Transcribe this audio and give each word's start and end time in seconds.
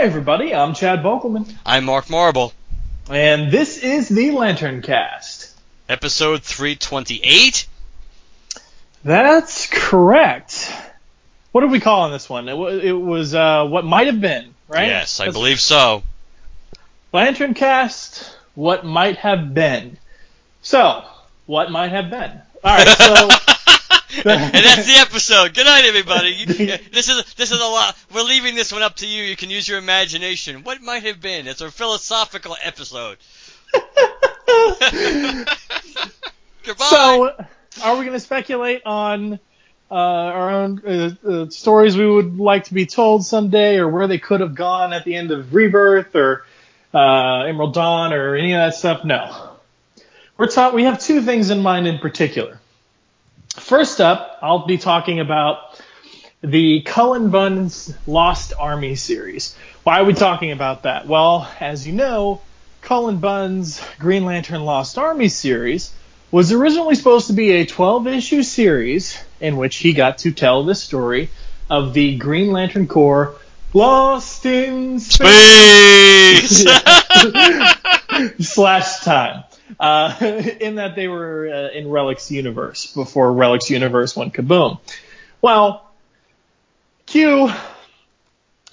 Hi, 0.00 0.06
everybody. 0.06 0.54
I'm 0.54 0.72
Chad 0.72 1.02
Bokelman, 1.02 1.54
I'm 1.66 1.84
Mark 1.84 2.08
Marble. 2.08 2.54
and 3.10 3.52
this 3.52 3.76
is 3.76 4.08
the 4.08 4.30
Lantern 4.30 4.80
Cast. 4.80 5.54
Episode 5.90 6.42
328. 6.42 7.66
That's 9.04 9.66
correct. 9.66 10.72
What 11.52 11.64
are 11.64 11.66
we 11.66 11.80
calling 11.80 12.12
this 12.12 12.30
one? 12.30 12.48
It, 12.48 12.56
wa- 12.56 12.68
it 12.68 12.92
was 12.92 13.34
uh, 13.34 13.66
what 13.66 13.84
might 13.84 14.06
have 14.06 14.22
been, 14.22 14.54
right? 14.68 14.86
Yes, 14.86 15.20
I 15.20 15.26
That's 15.26 15.36
believe 15.36 15.60
so. 15.60 16.02
Lantern 17.12 17.52
Cast. 17.52 18.34
What 18.54 18.86
might 18.86 19.18
have 19.18 19.52
been. 19.52 19.98
So, 20.62 21.04
what 21.44 21.70
might 21.70 21.90
have 21.92 22.08
been? 22.08 22.40
All 22.64 22.74
right. 22.74 22.88
So, 22.88 23.28
and 24.24 24.64
that's 24.64 24.86
the 24.86 24.96
episode. 25.00 25.54
Good 25.54 25.64
night, 25.64 25.84
everybody. 25.86 26.30
You- 26.30 26.46
this 26.92 27.08
is 27.08 27.34
this 27.34 27.50
is 27.52 27.60
a 27.60 27.64
lot. 27.64 27.96
We're 28.12 28.22
leaving 28.22 28.54
this 28.54 28.72
one 28.72 28.82
up 28.82 28.96
to 28.96 29.06
you. 29.06 29.22
You 29.22 29.36
can 29.36 29.48
use 29.50 29.66
your 29.68 29.78
imagination. 29.78 30.62
What 30.62 30.82
might 30.82 31.04
have 31.04 31.20
been? 31.20 31.46
It's 31.46 31.60
a 31.60 31.70
philosophical 31.70 32.56
episode. 32.62 33.18
Goodbye. 36.64 36.84
so 36.90 37.34
are 37.82 37.96
we 37.96 38.04
going 38.04 38.12
to 38.12 38.20
speculate 38.20 38.82
on 38.84 39.34
uh, 39.90 39.94
our 39.94 40.50
own 40.50 40.82
uh, 40.86 41.10
uh, 41.26 41.48
stories 41.50 41.96
we 41.96 42.06
would 42.06 42.36
like 42.38 42.64
to 42.64 42.74
be 42.74 42.86
told 42.86 43.24
someday, 43.24 43.78
or 43.78 43.88
where 43.88 44.06
they 44.06 44.18
could 44.18 44.40
have 44.40 44.54
gone 44.54 44.92
at 44.92 45.04
the 45.04 45.16
end 45.16 45.30
of 45.30 45.54
Rebirth, 45.54 46.14
or 46.14 46.44
uh, 46.92 47.44
Emerald 47.44 47.74
Dawn, 47.74 48.12
or 48.12 48.36
any 48.36 48.52
of 48.52 48.58
that 48.58 48.74
stuff? 48.76 49.04
No. 49.04 49.50
We're 50.36 50.46
taught 50.48 50.74
We 50.74 50.84
have 50.84 51.00
two 51.00 51.22
things 51.22 51.50
in 51.50 51.60
mind 51.60 51.86
in 51.86 51.98
particular. 51.98 52.60
First 53.56 54.00
up, 54.00 54.38
I'll 54.42 54.66
be 54.66 54.78
talking 54.78 55.20
about 55.20 55.80
the 56.40 56.82
Cullen 56.82 57.30
Bunn's 57.30 57.92
Lost 58.06 58.52
Army 58.58 58.94
series. 58.94 59.56
Why 59.82 60.00
are 60.00 60.04
we 60.04 60.14
talking 60.14 60.52
about 60.52 60.84
that? 60.84 61.06
Well, 61.06 61.50
as 61.58 61.86
you 61.86 61.92
know, 61.92 62.40
Cullen 62.80 63.18
Bunn's 63.18 63.82
Green 63.98 64.24
Lantern 64.24 64.64
Lost 64.64 64.98
Army 64.98 65.28
series 65.28 65.92
was 66.30 66.52
originally 66.52 66.94
supposed 66.94 67.26
to 67.26 67.32
be 67.32 67.50
a 67.50 67.66
12 67.66 68.06
issue 68.06 68.42
series 68.42 69.18
in 69.40 69.56
which 69.56 69.76
he 69.76 69.92
got 69.92 70.18
to 70.18 70.30
tell 70.30 70.62
the 70.62 70.74
story 70.74 71.28
of 71.68 71.92
the 71.92 72.16
Green 72.16 72.52
Lantern 72.52 72.86
Corps 72.86 73.34
lost 73.74 74.46
in 74.46 75.00
space 75.00 76.60
Space. 76.60 76.64
slash 78.40 79.00
time. 79.00 79.44
Uh, 79.78 80.16
in 80.60 80.76
that 80.76 80.96
they 80.96 81.08
were 81.08 81.48
uh, 81.48 81.76
in 81.76 81.88
Relic's 81.88 82.30
universe 82.30 82.92
before 82.92 83.32
Relic's 83.32 83.70
universe 83.70 84.16
went 84.16 84.34
kaboom. 84.34 84.78
Well, 85.40 85.90
Q, 87.06 87.50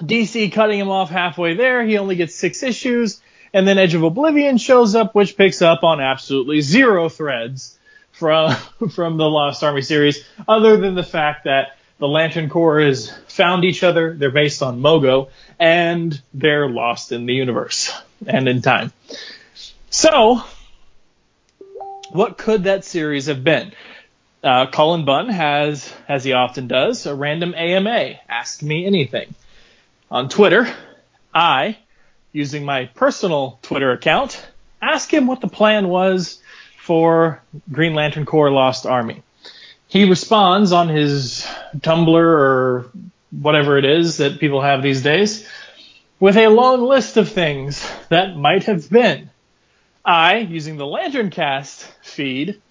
DC 0.02 0.52
cutting 0.52 0.80
him 0.80 0.90
off 0.90 1.10
halfway 1.10 1.56
there. 1.56 1.84
He 1.84 1.98
only 1.98 2.16
gets 2.16 2.36
six 2.36 2.64
issues, 2.64 3.22
and 3.54 3.68
then 3.68 3.78
Edge 3.78 3.96
of 3.96 4.04
Oblivion 4.04 4.58
shows 4.58 4.96
up, 4.96 5.16
which 5.16 5.38
picks 5.38 5.62
up 5.62 5.84
on 5.84 6.00
absolutely 6.00 6.62
zero 6.62 7.10
threads 7.10 7.78
from 8.12 8.56
from 8.92 9.18
the 9.18 9.30
Lost 9.30 9.64
Army 9.64 9.82
series, 9.82 10.24
other 10.48 10.78
than 10.78 10.96
the 10.96 11.04
fact 11.04 11.46
that 11.46 11.78
the 12.00 12.08
Lantern 12.08 12.50
Corps 12.50 12.82
has 12.82 13.12
found 13.28 13.64
each 13.64 13.84
other. 13.84 14.14
They're 14.14 14.32
based 14.32 14.62
on 14.62 14.82
Mogo, 14.82 15.30
and 15.60 16.20
they're 16.34 16.70
lost 16.70 17.12
in 17.12 17.26
the 17.26 17.34
universe 17.34 17.92
and 18.26 18.48
in 18.48 18.62
time. 18.62 18.94
So, 19.90 20.44
what 22.12 22.38
could 22.38 22.64
that 22.66 22.86
series 22.86 23.28
have 23.28 23.44
been? 23.44 23.74
Uh, 24.44 24.68
Cullen 24.68 25.06
Bunn 25.06 25.30
has, 25.30 25.92
as 26.08 26.24
he 26.24 26.34
often 26.34 26.68
does, 26.68 27.06
a 27.06 27.16
random 27.16 27.54
AMA, 27.56 28.16
Ask 28.30 28.62
Me 28.62 28.86
Anything. 28.86 29.34
On 30.10 30.30
Twitter, 30.30 30.68
I, 31.34 31.78
using 32.32 32.64
my 32.64 32.86
personal 32.86 33.60
Twitter 33.62 33.92
account, 33.92 34.46
ask 34.82 35.12
him 35.12 35.28
what 35.28 35.42
the 35.42 35.48
plan 35.48 35.90
was 35.90 36.40
for 36.78 37.42
Green 37.72 37.94
Lantern 37.94 38.26
Corps 38.26 38.52
Lost 38.52 38.86
Army. 38.86 39.24
He 39.88 40.10
responds 40.10 40.72
on 40.72 40.90
his 40.90 41.48
Tumblr 41.78 42.16
or 42.16 42.90
whatever 43.32 43.78
it 43.78 43.86
is 43.86 44.18
that 44.18 44.40
people 44.40 44.62
have 44.62 44.82
these 44.82 45.02
days 45.02 45.48
with 46.20 46.38
a 46.38 46.48
long 46.48 46.84
list 46.84 47.18
of 47.18 47.30
things 47.30 47.90
that 48.10 48.38
might 48.38 48.66
have 48.66 48.90
been. 48.90 49.30
I, 50.08 50.38
using 50.38 50.78
the 50.78 50.86
Lantern 50.86 51.30
Cast 51.30 51.84
feed 52.02 52.62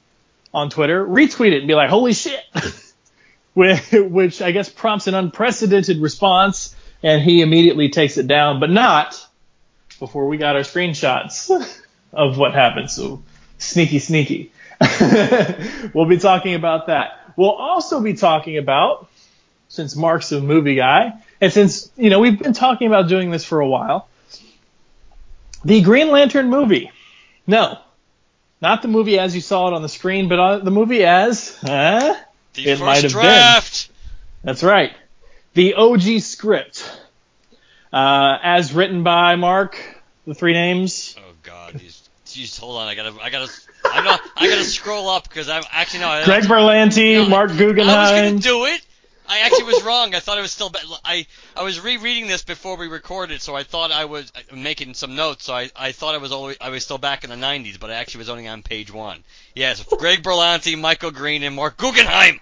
on 0.55 0.71
Twitter, 0.71 1.05
retweet 1.07 1.53
it 1.53 1.59
and 1.59 1.69
be 1.69 1.75
like, 1.75 1.91
holy 1.91 2.15
shit! 2.15 2.41
Which 3.55 3.91
which 3.93 4.43
I 4.43 4.51
guess 4.51 4.69
prompts 4.69 5.07
an 5.07 5.15
unprecedented 5.15 6.03
response, 6.03 6.77
and 7.03 7.23
he 7.23 7.41
immediately 7.41 7.89
takes 7.89 8.19
it 8.19 8.27
down, 8.27 8.61
but 8.61 8.69
not 8.69 9.27
before 9.99 10.29
we 10.29 10.37
got 10.37 10.57
our 10.57 10.63
screenshots 10.63 11.51
of 12.13 12.37
what 12.37 12.53
happened. 12.53 12.91
So 12.91 13.23
sneaky, 13.57 13.99
sneaky. 13.99 14.53
we'll 15.95 16.05
be 16.05 16.19
talking 16.19 16.55
about 16.55 16.89
that. 16.89 17.33
We'll 17.37 17.51
also 17.51 18.03
be 18.03 18.13
talking 18.13 18.59
about, 18.59 19.09
since 19.69 19.97
Mark's 19.97 20.33
a 20.33 20.41
movie 20.43 20.75
guy, 20.75 21.15
and 21.41 21.51
since, 21.51 21.91
you 21.97 22.11
know, 22.11 22.21
we've 22.21 22.39
been 22.39 22.53
talking 22.53 22.89
about 22.89 23.09
doing 23.09 23.31
this 23.31 23.45
for 23.45 23.61
a 23.61 23.69
while, 23.69 24.07
the 25.65 25.81
Green 25.81 26.11
Lantern 26.11 26.51
movie. 26.51 26.91
No, 27.47 27.79
not 28.61 28.83
the 28.83 28.89
movie 28.89 29.19
as 29.19 29.34
you 29.34 29.41
saw 29.41 29.69
it 29.69 29.75
on 29.75 29.83
the 29.83 29.89
screen, 29.89 30.29
but 30.29 30.39
uh, 30.39 30.59
the 30.59 30.71
movie 30.71 31.05
as, 31.05 31.57
huh? 31.61 32.17
the 32.55 32.69
it 32.69 32.81
might 32.81 33.03
have 33.03 33.12
been. 33.12 33.95
That's 34.43 34.62
right. 34.62 34.93
The 35.55 35.75
OG 35.75 36.21
script, 36.21 37.01
uh, 37.93 38.39
as 38.43 38.73
written 38.73 39.03
by 39.03 39.37
Mark, 39.37 39.79
the 40.27 40.35
three 40.35 40.53
names. 40.53 41.17
Oh 41.19 41.33
God. 41.43 41.81
Jeez, 42.27 42.59
hold 42.59 42.77
on. 42.77 42.89
I 42.89 42.95
gotta. 42.95 43.15
I 43.23 43.31
gotta. 43.31 43.51
I 43.85 44.05
know. 44.05 44.17
I 44.37 44.49
gotta 44.49 44.65
scroll 44.65 45.09
up 45.09 45.29
because 45.29 45.49
I'm 45.49 45.62
actually 45.71 46.01
no. 46.01 46.23
Greg 46.25 46.45
Berlanti, 46.45 47.29
Mark 47.29 47.51
I 47.53 47.55
was 47.55 47.77
gonna 47.79 48.39
do 48.39 48.67
it. 48.67 48.86
I 49.28 49.41
actually 49.41 49.64
was 49.64 49.82
wrong. 49.82 50.14
I 50.14 50.20
thought 50.20 50.38
it 50.38 50.42
was 50.42 50.53
still. 50.53 50.70
I 51.04 51.26
I 51.56 51.62
was 51.62 51.81
rereading 51.81 52.28
this 52.28 52.42
before 52.42 52.76
we 52.76 52.88
recorded, 52.88 53.41
so 53.41 53.54
I 53.56 53.62
thought 53.62 53.91
I 53.92 54.04
was 54.04 54.32
uh, 54.34 54.56
making 54.56 54.94
some 54.94 55.16
notes. 55.16 55.44
So 55.44 55.54
I, 55.54 55.70
I 55.75 55.92
thought 55.92 56.14
I 56.14 56.19
was 56.19 56.32
always, 56.32 56.56
I 56.60 56.70
was 56.70 56.84
still 56.84 56.98
back 56.98 57.25
in 57.25 57.31
the 57.31 57.37
90s, 57.37 57.78
but 57.78 57.90
I 57.90 57.94
actually 57.94 58.19
was 58.19 58.28
only 58.28 58.46
on 58.46 58.62
page 58.62 58.93
one. 58.93 59.23
Yes, 59.55 59.82
Greg 59.82 60.23
Berlanti, 60.23 60.78
Michael 60.78 61.11
Green, 61.11 61.43
and 61.43 61.55
Marc 61.55 61.76
Guggenheim. 61.76 62.40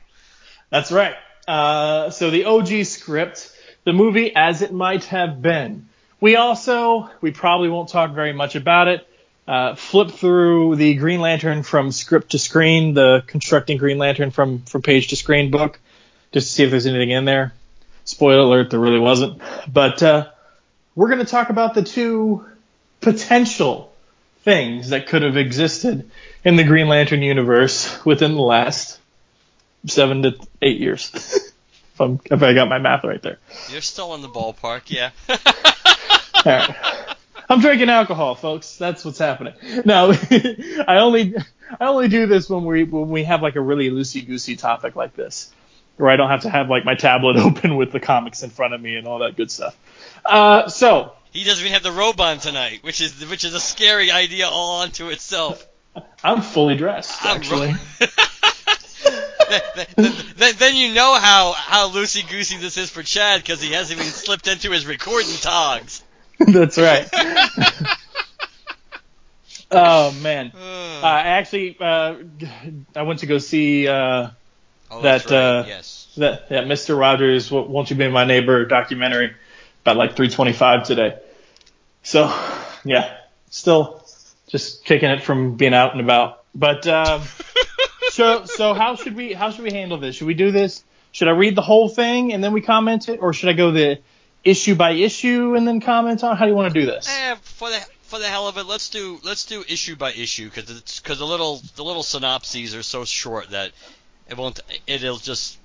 That's 0.70 0.92
right. 0.92 1.14
Uh, 1.46 2.10
so 2.10 2.30
the 2.30 2.44
OG 2.44 2.84
script, 2.84 3.50
the 3.84 3.92
movie 3.92 4.34
as 4.34 4.62
it 4.62 4.72
might 4.72 5.04
have 5.04 5.40
been. 5.42 5.88
We 6.20 6.36
also, 6.36 7.10
we 7.20 7.32
probably 7.32 7.68
won't 7.68 7.90
talk 7.90 8.12
very 8.12 8.32
much 8.32 8.56
about 8.56 8.88
it. 8.88 9.06
Uh, 9.46 9.74
flip 9.74 10.10
through 10.10 10.76
the 10.76 10.94
Green 10.94 11.20
Lantern 11.20 11.62
from 11.62 11.92
script 11.92 12.30
to 12.30 12.38
screen, 12.38 12.94
the 12.94 13.22
constructing 13.26 13.76
Green 13.76 13.98
Lantern 13.98 14.30
from 14.30 14.62
from 14.62 14.80
page 14.80 15.08
to 15.08 15.16
screen 15.16 15.50
book, 15.50 15.78
just 16.34 16.48
to 16.48 16.52
see 16.52 16.64
if 16.64 16.70
there's 16.70 16.86
anything 16.86 17.10
in 17.10 17.24
there. 17.24 17.54
Spoiler 18.04 18.40
alert, 18.40 18.70
there 18.70 18.80
really 18.80 18.98
wasn't. 18.98 19.40
But 19.72 20.02
uh, 20.02 20.30
we're 20.94 21.08
going 21.08 21.24
to 21.24 21.30
talk 21.30 21.48
about 21.48 21.72
the 21.74 21.82
two 21.82 22.44
potential 23.00 23.94
things 24.42 24.90
that 24.90 25.06
could 25.06 25.22
have 25.22 25.38
existed 25.38 26.10
in 26.44 26.56
the 26.56 26.64
Green 26.64 26.88
Lantern 26.88 27.22
universe 27.22 28.04
within 28.04 28.34
the 28.34 28.42
last 28.42 28.98
seven 29.86 30.22
to 30.24 30.36
eight 30.60 30.80
years. 30.80 31.10
if, 31.94 32.00
I'm, 32.00 32.20
if 32.30 32.42
I 32.42 32.52
got 32.52 32.68
my 32.68 32.78
math 32.78 33.04
right 33.04 33.22
there. 33.22 33.38
You're 33.70 33.80
still 33.80 34.14
in 34.14 34.20
the 34.20 34.28
ballpark, 34.28 34.82
yeah. 34.88 35.10
Right. 36.44 36.76
I'm 37.48 37.60
drinking 37.60 37.88
alcohol, 37.88 38.34
folks. 38.34 38.76
That's 38.76 39.02
what's 39.02 39.18
happening. 39.18 39.54
No, 39.86 40.12
I 40.30 40.98
only 40.98 41.34
I 41.80 41.86
only 41.86 42.08
do 42.08 42.26
this 42.26 42.50
when 42.50 42.66
we 42.66 42.84
when 42.84 43.08
we 43.08 43.24
have 43.24 43.40
like 43.40 43.56
a 43.56 43.62
really 43.62 43.90
loosey 43.90 44.26
goosey 44.26 44.56
topic 44.56 44.94
like 44.94 45.14
this, 45.14 45.50
where 45.96 46.10
I 46.10 46.16
don't 46.16 46.30
have 46.30 46.42
to 46.42 46.50
have 46.50 46.68
like 46.68 46.84
my 46.84 46.94
tablet 46.94 47.36
open 47.38 47.76
with 47.76 47.92
the 47.92 48.00
comics 48.00 48.42
in 48.42 48.50
front 48.50 48.74
of 48.74 48.80
me 48.80 48.96
and 48.96 49.06
all 49.06 49.20
that 49.20 49.36
good 49.36 49.50
stuff. 49.50 49.76
Uh, 50.24 50.68
so 50.68 51.12
He 51.32 51.44
doesn't 51.44 51.60
even 51.62 51.72
have 51.74 51.82
the 51.82 51.92
robe 51.92 52.20
on 52.20 52.38
tonight, 52.38 52.80
which 52.82 53.00
is 53.00 53.28
which 53.28 53.44
is 53.44 53.54
a 53.54 53.60
scary 53.60 54.10
idea 54.10 54.48
all 54.48 54.80
unto 54.82 55.08
itself. 55.08 55.66
I'm 56.24 56.42
fully 56.42 56.76
dressed 56.76 57.24
I'm 57.24 57.36
actually. 57.36 57.68
ro- 57.72 58.06
then, 59.48 59.62
then- 59.96 60.14
then- 60.36 60.54
then 60.58 60.74
you 60.76 60.92
know 60.94 61.14
how 61.14 61.52
how 61.52 61.90
loosey 61.90 62.28
goosey 62.28 62.56
this 62.58 62.76
is 62.76 62.90
for 62.90 63.02
Chad 63.02 63.40
because 63.42 63.60
he 63.62 63.72
hasn't 63.72 64.00
even 64.00 64.10
slipped 64.10 64.48
into 64.48 64.70
his 64.70 64.86
recording 64.86 65.30
togs. 65.40 66.02
That's 66.40 66.78
right. 66.78 67.08
oh 69.70 70.12
man. 70.22 70.52
Uh, 70.54 71.00
I 71.06 71.20
actually 71.38 71.76
uh, 71.78 72.16
I 72.96 73.02
went 73.02 73.20
to 73.20 73.26
go 73.26 73.38
see 73.38 73.86
uh, 73.88 74.30
oh, 74.90 75.02
that, 75.02 75.24
right. 75.24 75.32
uh, 75.32 75.64
yes. 75.66 76.12
that 76.16 76.48
that 76.48 76.64
Mr. 76.64 76.98
Rogers 76.98 77.50
Won't 77.50 77.90
You 77.90 77.96
Be 77.96 78.08
My 78.08 78.24
Neighbor 78.24 78.64
documentary 78.64 79.34
about 79.82 79.96
like 79.96 80.16
325 80.16 80.84
today. 80.84 81.18
So 82.02 82.24
yeah, 82.84 83.16
still 83.50 84.04
just 84.48 84.84
kicking 84.84 85.10
it 85.10 85.22
from 85.22 85.56
being 85.56 85.74
out 85.74 85.92
and 85.92 86.00
about. 86.00 86.44
But 86.54 86.86
um, 86.86 87.22
so 88.10 88.44
so 88.44 88.74
how 88.74 88.96
should 88.96 89.16
we 89.16 89.32
how 89.32 89.50
should 89.50 89.64
we 89.64 89.72
handle 89.72 89.98
this? 89.98 90.16
Should 90.16 90.26
we 90.26 90.34
do 90.34 90.52
this? 90.52 90.84
Should 91.12 91.28
I 91.28 91.32
read 91.32 91.56
the 91.56 91.62
whole 91.62 91.88
thing 91.88 92.32
and 92.32 92.42
then 92.42 92.52
we 92.52 92.60
comment 92.60 93.08
it, 93.08 93.20
or 93.20 93.32
should 93.32 93.48
I 93.48 93.52
go 93.52 93.70
the 93.70 94.00
issue 94.44 94.74
by 94.74 94.92
issue 94.92 95.54
and 95.54 95.66
then 95.66 95.80
comment 95.80 96.22
on? 96.22 96.36
How 96.36 96.44
do 96.44 96.50
you 96.50 96.56
want 96.56 96.72
to 96.72 96.80
do 96.80 96.86
this? 96.86 97.08
Eh, 97.08 97.34
for 97.42 97.70
the 97.70 97.80
for 98.02 98.18
the 98.18 98.26
hell 98.26 98.46
of 98.46 98.58
it, 98.58 98.66
let's 98.66 98.90
do 98.90 99.18
let's 99.24 99.44
do 99.44 99.64
issue 99.68 99.96
by 99.96 100.12
issue 100.12 100.48
because 100.48 100.70
it's 100.70 101.00
because 101.00 101.18
the 101.18 101.26
little 101.26 101.60
the 101.76 101.84
little 101.84 102.02
synopses 102.02 102.74
are 102.74 102.82
so 102.82 103.04
short 103.04 103.50
that 103.50 103.72
it 104.28 104.36
won't 104.36 104.60
it'll 104.86 105.16
just 105.16 105.58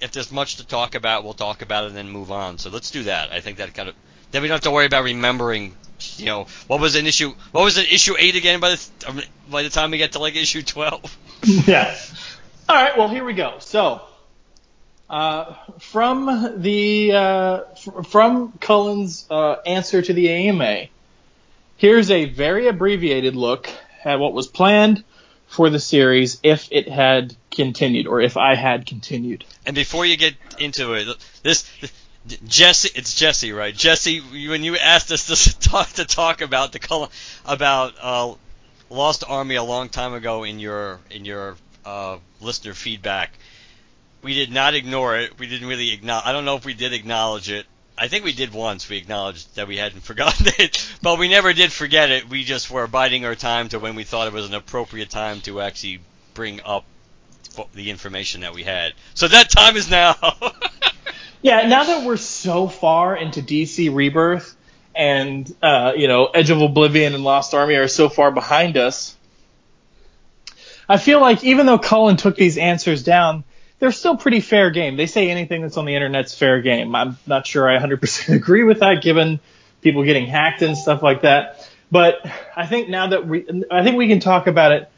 if 0.00 0.12
there's 0.12 0.30
much 0.30 0.56
to 0.56 0.66
talk 0.66 0.94
about 0.94 1.24
we'll 1.24 1.34
talk 1.34 1.62
about 1.62 1.84
it 1.84 1.88
and 1.88 1.96
then 1.96 2.08
move 2.08 2.30
on. 2.30 2.58
So 2.58 2.70
let's 2.70 2.90
do 2.90 3.04
that. 3.04 3.32
I 3.32 3.40
think 3.40 3.58
that 3.58 3.74
kind 3.74 3.88
of 3.88 3.94
then 4.30 4.42
we 4.42 4.48
don't 4.48 4.56
have 4.56 4.62
to 4.62 4.70
worry 4.70 4.86
about 4.86 5.04
remembering. 5.04 5.74
You 6.16 6.26
know 6.26 6.46
what 6.66 6.80
was 6.80 6.94
an 6.94 7.06
issue? 7.06 7.34
What 7.50 7.64
was 7.64 7.76
an 7.76 7.86
issue 7.90 8.14
eight 8.18 8.36
again? 8.36 8.60
By 8.60 8.70
the 8.70 8.88
um, 9.08 9.20
by 9.50 9.62
the 9.62 9.70
time 9.70 9.90
we 9.90 9.98
get 9.98 10.12
to 10.12 10.20
like 10.20 10.36
issue 10.36 10.62
twelve. 10.62 11.16
yeah. 11.42 11.96
All 12.68 12.76
right. 12.76 12.96
Well, 12.96 13.08
here 13.08 13.24
we 13.24 13.32
go. 13.32 13.56
So, 13.60 14.02
uh, 15.10 15.54
from 15.78 16.60
the 16.62 17.12
uh, 17.12 17.60
f- 17.72 18.06
from 18.08 18.52
Cullen's 18.60 19.26
uh, 19.28 19.54
answer 19.66 20.00
to 20.00 20.12
the 20.12 20.28
AMA, 20.28 20.86
here's 21.76 22.10
a 22.10 22.26
very 22.26 22.68
abbreviated 22.68 23.34
look 23.34 23.68
at 24.04 24.20
what 24.20 24.34
was 24.34 24.46
planned 24.46 25.02
for 25.48 25.70
the 25.70 25.80
series 25.80 26.38
if 26.42 26.68
it 26.70 26.88
had 26.88 27.34
continued, 27.50 28.06
or 28.06 28.20
if 28.20 28.36
I 28.36 28.54
had 28.54 28.86
continued. 28.86 29.44
And 29.66 29.74
before 29.74 30.06
you 30.06 30.16
get 30.16 30.34
into 30.58 30.92
it, 30.92 31.08
this 31.42 31.68
Jesse, 32.46 32.90
it's 32.94 33.14
Jesse, 33.14 33.52
right? 33.52 33.74
Jesse, 33.74 34.20
when 34.20 34.62
you 34.62 34.76
asked 34.76 35.10
us 35.10 35.26
to 35.26 35.58
talk 35.58 35.88
to 35.92 36.04
talk 36.04 36.42
about 36.42 36.72
the 36.72 36.78
color 36.78 37.08
about 37.44 37.94
uh, 38.00 38.34
Lost 38.90 39.24
Army 39.26 39.54
a 39.54 39.62
long 39.62 39.88
time 39.88 40.14
ago 40.14 40.44
in 40.44 40.58
your 40.58 41.00
in 41.10 41.24
your 41.24 41.56
uh, 41.84 42.18
listener 42.40 42.74
feedback, 42.74 43.32
we 44.22 44.34
did 44.34 44.52
not 44.52 44.74
ignore 44.74 45.16
it. 45.16 45.38
We 45.38 45.46
didn't 45.46 45.68
really 45.68 45.92
acknowledge. 45.92 46.26
I 46.26 46.32
don't 46.32 46.44
know 46.44 46.56
if 46.56 46.66
we 46.66 46.74
did 46.74 46.92
acknowledge 46.92 47.50
it. 47.50 47.66
I 48.00 48.08
think 48.08 48.24
we 48.24 48.32
did 48.32 48.52
once. 48.52 48.88
We 48.88 48.96
acknowledged 48.96 49.56
that 49.56 49.68
we 49.68 49.76
hadn't 49.76 50.00
forgotten 50.04 50.46
it, 50.58 50.86
but 51.02 51.18
we 51.18 51.28
never 51.28 51.52
did 51.52 51.72
forget 51.72 52.10
it. 52.10 52.28
We 52.28 52.44
just 52.44 52.70
were 52.70 52.86
biding 52.86 53.24
our 53.24 53.34
time 53.34 53.68
to 53.70 53.78
when 53.78 53.94
we 53.94 54.04
thought 54.04 54.26
it 54.26 54.32
was 54.32 54.48
an 54.48 54.54
appropriate 54.54 55.10
time 55.10 55.40
to 55.42 55.60
actually 55.60 56.00
bring 56.34 56.60
up 56.64 56.84
the 57.74 57.90
information 57.90 58.42
that 58.42 58.54
we 58.54 58.62
had. 58.62 58.92
So 59.14 59.26
that 59.28 59.50
time 59.50 59.76
is 59.76 59.90
now. 59.90 60.14
Yeah. 61.40 61.68
Now 61.68 61.84
that 61.84 62.04
we're 62.04 62.16
so 62.16 62.66
far 62.66 63.16
into 63.16 63.40
DC 63.40 63.94
Rebirth, 63.94 64.56
and 64.94 65.54
uh, 65.62 65.92
you 65.96 66.08
know, 66.08 66.26
Edge 66.26 66.50
of 66.50 66.60
Oblivion 66.60 67.14
and 67.14 67.22
Lost 67.22 67.54
Army 67.54 67.76
are 67.76 67.88
so 67.88 68.08
far 68.08 68.32
behind 68.32 68.76
us. 68.76 69.16
I 70.88 70.96
feel 70.96 71.20
like 71.20 71.44
even 71.44 71.66
though 71.66 71.78
Cullen 71.78 72.16
took 72.16 72.34
these 72.34 72.58
answers 72.58 73.04
down, 73.04 73.44
they're 73.78 73.92
still 73.92 74.16
pretty 74.16 74.40
fair 74.40 74.70
game. 74.70 74.96
They 74.96 75.06
say 75.06 75.30
anything 75.30 75.62
that's 75.62 75.76
on 75.76 75.84
the 75.84 75.94
internet's 75.94 76.34
fair 76.36 76.60
game. 76.60 76.94
I'm 76.94 77.16
not 77.26 77.46
sure 77.46 77.68
I 77.68 77.78
100% 77.78 78.34
agree 78.34 78.64
with 78.64 78.80
that, 78.80 79.02
given 79.02 79.40
people 79.80 80.04
getting 80.04 80.26
hacked 80.26 80.62
and 80.62 80.76
stuff 80.76 81.02
like 81.02 81.22
that. 81.22 81.68
But 81.90 82.16
I 82.56 82.66
think 82.66 82.88
now 82.88 83.08
that 83.08 83.26
we, 83.26 83.46
I 83.70 83.82
think 83.82 83.96
we 83.96 84.08
can 84.08 84.20
talk 84.20 84.46
about 84.46 84.72
it 84.72 84.90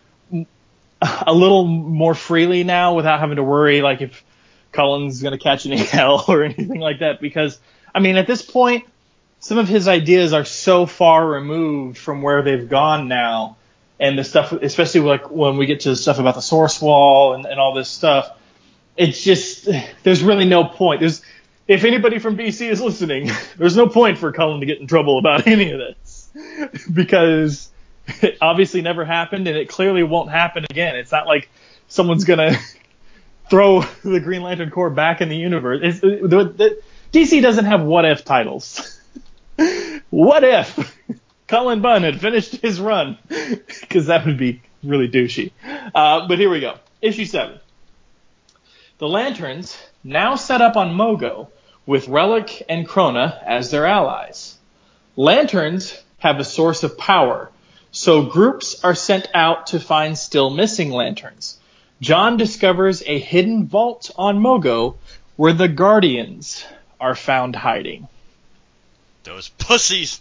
a 1.03 1.33
little 1.33 1.65
more 1.65 2.15
freely 2.15 2.65
now 2.65 2.95
without 2.95 3.21
having 3.21 3.37
to 3.37 3.43
worry 3.43 3.81
like 3.81 4.01
if 4.01 4.25
Cullen's 4.73 5.23
going 5.23 5.33
to 5.33 5.43
catch 5.43 5.67
any 5.67 5.79
hell 5.79 6.25
or 6.29 6.43
anything 6.43 6.81
like 6.81 7.01
that. 7.01 7.21
Because 7.21 7.59
I 7.95 8.01
mean, 8.01 8.17
at 8.17 8.27
this 8.27 8.43
point, 8.43 8.87
some 9.41 9.59
of 9.59 9.69
his 9.69 9.89
ideas 9.89 10.33
are 10.33 10.45
so 10.45 10.87
far 10.87 11.27
removed 11.27 11.99
from 11.99 12.23
where 12.23 12.43
they've 12.43 12.69
gone 12.69 13.09
now, 13.09 13.57
and 13.99 14.19
the 14.19 14.25
stuff, 14.25 14.53
especially 14.53 15.01
like 15.01 15.31
when 15.31 15.57
we 15.57 15.67
get 15.67 15.81
to 15.81 15.91
the 15.91 15.97
stuff 15.97 16.19
about 16.19 16.35
the 16.35 16.43
source 16.43 16.81
wall 16.81 17.35
and, 17.35 17.47
and 17.47 17.59
all 17.59 17.75
this 17.75 17.89
stuff, 17.89 18.31
it's 18.97 19.23
just 19.23 19.69
there's 20.03 20.23
really 20.23 20.47
no 20.47 20.65
point. 20.65 21.01
There's 21.01 21.23
if 21.67 21.85
anybody 21.85 22.19
from 22.19 22.37
DC 22.37 22.69
is 22.69 22.81
listening, 22.81 23.31
there's 23.57 23.77
no 23.77 23.89
point 23.89 24.19
for 24.19 24.33
Cullen 24.33 24.61
to 24.61 24.67
get 24.67 24.81
in 24.81 24.87
trouble 24.87 25.19
about 25.19 25.47
any 25.47 25.71
of 25.71 25.79
this 25.79 26.31
because 26.93 27.71
it 28.23 28.39
obviously 28.41 28.83
never 28.83 29.05
happened 29.05 29.47
and 29.47 29.57
it 29.57 29.69
clearly 29.69 30.03
won't 30.03 30.31
happen 30.31 30.65
again. 30.69 30.97
It's 30.97 31.13
not 31.13 31.27
like 31.27 31.49
someone's 31.89 32.25
gonna 32.25 32.57
throw 33.51 33.83
the 34.05 34.21
Green 34.21 34.43
Lantern 34.43 34.71
Corps 34.71 34.91
back 34.91 35.21
in 35.21 35.29
the 35.29 35.37
universe. 35.37 35.81
It's, 35.83 36.01
the, 36.01 36.53
the, 36.57 36.83
DC 37.13 37.43
doesn't 37.43 37.65
have 37.65 37.83
what 37.83 38.05
if 38.05 38.25
titles. 38.25 39.01
what 40.11 40.45
if 40.45 40.97
Cullen 41.49 41.81
Bunn 41.81 42.03
had 42.03 42.21
finished 42.21 42.57
his 42.57 42.81
run? 42.81 43.19
Because 43.29 44.07
that 44.07 44.25
would 44.27 44.39
be 44.39 44.63
really 44.85 45.09
douchey. 45.09 45.51
Uh, 45.95 46.29
but 46.29 46.39
here 46.39 46.51
we 46.51 46.61
go. 46.61 46.77
Issue 47.03 47.25
7. 47.25 47.59
The 49.01 49.09
Lanterns, 49.09 49.79
now 50.05 50.35
set 50.35 50.61
up 50.61 50.77
on 50.77 50.95
Mogo, 50.95 51.49
with 51.87 52.07
Relic 52.07 52.63
and 52.69 52.87
Krona 52.87 53.43
as 53.47 53.71
their 53.71 53.87
allies. 53.87 54.59
Lanterns 55.17 55.99
have 56.19 56.39
a 56.39 56.45
source 56.45 56.83
of 56.83 56.99
power, 56.99 57.51
so 57.93 58.27
groups 58.27 58.85
are 58.85 58.95
sent 58.95 59.27
out 59.33 59.69
to 59.69 59.81
find 59.81 60.19
still 60.19 60.51
missing 60.51 60.91
lanterns. 60.91 61.59
John 62.03 62.37
discovers 62.37 63.03
a 63.07 63.19
hidden 63.19 63.69
vault 63.69 64.11
on 64.17 64.39
Mogo 64.39 64.97
where 65.37 65.55
the 65.55 65.69
Guardians 65.69 66.63
are 67.01 67.15
found 67.15 67.57
hiding. 67.57 68.07
Those 69.25 69.49
pussies. 69.49 70.21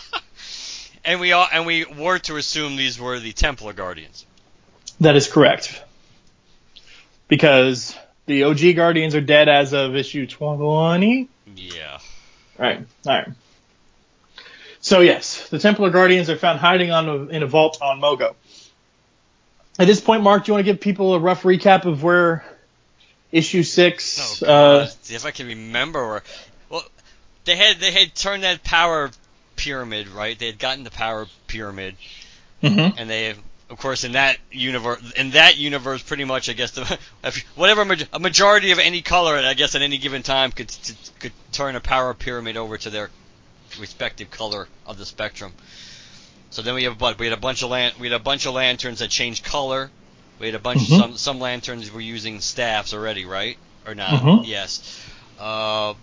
and 1.06 1.18
we 1.18 1.32
all 1.32 1.48
and 1.50 1.64
we 1.64 1.86
were 1.86 2.18
to 2.18 2.36
assume 2.36 2.76
these 2.76 3.00
were 3.00 3.18
the 3.18 3.32
Templar 3.32 3.72
Guardians. 3.72 4.26
That 5.00 5.16
is 5.16 5.32
correct. 5.32 5.82
Because 7.30 7.96
the 8.26 8.44
OG 8.44 8.76
Guardians 8.76 9.14
are 9.14 9.22
dead 9.22 9.48
as 9.48 9.72
of 9.72 9.96
issue 9.96 10.26
20. 10.26 11.28
Yeah. 11.56 11.98
Right. 12.58 12.86
All 13.06 13.12
right. 13.12 13.28
So 14.80 15.00
yes, 15.00 15.48
the 15.48 15.58
Templar 15.58 15.90
Guardians 15.90 16.30
are 16.30 16.36
found 16.36 16.58
hiding 16.58 16.90
on 16.90 17.08
a, 17.08 17.14
in 17.26 17.42
a 17.42 17.46
vault 17.46 17.78
on 17.80 18.00
Mogo. 18.00 18.34
At 19.78 19.86
this 19.86 20.00
point, 20.00 20.22
Mark, 20.22 20.44
do 20.44 20.50
you 20.50 20.54
want 20.54 20.66
to 20.66 20.72
give 20.72 20.80
people 20.80 21.14
a 21.14 21.18
rough 21.18 21.42
recap 21.42 21.86
of 21.86 22.02
where 22.02 22.44
issue 23.32 23.62
six? 23.62 24.42
Oh, 24.42 24.46
uh. 24.46 24.86
See 24.86 25.14
if 25.14 25.24
I 25.24 25.30
can 25.30 25.46
remember. 25.46 26.06
Where, 26.06 26.22
well, 26.68 26.84
they 27.44 27.56
had 27.56 27.78
they 27.78 27.90
had 27.90 28.14
turned 28.14 28.42
that 28.42 28.62
power 28.64 29.10
pyramid 29.56 30.08
right. 30.08 30.38
They 30.38 30.46
had 30.46 30.58
gotten 30.58 30.84
the 30.84 30.90
power 30.90 31.26
pyramid, 31.46 31.96
mhm. 32.62 32.94
and 32.96 33.08
they, 33.08 33.34
of 33.70 33.78
course, 33.78 34.04
in 34.04 34.12
that 34.12 34.36
universe, 34.50 35.00
in 35.16 35.30
that 35.30 35.56
universe, 35.56 36.02
pretty 36.02 36.24
much, 36.24 36.48
I 36.50 36.52
guess, 36.54 36.72
the, 36.72 36.98
if, 37.24 37.38
whatever 37.56 37.86
a 38.12 38.18
majority 38.18 38.72
of 38.72 38.78
any 38.78 39.00
color, 39.00 39.36
I 39.36 39.54
guess, 39.54 39.74
at 39.74 39.82
any 39.82 39.98
given 39.98 40.22
time, 40.22 40.50
could 40.52 40.70
could 41.20 41.32
turn 41.52 41.76
a 41.76 41.80
power 41.80 42.12
pyramid 42.12 42.56
over 42.56 42.76
to 42.78 42.90
their 42.90 43.10
respective 43.78 44.30
color 44.30 44.66
of 44.86 44.98
the 44.98 45.06
spectrum. 45.06 45.52
So 46.50 46.62
then 46.62 46.74
we 46.74 46.82
have 46.84 46.98
but 46.98 47.18
we 47.18 47.26
had 47.26 47.32
a 47.32 47.40
bunch 47.40 47.62
of 47.62 47.70
lan- 47.70 47.92
we 48.00 48.08
had 48.08 48.20
a 48.20 48.22
bunch 48.22 48.44
of 48.46 48.54
lanterns 48.54 48.98
that 48.98 49.08
changed 49.10 49.44
color. 49.44 49.88
We 50.40 50.46
had 50.46 50.56
a 50.56 50.58
bunch 50.58 50.80
Mhm. 50.88 50.98
some 50.98 51.16
some 51.16 51.38
lanterns 51.38 51.92
were 51.92 52.00
using 52.00 52.40
staffs 52.40 52.92
already, 52.92 53.24
right? 53.24 53.56
Or 53.86 53.94
not? 53.94 54.10
Mhm. 54.22 54.46
Yes. 54.46 54.80
Uh, 55.38 55.94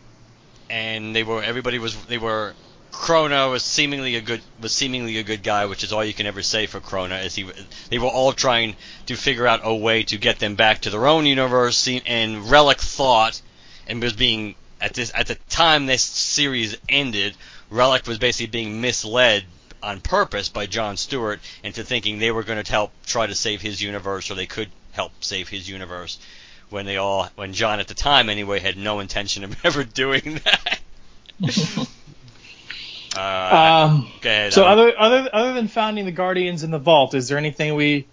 and 0.69 1.13
they 1.15 1.24
were 1.24 1.43
everybody 1.43 1.79
was 1.79 1.95
they 2.05 2.17
were 2.17 2.53
Krona 2.91 3.50
was 3.50 3.63
seemingly 3.63 4.15
a 4.15 4.22
good 4.22 4.41
was 4.60 4.74
seemingly 4.74 5.17
a 5.17 5.24
good 5.24 5.44
guy, 5.44 5.65
which 5.65 5.84
is 5.84 5.94
all 5.94 6.03
you 6.03 6.13
can 6.13 6.25
ever 6.25 6.41
say 6.41 6.65
for 6.65 6.79
Krona. 6.79 7.24
Is 7.24 7.36
he? 7.36 7.50
They 7.89 8.00
were 8.00 8.08
all 8.08 8.34
trying 8.34 8.75
to 9.06 9.15
figure 9.15 9.48
out 9.48 9.62
a 9.63 9.74
way 9.74 10.03
to 10.03 10.17
get 10.17 10.39
them 10.39 10.56
back 10.56 10.82
to 10.82 10.89
their 10.89 11.08
own 11.08 11.25
universe, 11.25 11.88
and 11.88 12.50
Relic 12.50 12.79
thought, 12.79 13.41
and 13.88 14.01
was 14.01 14.13
being 14.13 14.56
at 14.82 14.94
this 14.94 15.12
at 15.15 15.27
the 15.27 15.36
time 15.50 15.86
this 15.86 16.03
series 16.03 16.77
ended 16.89 17.36
Relic 17.70 18.08
was 18.08 18.17
basically 18.17 18.48
being 18.48 18.79
misled 18.79 19.44
on 19.84 20.00
purpose 20.00 20.50
by 20.50 20.65
John 20.65 20.98
Stewart 20.98 21.39
into 21.63 21.84
thinking 21.84 22.17
they 22.20 22.32
were 22.32 22.44
going 22.44 22.63
to 22.63 22.72
help 22.72 22.91
try 23.06 23.27
to 23.27 23.36
save 23.36 23.62
his 23.62 23.82
universe 23.82 24.32
or 24.32 24.36
they 24.36 24.46
could 24.46 24.70
help 24.91 25.12
save 25.22 25.50
his 25.50 25.70
universe 25.70 26.17
when 26.70 26.86
they 26.86 26.98
all 26.98 27.29
when 27.36 27.53
John 27.53 27.79
at 27.79 27.88
the 27.88 27.94
time 27.94 28.29
anyway 28.29 28.60
had 28.60 28.77
no 28.77 29.00
intention 29.00 29.44
of 29.44 29.56
ever 29.65 29.84
doing 29.84 30.39
that. 30.44 30.79
uh, 33.17 33.89
Um, 33.91 34.07
ahead, 34.24 34.53
so 34.53 34.63
I'm- 34.63 34.77
other 34.77 35.00
other 35.00 35.29
other 35.33 35.53
than 35.53 35.67
founding 35.67 36.05
the 36.05 36.12
Guardians 36.12 36.63
in 36.63 36.71
the 36.71 36.79
Vault, 36.79 37.13
is 37.13 37.27
there 37.27 37.38
anything 37.38 37.75
we 37.75 38.05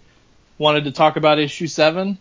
wanted 0.57 0.85
to 0.85 0.91
talk 0.91 1.15
about 1.15 1.39
issue 1.39 1.67
seven? 1.67 2.17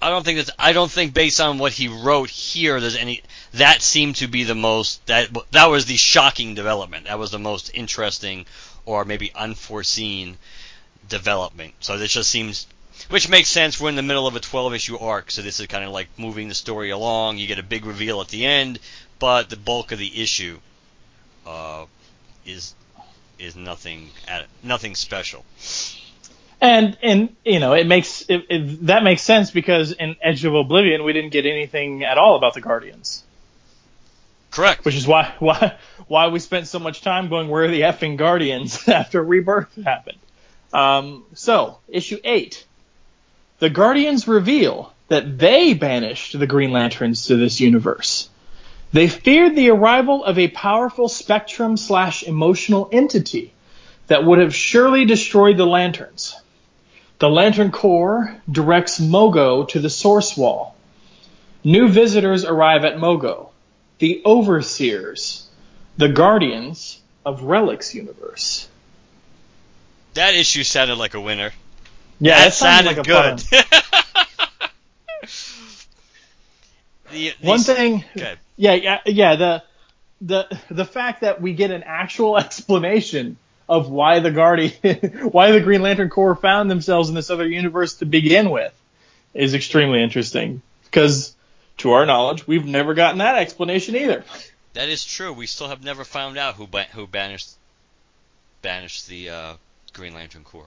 I 0.00 0.10
don't 0.10 0.24
think 0.24 0.38
that's. 0.38 0.50
I 0.58 0.72
don't 0.72 0.90
think 0.90 1.12
based 1.12 1.40
on 1.40 1.58
what 1.58 1.72
he 1.72 1.88
wrote 1.88 2.30
here, 2.30 2.80
there's 2.80 2.94
any. 2.96 3.22
That 3.54 3.82
seemed 3.82 4.16
to 4.16 4.28
be 4.28 4.44
the 4.44 4.54
most. 4.54 5.04
That 5.06 5.28
that 5.50 5.66
was 5.66 5.86
the 5.86 5.96
shocking 5.96 6.54
development. 6.54 7.06
That 7.06 7.18
was 7.18 7.32
the 7.32 7.38
most 7.38 7.70
interesting, 7.74 8.46
or 8.86 9.04
maybe 9.04 9.32
unforeseen 9.34 10.36
development. 11.08 11.74
So 11.80 11.98
this 11.98 12.12
just 12.12 12.30
seems, 12.30 12.66
which 13.08 13.28
makes 13.28 13.48
sense. 13.48 13.80
We're 13.80 13.88
in 13.88 13.96
the 13.96 14.02
middle 14.02 14.26
of 14.28 14.36
a 14.36 14.40
12 14.40 14.74
issue 14.74 14.98
arc, 14.98 15.30
so 15.32 15.42
this 15.42 15.58
is 15.58 15.66
kind 15.66 15.84
of 15.84 15.90
like 15.90 16.08
moving 16.16 16.48
the 16.48 16.54
story 16.54 16.90
along. 16.90 17.38
You 17.38 17.46
get 17.48 17.58
a 17.58 17.62
big 17.64 17.84
reveal 17.84 18.20
at 18.20 18.28
the 18.28 18.44
end, 18.46 18.78
but 19.18 19.50
the 19.50 19.56
bulk 19.56 19.90
of 19.90 19.98
the 19.98 20.22
issue, 20.22 20.58
uh, 21.48 21.86
is 22.44 22.74
is 23.38 23.56
nothing 23.56 24.10
at 24.26 24.46
nothing 24.62 24.94
special. 24.94 25.44
And 26.60 26.98
and 27.02 27.36
you 27.44 27.60
know 27.60 27.72
it 27.74 27.86
makes 27.86 28.22
it, 28.28 28.46
it, 28.50 28.86
that 28.86 29.02
makes 29.02 29.22
sense 29.22 29.50
because 29.50 29.92
in 29.92 30.16
Edge 30.22 30.44
of 30.44 30.54
Oblivion 30.54 31.04
we 31.04 31.12
didn't 31.12 31.30
get 31.30 31.46
anything 31.46 32.04
at 32.04 32.18
all 32.18 32.36
about 32.36 32.54
the 32.54 32.60
Guardians, 32.60 33.22
Correct. 34.50 34.84
which 34.84 34.96
is 34.96 35.06
why 35.06 35.34
why 35.38 35.76
why 36.08 36.28
we 36.28 36.40
spent 36.40 36.66
so 36.66 36.78
much 36.78 37.00
time 37.00 37.28
going 37.28 37.48
where 37.48 37.64
are 37.64 37.68
the 37.68 37.82
effing 37.82 38.16
Guardians 38.16 38.88
after 38.88 39.22
Rebirth 39.22 39.74
happened. 39.82 40.18
Um, 40.72 41.24
so 41.34 41.78
issue 41.88 42.18
eight, 42.24 42.66
the 43.58 43.70
Guardians 43.70 44.28
reveal 44.28 44.92
that 45.06 45.38
they 45.38 45.72
banished 45.72 46.38
the 46.38 46.46
Green 46.46 46.72
Lanterns 46.72 47.26
to 47.26 47.36
this 47.36 47.60
universe. 47.60 48.28
They 48.92 49.08
feared 49.08 49.54
the 49.54 49.70
arrival 49.70 50.24
of 50.24 50.38
a 50.38 50.48
powerful 50.48 51.08
spectrum 51.08 51.76
slash 51.76 52.22
emotional 52.22 52.88
entity 52.90 53.52
that 54.06 54.24
would 54.24 54.38
have 54.38 54.54
surely 54.54 55.04
destroyed 55.04 55.56
the 55.58 55.66
lanterns. 55.66 56.34
The 57.18 57.28
Lantern 57.28 57.70
Corps 57.70 58.34
directs 58.50 58.98
Mogo 59.00 59.68
to 59.68 59.80
the 59.80 59.90
Source 59.90 60.36
Wall. 60.36 60.74
New 61.64 61.88
visitors 61.88 62.44
arrive 62.44 62.84
at 62.84 62.96
Mogo, 62.96 63.48
the 63.98 64.22
Overseers, 64.24 65.46
the 65.96 66.08
Guardians 66.08 67.00
of 67.26 67.42
Relic's 67.42 67.94
universe. 67.94 68.68
That 70.14 70.34
issue 70.34 70.64
sounded 70.64 70.96
like 70.96 71.14
a 71.14 71.20
winner. 71.20 71.50
Yeah, 72.20 72.38
that 72.38 72.54
sounded, 72.54 73.04
good. 73.04 73.40
fun- 73.42 73.62
The- 77.10 77.34
One 77.40 77.60
thing, 77.60 78.04
Okay. 78.16 78.34
Yeah, 78.58 78.74
yeah, 78.74 78.98
yeah. 79.06 79.36
The 79.36 79.62
the 80.20 80.58
the 80.68 80.84
fact 80.84 81.22
that 81.22 81.40
we 81.40 81.54
get 81.54 81.70
an 81.70 81.84
actual 81.84 82.36
explanation 82.44 83.38
of 83.68 83.88
why 83.88 84.20
the 84.20 84.30
Guardian, 84.30 84.72
why 85.30 85.52
the 85.52 85.60
Green 85.60 85.82
Lantern 85.82 86.10
Corps 86.10 86.36
found 86.36 86.70
themselves 86.70 87.08
in 87.08 87.14
this 87.14 87.30
other 87.30 87.46
universe 87.46 87.94
to 87.96 88.06
begin 88.06 88.50
with, 88.50 88.74
is 89.34 89.54
extremely 89.54 90.02
interesting. 90.02 90.62
Because, 90.84 91.34
to 91.78 91.92
our 91.92 92.06
knowledge, 92.06 92.46
we've 92.46 92.64
never 92.64 92.94
gotten 92.94 93.18
that 93.18 93.36
explanation 93.36 93.94
either. 93.94 94.24
That 94.72 94.88
is 94.88 95.04
true. 95.04 95.32
We 95.32 95.46
still 95.46 95.68
have 95.68 95.84
never 95.84 96.04
found 96.04 96.38
out 96.38 96.54
who 96.54 96.66
ba- 96.66 96.86
who 96.92 97.06
banished 97.06 97.50
banished 98.62 99.06
the 99.06 99.30
uh, 99.30 99.54
Green 99.92 100.14
Lantern 100.14 100.44
Corps. 100.44 100.66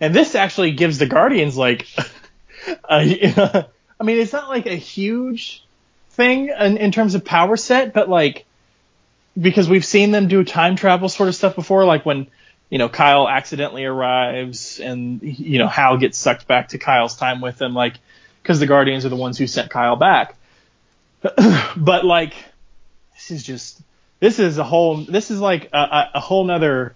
And 0.00 0.14
this 0.14 0.34
actually 0.34 0.72
gives 0.72 0.98
the 0.98 1.06
Guardians 1.06 1.56
like, 1.56 1.86
a, 2.88 3.66
I 4.00 4.04
mean, 4.04 4.18
it's 4.18 4.32
not 4.32 4.48
like 4.48 4.66
a 4.66 4.74
huge 4.74 5.62
thing 6.20 6.48
in, 6.48 6.76
in 6.76 6.92
terms 6.92 7.14
of 7.14 7.24
power 7.24 7.56
set, 7.56 7.94
but 7.94 8.08
like 8.08 8.44
because 9.40 9.68
we've 9.68 9.84
seen 9.84 10.10
them 10.10 10.28
do 10.28 10.44
time 10.44 10.76
travel 10.76 11.08
sort 11.08 11.28
of 11.28 11.34
stuff 11.34 11.54
before, 11.56 11.84
like 11.84 12.04
when 12.04 12.26
you 12.68 12.78
know 12.78 12.88
Kyle 12.88 13.28
accidentally 13.28 13.84
arrives 13.84 14.80
and 14.80 15.22
you 15.22 15.58
know 15.58 15.66
Hal 15.66 15.96
gets 15.96 16.18
sucked 16.18 16.46
back 16.46 16.68
to 16.68 16.78
Kyle's 16.78 17.16
time 17.16 17.40
with 17.40 17.60
him, 17.60 17.74
like 17.74 17.94
because 18.42 18.60
the 18.60 18.66
Guardians 18.66 19.06
are 19.06 19.08
the 19.08 19.16
ones 19.16 19.38
who 19.38 19.46
sent 19.46 19.70
Kyle 19.70 19.96
back. 19.96 20.36
but 21.76 22.04
like 22.04 22.34
this 23.14 23.30
is 23.30 23.42
just 23.42 23.80
this 24.20 24.38
is 24.38 24.58
a 24.58 24.64
whole 24.64 24.98
this 24.98 25.30
is 25.30 25.40
like 25.40 25.70
a, 25.72 25.78
a, 25.78 26.10
a 26.16 26.20
whole 26.20 26.44
nother 26.44 26.94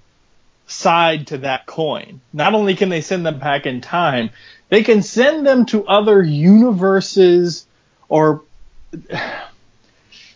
side 0.67 1.29
to 1.29 1.39
that 1.39 1.67
coin. 1.67 2.21
Not 2.33 2.55
only 2.55 2.75
can 2.77 2.91
they 2.91 3.01
send 3.01 3.25
them 3.25 3.39
back 3.39 3.65
in 3.65 3.81
time, 3.81 4.31
they 4.69 4.83
can 4.83 5.03
send 5.03 5.47
them 5.47 5.67
to 5.67 5.87
other 5.87 6.23
universes 6.23 7.67
or 8.09 8.43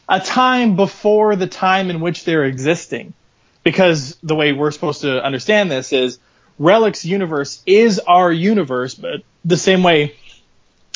a 0.08 0.20
time 0.20 0.76
before 0.76 1.36
the 1.36 1.46
time 1.46 1.90
in 1.90 2.00
which 2.00 2.24
they're 2.24 2.44
existing. 2.44 3.12
Because 3.64 4.16
the 4.22 4.34
way 4.34 4.52
we're 4.52 4.70
supposed 4.70 5.02
to 5.02 5.22
understand 5.22 5.70
this 5.70 5.92
is 5.92 6.18
Relic's 6.58 7.04
universe 7.04 7.62
is 7.66 7.98
our 7.98 8.32
universe, 8.32 8.94
but 8.94 9.22
the 9.44 9.56
same 9.56 9.82
way 9.82 10.16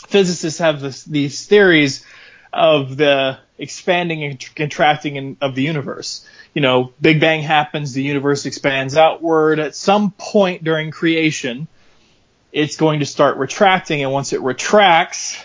physicists 0.07 0.59
have 0.59 0.81
this, 0.81 1.04
these 1.04 1.47
theories 1.47 2.04
of 2.52 2.97
the 2.97 3.38
expanding 3.59 4.25
and 4.25 4.54
contracting 4.54 5.16
in, 5.16 5.37
of 5.40 5.54
the 5.54 5.62
universe. 5.62 6.26
You 6.54 6.62
know, 6.62 6.92
Big 7.00 7.21
Bang 7.21 7.42
happens, 7.42 7.92
the 7.92 8.02
universe 8.02 8.47
expands 8.47 8.97
outward. 8.97 9.59
At 9.59 9.75
some 9.75 10.11
point 10.11 10.64
during 10.64 10.90
creation, 10.90 11.69
it's 12.52 12.76
going 12.76 13.00
to 13.00 13.07
start 13.07 13.38
retracting, 13.38 14.02
and 14.02 14.12
once 14.12 14.33
it 14.33 14.40
retracts 14.42 15.42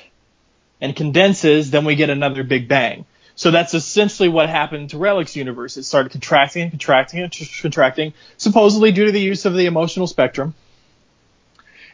and 0.81 0.95
condenses, 0.95 1.71
then 1.71 1.85
we 1.85 1.95
get 1.95 2.09
another 2.09 2.43
Big 2.43 2.67
Bang. 2.67 3.05
So 3.35 3.51
that's 3.51 3.73
essentially 3.73 4.29
what 4.29 4.49
happened 4.49 4.91
to 4.91 4.97
Relic's 4.97 5.35
universe. 5.35 5.77
It 5.77 5.83
started 5.83 6.11
contracting 6.11 6.63
and 6.63 6.71
contracting 6.71 7.21
and 7.21 7.35
contracting, 7.61 8.13
supposedly 8.37 8.91
due 8.91 9.05
to 9.05 9.11
the 9.11 9.21
use 9.21 9.45
of 9.45 9.53
the 9.53 9.67
emotional 9.67 10.07
spectrum, 10.07 10.55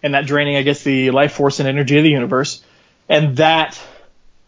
and 0.01 0.13
that 0.13 0.25
draining, 0.25 0.55
I 0.55 0.61
guess, 0.61 0.83
the 0.83 1.11
life 1.11 1.33
force 1.33 1.59
and 1.59 1.67
energy 1.67 1.97
of 1.97 2.03
the 2.03 2.09
universe. 2.09 2.63
And 3.09 3.37
that 3.37 3.79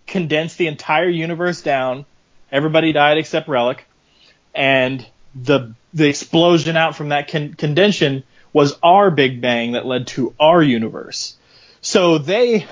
condensed 0.07 0.57
the 0.57 0.67
entire 0.67 1.09
universe 1.09 1.61
down. 1.61 2.05
Everybody 2.51 2.93
died 2.93 3.17
except 3.17 3.49
Relic, 3.49 3.85
and 4.53 5.05
the 5.33 5.73
the 5.93 6.07
explosion 6.07 6.75
out 6.77 6.95
from 6.95 7.09
that 7.09 7.29
con- 7.29 7.55
was 8.53 8.77
our 8.83 9.11
Big 9.11 9.41
Bang 9.41 9.73
that 9.73 9.85
led 9.85 10.07
to 10.07 10.33
our 10.39 10.63
universe. 10.63 11.35
So 11.81 12.17
they, 12.17 12.65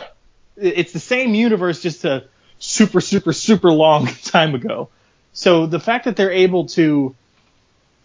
it's 0.56 0.94
the 0.94 1.00
same 1.00 1.34
universe, 1.34 1.82
just 1.82 2.06
a 2.06 2.26
super, 2.60 3.02
super, 3.02 3.34
super 3.34 3.72
long 3.72 4.08
time 4.24 4.56
ago. 4.56 4.90
So 5.34 5.66
the 5.66 5.80
fact 5.80 6.06
that 6.06 6.16
they're 6.16 6.32
able 6.32 6.68
to 6.68 7.16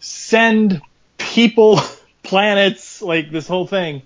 send 0.01 0.81
people, 1.19 1.81
planets, 2.23 3.03
like 3.03 3.31
this 3.31 3.47
whole 3.47 3.67
thing, 3.67 4.03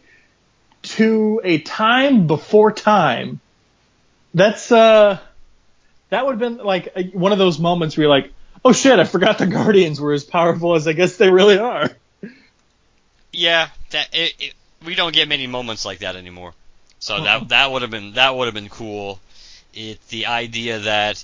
to 0.83 1.41
a 1.45 1.59
time 1.59 2.27
before 2.27 2.73
time, 2.73 3.41
that's 4.35 4.73
uh, 4.73 5.19
that 6.11 6.27
would 6.27 6.33
have 6.33 6.39
been 6.41 6.65
like 6.65 6.93
a, 6.97 7.05
one 7.05 7.33
of 7.33 7.39
those 7.39 7.59
moments 7.59 7.97
where 7.97 8.03
you're 8.03 8.11
like, 8.11 8.33
oh 8.65 8.73
shit, 8.73 8.99
I 8.99 9.05
forgot 9.05 9.39
the 9.39 9.47
Guardians 9.47 10.01
were 10.01 10.13
as 10.13 10.25
powerful 10.25 10.75
as 10.75 10.89
I 10.89 10.93
guess 10.93 11.17
they 11.17 11.31
really 11.31 11.59
are. 11.59 11.91
Yeah, 13.33 13.69
that 13.91 14.09
it, 14.13 14.35
it, 14.39 14.55
we 14.85 14.95
don't 14.95 15.15
get 15.15 15.29
many 15.29 15.47
moments 15.47 15.85
like 15.85 16.01
that 16.01 16.17
anymore. 16.17 16.53
So 17.03 17.21
that 17.21 17.49
that 17.49 17.73
would 17.73 17.83
have 17.83 17.91
been 17.91 18.13
that 18.13 18.37
would 18.37 18.45
have 18.45 18.55
been 18.55 18.69
cool. 18.69 19.19
It 19.75 19.99
the 20.11 20.27
idea 20.27 20.79
that 20.79 21.23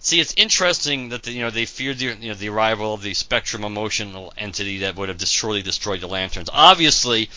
see 0.00 0.18
it's 0.18 0.32
interesting 0.32 1.10
that 1.10 1.24
the, 1.24 1.32
you 1.32 1.42
know 1.42 1.50
they 1.50 1.66
feared 1.66 1.98
the 1.98 2.06
you 2.06 2.30
know 2.30 2.34
the 2.34 2.48
arrival 2.48 2.94
of 2.94 3.02
the 3.02 3.12
spectrum 3.12 3.62
emotional 3.62 4.32
entity 4.38 4.78
that 4.78 4.96
would 4.96 5.10
have 5.10 5.20
surely 5.20 5.60
destroyed 5.60 6.00
the 6.00 6.06
lanterns. 6.06 6.48
Obviously, 6.50 7.28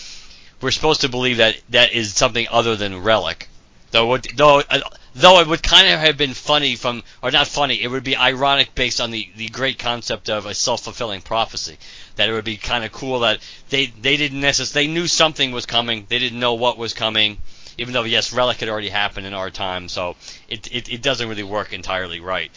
we're 0.62 0.72
supposed 0.72 1.02
to 1.02 1.10
believe 1.10 1.38
that 1.38 1.60
that 1.72 1.92
is 1.92 2.14
something 2.14 2.48
other 2.50 2.78
than 2.78 3.04
relic. 3.04 3.50
Though 3.92 4.14
it, 4.14 4.28
though 4.38 4.60
uh, 4.62 4.80
though 5.14 5.42
it 5.42 5.48
would 5.48 5.62
kind 5.62 5.90
of 5.90 6.00
have 6.00 6.16
been 6.16 6.34
funny 6.34 6.78
from 6.78 7.04
or 7.22 7.32
not 7.32 7.50
funny, 7.50 7.84
it 7.84 7.90
would 7.90 8.06
be 8.06 8.16
ironic 8.16 8.74
based 8.76 9.02
on 9.02 9.12
the 9.12 9.30
the 9.36 9.50
great 9.50 9.78
concept 9.78 10.30
of 10.30 10.46
a 10.46 10.54
self 10.54 10.86
fulfilling 10.86 11.22
prophecy. 11.22 11.78
That 12.16 12.30
it 12.30 12.32
would 12.32 12.46
be 12.46 12.56
kind 12.56 12.86
of 12.86 12.94
cool 12.94 13.20
that 13.20 13.42
they 13.72 13.88
they 13.88 14.16
didn't 14.16 14.40
necessarily 14.40 14.88
they 14.88 14.94
knew 14.94 15.08
something 15.08 15.52
was 15.52 15.66
coming, 15.66 16.06
they 16.08 16.20
didn't 16.20 16.40
know 16.40 16.54
what 16.54 16.78
was 16.78 16.94
coming. 16.94 17.40
Even 17.78 17.94
though 17.94 18.04
yes, 18.04 18.34
relic 18.34 18.58
had 18.60 18.70
already 18.70 18.90
happened 18.90 19.26
in 19.26 19.34
our 19.34 19.50
time, 19.50 19.90
so 19.90 20.16
it 20.48 20.68
it, 20.74 20.94
it 20.94 21.02
doesn't 21.02 21.28
really 21.30 21.44
work 21.44 21.74
entirely 21.74 22.20
right. 22.20 22.52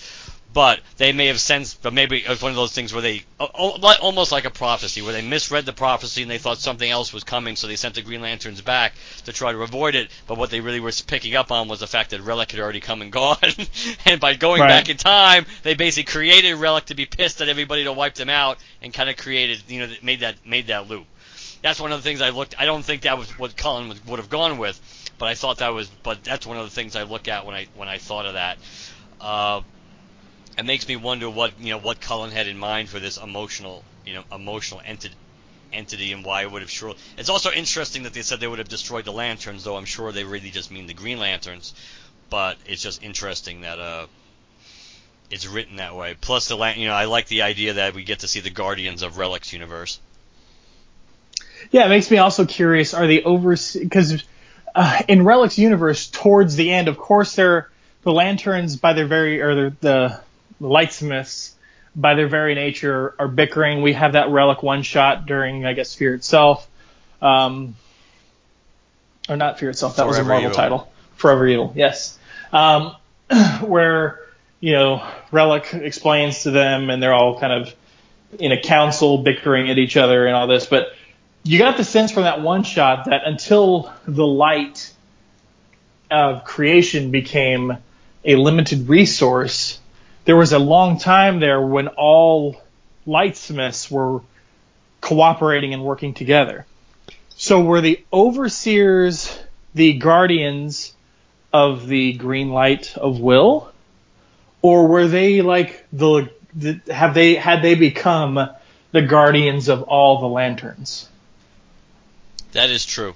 but 0.57 0.81
they 0.97 1.13
may 1.13 1.27
have 1.27 1.39
sensed, 1.39 1.83
but 1.83 1.93
maybe 1.93 2.17
it 2.17 2.29
was 2.31 2.41
one 2.41 2.49
of 2.49 2.57
those 2.57 2.73
things 2.73 2.91
where 2.91 3.03
they, 3.03 3.23
almost 3.39 4.33
like 4.33 4.47
a 4.47 4.51
prophecy, 4.51 5.03
where 5.03 5.13
they 5.13 5.21
misread 5.21 5.67
the 5.67 5.73
prophecy 5.75 6.23
and 6.23 6.31
they 6.31 6.39
thought 6.39 6.57
something 6.57 6.91
else 6.91 7.13
was 7.13 7.25
coming, 7.25 7.57
so 7.57 7.67
they 7.67 7.77
sent 7.77 7.95
the 7.95 8.01
Green 8.01 8.23
Lanterns 8.23 8.63
back 8.63 8.95
to 9.27 9.35
try 9.35 9.53
to 9.53 9.61
avoid 9.63 9.95
it. 9.95 10.11
But 10.27 10.39
what 10.39 10.49
they 10.49 10.61
really 10.61 10.81
were 10.81 10.93
picking 11.07 11.37
up 11.37 11.53
on 11.53 11.69
was 11.69 11.81
the 11.81 11.87
fact 11.87 12.09
that 12.13 12.23
Relic 12.23 12.53
had 12.53 12.61
already 12.61 12.81
come 12.81 13.03
and 13.03 13.13
gone, 13.13 13.37
and 14.07 14.19
by 14.19 14.33
going 14.33 14.63
right. 14.63 14.69
back 14.69 14.89
in 14.89 14.97
time, 14.97 15.45
they 15.63 15.75
basically 15.75 16.11
created 16.11 16.55
Relic 16.55 16.87
to 16.87 16.95
be 16.95 17.05
pissed 17.05 17.43
at 17.43 17.51
everybody 17.51 17.85
to 17.85 17.93
wipe 17.93 18.15
them 18.15 18.31
out, 18.31 18.57
and 18.81 18.95
kind 18.95 19.11
of 19.11 19.19
created, 19.19 19.63
you 19.69 19.81
know, 19.81 19.93
made 20.03 20.21
that 20.21 20.47
made 20.47 20.69
that 20.69 20.89
loop. 20.89 21.05
That's 21.61 21.81
one 21.81 21.93
of 21.93 21.99
the 21.99 22.03
things 22.03 22.23
I 22.23 22.31
looked. 22.31 22.55
I 22.59 22.65
don't 22.65 22.83
think 22.83 23.03
that 23.03 23.19
was 23.19 23.29
what 23.39 23.59
Cullen 23.59 23.93
would 24.07 24.21
have 24.21 24.31
gone 24.31 24.57
with, 24.57 24.81
but 25.19 25.27
I 25.27 25.35
thought 25.35 25.59
that 25.59 25.69
was. 25.69 25.89
But 26.03 26.25
that's 26.25 26.47
one 26.47 26.57
of 26.57 26.65
the 26.65 26.71
things 26.71 26.97
I 26.97 27.05
look 27.05 27.29
at 27.29 27.47
when 27.47 27.55
I 27.55 27.67
when 27.75 27.89
I 27.89 27.99
thought 27.99 28.27
of 28.27 28.35
that. 28.35 28.59
Uh, 29.21 29.63
it 30.59 30.65
makes 30.65 30.89
me 30.89 30.97
wonder 30.97 31.29
what 31.29 31.59
you 31.61 31.71
know 31.71 31.79
what 31.79 32.01
Cullen 32.01 32.31
had 32.31 32.47
in 32.47 32.59
mind 32.59 32.89
for 32.89 33.01
this 33.01 33.17
emotional 33.17 33.85
you 34.05 34.15
know 34.15 34.25
emotional 34.33 34.81
entity 34.85 35.15
entity 35.73 36.13
and 36.13 36.25
why 36.25 36.43
it 36.43 36.51
would 36.51 36.63
have 36.63 36.71
sure. 36.71 36.95
It's 37.19 37.29
also 37.29 37.51
interesting 37.51 38.05
that 38.05 38.15
they 38.15 38.23
said 38.23 38.41
they 38.41 38.47
would 38.47 38.59
have 38.59 38.69
destroyed 38.69 39.05
the 39.05 39.13
lanterns, 39.13 39.65
though 39.65 39.77
I'm 39.77 39.85
sure 39.85 40.13
they 40.13 40.25
really 40.25 40.51
just 40.51 40.71
mean 40.71 40.87
the 40.87 40.95
Green 40.95 41.19
Lanterns. 41.19 41.75
But 42.31 42.57
it's 42.67 42.83
just 42.83 43.03
interesting 43.03 43.61
that 43.61 43.79
uh, 43.79 44.07
it's 45.31 45.47
written 45.47 45.77
that 45.77 45.95
way. 45.95 46.17
Plus 46.21 46.49
the 46.49 46.57
lan- 46.57 46.79
you 46.79 46.87
know 46.87 46.95
I 46.95 47.05
like 47.05 47.29
the 47.29 47.43
idea 47.43 47.75
that 47.75 47.95
we 47.95 48.05
get 48.05 48.21
to 48.21 48.29
see 48.29 48.41
the 48.41 48.51
Guardians 48.51 49.03
of 49.03 49.19
Relic's 49.19 49.53
universe. 49.53 50.01
Yeah, 51.71 51.87
it 51.87 51.89
makes 51.89 52.11
me 52.11 52.19
also 52.19 52.47
curious. 52.47 52.95
Are 52.95 53.07
they 53.07 53.23
over 53.23 53.57
because 53.75 54.23
uh, 54.77 55.01
in 55.09 55.25
Relic's 55.25 55.59
universe, 55.59 56.07
towards 56.07 56.55
the 56.55 56.71
end, 56.71 56.89
of 56.89 56.99
course, 56.99 57.35
they're 57.35 57.71
the 58.03 58.13
lanterns 58.13 58.77
by 58.77 58.93
their 58.93 59.07
very 59.07 59.41
or 59.41 59.71
the 59.71 60.21
lightsmiths 60.61 61.53
by 61.97 62.15
their 62.15 62.29
very 62.29 62.55
nature 62.55 63.15
are 63.19 63.27
bickering. 63.27 63.81
We 63.81 63.95
have 63.95 64.13
that 64.13 64.29
relic 64.29 64.63
one 64.63 64.83
shot 64.83 65.25
during, 65.25 65.65
I 65.65 65.73
guess, 65.73 65.95
Fear 65.95 66.15
itself. 66.15 66.69
Um, 67.23 67.75
or 69.29 69.37
not 69.37 69.59
Fear 69.59 69.71
itself. 69.71 69.97
That 69.97 70.03
Forever 70.03 70.09
was 70.11 70.19
a 70.19 70.25
Marvel 70.25 70.45
Evil. 70.51 70.55
title. 70.55 70.93
Forever 71.17 71.49
Evil. 71.49 71.73
Yes. 71.75 72.19
Um, 72.53 72.95
where 73.63 74.21
you 74.61 74.73
know 74.73 75.07
Relic 75.33 75.73
explains 75.73 76.43
to 76.43 76.51
them, 76.51 76.91
and 76.91 77.03
they're 77.03 77.15
all 77.15 77.41
kind 77.41 77.53
of 77.53 77.75
in 78.39 78.53
a 78.53 78.61
council 78.61 79.19
bickering 79.19 79.71
at 79.71 79.79
each 79.79 79.97
other 79.97 80.27
and 80.27 80.37
all 80.37 80.47
this. 80.47 80.67
But 80.67 80.93
you 81.47 81.59
got 81.59 81.77
the 81.77 81.85
sense 81.85 82.11
from 82.11 82.25
that 82.25 82.41
one 82.41 82.65
shot 82.65 83.05
that 83.07 83.23
until 83.25 83.93
the 84.07 84.27
light 84.27 84.93
of 86.11 86.45
creation 86.45 87.11
became 87.11 87.77
a 88.25 88.35
limited 88.35 88.89
resource, 88.89 89.79
there 90.25 90.37
was 90.37 90.53
a 90.53 90.59
long 90.59 90.99
time 90.99 91.39
there 91.39 91.61
when 91.61 91.89
all 91.89 92.61
lightsmiths 93.07 93.89
were 93.91 94.23
cooperating 95.01 95.73
and 95.73 95.85
working 95.85 96.15
together. 96.15 96.67
So 97.37 97.63
were 97.63 97.81
the 97.81 98.05
overseers 98.13 99.39
the 99.75 99.93
guardians 99.95 100.95
of 101.53 101.87
the 101.87 102.15
green 102.15 102.51
light 102.51 102.97
of 102.97 103.21
will, 103.21 103.71
or 104.63 104.89
were 104.89 105.07
they 105.07 105.43
like 105.43 105.87
the, 105.93 106.29
the 106.55 106.81
have 106.93 107.15
they 107.15 107.35
had 107.35 107.63
they 107.63 107.77
become 107.77 108.49
the 108.91 109.03
guardians 109.03 109.69
of 109.69 109.83
all 109.85 110.21
the 110.21 110.27
lanterns? 110.27 111.09
That 112.57 112.71
is 112.71 112.87
true. 112.87 113.15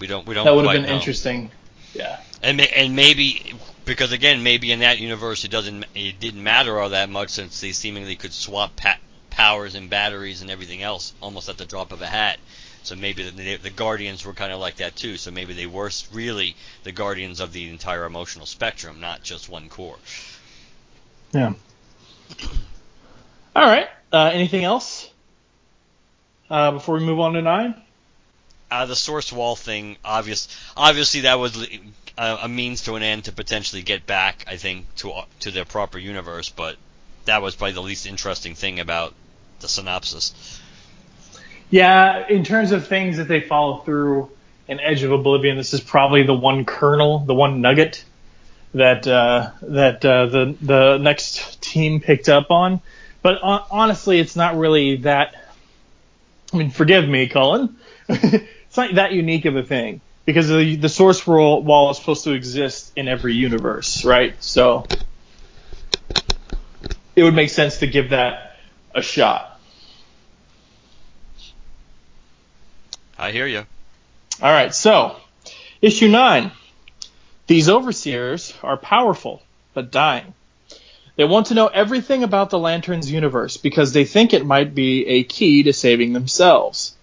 We 0.00 0.08
don't 0.08 0.26
we 0.26 0.34
don't. 0.34 0.44
That 0.44 0.56
would 0.56 0.64
have 0.64 0.74
been 0.74 0.82
know. 0.82 0.96
interesting. 0.96 1.52
Yeah. 1.94 2.20
And 2.42 2.60
and 2.60 2.96
maybe 2.96 3.54
because 3.84 4.10
again, 4.10 4.42
maybe 4.42 4.72
in 4.72 4.80
that 4.80 4.98
universe 4.98 5.44
it 5.44 5.52
doesn't 5.52 5.86
it 5.94 6.18
didn't 6.18 6.42
matter 6.42 6.78
all 6.80 6.88
that 6.88 7.08
much 7.08 7.30
since 7.30 7.60
they 7.60 7.70
seemingly 7.70 8.16
could 8.16 8.32
swap 8.32 8.74
pa- 8.74 8.98
powers 9.30 9.76
and 9.76 9.88
batteries 9.88 10.42
and 10.42 10.50
everything 10.50 10.82
else 10.82 11.14
almost 11.22 11.48
at 11.48 11.58
the 11.58 11.64
drop 11.64 11.92
of 11.92 12.02
a 12.02 12.06
hat. 12.06 12.40
So 12.82 12.96
maybe 12.96 13.30
the, 13.30 13.56
the 13.56 13.70
Guardians 13.70 14.24
were 14.24 14.32
kind 14.32 14.52
of 14.52 14.58
like 14.58 14.76
that 14.76 14.96
too. 14.96 15.16
So 15.16 15.30
maybe 15.30 15.54
they 15.54 15.66
were 15.66 15.90
really 16.12 16.56
the 16.82 16.92
Guardians 16.92 17.38
of 17.38 17.52
the 17.52 17.68
entire 17.68 18.04
emotional 18.04 18.46
spectrum, 18.46 19.00
not 19.00 19.22
just 19.22 19.48
one 19.48 19.68
Corps. 19.68 19.98
Yeah. 21.32 21.52
All 23.54 23.66
right. 23.66 23.88
Uh, 24.12 24.30
anything 24.32 24.64
else 24.64 25.08
uh, 26.50 26.72
before 26.72 26.96
we 26.96 27.04
move 27.04 27.20
on 27.20 27.34
to 27.34 27.42
nine? 27.42 27.80
Uh, 28.70 28.86
the 28.86 28.96
source 28.96 29.32
wall 29.32 29.54
thing, 29.54 29.96
obvious. 30.04 30.48
Obviously, 30.76 31.20
that 31.20 31.38
was 31.38 31.56
a, 32.18 32.38
a, 32.42 32.48
means 32.48 32.82
to 32.82 32.94
an 32.94 33.02
end 33.02 33.24
to 33.24 33.32
potentially 33.32 33.82
get 33.82 34.06
back, 34.06 34.44
I 34.48 34.56
think, 34.56 34.92
to 34.96 35.12
to 35.40 35.50
their 35.50 35.64
proper 35.64 35.98
universe. 35.98 36.48
But 36.48 36.76
that 37.26 37.42
was 37.42 37.54
probably 37.54 37.74
the 37.74 37.82
least 37.82 38.06
interesting 38.06 38.54
thing 38.54 38.80
about 38.80 39.14
the 39.60 39.68
synopsis. 39.68 40.60
Yeah, 41.70 42.26
in 42.28 42.44
terms 42.44 42.72
of 42.72 42.86
things 42.86 43.16
that 43.18 43.28
they 43.28 43.40
follow 43.40 43.78
through 43.78 44.30
in 44.68 44.80
Edge 44.80 45.02
of 45.02 45.12
Oblivion, 45.12 45.56
this 45.56 45.74
is 45.74 45.80
probably 45.80 46.22
the 46.24 46.34
one 46.34 46.64
kernel, 46.64 47.20
the 47.20 47.34
one 47.34 47.60
nugget 47.60 48.04
that 48.74 49.06
uh, 49.06 49.50
that 49.62 50.04
uh, 50.04 50.26
the 50.26 50.56
the 50.60 50.98
next 50.98 51.62
team 51.62 52.00
picked 52.00 52.28
up 52.28 52.50
on. 52.50 52.80
But 53.22 53.38
uh, 53.42 53.64
honestly, 53.70 54.18
it's 54.18 54.36
not 54.36 54.56
really 54.56 54.96
that. 54.98 55.34
I 56.52 56.56
mean, 56.56 56.70
forgive 56.70 57.08
me, 57.08 57.28
Cullen. 57.28 57.76
it's 58.76 58.90
not 58.90 58.96
that 58.96 59.12
unique 59.12 59.46
of 59.46 59.56
a 59.56 59.62
thing 59.62 60.02
because 60.26 60.48
the, 60.48 60.76
the 60.76 60.90
source 60.90 61.26
wall 61.26 61.90
is 61.90 61.96
supposed 61.96 62.24
to 62.24 62.32
exist 62.32 62.92
in 62.94 63.08
every 63.08 63.32
universe, 63.32 64.04
right? 64.04 64.34
So 64.44 64.86
it 67.14 67.22
would 67.22 67.32
make 67.34 67.48
sense 67.48 67.78
to 67.78 67.86
give 67.86 68.10
that 68.10 68.58
a 68.94 69.00
shot. 69.00 69.58
I 73.18 73.30
hear 73.30 73.46
you. 73.46 73.64
All 74.42 74.52
right, 74.52 74.74
so 74.74 75.16
issue 75.80 76.08
nine. 76.08 76.50
These 77.46 77.70
overseers 77.70 78.52
are 78.62 78.76
powerful, 78.76 79.42
but 79.72 79.90
dying. 79.90 80.34
They 81.16 81.24
want 81.24 81.46
to 81.46 81.54
know 81.54 81.68
everything 81.68 82.24
about 82.24 82.50
the 82.50 82.58
Lantern's 82.58 83.10
universe 83.10 83.56
because 83.56 83.94
they 83.94 84.04
think 84.04 84.34
it 84.34 84.44
might 84.44 84.74
be 84.74 85.06
a 85.06 85.24
key 85.24 85.62
to 85.62 85.72
saving 85.72 86.12
themselves. 86.12 86.95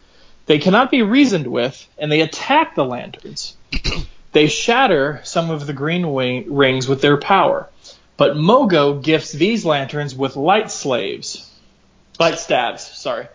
They 0.45 0.59
cannot 0.59 0.91
be 0.91 1.01
reasoned 1.01 1.47
with, 1.47 1.87
and 1.97 2.11
they 2.11 2.21
attack 2.21 2.75
the 2.75 2.85
lanterns. 2.85 3.55
they 4.33 4.47
shatter 4.47 5.21
some 5.23 5.49
of 5.49 5.67
the 5.67 5.73
green 5.73 6.11
wing- 6.11 6.53
rings 6.53 6.87
with 6.87 7.01
their 7.01 7.17
power, 7.17 7.69
but 8.17 8.35
Mogo 8.35 9.01
gifts 9.01 9.31
these 9.31 9.63
lanterns 9.65 10.13
with 10.13 10.35
light 10.35 10.69
slaves. 10.69 11.49
Light 12.19 12.39
staves, 12.39 12.83
sorry. 12.83 13.27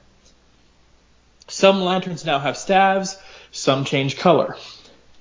Some 1.48 1.80
lanterns 1.80 2.24
now 2.24 2.38
have 2.38 2.58
staves, 2.58 3.18
some 3.50 3.84
change 3.84 4.18
color. 4.18 4.56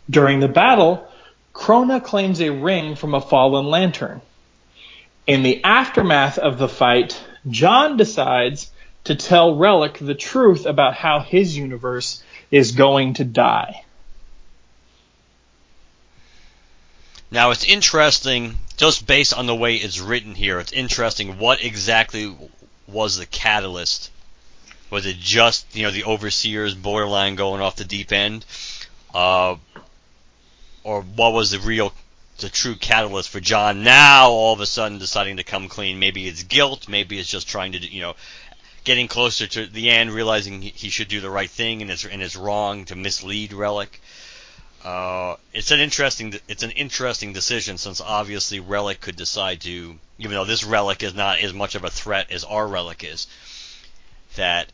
During 0.10 0.42
the 0.42 0.48
battle, 0.48 1.08
Krona 1.54 2.04
claims 2.04 2.42
a 2.42 2.52
ring 2.52 2.96
from 2.96 3.16
a 3.16 3.22
fallen 3.22 3.66
lantern. 3.66 4.22
In 5.26 5.44
the 5.44 5.64
aftermath 5.64 6.38
of 6.38 6.58
the 6.58 6.70
fight, 6.70 7.22
John 7.50 7.98
decides 7.98 8.72
to 9.08 9.16
tell 9.16 9.56
Relic 9.56 9.98
the 10.00 10.16
truth 10.16 10.66
about 10.66 10.94
how 10.94 11.20
his 11.20 11.58
universe 11.58 12.22
is 12.52 12.74
going 12.74 13.16
to 13.16 13.24
die. 13.24 13.84
Now 17.32 17.52
it's 17.52 17.66
interesting, 17.66 18.58
just 18.78 19.08
based 19.08 19.34
on 19.34 19.48
the 19.48 19.56
way 19.56 19.76
it's 19.76 20.00
written 20.00 20.36
here, 20.36 20.60
it's 20.60 20.72
interesting 20.72 21.40
what 21.40 21.64
exactly 21.64 22.36
was 22.88 23.18
the 23.18 23.26
catalyst. 23.26 24.12
Was 24.90 25.06
it 25.06 25.18
just, 25.18 25.76
you 25.76 25.84
know, 25.84 25.92
the 25.92 26.06
overseers 26.06 26.74
borderline 26.74 27.36
going 27.36 27.62
off 27.62 27.76
the 27.76 27.84
deep 27.84 28.12
end? 28.14 28.46
Uh, 29.14 29.56
or 30.84 31.02
what 31.02 31.34
was 31.34 31.52
the 31.52 31.60
real, 31.60 31.94
the 32.40 32.48
true 32.48 32.76
catalyst 32.76 33.30
for 33.30 33.42
John 33.42 33.84
now 33.84 34.30
all 34.30 34.54
of 34.54 34.62
a 34.62 34.66
sudden 34.66 34.98
deciding 34.98 35.38
to 35.38 35.44
come 35.44 35.68
clean? 35.68 36.00
Maybe 36.00 36.28
it's 36.28 36.44
guilt, 36.44 36.88
maybe 36.88 37.20
it's 37.20 37.30
just 37.30 37.50
trying 37.50 37.74
to, 37.74 37.80
you 37.80 38.02
know, 38.02 38.16
getting 38.88 39.10
closer 39.10 39.46
to 39.46 39.66
the 39.66 39.90
end, 39.90 40.10
realizing 40.10 40.62
he 40.62 40.88
should 40.88 41.10
do 41.10 41.20
the 41.20 41.30
right 41.30 41.50
thing 41.50 41.82
and 41.82 41.92
it's 41.92 42.06
and 42.06 42.22
it's 42.22 42.38
wrong 42.38 42.86
to 42.86 42.96
mislead 42.96 43.52
Relic. 43.52 44.00
Uh, 44.82 45.36
it's 45.54 45.72
an 45.72 45.82
interesting 45.82 46.34
it's 46.48 46.64
an 46.64 46.72
interesting 46.72 47.34
decision 47.34 47.78
since 47.78 48.00
obviously 48.00 48.62
Relic 48.62 49.02
could 49.02 49.18
decide 49.18 49.60
to, 49.60 50.00
even 50.20 50.32
though 50.32 50.46
this 50.46 50.64
Relic 50.64 51.04
is 51.04 51.14
not 51.14 51.40
as 51.40 51.52
much 51.52 51.76
of 51.76 51.84
a 51.84 51.90
threat 51.90 52.32
as 52.32 52.46
our 52.46 52.66
Relic 52.66 53.04
is, 53.04 53.28
that 54.38 54.72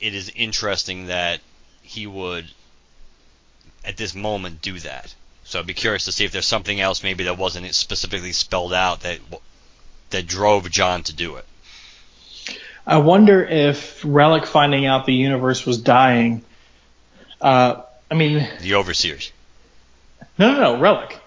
it 0.00 0.16
is 0.16 0.32
interesting 0.34 1.06
that 1.06 1.40
he 1.80 2.08
would 2.08 2.50
at 3.84 3.96
this 3.96 4.16
moment 4.16 4.62
do 4.62 4.80
that. 4.80 5.14
So 5.44 5.60
I'd 5.60 5.66
be 5.66 5.74
curious 5.74 6.06
to 6.06 6.12
see 6.12 6.24
if 6.24 6.32
there's 6.32 6.44
something 6.44 6.80
else 6.80 7.04
maybe 7.04 7.22
that 7.24 7.38
wasn't 7.38 7.72
specifically 7.72 8.32
spelled 8.32 8.72
out 8.72 9.02
that 9.02 9.20
that 10.10 10.26
drove 10.26 10.68
John 10.72 11.04
to 11.04 11.12
do 11.12 11.36
it. 11.36 11.46
I 12.86 12.98
wonder 12.98 13.42
if 13.42 14.02
Relic 14.04 14.46
finding 14.46 14.86
out 14.86 15.06
the 15.06 15.14
universe 15.14 15.64
was 15.64 15.78
dying. 15.78 16.42
Uh, 17.40 17.82
I 18.10 18.14
mean, 18.14 18.46
the 18.60 18.74
overseers. 18.74 19.32
No, 20.38 20.52
no, 20.52 20.60
no, 20.60 20.80
Relic. 20.80 21.18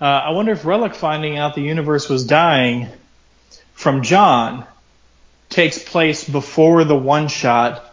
Uh, 0.00 0.04
I 0.04 0.30
wonder 0.30 0.52
if 0.52 0.64
Relic 0.64 0.94
finding 0.94 1.38
out 1.38 1.54
the 1.54 1.62
universe 1.62 2.08
was 2.08 2.26
dying 2.26 2.88
from 3.74 4.02
John 4.02 4.66
takes 5.48 5.78
place 5.78 6.28
before 6.28 6.84
the 6.84 6.96
one 6.96 7.28
shot 7.28 7.84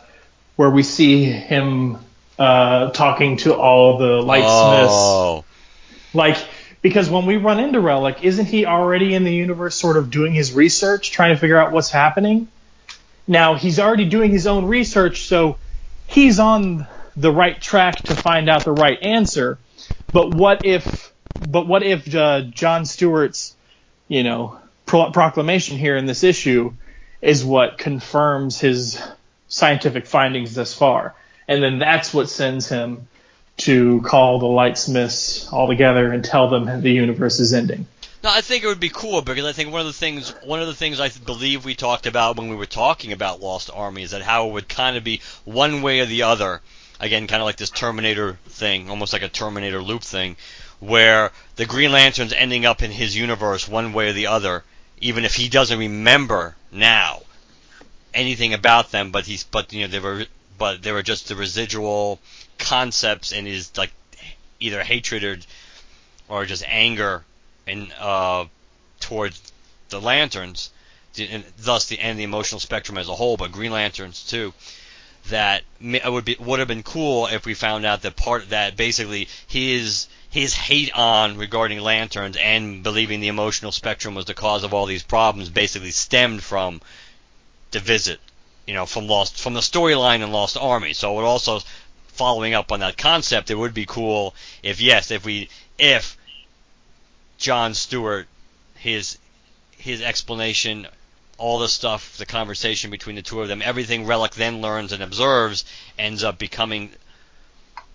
where 0.55 0.69
we 0.69 0.83
see 0.83 1.25
him 1.25 1.97
uh, 2.39 2.89
talking 2.91 3.37
to 3.37 3.55
all 3.55 3.97
the 3.97 4.21
lightsmiths. 4.21 4.87
Oh, 4.89 5.45
Like, 6.13 6.37
because 6.81 7.09
when 7.09 7.27
we 7.27 7.37
run 7.37 7.59
into 7.59 7.79
Relic, 7.79 8.23
isn't 8.23 8.45
he 8.45 8.65
already 8.65 9.13
in 9.13 9.23
the 9.23 9.33
universe 9.33 9.75
sort 9.75 9.97
of 9.97 10.09
doing 10.09 10.33
his 10.33 10.53
research, 10.53 11.11
trying 11.11 11.35
to 11.35 11.39
figure 11.39 11.57
out 11.57 11.71
what's 11.71 11.91
happening? 11.91 12.47
Now, 13.27 13.55
he's 13.55 13.79
already 13.79 14.05
doing 14.05 14.31
his 14.31 14.47
own 14.47 14.65
research, 14.65 15.27
so 15.27 15.57
he's 16.07 16.39
on 16.39 16.87
the 17.15 17.31
right 17.31 17.59
track 17.59 18.03
to 18.05 18.15
find 18.15 18.49
out 18.49 18.65
the 18.65 18.71
right 18.71 19.01
answer. 19.01 19.57
But 20.11 20.31
what 20.31 20.65
if, 20.65 21.13
but 21.39 21.67
what 21.67 21.83
if 21.83 22.13
uh, 22.13 22.41
John 22.41 22.85
Stewart's, 22.85 23.55
you 24.07 24.23
know, 24.23 24.59
pro- 24.85 25.11
proclamation 25.11 25.77
here 25.77 25.95
in 25.97 26.05
this 26.05 26.23
issue 26.23 26.73
is 27.21 27.45
what 27.45 27.77
confirms 27.77 28.59
his 28.59 29.01
scientific 29.47 30.07
findings 30.07 30.55
thus 30.55 30.73
far? 30.73 31.15
And 31.47 31.61
then 31.61 31.79
that's 31.79 32.13
what 32.13 32.29
sends 32.29 32.67
him 32.67 33.07
to 33.57 34.01
call 34.01 34.39
the 34.39 34.47
lightsmiths 34.47 35.51
all 35.51 35.67
together 35.67 36.11
and 36.11 36.23
tell 36.23 36.49
them 36.49 36.81
the 36.81 36.91
universe 36.91 37.39
is 37.39 37.53
ending. 37.53 37.85
No, 38.23 38.29
I 38.29 38.41
think 38.41 38.63
it 38.63 38.67
would 38.67 38.79
be 38.79 38.89
cool 38.89 39.23
because 39.23 39.45
I 39.45 39.51
think 39.51 39.71
one 39.71 39.81
of 39.81 39.87
the 39.87 39.93
things 39.93 40.29
one 40.43 40.61
of 40.61 40.67
the 40.67 40.75
things 40.75 40.99
I 40.99 41.09
believe 41.09 41.65
we 41.65 41.73
talked 41.73 42.05
about 42.05 42.37
when 42.37 42.49
we 42.49 42.55
were 42.55 42.67
talking 42.67 43.11
about 43.13 43.41
Lost 43.41 43.71
Army 43.73 44.03
is 44.03 44.11
that 44.11 44.21
how 44.21 44.47
it 44.47 44.51
would 44.51 44.69
kind 44.69 44.95
of 44.95 45.03
be 45.03 45.21
one 45.43 45.81
way 45.81 46.01
or 46.01 46.05
the 46.05 46.21
other. 46.21 46.61
Again, 46.99 47.25
kind 47.25 47.41
of 47.41 47.45
like 47.45 47.55
this 47.55 47.71
Terminator 47.71 48.37
thing, 48.45 48.91
almost 48.91 49.11
like 49.11 49.23
a 49.23 49.27
Terminator 49.27 49.81
loop 49.81 50.03
thing, 50.03 50.35
where 50.79 51.31
the 51.55 51.65
Green 51.65 51.91
Lantern's 51.91 52.31
ending 52.31 52.63
up 52.63 52.83
in 52.83 52.91
his 52.91 53.17
universe 53.17 53.67
one 53.67 53.91
way 53.91 54.09
or 54.09 54.13
the 54.13 54.27
other, 54.27 54.63
even 54.99 55.25
if 55.25 55.33
he 55.33 55.49
doesn't 55.49 55.79
remember 55.79 56.55
now 56.71 57.23
anything 58.13 58.53
about 58.53 58.91
them, 58.91 59.09
but 59.09 59.25
he's 59.25 59.45
but 59.45 59.73
you 59.73 59.81
know 59.81 59.87
they 59.87 59.99
were 59.99 60.27
but 60.59 60.83
they 60.83 60.91
were 60.91 61.01
just 61.01 61.27
the 61.27 61.35
residual 61.35 62.19
concepts 62.59 63.31
in 63.31 63.47
his 63.47 63.75
like 63.75 63.91
either 64.59 64.83
hatred 64.83 65.23
or 65.23 65.37
or 66.29 66.45
just 66.45 66.63
anger 66.67 67.23
and 67.71 67.91
uh, 67.99 68.45
towards 68.99 69.51
the 69.89 70.01
lanterns, 70.01 70.69
and 71.17 71.43
thus 71.57 71.87
the 71.87 71.99
and 71.99 72.19
the 72.19 72.23
emotional 72.23 72.59
spectrum 72.59 72.97
as 72.97 73.07
a 73.07 73.15
whole, 73.15 73.37
but 73.37 73.51
Green 73.51 73.71
Lanterns 73.71 74.23
too. 74.23 74.53
That 75.29 75.63
it 75.79 76.11
would 76.11 76.25
be 76.25 76.35
would 76.39 76.59
have 76.59 76.67
been 76.67 76.83
cool 76.83 77.27
if 77.27 77.45
we 77.45 77.53
found 77.53 77.85
out 77.85 78.01
that 78.01 78.15
part 78.15 78.49
that 78.49 78.75
basically 78.75 79.27
his 79.47 80.07
his 80.31 80.53
hate 80.55 80.91
on 80.93 81.37
regarding 81.37 81.79
lanterns 81.79 82.37
and 82.37 82.81
believing 82.81 83.19
the 83.19 83.27
emotional 83.27 83.71
spectrum 83.71 84.15
was 84.15 84.25
the 84.25 84.33
cause 84.33 84.63
of 84.63 84.73
all 84.73 84.87
these 84.87 85.03
problems 85.03 85.49
basically 85.49 85.91
stemmed 85.91 86.41
from 86.41 86.81
the 87.69 87.79
visit, 87.79 88.19
you 88.65 88.73
know, 88.73 88.85
from 88.85 89.07
Lost 89.07 89.37
from 89.37 89.53
the 89.53 89.59
storyline 89.59 90.23
in 90.23 90.31
Lost 90.31 90.57
Army. 90.57 90.93
So 90.93 91.19
it 91.19 91.23
also 91.23 91.59
following 92.07 92.53
up 92.53 92.71
on 92.71 92.79
that 92.79 92.97
concept, 92.97 93.51
it 93.51 93.55
would 93.55 93.73
be 93.73 93.85
cool 93.85 94.33
if 94.63 94.81
yes, 94.81 95.11
if 95.11 95.23
we 95.23 95.49
if 95.77 96.17
John 97.41 97.73
Stewart, 97.73 98.27
his 98.75 99.17
his 99.75 99.99
explanation, 99.99 100.87
all 101.39 101.57
the 101.57 101.67
stuff, 101.67 102.17
the 102.17 102.25
conversation 102.27 102.91
between 102.91 103.15
the 103.15 103.23
two 103.23 103.41
of 103.41 103.47
them, 103.47 103.63
everything 103.63 104.05
Relic 104.05 104.35
then 104.35 104.61
learns 104.61 104.91
and 104.91 105.01
observes 105.01 105.65
ends 105.97 106.23
up 106.23 106.37
becoming 106.37 106.91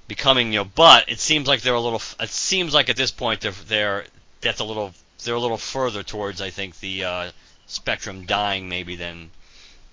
becoming 0.08 0.52
you 0.52 0.58
know. 0.58 0.64
But 0.64 1.08
it 1.08 1.20
seems 1.20 1.46
like 1.46 1.62
they're 1.62 1.74
a 1.74 1.80
little. 1.80 2.02
It 2.18 2.30
seems 2.30 2.74
like 2.74 2.88
at 2.88 2.96
this 2.96 3.12
point 3.12 3.40
they're 3.40 3.52
they're 3.68 4.06
that's 4.40 4.58
a 4.58 4.64
little 4.64 4.92
they're 5.22 5.36
a 5.36 5.40
little 5.40 5.58
further 5.58 6.02
towards 6.02 6.42
I 6.42 6.50
think 6.50 6.80
the 6.80 7.04
uh, 7.04 7.30
spectrum 7.68 8.26
dying 8.26 8.68
maybe 8.68 8.96
than. 8.96 9.30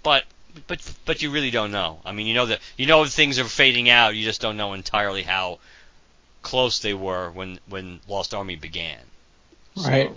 But 0.01 0.23
but 0.65 0.81
but 1.05 1.21
you 1.21 1.29
really 1.29 1.51
don't 1.51 1.71
know. 1.71 1.99
I 2.03 2.11
mean, 2.11 2.25
you 2.25 2.33
know 2.33 2.47
that 2.47 2.59
you 2.75 2.87
know 2.87 3.05
things 3.05 3.37
are 3.37 3.45
fading 3.45 3.87
out. 3.87 4.15
You 4.15 4.23
just 4.23 4.41
don't 4.41 4.57
know 4.57 4.73
entirely 4.73 5.21
how 5.21 5.59
close 6.41 6.79
they 6.79 6.95
were 6.95 7.29
when 7.29 7.59
when 7.67 7.99
Lost 8.07 8.33
Army 8.33 8.55
began. 8.55 8.99
So- 9.75 9.89
Right. 9.89 10.11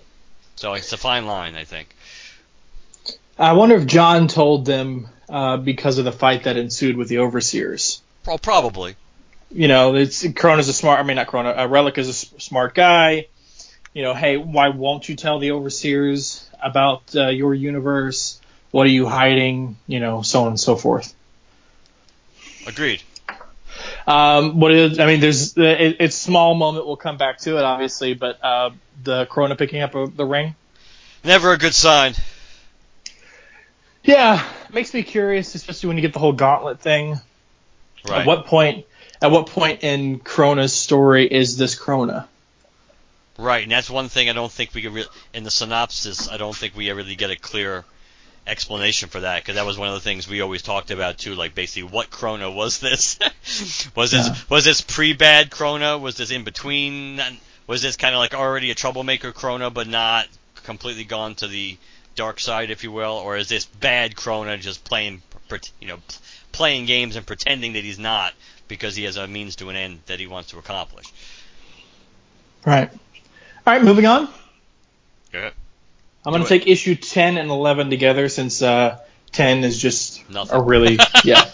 So 0.57 0.73
it's 0.73 0.92
a 0.92 0.97
fine 0.97 1.27
line, 1.27 1.55
I 1.55 1.64
think. 1.64 1.95
I 3.38 3.53
wonder 3.53 3.75
if 3.77 3.87
John 3.87 4.27
told 4.29 4.64
them 4.64 5.09
uh, 5.29 5.59
because 5.59 5.99
of 5.99 6.05
the 6.07 6.12
fight 6.12 6.45
that 6.45 6.57
ensued 6.57 6.97
with 6.97 7.09
the 7.09 7.19
overseers. 7.19 8.01
Pro- 8.25 8.38
probably. 8.38 8.97
You 9.51 9.69
know, 9.69 9.95
it's 9.95 10.25
Krona's 10.27 10.69
a 10.69 10.73
smart. 10.73 10.99
I 10.99 11.03
mean, 11.03 11.16
not 11.16 11.27
Corona. 11.27 11.51
Uh, 11.51 11.66
Relic 11.66 11.99
is 11.99 12.07
a 12.09 12.11
s- 12.11 12.33
smart 12.45 12.75
guy. 12.75 13.27
You 13.92 14.03
know, 14.03 14.14
hey, 14.14 14.37
why 14.38 14.69
won't 14.71 15.09
you 15.09 15.14
tell 15.14 15.38
the 15.38 15.53
overseers 15.53 16.49
about 16.62 17.14
uh, 17.14 17.29
your 17.29 17.55
universe? 17.55 18.40
What 18.71 18.87
are 18.87 18.90
you 18.90 19.07
hiding? 19.07 19.77
You 19.87 20.01
know, 20.01 20.23
so 20.23 20.42
on 20.42 20.49
and 20.49 20.61
so 20.61 20.75
forth. 20.77 21.14
Agreed. 22.66 23.03
Um, 24.07 24.61
what 24.61 24.72
is? 24.72 24.99
I 24.99 25.07
mean, 25.07 25.20
there's 25.20 25.57
it, 25.57 25.96
it's 26.01 26.16
small 26.16 26.55
moment. 26.55 26.87
We'll 26.87 26.96
come 26.96 27.16
back 27.16 27.38
to 27.40 27.59
it, 27.59 27.62
obviously, 27.62 28.14
but 28.14 28.42
uh, 28.42 28.70
the 29.03 29.27
Krona 29.27 29.57
picking 29.59 29.83
up 29.83 29.92
the 29.92 30.25
ring. 30.25 30.55
Never 31.25 31.53
a 31.53 31.59
good 31.59 31.75
sign. 31.75 32.14
Yeah, 34.05 34.46
makes 34.72 34.94
me 34.94 35.03
curious, 35.03 35.55
especially 35.55 35.88
when 35.88 35.96
you 35.96 36.03
get 36.03 36.12
the 36.12 36.20
whole 36.20 36.33
gauntlet 36.33 36.81
thing. 36.81 37.20
Right. 38.09 38.20
At 38.20 38.27
what 38.27 38.46
point? 38.46 38.87
At 39.20 39.31
what 39.31 39.46
point 39.49 39.83
in 39.83 40.20
Krona's 40.20 40.72
story 40.72 41.27
is 41.27 41.57
this 41.57 41.75
Crona? 41.79 42.29
Right, 43.38 43.62
and 43.64 43.72
that's 43.72 43.90
one 43.90 44.09
thing 44.09 44.31
I 44.31 44.33
don't 44.33 44.51
think 44.51 44.75
we 44.75 44.83
could 44.83 44.94
re- 44.94 45.07
in 45.35 45.44
the 45.44 45.51
synopsis. 45.51 46.29
I 46.29 46.37
don't 46.37 46.57
think 46.57 46.75
we 46.77 46.90
really 46.90 47.16
get 47.16 47.31
a 47.31 47.37
clear 47.37 47.85
explanation 48.46 49.09
for 49.09 49.20
that 49.20 49.42
because 49.42 49.56
that 49.56 49.66
was 49.66 49.76
one 49.78 49.88
of 49.88 49.94
the 49.94 50.00
things 50.00 50.28
we 50.28 50.40
always 50.40 50.62
talked 50.62 50.90
about 50.90 51.18
too. 51.18 51.35
Like 51.35 51.54
basically, 51.54 51.88
what 51.90 52.11
Krona 52.11 52.54
was 52.54 52.78
this? 52.78 53.18
was 53.94 54.11
this 54.11 54.26
Yeah. 54.28 54.35
was 54.48 54.64
this 54.64 54.80
pre-bad 54.80 55.50
Krona? 55.50 56.00
Was 56.00 56.16
this 56.16 56.30
in 56.30 56.44
between? 56.44 57.20
Was 57.66 57.82
this 57.82 57.96
kind 57.96 58.14
of 58.14 58.20
like 58.20 58.35
already 58.35 58.70
a 58.70 58.74
troublemaker 58.74 59.32
Krona, 59.32 59.72
but 59.72 59.88
not 59.88 60.26
completely 60.62 61.04
gone 61.04 61.35
to 61.37 61.48
the 61.48 61.76
dark 62.14 62.40
side, 62.40 62.70
if 62.70 62.82
you 62.85 62.92
will, 62.92 63.12
or 63.12 63.37
is 63.37 63.48
this 63.48 63.64
bad 63.66 64.14
Krona 64.14 64.59
just 64.61 64.85
playing, 64.85 65.22
you 65.80 65.88
know, 65.88 65.98
playing 66.52 66.87
games 66.87 67.16
and 67.16 67.26
pretending 67.26 67.74
that 67.74 67.85
he's 67.85 67.98
not 67.98 68.32
because 68.68 68.96
he 68.96 69.04
has 69.04 69.16
a 69.16 69.26
means 69.26 69.56
to 69.56 69.68
an 69.68 69.76
end 69.76 70.00
that 70.06 70.18
he 70.18 70.26
wants 70.26 70.50
to 70.50 70.59
accomplish? 70.59 71.06
Right. 72.64 72.90
All 73.66 73.72
right, 73.74 73.82
moving 73.82 74.06
on. 74.06 74.28
Good. 75.32 75.52
I'm 76.26 76.32
going 76.32 76.42
to 76.42 76.48
take 76.48 76.66
issue 76.66 76.96
10 76.96 77.38
and 77.38 77.50
11 77.50 77.88
together 77.88 78.28
since 78.28 78.60
uh, 78.60 78.98
10 79.30 79.62
is 79.62 79.78
just 79.78 80.28
Nothing. 80.28 80.56
a 80.56 80.60
really 80.60 80.98
yeah. 81.24 81.44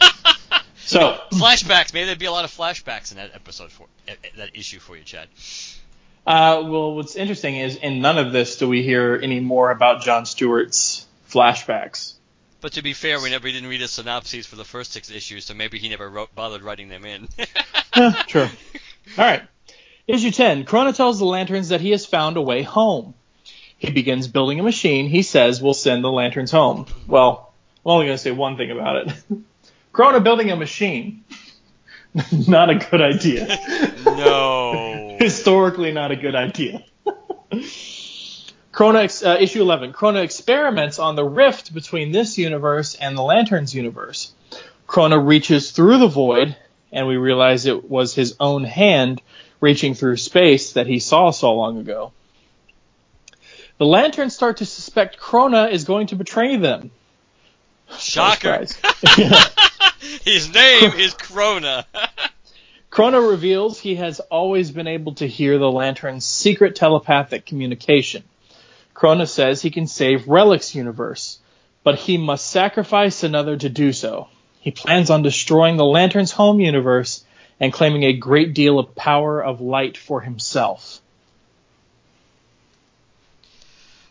So 0.79 1.19
Flashbacks. 1.31 1.93
Maybe 1.93 2.07
there'd 2.07 2.19
be 2.19 2.27
a 2.27 2.33
lot 2.33 2.45
of 2.45 2.51
flashbacks 2.51 3.11
in 3.11 3.19
that 3.19 3.35
episode 3.35 3.71
for 3.71 3.87
eh, 4.09 4.15
eh, 4.25 4.29
that 4.39 4.57
issue 4.57 4.79
for 4.79 4.97
you, 4.97 5.03
Chad. 5.03 5.29
Uh, 6.27 6.63
well, 6.65 6.95
what's 6.95 7.17
interesting 7.17 7.57
is 7.57 7.77
in 7.77 8.01
none 8.01 8.17
of 8.17 8.33
this 8.33 8.57
do 8.57 8.69
we 8.69 8.83
hear 8.83 9.19
any 9.23 9.41
more 9.41 9.71
about 9.71 10.03
John 10.03 10.25
Stewart's 10.25 11.07
flashbacks. 11.29 12.15
But 12.63 12.75
to 12.75 12.83
be 12.83 12.93
fair, 12.93 13.21
we 13.21 13.31
never 13.31 13.45
we 13.45 13.53
didn't 13.53 13.69
read 13.69 13.81
his 13.81 13.91
synopses 13.91 14.47
for 14.47 14.57
the 14.57 14.65
first 14.65 14.93
six 14.93 15.11
issues, 15.11 15.45
so 15.45 15.55
maybe 15.55 15.79
he 15.79 15.89
never 15.89 16.09
wrote, 16.09 16.35
bothered 16.35 16.63
writing 16.63 16.89
them 16.89 17.05
in. 17.05 17.29
Huh, 17.95 18.23
True. 18.27 18.49
All 19.19 19.25
right. 19.25 19.43
Issue 20.07 20.31
10. 20.31 20.65
Krona 20.65 20.97
tells 20.97 21.19
the 21.19 21.27
Lanterns 21.27 21.69
that 21.69 21.83
he 21.83 21.91
has 21.91 22.07
found 22.07 22.39
a 22.39 22.41
way 22.41 22.63
home. 22.63 23.13
He 23.83 23.91
begins 23.91 24.29
building 24.29 24.61
a 24.61 24.63
machine 24.63 25.09
he 25.09 25.23
says 25.23 25.61
will 25.61 25.75
send 25.75 26.05
the 26.05 26.13
Lanterns 26.13 26.53
home. 26.53 26.87
Well, 27.09 27.53
I'm 27.85 27.91
only 27.91 28.07
going 28.07 28.17
to 28.17 28.23
say 28.23 28.31
one 28.31 28.57
thing 28.57 28.71
about 28.71 29.09
it. 29.09 29.13
Krona 29.93 30.23
building 30.23 30.53
a 30.53 30.57
machine. 30.57 31.25
not 32.47 32.71
a 32.71 32.77
good 32.77 33.03
idea. 33.03 33.59
no. 34.05 35.17
Historically, 35.21 35.91
not 35.91 36.13
a 36.13 36.17
good 36.17 36.37
idea. 36.37 36.85
Krona, 38.73 39.27
uh, 39.27 39.41
issue 39.41 39.63
11. 39.63 39.93
Krona 39.93 40.23
experiments 40.23 41.01
on 41.01 41.17
the 41.17 41.25
rift 41.25 41.75
between 41.75 42.13
this 42.13 42.39
universe 42.39 42.95
and 42.95 43.19
the 43.19 43.23
Lanterns 43.23 43.75
universe. 43.75 44.33
Krona 44.87 45.27
reaches 45.27 45.73
through 45.73 45.99
the 45.99 46.07
void, 46.07 46.55
and 46.93 47.09
we 47.09 47.17
realize 47.17 47.67
it 47.67 47.91
was 47.91 48.15
his 48.15 48.37
own 48.39 48.63
hand 48.63 49.21
reaching 49.61 49.95
through 49.95 50.19
space 50.19 50.75
that 50.75 50.87
he 50.87 51.01
saw 51.01 51.33
so 51.33 51.53
long 51.55 51.79
ago. 51.79 52.13
The 53.83 53.89
Lanterns 53.89 54.33
start 54.33 54.59
to 54.59 54.65
suspect 54.65 55.19
Krona 55.19 55.73
is 55.73 55.83
going 55.83 56.07
to 56.07 56.15
betray 56.15 56.55
them. 56.55 56.93
Shocker. 57.99 58.65
Yeah. 59.19 59.45
His 60.25 60.55
name 60.55 60.93
is 60.93 61.15
Krona. 61.15 61.85
Krona 62.93 63.29
reveals 63.29 63.81
he 63.81 63.97
has 63.97 64.21
always 64.21 64.71
been 64.71 64.87
able 64.87 65.17
to 65.17 65.27
hear 65.27 65.59
the 65.59 65.69
Lantern's 65.69 66.25
secret 66.25 66.77
telepathic 66.77 67.45
communication. 67.45 68.23
Krona 68.95 69.29
says 69.29 69.61
he 69.61 69.73
can 69.73 69.89
save 69.89 70.29
Relic's 70.29 70.77
universe, 70.77 71.41
but 71.83 71.99
he 71.99 72.19
must 72.19 72.47
sacrifice 72.47 73.25
another 73.25 73.57
to 73.57 73.69
do 73.69 73.93
so. 73.93 74.29
He 74.61 74.71
plans 74.71 75.11
on 75.11 75.23
destroying 75.23 75.77
the 75.77 75.85
Lantern's 75.85 76.31
home 76.31 76.61
universe 76.61 77.25
and 77.59 77.73
claiming 77.73 78.05
a 78.05 78.13
great 78.13 78.55
deal 78.55 78.79
of 78.79 78.95
power 78.95 79.43
of 79.43 79.61
light 79.61 79.97
for 79.97 80.21
himself. 80.21 81.01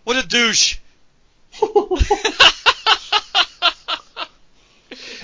What 0.04 0.24
a 0.24 0.28
douche. 0.28 0.78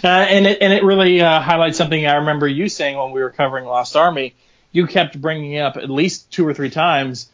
Uh, 0.04 0.08
and 0.08 0.46
it 0.46 0.60
and 0.62 0.72
it 0.72 0.84
really 0.84 1.22
uh, 1.22 1.42
highlights 1.42 1.76
something 1.78 2.06
I 2.06 2.18
remember 2.18 2.48
you 2.48 2.70
saying 2.70 2.98
when 2.98 3.12
we 3.12 3.22
were 3.22 3.32
covering 3.32 3.66
Lost 3.66 3.96
Army. 3.96 4.36
You 4.72 4.86
kept 4.86 5.20
bringing 5.20 5.58
up 5.58 5.76
at 5.76 5.90
least 5.90 6.30
two 6.32 6.48
or 6.48 6.54
three 6.54 6.70
times. 6.70 7.30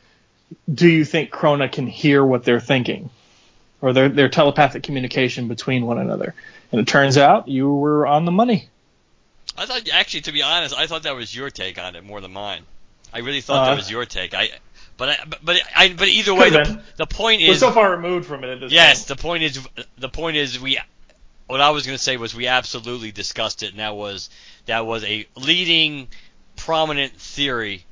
Do 0.74 0.88
you 0.88 1.04
think 1.04 1.30
Krona 1.30 1.70
can 1.70 1.88
hear 1.88 2.24
what 2.24 2.46
they're 2.46 2.62
thinking, 2.62 3.10
or 3.82 3.92
their 3.92 4.08
their 4.08 4.30
telepathic 4.30 4.82
communication 4.82 5.50
between 5.50 5.86
one 5.86 6.00
another? 6.00 6.34
And 6.72 6.80
it 6.80 6.88
turns 6.88 7.18
out 7.18 7.50
you 7.50 7.70
were 7.72 8.08
on 8.08 8.24
the 8.24 8.32
money. 8.32 8.70
I 9.58 9.66
thought, 9.66 9.88
actually, 9.92 10.22
to 10.22 10.32
be 10.32 10.42
honest, 10.42 10.74
I 10.76 10.88
thought 10.88 11.04
that 11.04 11.16
was 11.18 11.36
your 11.36 11.50
take 11.50 11.78
on 11.78 11.96
it 11.98 12.04
more 12.06 12.22
than 12.22 12.32
mine. 12.32 12.64
I 13.14 13.20
really 13.20 13.42
thought 13.42 13.68
Uh, 13.68 13.70
that 13.72 13.76
was 13.76 13.92
your 13.92 14.06
take. 14.06 14.34
I, 14.34 14.50
but 14.98 15.10
I, 15.10 15.18
but 15.44 15.62
I, 15.76 15.94
but 15.94 16.08
either 16.08 16.34
way, 16.34 16.50
the, 16.50 16.82
the 16.98 17.06
point 17.06 17.42
is 17.42 17.50
We're 17.50 17.70
so 17.70 17.72
far 17.72 17.92
removed 17.92 18.26
from 18.26 18.44
it 18.44 18.72
yes, 18.72 19.00
point. 19.00 19.08
the 19.08 19.22
point 19.22 19.44
is, 19.44 19.68
the 19.98 20.10
point 20.10 20.38
is, 20.38 20.60
we, 20.60 20.80
what 21.48 21.62
I 21.62 21.72
was 21.72 21.86
going 21.86 21.98
to 21.98 22.04
say 22.04 22.18
was 22.18 22.36
we 22.36 22.48
absolutely 22.48 23.12
discussed 23.12 23.64
it, 23.64 23.72
and 23.72 23.80
that 23.80 23.96
was 23.96 24.30
that 24.66 24.86
was 24.86 25.04
a 25.04 25.28
leading, 25.36 26.08
prominent 26.56 27.14
theory 27.14 27.86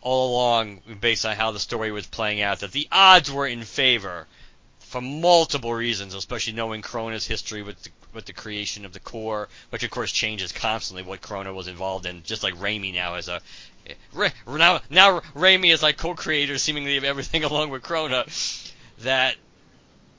all 0.00 0.32
along, 0.32 0.80
based 1.00 1.26
on 1.26 1.36
how 1.36 1.50
the 1.50 1.58
story 1.58 1.90
was 1.90 2.06
playing 2.06 2.40
out, 2.40 2.60
that 2.60 2.72
the 2.72 2.88
odds 2.90 3.30
were 3.30 3.46
in 3.46 3.62
favor 3.62 4.26
for 4.78 5.00
multiple 5.00 5.74
reasons, 5.74 6.14
especially 6.14 6.54
knowing 6.54 6.82
Krona's 6.82 7.26
history 7.26 7.62
with 7.62 7.82
the, 7.82 7.90
with 8.14 8.24
the 8.24 8.32
creation 8.32 8.84
of 8.84 8.92
the 8.92 9.00
Corps, 9.00 9.48
which 9.70 9.82
of 9.82 9.90
course 9.90 10.10
changes 10.10 10.52
constantly 10.52 11.02
what 11.02 11.20
Krona 11.20 11.54
was 11.54 11.68
involved 11.68 12.06
in, 12.06 12.22
just 12.22 12.42
like 12.42 12.60
Rami 12.60 12.92
now 12.92 13.16
is 13.16 13.28
a 13.28 13.42
Now 14.46 14.80
now 14.90 15.22
Rami 15.34 15.70
is 15.70 15.82
like 15.82 15.96
co-creator 15.96 16.58
seemingly 16.58 16.96
of 16.96 17.04
everything 17.04 17.44
along 17.50 17.70
with 17.70 17.82
Krona. 17.82 18.26
That 19.02 19.36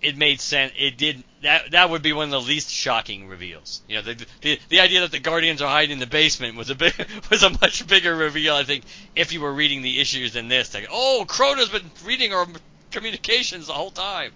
it 0.01 0.17
made 0.17 0.39
sense. 0.39 0.73
It 0.77 0.97
did 0.97 1.23
that. 1.43 1.71
That 1.71 1.89
would 1.89 2.01
be 2.01 2.13
one 2.13 2.25
of 2.25 2.31
the 2.31 2.41
least 2.41 2.69
shocking 2.69 3.27
reveals. 3.27 3.81
You 3.87 3.97
know, 3.97 4.01
the 4.01 4.25
the, 4.41 4.59
the 4.69 4.79
idea 4.79 5.01
that 5.01 5.11
the 5.11 5.19
Guardians 5.19 5.61
are 5.61 5.69
hiding 5.69 5.93
in 5.93 5.99
the 5.99 6.07
basement 6.07 6.55
was 6.55 6.69
a 6.69 6.75
big 6.75 6.93
was 7.29 7.43
a 7.43 7.49
much 7.49 7.85
bigger 7.87 8.15
reveal. 8.15 8.55
I 8.55 8.63
think 8.63 8.85
if 9.15 9.33
you 9.33 9.41
were 9.41 9.53
reading 9.53 9.81
the 9.81 9.99
issues 9.99 10.33
than 10.33 10.47
this, 10.47 10.73
like, 10.73 10.87
oh, 10.91 11.25
Krona's 11.27 11.69
been 11.69 11.89
reading 12.05 12.33
our 12.33 12.47
communications 12.91 13.67
the 13.67 13.73
whole 13.73 13.91
time, 13.91 14.31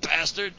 bastard. 0.00 0.52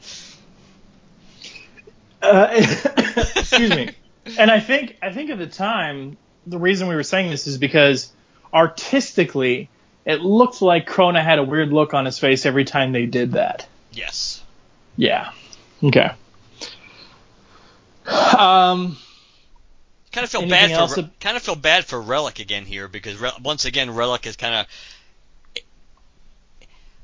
Uh, 2.22 2.48
excuse 3.36 3.70
me. 3.70 3.90
And 4.38 4.50
I 4.50 4.60
think 4.60 4.96
I 5.00 5.12
think 5.12 5.30
at 5.30 5.38
the 5.38 5.46
time 5.46 6.18
the 6.46 6.58
reason 6.58 6.88
we 6.88 6.94
were 6.94 7.02
saying 7.02 7.30
this 7.30 7.46
is 7.46 7.56
because 7.56 8.12
artistically 8.52 9.68
it 10.04 10.20
looked 10.20 10.62
like 10.62 10.88
Krona 10.88 11.22
had 11.22 11.38
a 11.38 11.44
weird 11.44 11.72
look 11.72 11.94
on 11.94 12.04
his 12.04 12.18
face 12.18 12.46
every 12.46 12.64
time 12.64 12.92
they 12.92 13.06
did 13.06 13.32
that. 13.32 13.66
Yes. 13.92 14.42
Yeah. 14.96 15.32
Okay. 15.82 16.10
Um. 18.06 18.96
Kind 20.12 20.24
of 20.24 20.30
feel 20.30 20.48
bad 20.48 20.90
for 20.90 21.08
kind 21.20 21.36
of 21.36 21.42
feel 21.42 21.54
bad 21.54 21.84
for 21.84 22.00
Relic 22.00 22.40
again 22.40 22.64
here 22.64 22.88
because 22.88 23.16
Re- 23.20 23.30
once 23.42 23.64
again 23.64 23.94
Relic 23.94 24.26
is 24.26 24.36
kind 24.36 24.54
of. 24.54 24.66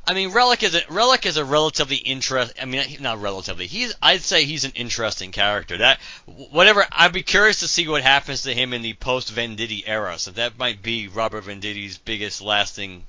I 0.09 0.15
mean, 0.15 0.31
Relic 0.31 0.63
is 0.63 0.75
a 0.77 0.83
Relic 0.89 1.27
is 1.27 1.37
a 1.37 1.45
relatively 1.45 1.97
interest. 1.97 2.55
I 2.61 2.65
mean, 2.65 2.85
not 3.01 3.21
relatively. 3.21 3.67
He's 3.67 3.93
I'd 4.01 4.23
say 4.23 4.45
he's 4.45 4.65
an 4.65 4.73
interesting 4.77 5.33
character. 5.33 5.79
That 5.79 5.99
whatever. 6.27 6.87
I'd 6.93 7.13
be 7.13 7.23
curious 7.23 7.61
to 7.61 7.69
see 7.69 7.89
what 7.89 8.03
happens 8.03 8.43
to 8.43 8.55
him 8.55 8.73
in 8.73 8.83
the 8.83 8.93
post 8.95 9.35
Venditti 9.35 9.83
era. 9.85 10.19
So 10.19 10.31
that 10.33 10.59
might 10.59 10.81
be 10.81 11.09
Robert 11.09 11.45
Venditti's 11.45 11.99
biggest 11.99 12.41
lasting 12.41 13.03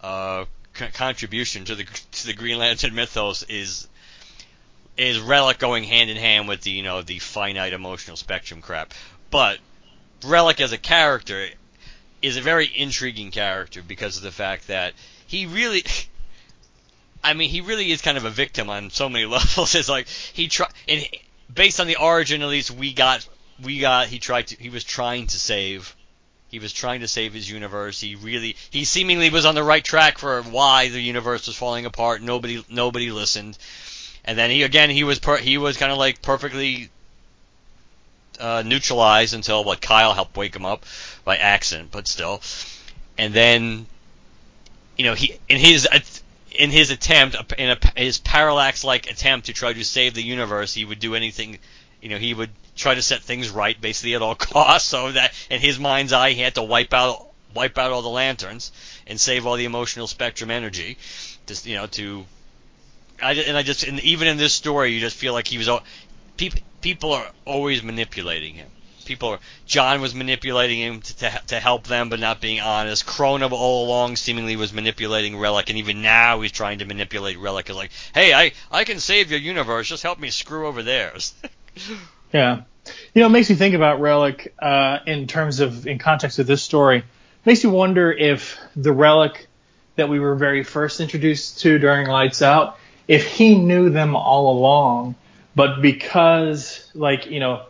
uh, 0.00 0.46
c- 0.74 0.86
contribution 0.88 1.66
to 1.66 1.74
the 1.74 1.84
to 1.84 2.26
the 2.26 2.32
Green 2.32 2.58
Lantern 2.58 2.94
mythos 2.94 3.42
is 3.42 3.86
is 4.96 5.18
Relic 5.20 5.58
going 5.58 5.84
hand 5.84 6.08
in 6.08 6.16
hand 6.16 6.48
with 6.48 6.62
the 6.62 6.70
you 6.70 6.82
know 6.82 7.02
the 7.02 7.18
finite 7.18 7.74
emotional 7.74 8.16
spectrum 8.16 8.62
crap. 8.62 8.94
But 9.30 9.58
Relic 10.24 10.62
as 10.62 10.72
a 10.72 10.78
character 10.78 11.48
is 12.22 12.38
a 12.38 12.40
very 12.40 12.70
intriguing 12.74 13.30
character 13.30 13.82
because 13.82 14.16
of 14.16 14.22
the 14.22 14.32
fact 14.32 14.68
that 14.68 14.94
he 15.26 15.46
really 15.46 15.84
I 17.22 17.34
mean 17.34 17.50
he 17.50 17.60
really 17.60 17.90
is 17.90 18.02
kind 18.02 18.16
of 18.16 18.24
a 18.24 18.30
victim 18.30 18.70
on 18.70 18.90
so 18.90 19.08
many 19.08 19.24
levels. 19.36 19.74
It's 19.74 19.88
like 19.88 20.08
he 20.08 20.48
try 20.48 20.68
and 20.88 21.06
based 21.52 21.80
on 21.80 21.86
the 21.86 21.96
origin 21.96 22.42
at 22.42 22.48
least 22.48 22.70
we 22.70 22.92
got 22.92 23.26
we 23.62 23.80
got 23.80 24.08
he 24.08 24.18
tried 24.18 24.48
to 24.48 24.56
he 24.56 24.70
was 24.70 24.84
trying 24.84 25.26
to 25.28 25.38
save 25.38 25.94
he 26.48 26.58
was 26.58 26.72
trying 26.72 27.00
to 27.00 27.08
save 27.08 27.34
his 27.34 27.50
universe. 27.50 28.00
He 28.00 28.14
really 28.14 28.56
he 28.70 28.84
seemingly 28.84 29.30
was 29.30 29.44
on 29.44 29.54
the 29.54 29.64
right 29.64 29.84
track 29.84 30.18
for 30.18 30.42
why 30.42 30.88
the 30.88 31.00
universe 31.00 31.46
was 31.46 31.56
falling 31.56 31.86
apart. 31.86 32.22
Nobody 32.22 32.64
nobody 32.68 33.10
listened. 33.10 33.58
And 34.24 34.38
then 34.38 34.50
he 34.50 34.62
again 34.62 34.90
he 34.90 35.04
was 35.04 35.18
per, 35.18 35.38
he 35.38 35.58
was 35.58 35.76
kind 35.76 35.92
of 35.92 35.98
like 35.98 36.22
perfectly 36.22 36.90
uh, 38.38 38.62
neutralized 38.64 39.34
until 39.34 39.64
what 39.64 39.80
Kyle 39.80 40.12
helped 40.12 40.36
wake 40.36 40.54
him 40.54 40.66
up 40.66 40.84
by 41.24 41.36
accident, 41.36 41.90
but 41.90 42.06
still. 42.06 42.42
And 43.18 43.32
then 43.32 43.86
you 44.96 45.04
know 45.04 45.14
he 45.14 45.38
in 45.48 45.58
his 45.58 45.86
uh, 45.90 45.98
in 46.58 46.70
his 46.70 46.90
attempt 46.90 47.36
in 47.58 47.70
a, 47.70 47.78
his 48.00 48.18
parallax 48.18 48.84
like 48.84 49.10
attempt 49.10 49.46
to 49.46 49.52
try 49.52 49.72
to 49.72 49.84
save 49.84 50.14
the 50.14 50.22
universe, 50.22 50.72
he 50.74 50.84
would 50.84 50.98
do 50.98 51.14
anything. 51.14 51.58
You 52.00 52.10
know 52.10 52.18
he 52.18 52.34
would 52.34 52.50
try 52.76 52.94
to 52.94 53.02
set 53.02 53.22
things 53.22 53.50
right 53.50 53.80
basically 53.80 54.14
at 54.14 54.22
all 54.22 54.34
costs. 54.52 54.88
So 54.88 55.12
that 55.12 55.32
in 55.50 55.60
his 55.60 55.78
mind's 55.78 56.12
eye 56.12 56.30
he 56.32 56.40
had 56.42 56.54
to 56.56 56.62
wipe 56.62 56.92
out 56.94 57.26
wipe 57.54 57.78
out 57.78 57.90
all 57.90 58.02
the 58.02 58.08
lanterns 58.08 58.70
and 59.06 59.18
save 59.18 59.46
all 59.46 59.56
the 59.56 59.64
emotional 59.64 60.06
spectrum 60.06 60.50
energy. 60.50 60.98
Just 61.46 61.66
you 61.66 61.74
know 61.76 61.86
to 61.88 62.24
I, 63.22 63.32
and 63.32 63.56
I 63.56 63.62
just 63.62 63.82
and 63.84 63.98
even 64.00 64.28
in 64.28 64.36
this 64.36 64.52
story, 64.52 64.92
you 64.92 65.00
just 65.00 65.16
feel 65.16 65.32
like 65.32 65.46
he 65.48 65.58
was. 65.58 65.68
al- 65.68 65.84
People 66.36 66.60
people 66.82 67.12
are 67.14 67.26
always 67.46 67.82
manipulating 67.82 68.54
him. 68.54 68.68
People. 69.06 69.38
John 69.66 70.00
was 70.00 70.14
manipulating 70.14 70.80
him 70.80 71.00
to, 71.00 71.42
to 71.48 71.60
help 71.60 71.86
them, 71.86 72.08
but 72.08 72.20
not 72.20 72.40
being 72.40 72.60
honest. 72.60 73.06
Krona 73.06 73.50
all 73.50 73.86
along 73.86 74.16
seemingly 74.16 74.56
was 74.56 74.72
manipulating 74.72 75.38
Relic, 75.38 75.70
and 75.70 75.78
even 75.78 76.02
now 76.02 76.40
he's 76.40 76.52
trying 76.52 76.80
to 76.80 76.84
manipulate 76.84 77.38
Relic. 77.38 77.72
Like, 77.74 77.90
hey, 78.14 78.34
I 78.34 78.52
I 78.70 78.84
can 78.84 79.00
save 79.00 79.30
your 79.30 79.40
universe. 79.40 79.88
Just 79.88 80.02
help 80.02 80.18
me 80.18 80.30
screw 80.30 80.66
over 80.66 80.82
theirs. 80.82 81.34
Yeah. 82.32 82.62
You 83.14 83.22
know, 83.22 83.26
it 83.26 83.30
makes 83.30 83.50
me 83.50 83.56
think 83.56 83.74
about 83.74 84.00
Relic 84.00 84.54
uh, 84.58 84.98
in 85.06 85.26
terms 85.26 85.60
of, 85.60 85.86
in 85.86 85.98
context 85.98 86.38
of 86.38 86.46
this 86.46 86.62
story. 86.62 87.04
makes 87.44 87.64
you 87.64 87.70
wonder 87.70 88.12
if 88.12 88.58
the 88.74 88.92
Relic 88.92 89.48
that 89.96 90.08
we 90.08 90.20
were 90.20 90.34
very 90.34 90.62
first 90.62 91.00
introduced 91.00 91.60
to 91.60 91.78
during 91.78 92.06
Lights 92.06 92.42
Out, 92.42 92.78
if 93.08 93.26
he 93.26 93.56
knew 93.56 93.90
them 93.90 94.14
all 94.14 94.56
along, 94.56 95.14
but 95.54 95.80
because, 95.80 96.90
like, 96.94 97.26
you 97.26 97.40
know, 97.40 97.62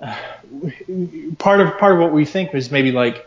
part 1.38 1.60
of 1.60 1.78
part 1.78 1.94
of 1.94 1.98
what 1.98 2.12
we 2.12 2.24
think 2.24 2.52
was 2.52 2.70
maybe 2.70 2.92
like 2.92 3.26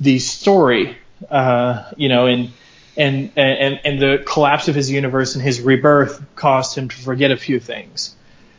the 0.00 0.18
story, 0.18 0.96
uh, 1.30 1.90
you 1.96 2.08
know, 2.08 2.26
and 2.26 2.50
and 2.96 3.30
and 3.36 3.80
and 3.84 4.00
the 4.00 4.22
collapse 4.26 4.68
of 4.68 4.74
his 4.74 4.90
universe 4.90 5.34
and 5.34 5.44
his 5.44 5.60
rebirth 5.60 6.24
caused 6.34 6.76
him 6.76 6.88
to 6.88 6.96
forget 6.96 7.30
a 7.30 7.36
few 7.36 7.60
things. 7.60 8.14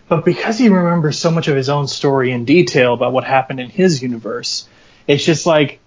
But 0.07 0.25
because 0.25 0.57
he 0.57 0.69
remembers 0.69 1.19
so 1.19 1.29
much 1.29 1.47
of 1.47 1.55
his 1.55 1.69
own 1.69 1.87
story 1.87 2.31
in 2.31 2.45
detail 2.45 2.93
about 2.93 3.13
what 3.13 3.23
happened 3.23 3.59
in 3.59 3.69
his 3.69 4.01
universe, 4.01 4.67
it's 5.07 5.23
just 5.23 5.45
like 5.45 5.79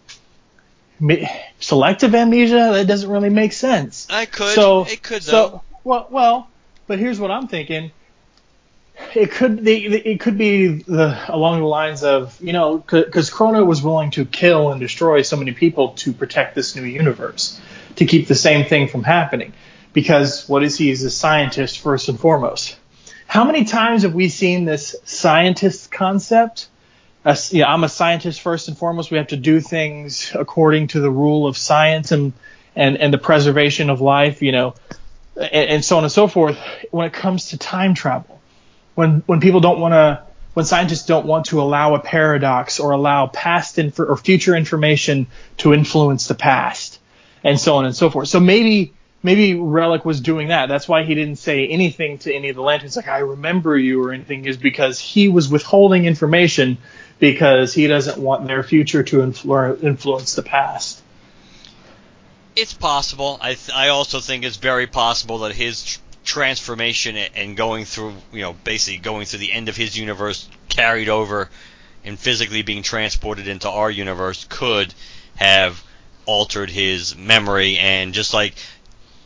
selective 1.59 2.15
amnesia. 2.15 2.71
That 2.75 2.87
doesn't 2.87 3.11
really 3.11 3.31
make 3.31 3.53
sense. 3.53 4.07
I 4.11 4.27
could. 4.27 4.55
So 4.55 4.85
it 4.85 5.03
could 5.03 5.23
so 5.23 5.33
though. 5.33 5.63
well 5.85 6.07
well, 6.11 6.49
but 6.87 6.99
here's 6.99 7.19
what 7.19 7.31
I'm 7.31 7.49
thinking. 7.49 7.91
It 9.15 9.31
could 9.31 9.67
it 9.67 10.21
could 10.21 10.39
be 10.39 10.67
the 10.69 11.19
along 11.29 11.61
the 11.61 11.67
lines 11.67 12.03
of 12.03 12.39
you 12.41 12.53
know 12.53 12.79
because 12.79 13.31
Krona 13.31 13.67
was 13.67 13.83
willing 13.83 14.11
to 14.13 14.25
kill 14.25 14.71
and 14.71 14.81
destroy 14.81 15.23
so 15.23 15.37
many 15.37 15.53
people 15.53 15.91
to 15.95 16.13
protect 16.13 16.55
this 16.55 16.77
new 16.77 16.83
universe 16.83 17.61
to 17.97 18.07
keep 18.07 18.29
the 18.29 18.35
same 18.35 18.67
thing 18.67 18.89
from 18.89 19.03
happening 19.03 19.53
because 19.93 20.49
what 20.49 20.63
is 20.63 20.79
he? 20.79 20.87
He's 20.87 21.05
a 21.05 21.11
scientist 21.11 21.79
first 21.79 22.09
and 22.09 22.19
foremost. 22.19 22.77
How 23.27 23.45
many 23.45 23.65
times 23.65 24.03
have 24.03 24.15
we 24.15 24.29
seen 24.29 24.65
this 24.65 24.95
scientist 25.05 25.91
concept? 25.91 26.69
As, 27.25 27.53
you 27.53 27.63
know, 27.63 27.69
I'm 27.69 27.85
a 27.85 27.89
scientist 27.89 28.41
first 28.41 28.69
and 28.69 28.77
foremost. 28.77 29.11
We 29.11 29.17
have 29.17 29.29
to 29.29 29.37
do 29.37 29.61
things 29.61 30.33
according 30.35 30.89
to 30.89 31.01
the 31.01 31.11
rule 31.11 31.47
of 31.47 31.57
science 31.57 32.13
and 32.13 32.33
and 32.77 32.99
and 32.99 33.13
the 33.13 33.19
preservation 33.19 33.91
of 33.91 34.01
life. 34.01 34.43
You 34.43 34.53
know, 34.53 34.75
and, 35.37 35.71
and 35.71 35.85
so 35.85 35.97
on 35.97 36.05
and 36.05 36.13
so 36.13 36.29
forth. 36.29 36.59
When 36.91 37.07
it 37.07 37.13
comes 37.13 37.51
to 37.51 37.59
time 37.59 37.95
travel, 37.95 38.42
when 38.95 39.23
when 39.27 39.41
people 39.41 39.61
don't 39.61 39.81
want 39.81 39.93
to, 39.93 40.23
when 40.55 40.67
scientists 40.67 41.07
don't 41.07 41.27
want 41.27 41.47
to 41.47 41.61
allow 41.61 41.95
a 41.95 42.01
paradox 42.01 42.81
or 42.81 42.91
allow 42.91 43.27
past 43.27 43.79
inf- 43.79 44.01
or 44.01 44.17
future 44.17 44.55
information 44.55 45.27
to 45.59 45.73
influence 45.73 46.29
the 46.29 46.35
past, 46.35 46.99
and 47.43 47.59
so 47.59 47.77
on 47.77 47.85
and 47.85 47.97
so 47.97 48.11
forth. 48.11 48.29
So 48.29 48.41
maybe 48.41 48.93
maybe 49.23 49.55
Relic 49.55 50.05
was 50.05 50.21
doing 50.21 50.49
that. 50.49 50.69
That's 50.69 50.89
why 50.89 51.05
he 51.05 51.15
didn't 51.15 51.37
say 51.37 51.67
anything 51.67 52.19
to 52.19 52.35
any 52.35 52.49
of 52.49 52.57
the 52.57 52.63
lanterns 52.63 52.97
like 52.97 53.09
I 53.09 53.19
remember 53.19 53.77
you 53.79 54.03
or 54.05 54.13
anything 54.13 54.45
is 54.45 54.57
because 54.57 54.99
he 54.99 55.29
was 55.29 55.49
withholding 55.49 56.05
information 56.05 56.79
because 57.19 57.73
he 57.73 57.87
doesn't 57.87 58.19
want 58.19 58.47
their 58.47 58.63
future 58.63 59.03
to 59.05 59.19
influ- 59.19 59.83
influence 59.83 60.35
the 60.35 60.43
past. 60.43 61.01
It's 62.57 62.75
possible. 62.75 63.39
I 63.41 63.55
th- 63.55 63.71
I 63.75 63.89
also 63.89 64.21
think 64.21 64.45
it's 64.45 64.57
very 64.57 64.87
possible 64.87 65.39
that 65.39 65.55
his 65.55 65.85
tr- 65.85 66.01
transformation 66.25 67.17
and 67.17 67.57
going 67.57 67.85
through, 67.85 68.15
you 68.33 68.43
know, 68.43 68.53
basically 68.53 68.99
going 68.99 69.27
through 69.27 69.41
the 69.41 69.53
end 69.53 69.69
of 69.69 69.77
his 69.77 69.97
universe, 69.99 70.49
carried 70.69 71.09
over, 71.09 71.51
and 72.05 72.19
physically 72.19 72.63
being 72.63 72.83
transported 72.83 73.49
into 73.49 73.69
our 73.69 73.91
universe 73.91 74.47
could 74.49 74.93
have 75.37 75.83
altered 76.27 76.71
his 76.71 77.17
memory. 77.17 77.79
And 77.79 78.15
just 78.15 78.35
like 78.35 78.55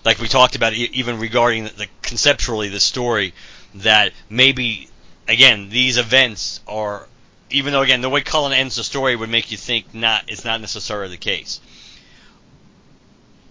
like 0.05 0.19
we 0.21 0.29
talked 0.29 0.55
about 0.55 0.73
even 0.73 1.19
regarding 1.19 1.65
the, 1.65 1.71
the 1.71 1.87
conceptually 2.03 2.69
the 2.69 2.81
story 2.81 3.35
that 3.75 4.13
maybe 4.31 4.89
again 5.29 5.69
these 5.69 5.99
events 5.99 6.61
are 6.67 7.07
even 7.51 7.73
though 7.73 7.83
again 7.83 8.01
the 8.01 8.09
way 8.09 8.21
Cullen 8.23 8.53
ends 8.53 8.77
the 8.77 8.85
story 8.85 9.17
would 9.17 9.29
make 9.29 9.51
you 9.51 9.57
think 9.57 9.93
not 9.93 10.25
it's 10.29 10.45
not 10.45 10.61
necessarily 10.61 11.11
the 11.11 11.17
case 11.17 11.61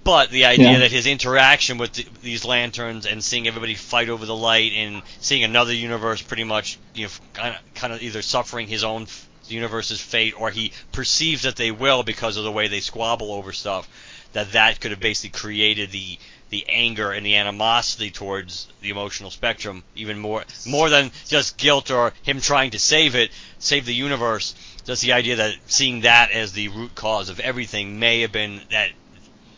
but 0.05 0.29
the 0.29 0.45
idea 0.45 0.73
yeah. 0.73 0.79
that 0.79 0.91
his 0.91 1.07
interaction 1.07 1.79
with 1.79 1.91
the, 1.93 2.05
these 2.21 2.45
lanterns 2.45 3.07
and 3.07 3.21
seeing 3.21 3.47
everybody 3.47 3.73
fight 3.73 4.07
over 4.07 4.25
the 4.25 4.35
light 4.35 4.71
and 4.71 5.01
seeing 5.19 5.43
another 5.43 5.73
universe 5.73 6.21
pretty 6.21 6.45
much 6.45 6.77
you 6.93 7.05
know 7.05 7.11
kind 7.33 7.55
of, 7.55 7.73
kind 7.73 7.91
of 7.91 8.01
either 8.01 8.21
suffering 8.21 8.67
his 8.67 8.85
own 8.85 9.07
universe's 9.47 9.99
fate 9.99 10.39
or 10.39 10.51
he 10.51 10.71
perceives 10.91 11.41
that 11.41 11.55
they 11.55 11.71
will 11.71 12.03
because 12.03 12.37
of 12.37 12.43
the 12.43 12.51
way 12.51 12.67
they 12.67 12.79
squabble 12.79 13.31
over 13.31 13.51
stuff 13.51 13.89
that 14.33 14.51
that 14.53 14.79
could 14.79 14.91
have 14.91 14.99
basically 14.99 15.37
created 15.37 15.91
the 15.91 16.17
the 16.51 16.65
anger 16.69 17.11
and 17.11 17.25
the 17.25 17.35
animosity 17.35 18.11
towards 18.11 18.67
the 18.81 18.91
emotional 18.91 19.31
spectrum 19.31 19.83
even 19.95 20.19
more 20.19 20.43
more 20.67 20.89
than 20.89 21.11
just 21.27 21.57
guilt 21.57 21.89
or 21.89 22.13
him 22.21 22.39
trying 22.39 22.69
to 22.69 22.79
save 22.79 23.15
it 23.15 23.31
save 23.57 23.87
the 23.87 23.93
universe 23.93 24.53
just 24.85 25.01
the 25.01 25.13
idea 25.13 25.37
that 25.37 25.55
seeing 25.65 26.01
that 26.01 26.29
as 26.29 26.53
the 26.53 26.67
root 26.67 26.93
cause 26.93 27.29
of 27.29 27.39
everything 27.39 27.97
may 27.97 28.21
have 28.21 28.31
been 28.31 28.61
that 28.69 28.91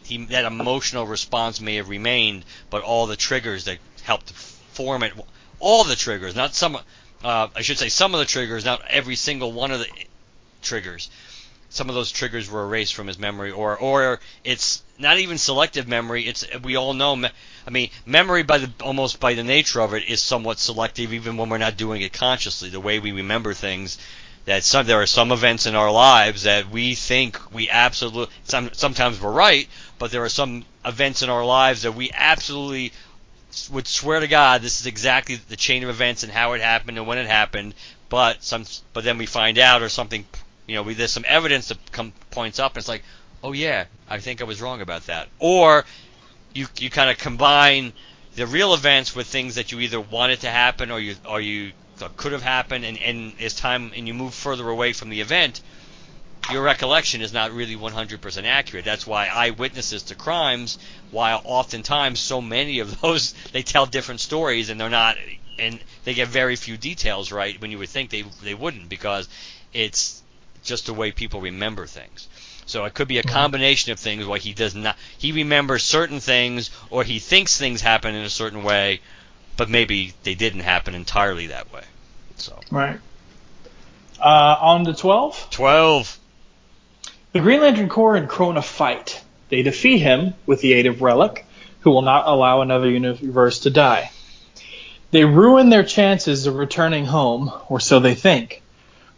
he, 0.08 0.26
that 0.26 0.46
emotional 0.46 1.06
response 1.06 1.60
may 1.60 1.76
have 1.76 1.90
remained, 1.90 2.46
but 2.70 2.82
all 2.82 3.08
the 3.08 3.16
triggers 3.16 3.66
that 3.66 3.78
helped 4.04 4.32
form 4.32 5.04
it, 5.04 5.14
all 5.60 5.84
the 5.84 5.96
triggers, 5.96 6.36
not 6.36 6.56
some, 6.56 6.78
uh, 7.24 7.48
I 7.56 7.62
should 7.62 7.78
say 7.78 7.90
some 7.90 8.14
of 8.14 8.20
the 8.20 8.26
triggers, 8.26 8.64
not 8.64 8.82
every 8.90 9.16
single 9.16 9.52
one 9.52 9.72
of 9.72 9.80
the 9.80 9.88
triggers. 10.62 11.10
Some 11.70 11.90
of 11.90 11.96
those 11.96 12.12
triggers 12.12 12.50
were 12.50 12.64
erased 12.64 12.96
from 12.96 13.08
his 13.08 13.20
memory, 13.20 13.52
or 13.52 13.76
or 13.78 14.22
it's 14.46 14.82
not 14.98 15.20
even 15.20 15.38
selective 15.38 15.86
memory. 15.86 16.26
It's 16.26 16.46
we 16.64 16.78
all 16.78 16.94
know. 16.94 17.22
I 17.68 17.70
mean, 17.70 17.90
memory 18.06 18.44
by 18.44 18.60
the 18.60 18.72
almost 18.82 19.20
by 19.20 19.34
the 19.34 19.44
nature 19.44 19.82
of 19.82 19.94
it 19.94 20.06
is 20.08 20.22
somewhat 20.22 20.60
selective, 20.60 21.14
even 21.14 21.36
when 21.36 21.50
we're 21.50 21.58
not 21.58 21.76
doing 21.76 22.02
it 22.02 22.14
consciously. 22.14 22.70
The 22.70 22.80
way 22.80 23.00
we 23.00 23.12
remember 23.12 23.54
things 23.54 23.98
that 24.48 24.64
some 24.64 24.88
there 24.88 25.02
are 25.02 25.06
some 25.06 25.34
events 25.34 25.66
in 25.66 25.76
our 25.76 25.92
lives 25.92 26.44
that 26.44 26.70
we 26.70 26.96
think 26.96 27.38
we 27.54 27.70
absolutely 27.70 28.34
some, 28.46 28.70
sometimes 28.72 29.20
we're 29.20 29.30
right, 29.30 29.68
but 30.00 30.12
there 30.12 30.24
are 30.24 30.30
some 30.30 30.66
events 30.86 31.22
in 31.22 31.30
our 31.30 31.46
lives 31.46 31.84
that 31.84 31.94
we 31.94 32.12
absolutely 32.14 32.92
would 33.72 33.88
swear 33.88 34.20
to 34.20 34.28
God 34.28 34.62
this 34.62 34.80
is 34.80 34.86
exactly 34.86 35.36
the 35.36 35.56
chain 35.56 35.84
of 35.84 35.90
events 35.90 36.24
and 36.24 36.32
how 36.32 36.54
it 36.54 36.62
happened 36.62 36.98
and 36.98 37.08
when 37.08 37.18
it 37.18 37.28
happened, 37.28 37.74
but 38.10 38.44
some 38.44 38.66
but 38.94 39.04
then 39.04 39.18
we 39.18 39.26
find 39.26 39.58
out 39.58 39.82
or 39.82 39.90
something 39.90 40.26
you 40.68 40.76
know 40.76 40.84
we 40.84 40.94
there's 40.94 41.12
some 41.12 41.26
evidence 41.28 41.70
that 41.70 41.92
come, 41.92 42.14
points 42.32 42.60
up 42.60 42.74
and 42.74 42.78
it's 42.78 42.88
like 42.88 43.04
oh 43.44 43.54
yeah 43.54 43.86
I 44.10 44.20
think 44.20 44.42
I 44.42 44.46
was 44.46 44.62
wrong 44.62 44.82
about 44.82 45.08
that. 45.08 45.28
Or 45.40 45.86
you 46.54 46.68
you 46.78 46.90
kind 46.90 47.10
of 47.10 47.18
combine 47.18 47.94
the 48.36 48.46
real 48.46 48.74
events 48.74 49.16
with 49.16 49.28
things 49.28 49.56
that 49.56 49.72
you 49.72 49.80
either 49.80 50.00
wanted 50.00 50.42
to 50.42 50.50
happen 50.50 50.92
or 50.92 51.00
you 51.00 51.16
or 51.28 51.42
you 51.42 51.72
thought 51.98 52.16
could 52.16 52.32
have 52.32 52.44
happened, 52.44 52.86
and, 52.86 52.98
and 53.00 53.34
as 53.42 53.56
time 53.56 53.92
and 53.96 54.08
you 54.08 54.14
move 54.14 54.34
further 54.34 54.70
away 54.70 54.94
from 54.94 55.10
the 55.10 55.22
event, 55.22 55.62
your 56.52 56.64
recollection 56.64 57.22
is 57.22 57.34
not 57.34 57.52
really 57.52 57.76
100% 57.76 58.44
accurate. 58.44 58.86
That's 58.86 59.06
why 59.06 59.28
eyewitnesses 59.28 60.04
to 60.04 60.16
crimes, 60.16 60.78
while 61.12 61.42
oftentimes 61.44 62.20
so 62.20 62.42
many 62.42 62.80
of 62.80 63.02
those 63.02 63.34
they 63.52 63.64
tell 63.64 63.86
different 63.86 64.20
stories 64.20 64.70
and 64.70 64.80
they're 64.80 64.90
not 64.90 65.18
and 65.60 65.80
they 66.04 66.14
get 66.14 66.28
very 66.28 66.56
few 66.56 66.78
details 66.78 67.32
right 67.32 67.60
when 67.60 67.72
you 67.72 67.80
would 67.80 67.90
think 67.90 68.10
they 68.10 68.24
they 68.44 68.54
wouldn't 68.54 68.90
because 68.90 69.28
it's 69.74 70.22
just 70.64 70.86
the 70.86 70.94
way 70.94 71.12
people 71.12 71.42
remember 71.42 71.86
things. 71.86 72.28
So 72.66 72.86
it 72.86 72.94
could 72.94 73.08
be 73.08 73.18
a 73.18 73.24
mm-hmm. 73.24 73.34
combination 73.34 73.92
of 73.92 74.00
things 74.00 74.26
where 74.26 74.40
he 74.40 74.54
does 74.54 74.76
not 74.76 74.98
he 75.18 75.32
remembers 75.32 75.84
certain 75.84 76.20
things 76.20 76.70
or 76.90 77.04
he 77.04 77.20
thinks 77.20 77.58
things 77.58 77.82
happen 77.82 78.14
in 78.14 78.24
a 78.24 78.30
certain 78.30 78.64
way 78.64 79.02
but 79.58 79.70
maybe 79.70 80.14
they 80.24 80.36
didn't 80.36 80.62
happen 80.62 80.94
entirely 80.96 81.48
that 81.48 81.74
way. 81.74 81.84
So 82.36 82.60
right. 82.72 83.00
Uh, 84.20 84.58
on 84.62 84.86
to 84.86 84.94
twelve. 84.94 85.48
Twelve. 85.50 86.17
The 87.34 87.42
Green 87.42 87.60
Lantern 87.60 87.90
Corps 87.90 88.16
and 88.16 88.30
Krona 88.30 88.64
fight. 88.64 89.22
They 89.50 89.62
defeat 89.62 89.98
him 89.98 90.34
with 90.46 90.62
the 90.62 90.72
aid 90.72 90.86
of 90.86 91.02
Relic, 91.02 91.46
who 91.82 91.92
will 91.92 92.02
not 92.02 92.26
allow 92.26 92.62
another 92.62 92.90
universe 92.90 93.60
to 93.60 93.70
die. 93.70 94.12
They 95.12 95.26
ruin 95.26 95.70
their 95.70 95.84
chances 95.84 96.48
of 96.48 96.56
returning 96.56 97.06
home, 97.06 97.52
or 97.68 97.82
so 97.82 98.00
they 98.00 98.16
think. 98.16 98.62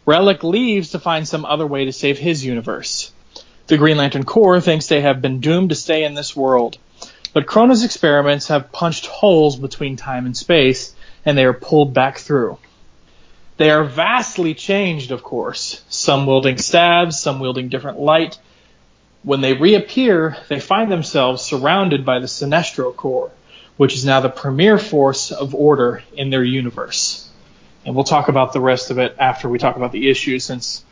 Relic 0.06 0.42
leaves 0.42 0.90
to 0.90 0.98
find 0.98 1.26
some 1.26 1.44
other 1.44 1.66
way 1.66 1.84
to 1.84 1.92
save 1.92 2.18
his 2.18 2.44
universe. 2.44 3.12
The 3.68 3.78
Green 3.78 3.96
Lantern 3.96 4.24
Corps 4.24 4.60
thinks 4.60 4.88
they 4.88 5.02
have 5.02 5.22
been 5.22 5.38
doomed 5.38 5.68
to 5.68 5.76
stay 5.76 6.02
in 6.02 6.14
this 6.14 6.34
world. 6.34 6.78
But 7.32 7.46
Krona's 7.46 7.84
experiments 7.84 8.48
have 8.48 8.72
punched 8.72 9.06
holes 9.06 9.54
between 9.54 9.94
time 9.94 10.26
and 10.26 10.36
space, 10.36 10.94
and 11.24 11.38
they 11.38 11.44
are 11.44 11.52
pulled 11.52 11.94
back 11.94 12.18
through. 12.18 12.58
They 13.60 13.70
are 13.70 13.84
vastly 13.84 14.54
changed, 14.54 15.10
of 15.10 15.22
course, 15.22 15.84
some 15.90 16.24
wielding 16.24 16.56
stabs, 16.56 17.20
some 17.20 17.40
wielding 17.40 17.68
different 17.68 18.00
light. 18.00 18.38
When 19.22 19.42
they 19.42 19.52
reappear, 19.52 20.38
they 20.48 20.60
find 20.60 20.90
themselves 20.90 21.42
surrounded 21.42 22.06
by 22.06 22.20
the 22.20 22.26
Sinestro 22.26 22.96
Corps, 22.96 23.30
which 23.76 23.94
is 23.94 24.02
now 24.02 24.20
the 24.20 24.30
premier 24.30 24.78
force 24.78 25.30
of 25.30 25.54
order 25.54 26.02
in 26.16 26.30
their 26.30 26.42
universe. 26.42 27.28
And 27.84 27.94
we'll 27.94 28.04
talk 28.04 28.28
about 28.28 28.54
the 28.54 28.62
rest 28.62 28.90
of 28.90 28.98
it 28.98 29.16
after 29.18 29.46
we 29.46 29.58
talk 29.58 29.76
about 29.76 29.92
the 29.92 30.08
issue, 30.08 30.38
since 30.38 30.82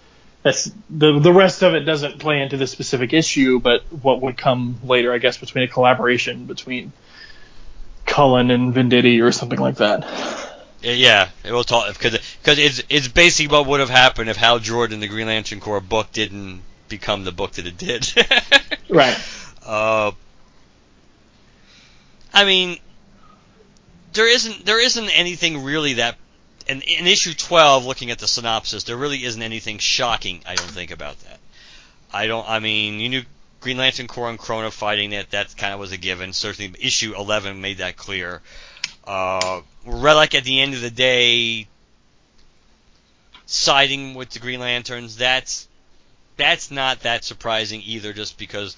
that's 0.42 0.70
the 0.90 1.18
the 1.18 1.32
rest 1.32 1.62
of 1.62 1.72
it 1.72 1.86
doesn't 1.86 2.18
play 2.18 2.42
into 2.42 2.58
this 2.58 2.70
specific 2.70 3.14
issue, 3.14 3.60
but 3.60 3.80
what 4.02 4.20
would 4.20 4.36
come 4.36 4.76
later, 4.84 5.10
I 5.10 5.16
guess, 5.16 5.38
between 5.38 5.64
a 5.64 5.68
collaboration 5.68 6.44
between 6.44 6.92
Cullen 8.04 8.50
and 8.50 8.74
Venditti 8.74 9.22
or 9.22 9.32
something 9.32 9.58
like 9.58 9.76
that. 9.76 10.47
Yeah, 10.80 11.28
we'll 11.44 11.64
talk 11.64 11.88
because 11.88 12.18
because 12.42 12.58
it's 12.58 12.82
it's 12.88 13.08
basically 13.08 13.48
what 13.48 13.66
would 13.66 13.80
have 13.80 13.90
happened 13.90 14.30
if 14.30 14.36
Hal 14.36 14.58
Jordan, 14.60 15.00
the 15.00 15.08
Green 15.08 15.26
Lantern 15.26 15.60
Corps 15.60 15.80
book, 15.80 16.12
didn't 16.12 16.62
become 16.88 17.24
the 17.24 17.32
book 17.32 17.52
that 17.52 17.66
it 17.66 17.76
did. 17.76 18.12
right. 18.88 19.18
Uh, 19.66 20.12
I 22.32 22.44
mean, 22.44 22.78
there 24.12 24.28
isn't 24.28 24.64
there 24.64 24.80
isn't 24.80 25.10
anything 25.10 25.64
really 25.64 25.94
that 25.94 26.16
in, 26.68 26.82
in 26.82 27.06
issue 27.06 27.34
12, 27.34 27.86
looking 27.86 28.10
at 28.10 28.18
the 28.18 28.28
synopsis, 28.28 28.84
there 28.84 28.96
really 28.96 29.24
isn't 29.24 29.42
anything 29.42 29.78
shocking, 29.78 30.42
I 30.46 30.54
don't 30.54 30.70
think, 30.70 30.90
about 30.90 31.18
that. 31.20 31.40
I 32.12 32.26
don't, 32.26 32.48
I 32.48 32.58
mean, 32.58 33.00
you 33.00 33.08
knew 33.08 33.22
Green 33.60 33.78
Lantern 33.78 34.06
Corps 34.06 34.30
and 34.30 34.38
Krona 34.38 34.70
fighting 34.70 35.10
that, 35.10 35.30
that 35.30 35.56
kind 35.56 35.72
of 35.72 35.80
was 35.80 35.92
a 35.92 35.96
given. 35.96 36.32
Certainly, 36.32 36.74
issue 36.80 37.14
11 37.16 37.60
made 37.60 37.78
that 37.78 37.96
clear. 37.96 38.42
Uh, 39.04 39.62
Relic 39.88 40.34
at 40.34 40.44
the 40.44 40.60
end 40.60 40.74
of 40.74 40.80
the 40.80 40.90
day, 40.90 41.66
siding 43.46 44.14
with 44.14 44.30
the 44.30 44.38
Green 44.38 44.60
Lanterns, 44.60 45.16
that's, 45.16 45.66
that's 46.36 46.70
not 46.70 47.00
that 47.00 47.24
surprising 47.24 47.82
either, 47.84 48.12
just 48.12 48.38
because, 48.38 48.76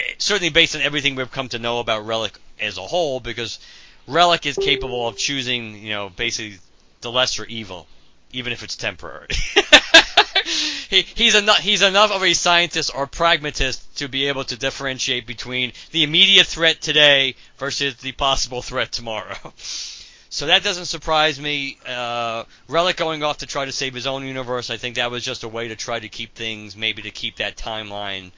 eh, 0.00 0.04
certainly 0.18 0.50
based 0.50 0.74
on 0.74 0.82
everything 0.82 1.14
we've 1.14 1.30
come 1.30 1.48
to 1.50 1.58
know 1.58 1.80
about 1.80 2.06
Relic 2.06 2.38
as 2.60 2.78
a 2.78 2.82
whole, 2.82 3.20
because 3.20 3.58
Relic 4.06 4.46
is 4.46 4.56
capable 4.56 5.06
of 5.06 5.18
choosing, 5.18 5.76
you 5.82 5.90
know, 5.90 6.08
basically 6.08 6.58
the 7.02 7.12
lesser 7.12 7.44
evil, 7.44 7.86
even 8.32 8.52
if 8.52 8.62
it's 8.62 8.76
temporary. 8.76 9.28
he, 10.88 11.02
he's 11.02 11.34
enough 11.34 11.58
he's 11.58 11.82
enough 11.82 12.10
of 12.10 12.22
a 12.24 12.32
scientist 12.32 12.90
or 12.94 13.06
pragmatist 13.06 13.98
to 13.98 14.08
be 14.08 14.28
able 14.28 14.44
to 14.44 14.56
differentiate 14.56 15.26
between 15.26 15.72
the 15.90 16.02
immediate 16.02 16.46
threat 16.46 16.80
today 16.80 17.34
versus 17.58 17.96
the 17.96 18.12
possible 18.12 18.62
threat 18.62 18.90
tomorrow. 18.90 19.36
So 20.30 20.46
that 20.46 20.62
doesn't 20.62 20.86
surprise 20.86 21.40
me. 21.40 21.78
Uh, 21.86 22.44
Relic 22.68 22.96
going 22.96 23.22
off 23.22 23.38
to 23.38 23.46
try 23.46 23.64
to 23.64 23.72
save 23.72 23.94
his 23.94 24.06
own 24.06 24.26
universe, 24.26 24.68
I 24.70 24.76
think 24.76 24.96
that 24.96 25.10
was 25.10 25.24
just 25.24 25.42
a 25.42 25.48
way 25.48 25.68
to 25.68 25.76
try 25.76 25.98
to 25.98 26.08
keep 26.08 26.34
things, 26.34 26.76
maybe 26.76 27.02
to 27.02 27.10
keep 27.10 27.36
that 27.36 27.56
timeline 27.56 28.30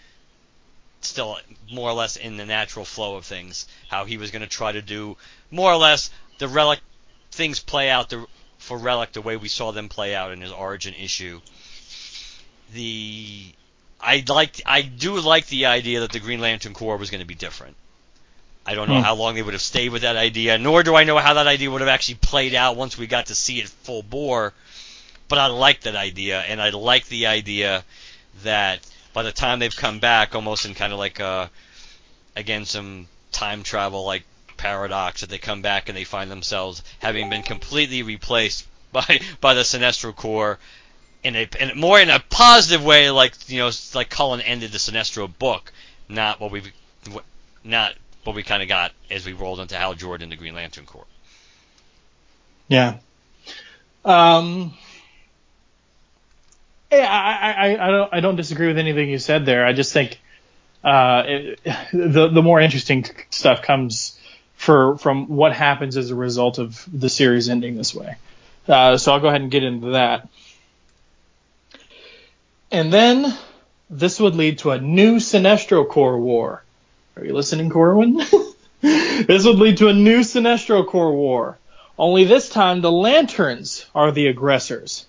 still 1.00 1.38
more 1.72 1.90
or 1.90 1.94
less 1.94 2.16
in 2.16 2.37
the 2.37 2.46
natural 2.46 2.85
flow 2.85 3.16
of 3.16 3.24
things. 3.24 3.66
How 3.88 4.05
he 4.05 4.18
was 4.18 4.31
going 4.31 4.42
to 4.42 4.48
try 4.48 4.72
to 4.72 4.83
do 4.83 5.17
more 5.50 5.73
or 5.73 5.77
less 5.77 6.10
the 6.38 6.48
Relic 6.48 6.81
things 7.33 7.60
play 7.60 7.90
out 7.90 8.10
the 8.10 8.27
for 8.58 8.77
Relic 8.77 9.12
the 9.12 9.23
way 9.23 9.37
we 9.37 9.48
saw 9.48 9.73
them 9.73 9.88
play 9.88 10.15
out 10.15 10.33
in 10.33 10.40
his 10.42 10.52
origin 10.52 10.94
issue. 10.94 11.40
The 12.73 13.52
I 14.00 14.23
like 14.29 14.60
I 14.67 14.83
do 14.83 15.19
like 15.19 15.46
the 15.46 15.67
idea 15.67 16.00
that 16.00 16.12
the 16.12 16.21
Green 16.21 16.40
Lantern 16.40 16.75
Corps 16.75 16.98
was 16.98 17.10
going 17.10 17.21
to 17.21 17.27
be 17.27 17.35
different. 17.35 17.77
I 18.67 18.75
don't 18.75 18.88
know 18.88 18.96
hmm. 18.96 19.02
how 19.02 19.15
long 19.15 19.35
they 19.35 19.42
would 19.42 19.54
have 19.54 19.63
stayed 19.63 19.90
with 19.90 20.02
that 20.02 20.17
idea, 20.17 20.58
nor 20.58 20.83
do 20.83 20.94
I 20.94 21.04
know 21.04 21.19
how 21.19 21.35
that 21.35 21.46
idea 21.46 21.71
would 21.71 21.81
have 21.81 21.88
actually 21.88 22.17
played 22.17 22.54
out 22.54 22.77
once 22.77 22.96
we 22.96 23.06
got 23.06 23.27
to 23.27 23.35
see 23.35 23.58
it 23.58 23.69
full 23.69 24.02
bore. 24.02 24.52
But 25.29 25.38
I 25.38 25.46
like 25.46 25.83
that 25.83 25.96
idea, 25.96 26.40
and 26.40 26.61
I 26.61 26.71
like 26.71 27.06
the 27.06 27.27
idea 27.27 27.85
that 28.42 28.81
by 29.13 29.23
the 29.23 29.33
time 29.33 29.58
they've 29.58 29.75
come 29.75 29.98
back, 30.00 30.35
almost 30.35 30.67
in 30.67 30.75
kind 30.75 30.92
of 30.92 30.98
like 30.98 31.21
a, 31.21 31.50
again 32.37 32.65
some 32.65 33.06
time 33.33 33.63
travel 33.63 34.04
like 34.04 34.25
paradox 34.56 35.21
that 35.21 35.31
they 35.31 35.38
come 35.38 35.63
back 35.63 35.88
and 35.88 35.96
they 35.96 36.04
find 36.04 36.31
themselves 36.31 36.83
having 36.98 37.31
been 37.31 37.42
completely 37.42 38.02
replaced 38.02 38.67
by 38.92 39.21
by 39.40 39.54
the 39.54 39.63
Sinestro 39.63 40.15
Corps 40.15 40.58
in 41.23 41.37
a, 41.37 41.48
in 41.58 41.71
a 41.71 41.75
more 41.75 42.00
in 42.00 42.11
a 42.11 42.19
positive 42.19 42.85
way, 42.85 43.11
like 43.11 43.35
you 43.48 43.58
know, 43.58 43.71
like 43.94 44.11
Cullen 44.11 44.40
ended 44.40 44.73
the 44.73 44.79
Sinestro 44.79 45.31
book, 45.38 45.73
not 46.08 46.40
what 46.40 46.50
we 46.50 46.63
not 47.65 47.94
what 48.25 48.37
we 48.37 48.42
kind 48.42 48.62
of 48.62 48.68
got 48.68 48.92
as 49.10 49.27
we 49.27 49.33
rolled 49.33 49.60
into 49.60 49.77
Hal 49.77 49.94
Jordan, 49.94 50.31
the 50.31 50.37
Green 50.37 50.54
Lantern 50.54 50.87
Corps. 50.87 51.06
Yeah. 52.68 52.98
Um. 54.04 54.75
Yeah, 56.92 57.06
I, 57.08 57.52
I, 57.52 57.88
I 57.88 57.90
don't 57.90 58.14
I 58.14 58.21
don't 58.21 58.37
disagree 58.37 58.66
with 58.66 58.79
anything 58.79 59.08
you 59.08 59.18
said 59.18 59.46
there. 59.46 59.64
I 59.64 59.73
just 59.73 59.92
think 59.92 60.21
uh, 60.83 61.23
it, 61.27 61.60
the 61.92 62.29
the 62.29 62.42
more 62.42 62.60
interesting 62.60 63.04
stuff 63.31 63.62
comes 63.62 64.18
for 64.54 64.98
from 64.98 65.29
what 65.29 65.52
happens 65.52 65.96
as 65.96 66.10
a 66.10 66.14
result 66.14 66.58
of 66.58 66.87
the 66.92 67.08
series 67.08 67.48
ending 67.48 67.77
this 67.77 67.94
way. 67.94 68.16
Uh, 68.68 68.96
so 68.96 69.12
I'll 69.12 69.21
go 69.21 69.29
ahead 69.29 69.40
and 69.40 69.50
get 69.50 69.64
into 69.64 69.90
that. 69.90 70.29
And 72.71 72.92
then 72.92 73.37
this 73.88 74.21
would 74.21 74.37
lead 74.37 74.58
to 74.58 74.71
a 74.71 74.81
new 74.81 75.16
Sinestro 75.16 75.88
Corps 75.88 76.18
war. 76.18 76.62
Are 77.21 77.27
you 77.27 77.35
listening, 77.35 77.68
Corwin? 77.68 78.16
this 78.81 79.44
would 79.44 79.58
lead 79.58 79.77
to 79.77 79.88
a 79.88 79.92
new 79.92 80.21
Sinestro 80.21 80.87
Corps 80.87 81.12
war. 81.12 81.58
Only 81.98 82.25
this 82.25 82.48
time 82.48 82.81
the 82.81 82.90
Lanterns 82.90 83.85
are 83.94 84.10
the 84.10 84.29
aggressors. 84.29 85.04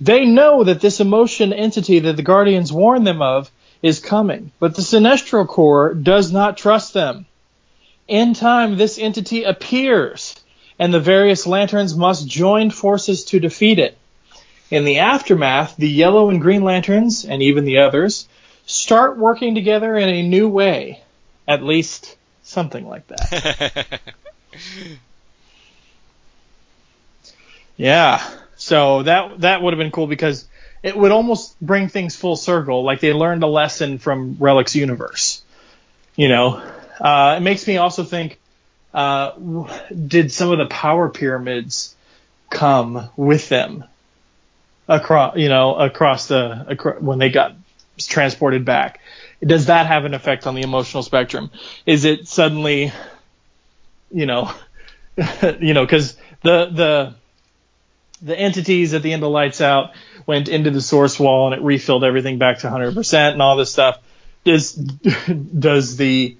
They 0.00 0.26
know 0.26 0.62
that 0.62 0.80
this 0.80 1.00
emotion 1.00 1.52
entity 1.52 1.98
that 1.98 2.14
the 2.14 2.22
Guardians 2.22 2.72
warn 2.72 3.02
them 3.02 3.20
of 3.20 3.50
is 3.82 3.98
coming, 3.98 4.52
but 4.60 4.76
the 4.76 4.82
Sinestro 4.82 5.44
Corps 5.44 5.92
does 5.92 6.30
not 6.30 6.56
trust 6.56 6.94
them. 6.94 7.26
In 8.06 8.34
time, 8.34 8.76
this 8.76 8.96
entity 8.96 9.42
appears, 9.42 10.36
and 10.78 10.94
the 10.94 11.00
various 11.00 11.48
lanterns 11.48 11.96
must 11.96 12.28
join 12.28 12.70
forces 12.70 13.24
to 13.24 13.40
defeat 13.40 13.80
it. 13.80 13.98
In 14.70 14.84
the 14.84 15.00
aftermath, 15.00 15.74
the 15.76 15.90
yellow 15.90 16.30
and 16.30 16.40
green 16.40 16.62
lanterns, 16.62 17.24
and 17.24 17.42
even 17.42 17.64
the 17.64 17.78
others, 17.78 18.28
start 18.66 19.18
working 19.18 19.56
together 19.56 19.96
in 19.96 20.08
a 20.08 20.22
new 20.22 20.48
way. 20.48 21.00
At 21.50 21.64
least 21.64 22.16
something 22.44 22.86
like 22.86 23.08
that. 23.08 24.00
yeah. 27.76 28.22
So 28.54 29.02
that 29.02 29.40
that 29.40 29.60
would 29.60 29.72
have 29.72 29.78
been 29.78 29.90
cool 29.90 30.06
because 30.06 30.46
it 30.84 30.96
would 30.96 31.10
almost 31.10 31.60
bring 31.60 31.88
things 31.88 32.14
full 32.14 32.36
circle. 32.36 32.84
Like 32.84 33.00
they 33.00 33.12
learned 33.12 33.42
a 33.42 33.48
lesson 33.48 33.98
from 33.98 34.36
Relics 34.38 34.76
Universe. 34.76 35.42
You 36.14 36.28
know, 36.28 36.62
uh, 37.00 37.34
it 37.38 37.40
makes 37.40 37.66
me 37.66 37.78
also 37.78 38.04
think: 38.04 38.38
uh, 38.94 39.32
did 39.90 40.30
some 40.30 40.52
of 40.52 40.58
the 40.58 40.66
power 40.66 41.08
pyramids 41.08 41.96
come 42.48 43.10
with 43.16 43.48
them 43.48 43.82
across? 44.86 45.36
You 45.36 45.48
know, 45.48 45.74
across 45.74 46.28
the 46.28 46.64
across, 46.68 47.00
when 47.00 47.18
they 47.18 47.30
got 47.30 47.56
transported 47.98 48.64
back? 48.64 49.00
Does 49.44 49.66
that 49.66 49.86
have 49.86 50.04
an 50.04 50.14
effect 50.14 50.46
on 50.46 50.54
the 50.54 50.62
emotional 50.62 51.02
spectrum? 51.02 51.50
Is 51.86 52.04
it 52.04 52.28
suddenly, 52.28 52.92
you 54.10 54.26
know, 54.26 54.52
you 55.60 55.74
know, 55.74 55.84
because 55.84 56.16
the 56.42 56.66
the 56.66 57.14
the 58.22 58.38
entities 58.38 58.92
at 58.94 59.02
the 59.02 59.12
end 59.12 59.22
of 59.22 59.30
Lights 59.30 59.60
Out 59.60 59.92
went 60.26 60.48
into 60.48 60.70
the 60.70 60.82
source 60.82 61.18
wall 61.18 61.52
and 61.52 61.60
it 61.60 61.64
refilled 61.64 62.04
everything 62.04 62.38
back 62.38 62.58
to 62.58 62.68
100% 62.68 63.32
and 63.32 63.42
all 63.42 63.56
this 63.56 63.72
stuff. 63.72 63.98
Does 64.44 64.72
does 65.58 65.96
the 65.96 66.36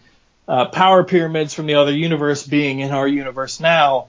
uh, 0.47 0.67
power 0.67 1.05
pyramids 1.05 1.55
from 1.55 1.67
the 1.67 1.75
other 1.75 1.93
universe 1.93 2.47
being 2.47 2.81
in 2.81 2.91
our 2.91 3.09
universe 3.09 3.61
now 3.61 4.09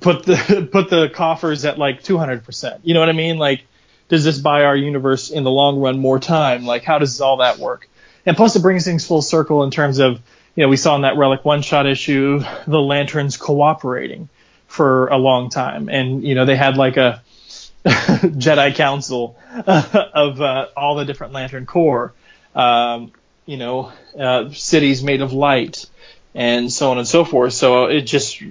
put 0.00 0.24
the 0.24 0.68
put 0.72 0.90
the 0.90 1.08
coffers 1.08 1.64
at 1.64 1.78
like 1.78 2.02
200%? 2.02 2.80
You 2.82 2.94
know 2.94 3.00
what 3.00 3.08
I 3.08 3.12
mean? 3.12 3.38
Like, 3.38 3.64
does 4.08 4.24
this 4.24 4.38
buy 4.38 4.64
our 4.64 4.76
universe 4.76 5.30
in 5.30 5.44
the 5.44 5.50
long 5.50 5.80
run 5.80 5.98
more 5.98 6.18
time? 6.18 6.64
Like, 6.64 6.84
how 6.84 6.98
does 6.98 7.20
all 7.20 7.38
that 7.38 7.58
work? 7.58 7.88
And 8.26 8.36
plus, 8.36 8.56
it 8.56 8.62
brings 8.62 8.84
things 8.84 9.06
full 9.06 9.22
circle 9.22 9.62
in 9.64 9.70
terms 9.70 9.98
of 9.98 10.20
you 10.54 10.62
know 10.62 10.68
we 10.68 10.76
saw 10.76 10.96
in 10.96 11.02
that 11.02 11.16
Relic 11.16 11.44
one 11.44 11.62
shot 11.62 11.86
issue 11.86 12.42
the 12.66 12.80
lanterns 12.80 13.36
cooperating 13.36 14.28
for 14.66 15.08
a 15.08 15.16
long 15.16 15.50
time, 15.50 15.88
and 15.88 16.22
you 16.22 16.34
know 16.34 16.44
they 16.44 16.56
had 16.56 16.76
like 16.76 16.96
a 16.96 17.22
Jedi 17.84 18.74
Council 18.74 19.36
of 19.66 20.40
uh, 20.40 20.66
all 20.76 20.96
the 20.96 21.04
different 21.04 21.32
Lantern 21.32 21.66
Corps, 21.66 22.12
um, 22.54 23.12
you 23.46 23.56
know, 23.56 23.92
uh, 24.18 24.50
cities 24.50 25.02
made 25.02 25.22
of 25.22 25.32
light, 25.32 25.86
and 26.34 26.70
so 26.70 26.90
on 26.90 26.98
and 26.98 27.08
so 27.08 27.24
forth. 27.24 27.54
So 27.54 27.86
it 27.86 28.02
just 28.02 28.42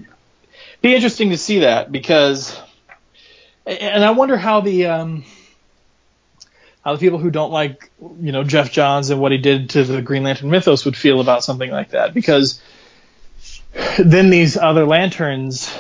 be 0.82 0.96
interesting 0.96 1.30
to 1.30 1.38
see 1.38 1.60
that 1.60 1.92
because, 1.92 2.60
and 3.68 4.04
I 4.04 4.12
wonder 4.12 4.36
how 4.36 4.62
the 4.62 4.88
um, 4.88 5.26
how 6.84 6.94
the 6.94 7.00
people 7.00 7.20
who 7.20 7.30
don't 7.30 7.52
like 7.52 7.92
you 8.22 8.32
know 8.32 8.44
Geoff 8.44 8.72
Johns 8.72 9.10
and 9.10 9.20
what 9.20 9.32
he 9.32 9.38
did 9.38 9.72
to 9.72 9.84
the 9.84 10.02
Green 10.02 10.24
Lantern 10.24 10.50
mythos 10.50 10.86
would 10.86 10.96
feel 10.96 11.20
about 11.20 11.44
something 11.44 11.70
like 11.70 11.92
that 11.92 12.14
because 12.14 12.62
then 14.00 14.30
these 14.30 14.58
other 14.58 14.86
lanterns 14.86 15.72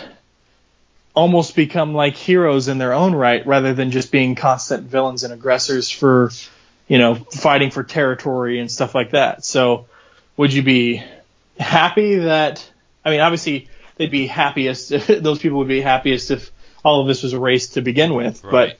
almost 1.15 1.55
become 1.55 1.93
like 1.93 2.15
heroes 2.15 2.67
in 2.67 2.77
their 2.77 2.93
own 2.93 3.13
right 3.15 3.45
rather 3.45 3.73
than 3.73 3.91
just 3.91 4.11
being 4.11 4.35
constant 4.35 4.83
villains 4.83 5.23
and 5.23 5.33
aggressors 5.33 5.89
for 5.89 6.31
you 6.87 6.97
know 6.97 7.15
fighting 7.15 7.71
for 7.71 7.83
territory 7.83 8.59
and 8.59 8.71
stuff 8.71 8.93
like 8.93 9.11
that 9.11 9.43
so 9.43 9.87
would 10.37 10.53
you 10.53 10.61
be 10.61 11.03
happy 11.59 12.15
that 12.15 12.69
i 13.03 13.09
mean 13.09 13.19
obviously 13.19 13.67
they'd 13.97 14.11
be 14.11 14.27
happiest 14.27 14.89
those 15.07 15.39
people 15.39 15.57
would 15.57 15.67
be 15.67 15.81
happiest 15.81 16.31
if 16.31 16.51
all 16.85 17.01
of 17.01 17.07
this 17.07 17.23
was 17.23 17.33
erased 17.33 17.73
to 17.73 17.81
begin 17.81 18.13
with 18.13 18.43
right. 18.43 18.51
but 18.51 18.77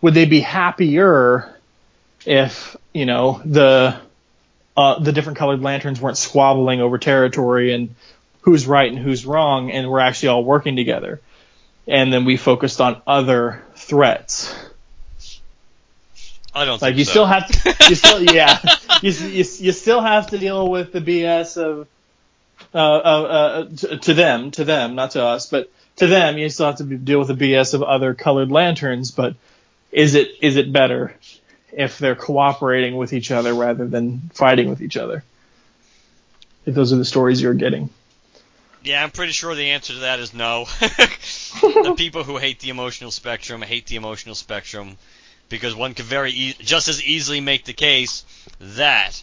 would 0.00 0.14
they 0.14 0.24
be 0.24 0.40
happier 0.40 1.54
if 2.26 2.76
you 2.92 3.06
know 3.06 3.40
the 3.44 3.98
uh, 4.76 4.98
the 4.98 5.12
different 5.12 5.38
colored 5.38 5.60
lanterns 5.60 6.00
weren't 6.00 6.16
squabbling 6.16 6.80
over 6.80 6.98
territory 6.98 7.72
and 7.74 7.94
who's 8.42 8.66
right 8.66 8.90
and 8.90 8.98
who's 8.98 9.26
wrong 9.26 9.70
and 9.70 9.90
we're 9.90 10.00
actually 10.00 10.28
all 10.28 10.44
working 10.44 10.76
together 10.76 11.20
and 11.86 12.12
then 12.12 12.24
we 12.24 12.36
focused 12.36 12.80
on 12.80 13.02
other 13.06 13.62
threats. 13.74 14.54
I 16.54 16.64
don't 16.64 16.80
like 16.80 16.96
you 16.96 17.04
so. 17.04 17.10
still 17.10 17.26
have 17.26 17.46
to, 17.48 17.76
you 17.88 17.94
still 17.94 18.22
yeah, 18.34 18.58
you, 19.02 19.10
you, 19.10 19.44
you 19.58 19.72
still 19.72 20.00
have 20.00 20.28
to 20.28 20.38
deal 20.38 20.68
with 20.68 20.92
the 20.92 21.00
BS 21.00 21.56
of 21.56 21.88
uh, 22.74 22.78
uh, 22.78 22.80
uh 22.80 23.64
to, 23.76 23.98
to, 23.98 24.14
them, 24.14 24.50
to 24.52 24.64
them, 24.64 24.94
not 24.94 25.12
to 25.12 25.24
us, 25.24 25.48
but 25.48 25.70
to 25.96 26.06
them, 26.06 26.38
you 26.38 26.48
still 26.48 26.66
have 26.66 26.76
to 26.76 26.84
deal 26.84 27.18
with 27.18 27.28
the 27.28 27.34
BS 27.34 27.74
of 27.74 27.82
other 27.82 28.14
colored 28.14 28.50
lanterns. 28.50 29.10
But 29.10 29.34
is 29.92 30.14
it 30.14 30.30
is 30.40 30.56
it 30.56 30.72
better 30.72 31.14
if 31.72 31.98
they're 31.98 32.16
cooperating 32.16 32.96
with 32.96 33.12
each 33.12 33.30
other 33.30 33.54
rather 33.54 33.86
than 33.86 34.30
fighting 34.34 34.68
with 34.68 34.82
each 34.82 34.96
other? 34.96 35.24
If 36.66 36.74
those 36.74 36.92
are 36.92 36.96
the 36.96 37.04
stories 37.04 37.40
you're 37.40 37.54
getting. 37.54 37.90
Yeah, 38.82 39.02
I'm 39.02 39.10
pretty 39.10 39.32
sure 39.32 39.54
the 39.54 39.70
answer 39.70 39.92
to 39.92 39.98
that 40.00 40.20
is 40.20 40.32
no. 40.32 40.64
the 40.80 41.94
people 41.96 42.24
who 42.24 42.38
hate 42.38 42.60
the 42.60 42.70
emotional 42.70 43.10
spectrum 43.10 43.60
hate 43.62 43.86
the 43.86 43.96
emotional 43.96 44.34
spectrum 44.34 44.96
because 45.50 45.74
one 45.74 45.94
could 45.94 46.06
very 46.06 46.30
e- 46.30 46.56
just 46.60 46.88
as 46.88 47.04
easily 47.04 47.40
make 47.40 47.64
the 47.64 47.74
case 47.74 48.24
that 48.60 49.22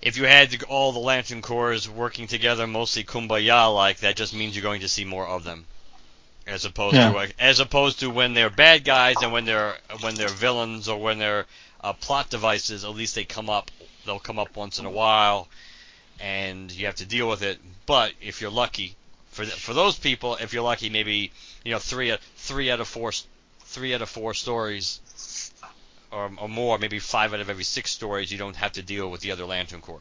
if 0.00 0.16
you 0.16 0.24
had 0.24 0.62
all 0.64 0.92
the 0.92 0.98
Lantern 1.00 1.42
Corps 1.42 1.88
working 1.88 2.26
together, 2.28 2.66
mostly 2.66 3.04
kumbaya 3.04 3.74
like, 3.74 3.98
that 3.98 4.16
just 4.16 4.34
means 4.34 4.54
you're 4.54 4.62
going 4.62 4.82
to 4.82 4.88
see 4.88 5.04
more 5.04 5.26
of 5.26 5.44
them, 5.44 5.66
as 6.46 6.64
opposed 6.64 6.96
yeah. 6.96 7.10
to 7.12 7.32
as 7.38 7.60
opposed 7.60 8.00
to 8.00 8.10
when 8.10 8.34
they're 8.34 8.50
bad 8.50 8.84
guys 8.84 9.16
and 9.22 9.32
when 9.32 9.44
they're 9.44 9.74
when 10.00 10.14
they're 10.14 10.28
villains 10.28 10.88
or 10.88 11.00
when 11.00 11.18
they're 11.18 11.46
uh, 11.82 11.92
plot 11.92 12.30
devices. 12.30 12.84
At 12.84 12.90
least 12.90 13.14
they 13.14 13.24
come 13.24 13.50
up. 13.50 13.70
They'll 14.04 14.18
come 14.18 14.38
up 14.38 14.56
once 14.56 14.78
in 14.78 14.86
a 14.86 14.90
while 14.90 15.48
and 16.20 16.72
you 16.72 16.86
have 16.86 16.96
to 16.96 17.06
deal 17.06 17.28
with 17.28 17.42
it. 17.42 17.58
But 17.86 18.12
if 18.20 18.40
you're 18.40 18.50
lucky, 18.50 18.96
for 19.30 19.44
the, 19.44 19.52
for 19.52 19.74
those 19.74 19.98
people, 19.98 20.36
if 20.36 20.52
you're 20.52 20.62
lucky, 20.62 20.88
maybe 20.88 21.32
you 21.64 21.72
know 21.72 21.78
three 21.78 22.16
three 22.36 22.70
out 22.70 22.80
of 22.80 22.88
four 22.88 23.12
three 23.60 23.94
out 23.94 24.02
of 24.02 24.08
four 24.08 24.34
stories, 24.34 25.00
or, 26.10 26.30
or 26.38 26.48
more, 26.48 26.78
maybe 26.78 26.98
five 26.98 27.34
out 27.34 27.40
of 27.40 27.50
every 27.50 27.64
six 27.64 27.90
stories, 27.90 28.32
you 28.32 28.38
don't 28.38 28.56
have 28.56 28.72
to 28.72 28.82
deal 28.82 29.10
with 29.10 29.20
the 29.20 29.32
other 29.32 29.44
Lantern 29.44 29.80
Corps. 29.80 30.00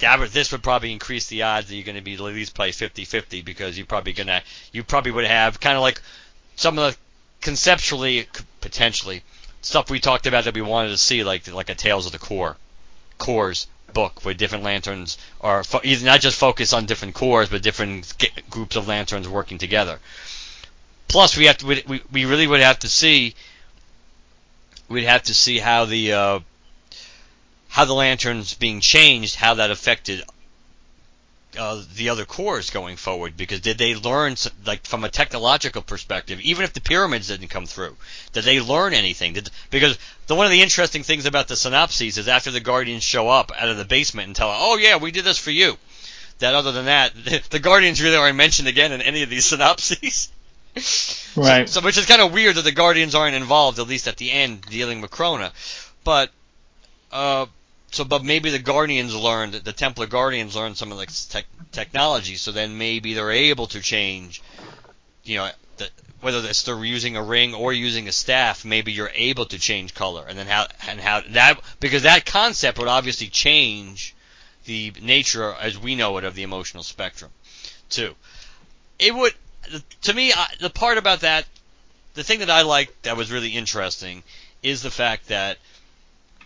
Yeah, 0.00 0.26
this 0.26 0.52
would 0.52 0.62
probably 0.62 0.92
increase 0.92 1.26
the 1.26 1.42
odds 1.42 1.68
that 1.68 1.74
you're 1.74 1.84
going 1.84 1.96
to 1.96 2.02
be 2.02 2.14
at 2.14 2.20
least 2.20 2.54
play 2.54 2.70
50-50 2.70 3.44
because 3.44 3.76
you're 3.76 3.86
probably 3.86 4.12
gonna 4.12 4.42
you 4.72 4.82
probably 4.82 5.12
would 5.12 5.26
have 5.26 5.60
kind 5.60 5.76
of 5.76 5.82
like 5.82 6.00
some 6.56 6.78
of 6.78 6.92
the 6.92 6.98
conceptually 7.40 8.26
potentially 8.60 9.22
stuff 9.62 9.90
we 9.90 10.00
talked 10.00 10.26
about 10.26 10.44
that 10.44 10.54
we 10.54 10.62
wanted 10.62 10.90
to 10.90 10.96
see 10.96 11.22
like 11.24 11.52
like 11.52 11.70
a 11.70 11.74
Tales 11.74 12.06
of 12.06 12.12
the 12.12 12.18
Corps 12.18 12.56
Corps 13.18 13.66
book 13.92 14.24
where 14.24 14.34
different 14.34 14.64
lanterns 14.64 15.18
are 15.40 15.64
fo- 15.64 15.80
not 16.02 16.20
just 16.20 16.38
focused 16.38 16.72
on 16.72 16.86
different 16.86 17.14
Corps 17.14 17.46
but 17.46 17.62
different 17.62 18.14
groups 18.48 18.76
of 18.76 18.88
lanterns 18.88 19.28
working 19.28 19.58
together. 19.58 19.98
Plus, 21.08 21.36
we 21.36 21.46
have 21.46 21.58
to 21.58 21.66
we, 21.66 22.02
we 22.12 22.24
really 22.24 22.46
would 22.46 22.60
have 22.60 22.78
to 22.80 22.88
see 22.88 23.34
we'd 24.88 25.04
have 25.04 25.24
to 25.24 25.34
see 25.34 25.58
how 25.58 25.84
the 25.84 26.12
uh, 26.12 26.40
how 27.70 27.84
the 27.84 27.94
lanterns 27.94 28.54
being 28.54 28.80
changed, 28.80 29.36
how 29.36 29.54
that 29.54 29.70
affected 29.70 30.24
uh, 31.58 31.82
the 31.94 32.08
other 32.08 32.24
Corps 32.24 32.68
going 32.70 32.96
forward? 32.96 33.36
Because 33.36 33.60
did 33.60 33.78
they 33.78 33.94
learn, 33.94 34.34
like 34.66 34.84
from 34.84 35.04
a 35.04 35.08
technological 35.08 35.80
perspective, 35.80 36.40
even 36.40 36.64
if 36.64 36.72
the 36.72 36.80
pyramids 36.80 37.28
didn't 37.28 37.48
come 37.48 37.66
through, 37.66 37.96
did 38.32 38.44
they 38.44 38.60
learn 38.60 38.92
anything? 38.92 39.34
Did, 39.34 39.50
because 39.70 39.96
the, 40.26 40.34
one 40.34 40.46
of 40.46 40.52
the 40.52 40.62
interesting 40.62 41.04
things 41.04 41.26
about 41.26 41.46
the 41.46 41.56
synopses 41.56 42.18
is 42.18 42.28
after 42.28 42.50
the 42.50 42.60
Guardians 42.60 43.04
show 43.04 43.28
up 43.28 43.52
out 43.56 43.68
of 43.68 43.78
the 43.78 43.84
basement 43.84 44.26
and 44.26 44.36
tell, 44.36 44.50
her, 44.50 44.58
"Oh 44.58 44.76
yeah, 44.76 44.96
we 44.96 45.12
did 45.12 45.24
this 45.24 45.38
for 45.38 45.52
you." 45.52 45.78
That 46.40 46.54
other 46.54 46.72
than 46.72 46.86
that, 46.86 47.12
the 47.50 47.60
Guardians 47.60 48.02
really 48.02 48.16
aren't 48.16 48.36
mentioned 48.36 48.66
again 48.66 48.90
in 48.90 49.00
any 49.00 49.22
of 49.22 49.30
these 49.30 49.44
synopses. 49.50 50.30
Right. 51.36 51.68
So, 51.68 51.80
so, 51.80 51.84
which 51.84 51.98
is 51.98 52.06
kind 52.06 52.20
of 52.20 52.32
weird 52.32 52.56
that 52.56 52.62
the 52.62 52.72
Guardians 52.72 53.14
aren't 53.14 53.36
involved, 53.36 53.78
at 53.78 53.86
least 53.86 54.08
at 54.08 54.16
the 54.16 54.30
end, 54.30 54.62
dealing 54.62 55.00
with 55.00 55.10
Krona. 55.10 55.52
But, 56.04 56.30
uh, 57.12 57.46
so, 57.90 58.04
but 58.04 58.24
maybe 58.24 58.50
the 58.50 58.58
Guardians 58.58 59.14
learned, 59.14 59.54
the 59.54 59.72
Templar 59.72 60.06
Guardians 60.06 60.54
learned 60.54 60.76
some 60.76 60.92
of 60.92 60.98
the 60.98 61.06
te- 61.06 61.46
technology, 61.72 62.36
so 62.36 62.52
then 62.52 62.78
maybe 62.78 63.14
they're 63.14 63.32
able 63.32 63.66
to 63.68 63.80
change, 63.80 64.42
you 65.24 65.38
know, 65.38 65.50
the, 65.76 65.88
whether 66.20 66.38
it's 66.48 66.62
they're 66.62 66.84
using 66.84 67.16
a 67.16 67.22
ring 67.22 67.54
or 67.54 67.72
using 67.72 68.06
a 68.06 68.12
staff, 68.12 68.64
maybe 68.64 68.92
you're 68.92 69.10
able 69.14 69.46
to 69.46 69.58
change 69.58 69.94
color, 69.94 70.24
and 70.28 70.38
then 70.38 70.46
how 70.46 70.66
and 70.86 71.00
how 71.00 71.22
that 71.30 71.60
because 71.80 72.02
that 72.02 72.26
concept 72.26 72.78
would 72.78 72.88
obviously 72.88 73.26
change 73.26 74.14
the 74.66 74.92
nature 75.02 75.52
as 75.54 75.78
we 75.78 75.96
know 75.96 76.16
it 76.18 76.24
of 76.24 76.34
the 76.34 76.42
emotional 76.42 76.82
spectrum, 76.82 77.30
too. 77.88 78.14
It 78.98 79.14
would 79.14 79.34
to 80.02 80.14
me, 80.14 80.32
I, 80.32 80.46
the 80.60 80.70
part 80.70 80.98
about 80.98 81.20
that, 81.20 81.46
the 82.14 82.24
thing 82.24 82.40
that 82.40 82.50
I 82.50 82.62
liked 82.62 83.02
that 83.04 83.16
was 83.16 83.30
really 83.30 83.50
interesting 83.50 84.22
is 84.62 84.82
the 84.82 84.90
fact 84.90 85.28
that 85.28 85.58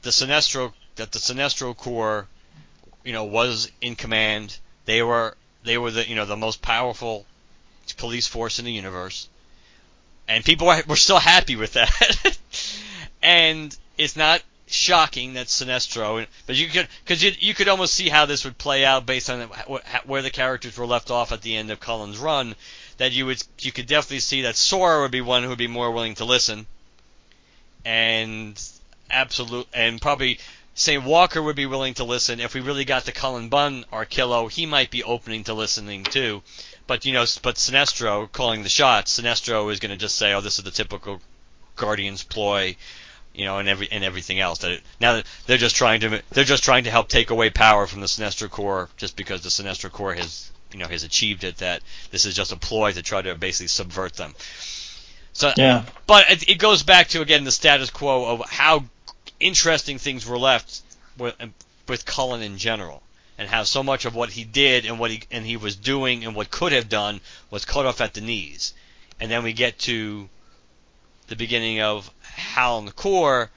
the 0.03 0.11
Sinestro 0.11 0.73
that 0.97 1.13
the 1.13 1.19
Sinestro 1.19 1.77
Corps, 1.77 2.27
you 3.05 3.13
know, 3.13 3.25
was 3.25 3.71
in 3.81 3.97
command. 3.97 4.57
They 4.85 5.03
were 5.03 5.37
they 5.65 5.79
were 5.79 5.91
the 5.91 6.09
you 6.09 6.15
know 6.15 6.27
the 6.27 6.37
most 6.37 6.63
powerful 6.63 7.27
police 7.97 8.27
force 8.27 8.59
in 8.59 8.65
the 8.65 8.73
universe, 8.73 9.29
and 10.29 10.45
people 10.45 10.67
were, 10.67 10.83
were 10.87 10.97
still 10.97 11.19
happy 11.19 11.57
with 11.57 11.75
that. 11.75 12.39
and 13.23 13.77
it's 13.99 14.17
not 14.17 14.43
shocking 14.67 15.35
that 15.35 15.47
Sinestro, 15.47 16.27
but 16.47 16.57
you 16.57 16.69
could 16.69 16.89
because 17.05 17.23
you, 17.23 17.33
you 17.39 17.55
could 17.55 17.69
almost 17.69 17.95
see 17.95 18.09
how 18.09 18.27
this 18.27 18.45
would 18.45 18.59
play 18.59 18.85
out 18.85 19.07
based 19.07 19.31
on 19.31 19.43
where 20.05 20.23
the 20.23 20.31
characters 20.31 20.77
were 20.77 20.87
left 20.87 21.11
off 21.11 21.33
at 21.33 21.43
the 21.43 21.57
end 21.57 21.71
of 21.71 21.81
Cullen's 21.81 22.19
run 22.19 22.55
that 22.97 23.13
you 23.13 23.27
would 23.27 23.43
you 23.61 23.73
could 23.73 23.87
definitely 23.87 24.21
see 24.21 24.43
that 24.43 24.57
Sora 24.57 25.03
would 25.03 25.11
be 25.11 25.21
one 25.21 25.43
who 25.43 25.49
would 25.51 25.59
be 25.59 25.67
more 25.67 25.91
willing 25.91 26.15
to 26.17 26.25
listen, 26.25 26.67
and 27.85 28.61
absolute 29.11 29.69
and 29.73 30.01
probably 30.01 30.39
Saint 30.75 31.05
Walker 31.05 31.41
would 31.41 31.55
be 31.55 31.67
willing 31.67 31.95
to 31.95 32.05
listen. 32.05 32.41
If 32.41 32.53
we 32.53 32.61
really 32.61 32.85
got 32.85 33.05
the 33.05 33.13
Cullen 33.13 33.49
Bunn 33.49 33.85
Arkillo, 33.93 34.51
he 34.51 34.67
might 34.67 34.91
be 34.91 35.05
opening 35.05 35.45
to 35.45 35.55
listening 35.55 36.03
too. 36.03 36.43
But 36.87 37.05
you 37.05 37.13
know, 37.13 37.25
but 37.43 37.57
Sinestro 37.57 38.31
calling 38.31 38.63
the 38.63 38.69
shots, 38.69 39.19
Sinestro 39.19 39.71
is 39.73 39.79
going 39.79 39.93
to 39.93 39.97
just 39.97 40.17
say, 40.17 40.33
"Oh, 40.35 40.41
this 40.41 40.59
is 40.59 40.65
the 40.65 40.71
typical 40.71 41.21
Guardians 41.77 42.25
ploy." 42.25 42.77
You 43.33 43.45
know, 43.45 43.59
and 43.59 43.69
every 43.69 43.91
and 43.91 44.05
everything 44.05 44.41
else. 44.41 44.59
That 44.59 44.73
it, 44.73 44.83
now 45.01 45.15
that 45.15 45.27
they're 45.47 45.59
just 45.59 45.77
trying 45.77 46.01
to 46.01 46.23
they're 46.31 46.45
just 46.45 46.65
trying 46.65 46.85
to 46.85 46.91
help 46.91 47.09
take 47.09 47.31
away 47.31 47.51
power 47.51 47.87
from 47.87 48.01
the 48.01 48.07
Sinestro 48.07 48.51
Corps, 48.51 48.89
just 48.97 49.17
because 49.17 49.43
the 49.43 49.49
Sinestro 49.49 49.91
Corps 49.91 50.15
has 50.15 50.51
you 50.73 50.79
know 50.79 50.89
has 50.89 51.05
achieved 51.05 51.45
it 51.45 51.59
that 51.59 51.83
this 52.11 52.27
is 52.27 52.35
just 52.35 52.53
a 52.53 52.57
ploy 52.57 52.93
to 52.93 53.03
try 53.03 53.23
to 53.23 53.35
basically 53.37 53.69
subvert 53.69 54.15
them. 54.15 54.35
So, 55.33 55.53
yeah. 55.57 55.85
but 56.07 56.31
it, 56.31 56.49
it 56.49 56.59
goes 56.59 56.85
back 56.85 57.09
to 57.09 57.21
again 57.21 57.45
the 57.45 57.51
status 57.51 57.91
quo 57.91 58.25
of 58.25 58.49
how 58.49 58.85
interesting 59.45 59.99
things 59.99 60.27
were 60.27 60.39
left 60.39 60.81
with, 61.19 61.35
with 61.87 62.07
Cullen 62.07 62.41
in 62.41 62.57
general, 62.57 63.03
and 63.37 63.47
how 63.47 63.63
so 63.65 63.83
much 63.83 64.07
of 64.07 64.15
what 64.15 64.31
he 64.31 64.43
did 64.43 64.87
and 64.87 64.99
what 64.99 65.11
he 65.11 65.23
and 65.31 65.45
he 65.45 65.59
was 65.59 65.77
doing 65.77 66.25
and 66.25 66.35
what 66.35 66.51
could 66.51 66.73
have 66.73 66.89
done 66.89 67.21
was 67.51 67.67
cut 67.67 67.85
off 67.85 68.01
at 68.01 68.15
the 68.15 68.23
knees, 68.23 68.73
and 69.21 69.31
then 69.31 69.45
we 69.45 69.53
get 69.53 69.79
to 69.81 70.31
the 71.27 71.37
beginning 71.37 71.83
of 71.83 72.11
Hal 72.23 72.79
and 72.79 72.89
the 72.89 72.93
Corps, 72.93 73.51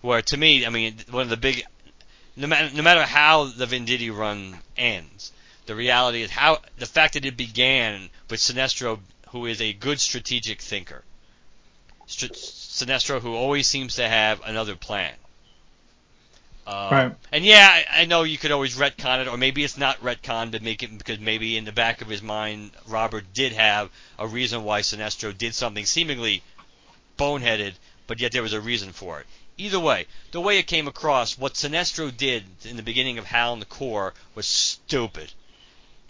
where 0.00 0.22
to 0.22 0.36
me, 0.36 0.64
I 0.64 0.70
mean, 0.70 0.98
one 1.10 1.24
of 1.24 1.28
the 1.28 1.36
big, 1.36 1.62
no 2.36 2.46
matter 2.46 2.74
no 2.74 2.82
matter 2.82 3.04
how 3.04 3.44
the 3.44 3.66
Venditti 3.66 4.10
run 4.10 4.58
ends, 4.78 5.30
the 5.66 5.74
reality 5.74 6.22
is 6.22 6.30
how 6.30 6.60
the 6.78 6.86
fact 6.86 7.14
that 7.14 7.26
it 7.26 7.36
began 7.36 8.08
with 8.30 8.40
Sinestro, 8.40 8.98
who 9.28 9.44
is 9.44 9.60
a 9.60 9.74
good 9.74 10.00
strategic 10.00 10.62
thinker. 10.62 11.04
Sinestro, 12.06 13.20
who 13.20 13.34
always 13.34 13.66
seems 13.66 13.96
to 13.96 14.08
have 14.08 14.40
another 14.44 14.74
plan. 14.76 15.14
Uh, 16.66 16.88
right. 16.90 17.14
And 17.30 17.44
yeah, 17.44 17.68
I, 17.90 18.02
I, 18.02 18.04
know 18.06 18.22
you 18.22 18.38
could 18.38 18.50
always 18.50 18.76
retcon 18.76 19.20
it, 19.20 19.28
or 19.28 19.36
maybe 19.36 19.64
it's 19.64 19.76
not 19.76 20.00
retcon 20.00 20.52
to 20.52 20.60
make 20.60 20.82
it 20.82 20.96
because 20.96 21.20
maybe 21.20 21.58
in 21.58 21.64
the 21.66 21.72
back 21.72 22.00
of 22.00 22.08
his 22.08 22.22
mind, 22.22 22.70
Robert 22.86 23.24
did 23.34 23.52
have 23.52 23.90
a 24.18 24.26
reason 24.26 24.64
why 24.64 24.80
Sinestro 24.80 25.36
did 25.36 25.54
something 25.54 25.84
seemingly 25.84 26.42
boneheaded, 27.18 27.74
but 28.06 28.18
yet 28.18 28.32
there 28.32 28.42
was 28.42 28.54
a 28.54 28.60
reason 28.60 28.92
for 28.92 29.20
it. 29.20 29.26
Either 29.58 29.78
way, 29.78 30.06
the 30.32 30.40
way 30.40 30.58
it 30.58 30.66
came 30.66 30.88
across, 30.88 31.36
what 31.36 31.54
Sinestro 31.54 32.14
did 32.16 32.44
in 32.64 32.76
the 32.76 32.82
beginning 32.82 33.18
of 33.18 33.26
Hal 33.26 33.52
and 33.52 33.62
the 33.62 33.66
Corps 33.66 34.14
was 34.34 34.46
stupid 34.46 35.32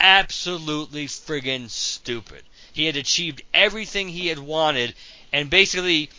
absolutely 0.01 1.07
friggin' 1.07 1.71
stupid. 1.71 2.43
He 2.73 2.85
had 2.85 2.97
achieved 2.97 3.43
everything 3.55 4.09
he 4.09 4.27
had 4.27 4.39
wanted, 4.39 4.95
and 5.33 5.49
basically, 5.49 6.11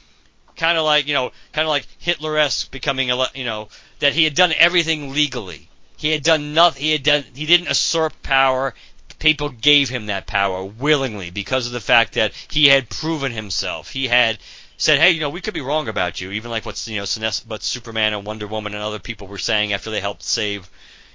kind 0.56 0.78
of 0.78 0.86
like 0.86 1.08
you 1.08 1.14
know, 1.14 1.32
kind 1.53 1.66
of 1.66 1.70
like 1.70 1.88
Hitler-esque 1.99 2.72
becoming 2.72 3.12
a 3.12 3.28
you 3.34 3.45
know 3.45 3.70
that 3.99 4.14
he 4.14 4.24
had 4.24 4.36
done 4.36 4.53
everything 4.58 5.14
legally. 5.14 5.70
He 5.97 6.12
had 6.12 6.24
done 6.24 6.53
nothing. 6.53 6.84
He 6.84 6.91
had 6.91 7.03
done. 7.03 7.26
He 7.34 7.45
didn't 7.45 7.68
usurp 7.68 8.22
power. 8.22 8.74
People 9.20 9.49
gave 9.49 9.89
him 9.89 10.08
that 10.08 10.28
power 10.28 10.64
willingly 10.64 11.30
because 11.30 11.68
of 11.68 11.72
the 11.72 11.80
fact 11.80 12.14
that 12.14 12.34
he 12.49 12.68
had 12.68 12.89
proven 12.89 13.32
himself. 13.32 13.91
He 13.91 14.08
had 14.08 14.39
said, 14.78 14.99
"Hey, 14.99 15.12
you 15.12 15.22
know, 15.22 15.30
we 15.30 15.41
could 15.41 15.53
be 15.53 15.62
wrong 15.62 15.88
about 15.88 16.20
you," 16.20 16.32
even 16.32 16.51
like 16.51 16.66
what's 16.66 16.88
you 16.88 16.97
know, 16.97 17.32
what 17.47 17.64
Superman 17.64 18.14
and 18.14 18.26
Wonder 18.26 18.47
Woman 18.47 18.74
and 18.74 18.84
other 18.84 18.99
people 18.99 19.28
were 19.28 19.38
saying 19.38 19.74
after 19.74 19.89
they 19.89 20.01
helped 20.01 20.24
save, 20.24 20.70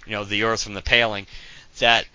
you 0.07 0.12
know, 0.12 0.24
the 0.24 0.45
Earth 0.45 0.62
from 0.62 0.74
the 0.74 0.82
paling. 0.82 1.26
That 1.78 2.07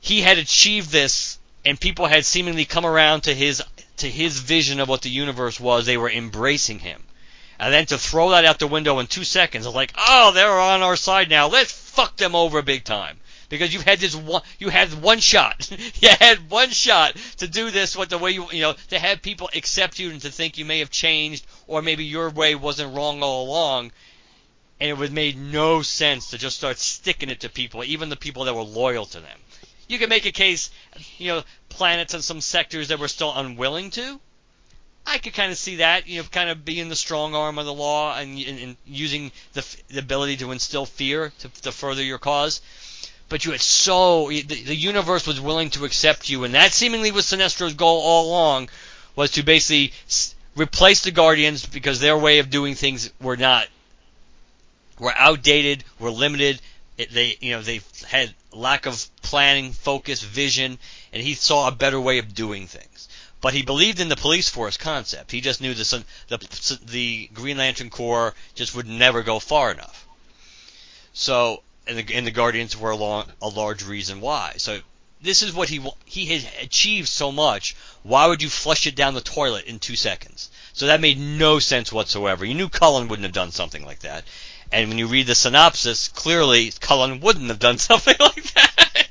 he 0.00 0.22
had 0.22 0.38
achieved 0.38 0.90
this 0.90 1.38
and 1.64 1.78
people 1.78 2.06
had 2.06 2.24
seemingly 2.24 2.64
come 2.64 2.84
around 2.84 3.22
to 3.22 3.34
his 3.34 3.62
to 4.02 4.10
his 4.10 4.40
vision 4.40 4.80
of 4.80 4.88
what 4.88 5.02
the 5.02 5.08
universe 5.08 5.60
was. 5.60 5.86
They 5.86 5.96
were 5.96 6.10
embracing 6.10 6.80
him. 6.80 7.02
And 7.58 7.72
then 7.72 7.86
to 7.86 7.98
throw 7.98 8.30
that 8.30 8.44
out 8.44 8.58
the 8.58 8.66
window 8.66 8.98
in 8.98 9.06
two 9.06 9.22
seconds, 9.22 9.64
it's 9.64 9.74
like, 9.74 9.94
oh, 9.96 10.32
they're 10.32 10.58
on 10.58 10.82
our 10.82 10.96
side 10.96 11.30
now. 11.30 11.46
Let's 11.46 11.70
fuck 11.70 12.16
them 12.16 12.34
over 12.34 12.62
big 12.62 12.82
time. 12.82 13.20
Because 13.48 13.72
you've 13.72 13.84
had 13.84 14.00
this 14.00 14.16
one, 14.16 14.42
you 14.58 14.70
had 14.70 14.92
one 15.00 15.20
shot. 15.20 15.70
you 16.00 16.08
had 16.18 16.50
one 16.50 16.70
shot 16.70 17.14
to 17.36 17.46
do 17.46 17.70
this 17.70 17.94
with 17.94 18.08
the 18.08 18.18
way 18.18 18.32
you, 18.32 18.50
you 18.50 18.62
know, 18.62 18.74
to 18.88 18.98
have 18.98 19.22
people 19.22 19.48
accept 19.54 20.00
you 20.00 20.10
and 20.10 20.20
to 20.22 20.30
think 20.30 20.58
you 20.58 20.64
may 20.64 20.80
have 20.80 20.90
changed, 20.90 21.46
or 21.68 21.80
maybe 21.80 22.04
your 22.04 22.30
way 22.30 22.56
wasn't 22.56 22.96
wrong 22.96 23.22
all 23.22 23.46
along. 23.46 23.92
And 24.80 24.90
it 24.90 24.98
would 24.98 25.12
made 25.12 25.38
no 25.38 25.82
sense 25.82 26.30
to 26.30 26.38
just 26.38 26.56
start 26.56 26.78
sticking 26.78 27.30
it 27.30 27.40
to 27.40 27.48
people, 27.48 27.84
even 27.84 28.08
the 28.08 28.16
people 28.16 28.46
that 28.46 28.54
were 28.54 28.62
loyal 28.62 29.06
to 29.06 29.20
them 29.20 29.38
you 29.92 29.98
can 29.98 30.08
make 30.08 30.26
a 30.26 30.32
case, 30.32 30.70
you 31.18 31.28
know, 31.28 31.42
planets 31.68 32.14
and 32.14 32.24
some 32.24 32.40
sectors 32.40 32.88
that 32.88 32.98
were 32.98 33.08
still 33.08 33.32
unwilling 33.34 33.90
to. 33.90 34.20
I 35.04 35.18
could 35.18 35.34
kind 35.34 35.50
of 35.50 35.58
see 35.58 35.76
that, 35.76 36.06
you 36.06 36.22
know, 36.22 36.28
kind 36.30 36.48
of 36.48 36.64
being 36.64 36.88
the 36.88 36.96
strong 36.96 37.34
arm 37.34 37.58
of 37.58 37.66
the 37.66 37.74
law 37.74 38.16
and, 38.16 38.38
and, 38.38 38.58
and 38.58 38.76
using 38.86 39.32
the, 39.52 39.76
the, 39.88 39.98
ability 39.98 40.36
to 40.38 40.52
instill 40.52 40.86
fear 40.86 41.32
to, 41.40 41.48
to, 41.62 41.72
further 41.72 42.02
your 42.02 42.18
cause. 42.18 42.60
But 43.28 43.44
you 43.44 43.50
had 43.50 43.60
so 43.60 44.28
the, 44.28 44.42
the 44.42 44.76
universe 44.76 45.26
was 45.26 45.40
willing 45.40 45.70
to 45.70 45.84
accept 45.84 46.28
you, 46.28 46.44
and 46.44 46.54
that 46.54 46.72
seemingly 46.72 47.10
was 47.10 47.26
Sinestro's 47.26 47.74
goal 47.74 48.00
all 48.00 48.28
along, 48.28 48.68
was 49.16 49.32
to 49.32 49.42
basically 49.42 49.92
replace 50.54 51.02
the 51.02 51.10
Guardians 51.10 51.66
because 51.66 51.98
their 51.98 52.16
way 52.16 52.38
of 52.38 52.50
doing 52.50 52.74
things 52.74 53.10
were 53.20 53.36
not 53.36 53.66
were 54.98 55.14
outdated, 55.16 55.82
were 55.98 56.10
limited. 56.10 56.60
It, 56.98 57.10
they 57.10 57.36
you 57.40 57.52
know 57.52 57.62
they 57.62 57.80
had 58.06 58.34
lack 58.52 58.86
of 58.86 59.08
planning, 59.22 59.72
focus, 59.72 60.22
vision, 60.22 60.78
and 61.12 61.22
he 61.22 61.34
saw 61.34 61.68
a 61.68 61.72
better 61.72 62.00
way 62.00 62.18
of 62.18 62.34
doing 62.34 62.66
things. 62.66 63.08
But 63.40 63.54
he 63.54 63.62
believed 63.62 63.98
in 63.98 64.08
the 64.08 64.16
police 64.16 64.48
force 64.48 64.76
concept. 64.76 65.32
He 65.32 65.40
just 65.40 65.60
knew 65.60 65.74
the 65.74 66.04
the, 66.28 66.80
the 66.84 67.30
Green 67.34 67.56
Lantern 67.56 67.90
Corps 67.90 68.34
just 68.54 68.74
would 68.74 68.86
never 68.86 69.22
go 69.22 69.40
far 69.40 69.72
enough. 69.72 70.06
So, 71.12 71.62
and 71.86 71.98
the, 71.98 72.14
and 72.14 72.26
the 72.26 72.30
Guardians 72.30 72.76
were 72.76 72.92
a, 72.92 72.96
long, 72.96 73.30
a 73.42 73.48
large 73.48 73.84
reason 73.84 74.20
why. 74.20 74.54
So, 74.58 74.80
this 75.20 75.42
is 75.42 75.52
what 75.52 75.68
he 75.68 75.80
he 76.04 76.26
has 76.26 76.46
achieved 76.60 77.08
so 77.08 77.32
much. 77.32 77.74
Why 78.02 78.26
would 78.26 78.42
you 78.42 78.48
flush 78.48 78.86
it 78.86 78.96
down 78.96 79.14
the 79.14 79.20
toilet 79.20 79.66
in 79.66 79.78
two 79.78 79.96
seconds? 79.96 80.50
So 80.72 80.86
that 80.86 81.00
made 81.00 81.18
no 81.18 81.58
sense 81.58 81.92
whatsoever. 81.92 82.44
You 82.44 82.54
knew 82.54 82.68
Cullen 82.68 83.08
wouldn't 83.08 83.24
have 83.24 83.32
done 83.32 83.52
something 83.52 83.84
like 83.84 84.00
that. 84.00 84.24
And 84.72 84.88
when 84.88 84.98
you 84.98 85.06
read 85.06 85.26
the 85.26 85.34
synopsis, 85.34 86.08
clearly 86.08 86.72
Cullen 86.80 87.20
wouldn't 87.20 87.48
have 87.48 87.58
done 87.58 87.78
something 87.78 88.16
like 88.18 88.54
that. 88.54 89.06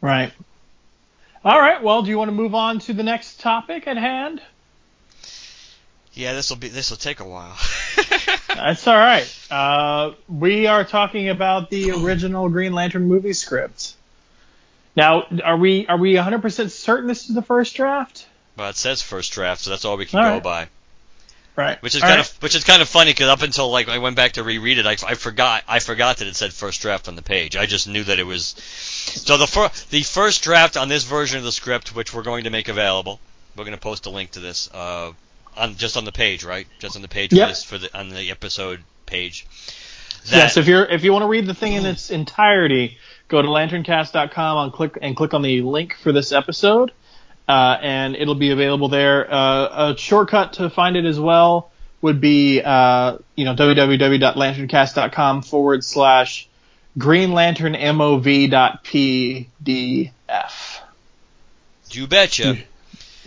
right. 0.00 0.32
All 1.44 1.58
right. 1.58 1.82
Well, 1.82 2.02
do 2.02 2.10
you 2.10 2.18
want 2.18 2.28
to 2.28 2.34
move 2.34 2.54
on 2.54 2.78
to 2.80 2.92
the 2.92 3.02
next 3.02 3.40
topic 3.40 3.86
at 3.86 3.96
hand? 3.96 4.40
Yeah, 6.14 6.34
this 6.34 6.50
will 6.50 6.58
be 6.58 6.68
this 6.68 6.90
will 6.90 6.98
take 6.98 7.20
a 7.20 7.24
while. 7.24 7.56
That's 8.48 8.86
all 8.86 8.96
right. 8.96 9.26
Uh, 9.50 10.12
we 10.28 10.66
are 10.66 10.84
talking 10.84 11.30
about 11.30 11.70
the 11.70 11.92
original 11.92 12.48
Green 12.50 12.74
Lantern 12.74 13.04
movie 13.08 13.32
script. 13.32 13.94
Now, 14.94 15.22
are 15.42 15.56
we 15.56 15.86
are 15.86 15.96
we 15.96 16.14
100% 16.14 16.70
certain 16.70 17.08
this 17.08 17.28
is 17.28 17.34
the 17.34 17.40
first 17.42 17.74
draft? 17.76 18.26
Well, 18.58 18.68
it 18.68 18.76
says 18.76 19.00
first 19.00 19.32
draft, 19.32 19.62
so 19.62 19.70
that's 19.70 19.86
all 19.86 19.96
we 19.96 20.04
can 20.04 20.18
All 20.18 20.24
go 20.26 20.30
right. 20.34 20.42
by. 20.42 20.68
Right. 21.54 21.82
Which 21.82 21.94
is 21.94 22.02
All 22.02 22.08
kind 22.08 22.18
right. 22.20 22.28
of 22.30 22.42
which 22.42 22.54
is 22.54 22.64
kind 22.64 22.80
of 22.80 22.88
funny 22.88 23.10
because 23.10 23.28
up 23.28 23.42
until 23.42 23.70
like 23.70 23.88
I 23.88 23.98
went 23.98 24.16
back 24.16 24.32
to 24.32 24.42
reread 24.42 24.78
it, 24.78 24.86
I, 24.86 24.92
I 25.06 25.14
forgot 25.14 25.62
I 25.68 25.80
forgot 25.80 26.16
that 26.18 26.26
it 26.28 26.34
said 26.34 26.52
first 26.52 26.80
draft 26.80 27.08
on 27.08 27.14
the 27.16 27.20
page. 27.22 27.56
I 27.56 27.66
just 27.66 27.86
knew 27.86 28.02
that 28.04 28.18
it 28.18 28.24
was. 28.24 28.54
So 28.56 29.36
the 29.36 29.46
fir- 29.46 29.70
the 29.90 30.02
first 30.02 30.42
draft 30.42 30.78
on 30.78 30.88
this 30.88 31.04
version 31.04 31.36
of 31.38 31.44
the 31.44 31.52
script, 31.52 31.94
which 31.94 32.14
we're 32.14 32.22
going 32.22 32.44
to 32.44 32.50
make 32.50 32.68
available, 32.68 33.20
we're 33.54 33.64
going 33.64 33.76
to 33.76 33.80
post 33.82 34.06
a 34.06 34.10
link 34.10 34.30
to 34.30 34.40
this 34.40 34.70
uh, 34.72 35.12
on 35.54 35.76
just 35.76 35.98
on 35.98 36.06
the 36.06 36.12
page, 36.12 36.42
right? 36.42 36.66
Just 36.78 36.96
on 36.96 37.02
the 37.02 37.08
page 37.08 37.34
Yep. 37.34 37.46
for 37.46 37.50
this 37.50 37.64
for 37.64 37.78
the 37.78 37.98
on 37.98 38.08
the 38.08 38.30
episode 38.30 38.80
page. 39.04 39.46
yes, 40.24 40.56
if 40.56 40.66
you're 40.66 40.86
if 40.86 41.04
you 41.04 41.12
want 41.12 41.22
to 41.24 41.28
read 41.28 41.44
the 41.46 41.52
thing 41.54 41.74
in 41.74 41.84
its 41.84 42.10
entirety, 42.10 42.96
go 43.28 43.42
to 43.42 43.48
lanterncast.com 43.48 44.56
on 44.56 44.70
click 44.70 44.96
and 45.02 45.14
click 45.16 45.34
on 45.34 45.42
the 45.42 45.60
link 45.60 45.96
for 46.02 46.12
this 46.12 46.32
episode, 46.32 46.92
uh, 47.48 47.78
and 47.80 48.16
it'll 48.16 48.34
be 48.34 48.50
available 48.50 48.88
there. 48.88 49.32
Uh, 49.32 49.92
a 49.92 49.96
shortcut 49.96 50.54
to 50.54 50.70
find 50.70 50.96
it 50.96 51.04
as 51.04 51.18
well 51.18 51.70
would 52.00 52.20
be 52.20 52.60
uh, 52.60 53.18
you 53.36 53.44
know 53.44 53.54
www.lanterncast.com 53.54 55.42
forward 55.42 55.84
slash 55.84 56.48
Green 56.98 57.32
Lantern 57.32 57.74
MOV 57.74 58.50
dot 58.50 58.84
you 61.90 62.06
betcha. 62.06 62.56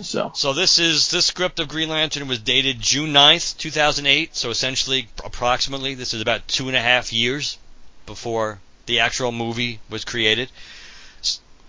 So 0.01 0.31
So 0.33 0.53
this 0.53 0.77
is 0.77 1.09
this 1.09 1.25
script 1.25 1.59
of 1.59 1.69
Green 1.69 1.87
Lantern 1.87 2.27
was 2.27 2.39
dated 2.39 2.81
June 2.81 3.13
9th, 3.13 3.57
2008. 3.57 4.35
So 4.35 4.49
essentially, 4.49 5.07
approximately, 5.23 5.95
this 5.95 6.13
is 6.13 6.21
about 6.21 6.47
two 6.47 6.67
and 6.67 6.75
a 6.75 6.81
half 6.81 7.13
years 7.13 7.57
before 8.05 8.59
the 8.87 8.99
actual 8.99 9.31
movie 9.31 9.79
was 9.89 10.03
created, 10.05 10.49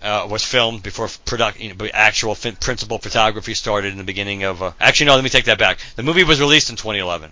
uh, 0.01 0.27
was 0.29 0.43
filmed 0.43 0.83
before 0.83 1.09
product, 1.25 1.59
you 1.59 1.73
know, 1.73 1.87
actual 1.93 2.35
fin- 2.35 2.55
principal 2.55 2.97
photography 2.97 3.53
started 3.53 3.91
in 3.91 3.97
the 3.97 4.03
beginning 4.03 4.43
of. 4.43 4.61
Uh, 4.61 4.71
actually, 4.79 5.07
no, 5.07 5.15
let 5.15 5.23
me 5.23 5.29
take 5.29 5.45
that 5.45 5.57
back. 5.57 5.79
The 5.95 6.03
movie 6.03 6.23
was 6.23 6.39
released 6.39 6.69
in 6.69 6.75
2011. 6.75 7.31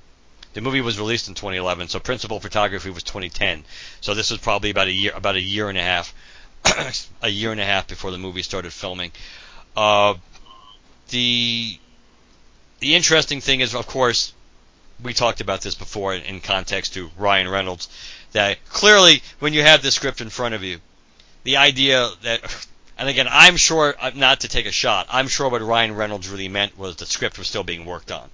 The 0.54 0.62
movie 0.62 0.82
was 0.82 0.98
released 0.98 1.28
in 1.28 1.34
2011, 1.34 1.90
so 1.90 2.00
principal 2.00 2.40
photography 2.40 2.90
was 2.90 3.04
2010. 3.04 3.66
So 4.00 4.14
this 4.14 4.32
was 4.32 4.40
probably 4.40 4.70
about 4.70 4.88
a 4.88 4.92
year, 4.92 5.12
about 5.14 5.36
a 5.36 5.42
year 5.42 5.68
and 5.68 5.78
a 5.78 5.82
half, 5.82 6.14
a 7.22 7.30
year 7.30 7.52
and 7.52 7.60
a 7.60 7.66
half 7.66 7.88
before 7.88 8.12
the 8.12 8.18
movie 8.18 8.42
started 8.42 8.72
filming. 8.72 9.12
Uh, 9.76 10.16
the 11.10 11.78
the 12.80 12.96
interesting 12.96 13.42
thing 13.42 13.60
is, 13.60 13.76
of 13.76 13.88
course, 13.88 14.34
we 15.02 15.14
talked 15.14 15.42
about 15.42 15.62
this 15.62 15.76
before 15.76 16.14
in, 16.14 16.22
in 16.24 16.40
context 16.40 16.94
to 16.94 17.12
Ryan 17.18 17.50
Reynolds, 17.50 17.90
that 18.32 18.64
clearly 18.70 19.22
when 19.40 19.54
you 19.54 19.62
have 19.62 19.82
the 19.82 19.92
script 19.92 20.22
in 20.22 20.30
front 20.30 20.56
of 20.56 20.64
you, 20.64 20.80
the 21.46 21.58
idea 21.58 22.10
that, 22.24 22.68
and 22.98 23.08
again, 23.08 23.28
I'm 23.30 23.56
sure 23.56 23.96
uh, 24.00 24.12
not 24.14 24.42
to 24.42 24.50
take 24.50 24.66
a 24.66 24.72
shot, 24.72 25.08
I'm 25.10 25.30
sure 25.30 25.48
what 25.48 25.62
Ryan 25.62 25.96
Reynolds 25.96 26.28
really 26.28 26.50
meant 26.50 26.78
was 26.78 26.98
the 26.98 27.06
script 27.06 27.38
was 27.38 27.48
still 27.48 27.64
being 27.64 27.86
worked 27.86 28.12
on 28.12 28.30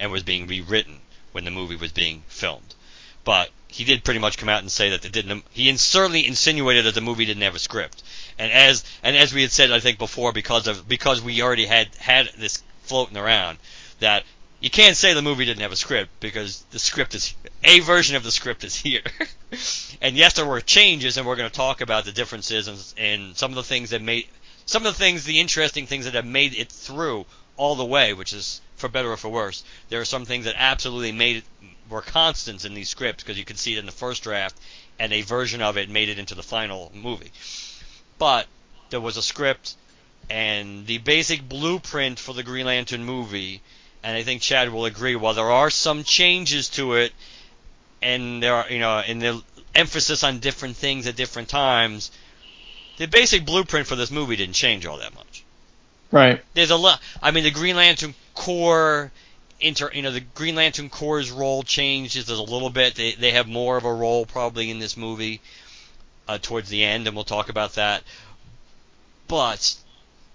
and 0.00 0.10
was 0.10 0.24
being 0.24 0.48
rewritten 0.48 0.98
when 1.30 1.44
the 1.44 1.50
movie 1.52 1.76
was 1.76 1.92
being 1.92 2.24
filmed. 2.26 2.74
But 3.22 3.50
he 3.68 3.84
did 3.84 4.04
pretty 4.04 4.20
much 4.20 4.38
come 4.38 4.48
out 4.48 4.60
and 4.60 4.70
say 4.70 4.90
that 4.90 5.04
it 5.04 5.12
didn't. 5.12 5.44
He 5.50 5.74
certainly 5.76 6.26
insinuated 6.26 6.84
that 6.84 6.94
the 6.94 7.00
movie 7.00 7.24
didn't 7.24 7.42
have 7.42 7.54
a 7.54 7.58
script. 7.58 8.02
And 8.38 8.50
as 8.50 8.84
and 9.02 9.16
as 9.16 9.32
we 9.32 9.42
had 9.42 9.52
said, 9.52 9.70
I 9.70 9.80
think 9.80 9.98
before, 9.98 10.32
because 10.32 10.66
of 10.66 10.88
because 10.88 11.22
we 11.22 11.42
already 11.42 11.66
had 11.66 11.88
had 11.96 12.30
this 12.38 12.62
floating 12.82 13.16
around, 13.16 13.58
that 14.00 14.24
you 14.64 14.70
can't 14.70 14.96
say 14.96 15.12
the 15.12 15.20
movie 15.20 15.44
didn't 15.44 15.60
have 15.60 15.72
a 15.72 15.76
script 15.76 16.10
because 16.20 16.64
the 16.70 16.78
script 16.78 17.14
is 17.14 17.34
a 17.64 17.80
version 17.80 18.16
of 18.16 18.22
the 18.22 18.30
script 18.30 18.64
is 18.64 18.74
here. 18.74 19.02
and 20.00 20.16
yes, 20.16 20.32
there 20.32 20.46
were 20.46 20.62
changes, 20.62 21.18
and 21.18 21.26
we're 21.26 21.36
going 21.36 21.50
to 21.50 21.54
talk 21.54 21.82
about 21.82 22.06
the 22.06 22.12
differences 22.12 22.66
and, 22.66 22.94
and 22.96 23.36
some 23.36 23.50
of 23.50 23.56
the 23.56 23.62
things 23.62 23.90
that 23.90 24.00
made 24.00 24.26
some 24.64 24.86
of 24.86 24.94
the 24.94 24.98
things, 24.98 25.24
the 25.24 25.38
interesting 25.38 25.86
things 25.86 26.06
that 26.06 26.14
have 26.14 26.24
made 26.24 26.54
it 26.54 26.72
through 26.72 27.26
all 27.58 27.74
the 27.74 27.84
way, 27.84 28.14
which 28.14 28.32
is 28.32 28.62
for 28.76 28.88
better 28.88 29.12
or 29.12 29.18
for 29.18 29.28
worse. 29.28 29.64
There 29.90 30.00
are 30.00 30.06
some 30.06 30.24
things 30.24 30.46
that 30.46 30.54
absolutely 30.56 31.12
made 31.12 31.36
it 31.36 31.44
were 31.90 32.00
constants 32.00 32.64
in 32.64 32.72
these 32.72 32.88
scripts 32.88 33.22
because 33.22 33.38
you 33.38 33.44
could 33.44 33.58
see 33.58 33.74
it 33.74 33.78
in 33.78 33.84
the 33.84 33.92
first 33.92 34.22
draft, 34.22 34.56
and 34.98 35.12
a 35.12 35.20
version 35.20 35.60
of 35.60 35.76
it 35.76 35.90
made 35.90 36.08
it 36.08 36.18
into 36.18 36.34
the 36.34 36.42
final 36.42 36.90
movie. 36.94 37.32
But 38.16 38.46
there 38.88 39.00
was 39.00 39.18
a 39.18 39.22
script 39.22 39.74
and 40.30 40.86
the 40.86 40.96
basic 40.96 41.46
blueprint 41.46 42.18
for 42.18 42.32
the 42.32 42.42
Green 42.42 42.64
Lantern 42.64 43.04
movie, 43.04 43.60
and 44.04 44.16
I 44.16 44.22
think 44.22 44.42
Chad 44.42 44.72
will 44.72 44.84
agree. 44.84 45.16
While 45.16 45.34
there 45.34 45.50
are 45.50 45.70
some 45.70 46.04
changes 46.04 46.68
to 46.70 46.94
it, 46.94 47.12
and 48.00 48.42
there 48.42 48.54
are 48.54 48.70
you 48.70 48.78
know, 48.78 48.98
and 48.98 49.20
the 49.20 49.42
emphasis 49.74 50.22
on 50.22 50.38
different 50.38 50.76
things 50.76 51.08
at 51.08 51.16
different 51.16 51.48
times, 51.48 52.12
the 52.98 53.06
basic 53.06 53.44
blueprint 53.44 53.88
for 53.88 53.96
this 53.96 54.12
movie 54.12 54.36
didn't 54.36 54.54
change 54.54 54.86
all 54.86 54.98
that 54.98 55.14
much 55.14 55.44
right. 56.14 56.42
there's 56.54 56.70
a 56.70 56.76
lot. 56.76 57.00
I 57.22 57.30
mean, 57.32 57.44
the 57.44 57.50
Green 57.50 57.76
Lantern 57.76 58.14
Corps, 58.34 59.10
inter, 59.60 59.90
you 59.92 60.02
know, 60.02 60.12
the 60.12 60.20
Green 60.20 60.54
Lantern 60.54 60.88
Corps' 60.88 61.30
role 61.30 61.62
changes 61.62 62.28
a 62.30 62.42
little 62.42 62.70
bit. 62.70 62.94
They 62.94 63.12
they 63.12 63.32
have 63.32 63.48
more 63.48 63.76
of 63.76 63.84
a 63.84 63.92
role 63.92 64.24
probably 64.24 64.70
in 64.70 64.78
this 64.78 64.96
movie 64.96 65.40
uh, 66.28 66.38
towards 66.40 66.68
the 66.68 66.84
end, 66.84 67.06
and 67.06 67.16
we'll 67.16 67.24
talk 67.24 67.48
about 67.48 67.74
that. 67.74 68.02
But 69.28 69.74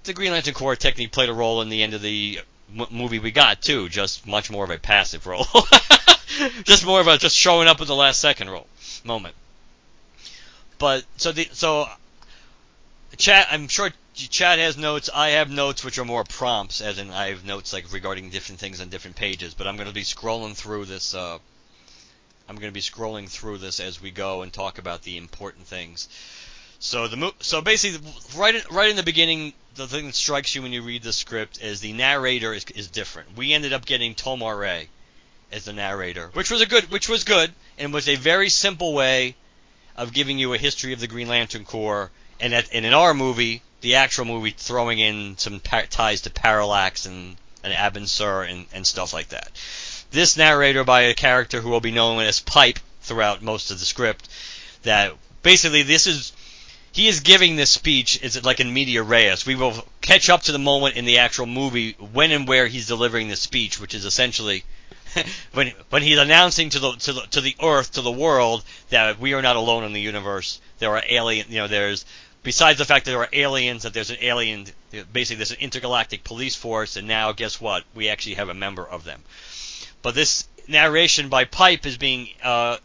the 0.03 0.13
Green 0.13 0.31
Lantern 0.31 0.53
Corps 0.53 0.75
technically 0.75 1.07
played 1.07 1.29
a 1.29 1.33
role 1.33 1.61
in 1.61 1.69
the 1.69 1.81
end 1.81 1.93
of 1.93 2.01
the 2.01 2.39
m- 2.77 2.87
movie 2.91 3.19
we 3.19 3.31
got 3.31 3.61
too, 3.61 3.89
just 3.89 4.25
much 4.27 4.49
more 4.51 4.63
of 4.63 4.69
a 4.69 4.77
passive 4.77 5.25
role, 5.27 5.45
just 6.63 6.85
more 6.85 7.01
of 7.01 7.07
a 7.07 7.17
just 7.17 7.35
showing 7.35 7.67
up 7.67 7.81
at 7.81 7.87
the 7.87 7.95
last 7.95 8.19
second 8.19 8.49
role 8.49 8.67
moment. 9.03 9.35
But 10.77 11.03
so 11.17 11.31
the 11.31 11.49
so 11.51 11.87
Chad, 13.17 13.47
I'm 13.51 13.67
sure 13.67 13.91
Chad 14.15 14.59
has 14.59 14.77
notes. 14.77 15.09
I 15.13 15.29
have 15.29 15.49
notes 15.49 15.83
which 15.83 15.97
are 15.97 16.05
more 16.05 16.23
prompts, 16.23 16.81
as 16.81 16.97
in 16.99 17.11
I 17.11 17.29
have 17.29 17.43
notes 17.45 17.73
like 17.73 17.91
regarding 17.91 18.29
different 18.29 18.59
things 18.59 18.79
on 18.81 18.89
different 18.89 19.15
pages. 19.15 19.53
But 19.53 19.67
I'm 19.67 19.75
going 19.75 19.87
to 19.87 19.93
be 19.93 20.03
scrolling 20.03 20.55
through 20.55 20.85
this. 20.85 21.13
Uh, 21.13 21.39
I'm 22.47 22.55
going 22.55 22.69
to 22.69 22.73
be 22.73 22.81
scrolling 22.81 23.29
through 23.29 23.57
this 23.59 23.79
as 23.79 24.01
we 24.01 24.11
go 24.11 24.41
and 24.41 24.51
talk 24.51 24.77
about 24.77 25.03
the 25.03 25.17
important 25.17 25.67
things. 25.67 26.07
So 26.79 27.07
the 27.07 27.33
so 27.41 27.61
basically, 27.61 28.09
right 28.37 28.55
in, 28.55 28.61
right 28.71 28.89
in 28.89 28.95
the 28.95 29.03
beginning, 29.03 29.53
the 29.75 29.87
thing 29.87 30.07
that 30.07 30.15
strikes 30.15 30.55
you 30.55 30.61
when 30.61 30.71
you 30.71 30.81
read 30.81 31.03
the 31.03 31.13
script 31.13 31.61
is 31.61 31.81
the 31.81 31.93
narrator 31.93 32.53
is, 32.53 32.65
is 32.75 32.87
different. 32.87 33.35
We 33.35 33.53
ended 33.53 33.73
up 33.73 33.85
getting 33.85 34.15
Tomar 34.15 34.55
Ray 34.55 34.87
as 35.51 35.65
the 35.65 35.73
narrator, 35.73 36.29
which 36.33 36.49
was 36.49 36.61
a 36.61 36.65
good, 36.65 36.89
which 36.89 37.09
was 37.09 37.23
good, 37.25 37.51
and 37.77 37.93
was 37.93 38.07
a 38.07 38.15
very 38.15 38.49
simple 38.49 38.93
way 38.93 39.35
of 39.97 40.13
giving 40.13 40.39
you 40.39 40.53
a 40.53 40.57
history 40.57 40.93
of 40.93 40.99
the 40.99 41.07
Green 41.07 41.27
Lantern 41.27 41.65
Corps. 41.65 42.09
And, 42.39 42.53
at, 42.53 42.69
and 42.73 42.85
in 42.85 42.93
our 42.93 43.13
movie, 43.13 43.61
the 43.81 43.95
actual 43.95 44.23
movie, 44.23 44.51
throwing 44.51 44.99
in 44.99 45.37
some 45.37 45.59
pa- 45.59 45.83
ties 45.89 46.21
to 46.21 46.29
Parallax 46.29 47.05
and 47.05 47.35
and 47.61 47.73
Abin 47.73 48.07
Sur 48.07 48.43
and, 48.43 48.65
and 48.73 48.87
stuff 48.87 49.13
like 49.13 49.29
that. 49.29 49.51
This 50.11 50.37
narrator 50.37 50.85
by 50.85 51.01
a 51.01 51.13
character 51.13 51.59
who 51.59 51.69
will 51.69 51.81
be 51.81 51.91
known 51.91 52.23
as 52.23 52.39
Pipe 52.39 52.79
throughout 53.01 53.41
most 53.41 53.71
of 53.71 53.79
the 53.79 53.85
script. 53.85 54.29
That 54.83 55.13
basically 55.43 55.83
this 55.83 56.07
is 56.07 56.31
he 56.99 57.07
is 57.07 57.21
giving 57.21 57.55
this 57.55 57.71
speech 57.71 58.21
is 58.21 58.35
it 58.35 58.43
like 58.43 58.59
in 58.59 58.73
media 58.73 59.01
res. 59.01 59.45
We 59.45 59.55
will 59.55 59.85
catch 60.01 60.29
up 60.29 60.41
to 60.43 60.51
the 60.51 60.59
moment 60.59 60.97
in 60.97 61.05
the 61.05 61.19
actual 61.19 61.45
movie 61.45 61.93
when 61.93 62.33
and 62.33 62.45
where 62.45 62.67
he's 62.67 62.87
delivering 62.87 63.29
the 63.29 63.37
speech, 63.37 63.79
which 63.79 63.93
is 63.93 64.03
essentially 64.03 64.65
when 65.53 65.71
when 65.91 66.01
he's 66.01 66.17
announcing 66.17 66.69
to 66.71 66.79
the 66.79 66.91
to 66.97 67.13
the 67.13 67.21
to 67.21 67.39
the 67.39 67.55
earth 67.63 67.93
to 67.93 68.01
the 68.01 68.11
world 68.11 68.65
that 68.89 69.17
we 69.17 69.33
are 69.33 69.41
not 69.41 69.55
alone 69.55 69.85
in 69.85 69.93
the 69.93 70.01
universe. 70.01 70.59
There 70.79 70.89
are 70.89 71.01
alien, 71.07 71.45
you 71.47 71.59
know, 71.59 71.69
there's 71.69 72.03
besides 72.43 72.79
the 72.79 72.83
fact 72.83 73.05
that 73.05 73.11
there 73.11 73.21
are 73.21 73.29
aliens, 73.31 73.83
that 73.83 73.93
there's 73.93 74.09
an 74.09 74.17
alien, 74.19 74.65
basically 75.13 75.37
there's 75.37 75.51
an 75.51 75.61
intergalactic 75.61 76.25
police 76.25 76.57
force, 76.57 76.97
and 76.97 77.07
now 77.07 77.31
guess 77.31 77.61
what? 77.61 77.85
We 77.95 78.09
actually 78.09 78.35
have 78.35 78.49
a 78.49 78.53
member 78.53 78.85
of 78.85 79.05
them. 79.05 79.23
But 80.01 80.15
this 80.15 80.49
narration 80.67 81.29
by 81.29 81.45
Pipe 81.45 81.85
is 81.85 81.97
being 81.97 82.27
uh, 82.43 82.75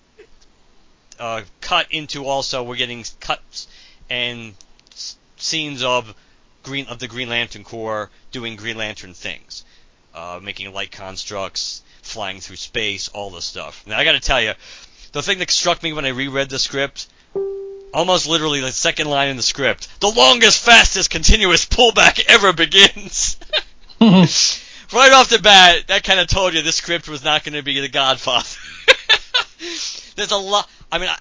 uh, 1.19 1.43
cut 1.61 1.89
into 1.91 2.27
also 2.27 2.63
we're 2.63 2.77
getting 2.77 3.05
cuts 3.19 3.67
and 4.11 4.55
s- 4.93 5.17
scenes 5.37 5.83
of 5.83 6.15
green 6.63 6.87
of 6.87 6.99
the 6.99 7.09
Green 7.09 7.29
Lantern 7.29 7.65
Corps 7.65 8.11
doing 8.33 8.57
Green 8.57 8.77
Lantern 8.77 9.15
things, 9.15 9.65
uh, 10.15 10.41
making 10.43 10.73
light 10.73 10.91
constructs, 10.91 11.83
flying 12.03 12.41
through 12.41 12.57
space, 12.57 13.09
all 13.09 13.31
this 13.31 13.45
stuff. 13.45 13.87
Now 13.87 13.99
I 13.99 14.05
got 14.05 14.13
to 14.13 14.21
tell 14.21 14.41
you, 14.43 14.53
the 15.13 15.23
thing 15.23 15.39
that 15.39 15.51
struck 15.51 15.83
me 15.83 15.93
when 15.93 16.05
I 16.05 16.11
reread 16.11 16.51
the 16.51 16.59
script, 16.59 17.07
almost 17.93 18.27
literally 18.27 18.61
the 18.61 18.73
second 18.73 19.09
line 19.09 19.29
in 19.29 19.37
the 19.37 19.43
script, 19.43 19.89
the 20.01 20.11
longest, 20.11 20.65
fastest, 20.65 21.11
continuous 21.11 21.65
pullback 21.65 22.25
ever 22.27 22.53
begins. 22.53 23.37
right 24.01 25.13
off 25.13 25.29
the 25.31 25.39
bat, 25.41 25.87
that 25.89 26.05
kind 26.05 26.21
of 26.21 26.27
told 26.27 26.55
you 26.55 26.63
this 26.63 26.77
script 26.77 27.09
was 27.09 27.25
not 27.25 27.45
going 27.45 27.55
to 27.55 27.63
be 27.63 27.81
The 27.81 27.89
Godfather. 27.89 28.47
There's 30.17 30.33
a 30.33 30.37
lot. 30.37 30.69
I 30.91 30.99
mean, 30.99 31.09
I, 31.09 31.19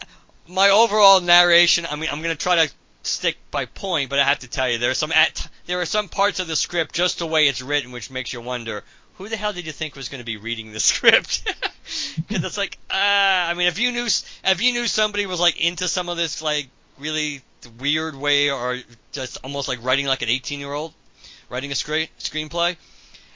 my 0.48 0.70
overall 0.70 1.22
narration. 1.22 1.86
I 1.90 1.96
mean, 1.96 2.10
I'm 2.12 2.22
going 2.22 2.36
to 2.36 2.42
try 2.42 2.66
to 2.66 2.74
stick 3.04 3.38
by 3.52 3.66
point, 3.66 4.10
but 4.10 4.20
I 4.20 4.24
have 4.24 4.40
to 4.40 4.48
tell 4.48 4.70
you, 4.70 4.78
there 4.78 4.92
are 4.92 4.96
some 4.96 5.12
at, 5.12 5.48
there 5.66 5.82
are 5.82 5.86
some 5.86 6.10
parts 6.10 6.40
of 6.40 6.48
the 6.48 6.56
script 6.56 6.96
just 6.96 7.20
the 7.20 7.28
way 7.28 7.48
it's 7.48 7.62
written, 7.62 7.92
which 7.92 8.10
makes 8.10 8.34
you 8.34 8.42
wonder 8.42 8.84
who 9.18 9.30
the 9.30 9.38
hell 9.38 9.54
did 9.54 9.66
you 9.66 9.72
think 9.72 9.96
was 9.96 10.10
going 10.10 10.20
to 10.20 10.26
be 10.26 10.38
reading 10.38 10.72
the 10.72 10.80
script? 10.92 11.44
because 12.28 12.44
it's 12.44 12.58
like, 12.58 12.78
uh, 12.90 12.96
I 12.96 13.54
mean, 13.54 13.68
if 13.68 13.80
you 13.80 13.92
knew 13.92 14.06
if 14.06 14.62
you 14.62 14.74
knew 14.74 14.88
somebody 14.88 15.26
was 15.26 15.40
like 15.40 15.60
into 15.60 15.88
some 15.88 16.10
of 16.10 16.18
this 16.18 16.42
like 16.42 16.68
really 17.00 17.42
weird 17.80 18.16
way 18.16 18.52
or 18.52 18.80
just 19.12 19.38
almost 19.44 19.68
like 19.68 19.84
writing 19.84 20.06
like 20.06 20.22
an 20.22 20.30
18 20.30 20.60
year 20.60 20.74
old 20.74 20.94
writing 21.50 21.72
a 21.72 21.76
screen 21.76 22.08
screenplay. 22.20 22.76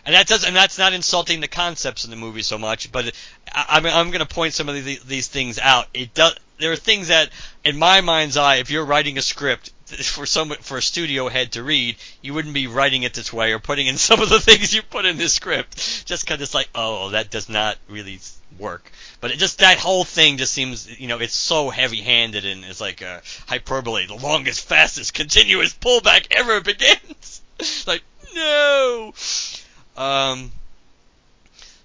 And 0.05 0.16
that 0.16 0.26
does, 0.26 0.45
and 0.45 0.55
that's 0.55 0.78
not 0.78 0.93
insulting 0.93 1.41
the 1.41 1.49
concepts 1.49 2.05
in 2.05 2.12
the 2.12 2.16
movie 2.16 2.41
so 2.41 2.58
much, 2.58 2.93
but 2.93 3.14
I, 3.53 3.66
I'm, 3.70 3.86
I'm 3.86 4.08
going 4.10 4.26
to 4.26 4.34
point 4.34 4.53
some 4.53 4.70
of 4.70 4.86
these, 4.86 5.03
these 5.03 5.28
things 5.28 5.60
out. 5.60 5.88
It 5.93 6.14
does, 6.14 6.34
there 6.60 6.72
are 6.72 6.78
things 6.78 7.10
that, 7.10 7.30
in 7.64 7.78
my 7.78 8.01
mind's 8.01 8.38
eye, 8.38 8.55
if 8.55 8.70
you're 8.70 8.86
writing 8.86 9.18
a 9.18 9.22
script 9.22 9.72
for 9.88 10.26
some 10.26 10.49
for 10.62 10.78
a 10.78 10.82
studio 10.82 11.30
head 11.30 11.53
to 11.53 11.64
read, 11.64 11.95
you 12.22 12.34
wouldn't 12.34 12.53
be 12.53 12.68
writing 12.68 13.03
it 13.03 13.14
this 13.14 13.32
way 13.32 13.53
or 13.53 13.60
putting 13.60 13.88
in 13.88 13.97
some 13.97 14.22
of 14.22 14.30
the 14.30 14.39
things 14.39 14.74
you 14.74 14.82
put 14.82 15.05
in 15.05 15.18
this 15.18 15.34
script, 15.34 16.05
just 16.05 16.26
because 16.26 16.41
it's 16.41 16.53
like, 16.53 16.70
oh, 16.76 17.10
that 17.10 17.30
does 17.30 17.49
not 17.49 17.78
really 17.88 18.20
work. 18.60 18.91
But 19.22 19.32
it 19.32 19.38
just 19.38 19.60
that 19.60 19.78
whole 19.78 20.03
thing 20.03 20.38
just 20.38 20.53
seems, 20.53 20.99
you 20.99 21.08
know, 21.08 21.20
it's 21.20 21.36
so 21.36 21.70
heavy-handed 21.70 22.45
and 22.45 22.64
it's 22.66 22.82
like 22.82 23.01
a 23.01 23.22
hyperbole. 23.47 24.08
The 24.08 24.16
longest, 24.16 24.68
fastest, 24.68 25.14
continuous 25.14 25.74
pullback 25.74 26.28
ever 26.32 26.62
begins. 26.62 27.41
like, 27.88 28.03
no. 28.36 29.14
Um. 29.95 30.51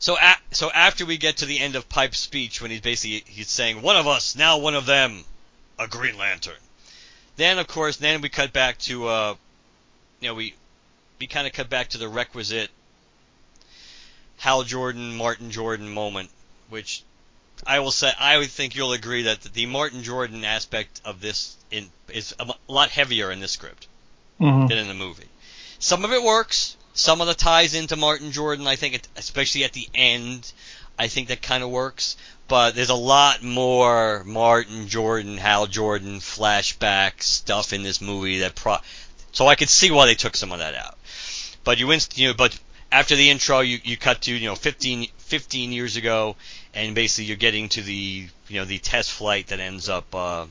So, 0.03 0.19
a- 0.19 0.37
so 0.51 0.69
after 0.73 1.07
we 1.07 1.17
get 1.17 1.37
to 1.37 1.47
the 1.47 1.61
end 1.61 1.77
of 1.77 1.89
Pipe's 1.89 2.19
speech, 2.19 2.61
when 2.61 2.73
he's 2.73 2.81
basically 2.81 3.23
he's 3.25 3.49
saying, 3.49 3.83
"One 3.83 3.97
of 3.97 4.09
us, 4.09 4.35
now 4.35 4.59
one 4.59 4.75
of 4.75 4.85
them, 4.85 5.25
a 5.79 5.87
Green 5.87 6.19
Lantern." 6.19 6.59
Then, 7.37 7.61
of 7.61 7.69
course, 7.69 7.99
then 7.99 8.21
we 8.21 8.29
cut 8.29 8.53
back 8.53 8.79
to, 8.81 9.07
uh, 9.07 9.35
you 10.21 10.29
know, 10.29 10.35
we 10.35 10.55
we 11.21 11.29
kind 11.29 11.47
of 11.47 11.53
cut 11.53 11.71
back 11.71 11.91
to 11.91 11.99
the 11.99 12.09
requisite 12.09 12.69
Hal 14.39 14.65
Jordan, 14.65 15.15
Martin 15.15 15.53
Jordan 15.53 15.89
moment, 15.89 16.31
which 16.69 17.05
I 17.65 17.79
will 17.79 17.93
say 17.93 18.11
I 18.19 18.39
would 18.39 18.51
think 18.51 18.75
you'll 18.75 18.93
agree 18.95 19.23
that 19.23 19.41
the 19.55 19.67
Martin 19.67 20.03
Jordan 20.03 20.45
aspect 20.45 21.01
of 21.05 21.21
this 21.21 21.55
in, 21.71 21.89
is 22.09 22.35
a 22.41 22.53
lot 22.67 22.91
heavier 22.91 23.31
in 23.31 23.39
this 23.39 23.53
script 23.53 23.87
Mhm. 24.41 24.69
than 24.69 24.79
in 24.79 24.89
the 24.89 24.95
movie. 24.95 25.29
Some 25.79 26.05
of 26.05 26.13
it 26.13 26.25
works. 26.25 26.77
Some 26.95 27.21
of 27.21 27.27
the 27.27 27.35
ties 27.35 27.75
into 27.75 27.97
Martin 27.97 28.33
Jordan, 28.33 28.67
I 28.67 28.77
think, 28.77 28.95
it, 28.95 29.09
especially 29.17 29.65
at 29.65 29.73
the 29.73 29.89
end, 29.95 30.53
I 30.99 31.09
think 31.09 31.29
that 31.29 31.43
kind 31.43 31.63
of 31.63 31.71
works. 31.71 32.17
But 32.49 32.75
there's 32.75 32.91
a 32.91 32.95
lot 32.95 33.43
more 33.43 34.23
Martin 34.25 34.89
Jordan, 34.89 35.39
Hal 35.39 35.67
Jordan 35.67 36.21
flashback 36.21 37.23
stuff 37.23 37.73
in 37.73 37.83
this 37.83 38.01
movie 38.01 38.41
that 38.41 38.55
pro. 38.55 38.77
So 39.33 39.47
I 39.47 39.55
could 39.55 39.71
see 39.71 39.91
why 39.91 40.07
they 40.07 40.15
took 40.15 40.37
some 40.37 40.53
of 40.53 40.59
that 40.59 40.75
out. 40.75 40.99
But 41.65 41.79
you 41.79 41.91
inst- 41.93 42.19
you 42.19 42.29
know, 42.29 42.35
but 42.35 42.59
after 42.91 43.17
the 43.17 43.31
intro, 43.31 43.61
you, 43.61 43.79
you 43.83 43.97
cut 43.97 44.23
to 44.23 44.35
you 44.35 44.47
know 44.47 44.55
15, 44.55 45.09
15 45.17 45.73
years 45.73 45.97
ago, 45.97 46.37
and 46.75 46.95
basically 46.95 47.25
you're 47.25 47.37
getting 47.37 47.71
to 47.71 47.81
the 47.81 48.29
you 48.49 48.59
know 48.59 48.67
the 48.67 48.79
test 48.79 49.11
flight 49.11 49.47
that 49.47 49.61
ends 49.61 49.89
up 49.89 50.15
uh, 50.15 50.47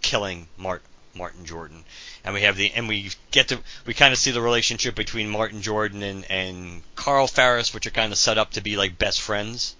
killing 0.00 0.48
Mart, 0.56 0.82
Martin 1.18 1.44
Jordan, 1.44 1.84
and 2.24 2.32
we 2.32 2.42
have 2.42 2.56
the 2.56 2.70
and 2.72 2.88
we 2.88 3.10
get 3.32 3.48
to 3.48 3.58
we 3.84 3.92
kind 3.92 4.12
of 4.12 4.18
see 4.18 4.30
the 4.30 4.40
relationship 4.40 4.94
between 4.94 5.28
Martin 5.28 5.60
Jordan 5.60 6.02
and 6.02 6.24
and 6.30 6.82
Carl 6.94 7.26
Ferris, 7.26 7.74
which 7.74 7.86
are 7.86 7.90
kind 7.90 8.12
of 8.12 8.18
set 8.18 8.38
up 8.38 8.52
to 8.52 8.62
be 8.62 8.76
like 8.78 8.96
best 8.96 9.20
friends 9.20 9.74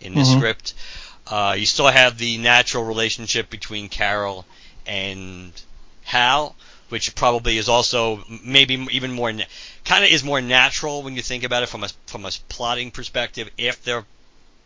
in 0.00 0.14
this 0.14 0.28
Mhm. 0.28 0.36
script. 0.38 0.74
Uh, 1.26 1.54
you 1.58 1.66
still 1.66 1.88
have 1.88 2.16
the 2.16 2.38
natural 2.38 2.84
relationship 2.84 3.50
between 3.50 3.88
Carol 3.88 4.46
and 4.86 5.52
Hal, 6.04 6.54
which 6.88 7.14
probably 7.16 7.58
is 7.58 7.68
also 7.68 8.24
maybe 8.44 8.86
even 8.92 9.12
more 9.12 9.32
na- 9.32 9.44
kind 9.84 10.04
of 10.04 10.10
is 10.10 10.22
more 10.22 10.40
natural 10.40 11.02
when 11.02 11.16
you 11.16 11.22
think 11.22 11.42
about 11.42 11.62
it 11.64 11.68
from 11.68 11.82
a 11.82 11.88
from 12.06 12.24
a 12.24 12.30
plotting 12.48 12.92
perspective. 12.92 13.50
If 13.58 13.82
they're 13.82 14.04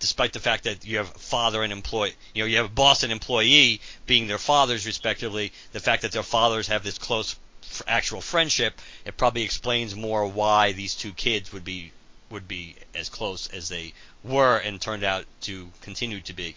despite 0.00 0.32
the 0.32 0.40
fact 0.40 0.64
that 0.64 0.84
you 0.84 0.96
have 0.96 1.08
father 1.08 1.62
and 1.62 1.72
employee, 1.72 2.14
you 2.34 2.42
know, 2.42 2.46
you 2.46 2.56
have 2.56 2.66
a 2.66 2.70
boss 2.70 3.02
and 3.02 3.12
employee 3.12 3.80
being 4.06 4.26
their 4.26 4.38
fathers 4.38 4.86
respectively, 4.86 5.52
the 5.72 5.80
fact 5.80 6.02
that 6.02 6.12
their 6.12 6.22
fathers 6.22 6.68
have 6.68 6.82
this 6.82 6.98
close 6.98 7.36
f- 7.62 7.82
actual 7.86 8.20
friendship, 8.20 8.80
it 9.04 9.16
probably 9.16 9.42
explains 9.42 9.94
more 9.94 10.26
why 10.26 10.72
these 10.72 10.94
two 10.94 11.12
kids 11.12 11.52
would 11.52 11.64
be 11.64 11.92
would 12.30 12.48
be 12.48 12.76
as 12.94 13.08
close 13.08 13.48
as 13.48 13.68
they 13.68 13.92
were 14.22 14.56
and 14.56 14.80
turned 14.80 15.04
out 15.04 15.24
to 15.40 15.68
continue 15.80 16.20
to 16.20 16.32
be. 16.32 16.54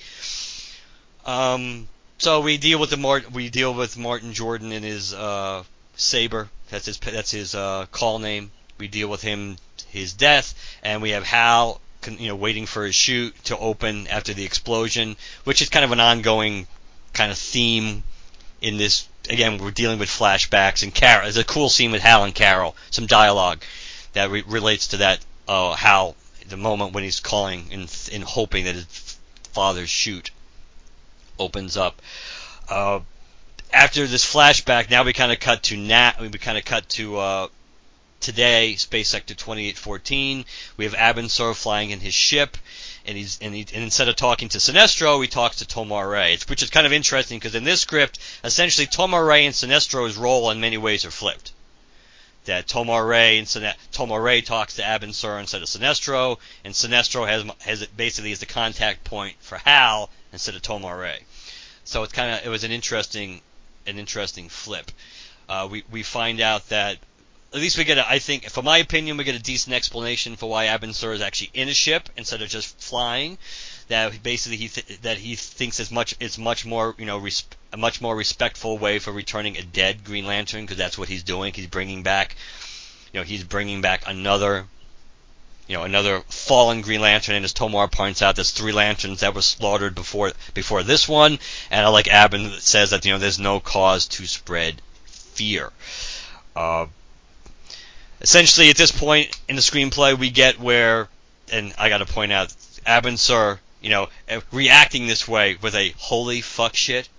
Um, 1.25 1.87
so 2.17 2.41
we 2.41 2.57
deal 2.57 2.79
with 2.79 2.91
the 2.91 2.97
Mart- 2.97 3.31
we 3.31 3.49
deal 3.49 3.73
with 3.73 3.97
Martin 3.97 4.33
Jordan 4.33 4.71
and 4.71 4.85
his 4.85 5.13
uh, 5.13 5.63
saber. 5.95 6.49
That's 6.69 6.85
his 6.85 6.97
that's 6.97 7.31
his 7.31 7.55
uh, 7.55 7.87
call 7.91 8.19
name. 8.19 8.51
We 8.77 8.87
deal 8.87 9.07
with 9.07 9.21
him 9.21 9.57
his 9.89 10.13
death, 10.13 10.53
and 10.81 11.01
we 11.01 11.11
have 11.11 11.23
Hal, 11.23 11.79
you 12.07 12.27
know, 12.27 12.35
waiting 12.35 12.65
for 12.65 12.85
his 12.85 12.95
chute 12.95 13.35
to 13.45 13.57
open 13.57 14.07
after 14.07 14.33
the 14.33 14.45
explosion, 14.45 15.15
which 15.43 15.61
is 15.61 15.69
kind 15.69 15.85
of 15.85 15.91
an 15.91 15.99
ongoing 15.99 16.67
kind 17.13 17.31
of 17.31 17.37
theme 17.37 18.03
in 18.61 18.77
this. 18.77 19.07
Again, 19.29 19.57
we're 19.57 19.71
dealing 19.71 19.99
with 19.99 20.09
flashbacks 20.09 20.83
and 20.83 20.93
Carol. 20.93 21.23
There's 21.23 21.37
a 21.37 21.43
cool 21.43 21.69
scene 21.69 21.91
with 21.91 22.01
Hal 22.01 22.25
and 22.25 22.35
Carol, 22.35 22.75
some 22.91 23.05
dialogue 23.05 23.61
that 24.13 24.29
re- 24.29 24.43
relates 24.45 24.87
to 24.87 24.97
that. 24.97 25.19
Uh, 25.47 25.73
Hal, 25.73 26.15
the 26.47 26.57
moment 26.57 26.93
when 26.93 27.03
he's 27.03 27.19
calling 27.19 27.67
and 27.71 28.09
and 28.11 28.23
hoping 28.23 28.65
that 28.65 28.75
his 28.75 29.17
father's 29.53 29.89
chute 29.89 30.31
opens 31.39 31.77
up. 31.77 32.01
Uh, 32.69 32.99
after 33.71 34.05
this 34.07 34.25
flashback, 34.25 34.89
now 34.89 35.03
we 35.03 35.13
kind 35.13 35.31
of 35.31 35.39
cut 35.39 35.63
to 35.63 35.77
Nat. 35.77 36.19
We 36.19 36.29
kind 36.29 36.57
of 36.57 36.65
cut 36.65 36.87
to 36.89 37.17
uh, 37.17 37.47
today, 38.23 38.75
Space 38.75 39.09
Sector 39.09 39.35
2814. 39.35 40.45
We 40.77 40.85
have 40.85 40.93
Abin 40.95 41.29
Sur 41.29 41.53
flying 41.53 41.91
in 41.91 41.99
his 41.99 42.13
ship, 42.13 42.57
and 43.05 43.17
he's 43.17 43.37
and, 43.41 43.53
he, 43.53 43.61
and 43.73 43.83
instead 43.83 44.07
of 44.07 44.15
talking 44.15 44.49
to 44.49 44.57
Sinestro, 44.57 45.21
he 45.21 45.27
talks 45.27 45.57
to 45.57 45.67
Tomar-Ray, 45.67 46.39
which 46.47 46.63
is 46.63 46.69
kind 46.69 46.87
of 46.87 46.93
interesting 46.93 47.37
because 47.37 47.53
in 47.53 47.65
this 47.65 47.81
script, 47.81 48.17
essentially 48.43 48.87
Tomar-Ray 48.87 49.45
and 49.45 49.53
Sinestro's 49.53 50.15
role 50.15 50.49
in 50.49 50.61
many 50.61 50.77
ways 50.77 51.05
are 51.05 51.11
flipped. 51.11 51.51
That 52.45 52.67
Tomar-Ray 52.67 53.37
and 53.37 53.47
Sine- 53.47 53.75
Tomar-Ray 53.91 54.41
talks 54.41 54.75
to 54.75 54.81
Abin 54.81 55.13
Sur 55.13 55.39
instead 55.39 55.61
of 55.61 55.67
Sinestro, 55.67 56.39
and 56.63 56.73
Sinestro 56.73 57.27
has 57.27 57.43
has 57.59 57.85
basically 57.87 58.31
is 58.31 58.39
the 58.39 58.45
contact 58.45 59.03
point 59.03 59.35
for 59.41 59.57
Hal 59.59 60.09
instead 60.31 60.55
of 60.55 60.61
Tomar-Ray. 60.61 61.19
So 61.83 62.03
it's 62.03 62.13
kind 62.13 62.33
of 62.33 62.45
it 62.45 62.49
was 62.49 62.63
an 62.63 62.71
interesting 62.71 63.41
an 63.85 63.99
interesting 63.99 64.47
flip. 64.49 64.91
Uh, 65.49 65.67
we 65.69 65.83
we 65.91 66.03
find 66.03 66.39
out 66.39 66.69
that 66.69 66.97
at 67.53 67.59
least 67.59 67.77
we 67.77 67.83
get 67.83 67.99
a, 67.99 68.09
I 68.09 68.19
think 68.19 68.49
for 68.49 68.63
my 68.63 68.79
opinion 68.79 69.17
we 69.17 69.23
get 69.23 69.35
a 69.35 69.41
decent 69.41 69.75
explanation 69.75 70.35
for 70.35 70.49
why 70.49 70.65
Abin 70.67 70.93
Sur 70.93 71.13
is 71.13 71.21
actually 71.21 71.51
in 71.53 71.69
a 71.69 71.73
ship 71.73 72.09
instead 72.17 72.41
of 72.41 72.49
just 72.49 72.79
flying. 72.81 73.37
That 73.89 74.23
basically 74.23 74.57
he 74.57 74.69
th- 74.69 75.01
that 75.01 75.17
he 75.17 75.35
thinks 75.35 75.79
is 75.79 75.91
much 75.91 76.15
it's 76.19 76.37
much 76.37 76.65
more 76.65 76.95
you 76.97 77.05
know 77.05 77.17
res- 77.17 77.43
a 77.71 77.77
much 77.77 78.01
more 78.01 78.15
respectful 78.15 78.77
way 78.77 78.99
for 78.99 79.11
returning 79.11 79.57
a 79.57 79.61
dead 79.61 80.03
Green 80.03 80.25
Lantern 80.25 80.61
because 80.61 80.77
that's 80.77 80.97
what 80.97 81.09
he's 81.09 81.23
doing. 81.23 81.53
He's 81.53 81.67
bringing 81.67 82.01
back 82.01 82.35
you 83.11 83.19
know 83.19 83.23
he's 83.23 83.43
bringing 83.43 83.81
back 83.81 84.03
another 84.07 84.65
you 85.67 85.77
know 85.77 85.83
another 85.83 86.21
fallen 86.27 86.81
Green 86.81 87.01
Lantern, 87.01 87.35
and 87.35 87.45
as 87.45 87.53
Tomar 87.53 87.87
points 87.87 88.21
out, 88.21 88.35
there's 88.35 88.51
three 88.51 88.71
lanterns 88.71 89.19
that 89.19 89.35
were 89.35 89.41
slaughtered 89.41 89.93
before 89.95 90.31
before 90.53 90.81
this 90.81 91.07
one, 91.07 91.37
and 91.69 91.85
I 91.85 91.89
like 91.89 92.05
Abin 92.05 92.59
says 92.59 92.89
that 92.89 93.05
you 93.05 93.11
know 93.11 93.19
there's 93.19 93.39
no 93.39 93.59
cause 93.59 94.07
to 94.07 94.25
spread 94.25 94.81
fear. 95.05 95.71
Uh, 96.55 96.87
essentially, 98.23 98.69
at 98.69 98.75
this 98.77 98.91
point 98.91 99.37
in 99.47 99.55
the 99.55 99.61
screenplay, 99.61 100.17
we 100.17 100.29
get 100.29 100.59
where, 100.59 101.07
and 101.51 101.73
I 101.77 101.89
got 101.89 101.99
to 101.99 102.05
point 102.05 102.31
out, 102.31 102.49
Abin 102.87 103.17
Sur, 103.17 103.59
you 103.81 103.89
know, 103.89 104.09
uh, 104.29 104.41
reacting 104.51 105.07
this 105.07 105.27
way 105.27 105.57
with 105.61 105.75
a 105.75 105.93
holy 105.97 106.41
fuck 106.41 106.75
shit. 106.75 107.09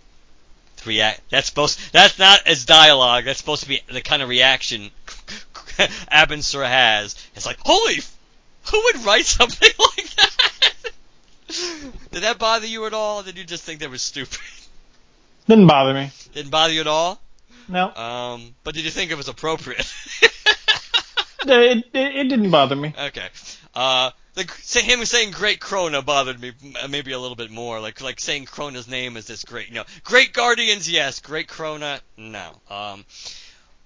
React. 0.85 1.21
That's 1.31 1.47
supposed. 1.49 1.81
That's 1.93 2.19
not 2.19 2.47
as 2.47 2.67
dialogue. 2.67 3.25
That's 3.25 3.39
supposed 3.39 3.63
to 3.63 3.69
be 3.69 3.81
the 3.91 4.03
kind 4.03 4.21
of 4.21 4.29
reaction 4.29 4.91
Abin 6.13 6.43
Sur 6.43 6.63
has. 6.63 7.17
It's 7.35 7.47
like, 7.47 7.57
holy 7.65 8.01
who 8.71 8.83
would 8.85 9.05
write 9.05 9.27
something 9.27 9.71
like 9.79 10.15
that? 10.17 10.73
Did 12.11 12.23
that 12.23 12.39
bother 12.39 12.67
you 12.67 12.87
at 12.87 12.95
all? 12.95 13.21
Or 13.21 13.23
did 13.23 13.37
you 13.39 13.45
just 13.45 13.63
think 13.63 13.81
that 13.81 13.91
was 13.91 14.03
stupid? 14.03 14.39
Didn't 15.49 15.67
bother 15.67 15.95
me. 15.95 16.11
Didn't 16.33 16.51
bother 16.51 16.73
you 16.73 16.81
at 16.81 16.87
all? 16.87 17.21
No, 17.69 17.95
Um, 17.95 18.55
but 18.63 18.75
did 18.75 18.85
you 18.85 18.91
think 18.91 19.11
it 19.11 19.17
was 19.17 19.29
appropriate? 19.29 19.91
it, 21.47 21.85
it, 21.93 22.17
it 22.17 22.29
didn't 22.29 22.51
bother 22.51 22.77
me. 22.77 22.95
okay. 22.99 23.29
Uh, 23.75 24.11
the, 24.35 24.49
say 24.63 24.83
him 24.83 25.05
saying 25.05 25.31
"Great 25.31 25.61
Krona" 25.61 26.05
bothered 26.05 26.41
me 26.41 26.53
maybe 26.89 27.13
a 27.13 27.19
little 27.19 27.37
bit 27.37 27.51
more. 27.51 27.81
Like 27.81 28.01
like 28.01 28.21
saying 28.21 28.47
Krona's 28.47 28.89
name 28.89 29.17
is 29.17 29.27
this 29.27 29.45
great, 29.45 29.69
you 29.69 29.75
know, 29.75 29.85
Great 30.03 30.33
Guardians, 30.33 30.91
yes. 30.91 31.21
Great 31.21 31.49
Krona, 31.49 32.01
no. 32.17 32.51
Um, 32.69 33.05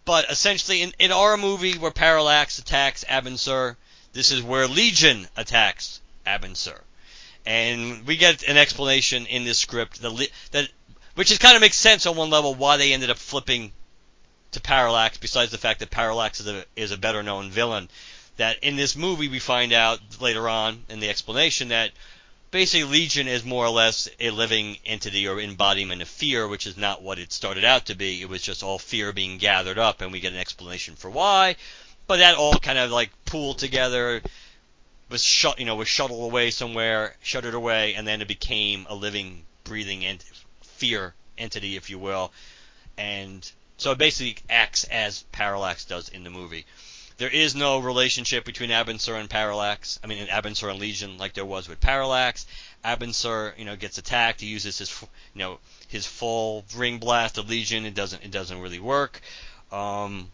but 0.04 0.30
essentially, 0.30 0.82
in, 0.82 0.92
in 0.98 1.12
our 1.12 1.36
movie 1.36 1.76
where 1.76 1.90
Parallax 1.90 2.58
attacks 2.58 3.04
Abin 3.04 3.38
Sur, 3.38 3.76
this 4.14 4.32
is 4.32 4.42
where 4.42 4.66
Legion 4.66 5.28
attacks 5.36 6.00
Abin 6.26 6.56
Sur, 6.56 6.80
and 7.44 8.06
we 8.06 8.16
get 8.16 8.42
an 8.48 8.56
explanation 8.56 9.26
in 9.26 9.44
this 9.44 9.58
script 9.58 10.00
that 10.00 10.30
that 10.52 10.68
which 11.14 11.30
is 11.30 11.38
kind 11.38 11.56
of 11.56 11.60
makes 11.60 11.76
sense 11.76 12.06
on 12.06 12.16
one 12.16 12.30
level 12.30 12.54
why 12.54 12.78
they 12.78 12.92
ended 12.94 13.10
up 13.10 13.18
flipping 13.18 13.72
to 14.52 14.60
Parallax. 14.60 15.18
Besides 15.18 15.50
the 15.50 15.58
fact 15.58 15.80
that 15.80 15.90
Parallax 15.90 16.40
is 16.40 16.46
a 16.46 16.64
is 16.76 16.90
a 16.90 16.98
better 16.98 17.22
known 17.22 17.50
villain, 17.50 17.88
that 18.36 18.62
in 18.62 18.76
this 18.76 18.96
movie 18.96 19.28
we 19.28 19.38
find 19.38 19.72
out 19.72 20.00
later 20.20 20.48
on 20.48 20.84
in 20.88 21.00
the 21.00 21.08
explanation 21.08 21.68
that 21.68 21.90
basically 22.50 22.84
Legion 22.84 23.28
is 23.28 23.44
more 23.44 23.66
or 23.66 23.70
less 23.70 24.08
a 24.20 24.30
living 24.30 24.78
entity 24.86 25.28
or 25.28 25.40
embodiment 25.40 26.02
of 26.02 26.08
fear, 26.08 26.48
which 26.48 26.66
is 26.66 26.76
not 26.76 27.02
what 27.02 27.18
it 27.18 27.32
started 27.32 27.64
out 27.64 27.86
to 27.86 27.94
be. 27.94 28.22
It 28.22 28.28
was 28.28 28.42
just 28.42 28.62
all 28.62 28.78
fear 28.78 29.12
being 29.12 29.38
gathered 29.38 29.78
up, 29.78 30.00
and 30.00 30.12
we 30.12 30.20
get 30.20 30.32
an 30.32 30.38
explanation 30.38 30.96
for 30.96 31.10
why. 31.10 31.56
But 32.06 32.18
that 32.18 32.36
all 32.36 32.54
kind 32.54 32.78
of 32.78 32.90
like 32.90 33.10
pooled 33.26 33.58
together, 33.58 34.22
was 35.08 35.22
shut, 35.22 35.58
you 35.58 35.64
know, 35.64 35.76
was 35.76 35.88
shuttled 35.88 36.22
away 36.22 36.50
somewhere, 36.50 37.14
shuttered 37.22 37.54
away, 37.54 37.94
and 37.94 38.06
then 38.06 38.20
it 38.20 38.28
became 38.28 38.86
a 38.88 38.94
living, 38.94 39.44
breathing 39.64 40.04
ent- 40.04 40.24
fear 40.62 41.14
entity, 41.36 41.76
if 41.76 41.90
you 41.90 41.98
will. 41.98 42.32
And 42.96 43.50
so 43.78 43.92
it 43.92 43.98
basically 43.98 44.36
acts 44.50 44.84
as 44.84 45.22
Parallax 45.32 45.86
does 45.86 46.08
in 46.10 46.24
the 46.24 46.30
movie. 46.30 46.66
There 47.16 47.28
is 47.28 47.54
no 47.54 47.78
relationship 47.78 48.44
between 48.44 48.70
Abin 48.70 49.00
Sur 49.00 49.16
and 49.16 49.28
Parallax. 49.28 49.98
I 50.04 50.06
mean, 50.06 50.28
Abin 50.28 50.54
Sur 50.54 50.68
and 50.68 50.78
Legion, 50.78 51.18
like 51.18 51.34
there 51.34 51.44
was 51.44 51.68
with 51.68 51.80
Parallax. 51.80 52.46
Abin 52.84 53.12
Sur, 53.12 53.54
you 53.56 53.64
know, 53.64 53.74
gets 53.74 53.98
attacked. 53.98 54.40
He 54.40 54.46
uses 54.46 54.78
his, 54.78 55.02
you 55.34 55.40
know, 55.40 55.58
his 55.88 56.06
full 56.06 56.64
ring 56.76 56.98
blast 56.98 57.38
of 57.38 57.48
Legion. 57.48 57.86
It 57.86 57.94
doesn't, 57.94 58.24
it 58.24 58.30
doesn't 58.30 58.60
really 58.60 58.78
work. 58.78 59.20
Um, 59.72 60.30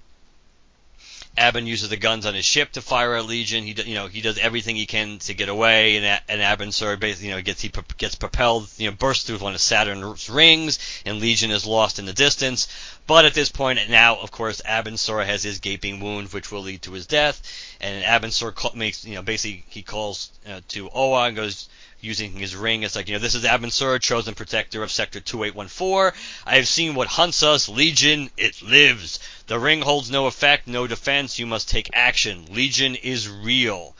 Abin 1.36 1.66
uses 1.66 1.88
the 1.88 1.96
guns 1.96 2.26
on 2.26 2.34
his 2.34 2.44
ship 2.44 2.72
to 2.72 2.82
fire 2.82 3.16
at 3.16 3.26
Legion. 3.26 3.64
He, 3.64 3.72
you 3.72 3.94
know, 3.94 4.06
he 4.06 4.20
does 4.20 4.38
everything 4.38 4.76
he 4.76 4.86
can 4.86 5.18
to 5.20 5.34
get 5.34 5.48
away, 5.48 5.96
and 5.96 6.20
and 6.28 6.40
Abin 6.40 6.72
Sur 6.72 6.96
basically, 6.96 7.28
you 7.28 7.34
know, 7.34 7.42
gets 7.42 7.60
he 7.60 7.72
gets 7.98 8.14
propelled, 8.14 8.68
you 8.76 8.88
know, 8.88 8.96
bursts 8.96 9.24
through 9.24 9.38
one 9.38 9.54
of 9.54 9.60
Saturn's 9.60 10.30
rings, 10.30 10.78
and 11.04 11.20
Legion 11.20 11.50
is 11.50 11.66
lost 11.66 11.98
in 11.98 12.06
the 12.06 12.12
distance. 12.12 12.68
But 13.06 13.24
at 13.24 13.34
this 13.34 13.50
point, 13.50 13.80
now, 13.90 14.16
of 14.16 14.30
course, 14.30 14.62
Abin 14.64 14.96
Sur 14.96 15.24
has 15.24 15.42
his 15.42 15.58
gaping 15.58 16.00
wound, 16.00 16.32
which 16.32 16.52
will 16.52 16.62
lead 16.62 16.82
to 16.82 16.92
his 16.92 17.06
death, 17.06 17.42
and 17.80 18.04
Abin 18.04 18.32
Sur 18.32 18.54
makes, 18.74 19.04
you 19.04 19.16
know, 19.16 19.22
basically 19.22 19.64
he 19.68 19.82
calls 19.82 20.30
uh, 20.48 20.60
to 20.68 20.88
Oa 20.94 21.24
and 21.24 21.36
goes, 21.36 21.68
using 22.04 22.32
his 22.32 22.54
ring. 22.54 22.82
It's 22.82 22.94
like, 22.94 23.08
you 23.08 23.14
know, 23.14 23.20
this 23.20 23.34
is 23.34 23.44
Abin 23.44 23.72
Sur, 23.72 23.98
chosen 23.98 24.34
protector 24.34 24.82
of 24.82 24.92
Sector 24.92 25.20
2814. 25.20 26.12
I 26.46 26.56
have 26.56 26.68
seen 26.68 26.94
what 26.94 27.08
hunts 27.08 27.42
us. 27.42 27.68
Legion, 27.68 28.30
it 28.36 28.62
lives. 28.62 29.18
The 29.46 29.58
ring 29.58 29.82
holds 29.82 30.10
no 30.10 30.26
effect, 30.26 30.66
no 30.66 30.86
defense. 30.86 31.38
You 31.38 31.46
must 31.46 31.68
take 31.68 31.90
action. 31.92 32.46
Legion 32.50 32.94
is 32.94 33.28
real. 33.28 33.96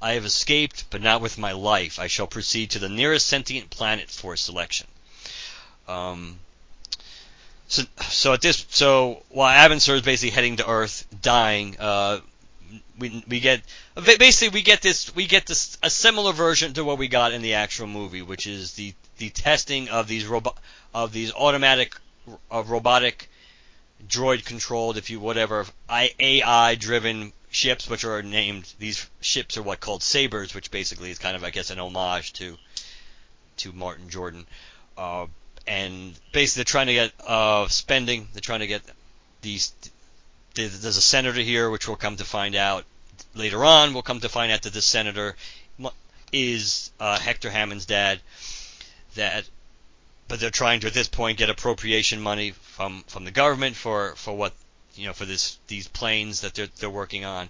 I 0.00 0.12
have 0.12 0.24
escaped, 0.24 0.84
but 0.90 1.02
not 1.02 1.20
with 1.20 1.36
my 1.36 1.52
life. 1.52 1.98
I 1.98 2.06
shall 2.06 2.26
proceed 2.26 2.70
to 2.70 2.78
the 2.78 2.88
nearest 2.88 3.26
sentient 3.26 3.68
planet 3.68 4.10
for 4.10 4.36
selection. 4.36 4.86
Um, 5.86 6.38
so, 7.68 7.82
so 8.00 8.32
at 8.32 8.40
this, 8.40 8.64
so 8.70 9.22
while 9.28 9.56
Abin 9.56 9.80
Sur 9.80 9.96
is 9.96 10.02
basically 10.02 10.30
heading 10.30 10.56
to 10.56 10.68
Earth, 10.68 11.06
dying, 11.20 11.76
uh, 11.78 12.20
we 13.00 13.24
we 13.26 13.40
get 13.40 13.62
basically 13.96 14.54
we 14.58 14.62
get 14.62 14.82
this 14.82 15.14
we 15.14 15.26
get 15.26 15.46
this 15.46 15.78
a 15.82 15.90
similar 15.90 16.32
version 16.32 16.74
to 16.74 16.84
what 16.84 16.98
we 16.98 17.08
got 17.08 17.32
in 17.32 17.42
the 17.42 17.54
actual 17.54 17.86
movie, 17.86 18.22
which 18.22 18.46
is 18.46 18.74
the 18.74 18.94
the 19.18 19.30
testing 19.30 19.88
of 19.88 20.06
these 20.06 20.26
robot 20.26 20.56
of 20.94 21.12
these 21.12 21.32
automatic 21.32 21.96
uh, 22.52 22.62
robotic 22.64 23.28
droid 24.06 24.44
controlled, 24.44 24.96
if 24.96 25.10
you 25.10 25.18
whatever 25.18 25.66
AI 25.90 26.74
driven 26.76 27.32
ships, 27.50 27.88
which 27.88 28.04
are 28.04 28.22
named 28.22 28.72
these 28.78 29.08
ships 29.20 29.56
are 29.56 29.62
what 29.62 29.80
called 29.80 30.02
sabers, 30.02 30.54
which 30.54 30.70
basically 30.70 31.10
is 31.10 31.18
kind 31.18 31.36
of 31.36 31.42
I 31.42 31.50
guess 31.50 31.70
an 31.70 31.80
homage 31.80 32.32
to 32.34 32.56
to 33.58 33.72
Martin 33.72 34.08
Jordan. 34.08 34.46
Uh, 34.96 35.26
and 35.66 36.14
basically 36.32 36.60
they're 36.60 36.64
trying 36.64 36.86
to 36.86 36.94
get 36.94 37.12
uh, 37.26 37.68
spending. 37.68 38.28
They're 38.32 38.40
trying 38.40 38.60
to 38.60 38.66
get 38.66 38.82
these 39.42 39.72
there's 40.54 40.96
a 40.96 41.02
senator 41.02 41.40
here, 41.40 41.70
which 41.70 41.86
we'll 41.86 41.96
come 41.96 42.16
to 42.16 42.24
find 42.24 42.54
out 42.54 42.84
later 43.34 43.64
on. 43.64 43.92
We'll 43.92 44.02
come 44.02 44.20
to 44.20 44.28
find 44.28 44.52
out 44.52 44.62
that 44.62 44.72
this 44.72 44.84
senator 44.84 45.36
is 46.32 46.90
uh, 47.00 47.18
Hector 47.18 47.50
Hammond's 47.50 47.86
dad. 47.86 48.20
That, 49.16 49.48
but 50.28 50.38
they're 50.40 50.50
trying 50.50 50.80
to 50.80 50.86
at 50.86 50.94
this 50.94 51.08
point 51.08 51.38
get 51.38 51.50
appropriation 51.50 52.20
money 52.20 52.52
from 52.52 53.02
from 53.08 53.24
the 53.24 53.30
government 53.32 53.76
for 53.76 54.14
for 54.14 54.36
what 54.36 54.52
you 54.94 55.06
know 55.06 55.12
for 55.12 55.24
this 55.24 55.58
these 55.66 55.88
planes 55.88 56.42
that 56.42 56.54
they're 56.54 56.68
they're 56.78 56.90
working 56.90 57.24
on. 57.24 57.48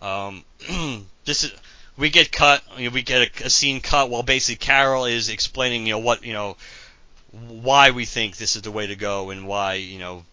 Um, 0.00 0.44
this 1.24 1.44
is 1.44 1.52
we 1.96 2.10
get 2.10 2.32
cut. 2.32 2.62
We 2.76 3.02
get 3.02 3.40
a, 3.40 3.46
a 3.46 3.50
scene 3.50 3.80
cut 3.80 4.08
while 4.08 4.22
basically 4.22 4.64
Carol 4.64 5.04
is 5.04 5.28
explaining 5.28 5.86
you 5.86 5.92
know 5.92 5.98
what 5.98 6.24
you 6.24 6.32
know 6.32 6.56
why 7.30 7.90
we 7.90 8.04
think 8.04 8.36
this 8.36 8.56
is 8.56 8.62
the 8.62 8.70
way 8.70 8.86
to 8.86 8.96
go 8.96 9.30
and 9.30 9.46
why 9.46 9.74
you 9.74 9.98
know 9.98 10.24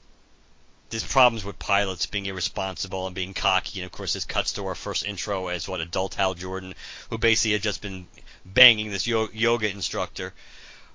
there's 0.89 1.03
problems 1.03 1.45
with 1.45 1.59
pilots 1.59 2.05
being 2.05 2.25
irresponsible 2.25 3.05
and 3.05 3.15
being 3.15 3.33
cocky. 3.33 3.79
And 3.79 3.85
of 3.85 3.91
course, 3.91 4.13
this 4.13 4.25
cuts 4.25 4.53
to 4.53 4.65
our 4.65 4.75
first 4.75 5.05
intro 5.05 5.47
as 5.47 5.67
what 5.67 5.81
adult 5.81 6.15
Hal 6.15 6.33
Jordan, 6.33 6.73
who 7.09 7.17
basically 7.17 7.53
had 7.53 7.61
just 7.61 7.81
been 7.81 8.07
banging 8.45 8.89
this 8.89 9.07
yoga 9.07 9.69
instructor, 9.69 10.33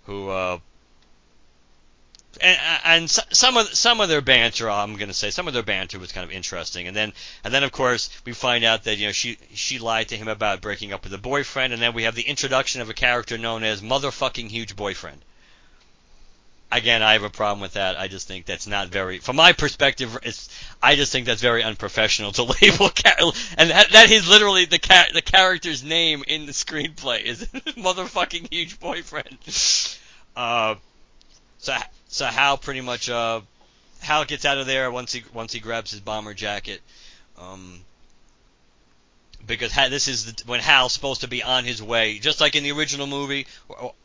who 0.04 0.28
uh, 0.30 0.58
and, 2.40 2.58
and 2.84 3.10
some 3.10 3.56
of 3.56 3.68
some 3.68 4.00
of 4.00 4.08
their 4.08 4.20
banter, 4.20 4.68
I'm 4.68 4.96
to 4.96 5.14
say, 5.14 5.30
some 5.30 5.46
of 5.46 5.54
their 5.54 5.62
banter 5.62 6.00
was 6.00 6.10
kind 6.10 6.24
of 6.24 6.32
interesting. 6.32 6.88
And 6.88 6.96
then 6.96 7.12
and 7.44 7.54
then 7.54 7.62
of 7.62 7.70
course 7.70 8.10
we 8.24 8.32
find 8.32 8.64
out 8.64 8.84
that 8.84 8.96
you 8.96 9.06
know 9.06 9.12
she 9.12 9.38
she 9.54 9.78
lied 9.78 10.08
to 10.08 10.16
him 10.16 10.26
about 10.26 10.60
breaking 10.60 10.92
up 10.92 11.04
with 11.04 11.14
a 11.14 11.18
boyfriend, 11.18 11.72
and 11.72 11.80
then 11.80 11.94
we 11.94 12.02
have 12.02 12.16
the 12.16 12.22
introduction 12.22 12.80
of 12.80 12.90
a 12.90 12.94
character 12.94 13.38
known 13.38 13.62
as 13.62 13.80
motherfucking 13.80 14.48
huge 14.48 14.74
boyfriend 14.74 15.24
again, 16.74 17.02
I 17.02 17.12
have 17.12 17.22
a 17.22 17.30
problem 17.30 17.60
with 17.60 17.74
that. 17.74 17.98
I 17.98 18.08
just 18.08 18.26
think 18.26 18.46
that's 18.46 18.66
not 18.66 18.88
very, 18.88 19.18
from 19.18 19.36
my 19.36 19.52
perspective, 19.52 20.18
it's. 20.22 20.48
I 20.82 20.96
just 20.96 21.12
think 21.12 21.26
that's 21.26 21.40
very 21.40 21.62
unprofessional 21.62 22.32
to 22.32 22.42
label 22.62 22.90
Carol, 22.90 23.34
and 23.56 23.70
that, 23.70 23.90
that 23.92 24.10
is 24.10 24.28
literally 24.28 24.64
the 24.66 24.78
car, 24.78 25.04
the 25.12 25.22
character's 25.22 25.82
name 25.82 26.24
in 26.26 26.46
the 26.46 26.52
screenplay 26.52 27.22
is 27.22 27.44
motherfucking 27.76 28.52
huge 28.52 28.78
boyfriend. 28.80 29.38
Uh, 30.36 30.74
so 31.58 31.76
so 32.08 32.26
Hal 32.26 32.58
pretty 32.58 32.80
much 32.80 33.08
uh, 33.08 33.40
Hal 34.00 34.24
gets 34.24 34.44
out 34.44 34.58
of 34.58 34.66
there 34.66 34.90
once 34.90 35.12
he 35.12 35.22
once 35.32 35.52
he 35.52 35.60
grabs 35.60 35.92
his 35.92 36.00
bomber 36.00 36.34
jacket. 36.34 36.80
Um, 37.38 37.82
because 39.46 39.72
this 39.90 40.08
is 40.08 40.24
the, 40.24 40.42
when 40.46 40.58
Hal's 40.58 40.92
supposed 40.92 41.20
to 41.20 41.28
be 41.28 41.44
on 41.44 41.64
his 41.64 41.80
way, 41.80 42.18
just 42.18 42.40
like 42.40 42.56
in 42.56 42.64
the 42.64 42.72
original 42.72 43.06
movie, 43.06 43.46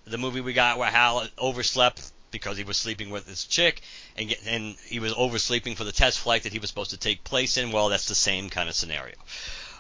the 0.06 0.20
movie 0.20 0.42
we 0.42 0.54
got 0.54 0.78
where 0.78 0.92
Hal 0.92 1.26
overslept 1.40 2.12
because 2.32 2.58
he 2.58 2.64
was 2.64 2.78
sleeping 2.78 3.10
with 3.10 3.28
his 3.28 3.46
chick 3.46 3.82
and 4.18 4.30
get, 4.30 4.40
and 4.46 4.76
he 4.86 5.00
was 5.00 5.14
oversleeping 5.14 5.76
for 5.76 5.84
the 5.84 5.92
test 5.92 6.20
flight 6.20 6.44
that 6.44 6.54
he 6.54 6.60
was 6.60 6.70
supposed 6.70 6.92
to 6.92 6.98
take 6.98 7.24
place 7.24 7.58
in. 7.58 7.72
Well, 7.72 7.90
that's 7.90 8.08
the 8.08 8.16
same 8.16 8.50
kind 8.50 8.70
of 8.70 8.76
scenario. 8.76 9.16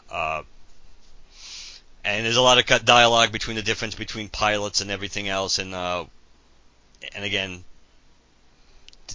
Uh, 0.10 0.44
and 2.04 2.26
there's 2.26 2.38
a 2.38 2.42
lot 2.42 2.58
of 2.58 2.86
dialogue 2.86 3.32
between 3.32 3.56
the 3.56 3.62
difference 3.62 3.96
between 3.96 4.30
pilots 4.30 4.82
and 4.82 4.90
everything 4.90 5.28
else, 5.28 5.60
and 5.60 5.74
uh, 5.74 6.06
and 7.14 7.24
again, 7.24 7.64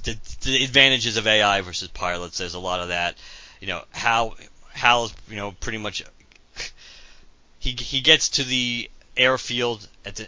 the, 0.04 0.16
the 0.42 0.64
advantages 0.64 1.16
of 1.16 1.26
AI 1.26 1.60
versus 1.62 1.88
pilots. 1.88 2.38
There's 2.38 2.54
a 2.54 2.58
lot 2.58 2.80
of 2.80 2.88
that. 2.88 3.16
You 3.60 3.68
know 3.68 3.82
how 3.90 4.34
Hal's 4.72 5.14
you 5.28 5.36
know 5.36 5.52
pretty 5.52 5.78
much 5.78 6.02
he 7.58 7.70
he 7.70 8.00
gets 8.00 8.28
to 8.30 8.44
the 8.44 8.90
airfield 9.16 9.88
at 10.04 10.16
the 10.16 10.26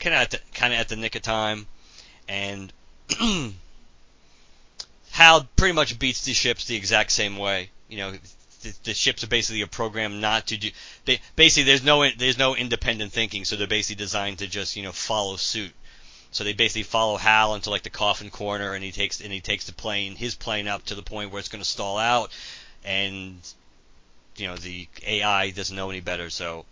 kind 0.00 0.14
of 0.14 0.40
kind 0.54 0.72
of 0.72 0.80
at 0.80 0.88
the 0.88 0.96
nick 0.96 1.14
of 1.14 1.22
time 1.22 1.66
and 2.32 2.72
Hal 5.10 5.46
pretty 5.56 5.74
much 5.74 5.98
beats 5.98 6.24
the 6.24 6.32
ships 6.32 6.64
the 6.64 6.76
exact 6.76 7.12
same 7.12 7.36
way. 7.36 7.68
You 7.90 7.98
know, 7.98 8.12
the, 8.62 8.74
the 8.84 8.94
ships 8.94 9.22
are 9.22 9.26
basically 9.28 9.60
a 9.60 9.66
program 9.66 10.22
not 10.22 10.46
to 10.46 10.56
do. 10.56 10.70
They 11.04 11.20
basically 11.36 11.64
there's 11.64 11.84
no 11.84 12.08
there's 12.16 12.38
no 12.38 12.56
independent 12.56 13.12
thinking, 13.12 13.44
so 13.44 13.56
they're 13.56 13.66
basically 13.66 14.02
designed 14.02 14.38
to 14.38 14.46
just 14.46 14.76
you 14.76 14.82
know 14.82 14.92
follow 14.92 15.36
suit. 15.36 15.72
So 16.30 16.44
they 16.44 16.54
basically 16.54 16.84
follow 16.84 17.18
Hal 17.18 17.54
into 17.54 17.68
like 17.68 17.82
the 17.82 17.90
coffin 17.90 18.30
corner, 18.30 18.72
and 18.72 18.82
he 18.82 18.92
takes 18.92 19.20
and 19.20 19.30
he 19.30 19.42
takes 19.42 19.66
the 19.66 19.74
plane, 19.74 20.16
his 20.16 20.34
plane, 20.34 20.68
up 20.68 20.86
to 20.86 20.94
the 20.94 21.02
point 21.02 21.30
where 21.30 21.40
it's 21.40 21.50
going 21.50 21.62
to 21.62 21.68
stall 21.68 21.98
out, 21.98 22.32
and 22.82 23.36
you 24.36 24.46
know 24.46 24.56
the 24.56 24.88
AI 25.06 25.50
doesn't 25.50 25.76
know 25.76 25.90
any 25.90 26.00
better, 26.00 26.30
so 26.30 26.64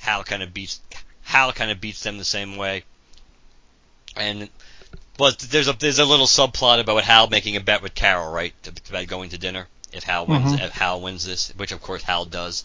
Hal 0.00 0.24
kind 0.24 0.42
of 0.42 0.52
beats 0.52 0.80
Hal 1.22 1.54
kind 1.54 1.70
of 1.70 1.80
beats 1.80 2.02
them 2.02 2.18
the 2.18 2.24
same 2.26 2.58
way, 2.58 2.84
and 4.14 4.50
well, 5.20 5.32
there's 5.50 5.68
a 5.68 5.74
there's 5.74 5.98
a 5.98 6.04
little 6.06 6.26
subplot 6.26 6.80
about 6.80 7.04
Hal 7.04 7.28
making 7.28 7.56
a 7.56 7.60
bet 7.60 7.82
with 7.82 7.94
Carol, 7.94 8.32
right? 8.32 8.54
About 8.88 9.06
going 9.06 9.30
to 9.30 9.38
dinner 9.38 9.68
if 9.92 10.02
Hal 10.02 10.26
wins 10.26 10.52
mm-hmm. 10.52 10.64
if 10.64 10.72
Hal 10.72 11.00
wins 11.02 11.26
this, 11.26 11.50
which 11.56 11.72
of 11.72 11.82
course 11.82 12.02
Hal 12.02 12.24
does. 12.24 12.64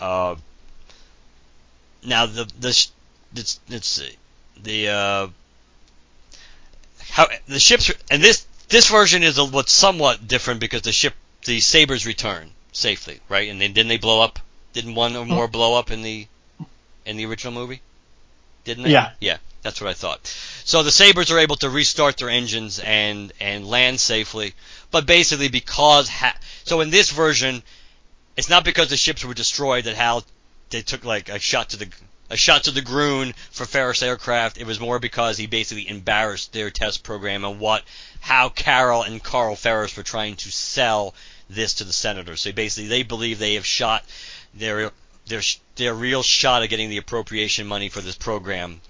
Uh, 0.00 0.34
now 2.04 2.26
the 2.26 2.50
the 2.58 2.88
it's 3.36 3.60
it's 3.68 4.02
the 4.60 4.88
uh, 4.88 5.28
how 7.10 7.28
the 7.46 7.60
ships 7.60 7.92
and 8.10 8.22
this 8.22 8.44
this 8.68 8.90
version 8.90 9.22
is 9.22 9.38
a, 9.38 9.44
what's 9.44 9.72
somewhat 9.72 10.26
different 10.26 10.58
because 10.58 10.82
the 10.82 10.92
ship 10.92 11.14
the 11.44 11.60
sabers 11.60 12.06
return 12.06 12.50
safely, 12.72 13.20
right? 13.28 13.48
And 13.48 13.60
then 13.60 13.72
didn't 13.72 13.88
they 13.88 13.98
blow 13.98 14.20
up? 14.20 14.40
Didn't 14.72 14.96
one 14.96 15.14
or 15.14 15.24
more 15.24 15.46
blow 15.46 15.78
up 15.78 15.92
in 15.92 16.02
the 16.02 16.26
in 17.06 17.16
the 17.16 17.26
original 17.26 17.54
movie? 17.54 17.82
Didn't 18.64 18.82
they? 18.82 18.90
Yeah. 18.90 19.12
Yeah. 19.20 19.36
That's 19.64 19.80
what 19.80 19.88
I 19.88 19.94
thought. 19.94 20.20
So 20.64 20.82
the 20.82 20.90
Sabres 20.90 21.30
are 21.30 21.38
able 21.38 21.56
to 21.56 21.70
restart 21.70 22.18
their 22.18 22.28
engines 22.28 22.78
and 22.78 23.32
and 23.40 23.66
land 23.66 23.98
safely, 23.98 24.54
but 24.90 25.06
basically 25.06 25.48
because 25.48 26.06
ha- 26.06 26.36
so 26.64 26.82
in 26.82 26.90
this 26.90 27.08
version, 27.08 27.62
it's 28.36 28.50
not 28.50 28.64
because 28.64 28.90
the 28.90 28.98
ships 28.98 29.24
were 29.24 29.32
destroyed 29.32 29.84
that 29.84 29.96
Hal 29.96 30.22
they 30.68 30.82
took 30.82 31.06
like 31.06 31.30
a 31.30 31.38
shot 31.38 31.70
to 31.70 31.78
the 31.78 31.88
a 32.28 32.36
shot 32.36 32.64
to 32.64 32.72
the 32.72 32.82
groin 32.82 33.32
for 33.52 33.64
Ferris 33.64 34.02
Aircraft. 34.02 34.58
It 34.58 34.66
was 34.66 34.78
more 34.78 34.98
because 34.98 35.38
he 35.38 35.46
basically 35.46 35.88
embarrassed 35.88 36.52
their 36.52 36.70
test 36.70 37.02
program 37.02 37.46
and 37.46 37.58
what 37.58 37.84
how 38.20 38.50
Carol 38.50 39.02
and 39.02 39.22
Carl 39.22 39.56
Ferris 39.56 39.96
were 39.96 40.02
trying 40.02 40.36
to 40.36 40.50
sell 40.50 41.14
this 41.48 41.72
to 41.74 41.84
the 41.84 41.92
senators. 41.94 42.42
So 42.42 42.52
basically, 42.52 42.88
they 42.88 43.02
believe 43.02 43.38
they 43.38 43.54
have 43.54 43.64
shot 43.64 44.04
their 44.52 44.92
their 45.24 45.40
their 45.76 45.94
real 45.94 46.22
shot 46.22 46.62
at 46.62 46.68
getting 46.68 46.90
the 46.90 46.98
appropriation 46.98 47.66
money 47.66 47.88
for 47.88 48.02
this 48.02 48.14
program 48.14 48.82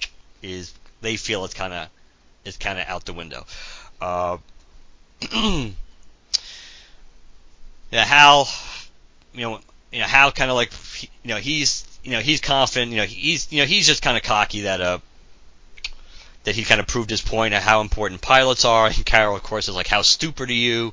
is 0.44 0.72
they 1.00 1.16
feel 1.16 1.44
it's 1.44 1.54
kind 1.54 1.72
of 1.72 1.88
is 2.44 2.56
kind 2.56 2.78
of 2.78 2.86
out 2.86 3.04
the 3.04 3.12
window. 3.12 3.46
Uh, 4.00 4.36
yeah, 5.32 5.70
Hal, 8.04 8.48
you 9.32 9.42
know, 9.42 9.60
you 9.92 10.00
know, 10.00 10.06
Hal 10.06 10.32
kind 10.32 10.50
of 10.50 10.56
like, 10.56 10.72
you 11.22 11.28
know, 11.30 11.36
he's, 11.36 11.84
you 12.02 12.10
know, 12.12 12.20
he's 12.20 12.40
confident, 12.40 12.92
you 12.92 12.98
know, 12.98 13.04
he's, 13.04 13.50
you 13.50 13.60
know, 13.60 13.66
he's 13.66 13.86
just 13.86 14.02
kind 14.02 14.16
of 14.16 14.22
cocky 14.22 14.62
that, 14.62 14.80
uh, 14.80 14.98
that 16.44 16.54
he 16.54 16.64
kind 16.64 16.80
of 16.80 16.86
proved 16.86 17.08
his 17.08 17.22
point 17.22 17.54
of 17.54 17.62
how 17.62 17.80
important 17.80 18.20
pilots 18.20 18.64
are. 18.64 18.86
And 18.94 19.06
Carol, 19.06 19.36
of 19.36 19.42
course, 19.42 19.68
is 19.68 19.74
like, 19.74 19.88
how 19.88 20.02
stupid 20.02 20.50
are 20.50 20.52
you? 20.52 20.92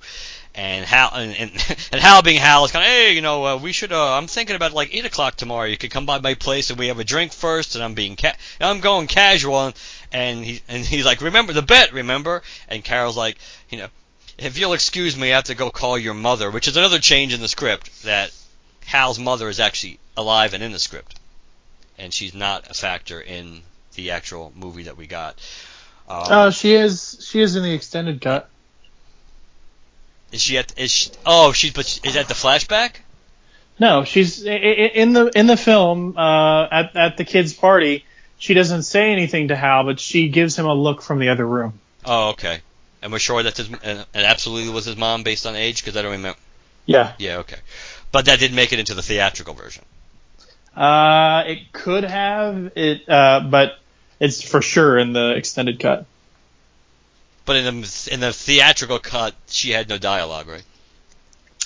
And 0.54 0.86
Hal, 0.86 1.12
and, 1.14 1.36
and, 1.36 1.52
and 1.92 2.02
Hal 2.02 2.22
being 2.22 2.38
Hal 2.38 2.66
is 2.66 2.72
kind 2.72 2.84
of, 2.84 2.90
hey, 2.90 3.14
you 3.14 3.22
know, 3.22 3.46
uh, 3.46 3.58
we 3.58 3.72
should, 3.72 3.92
uh, 3.92 4.18
I'm 4.18 4.28
thinking 4.28 4.56
about 4.56 4.74
like 4.74 4.94
8 4.94 5.06
o'clock 5.06 5.36
tomorrow. 5.36 5.66
You 5.66 5.78
could 5.78 5.92
come 5.92 6.06
by 6.06 6.20
my 6.20 6.34
place 6.34 6.70
and 6.70 6.78
we 6.78 6.88
have 6.88 7.00
a 7.00 7.04
drink 7.04 7.32
first, 7.32 7.76
and 7.76 7.84
I'm 7.84 7.94
being, 7.94 8.16
ca- 8.18 8.36
I'm 8.60 8.82
going 8.82 9.08
casual. 9.08 9.68
And, 9.68 9.76
and 10.12 10.44
he, 10.44 10.62
and 10.68 10.86
he's 10.86 11.06
like, 11.06 11.22
remember 11.22 11.54
the 11.54 11.62
bet, 11.62 11.94
remember? 11.94 12.42
And 12.68 12.84
Carol's 12.84 13.16
like, 13.16 13.38
you 13.70 13.78
know, 13.78 13.88
if 14.38 14.58
you'll 14.58 14.74
excuse 14.74 15.16
me, 15.16 15.32
I 15.32 15.36
have 15.36 15.46
to 15.46 15.56
go 15.56 15.70
call 15.70 15.98
your 15.98 16.14
mother, 16.14 16.50
which 16.50 16.68
is 16.68 16.76
another 16.76 17.00
change 17.00 17.34
in 17.34 17.42
the 17.42 17.48
script 17.48 18.04
that 18.04 18.32
Hal's 18.86 19.20
mother 19.20 19.48
is 19.48 19.60
actually 19.60 20.00
alive 20.18 20.54
and 20.54 20.64
in 20.64 20.72
the 20.72 20.80
script, 20.80 21.20
and 21.98 22.14
she's 22.14 22.34
not 22.34 22.70
a 22.70 22.74
factor 22.74 23.22
in 23.22 23.62
the 23.96 24.12
actual 24.12 24.52
movie 24.56 24.84
that 24.84 24.98
we 24.98 25.08
got. 25.08 25.36
Um, 26.10 26.24
oh, 26.30 26.50
she 26.50 26.74
is. 26.74 27.26
She 27.30 27.42
is 27.42 27.56
in 27.56 27.64
the 27.64 27.74
extended 27.74 28.20
cut. 28.20 28.50
Is 30.32 30.42
she 30.42 30.58
at? 30.58 30.78
Is 30.80 30.92
she, 30.92 31.12
oh, 31.26 31.52
she's 31.52 31.74
but 31.74 32.00
is 32.04 32.14
that 32.14 32.28
the 32.28 32.34
flashback? 32.34 32.96
No, 33.80 34.04
she's 34.04 34.44
in 34.44 35.14
the 35.14 35.32
in 35.36 35.48
the 35.48 35.58
film 35.58 36.18
uh, 36.18 36.68
at 36.72 36.96
at 36.96 37.18
the 37.18 37.26
kids' 37.26 37.54
party. 37.54 38.06
She 38.38 38.54
doesn't 38.54 38.84
say 38.84 39.12
anything 39.12 39.50
to 39.50 39.56
Hal, 39.56 39.84
but 39.84 40.00
she 40.00 40.30
gives 40.30 40.58
him 40.58 40.66
a 40.66 40.74
look 40.74 41.02
from 41.02 41.20
the 41.20 41.30
other 41.30 41.46
room. 41.46 41.80
Oh, 42.06 42.30
okay. 42.30 42.60
And 43.02 43.12
we're 43.12 43.20
sure 43.20 43.44
that's 43.44 43.58
his, 43.58 43.70
and 43.84 44.06
absolutely 44.16 44.72
was 44.72 44.86
his 44.86 44.98
mom 44.98 45.24
based 45.24 45.46
on 45.46 45.56
age 45.56 45.84
because 45.84 45.98
I 45.98 46.02
don't 46.02 46.12
remember. 46.12 46.40
Yeah. 46.86 47.14
Yeah. 47.20 47.38
Okay. 47.38 47.58
But 48.12 48.26
that 48.26 48.40
didn't 48.40 48.56
make 48.56 48.74
it 48.74 48.80
into 48.80 48.94
the 48.94 49.02
theatrical 49.02 49.54
version. 49.54 49.84
Uh, 50.76 51.44
it 51.48 51.72
could 51.72 52.04
have 52.04 52.72
it, 52.76 53.08
uh, 53.10 53.42
but 53.42 53.80
it's 54.20 54.42
for 54.42 54.62
sure 54.62 54.98
in 54.98 55.14
the 55.14 55.32
extended 55.32 55.80
cut. 55.80 56.06
But 57.52 57.58
in 57.58 57.82
the 57.82 58.10
in 58.10 58.20
the 58.22 58.32
theatrical 58.32 58.98
cut, 59.00 59.36
she 59.48 59.72
had 59.72 59.90
no 59.90 59.98
dialogue, 59.98 60.48
right? 60.48 60.64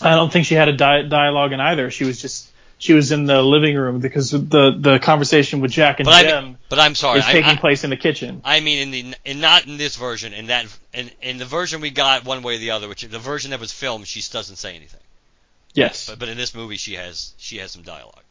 I 0.01 0.15
don't 0.15 0.33
think 0.33 0.47
she 0.47 0.55
had 0.55 0.67
a 0.67 0.73
di- 0.73 1.03
dialogue 1.03 1.51
in 1.51 1.59
either. 1.59 1.91
She 1.91 2.05
was 2.05 2.19
just 2.19 2.49
she 2.79 2.93
was 2.93 3.11
in 3.11 3.27
the 3.27 3.43
living 3.43 3.75
room 3.75 3.99
because 3.99 4.31
the 4.31 4.75
the 4.75 4.97
conversation 4.97 5.59
with 5.59 5.69
Jack 5.69 5.99
and 5.99 6.07
but 6.07 6.23
Jim. 6.23 6.35
I 6.35 6.41
mean, 6.41 6.57
but 6.69 6.79
I'm 6.79 6.95
sorry, 6.95 7.19
is 7.19 7.25
taking 7.25 7.43
I, 7.43 7.53
I, 7.53 7.57
place 7.57 7.83
in 7.83 7.91
the 7.91 7.97
kitchen. 7.97 8.41
I 8.43 8.61
mean, 8.61 8.79
in 8.79 8.89
the 9.11 9.15
in 9.25 9.39
not 9.41 9.67
in 9.67 9.77
this 9.77 9.95
version, 9.95 10.33
in 10.33 10.47
that 10.47 10.65
in 10.91 11.11
in 11.21 11.37
the 11.37 11.45
version 11.45 11.81
we 11.81 11.91
got 11.91 12.25
one 12.25 12.41
way 12.41 12.55
or 12.55 12.57
the 12.57 12.71
other, 12.71 12.87
which 12.87 13.03
the 13.03 13.19
version 13.19 13.51
that 13.51 13.59
was 13.59 13.71
filmed, 13.71 14.07
she 14.07 14.23
doesn't 14.31 14.55
say 14.55 14.75
anything. 14.75 15.03
Yes. 15.75 16.09
But, 16.09 16.17
but 16.17 16.29
in 16.29 16.37
this 16.37 16.55
movie, 16.55 16.77
she 16.77 16.95
has 16.95 17.33
she 17.37 17.57
has 17.57 17.69
some 17.69 17.83
dialogue. 17.83 18.23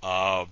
Uh, 0.00 0.44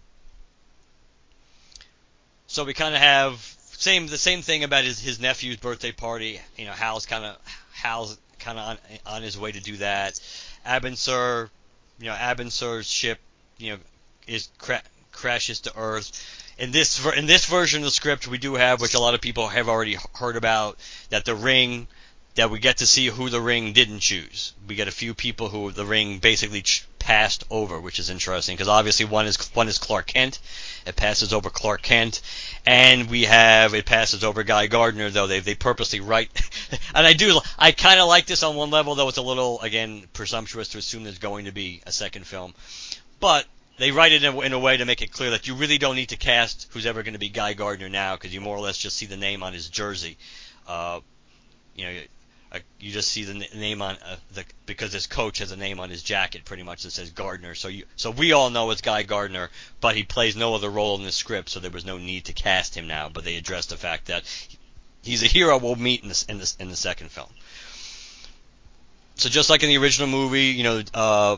so 2.48 2.64
we 2.64 2.74
kind 2.74 2.96
of 2.96 3.00
have 3.00 3.55
same 3.78 4.06
the 4.06 4.18
same 4.18 4.42
thing 4.42 4.64
about 4.64 4.84
his 4.84 5.00
his 5.00 5.20
nephew's 5.20 5.56
birthday 5.56 5.92
party. 5.92 6.40
You 6.56 6.66
know, 6.66 6.72
Hal's 6.72 7.06
kind 7.06 7.24
of 7.24 7.36
Hal's 7.72 8.18
kind 8.38 8.58
of 8.58 8.64
on, 8.68 8.78
on 9.06 9.22
his 9.22 9.38
way 9.38 9.52
to 9.52 9.60
do 9.60 9.76
that. 9.78 10.20
Abin 10.66 10.96
Sur, 10.96 11.50
you 11.98 12.06
know, 12.06 12.14
Abin 12.14 12.50
Sur's 12.50 12.90
ship, 12.90 13.18
you 13.58 13.72
know, 13.72 13.78
is 14.26 14.48
cra- 14.58 14.82
crashes 15.12 15.60
to 15.60 15.72
Earth. 15.76 16.10
In 16.58 16.72
this 16.72 17.04
in 17.16 17.26
this 17.26 17.46
version 17.46 17.82
of 17.82 17.86
the 17.86 17.90
script, 17.90 18.26
we 18.26 18.38
do 18.38 18.54
have, 18.54 18.80
which 18.80 18.94
a 18.94 19.00
lot 19.00 19.14
of 19.14 19.20
people 19.20 19.48
have 19.48 19.68
already 19.68 19.98
heard 20.14 20.36
about, 20.36 20.78
that 21.10 21.24
the 21.24 21.34
ring 21.34 21.86
that 22.34 22.50
we 22.50 22.58
get 22.58 22.78
to 22.78 22.86
see 22.86 23.06
who 23.06 23.28
the 23.30 23.40
ring 23.40 23.72
didn't 23.72 24.00
choose. 24.00 24.52
We 24.66 24.74
get 24.74 24.88
a 24.88 24.92
few 24.92 25.14
people 25.14 25.48
who 25.48 25.72
the 25.72 25.86
ring 25.86 26.18
basically 26.18 26.62
ch- 26.62 26.86
passed 27.06 27.44
over, 27.52 27.78
which 27.78 28.00
is 28.00 28.10
interesting 28.10 28.56
because 28.56 28.66
obviously 28.66 29.06
one 29.06 29.26
is 29.26 29.36
one 29.54 29.68
is 29.68 29.78
Clark 29.78 30.08
Kent. 30.08 30.40
It 30.84 30.96
passes 30.96 31.32
over 31.32 31.50
Clark 31.50 31.82
Kent, 31.82 32.20
and 32.66 33.08
we 33.08 33.22
have 33.26 33.74
it 33.74 33.86
passes 33.86 34.24
over 34.24 34.42
Guy 34.42 34.66
Gardner. 34.66 35.08
Though 35.10 35.28
they 35.28 35.38
they 35.38 35.54
purposely 35.54 36.00
write, 36.00 36.30
and 36.94 37.06
I 37.06 37.12
do 37.12 37.40
I 37.56 37.70
kind 37.70 38.00
of 38.00 38.08
like 38.08 38.26
this 38.26 38.42
on 38.42 38.56
one 38.56 38.70
level, 38.70 38.96
though 38.96 39.08
it's 39.08 39.18
a 39.18 39.22
little 39.22 39.60
again 39.60 40.02
presumptuous 40.14 40.70
to 40.70 40.78
assume 40.78 41.04
there's 41.04 41.20
going 41.20 41.44
to 41.44 41.52
be 41.52 41.80
a 41.86 41.92
second 41.92 42.26
film, 42.26 42.54
but 43.20 43.46
they 43.78 43.92
write 43.92 44.10
it 44.10 44.24
in 44.24 44.34
a, 44.34 44.40
in 44.40 44.52
a 44.52 44.58
way 44.58 44.76
to 44.76 44.84
make 44.84 45.00
it 45.00 45.12
clear 45.12 45.30
that 45.30 45.46
you 45.46 45.54
really 45.54 45.78
don't 45.78 45.94
need 45.94 46.08
to 46.08 46.16
cast 46.16 46.66
who's 46.72 46.86
ever 46.86 47.04
going 47.04 47.12
to 47.14 47.20
be 47.20 47.28
Guy 47.28 47.52
Gardner 47.52 47.88
now 47.88 48.16
because 48.16 48.34
you 48.34 48.40
more 48.40 48.56
or 48.56 48.60
less 48.60 48.78
just 48.78 48.96
see 48.96 49.06
the 49.06 49.16
name 49.16 49.44
on 49.44 49.52
his 49.52 49.68
jersey. 49.68 50.16
Uh, 50.66 50.98
you 51.76 51.84
know, 51.84 52.00
uh, 52.52 52.58
you 52.78 52.92
just 52.92 53.08
see 53.08 53.24
the 53.24 53.46
name 53.56 53.82
on 53.82 53.96
uh, 53.96 54.16
the 54.34 54.44
because 54.66 54.92
his 54.92 55.06
coach 55.06 55.38
has 55.38 55.50
a 55.50 55.56
name 55.56 55.80
on 55.80 55.90
his 55.90 56.02
jacket 56.02 56.44
pretty 56.44 56.62
much 56.62 56.84
that 56.84 56.92
says 56.92 57.10
Gardner. 57.10 57.54
So 57.54 57.68
you 57.68 57.84
so 57.96 58.10
we 58.10 58.32
all 58.32 58.50
know 58.50 58.70
it's 58.70 58.80
Guy 58.80 59.02
Gardner, 59.02 59.50
but 59.80 59.96
he 59.96 60.04
plays 60.04 60.36
no 60.36 60.54
other 60.54 60.70
role 60.70 60.96
in 60.96 61.02
the 61.02 61.12
script, 61.12 61.48
so 61.48 61.58
there 61.58 61.70
was 61.70 61.84
no 61.84 61.98
need 61.98 62.26
to 62.26 62.32
cast 62.32 62.76
him 62.76 62.86
now. 62.86 63.08
But 63.08 63.24
they 63.24 63.36
addressed 63.36 63.70
the 63.70 63.76
fact 63.76 64.06
that 64.06 64.24
he's 65.02 65.22
a 65.22 65.26
hero 65.26 65.58
we'll 65.58 65.76
meet 65.76 66.02
in 66.02 66.08
the 66.08 66.24
in 66.28 66.38
the, 66.38 66.54
in 66.60 66.68
the 66.68 66.76
second 66.76 67.10
film. 67.10 67.30
So 69.16 69.28
just 69.28 69.50
like 69.50 69.62
in 69.62 69.68
the 69.68 69.78
original 69.78 70.08
movie, 70.08 70.46
you 70.46 70.62
know, 70.62 70.82
uh, 70.94 71.36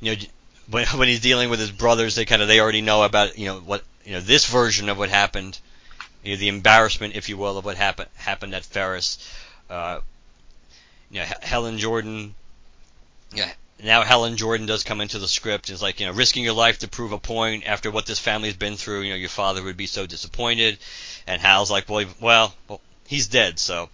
you 0.00 0.16
know, 0.16 0.22
when 0.70 0.86
when 0.86 1.08
he's 1.08 1.20
dealing 1.20 1.50
with 1.50 1.60
his 1.60 1.70
brothers, 1.70 2.14
they 2.14 2.24
kind 2.24 2.40
of 2.40 2.48
they 2.48 2.60
already 2.60 2.80
know 2.80 3.02
about 3.02 3.36
you 3.38 3.46
know 3.46 3.58
what 3.58 3.82
you 4.06 4.12
know 4.12 4.20
this 4.20 4.46
version 4.46 4.88
of 4.88 4.96
what 4.96 5.10
happened 5.10 5.58
you 6.22 6.34
know, 6.34 6.38
the 6.38 6.48
embarrassment, 6.48 7.16
if 7.16 7.28
you 7.28 7.36
will, 7.36 7.58
of 7.58 7.64
what 7.64 7.76
happened 7.76 8.08
happened 8.14 8.54
at 8.54 8.64
Ferris. 8.64 9.18
Uh, 9.72 10.00
you 11.10 11.20
know, 11.20 11.26
Helen 11.40 11.78
Jordan. 11.78 12.34
Yeah, 13.34 13.50
now 13.82 14.02
Helen 14.02 14.36
Jordan 14.36 14.66
does 14.66 14.84
come 14.84 15.00
into 15.00 15.18
the 15.18 15.26
script. 15.26 15.70
It's 15.70 15.80
like 15.80 15.98
you 15.98 16.06
know, 16.06 16.12
risking 16.12 16.44
your 16.44 16.52
life 16.52 16.80
to 16.80 16.88
prove 16.88 17.12
a 17.12 17.18
point 17.18 17.66
after 17.66 17.90
what 17.90 18.04
this 18.04 18.18
family's 18.18 18.56
been 18.56 18.76
through. 18.76 19.00
You 19.00 19.10
know, 19.10 19.16
your 19.16 19.30
father 19.30 19.62
would 19.62 19.78
be 19.78 19.86
so 19.86 20.06
disappointed, 20.06 20.78
and 21.26 21.40
Hal's 21.40 21.70
like, 21.70 21.88
well, 21.88 22.04
well, 22.20 22.54
well 22.68 22.80
he's 23.06 23.28
dead. 23.28 23.58
So, 23.58 23.88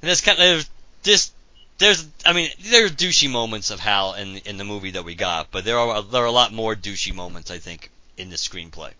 and 0.00 0.10
this 0.10 0.20
kind 0.22 0.40
of 0.40 0.68
this. 1.02 1.32
There's, 1.78 2.08
I 2.24 2.32
mean, 2.32 2.48
there 2.60 2.86
are 2.86 2.88
douchey 2.88 3.30
moments 3.30 3.70
of 3.70 3.80
Hal 3.80 4.14
in 4.14 4.38
in 4.38 4.56
the 4.56 4.64
movie 4.64 4.92
that 4.92 5.04
we 5.04 5.14
got, 5.14 5.50
but 5.50 5.66
there 5.66 5.78
are 5.78 6.02
there 6.02 6.22
are 6.22 6.26
a 6.26 6.32
lot 6.32 6.54
more 6.54 6.74
douchey 6.74 7.14
moments, 7.14 7.50
I 7.50 7.58
think, 7.58 7.90
in 8.16 8.30
the 8.30 8.36
screenplay 8.36 8.92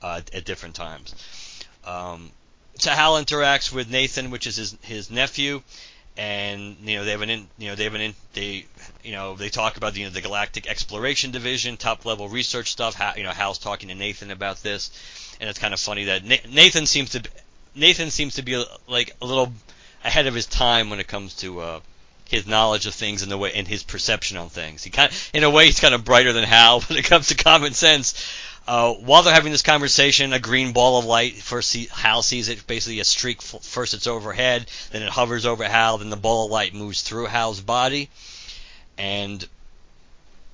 uh, 0.00 0.22
at 0.32 0.46
different 0.46 0.74
times. 0.74 1.14
Um, 1.84 2.30
Hal 2.82 3.22
interacts 3.22 3.72
with 3.72 3.88
Nathan, 3.90 4.30
which 4.30 4.46
is 4.46 4.56
his 4.56 4.76
his 4.82 5.10
nephew, 5.10 5.62
and 6.16 6.76
you 6.84 6.96
know 6.96 7.04
they 7.04 7.12
have 7.12 7.22
an 7.22 7.30
in, 7.30 7.48
you 7.58 7.68
know 7.68 7.74
they 7.74 7.84
have 7.84 7.94
an 7.94 8.00
in, 8.00 8.14
they 8.32 8.66
you 9.02 9.12
know 9.12 9.36
they 9.36 9.48
talk 9.48 9.76
about 9.76 9.96
you 9.96 10.04
know 10.04 10.10
the 10.10 10.20
Galactic 10.20 10.66
Exploration 10.66 11.30
Division, 11.30 11.76
top 11.76 12.04
level 12.04 12.28
research 12.28 12.70
stuff. 12.70 12.94
How, 12.94 13.14
you 13.16 13.22
know 13.22 13.30
Hal's 13.30 13.58
talking 13.58 13.88
to 13.88 13.94
Nathan 13.94 14.30
about 14.30 14.62
this, 14.62 14.90
and 15.40 15.48
it's 15.48 15.58
kind 15.58 15.74
of 15.74 15.80
funny 15.80 16.04
that 16.04 16.24
Nathan 16.24 16.86
seems 16.86 17.10
to 17.10 17.22
Nathan 17.74 18.10
seems 18.10 18.34
to 18.36 18.42
be 18.42 18.62
like 18.86 19.14
a 19.20 19.26
little 19.26 19.52
ahead 20.04 20.26
of 20.26 20.34
his 20.34 20.46
time 20.46 20.90
when 20.90 21.00
it 21.00 21.08
comes 21.08 21.34
to 21.36 21.60
uh, 21.60 21.80
his 22.28 22.46
knowledge 22.46 22.86
of 22.86 22.94
things 22.94 23.22
and 23.22 23.30
the 23.30 23.38
way 23.38 23.52
and 23.54 23.68
his 23.68 23.82
perception 23.82 24.36
on 24.36 24.48
things. 24.48 24.82
He 24.82 24.90
kind 24.90 25.10
of, 25.10 25.30
in 25.32 25.44
a 25.44 25.50
way 25.50 25.66
he's 25.66 25.80
kind 25.80 25.94
of 25.94 26.04
brighter 26.04 26.32
than 26.32 26.44
Hal 26.44 26.80
when 26.88 26.98
it 26.98 27.04
comes 27.04 27.28
to 27.28 27.34
common 27.34 27.72
sense. 27.72 28.14
Uh, 28.66 28.94
while 28.94 29.22
they're 29.22 29.34
having 29.34 29.52
this 29.52 29.60
conversation, 29.60 30.32
a 30.32 30.38
green 30.38 30.72
ball 30.72 30.98
of 30.98 31.04
light. 31.04 31.34
First, 31.34 31.70
see, 31.70 31.88
Hal 31.92 32.22
sees 32.22 32.48
it, 32.48 32.66
basically 32.66 32.98
a 33.00 33.04
streak. 33.04 33.42
First, 33.42 33.92
it's 33.92 34.06
overhead, 34.06 34.66
then 34.90 35.02
it 35.02 35.10
hovers 35.10 35.44
over 35.44 35.64
Hal, 35.64 35.98
then 35.98 36.08
the 36.08 36.16
ball 36.16 36.46
of 36.46 36.50
light 36.50 36.72
moves 36.72 37.02
through 37.02 37.26
Hal's 37.26 37.60
body. 37.60 38.08
And, 38.96 39.46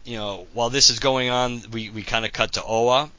you 0.05 0.17
know, 0.17 0.49
while 0.55 0.71
this 0.71 0.91
is 0.91 0.99
going 0.99 1.31
on, 1.31 1.63
we, 1.71 1.89
we 1.91 2.03
kind 2.03 2.25
of 2.25 2.33
cut 2.33 2.55
to 2.55 2.65
Oa. 2.65 3.11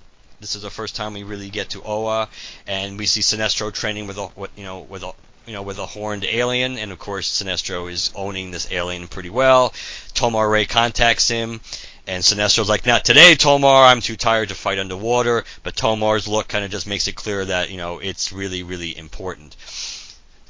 This 0.42 0.56
is 0.56 0.64
the 0.64 0.70
first 0.70 0.96
time 0.96 1.14
we 1.14 1.24
really 1.24 1.50
get 1.50 1.70
to 1.70 1.84
Oa, 1.84 2.28
and 2.68 2.98
we 2.98 3.06
see 3.06 3.22
Sinestro 3.22 3.72
training 3.72 4.08
with 4.08 4.18
you 4.58 4.64
know, 4.64 4.80
with 4.80 5.04
a, 5.04 5.14
you 5.52 5.58
know, 5.58 5.64
with 5.64 5.80
a 5.80 5.86
horned 5.86 6.24
alien, 6.24 6.78
and 6.78 6.94
of 6.94 6.98
course 6.98 7.30
Sinestro 7.30 7.92
is 7.92 8.10
owning 8.16 8.52
this 8.52 8.72
alien 8.72 9.10
pretty 9.10 9.30
well. 9.30 9.74
Tomar-Re 10.14 10.66
contacts 10.66 11.28
him, 11.28 11.60
and 12.08 12.24
Sinestro's 12.24 12.70
like, 12.70 12.86
not 12.86 13.04
today, 13.04 13.36
Tomar. 13.36 13.84
I'm 13.84 14.00
too 14.00 14.16
tired 14.16 14.48
to 14.48 14.56
fight 14.56 14.80
underwater. 14.80 15.44
But 15.62 15.76
Tomar's 15.76 16.26
look 16.26 16.48
kind 16.48 16.64
of 16.64 16.72
just 16.72 16.88
makes 16.88 17.10
it 17.10 17.16
clear 17.16 17.44
that 17.44 17.70
you 17.70 17.76
know 17.76 18.00
it's 18.00 18.32
really, 18.32 18.64
really 18.64 18.98
important. 18.98 19.58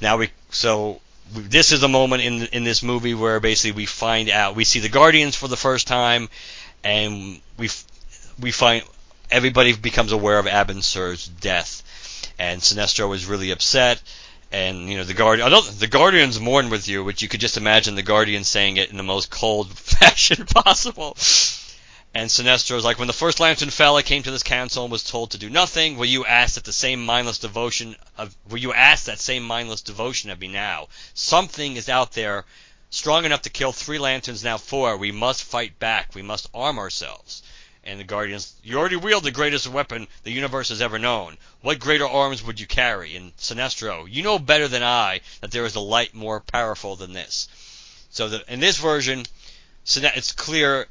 Now 0.00 0.18
we 0.18 0.30
so 0.50 1.00
this 1.32 1.72
is 1.72 1.82
a 1.82 1.88
moment 1.88 2.22
in 2.22 2.46
in 2.52 2.62
this 2.62 2.84
movie 2.84 3.14
where 3.14 3.40
basically 3.40 3.72
we 3.72 3.86
find 3.86 4.30
out 4.30 4.54
we 4.54 4.62
see 4.62 4.78
the 4.78 4.88
Guardians 4.88 5.34
for 5.34 5.48
the 5.48 5.56
first 5.56 5.88
time, 5.88 6.28
and 6.84 7.40
we 7.58 7.70
we 8.38 8.52
find 8.52 8.84
everybody 9.32 9.72
becomes 9.72 10.12
aware 10.12 10.38
of 10.38 10.46
Abin 10.46 10.80
Sur's 10.80 11.26
death, 11.26 11.82
and 12.38 12.60
Sinestro 12.60 13.12
is 13.16 13.26
really 13.26 13.50
upset. 13.50 14.00
And 14.52 14.90
you 14.90 14.98
know 14.98 15.04
the 15.04 15.14
guardian, 15.14 15.50
the 15.78 15.86
Guardians 15.86 16.38
mourn 16.38 16.68
with 16.68 16.86
you, 16.86 17.02
which 17.02 17.22
you 17.22 17.28
could 17.28 17.40
just 17.40 17.56
imagine 17.56 17.94
the 17.94 18.02
Guardians 18.02 18.48
saying 18.48 18.76
it 18.76 18.90
in 18.90 18.98
the 18.98 19.02
most 19.02 19.30
cold 19.30 19.72
fashion 19.78 20.44
possible. 20.44 21.16
And 22.14 22.28
Sinestro 22.28 22.76
is 22.76 22.84
like, 22.84 22.98
when 22.98 23.06
the 23.06 23.14
first 23.14 23.40
lantern 23.40 23.70
fell, 23.70 23.96
I 23.96 24.02
came 24.02 24.22
to 24.24 24.30
this 24.30 24.42
council 24.42 24.84
and 24.84 24.92
was 24.92 25.04
told 25.04 25.30
to 25.30 25.38
do 25.38 25.48
nothing. 25.48 25.96
Will 25.96 26.04
you 26.04 26.26
ask 26.26 26.56
that 26.56 26.64
the 26.64 26.72
same 26.72 27.02
mindless 27.02 27.38
devotion 27.38 27.96
of, 28.18 28.36
will 28.50 28.58
you 28.58 28.74
ask 28.74 29.06
that 29.06 29.18
same 29.18 29.42
mindless 29.42 29.80
devotion 29.80 30.28
of 30.28 30.38
me 30.38 30.48
now? 30.48 30.88
Something 31.14 31.76
is 31.76 31.88
out 31.88 32.12
there 32.12 32.44
strong 32.90 33.24
enough 33.24 33.40
to 33.42 33.50
kill 33.50 33.72
three 33.72 33.98
lanterns, 33.98 34.44
now 34.44 34.58
four. 34.58 34.98
We 34.98 35.12
must 35.12 35.44
fight 35.44 35.78
back. 35.78 36.14
We 36.14 36.20
must 36.20 36.50
arm 36.52 36.78
ourselves. 36.78 37.42
And 37.84 37.98
the 37.98 38.04
Guardians, 38.04 38.54
you 38.62 38.78
already 38.78 38.96
wield 38.96 39.24
the 39.24 39.32
greatest 39.32 39.66
weapon 39.66 40.06
the 40.22 40.30
universe 40.30 40.68
has 40.68 40.80
ever 40.80 40.98
known. 40.98 41.36
What 41.62 41.80
greater 41.80 42.06
arms 42.06 42.42
would 42.42 42.60
you 42.60 42.66
carry? 42.66 43.16
And 43.16 43.36
Sinestro, 43.36 44.06
you 44.08 44.22
know 44.22 44.38
better 44.38 44.68
than 44.68 44.84
I 44.84 45.20
that 45.40 45.50
there 45.50 45.64
is 45.64 45.74
a 45.74 45.80
light 45.80 46.14
more 46.14 46.40
powerful 46.40 46.94
than 46.94 47.12
this. 47.12 47.48
So 48.10 48.28
the, 48.28 48.52
in 48.52 48.60
this 48.60 48.76
version, 48.76 49.26
it's 49.84 50.32
clear 50.32 50.86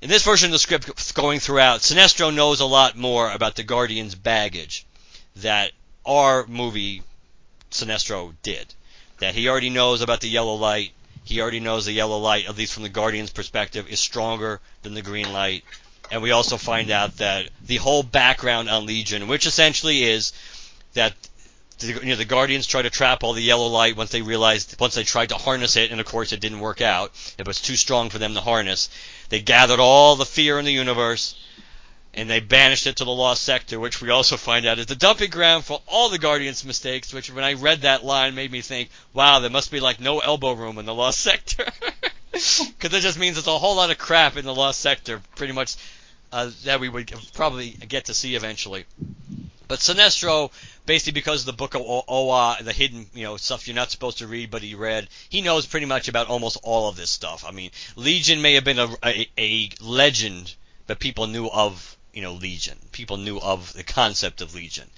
in 0.00 0.08
this 0.08 0.22
version 0.22 0.48
of 0.48 0.52
the 0.52 0.58
script 0.58 1.14
going 1.14 1.40
throughout, 1.40 1.80
Sinestro 1.80 2.32
knows 2.32 2.60
a 2.60 2.66
lot 2.66 2.96
more 2.96 3.30
about 3.30 3.56
the 3.56 3.64
Guardian's 3.64 4.14
baggage 4.14 4.86
that 5.36 5.72
our 6.06 6.46
movie 6.46 7.02
Sinestro 7.70 8.34
did. 8.42 8.74
That 9.18 9.34
he 9.34 9.48
already 9.48 9.70
knows 9.70 10.00
about 10.00 10.20
the 10.20 10.28
yellow 10.28 10.54
light. 10.54 10.92
He 11.28 11.42
already 11.42 11.60
knows 11.60 11.84
the 11.84 11.92
yellow 11.92 12.16
light, 12.16 12.46
at 12.46 12.56
least 12.56 12.72
from 12.72 12.84
the 12.84 12.88
Guardian's 12.88 13.28
perspective, 13.28 13.86
is 13.86 14.00
stronger 14.00 14.62
than 14.82 14.94
the 14.94 15.02
green 15.02 15.30
light. 15.30 15.62
And 16.10 16.22
we 16.22 16.30
also 16.30 16.56
find 16.56 16.90
out 16.90 17.18
that 17.18 17.50
the 17.60 17.76
whole 17.76 18.02
background 18.02 18.70
on 18.70 18.86
Legion, 18.86 19.28
which 19.28 19.44
essentially 19.44 20.04
is 20.04 20.32
that 20.94 21.14
you 21.82 22.00
know, 22.02 22.16
the 22.16 22.24
Guardians 22.24 22.66
try 22.66 22.80
to 22.80 22.88
trap 22.88 23.22
all 23.22 23.34
the 23.34 23.42
yellow 23.42 23.66
light 23.66 23.94
once 23.94 24.10
they 24.10 24.22
realized, 24.22 24.80
once 24.80 24.94
they 24.94 25.04
tried 25.04 25.28
to 25.28 25.34
harness 25.34 25.76
it, 25.76 25.90
and 25.90 26.00
of 26.00 26.06
course 26.06 26.32
it 26.32 26.40
didn't 26.40 26.60
work 26.60 26.80
out. 26.80 27.12
It 27.36 27.46
was 27.46 27.60
too 27.60 27.76
strong 27.76 28.08
for 28.08 28.16
them 28.16 28.32
to 28.32 28.40
harness. 28.40 28.88
They 29.28 29.42
gathered 29.42 29.80
all 29.80 30.16
the 30.16 30.24
fear 30.24 30.58
in 30.58 30.64
the 30.64 30.72
universe, 30.72 31.34
and 32.14 32.28
they 32.28 32.40
banished 32.40 32.86
it 32.86 32.96
to 32.96 33.04
the 33.04 33.10
Lost 33.10 33.42
Sector, 33.42 33.78
which 33.78 34.00
we 34.00 34.10
also 34.10 34.36
find 34.36 34.66
out 34.66 34.78
is 34.78 34.86
the 34.86 34.96
dumping 34.96 35.30
ground 35.30 35.64
for 35.64 35.80
all 35.86 36.08
the 36.08 36.18
Guardians' 36.18 36.64
mistakes. 36.64 37.12
Which, 37.12 37.32
when 37.32 37.44
I 37.44 37.52
read 37.54 37.82
that 37.82 38.04
line, 38.04 38.34
made 38.34 38.50
me 38.50 38.60
think, 38.60 38.90
wow, 39.12 39.38
there 39.38 39.50
must 39.50 39.70
be 39.70 39.80
like 39.80 40.00
no 40.00 40.18
elbow 40.18 40.52
room 40.52 40.78
in 40.78 40.86
the 40.86 40.94
Lost 40.94 41.20
Sector, 41.22 41.66
because 42.32 42.94
it 42.94 43.00
just 43.00 43.18
means 43.18 43.36
there's 43.36 43.46
a 43.46 43.58
whole 43.58 43.76
lot 43.76 43.90
of 43.90 43.98
crap 43.98 44.36
in 44.36 44.44
the 44.44 44.54
Lost 44.54 44.80
Sector, 44.80 45.20
pretty 45.36 45.52
much 45.52 45.76
uh, 46.32 46.50
that 46.64 46.80
we 46.80 46.88
would 46.88 47.12
probably 47.34 47.70
get 47.70 48.06
to 48.06 48.14
see 48.14 48.34
eventually. 48.34 48.84
But 49.68 49.80
Sinestro, 49.80 50.50
basically 50.86 51.12
because 51.12 51.42
of 51.42 51.46
the 51.46 51.52
book 51.52 51.74
of 51.74 51.82
Oa, 51.84 52.56
the 52.62 52.72
hidden, 52.72 53.06
you 53.12 53.24
know, 53.24 53.36
stuff 53.36 53.68
you're 53.68 53.74
not 53.74 53.90
supposed 53.90 54.18
to 54.18 54.26
read, 54.26 54.50
but 54.50 54.62
he 54.62 54.74
read, 54.74 55.08
he 55.28 55.42
knows 55.42 55.66
pretty 55.66 55.84
much 55.84 56.08
about 56.08 56.28
almost 56.28 56.56
all 56.62 56.88
of 56.88 56.96
this 56.96 57.10
stuff. 57.10 57.44
I 57.46 57.50
mean, 57.50 57.70
Legion 57.94 58.40
may 58.40 58.54
have 58.54 58.64
been 58.64 58.78
a, 58.78 58.88
a, 59.04 59.28
a 59.36 59.70
legend, 59.80 60.54
but 60.86 60.98
people 60.98 61.26
knew 61.26 61.48
of, 61.48 61.97
you 62.18 62.22
know, 62.24 62.32
Legion. 62.32 62.76
People 62.90 63.16
knew 63.16 63.38
of 63.38 63.72
the 63.74 63.84
concept 63.84 64.40
of 64.40 64.52
Legion. 64.52 64.90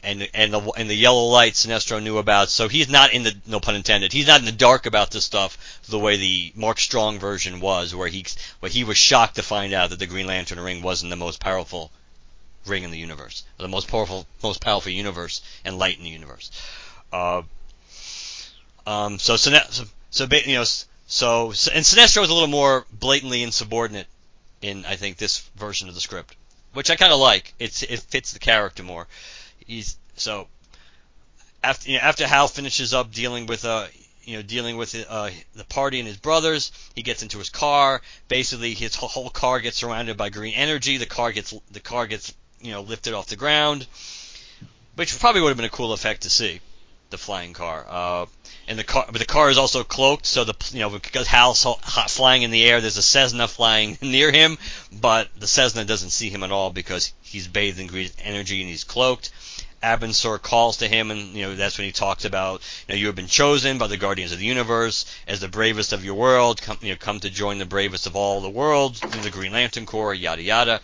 And, 0.00 0.28
and 0.32 0.52
the 0.52 0.60
and 0.76 0.88
the 0.88 0.94
yellow 0.94 1.24
light 1.26 1.54
Sinestro 1.54 2.00
knew 2.00 2.18
about, 2.18 2.50
so 2.50 2.68
he's 2.68 2.88
not 2.88 3.12
in 3.12 3.24
the 3.24 3.34
no 3.48 3.58
pun 3.58 3.74
intended. 3.74 4.12
He's 4.12 4.28
not 4.28 4.38
in 4.38 4.46
the 4.46 4.52
dark 4.52 4.86
about 4.86 5.10
this 5.10 5.24
stuff 5.24 5.80
the 5.88 5.98
way 5.98 6.16
the 6.16 6.52
Mark 6.54 6.78
Strong 6.78 7.18
version 7.18 7.58
was, 7.58 7.96
where 7.96 8.06
he 8.06 8.24
where 8.60 8.70
he 8.70 8.84
was 8.84 8.96
shocked 8.96 9.34
to 9.34 9.42
find 9.42 9.72
out 9.72 9.90
that 9.90 9.98
the 9.98 10.06
Green 10.06 10.28
Lantern 10.28 10.60
ring 10.60 10.82
wasn't 10.82 11.10
the 11.10 11.16
most 11.16 11.40
powerful 11.40 11.90
ring 12.64 12.84
in 12.84 12.92
the 12.92 12.98
universe, 12.98 13.42
the 13.56 13.66
most 13.66 13.88
powerful, 13.88 14.24
most 14.40 14.60
powerful 14.60 14.92
universe 14.92 15.42
and 15.64 15.80
light 15.80 15.98
in 15.98 16.04
the 16.04 16.10
universe. 16.10 16.52
Uh, 17.12 17.42
um, 18.86 19.18
so, 19.18 19.34
so, 19.34 19.50
so, 20.10 20.26
you 20.46 20.54
know, 20.54 20.64
so, 21.08 21.46
and 21.48 21.84
Sinestro 21.84 22.22
is 22.22 22.30
a 22.30 22.34
little 22.34 22.46
more 22.46 22.86
blatantly 22.92 23.42
insubordinate 23.42 24.06
in, 24.62 24.84
I 24.86 24.94
think, 24.94 25.16
this 25.16 25.40
version 25.56 25.88
of 25.88 25.96
the 25.96 26.00
script, 26.00 26.36
which 26.72 26.90
I 26.90 26.96
kind 26.96 27.12
of 27.12 27.20
like. 27.20 27.54
It's, 27.58 27.82
it 27.82 28.00
fits 28.00 28.32
the 28.32 28.38
character 28.38 28.82
more. 28.82 29.06
He's, 29.66 29.96
so, 30.16 30.48
after, 31.62 31.90
you 31.90 31.98
know, 31.98 32.04
after 32.04 32.26
Hal 32.26 32.48
finishes 32.48 32.94
up 32.94 33.12
dealing 33.12 33.46
with, 33.46 33.64
uh, 33.64 33.86
you 34.24 34.36
know, 34.36 34.42
dealing 34.42 34.76
with 34.76 34.94
uh, 35.08 35.30
the 35.54 35.64
party 35.64 35.98
and 36.00 36.06
his 36.06 36.18
brothers. 36.18 36.70
He 36.94 37.02
gets 37.02 37.22
into 37.22 37.38
his 37.38 37.48
car. 37.48 38.02
Basically, 38.28 38.74
his 38.74 38.94
whole 38.94 39.30
car 39.30 39.58
gets 39.60 39.78
surrounded 39.78 40.18
by 40.18 40.28
green 40.28 40.52
energy. 40.52 40.98
The 40.98 41.06
car 41.06 41.32
gets 41.32 41.54
the 41.70 41.80
car 41.80 42.06
gets 42.06 42.34
you 42.60 42.72
know, 42.72 42.82
lifted 42.82 43.14
off 43.14 43.26
the 43.28 43.36
ground, 43.36 43.86
which 44.96 45.18
probably 45.18 45.40
would 45.40 45.48
have 45.48 45.56
been 45.56 45.66
a 45.66 45.70
cool 45.70 45.92
effect 45.92 46.22
to 46.22 46.30
see, 46.30 46.60
the 47.10 47.18
flying 47.18 47.52
car. 47.52 47.86
Uh, 47.88 48.26
and 48.68 48.78
the 48.78 48.84
car, 48.84 49.06
but 49.10 49.18
the 49.18 49.26
car 49.26 49.50
is 49.50 49.58
also 49.58 49.82
cloaked, 49.82 50.26
so 50.26 50.44
the 50.44 50.54
you 50.72 50.80
know 50.80 50.90
because 50.90 51.26
Hal's 51.26 51.66
flying 52.08 52.42
in 52.42 52.50
the 52.50 52.64
air, 52.64 52.80
there's 52.80 52.98
a 52.98 53.02
Cessna 53.02 53.48
flying 53.48 53.98
near 54.02 54.30
him, 54.30 54.58
but 54.92 55.28
the 55.38 55.46
Cessna 55.46 55.84
doesn't 55.84 56.10
see 56.10 56.28
him 56.28 56.42
at 56.42 56.52
all 56.52 56.70
because 56.70 57.12
he's 57.22 57.48
bathed 57.48 57.80
in 57.80 57.86
green 57.86 58.10
energy 58.22 58.60
and 58.60 58.70
he's 58.70 58.84
cloaked. 58.84 59.30
Abin 59.82 60.12
Sur 60.12 60.38
calls 60.38 60.78
to 60.78 60.88
him, 60.88 61.10
and 61.10 61.34
you 61.34 61.42
know 61.42 61.54
that's 61.54 61.78
when 61.78 61.86
he 61.86 61.92
talks 61.92 62.24
about 62.24 62.60
you 62.86 62.94
know 62.94 62.98
you 62.98 63.06
have 63.06 63.16
been 63.16 63.26
chosen 63.26 63.78
by 63.78 63.86
the 63.86 63.96
guardians 63.96 64.32
of 64.32 64.38
the 64.38 64.44
universe 64.44 65.06
as 65.26 65.40
the 65.40 65.48
bravest 65.48 65.92
of 65.92 66.04
your 66.04 66.14
world. 66.14 66.60
Come, 66.60 66.78
you 66.82 66.90
know, 66.90 66.96
come 66.98 67.20
to 67.20 67.30
join 67.30 67.58
the 67.58 67.64
bravest 67.64 68.06
of 68.06 68.16
all 68.16 68.40
the 68.40 68.50
worlds, 68.50 69.00
the 69.00 69.30
Green 69.30 69.52
Lantern 69.52 69.86
Corps, 69.86 70.14
yada 70.14 70.42
yada. 70.42 70.80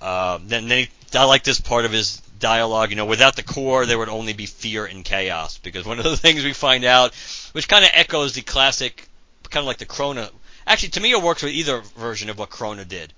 Uh, 0.00 0.38
then, 0.42 0.68
then 0.68 0.78
he, 0.78 0.90
I 1.18 1.24
like 1.24 1.44
this 1.44 1.60
part 1.60 1.84
of 1.84 1.92
his 1.92 2.20
dialogue. 2.38 2.90
You 2.90 2.96
know, 2.96 3.06
without 3.06 3.36
the 3.36 3.42
Corps, 3.42 3.86
there 3.86 3.98
would 3.98 4.08
only 4.08 4.32
be 4.32 4.46
fear 4.46 4.84
and 4.84 5.04
chaos. 5.04 5.58
Because 5.58 5.84
one 5.84 5.98
of 5.98 6.04
the 6.04 6.16
things 6.24 6.44
we 6.44 6.52
find 6.52 6.84
out, 6.84 7.14
which 7.52 7.68
kind 7.68 7.84
of 7.84 7.90
echoes 7.94 8.34
the 8.34 8.42
classic, 8.42 9.08
kind 9.50 9.62
of 9.62 9.66
like 9.66 9.78
the 9.78 9.86
Krona. 9.86 10.30
Actually, 10.66 10.90
to 10.90 11.00
me, 11.00 11.12
it 11.12 11.22
works 11.22 11.42
with 11.42 11.52
either 11.52 11.80
version 11.96 12.30
of 12.30 12.38
what 12.38 12.50
Krona 12.50 12.86
did. 12.86 13.12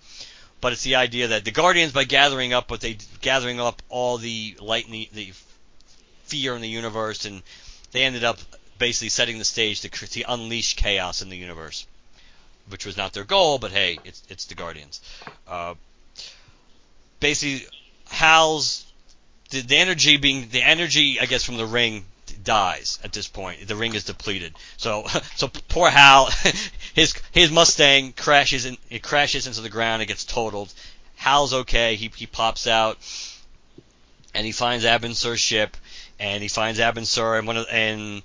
But 0.60 0.72
it's 0.72 0.82
the 0.82 0.96
idea 0.96 1.28
that 1.28 1.44
the 1.44 1.50
Guardians, 1.50 1.92
by 1.92 2.04
gathering 2.04 2.52
up 2.52 2.70
what 2.70 2.80
they 2.80 2.98
gathering 3.20 3.60
up 3.60 3.82
all 3.88 4.18
the 4.18 4.56
light, 4.60 4.90
the, 4.90 5.08
the 5.12 5.32
fear 6.24 6.54
in 6.56 6.62
the 6.62 6.68
universe, 6.68 7.24
and 7.24 7.42
they 7.92 8.02
ended 8.02 8.24
up 8.24 8.38
basically 8.78 9.10
setting 9.10 9.38
the 9.38 9.44
stage 9.44 9.82
to, 9.82 9.88
to 9.90 10.22
unleash 10.22 10.74
chaos 10.74 11.22
in 11.22 11.28
the 11.28 11.36
universe, 11.36 11.86
which 12.68 12.86
was 12.86 12.96
not 12.96 13.12
their 13.12 13.24
goal. 13.24 13.58
But 13.58 13.70
hey, 13.70 13.98
it's 14.04 14.22
it's 14.28 14.46
the 14.46 14.54
Guardians. 14.54 15.00
Uh, 15.46 15.74
basically 17.20 17.66
Hal's 18.08 18.85
the, 19.50 19.60
the 19.62 19.76
energy 19.76 20.16
being 20.16 20.48
the 20.50 20.62
energy 20.62 21.18
I 21.20 21.26
guess 21.26 21.44
from 21.44 21.56
the 21.56 21.66
ring 21.66 22.04
dies 22.42 22.98
at 23.04 23.12
this 23.12 23.28
point. 23.28 23.66
The 23.66 23.76
ring 23.76 23.94
is 23.94 24.04
depleted. 24.04 24.54
So 24.76 25.06
so 25.36 25.48
poor 25.68 25.90
Hal 25.90 26.30
his 26.94 27.14
his 27.32 27.50
Mustang 27.50 28.12
crashes 28.12 28.64
in 28.64 28.78
it 28.90 29.02
crashes 29.02 29.46
into 29.46 29.60
the 29.60 29.68
ground, 29.68 30.02
it 30.02 30.06
gets 30.06 30.24
totaled. 30.24 30.72
Hal's 31.16 31.52
okay, 31.52 31.96
he 31.96 32.10
he 32.14 32.26
pops 32.26 32.66
out 32.66 32.98
and 34.34 34.44
he 34.44 34.52
finds 34.52 34.84
Abin 34.84 35.14
Sur's 35.14 35.40
ship 35.40 35.76
and 36.18 36.42
he 36.42 36.48
finds 36.48 36.78
Abin 36.78 37.06
Sur 37.06 37.38
and 37.38 37.46
one 37.46 37.56
of 37.56 37.66
and 37.70 38.22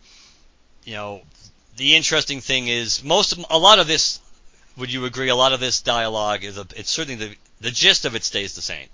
you 0.85 0.93
know 0.93 1.21
the 1.77 1.95
interesting 1.95 2.41
thing 2.41 2.67
is 2.67 3.03
most 3.03 3.31
of, 3.31 3.45
a 3.49 3.57
lot 3.57 3.79
of 3.79 3.87
this 3.87 4.19
would 4.77 4.91
you 4.91 5.05
agree 5.05 5.29
a 5.29 5.35
lot 5.35 5.53
of 5.53 5.59
this 5.59 5.81
dialogue 5.81 6.43
is 6.43 6.57
a, 6.57 6.65
it's 6.75 6.89
certainly 6.89 7.27
the 7.27 7.35
the 7.59 7.71
gist 7.71 8.05
of 8.05 8.15
it 8.15 8.23
stays 8.23 8.55
the 8.55 8.61
same. 8.61 8.87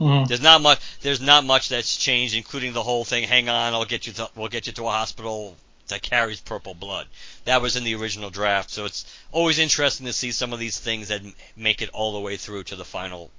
Mm-hmm. 0.00 0.26
There's 0.26 0.40
not 0.40 0.62
much. 0.62 0.80
There's 1.00 1.20
not 1.20 1.44
much 1.44 1.68
that's 1.68 1.96
changed, 1.96 2.34
including 2.34 2.72
the 2.72 2.82
whole 2.82 3.04
thing. 3.04 3.24
Hang 3.24 3.48
on, 3.48 3.74
I'll 3.74 3.84
get 3.84 4.06
you. 4.06 4.12
To, 4.14 4.30
we'll 4.36 4.48
get 4.48 4.66
you 4.66 4.72
to 4.74 4.86
a 4.86 4.90
hospital 4.90 5.56
that 5.88 6.02
carries 6.02 6.40
purple 6.40 6.74
blood. 6.74 7.06
That 7.46 7.62
was 7.62 7.74
in 7.74 7.84
the 7.84 7.94
original 7.96 8.30
draft, 8.30 8.70
so 8.70 8.84
it's 8.84 9.04
always 9.32 9.58
interesting 9.58 10.06
to 10.06 10.12
see 10.12 10.30
some 10.32 10.52
of 10.52 10.60
these 10.60 10.78
things 10.78 11.08
that 11.08 11.22
make 11.56 11.82
it 11.82 11.90
all 11.92 12.12
the 12.12 12.20
way 12.20 12.36
through 12.36 12.64
to 12.64 12.76
the 12.76 12.84
final 12.84 13.30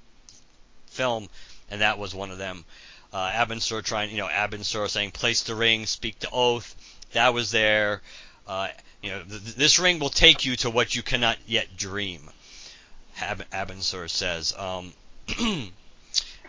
film, 0.86 1.28
and 1.70 1.80
that 1.80 1.98
was 1.98 2.14
one 2.14 2.30
of 2.30 2.38
them. 2.38 2.64
Uh, 3.12 3.30
Abin 3.30 3.60
Sur 3.60 3.82
trying, 3.82 4.10
you 4.10 4.18
know, 4.18 4.28
Abin 4.28 4.64
Sur 4.64 4.86
saying, 4.88 5.12
"Place 5.12 5.42
the 5.42 5.54
ring, 5.54 5.86
speak 5.86 6.18
the 6.18 6.30
oath." 6.30 6.74
That 7.12 7.32
was 7.32 7.50
there. 7.50 8.02
Uh, 8.46 8.68
you 9.02 9.10
know, 9.10 9.22
th- 9.22 9.54
this 9.56 9.78
ring 9.78 9.98
will 9.98 10.10
take 10.10 10.44
you 10.44 10.56
to 10.56 10.70
what 10.70 10.94
you 10.94 11.02
cannot 11.02 11.38
yet 11.46 11.76
dream. 11.76 12.30
Ab- 13.18 13.48
Abin 13.50 13.82
Sur 13.82 14.08
says. 14.08 14.52
Um, 14.56 14.92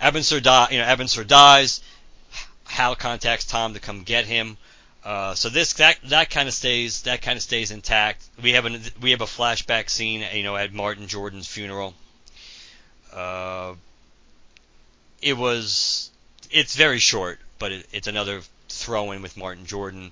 Abin 0.02 0.23
Sur 0.23 0.40
die, 0.40 0.68
you 0.72 0.80
know, 0.80 1.23
dies. 1.23 1.82
Hal 2.65 2.95
contacts 2.95 3.45
Tom 3.45 3.73
to 3.73 3.80
come 3.80 4.03
get 4.03 4.26
him. 4.26 4.57
Uh, 5.03 5.34
so 5.36 5.49
this 5.49 5.73
that 5.73 5.98
that 6.06 6.30
kind 6.30 6.48
of 6.48 6.53
stays 6.53 7.03
that 7.03 7.22
kind 7.22 7.36
of 7.36 7.44
stays 7.44 7.72
intact. 7.72 8.23
We 8.41 8.53
have 8.53 8.65
an 8.65 8.82
we 9.02 9.11
have 9.11 9.22
a 9.22 9.26
flashback 9.26 9.90
scene, 9.90 10.26
you 10.34 10.44
know, 10.44 10.56
at 10.56 10.73
Martin 10.73 11.07
Jordan's 11.07 11.48
funeral. 11.48 11.94
Uh, 13.11 13.73
it 15.22 15.38
was 15.38 16.11
it's 16.52 16.76
very 16.76 16.99
short, 16.99 17.40
but 17.60 17.72
it, 17.72 17.88
it's 17.91 18.07
another 18.07 18.41
throw 18.69 19.11
in 19.11 19.22
with 19.22 19.38
Martin 19.38 19.65
Jordan. 19.65 20.11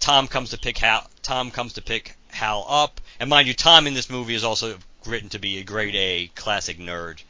Tom 0.00 0.28
comes 0.28 0.50
to 0.50 0.58
pick 0.58 0.78
Hal. 0.78 1.08
Tom 1.22 1.50
comes 1.50 1.74
to 1.74 1.82
pick 1.82 2.16
Hal 2.28 2.66
up, 2.68 3.00
and 3.20 3.30
mind 3.30 3.46
you, 3.46 3.54
Tom 3.54 3.86
in 3.86 3.94
this 3.94 4.10
movie 4.10 4.34
is 4.34 4.44
also 4.44 4.78
written 5.06 5.28
to 5.30 5.38
be 5.38 5.58
a 5.58 5.64
grade 5.64 5.94
A 5.94 6.26
classic 6.34 6.78
nerd. 6.78 7.20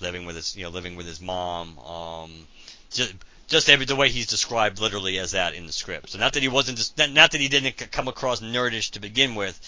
Living 0.00 0.26
with 0.26 0.36
his 0.36 0.56
you 0.56 0.64
know 0.64 0.70
living 0.70 0.96
with 0.96 1.06
his 1.06 1.20
mom. 1.20 1.78
Um, 1.78 2.46
just 2.90 3.14
just 3.48 3.68
every 3.70 3.86
the 3.86 3.96
way 3.96 4.08
he's 4.08 4.26
described 4.26 4.80
literally 4.80 5.18
as 5.18 5.32
that 5.32 5.54
in 5.54 5.66
the 5.66 5.72
script. 5.72 6.10
So 6.10 6.18
not 6.18 6.32
that 6.32 6.42
he 6.42 6.48
wasn't 6.48 6.78
just 6.78 6.98
not 6.98 7.32
that 7.32 7.40
he 7.40 7.48
didn't 7.48 7.90
come 7.92 8.08
across 8.08 8.40
nerdish 8.40 8.92
to 8.92 9.00
begin 9.00 9.34
with, 9.34 9.58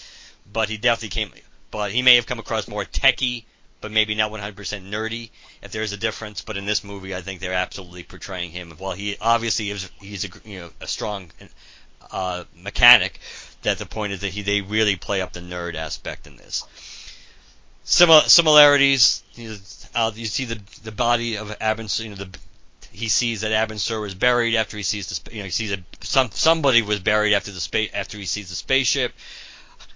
but 0.51 0.69
he 0.69 0.77
definitely 0.77 1.09
came. 1.09 1.31
But 1.71 1.91
he 1.91 2.01
may 2.01 2.15
have 2.15 2.25
come 2.25 2.39
across 2.39 2.67
more 2.67 2.83
techie, 2.83 3.45
but 3.79 3.91
maybe 3.91 4.15
not 4.15 4.31
100% 4.31 4.55
nerdy. 4.89 5.29
If 5.61 5.71
there 5.71 5.83
is 5.83 5.93
a 5.93 5.97
difference, 5.97 6.41
but 6.41 6.57
in 6.57 6.65
this 6.65 6.83
movie, 6.83 7.15
I 7.15 7.21
think 7.21 7.39
they're 7.39 7.53
absolutely 7.53 8.03
portraying 8.03 8.51
him. 8.51 8.71
While 8.77 8.93
he 8.93 9.17
obviously 9.21 9.69
is, 9.69 9.89
he's 10.01 10.25
a 10.25 10.29
you 10.43 10.59
know 10.59 10.69
a 10.81 10.87
strong 10.87 11.31
uh, 12.11 12.45
mechanic. 12.55 13.19
That 13.61 13.77
the 13.77 13.85
point 13.85 14.13
is 14.13 14.21
that 14.21 14.29
he 14.29 14.41
they 14.41 14.61
really 14.61 14.95
play 14.95 15.21
up 15.21 15.33
the 15.33 15.41
nerd 15.41 15.75
aspect 15.75 16.27
in 16.27 16.37
this. 16.37 16.65
Similar 17.83 18.21
similarities. 18.21 19.21
You, 19.35 19.49
know, 19.49 19.57
uh, 19.95 20.11
you 20.13 20.25
see 20.25 20.45
the 20.45 20.59
the 20.83 20.91
body 20.91 21.37
of 21.37 21.49
Abin, 21.59 22.03
you 22.03 22.09
know 22.09 22.15
the 22.15 22.29
he 22.91 23.07
sees 23.07 23.41
that 23.41 23.51
Abin 23.51 23.79
Sur 23.79 23.99
was 23.99 24.15
buried 24.15 24.55
after 24.55 24.77
he 24.77 24.83
sees 24.83 25.07
the 25.07 25.31
you 25.35 25.39
know 25.39 25.45
he 25.45 25.51
sees 25.51 25.69
that 25.69 25.81
some 26.01 26.29
somebody 26.31 26.81
was 26.81 26.99
buried 26.99 27.33
after 27.33 27.51
the 27.51 27.59
space 27.59 27.91
after 27.93 28.17
he 28.17 28.25
sees 28.25 28.49
the 28.49 28.55
spaceship. 28.55 29.13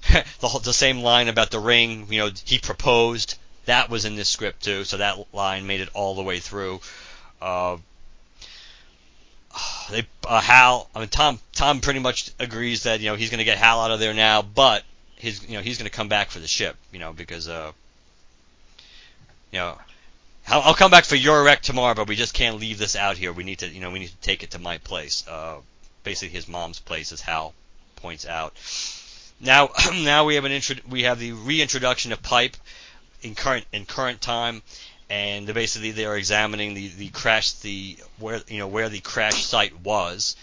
the 0.12 0.60
the 0.64 0.74
same 0.74 1.00
line 1.00 1.28
about 1.28 1.52
the 1.52 1.60
ring, 1.60 2.08
you 2.10 2.20
know, 2.20 2.32
he 2.46 2.60
proposed. 2.60 3.38
That 3.66 3.90
was 3.90 4.04
in 4.04 4.16
this 4.16 4.28
script 4.28 4.64
too, 4.64 4.84
so 4.84 4.98
that 4.98 5.34
line 5.34 5.66
made 5.66 5.80
it 5.80 5.90
all 5.94 6.16
the 6.16 6.22
way 6.22 6.40
through. 6.40 6.82
Uh, 7.42 7.78
they 9.90 10.06
uh, 10.28 10.42
Hal, 10.42 10.90
I 10.96 11.00
mean 11.00 11.10
Tom 11.10 11.40
Tom 11.54 11.82
pretty 11.82 12.00
much 12.00 12.32
agrees 12.40 12.84
that 12.84 13.00
you 13.00 13.10
know 13.10 13.16
he's 13.16 13.30
going 13.30 13.40
to 13.40 13.46
get 13.46 13.58
Hal 13.58 13.82
out 13.82 13.92
of 13.92 14.00
there 14.00 14.14
now, 14.14 14.42
but 14.42 14.84
his 15.16 15.48
you 15.48 15.56
know 15.58 15.62
he's 15.62 15.78
going 15.78 15.90
to 15.90 15.96
come 15.96 16.10
back 16.10 16.30
for 16.30 16.40
the 16.40 16.48
ship, 16.48 16.76
you 16.92 17.00
know, 17.00 17.14
because 17.14 17.48
uh 17.48 17.72
you 19.54 19.60
know 19.60 19.78
I'll, 20.48 20.62
I'll 20.62 20.74
come 20.74 20.92
back 20.92 21.06
for 21.06 21.16
your 21.16 21.44
wreck 21.44 21.62
tomorrow, 21.62 21.94
but 21.94 22.08
we 22.08 22.16
just 22.16 22.34
can't 22.34 22.60
leave 22.60 22.78
this 22.78 22.96
out 22.96 23.18
here. 23.18 23.32
We 23.32 23.44
need 23.44 23.60
to, 23.60 23.68
you 23.68 23.80
know, 23.80 23.92
we 23.92 24.00
need 24.00 24.10
to 24.10 24.18
take 24.18 24.44
it 24.44 24.52
to 24.52 24.60
my 24.60 24.78
place. 24.80 25.26
Uh, 25.28 25.58
basically, 26.04 26.36
his 26.36 26.48
mom's 26.48 26.80
place, 26.80 27.12
as 27.12 27.22
Hal 27.22 27.54
points 27.96 28.26
out. 28.26 28.54
Now, 29.40 29.70
now 29.94 30.26
we 30.26 30.36
have 30.36 30.46
an 30.46 30.52
intro, 30.52 30.76
we 30.90 31.04
have 31.04 31.20
the 31.20 31.32
reintroduction 31.32 32.12
of 32.12 32.22
Pipe 32.22 32.58
in 33.22 33.36
current 33.36 33.66
in 33.72 33.86
current 33.86 34.22
time, 34.22 34.62
and 35.10 35.52
basically 35.54 35.92
they 35.92 36.06
are 36.06 36.18
examining 36.18 36.74
the 36.74 36.90
the 36.90 37.10
crash, 37.10 37.54
the 37.54 37.98
where 38.18 38.42
you 38.48 38.60
know 38.60 38.68
where 38.68 38.90
the 38.90 39.00
crash 39.00 39.46
site 39.46 39.80
was, 39.80 40.36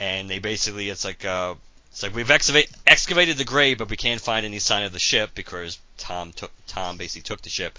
and 0.00 0.28
they 0.28 0.40
basically 0.40 0.88
it's 0.88 1.04
like 1.04 1.24
uh, 1.24 1.54
it's 1.92 2.02
like 2.02 2.14
we've 2.16 2.30
excavate, 2.30 2.68
excavated 2.84 3.36
the 3.36 3.44
grave, 3.44 3.78
but 3.78 3.90
we 3.90 3.96
can't 3.96 4.20
find 4.20 4.44
any 4.44 4.58
sign 4.58 4.82
of 4.82 4.92
the 4.92 4.98
ship 4.98 5.30
because 5.36 5.78
Tom 5.98 6.32
took 6.32 6.50
Tom 6.66 6.96
basically 6.96 7.22
took 7.22 7.42
the 7.42 7.50
ship. 7.50 7.78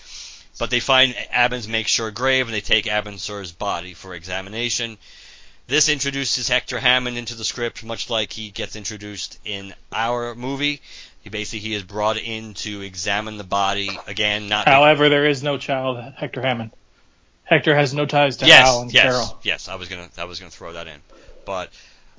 But 0.60 0.70
they 0.70 0.80
find 0.80 1.16
Abin's 1.32 1.68
makesure 1.68 2.14
grave 2.14 2.48
and 2.48 2.54
they 2.54 2.62
take 2.62 2.86
Abin 2.86 3.20
Sur's 3.20 3.52
body 3.52 3.94
for 3.94 4.14
examination. 4.14 4.98
This 5.68 5.90
introduces 5.90 6.50
Hector 6.50 6.80
Hammond 6.80 7.18
into 7.18 7.36
the 7.36 7.46
script, 7.46 7.84
much 7.84 8.10
like 8.10 8.34
he 8.34 8.52
gets 8.52 8.76
introduced 8.76 9.40
in 9.46 9.74
our 9.92 10.36
movie. 10.36 10.82
He 11.24 11.30
basically 11.30 11.60
he 11.60 11.74
is 11.74 11.84
brought 11.84 12.18
in 12.18 12.56
to 12.56 12.82
examine 12.82 13.38
the 13.38 13.44
body 13.44 13.90
again. 14.08 14.50
Not 14.50 14.68
however, 14.68 15.08
there 15.08 15.26
is 15.26 15.44
no 15.44 15.58
child 15.58 16.00
Hector 16.18 16.42
Hammond. 16.42 16.72
Hector 17.44 17.76
has 17.76 17.94
no 17.94 18.06
ties 18.06 18.38
to 18.38 18.46
yes, 18.46 18.66
Hal 18.66 18.82
and 18.82 18.94
yes, 18.94 19.04
Carol. 19.04 19.40
Yes, 19.44 19.68
I 19.68 19.76
was 19.76 19.88
gonna 19.88 20.10
I 20.18 20.26
was 20.26 20.40
gonna 20.40 20.52
throw 20.52 20.74
that 20.74 20.88
in, 20.88 21.00
but 21.46 21.70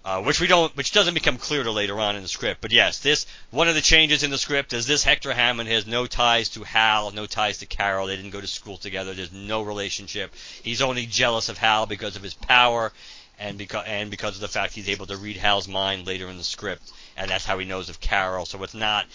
uh, 0.04 0.20
which 0.20 0.40
we 0.40 0.48
don't, 0.48 0.76
which 0.76 0.90
doesn't 0.90 1.14
become 1.14 1.38
clear 1.38 1.62
till 1.62 1.72
later 1.72 2.00
on 2.00 2.16
in 2.16 2.22
the 2.22 2.28
script. 2.28 2.60
But 2.60 2.72
yes, 2.72 2.98
this 2.98 3.26
one 3.50 3.68
of 3.68 3.74
the 3.74 3.80
changes 3.80 4.22
in 4.22 4.30
the 4.30 4.38
script 4.38 4.72
is 4.72 4.86
this 4.86 5.04
Hector 5.04 5.32
Hammond 5.32 5.68
has 5.68 5.86
no 5.86 6.06
ties 6.06 6.48
to 6.50 6.64
Hal, 6.64 7.12
no 7.12 7.26
ties 7.26 7.58
to 7.58 7.66
Carol. 7.66 8.08
They 8.08 8.16
didn't 8.16 8.32
go 8.32 8.40
to 8.40 8.46
school 8.46 8.76
together. 8.76 9.14
There's 9.14 9.32
no 9.32 9.62
relationship. 9.62 10.34
He's 10.62 10.82
only 10.82 11.06
jealous 11.06 11.48
of 11.48 11.58
Hal 11.58 11.86
because 11.86 12.16
of 12.16 12.22
his 12.22 12.34
power, 12.34 12.92
and 13.38 13.56
because 13.56 13.84
and 13.86 14.10
because 14.10 14.34
of 14.34 14.40
the 14.40 14.48
fact 14.48 14.74
he's 14.74 14.88
able 14.88 15.06
to 15.06 15.16
read 15.16 15.36
Hal's 15.36 15.68
mind 15.68 16.06
later 16.06 16.28
in 16.28 16.36
the 16.36 16.44
script, 16.44 16.90
and 17.16 17.30
that's 17.30 17.44
how 17.44 17.58
he 17.58 17.64
knows 17.64 17.88
of 17.88 18.00
Carol. 18.00 18.44
So 18.44 18.60
it's 18.64 18.74
not. 18.74 19.06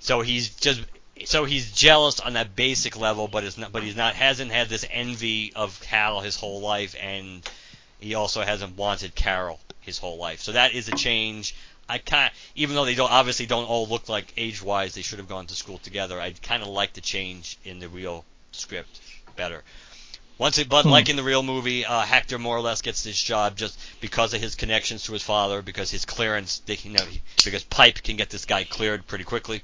So 0.00 0.20
he's 0.20 0.50
just. 0.56 0.80
So 1.26 1.44
he's 1.44 1.70
jealous 1.70 2.18
on 2.18 2.32
that 2.32 2.56
basic 2.56 2.98
level, 2.98 3.28
but 3.28 3.44
it's 3.44 3.56
not. 3.56 3.70
But 3.70 3.84
he's 3.84 3.94
not. 3.94 4.14
Hasn't 4.14 4.50
had 4.50 4.68
this 4.68 4.84
envy 4.90 5.52
of 5.54 5.80
Hal 5.84 6.20
his 6.22 6.34
whole 6.34 6.60
life, 6.60 6.96
and 7.00 7.48
he 8.00 8.16
also 8.16 8.42
hasn't 8.42 8.76
wanted 8.76 9.14
Carol 9.14 9.60
his 9.82 9.98
whole 9.98 10.16
life. 10.16 10.40
So 10.40 10.52
that 10.52 10.72
is 10.72 10.88
a 10.88 10.92
change. 10.92 11.54
I 11.88 11.98
kind 11.98 12.30
of, 12.30 12.38
even 12.54 12.74
though 12.74 12.84
they 12.84 12.94
don't 12.94 13.10
obviously 13.10 13.46
don't 13.46 13.66
all 13.66 13.86
look 13.86 14.08
like 14.08 14.32
age 14.36 14.62
wise, 14.62 14.94
they 14.94 15.02
should 15.02 15.18
have 15.18 15.28
gone 15.28 15.46
to 15.46 15.54
school 15.54 15.78
together. 15.78 16.20
I 16.20 16.32
kind 16.32 16.62
of 16.62 16.68
like 16.68 16.94
the 16.94 17.00
change 17.00 17.58
in 17.64 17.78
the 17.78 17.88
real 17.88 18.24
script 18.52 19.00
better. 19.36 19.62
Once 20.38 20.58
it, 20.58 20.68
but 20.68 20.84
hmm. 20.84 20.90
like 20.90 21.08
in 21.08 21.16
the 21.16 21.22
real 21.22 21.42
movie, 21.42 21.84
uh, 21.84 22.00
Hector 22.00 22.38
more 22.38 22.56
or 22.56 22.60
less 22.60 22.82
gets 22.82 23.02
this 23.02 23.22
job 23.22 23.56
just 23.56 23.78
because 24.00 24.32
of 24.34 24.40
his 24.40 24.54
connections 24.54 25.04
to 25.04 25.12
his 25.12 25.22
father, 25.22 25.62
because 25.62 25.90
his 25.90 26.04
clearance, 26.04 26.60
they, 26.66 26.78
you 26.82 26.90
know, 26.90 27.04
because 27.44 27.64
Pipe 27.64 28.02
can 28.02 28.16
get 28.16 28.30
this 28.30 28.44
guy 28.44 28.64
cleared 28.64 29.06
pretty 29.06 29.24
quickly. 29.24 29.62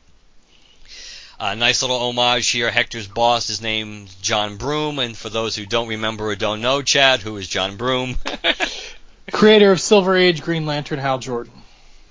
A 1.41 1.47
uh, 1.47 1.55
nice 1.55 1.83
little 1.83 1.99
homage 1.99 2.49
here. 2.49 2.71
Hector's 2.71 3.07
boss 3.07 3.49
is 3.49 3.63
named 3.63 4.11
John 4.21 4.57
Broome, 4.57 4.99
and 4.99 5.17
for 5.17 5.31
those 5.31 5.55
who 5.55 5.67
don't 5.67 5.89
remember 5.89 6.27
or 6.27 6.35
don't 6.35 6.61
know, 6.61 6.83
Chad, 6.83 7.21
who 7.21 7.37
is 7.37 7.47
John 7.49 7.77
Broome? 7.77 8.17
Creator 9.33 9.73
of 9.73 9.81
Silver 9.81 10.17
Age, 10.17 10.43
Green 10.43 10.67
Lantern, 10.67 10.99
Hal 10.99 11.19
Jordan. 11.19 11.53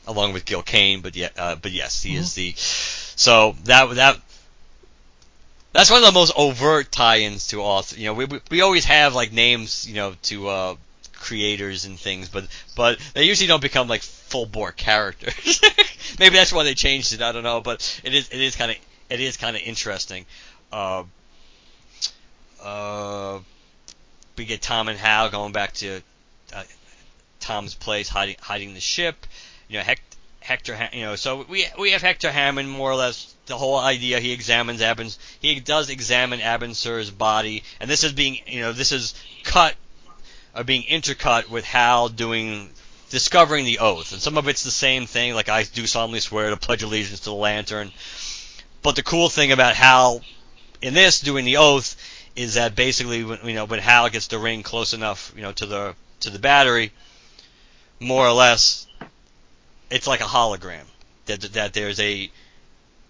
Along 0.07 0.33
with 0.33 0.45
Gil 0.45 0.61
Kane, 0.61 1.01
but 1.01 1.15
yeah, 1.15 1.29
uh, 1.37 1.55
but 1.55 1.71
yes, 1.71 2.01
he 2.01 2.11
mm-hmm. 2.11 2.19
is 2.21 2.33
the. 2.33 2.53
So 2.57 3.55
that 3.65 3.95
that 3.95 4.19
that's 5.73 5.91
one 5.91 6.01
of 6.01 6.05
the 6.05 6.17
most 6.17 6.33
overt 6.35 6.91
tie-ins 6.91 7.47
to 7.47 7.61
author. 7.61 7.99
You 7.99 8.07
know, 8.07 8.13
we, 8.13 8.25
we 8.25 8.39
we 8.49 8.61
always 8.61 8.85
have 8.85 9.15
like 9.15 9.33
names, 9.33 9.87
you 9.87 9.95
know, 9.95 10.15
to 10.23 10.47
uh, 10.47 10.75
creators 11.13 11.85
and 11.85 11.99
things, 11.99 12.29
but 12.29 12.47
but 12.75 12.99
they 13.13 13.23
usually 13.23 13.47
don't 13.47 13.61
become 13.61 13.87
like 13.87 14.01
full 14.01 14.45
bore 14.45 14.71
characters. 14.71 15.61
Maybe 16.19 16.35
that's 16.35 16.53
why 16.53 16.63
they 16.63 16.73
changed 16.73 17.13
it. 17.13 17.21
I 17.21 17.31
don't 17.31 17.43
know, 17.43 17.61
but 17.61 18.01
it 18.03 18.13
is 18.13 18.29
it 18.29 18.39
is 18.39 18.55
kind 18.55 18.71
of 18.71 18.77
it 19.09 19.19
is 19.19 19.37
kind 19.37 19.55
of 19.55 19.61
interesting. 19.61 20.25
Uh, 20.71 21.03
uh, 22.63 23.39
we 24.37 24.45
get 24.45 24.61
Tom 24.61 24.87
and 24.87 24.97
Hal 24.97 25.29
going 25.29 25.51
back 25.51 25.73
to 25.73 26.01
Tom's 27.47 27.75
place, 27.75 28.09
hiding 28.09 28.35
hiding 28.41 28.73
the 28.73 28.81
ship. 28.81 29.25
You 29.69 29.79
know, 29.79 29.85
Hector, 30.41 30.89
you 30.93 31.01
know, 31.01 31.15
so 31.15 31.45
we 31.49 31.65
we 31.79 31.91
have 31.91 32.01
Hector 32.01 32.31
Hammond 32.31 32.69
more 32.69 32.91
or 32.91 32.95
less. 32.95 33.33
The 33.47 33.57
whole 33.57 33.77
idea 33.77 34.19
he 34.19 34.33
examines 34.33 34.81
Abin's, 34.81 35.17
he 35.39 35.57
does 35.61 35.89
examine 35.89 36.41
Abin 36.41 36.75
Sur's 36.75 37.09
body, 37.09 37.63
and 37.79 37.89
this 37.89 38.03
is 38.03 38.11
being, 38.11 38.39
you 38.45 38.59
know, 38.59 38.73
this 38.73 38.91
is 38.91 39.13
cut 39.45 39.73
or 40.53 40.65
being 40.65 40.83
intercut 40.83 41.49
with 41.49 41.63
Hal 41.63 42.09
doing 42.09 42.69
discovering 43.09 43.63
the 43.63 43.79
oath, 43.79 44.11
and 44.11 44.21
some 44.21 44.37
of 44.37 44.49
it's 44.49 44.63
the 44.63 44.71
same 44.71 45.05
thing, 45.05 45.33
like 45.33 45.47
I 45.47 45.63
do 45.63 45.87
solemnly 45.87 46.19
swear 46.19 46.49
to 46.49 46.57
pledge 46.57 46.83
allegiance 46.83 47.21
to 47.21 47.29
the 47.29 47.35
lantern. 47.35 47.91
But 48.81 48.97
the 48.97 49.03
cool 49.03 49.29
thing 49.29 49.53
about 49.53 49.75
Hal 49.75 50.21
in 50.81 50.93
this 50.93 51.21
doing 51.21 51.45
the 51.45 51.57
oath 51.57 51.95
is 52.35 52.55
that 52.55 52.75
basically, 52.75 53.23
when, 53.23 53.39
you 53.45 53.53
know, 53.53 53.65
when 53.65 53.79
Hal 53.79 54.09
gets 54.09 54.27
the 54.27 54.39
ring 54.39 54.61
close 54.61 54.93
enough, 54.93 55.33
you 55.35 55.41
know, 55.41 55.53
to 55.53 55.65
the 55.65 55.95
to 56.19 56.29
the 56.29 56.39
battery, 56.39 56.91
more 57.99 58.27
or 58.27 58.33
less, 58.33 58.87
it's 59.89 60.07
like 60.07 60.21
a 60.21 60.25
hologram. 60.25 60.83
That 61.25 61.41
that 61.53 61.73
there's 61.73 61.99
a 61.99 62.31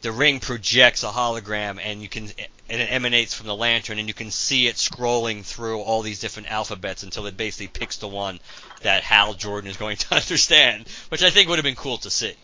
the 0.02 0.12
ring 0.12 0.40
projects 0.40 1.04
a 1.04 1.08
hologram, 1.08 1.80
and 1.84 2.02
you 2.02 2.10
can 2.10 2.30
and 2.70 2.82
it 2.82 2.92
emanates 2.92 3.34
from 3.34 3.48
the 3.48 3.56
lantern, 3.56 4.00
and 4.00 4.08
you 4.08 4.14
can 4.14 4.32
see 4.32 4.68
it 4.68 4.76
scrolling 4.76 5.44
through 5.44 5.80
all 5.80 6.02
these 6.02 6.20
different 6.20 6.52
alphabets 6.52 7.04
until 7.04 7.26
it 7.28 7.38
basically 7.38 7.68
picks 7.68 7.98
the 7.98 8.08
one 8.08 8.40
that 8.82 9.04
Hal 9.04 9.34
Jordan 9.34 9.70
is 9.70 9.78
going 9.78 9.98
to 9.98 10.16
understand, 10.16 10.88
which 11.10 11.24
I 11.24 11.30
think 11.30 11.50
would 11.50 11.58
have 11.58 11.64
been 11.64 11.76
cool 11.76 11.98
to 12.00 12.10
see. 12.10 12.36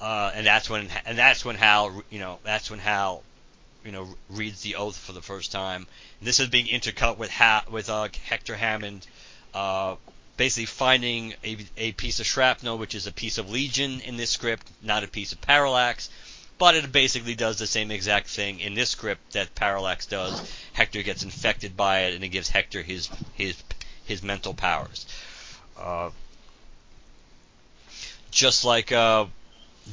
Uh, 0.00 0.30
and 0.34 0.46
that's 0.46 0.70
when 0.70 0.88
and 1.04 1.18
that's 1.18 1.44
when 1.44 1.56
Hal 1.56 2.02
you 2.10 2.20
know 2.20 2.38
that's 2.44 2.70
when 2.70 2.78
Hal 2.78 3.22
you 3.84 3.92
know 3.92 4.08
reads 4.30 4.62
the 4.62 4.76
oath 4.76 4.96
for 4.96 5.12
the 5.12 5.22
first 5.22 5.52
time. 5.52 5.86
And 6.20 6.28
this 6.28 6.40
is 6.40 6.48
being 6.48 6.66
intercut 6.66 7.18
with 7.18 7.30
ha- 7.30 7.64
with 7.70 7.90
uh, 7.90 8.08
Hector 8.28 8.54
Hammond 8.54 9.06
uh, 9.54 9.96
basically 10.38 10.64
finding 10.64 11.34
a, 11.44 11.58
a 11.76 11.92
piece 11.92 12.20
of 12.20 12.26
shrapnel, 12.26 12.78
which 12.78 12.94
is 12.94 13.06
a 13.06 13.12
piece 13.12 13.36
of 13.36 13.50
Legion 13.50 14.00
in 14.00 14.16
this 14.16 14.30
script, 14.30 14.66
not 14.82 15.04
a 15.04 15.08
piece 15.08 15.32
of 15.32 15.40
Parallax. 15.42 16.08
But 16.56 16.74
it 16.74 16.90
basically 16.90 17.34
does 17.34 17.58
the 17.58 17.66
same 17.66 17.90
exact 17.90 18.28
thing 18.28 18.58
in 18.58 18.74
this 18.74 18.90
script 18.90 19.32
that 19.32 19.54
Parallax 19.54 20.06
does. 20.06 20.50
Hector 20.72 21.02
gets 21.02 21.22
infected 21.22 21.76
by 21.76 22.00
it, 22.04 22.14
and 22.14 22.24
it 22.24 22.28
gives 22.28 22.48
Hector 22.48 22.82
his 22.82 23.10
his 23.34 23.62
his 24.06 24.22
mental 24.22 24.54
powers. 24.54 25.06
Uh, 25.78 26.10
just 28.30 28.64
like 28.64 28.90
uh, 28.90 29.26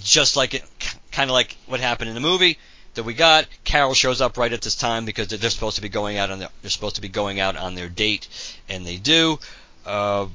just 0.02 0.36
like 0.36 0.56
it, 0.56 0.64
kind 1.12 1.30
of 1.30 1.34
like 1.34 1.56
what 1.68 1.80
happened 1.80 2.10
in 2.10 2.16
the 2.16 2.22
movie 2.22 2.58
that 2.96 3.04
we 3.04 3.14
got. 3.14 3.46
Carol 3.64 3.94
shows 3.94 4.20
up 4.20 4.38
right 4.38 4.52
at 4.52 4.62
this 4.62 4.76
time 4.76 5.06
because 5.06 5.28
they're 5.28 5.50
supposed 5.50 5.76
to 5.76 5.82
be 5.82 5.90
going 5.90 6.18
out 6.18 6.32
on 6.32 6.40
their, 6.40 6.50
they're 6.62 6.72
supposed 6.72 6.96
to 6.96 7.02
be 7.02 7.10
going 7.10 7.40
out 7.40 7.56
on 7.56 7.76
their 7.76 7.90
date, 7.90 8.28
and 8.68 8.86
they 8.86 8.98
do. 8.98 9.40
Uh, 9.86 10.28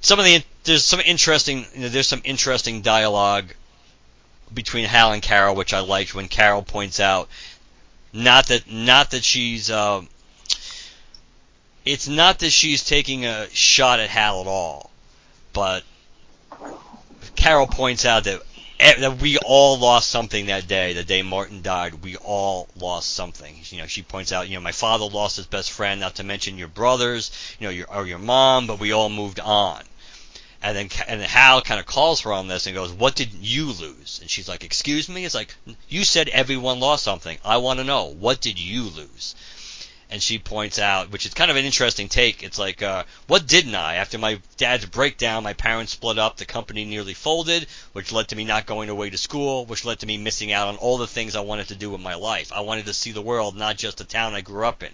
some 0.00 0.18
of 0.18 0.24
the 0.24 0.42
there's 0.64 0.84
some 0.84 1.00
interesting 1.00 1.66
you 1.74 1.82
know, 1.82 1.88
there's 1.88 2.08
some 2.08 2.22
interesting 2.24 2.82
dialogue 2.82 3.52
between 4.52 4.84
Hal 4.84 5.12
and 5.12 5.22
Carol, 5.22 5.54
which 5.54 5.74
I 5.74 5.80
liked 5.80 6.14
when 6.14 6.28
Carol 6.28 6.62
points 6.62 7.00
out 7.00 7.28
Not 8.12 8.46
that 8.46 8.70
not 8.70 9.10
that 9.10 9.24
she's 9.24 9.70
uh, 9.70 10.02
it's 11.84 12.08
not 12.08 12.40
that 12.40 12.50
she's 12.50 12.84
taking 12.84 13.26
a 13.26 13.48
shot 13.50 14.00
at 14.00 14.10
Hal 14.10 14.40
at 14.40 14.46
all, 14.46 14.90
but 15.52 15.84
Carol 17.36 17.66
points 17.66 18.04
out 18.04 18.24
that 18.24 18.40
that 18.40 18.42
we 19.20 19.38
all 19.38 19.78
lost 19.78 20.10
something 20.10 20.46
that 20.46 20.68
day, 20.68 20.92
the 20.92 21.04
day 21.04 21.22
Martin 21.22 21.62
died. 21.62 22.02
We 22.02 22.16
all 22.16 22.68
lost 22.76 23.14
something. 23.14 23.60
You 23.70 23.78
know, 23.78 23.86
she 23.86 24.02
points 24.02 24.32
out, 24.32 24.48
you 24.48 24.54
know, 24.56 24.60
my 24.60 24.72
father 24.72 25.04
lost 25.06 25.36
his 25.36 25.46
best 25.46 25.70
friend, 25.70 26.00
not 26.00 26.16
to 26.16 26.24
mention 26.24 26.58
your 26.58 26.68
brothers, 26.68 27.30
you 27.58 27.66
know, 27.66 27.72
your 27.72 27.86
or 27.92 28.06
your 28.06 28.18
mom, 28.18 28.66
but 28.66 28.78
we 28.78 28.92
all 28.92 29.08
moved 29.08 29.40
on. 29.40 29.82
And 30.62 30.76
then 30.76 30.88
and 31.06 31.22
Hal 31.22 31.62
kind 31.62 31.78
of 31.78 31.86
calls 31.86 32.22
her 32.22 32.32
on 32.32 32.48
this 32.48 32.66
and 32.66 32.74
goes, 32.74 32.90
"What 32.90 33.14
did 33.14 33.32
you 33.34 33.72
lose?" 33.72 34.18
And 34.20 34.30
she's 34.30 34.48
like, 34.48 34.64
"Excuse 34.64 35.08
me." 35.08 35.24
It's 35.24 35.34
like 35.34 35.54
you 35.88 36.04
said 36.04 36.28
everyone 36.28 36.80
lost 36.80 37.04
something. 37.04 37.38
I 37.44 37.58
want 37.58 37.78
to 37.78 37.84
know 37.84 38.04
what 38.04 38.40
did 38.40 38.58
you 38.58 38.84
lose? 38.84 39.34
And 40.08 40.22
she 40.22 40.38
points 40.38 40.78
out, 40.78 41.10
which 41.10 41.26
is 41.26 41.34
kind 41.34 41.50
of 41.50 41.56
an 41.56 41.64
interesting 41.64 42.08
take. 42.08 42.42
It's 42.42 42.58
like, 42.58 42.82
uh, 42.82 43.04
what 43.26 43.46
didn't 43.46 43.74
I? 43.74 43.96
After 43.96 44.18
my 44.18 44.40
dad's 44.56 44.86
breakdown, 44.86 45.42
my 45.42 45.52
parents 45.52 45.92
split 45.92 46.18
up, 46.18 46.36
the 46.36 46.44
company 46.44 46.84
nearly 46.84 47.14
folded, 47.14 47.66
which 47.92 48.12
led 48.12 48.28
to 48.28 48.36
me 48.36 48.44
not 48.44 48.66
going 48.66 48.88
away 48.88 49.10
to 49.10 49.18
school, 49.18 49.66
which 49.66 49.84
led 49.84 50.00
to 50.00 50.06
me 50.06 50.16
missing 50.16 50.52
out 50.52 50.68
on 50.68 50.76
all 50.76 50.98
the 50.98 51.06
things 51.06 51.34
I 51.34 51.40
wanted 51.40 51.68
to 51.68 51.74
do 51.74 51.90
with 51.90 52.00
my 52.00 52.14
life. 52.14 52.52
I 52.52 52.60
wanted 52.60 52.86
to 52.86 52.94
see 52.94 53.12
the 53.12 53.22
world, 53.22 53.56
not 53.56 53.76
just 53.76 53.98
the 53.98 54.04
town 54.04 54.34
I 54.34 54.42
grew 54.42 54.64
up 54.64 54.82
in. 54.82 54.92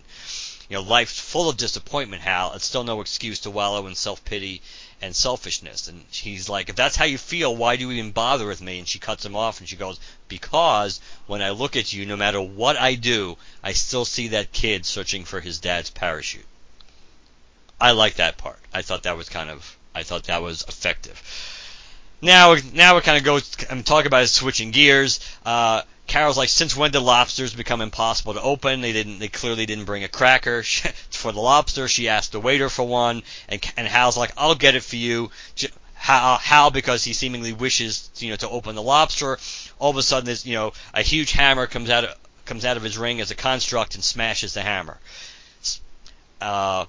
You 0.68 0.78
know, 0.78 0.82
life's 0.82 1.20
full 1.20 1.50
of 1.50 1.58
disappointment, 1.58 2.22
Hal. 2.22 2.54
It's 2.54 2.64
still 2.64 2.84
no 2.84 3.02
excuse 3.02 3.40
to 3.40 3.50
wallow 3.50 3.86
in 3.86 3.94
self 3.94 4.24
pity 4.24 4.62
and 5.02 5.14
selfishness. 5.14 5.88
And 5.88 6.02
he's 6.10 6.48
like, 6.48 6.68
if 6.68 6.76
that's 6.76 6.96
how 6.96 7.04
you 7.04 7.18
feel, 7.18 7.54
why 7.54 7.76
do 7.76 7.82
you 7.82 7.92
even 7.92 8.12
bother 8.12 8.46
with 8.46 8.62
me? 8.62 8.78
And 8.78 8.88
she 8.88 8.98
cuts 8.98 9.24
him 9.24 9.36
off 9.36 9.60
and 9.60 9.68
she 9.68 9.76
goes, 9.76 9.98
because 10.28 11.00
when 11.26 11.42
I 11.42 11.50
look 11.50 11.76
at 11.76 11.92
you, 11.92 12.06
no 12.06 12.16
matter 12.16 12.40
what 12.40 12.76
I 12.78 12.94
do, 12.94 13.36
I 13.62 13.72
still 13.72 14.04
see 14.04 14.28
that 14.28 14.52
kid 14.52 14.86
searching 14.86 15.24
for 15.24 15.40
his 15.40 15.58
dad's 15.58 15.90
parachute. 15.90 16.46
I 17.80 17.90
like 17.90 18.14
that 18.14 18.38
part. 18.38 18.60
I 18.72 18.82
thought 18.82 19.02
that 19.02 19.16
was 19.16 19.28
kind 19.28 19.50
of, 19.50 19.76
I 19.94 20.04
thought 20.04 20.24
that 20.24 20.40
was 20.40 20.64
effective. 20.68 21.20
Now, 22.22 22.54
now 22.72 22.96
it 22.96 23.04
kind 23.04 23.18
of 23.18 23.24
goes. 23.24 23.56
I'm 23.68 23.82
talking 23.82 24.06
about 24.06 24.28
switching 24.28 24.70
gears. 24.70 25.18
Uh, 25.44 25.82
Carol's 26.12 26.36
like, 26.36 26.50
since 26.50 26.76
when 26.76 26.90
did 26.90 27.00
lobsters 27.00 27.54
become 27.54 27.80
impossible 27.80 28.34
to 28.34 28.42
open? 28.42 28.82
They 28.82 28.92
didn't. 28.92 29.18
They 29.18 29.28
clearly 29.28 29.64
didn't 29.64 29.86
bring 29.86 30.04
a 30.04 30.08
cracker 30.08 30.62
for 31.10 31.32
the 31.32 31.40
lobster. 31.40 31.88
She 31.88 32.10
asked 32.10 32.32
the 32.32 32.40
waiter 32.40 32.68
for 32.68 32.86
one, 32.86 33.22
and 33.48 33.64
and 33.78 33.88
Hal's 33.88 34.18
like, 34.18 34.30
I'll 34.36 34.54
get 34.54 34.74
it 34.74 34.82
for 34.82 34.96
you. 34.96 35.30
How 35.94 36.68
because 36.68 37.02
he 37.02 37.14
seemingly 37.14 37.54
wishes 37.54 38.10
you 38.18 38.28
know 38.28 38.36
to 38.36 38.48
open 38.50 38.74
the 38.74 38.82
lobster. 38.82 39.38
All 39.78 39.88
of 39.88 39.96
a 39.96 40.02
sudden, 40.02 40.26
this 40.26 40.44
you 40.44 40.52
know 40.52 40.74
a 40.92 41.00
huge 41.00 41.32
hammer 41.32 41.66
comes 41.66 41.88
out 41.88 42.04
of, 42.04 42.14
comes 42.44 42.66
out 42.66 42.76
of 42.76 42.82
his 42.82 42.98
ring 42.98 43.22
as 43.22 43.30
a 43.30 43.34
construct 43.34 43.94
and 43.94 44.04
smashes 44.04 44.52
the 44.52 44.60
hammer. 44.60 44.98
Uh, 46.42 46.84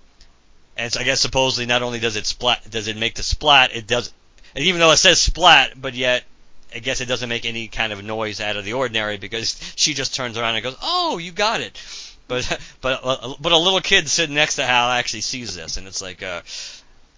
and 0.75 0.91
so 0.91 0.99
I 0.99 1.03
guess 1.03 1.21
supposedly 1.21 1.65
not 1.65 1.81
only 1.81 2.01
does 2.01 2.17
it 2.17 2.25
splat, 2.25 2.69
does 2.69 2.89
it 2.89 2.97
make 2.97 3.15
the 3.15 3.23
splat, 3.23 3.73
it 3.73 3.87
does. 3.87 4.11
And 4.53 4.65
even 4.65 4.81
though 4.81 4.91
it 4.91 4.97
says 4.97 5.21
splat, 5.21 5.81
but 5.81 5.93
yet 5.93 6.25
I 6.73 6.79
guess 6.79 7.01
it 7.01 7.05
doesn't 7.05 7.29
make 7.29 7.45
any 7.45 7.67
kind 7.67 7.93
of 7.93 8.03
noise 8.03 8.39
out 8.41 8.57
of 8.57 8.65
the 8.65 8.73
ordinary 8.73 9.17
because 9.17 9.59
she 9.75 9.93
just 9.93 10.15
turns 10.15 10.37
around 10.37 10.55
and 10.55 10.63
goes, 10.63 10.77
"Oh, 10.81 11.17
you 11.17 11.31
got 11.31 11.61
it." 11.61 11.79
But 12.27 12.59
but 12.81 12.99
uh, 13.03 13.35
but 13.39 13.51
a 13.51 13.57
little 13.57 13.81
kid 13.81 14.09
sitting 14.09 14.35
next 14.35 14.55
to 14.55 14.65
Hal 14.65 14.89
actually 14.89 15.21
sees 15.21 15.55
this, 15.55 15.77
and 15.77 15.87
it's 15.87 16.01
like, 16.01 16.23
uh, 16.23 16.41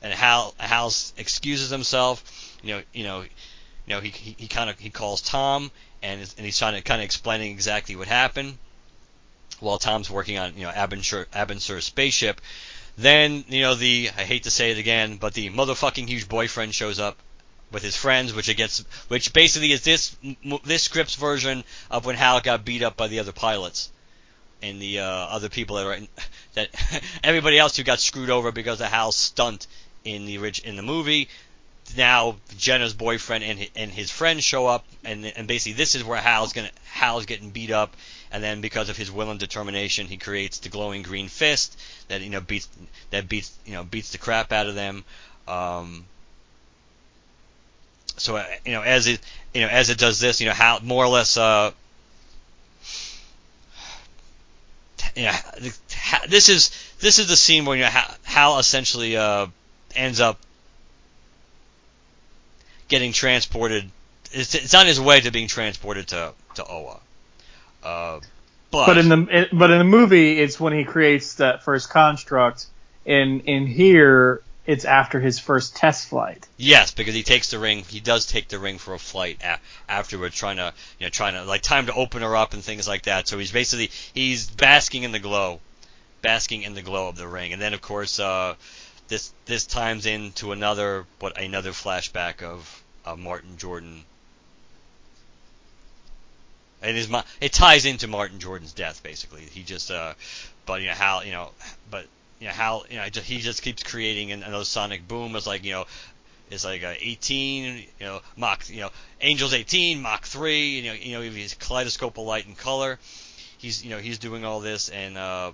and 0.01 0.13
Hal 0.13 0.53
Hal 0.57 0.91
excuses 1.17 1.69
himself. 1.69 2.23
You 2.63 2.75
know, 2.75 2.81
you 2.93 3.03
know, 3.03 3.21
you 3.21 3.29
know, 3.87 3.99
he 4.01 4.09
he, 4.09 4.35
he 4.37 4.47
kind 4.47 4.69
of 4.69 4.79
he 4.79 4.89
calls 4.89 5.21
Tom, 5.21 5.71
and 6.01 6.21
and 6.21 6.45
he's 6.45 6.57
trying 6.57 6.75
to 6.75 6.81
kind 6.81 7.01
of 7.01 7.05
explaining 7.05 7.51
exactly 7.51 7.95
what 7.95 8.07
happened, 8.07 8.57
while 9.59 9.77
Tom's 9.77 10.09
working 10.09 10.37
on 10.37 10.57
you 10.57 10.63
know 10.63 10.71
Abin 10.71 11.61
Sur, 11.61 11.81
spaceship. 11.81 12.41
Then 12.97 13.43
you 13.47 13.61
know 13.61 13.75
the 13.75 14.09
I 14.17 14.23
hate 14.23 14.43
to 14.43 14.51
say 14.51 14.71
it 14.71 14.77
again, 14.77 15.17
but 15.17 15.33
the 15.33 15.49
motherfucking 15.49 16.07
huge 16.07 16.27
boyfriend 16.27 16.73
shows 16.73 16.99
up 16.99 17.17
with 17.71 17.83
his 17.83 17.95
friends, 17.95 18.33
which 18.33 18.55
gets, 18.55 18.79
which 19.07 19.33
basically 19.33 19.71
is 19.71 19.81
this 19.81 20.15
this 20.63 20.83
script's 20.83 21.15
version 21.15 21.63
of 21.89 22.05
when 22.05 22.15
Hal 22.15 22.39
got 22.41 22.65
beat 22.65 22.83
up 22.83 22.95
by 22.95 23.07
the 23.07 23.19
other 23.19 23.31
pilots 23.31 23.89
and 24.61 24.81
the 24.81 24.99
uh, 24.99 25.05
other 25.05 25.49
people 25.49 25.75
that 25.75 25.85
are 25.85 25.93
in, 25.93 26.07
that 26.53 26.69
everybody 27.23 27.57
else 27.57 27.77
who 27.77 27.83
got 27.83 27.99
screwed 27.99 28.29
over 28.29 28.51
because 28.51 28.81
of 28.81 28.87
Hal's 28.87 29.15
stunt 29.15 29.67
in 30.03 30.25
the 30.25 30.35
in 30.63 30.75
the 30.75 30.81
movie. 30.81 31.27
Now 31.95 32.37
Jenna's 32.57 32.93
boyfriend 32.93 33.43
and 33.43 33.69
and 33.75 33.91
his 33.91 34.09
friends 34.09 34.43
show 34.43 34.65
up, 34.67 34.85
and 35.03 35.25
and 35.25 35.47
basically 35.47 35.73
this 35.73 35.95
is 35.95 36.03
where 36.03 36.19
Hal's 36.19 36.53
gonna 36.53 36.71
Hal's 36.85 37.25
getting 37.25 37.51
beat 37.51 37.71
up, 37.71 37.95
and 38.31 38.43
then 38.43 38.61
because 38.61 38.89
of 38.89 38.97
his 38.97 39.11
will 39.11 39.29
and 39.29 39.39
determination, 39.39 40.07
he 40.07 40.17
creates 40.17 40.59
the 40.59 40.69
glowing 40.69 41.03
green 41.03 41.27
fist 41.27 41.79
that 42.07 42.21
you 42.21 42.29
know 42.29 42.41
beats 42.41 42.67
that 43.11 43.29
beats 43.29 43.51
you 43.65 43.73
know 43.73 43.83
beats 43.83 44.11
the 44.11 44.17
crap 44.17 44.51
out 44.51 44.67
of 44.67 44.75
them. 44.75 45.03
Um, 45.47 46.05
so 48.17 48.37
uh, 48.37 48.45
you 48.65 48.73
know 48.73 48.81
as 48.81 49.07
it 49.07 49.19
you 49.53 49.61
know 49.61 49.67
as 49.67 49.89
it 49.89 49.97
does 49.97 50.19
this, 50.19 50.41
you 50.41 50.47
know 50.47 50.53
how 50.53 50.79
more 50.83 51.03
or 51.03 51.07
less 51.07 51.37
uh, 51.37 51.71
you 55.15 55.23
know 55.23 55.33
this 56.27 56.49
is 56.49 56.71
this 56.99 57.19
is 57.19 57.27
the 57.27 57.35
scene 57.35 57.65
where 57.65 57.77
you 57.77 57.83
know 57.83 57.91
Hal 58.23 58.59
essentially 58.59 59.17
uh, 59.17 59.47
ends 59.95 60.19
up 60.19 60.39
getting 62.87 63.11
transported. 63.11 63.89
It's, 64.31 64.55
it's 64.55 64.73
on 64.73 64.85
his 64.85 64.99
way 64.99 65.21
to 65.21 65.31
being 65.31 65.47
transported 65.47 66.07
to 66.09 66.33
to 66.55 66.65
Oa. 66.65 66.99
Uh, 67.83 68.19
but, 68.71 68.87
but 68.87 68.97
in 68.97 69.09
the 69.09 69.47
but 69.53 69.71
in 69.71 69.77
the 69.77 69.85
movie, 69.85 70.39
it's 70.39 70.59
when 70.59 70.73
he 70.73 70.83
creates 70.83 71.35
that 71.35 71.63
first 71.63 71.89
construct. 71.89 72.65
In 73.05 73.41
in 73.41 73.67
here, 73.67 74.41
it's 74.65 74.85
after 74.85 75.19
his 75.19 75.39
first 75.39 75.75
test 75.75 76.07
flight. 76.07 76.45
Yes, 76.57 76.91
because 76.91 77.13
he 77.13 77.23
takes 77.23 77.51
the 77.51 77.59
ring. 77.59 77.83
He 77.87 77.99
does 77.99 78.25
take 78.25 78.47
the 78.47 78.59
ring 78.59 78.77
for 78.77 78.93
a 78.93 78.99
flight 78.99 79.39
a- 79.43 79.59
afterward, 79.87 80.33
trying 80.33 80.57
to 80.57 80.73
you 80.99 81.05
know 81.05 81.09
trying 81.09 81.33
to 81.33 81.43
like 81.43 81.61
time 81.61 81.85
to 81.85 81.93
open 81.93 82.21
her 82.21 82.35
up 82.35 82.53
and 82.53 82.63
things 82.63 82.87
like 82.87 83.03
that. 83.03 83.27
So 83.27 83.37
he's 83.37 83.51
basically 83.51 83.91
he's 84.13 84.49
basking 84.49 85.03
in 85.03 85.11
the 85.11 85.19
glow, 85.19 85.59
basking 86.21 86.63
in 86.63 86.73
the 86.73 86.81
glow 86.81 87.07
of 87.07 87.15
the 87.15 87.27
ring. 87.27 87.53
And 87.53 87.61
then 87.61 87.73
of 87.73 87.81
course 87.81 88.19
uh, 88.19 88.55
this 89.07 89.31
this 89.45 89.65
times 89.65 90.05
into 90.05 90.51
another 90.51 91.05
what 91.19 91.39
another 91.39 91.71
flashback 91.71 92.41
of 92.41 92.83
uh, 93.05 93.15
Martin 93.15 93.57
Jordan. 93.57 94.03
And 96.81 96.95
his 96.95 97.09
it 97.39 97.53
ties 97.53 97.85
into 97.85 98.07
Martin 98.07 98.39
Jordan's 98.39 98.73
death 98.73 99.03
basically. 99.03 99.41
He 99.41 99.63
just 99.63 99.91
uh, 99.91 100.13
but 100.65 100.81
you 100.81 100.87
know 100.87 100.93
how 100.93 101.21
you 101.21 101.31
know 101.31 101.51
but 101.91 102.07
you 102.39 102.47
know 102.47 102.53
how 102.53 102.83
you 102.89 102.97
know 102.97 103.03
he 103.03 103.39
just 103.39 103.61
keeps 103.61 103.83
creating 103.83 104.31
another 104.31 104.65
sonic 104.65 105.07
boom 105.07 105.35
it's 105.35 105.47
like 105.47 105.63
you 105.63 105.71
know 105.71 105.85
it's 106.51 106.65
like 106.65 106.83
a 106.83 106.95
18 106.99 107.77
you 107.77 108.05
know 108.05 108.21
Mach 108.37 108.69
you 108.69 108.81
know 108.81 108.89
Angels 109.21 109.53
18 109.53 110.01
Mach 110.01 110.25
3 110.25 110.69
you 110.69 110.83
know 110.83 110.93
you 110.93 111.13
know 111.13 111.21
he's 111.21 111.53
kaleidoscope 111.55 112.17
of 112.17 112.25
light 112.25 112.45
and 112.45 112.57
color 112.57 112.99
he's 113.57 113.83
you 113.83 113.89
know 113.89 113.97
he's 113.97 114.19
doing 114.19 114.45
all 114.45 114.59
this 114.59 114.89
and 114.89 115.17
uh, 115.17 115.51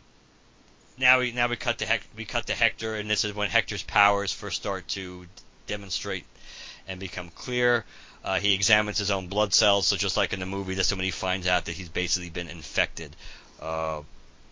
now 0.97 1.19
we 1.19 1.31
now 1.31 1.47
we 1.47 1.55
cut 1.55 1.77
to 1.79 1.85
Hec- 1.85 2.09
we 2.15 2.25
cut 2.25 2.47
to 2.47 2.53
Hector 2.53 2.95
and 2.95 3.09
this 3.09 3.23
is 3.23 3.33
when 3.33 3.49
Hector's 3.49 3.83
powers 3.83 4.33
first 4.33 4.57
start 4.57 4.87
to 4.89 5.25
demonstrate 5.67 6.25
and 6.87 6.99
become 6.99 7.29
clear. 7.29 7.85
Uh, 8.23 8.39
he 8.39 8.53
examines 8.53 8.99
his 8.99 9.09
own 9.09 9.27
blood 9.27 9.53
cells, 9.53 9.87
so 9.87 9.95
just 9.95 10.15
like 10.15 10.33
in 10.33 10.39
the 10.39 10.45
movie, 10.45 10.75
this 10.75 10.87
is 10.87 10.95
when 10.95 11.03
he 11.03 11.11
finds 11.11 11.47
out 11.47 11.65
that 11.65 11.71
he's 11.71 11.89
basically 11.89 12.29
been 12.29 12.47
infected. 12.47 13.15
Uh, 13.59 14.01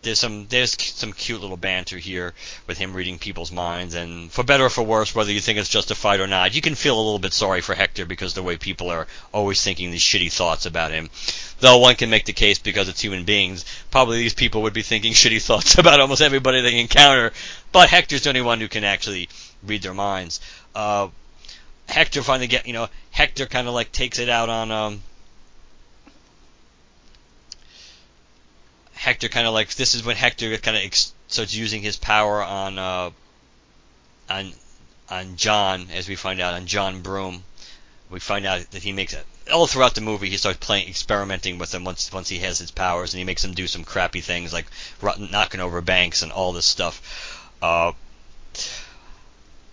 there's 0.02 0.18
some 0.18 0.46
there's 0.48 0.80
some 0.80 1.12
cute 1.12 1.40
little 1.40 1.56
banter 1.56 1.98
here 1.98 2.32
with 2.66 2.78
him 2.78 2.94
reading 2.94 3.18
people's 3.18 3.52
minds, 3.52 3.94
and 3.94 4.32
for 4.32 4.42
better 4.42 4.64
or 4.64 4.70
for 4.70 4.82
worse, 4.82 5.14
whether 5.14 5.32
you 5.32 5.40
think 5.40 5.58
it's 5.58 5.68
justified 5.68 6.20
or 6.20 6.26
not, 6.26 6.54
you 6.54 6.60
can 6.60 6.74
feel 6.74 6.96
a 6.96 7.02
little 7.02 7.18
bit 7.18 7.34
sorry 7.34 7.60
for 7.60 7.74
Hector 7.74 8.06
because 8.06 8.34
the 8.34 8.42
way 8.42 8.56
people 8.56 8.90
are 8.90 9.06
always 9.32 9.62
thinking 9.62 9.90
these 9.90 10.02
shitty 10.02 10.32
thoughts 10.32 10.64
about 10.64 10.92
him. 10.92 11.10
Though 11.60 11.78
one 11.78 11.96
can 11.96 12.08
make 12.08 12.24
the 12.24 12.32
case 12.32 12.58
because 12.58 12.88
it's 12.88 13.02
human 13.02 13.24
beings, 13.24 13.64
probably 13.90 14.18
these 14.18 14.34
people 14.34 14.62
would 14.62 14.72
be 14.72 14.82
thinking 14.82 15.12
shitty 15.14 15.42
thoughts 15.42 15.76
about 15.76 16.00
almost 16.00 16.22
everybody 16.22 16.62
they 16.62 16.80
encounter. 16.80 17.32
But 17.72 17.90
Hector's 17.90 18.22
the 18.22 18.30
only 18.30 18.42
one 18.42 18.60
who 18.60 18.68
can 18.68 18.84
actually 18.84 19.28
read 19.62 19.82
their 19.82 19.94
minds. 19.94 20.40
Uh, 20.74 21.08
Hector 21.88 22.22
finally 22.22 22.46
get 22.46 22.66
you 22.66 22.72
know 22.72 22.88
Hector 23.10 23.46
kind 23.46 23.68
of 23.68 23.74
like 23.74 23.92
takes 23.92 24.18
it 24.18 24.28
out 24.28 24.48
on 24.48 24.70
um, 24.70 25.02
Hector 29.00 29.30
kind 29.30 29.46
of 29.46 29.54
like 29.54 29.74
this 29.76 29.94
is 29.94 30.04
when 30.04 30.16
Hector 30.16 30.54
kind 30.58 30.76
of 30.76 30.82
ex- 30.82 31.14
starts 31.26 31.54
using 31.54 31.80
his 31.80 31.96
power 31.96 32.42
on 32.42 32.78
uh, 32.78 33.10
on 34.28 34.52
on 35.08 35.36
John, 35.36 35.88
as 35.94 36.06
we 36.06 36.16
find 36.16 36.38
out 36.38 36.52
on 36.52 36.66
John 36.66 37.00
Broome. 37.00 37.42
We 38.10 38.20
find 38.20 38.44
out 38.44 38.70
that 38.72 38.82
he 38.82 38.92
makes 38.92 39.14
it 39.14 39.24
all 39.50 39.66
throughout 39.66 39.94
the 39.94 40.02
movie. 40.02 40.28
He 40.28 40.36
starts 40.36 40.58
playing, 40.58 40.86
experimenting 40.86 41.56
with 41.56 41.74
him 41.74 41.82
once 41.82 42.12
once 42.12 42.28
he 42.28 42.40
has 42.40 42.58
his 42.58 42.70
powers, 42.70 43.14
and 43.14 43.18
he 43.18 43.24
makes 43.24 43.42
him 43.42 43.54
do 43.54 43.66
some 43.66 43.84
crappy 43.84 44.20
things 44.20 44.52
like 44.52 44.66
knocking 45.30 45.60
over 45.60 45.80
banks 45.80 46.20
and 46.20 46.30
all 46.30 46.52
this 46.52 46.66
stuff. 46.66 47.48
Uh, 47.62 47.92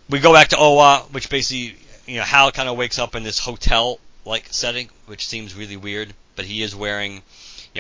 we 0.10 0.20
go 0.20 0.32
back 0.32 0.48
to 0.50 0.58
Oa, 0.58 1.00
which 1.12 1.30
basically, 1.30 1.76
you 2.06 2.16
know, 2.16 2.24
Hal 2.24 2.54
kind 2.54 2.70
of 2.70 2.78
wakes 2.78 2.98
up 2.98 3.14
in 3.14 3.24
this 3.24 3.40
hotel 3.40 4.00
like 4.24 4.48
setting, 4.52 4.90
which 5.06 5.28
seems 5.28 5.54
really 5.54 5.76
weird, 5.76 6.14
but 6.38 6.46
he 6.46 6.62
is 6.62 6.74
wearing 6.74 7.24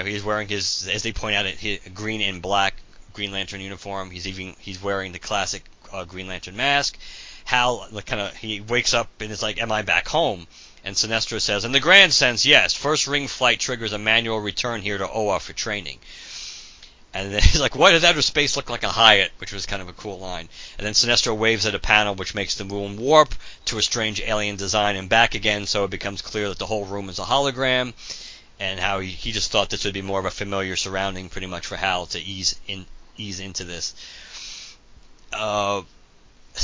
know, 0.03 0.09
he's 0.09 0.23
wearing 0.23 0.47
his, 0.47 0.87
as 0.91 1.03
they 1.03 1.11
point 1.11 1.35
out, 1.35 1.45
his 1.45 1.79
green 1.93 2.21
and 2.21 2.41
black 2.41 2.75
Green 3.17 3.31
Lantern 3.31 3.61
uniform. 3.61 4.11
He's 4.11 4.27
even 4.27 4.55
he's 4.59 4.79
wearing 4.79 5.11
the 5.11 5.17
classic 5.17 5.63
uh, 5.91 6.05
Green 6.05 6.27
Lantern 6.27 6.55
mask. 6.55 6.99
Hal 7.45 7.87
like, 7.91 8.05
kind 8.05 8.21
of 8.21 8.35
he 8.35 8.61
wakes 8.61 8.93
up 8.93 9.09
and 9.19 9.31
is 9.31 9.41
like, 9.41 9.59
"Am 9.59 9.71
I 9.71 9.81
back 9.81 10.07
home?" 10.07 10.45
And 10.83 10.95
Sinestro 10.95 11.41
says, 11.41 11.65
"In 11.65 11.71
the 11.71 11.79
grand 11.79 12.13
sense, 12.13 12.45
yes. 12.45 12.75
First 12.75 13.07
ring 13.07 13.27
flight 13.27 13.59
triggers 13.59 13.91
a 13.91 13.97
manual 13.97 14.39
return 14.39 14.83
here 14.83 14.99
to 14.99 15.09
Oa 15.09 15.39
for 15.39 15.53
training." 15.53 15.97
And 17.11 17.33
then 17.33 17.41
he's 17.49 17.59
like, 17.59 17.75
"Why 17.75 17.89
does 17.89 18.03
outer 18.03 18.21
space 18.21 18.55
look 18.55 18.69
like 18.69 18.83
a 18.83 18.89
Hyatt?" 18.89 19.31
Which 19.39 19.51
was 19.51 19.65
kind 19.65 19.81
of 19.81 19.89
a 19.89 19.93
cool 19.93 20.19
line. 20.19 20.47
And 20.77 20.85
then 20.85 20.93
Sinestro 20.93 21.35
waves 21.35 21.65
at 21.65 21.73
a 21.73 21.79
panel 21.79 22.13
which 22.13 22.35
makes 22.35 22.53
the 22.53 22.65
room 22.65 22.97
warp 22.97 23.33
to 23.65 23.79
a 23.79 23.81
strange 23.81 24.21
alien 24.21 24.57
design 24.57 24.95
and 24.95 25.09
back 25.09 25.33
again, 25.33 25.65
so 25.65 25.85
it 25.85 25.89
becomes 25.89 26.21
clear 26.21 26.49
that 26.49 26.59
the 26.59 26.67
whole 26.67 26.85
room 26.85 27.09
is 27.09 27.17
a 27.17 27.23
hologram. 27.23 27.93
And 28.59 28.79
how 28.79 28.99
he, 28.99 29.09
he 29.09 29.31
just 29.31 29.51
thought 29.51 29.69
this 29.69 29.85
would 29.85 29.93
be 29.93 30.01
more 30.01 30.19
of 30.19 30.25
a 30.25 30.31
familiar 30.31 30.75
surrounding, 30.75 31.29
pretty 31.29 31.47
much, 31.47 31.67
for 31.67 31.75
Hal 31.75 32.07
to 32.07 32.19
ease 32.19 32.59
in 32.67 32.85
ease 33.17 33.39
into 33.39 33.63
this. 33.63 33.93
Uh, 35.31 35.81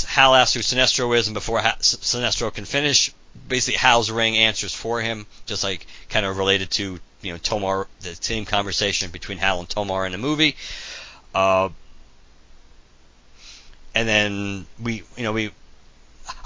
Hal 0.08 0.34
asks 0.34 0.54
who 0.54 0.62
Sinestro 0.62 1.16
is, 1.16 1.28
and 1.28 1.34
before 1.34 1.60
ha- 1.60 1.78
Sinestro 1.80 2.54
can 2.54 2.66
finish, 2.66 3.14
basically 3.48 3.78
Hal's 3.78 4.10
ring 4.10 4.38
answers 4.38 4.74
for 4.74 5.02
him, 5.02 5.28
just 5.46 5.64
like 5.64 5.86
kind 6.10 6.26
of 6.26 6.38
related 6.38 6.72
to 6.72 7.00
you 7.22 7.32
know 7.32 7.38
Tomar, 7.38 7.88
the 8.02 8.16
same 8.16 8.46
conversation 8.46 9.12
between 9.12 9.38
Hal 9.38 9.60
and 9.60 9.70
Tomar 9.70 10.06
in 10.06 10.12
the 10.12 10.18
movie. 10.18 10.56
Uh, 11.34 11.70
and 13.96 14.08
then 14.08 14.66
we, 14.82 15.04
you 15.16 15.24
know, 15.24 15.32
we, 15.32 15.52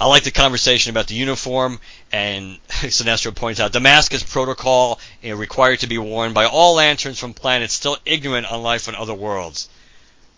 I 0.00 0.06
like 0.06 0.24
the 0.24 0.30
conversation 0.30 0.90
about 0.90 1.06
the 1.06 1.14
uniform, 1.14 1.80
and 2.12 2.58
Sinestro 2.68 3.34
points 3.34 3.60
out 3.60 3.72
Damascus 3.72 4.22
protocol 4.22 5.00
required 5.22 5.80
to 5.80 5.86
be 5.86 5.98
worn 5.98 6.32
by 6.32 6.46
all 6.46 6.74
lanterns 6.74 7.18
from 7.18 7.34
planets 7.34 7.74
still 7.74 7.96
ignorant 8.04 8.50
on 8.50 8.62
life 8.62 8.88
on 8.88 8.94
other 8.94 9.14
worlds. 9.14 9.68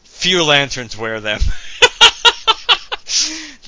Few 0.04 0.44
lanterns 0.44 0.96
wear 0.96 1.20
them. 1.20 1.40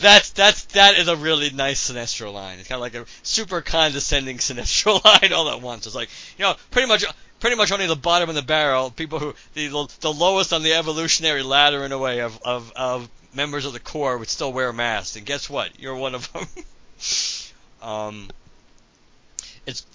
that's 0.00 0.30
that's 0.30 0.64
that 0.66 0.96
is 0.96 1.08
a 1.08 1.16
really 1.16 1.50
nice 1.50 1.90
Sinestro 1.90 2.32
line. 2.32 2.58
It's 2.58 2.68
kind 2.68 2.76
of 2.76 2.82
like 2.82 2.94
a 2.94 3.06
super 3.22 3.60
condescending 3.60 4.38
Sinestro 4.38 5.02
line 5.22 5.32
all 5.32 5.48
at 5.48 5.60
once. 5.62 5.86
It's 5.86 5.94
like 5.94 6.10
you 6.38 6.44
know, 6.44 6.54
pretty 6.70 6.88
much 6.88 7.04
pretty 7.40 7.56
much 7.56 7.72
only 7.72 7.86
the 7.86 7.96
bottom 7.96 8.28
of 8.28 8.34
the 8.34 8.42
barrel, 8.42 8.90
people 8.90 9.18
who 9.18 9.34
the 9.54 9.68
the 10.00 10.12
lowest 10.12 10.52
on 10.52 10.62
the 10.62 10.74
evolutionary 10.74 11.42
ladder 11.42 11.84
in 11.84 11.92
a 11.92 11.98
way 11.98 12.20
of 12.20 12.40
of, 12.42 12.72
of 12.76 13.08
members 13.34 13.64
of 13.64 13.72
the 13.72 13.80
Corps 13.80 14.18
would 14.18 14.28
still 14.28 14.52
wear 14.52 14.72
masks. 14.72 15.16
And 15.16 15.26
guess 15.26 15.48
what? 15.48 15.78
You're 15.78 15.96
one 15.96 16.14
of 16.14 16.32
them. 16.32 16.46
um, 17.82 18.30
it's 19.66 19.86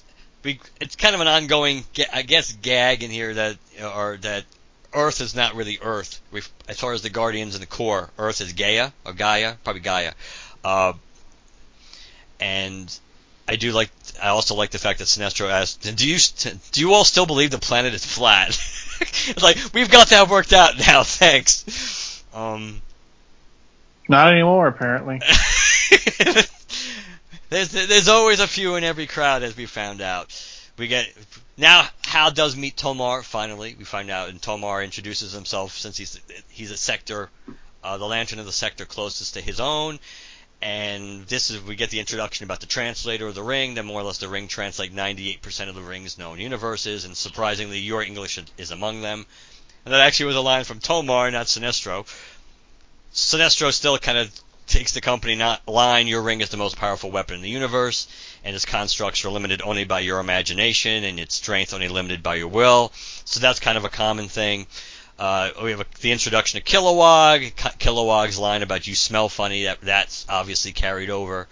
it's 0.44 0.96
kind 0.96 1.14
of 1.14 1.22
an 1.22 1.28
ongoing 1.28 1.84
I 2.14 2.22
guess 2.22 2.54
gag 2.54 3.04
in 3.04 3.12
here 3.12 3.34
that 3.34 3.58
or 3.84 4.18
that 4.22 4.46
Earth 4.94 5.22
is 5.22 5.36
not 5.36 5.56
really 5.56 5.80
Earth. 5.82 6.22
We've, 6.32 6.50
as 6.68 6.80
far 6.80 6.94
as 6.94 7.02
the 7.02 7.10
Guardians 7.10 7.56
and 7.56 7.62
the 7.62 7.68
Corps, 7.68 8.10
Earth 8.18 8.42
is 8.42 8.54
Gaia 8.54 8.92
or 9.06 9.14
Gaia, 9.14 9.56
probably 9.64 9.82
Gaia. 9.82 10.14
Uh, 10.64 10.94
and 12.40 12.98
I 13.48 13.56
do 13.56 13.72
like. 13.72 13.90
I 14.22 14.30
also 14.30 14.56
like 14.56 14.72
the 14.72 14.80
fact 14.80 15.00
that 15.00 15.06
Sinestro 15.06 15.50
asked, 15.50 15.82
"Do 15.82 16.08
you 16.08 16.18
do 16.72 16.82
you 16.82 16.94
all 16.94 17.06
still 17.06 17.26
believe 17.26 17.52
the 17.52 17.60
planet 17.60 17.94
is 17.94 18.06
flat?" 18.06 18.60
like 19.42 19.58
we've 19.74 19.90
got 19.90 20.10
that 20.10 20.30
worked 20.30 20.54
out 20.54 20.78
now. 20.78 21.04
Thanks. 21.04 22.24
Um, 22.34 22.82
Not 24.08 24.32
anymore, 24.32 24.68
apparently. 24.68 25.22
there's 27.50 27.72
there's 27.72 28.08
always 28.08 28.40
a 28.40 28.48
few 28.48 28.76
in 28.76 28.84
every 28.84 29.08
crowd, 29.08 29.44
as 29.44 29.56
we 29.56 29.66
found 29.66 30.02
out. 30.02 30.34
We 30.78 30.88
get 30.88 31.12
now. 31.58 31.88
Hal 32.06 32.32
does 32.32 32.56
meet 32.56 32.78
Tomar 32.78 33.24
finally. 33.24 33.76
We 33.78 33.84
find 33.84 34.10
out, 34.10 34.30
and 34.30 34.42
Tomar 34.42 34.82
introduces 34.84 35.34
himself 35.34 35.78
since 35.78 35.98
he's 35.98 36.20
he's 36.50 36.72
a 36.72 36.78
sector, 36.78 37.30
uh, 37.84 37.98
the 37.98 38.06
lantern 38.06 38.40
of 38.40 38.46
the 38.46 38.52
sector 38.52 38.86
closest 38.86 39.34
to 39.34 39.42
his 39.42 39.60
own. 39.60 40.00
And 40.62 41.28
this 41.28 41.52
is 41.52 41.62
we 41.62 41.76
get 41.76 41.90
the 41.90 42.00
introduction 42.00 42.44
about 42.46 42.62
the 42.62 42.66
translator 42.66 43.28
of 43.28 43.36
the 43.36 43.44
ring. 43.44 43.76
That 43.76 43.84
more 43.84 44.02
or 44.02 44.04
less 44.04 44.18
the 44.18 44.30
ring 44.30 44.48
translates 44.48 44.94
98% 44.94 45.70
of 45.70 45.76
the 45.76 45.82
ring's 45.82 46.18
known 46.18 46.40
universes, 46.40 47.06
and 47.06 47.16
surprisingly, 47.16 47.80
your 47.80 48.02
English 48.02 48.40
is 48.58 48.72
among 48.72 49.02
them. 49.02 49.26
And 49.86 49.94
that 49.94 50.02
actually 50.02 50.28
was 50.28 50.36
a 50.36 50.42
line 50.42 50.64
from 50.64 50.80
Tomar, 50.80 51.32
not 51.32 51.46
Sinestro. 51.46 52.06
Sinestro 53.18 53.74
still 53.74 53.98
kind 53.98 54.20
of 54.20 54.32
takes 54.68 54.92
the 54.92 55.02
company 55.02 55.34
not 55.34 55.68
line 55.68 56.06
your 56.06 56.22
ring 56.22 56.42
is 56.42 56.50
the 56.50 56.58
most 56.58 56.78
powerful 56.78 57.10
weapon 57.10 57.38
in 57.38 57.42
the 57.42 57.50
universe 57.50 58.08
and 58.44 58.56
its 58.56 58.64
constructs 58.64 59.26
are 59.26 59.32
limited 59.32 59.60
only 59.64 59.86
by 59.86 60.02
your 60.02 60.20
imagination 60.20 61.04
and 61.04 61.20
its 61.20 61.34
strength 61.34 61.74
only 61.74 61.88
limited 61.88 62.22
by 62.22 62.36
your 62.36 62.48
will. 62.48 62.92
So 63.26 63.40
that's 63.40 63.60
kind 63.60 63.76
of 63.76 63.86
a 63.86 63.90
common 63.90 64.28
thing. 64.28 64.68
Uh, 65.18 65.50
we 65.64 65.72
have 65.72 65.82
a, 65.82 65.86
the 66.02 66.12
introduction 66.12 66.60
of 66.60 66.64
Kilowog 66.64 67.56
Kilowog's 67.80 68.38
line 68.38 68.62
about 68.62 68.86
you 68.86 68.94
smell 68.94 69.30
funny 69.30 69.64
that 69.64 69.82
that's 69.82 70.28
obviously 70.30 70.72
carried 70.72 71.10
over. 71.10 71.48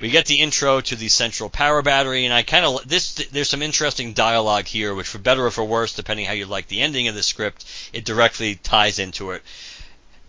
We 0.00 0.10
get 0.10 0.26
the 0.26 0.42
intro 0.42 0.80
to 0.80 0.94
the 0.94 1.08
central 1.08 1.50
power 1.50 1.82
battery 1.82 2.24
and 2.24 2.32
I 2.32 2.44
kind 2.44 2.64
of 2.64 2.86
this 2.88 3.14
there's 3.32 3.50
some 3.50 3.62
interesting 3.62 4.12
dialogue 4.12 4.66
here 4.66 4.94
which 4.94 5.08
for 5.08 5.18
better 5.18 5.44
or 5.44 5.50
for 5.50 5.64
worse 5.64 5.94
depending 5.94 6.26
how 6.26 6.34
you 6.34 6.46
like 6.46 6.68
the 6.68 6.82
ending 6.82 7.08
of 7.08 7.16
the 7.16 7.22
script 7.24 7.64
it 7.92 8.04
directly 8.04 8.54
ties 8.54 9.00
into 9.00 9.32
it 9.32 9.42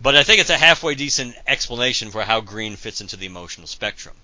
but 0.00 0.16
I 0.16 0.22
think 0.22 0.40
it's 0.40 0.50
a 0.50 0.58
halfway 0.58 0.94
decent 0.94 1.36
explanation 1.46 2.10
for 2.10 2.22
how 2.22 2.40
green 2.40 2.76
fits 2.76 3.00
into 3.00 3.16
the 3.16 3.26
emotional 3.26 3.66
spectrum. 3.66 4.14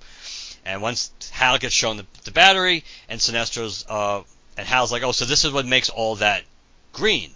And 0.64 0.82
once 0.82 1.10
Hal 1.30 1.58
gets 1.58 1.74
shown 1.74 1.96
the, 1.96 2.06
the 2.24 2.30
battery, 2.30 2.84
and 3.08 3.20
Sinestro's, 3.20 3.84
uh, 3.88 4.22
and 4.56 4.66
Hal's 4.66 4.92
like, 4.92 5.02
oh, 5.02 5.12
so 5.12 5.24
this 5.24 5.44
is 5.44 5.52
what 5.52 5.66
makes 5.66 5.88
all 5.88 6.16
that 6.16 6.44
green. 6.92 7.32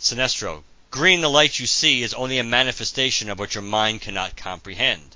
Sinestro, 0.00 0.62
green, 0.90 1.20
the 1.20 1.30
light 1.30 1.58
you 1.58 1.66
see, 1.66 2.02
is 2.02 2.14
only 2.14 2.38
a 2.38 2.44
manifestation 2.44 3.30
of 3.30 3.38
what 3.38 3.54
your 3.54 3.62
mind 3.62 4.00
cannot 4.00 4.36
comprehend. 4.36 5.14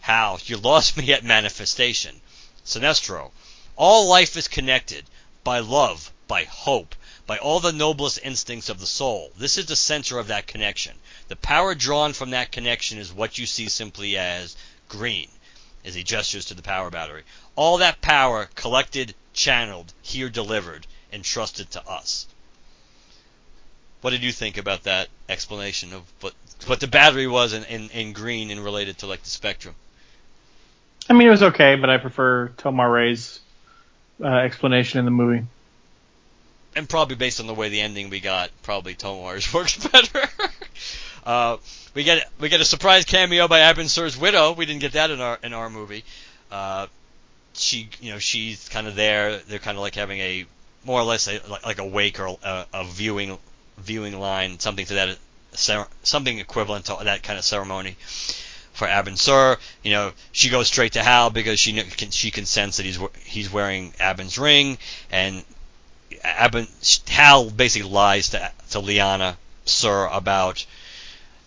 Hal, 0.00 0.40
you 0.44 0.56
lost 0.56 0.96
me 0.96 1.12
at 1.12 1.24
manifestation. 1.24 2.20
Sinestro, 2.64 3.30
all 3.76 4.08
life 4.08 4.36
is 4.36 4.48
connected 4.48 5.04
by 5.44 5.58
love, 5.58 6.12
by 6.26 6.44
hope, 6.44 6.94
by 7.26 7.38
all 7.38 7.60
the 7.60 7.72
noblest 7.72 8.18
instincts 8.22 8.68
of 8.68 8.80
the 8.80 8.86
soul. 8.86 9.32
This 9.36 9.58
is 9.58 9.66
the 9.66 9.76
center 9.76 10.18
of 10.18 10.28
that 10.28 10.46
connection. 10.46 10.96
The 11.28 11.36
power 11.36 11.74
drawn 11.74 12.14
from 12.14 12.30
that 12.30 12.52
connection 12.52 12.98
is 12.98 13.12
what 13.12 13.38
you 13.38 13.46
see 13.46 13.68
simply 13.68 14.16
as 14.16 14.56
green, 14.88 15.28
as 15.84 15.94
he 15.94 16.02
gestures 16.02 16.46
to 16.46 16.54
the 16.54 16.62
power 16.62 16.90
battery. 16.90 17.22
All 17.54 17.78
that 17.78 18.00
power 18.00 18.48
collected, 18.54 19.14
channeled, 19.34 19.92
here 20.02 20.30
delivered, 20.30 20.86
entrusted 21.12 21.70
to 21.72 21.86
us. 21.86 22.26
What 24.00 24.10
did 24.10 24.22
you 24.22 24.32
think 24.32 24.56
about 24.56 24.84
that 24.84 25.08
explanation 25.28 25.92
of 25.92 26.02
what 26.20 26.34
what 26.66 26.80
the 26.80 26.86
battery 26.86 27.26
was 27.26 27.52
in, 27.52 27.64
in, 27.64 27.90
in 27.90 28.12
green 28.12 28.50
and 28.50 28.64
related 28.64 28.98
to 28.98 29.06
like 29.06 29.22
the 29.22 29.30
spectrum? 29.30 29.74
I 31.08 31.12
mean, 31.12 31.28
it 31.28 31.30
was 31.30 31.42
okay, 31.42 31.76
but 31.76 31.88
I 31.88 31.96
prefer 31.98 32.48
Tomar-Re's 32.58 33.40
uh, 34.22 34.26
explanation 34.26 34.98
in 34.98 35.04
the 35.04 35.10
movie. 35.10 35.46
And 36.76 36.88
probably 36.88 37.16
based 37.16 37.40
on 37.40 37.46
the 37.46 37.54
way 37.54 37.70
the 37.70 37.80
ending 37.80 38.10
we 38.10 38.20
got, 38.20 38.50
probably 38.62 38.94
Tomar's 38.94 39.52
works 39.54 39.76
better. 39.86 40.28
Uh, 41.28 41.58
we 41.92 42.04
get 42.04 42.26
we 42.40 42.48
get 42.48 42.62
a 42.62 42.64
surprise 42.64 43.04
cameo 43.04 43.46
by 43.48 43.60
Abin 43.60 43.86
Sur's 43.86 44.16
widow. 44.16 44.52
We 44.52 44.64
didn't 44.64 44.80
get 44.80 44.92
that 44.92 45.10
in 45.10 45.20
our 45.20 45.38
in 45.42 45.52
our 45.52 45.68
movie. 45.68 46.02
Uh, 46.50 46.86
she 47.52 47.90
you 48.00 48.12
know 48.12 48.18
she's 48.18 48.70
kind 48.70 48.86
of 48.86 48.94
there. 48.94 49.36
They're 49.36 49.58
kind 49.58 49.76
of 49.76 49.82
like 49.82 49.94
having 49.94 50.20
a 50.20 50.46
more 50.86 50.98
or 50.98 51.04
less 51.04 51.28
a, 51.28 51.38
like 51.66 51.80
a 51.80 51.84
wake 51.84 52.18
or 52.18 52.38
a, 52.42 52.64
a 52.72 52.84
viewing 52.86 53.36
viewing 53.76 54.18
line, 54.18 54.58
something 54.58 54.86
to 54.86 54.94
that 54.94 55.18
something 55.52 56.38
equivalent 56.38 56.86
to 56.86 56.96
that 57.04 57.22
kind 57.22 57.38
of 57.38 57.44
ceremony 57.44 57.98
for 58.72 58.86
Abin 58.86 59.18
Sur. 59.18 59.58
You 59.82 59.90
know, 59.90 60.12
she 60.32 60.48
goes 60.48 60.68
straight 60.68 60.94
to 60.94 61.02
Hal 61.02 61.28
because 61.28 61.60
she 61.60 61.78
she 62.10 62.30
can 62.30 62.46
sense 62.46 62.78
that 62.78 62.86
he's 62.86 62.98
he's 63.24 63.52
wearing 63.52 63.92
Abin's 64.00 64.38
ring, 64.38 64.78
and 65.12 65.44
Abin 66.24 66.68
Hal 67.10 67.50
basically 67.50 67.90
lies 67.90 68.30
to 68.30 68.50
to 68.70 68.78
Liana 68.78 69.36
Sur 69.66 70.06
about 70.06 70.64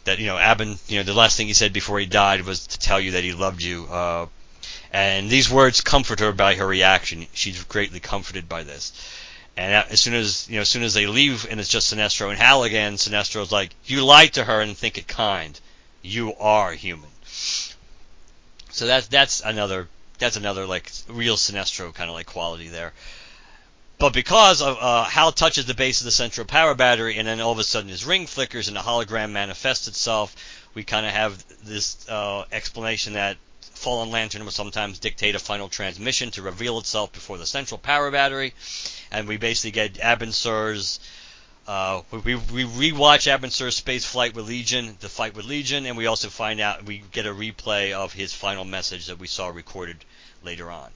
that 0.06 0.20
you 0.20 0.28
know 0.28 0.38
Abin, 0.38 0.78
you 0.90 0.98
know, 0.98 1.04
the 1.04 1.14
last 1.14 1.38
thing 1.38 1.48
he 1.48 1.54
said 1.54 1.74
before 1.74 2.00
he 2.00 2.06
died 2.06 2.42
was 2.46 2.68
to 2.68 2.80
tell 2.80 3.00
you 3.00 3.12
that 3.12 3.24
he 3.24 3.34
loved 3.34 3.62
you. 3.62 3.86
Uh, 3.86 4.28
and 4.92 5.30
these 5.30 5.50
words 5.50 5.82
comfort 5.82 6.20
her 6.20 6.32
by 6.32 6.56
her 6.56 6.68
reaction. 6.68 7.28
She's 7.34 7.64
greatly 7.64 8.00
comforted 8.00 8.50
by 8.50 8.64
this. 8.64 8.92
And 9.56 9.74
as 9.74 10.02
soon 10.02 10.14
as 10.14 10.48
you 10.50 10.56
know, 10.56 10.62
as 10.62 10.70
soon 10.70 10.84
as 10.84 10.94
they 10.94 11.08
leave, 11.08 11.46
and 11.50 11.60
it's 11.60 11.70
just 11.70 11.94
Sinestro 11.94 12.30
and 12.30 12.38
Hal 12.38 12.64
again, 12.64 12.96
Sinestro's 12.96 13.52
like, 13.52 13.72
"You 13.86 14.04
lied 14.06 14.34
to 14.34 14.44
her 14.44 14.62
and 14.62 14.78
think 14.78 14.98
it 14.98 15.08
kind. 15.08 15.60
You 16.02 16.36
are 16.36 16.74
human." 16.74 17.10
So 18.72 18.88
that's 18.88 19.08
that's 19.08 19.42
another 19.42 19.88
that's 20.20 20.38
another 20.38 20.66
like 20.66 20.92
real 21.08 21.36
Sinestro 21.36 21.94
kind 21.94 22.10
of 22.10 22.16
like 22.16 22.28
quality 22.28 22.70
there. 22.70 22.94
But 24.02 24.14
because 24.14 24.64
of 24.64 24.80
uh, 24.82 25.04
Hal 25.04 25.32
touches 25.32 25.68
the 25.68 25.76
base 25.76 26.02
of 26.02 26.06
the 26.06 26.12
central 26.12 26.48
power 26.48 26.74
battery, 26.74 27.20
and 27.20 27.28
then 27.28 27.40
all 27.40 27.52
of 27.52 27.60
a 27.60 27.64
sudden 27.64 27.88
his 27.88 28.04
ring 28.04 28.26
flickers 28.26 28.68
and 28.68 28.76
the 28.76 28.82
hologram 28.82 29.30
manifests 29.30 29.88
itself, 29.88 30.36
we 30.74 30.84
kind 30.84 31.06
of 31.06 31.12
have 31.12 31.46
this 31.64 32.10
uh, 32.10 32.46
explanation 32.52 33.14
that 33.14 33.38
fallen 33.62 34.10
lantern 34.10 34.44
will 34.44 34.50
sometimes 34.50 34.98
dictate 34.98 35.36
a 35.36 35.40
final 35.40 35.70
transmission 35.70 36.32
to 36.32 36.42
reveal 36.42 36.80
itself 36.80 37.12
before 37.12 37.38
the 37.38 37.46
central 37.46 37.78
power 37.78 38.10
battery, 38.10 38.56
and 39.12 39.28
we 39.28 39.38
basically 39.38 39.70
get 39.70 39.94
Abin 40.00 40.34
Sur's. 40.34 41.00
Uh, 41.68 42.02
we, 42.10 42.34
we 42.34 42.64
rewatch 42.64 43.32
Abin 43.32 43.52
Sur's 43.52 43.76
space 43.76 44.04
flight 44.04 44.34
with 44.34 44.48
Legion, 44.48 44.98
the 45.02 45.10
fight 45.10 45.36
with 45.36 45.46
Legion, 45.46 45.86
and 45.86 45.96
we 45.96 46.08
also 46.08 46.30
find 46.30 46.60
out 46.60 46.86
we 46.86 47.04
get 47.12 47.28
a 47.28 47.32
replay 47.32 47.92
of 47.92 48.14
his 48.14 48.34
final 48.34 48.66
message 48.66 49.06
that 49.06 49.20
we 49.20 49.28
saw 49.28 49.50
recorded 49.50 50.04
later 50.44 50.72
on. 50.72 50.90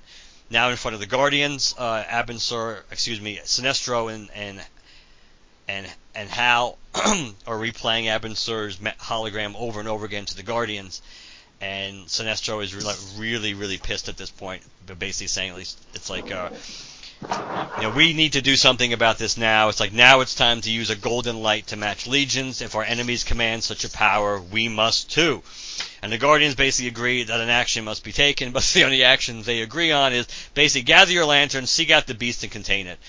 Now 0.49 0.69
in 0.69 0.77
front 0.77 0.93
of 0.93 0.99
the 0.99 1.07
Guardians, 1.07 1.73
uh, 1.77 2.03
Abin 2.03 2.39
Sur, 2.39 2.84
excuse 2.91 3.19
me, 3.19 3.39
Sinestro 3.43 4.13
and 4.13 4.30
and 4.35 4.61
and 5.67 5.88
and 6.13 6.30
Hal 6.30 6.77
are 6.95 7.57
replaying 7.57 8.05
Abin 8.05 8.38
Sur's 8.38 8.77
hologram 8.77 9.55
over 9.55 9.80
and 9.80 9.89
over 9.89 10.05
again 10.05 10.26
to 10.26 10.35
the 10.35 10.43
Guardians, 10.43 11.01
and 11.61 12.05
Sinestro 12.05 12.63
is 12.63 12.76
really, 12.76 12.93
really, 13.17 13.53
really 13.53 13.77
pissed 13.77 14.09
at 14.09 14.17
this 14.17 14.30
point, 14.30 14.61
but 14.85 14.99
basically 14.99 15.27
saying 15.27 15.51
at 15.51 15.57
least 15.57 15.80
it's 15.93 16.09
like, 16.09 16.31
uh, 16.31 16.49
you 17.21 17.81
know, 17.81 17.93
we 17.95 18.13
need 18.13 18.33
to 18.33 18.41
do 18.41 18.55
something 18.55 18.93
about 18.93 19.17
this 19.17 19.37
now. 19.37 19.69
It's 19.69 19.79
like 19.79 19.93
now 19.93 20.21
it's 20.21 20.35
time 20.35 20.61
to 20.61 20.71
use 20.71 20.89
a 20.89 20.95
golden 20.95 21.41
light 21.41 21.67
to 21.67 21.75
match 21.75 22.07
Legion's. 22.07 22.61
If 22.61 22.75
our 22.75 22.83
enemies 22.83 23.23
command 23.23 23.63
such 23.63 23.83
a 23.83 23.89
power, 23.89 24.39
we 24.39 24.69
must 24.69 25.11
too. 25.11 25.43
And 26.01 26.11
the 26.11 26.17
Guardians 26.17 26.55
basically 26.55 26.87
agree 26.87 27.23
that 27.23 27.39
an 27.39 27.49
action 27.49 27.85
must 27.85 28.03
be 28.03 28.11
taken, 28.11 28.51
but 28.53 28.63
the 28.63 28.83
only 28.83 29.03
action 29.03 29.41
they 29.41 29.61
agree 29.61 29.91
on 29.91 30.13
is 30.13 30.27
basically 30.53 30.83
gather 30.83 31.11
your 31.11 31.25
lantern, 31.25 31.67
seek 31.67 31.91
out 31.91 32.07
the 32.07 32.13
beast, 32.13 32.43
and 32.43 32.51
contain 32.51 32.87
it. 32.87 32.99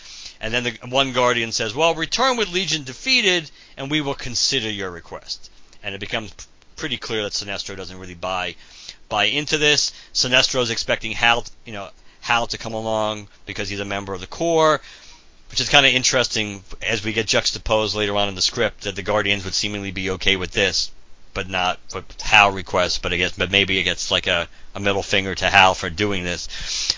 And 0.41 0.53
then 0.53 0.65
the 0.65 0.79
one 0.89 1.13
Guardian 1.13 1.53
says, 1.53 1.75
"Well, 1.75 1.95
return 1.95 2.37
with 2.37 2.51
Legion 2.51 2.85
defeated, 2.85 3.51
and 3.77 3.91
we 3.91 4.01
will 4.01 4.15
consider 4.15 4.71
your 4.71 4.91
request." 4.91 5.51
And 5.83 5.95
it 5.95 5.99
becomes 5.99 6.35
pretty 6.77 6.99
clear 6.99 7.23
that 7.23 7.33
Sinestro 7.33 7.77
doesn't 7.77 7.99
really 7.99 8.15
buy 8.15 8.55
buy 9.09 9.25
into 9.25 9.57
this. 9.57 9.93
Sinestro 10.13 10.61
is 10.61 10.71
expecting 10.71 11.13
Hal, 11.13 11.45
you 11.65 11.73
know, 11.73 11.91
Hal 12.27 12.49
to 12.49 12.59
come 12.59 12.75
along 12.75 13.29
because 13.47 13.69
he's 13.69 13.79
a 13.79 13.85
member 13.85 14.13
of 14.13 14.21
the 14.21 14.27
Corps, 14.27 14.81
which 15.51 15.61
is 15.61 15.69
kind 15.69 15.87
of 15.87 15.93
interesting 15.93 16.65
as 16.83 17.05
we 17.05 17.13
get 17.13 17.27
juxtaposed 17.27 17.95
later 17.95 18.17
on 18.17 18.29
in 18.29 18.35
the 18.35 18.43
script 18.43 18.83
that 18.83 18.97
the 18.97 19.03
Guardians 19.03 19.45
would 19.45 19.55
seemingly 19.55 19.93
be 19.93 20.11
okay 20.11 20.35
with 20.35 20.51
this, 20.51 20.91
but 21.35 21.49
not 21.49 21.79
with 21.95 22.21
Hal 22.21 22.51
requests. 22.51 22.99
But 22.99 23.13
I 23.13 23.17
guess, 23.17 23.33
but 23.33 23.53
maybe 23.53 23.79
it 23.79 23.85
gets 23.85 24.11
like 24.11 24.27
a, 24.27 24.49
a 24.75 24.81
middle 24.81 25.05
finger 25.05 25.37
to 25.37 25.49
Hal 25.49 25.75
for 25.75 25.89
doing 25.89 26.25
this. 26.25 26.49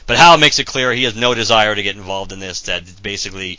But 0.07 0.17
Hal 0.17 0.39
makes 0.39 0.59
it 0.59 0.67
clear 0.67 0.93
he 0.93 1.05
has 1.05 1.15
no 1.15 1.35
desire 1.35 1.75
to 1.75 1.83
get 1.83 1.97
involved 1.97 2.33
in 2.33 2.39
this. 2.39 2.63
That 2.63 3.03
basically 3.03 3.59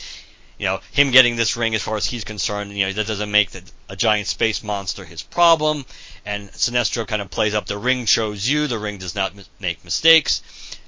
you 0.60 0.66
know, 0.66 0.82
him 0.92 1.12
getting 1.12 1.38
this 1.38 1.56
ring, 1.56 1.74
as 1.74 1.82
far 1.82 1.96
as 1.96 2.06
he's 2.06 2.26
concerned, 2.26 2.72
you 2.74 2.86
know, 2.86 2.92
that 2.92 3.08
doesn't 3.08 3.32
make 3.32 3.52
the, 3.52 3.64
a 3.88 3.96
giant 3.96 4.28
space 4.28 4.62
monster 4.62 5.06
his 5.06 5.24
problem. 5.24 5.86
And 6.26 6.50
Sinestro 6.50 7.08
kind 7.08 7.22
of 7.22 7.32
plays 7.32 7.54
up 7.54 7.66
the 7.66 7.78
ring 7.78 8.06
shows 8.06 8.48
you 8.48 8.68
the 8.68 8.78
ring 8.78 8.98
does 8.98 9.16
not 9.16 9.34
make 9.62 9.86
mistakes. 9.86 10.42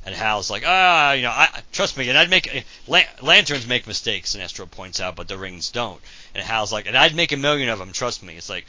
And 0.05 0.15
Hal's 0.15 0.49
like, 0.49 0.63
ah, 0.65 1.11
you 1.13 1.21
know, 1.21 1.29
I, 1.29 1.61
trust 1.71 1.95
me, 1.95 2.09
and 2.09 2.17
I'd 2.17 2.29
make 2.29 2.65
lanterns 2.87 3.67
make 3.67 3.85
mistakes. 3.85 4.33
and 4.33 4.43
Sinestro 4.43 4.69
points 4.69 4.99
out, 4.99 5.15
but 5.15 5.27
the 5.27 5.37
rings 5.37 5.69
don't. 5.69 6.01
And 6.33 6.43
Hal's 6.43 6.71
like, 6.71 6.87
and 6.87 6.97
I'd 6.97 7.15
make 7.15 7.31
a 7.31 7.37
million 7.37 7.69
of 7.69 7.77
them. 7.77 7.91
Trust 7.91 8.23
me. 8.23 8.35
It's 8.35 8.49
like, 8.49 8.65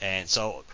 and 0.00 0.28
so 0.28 0.64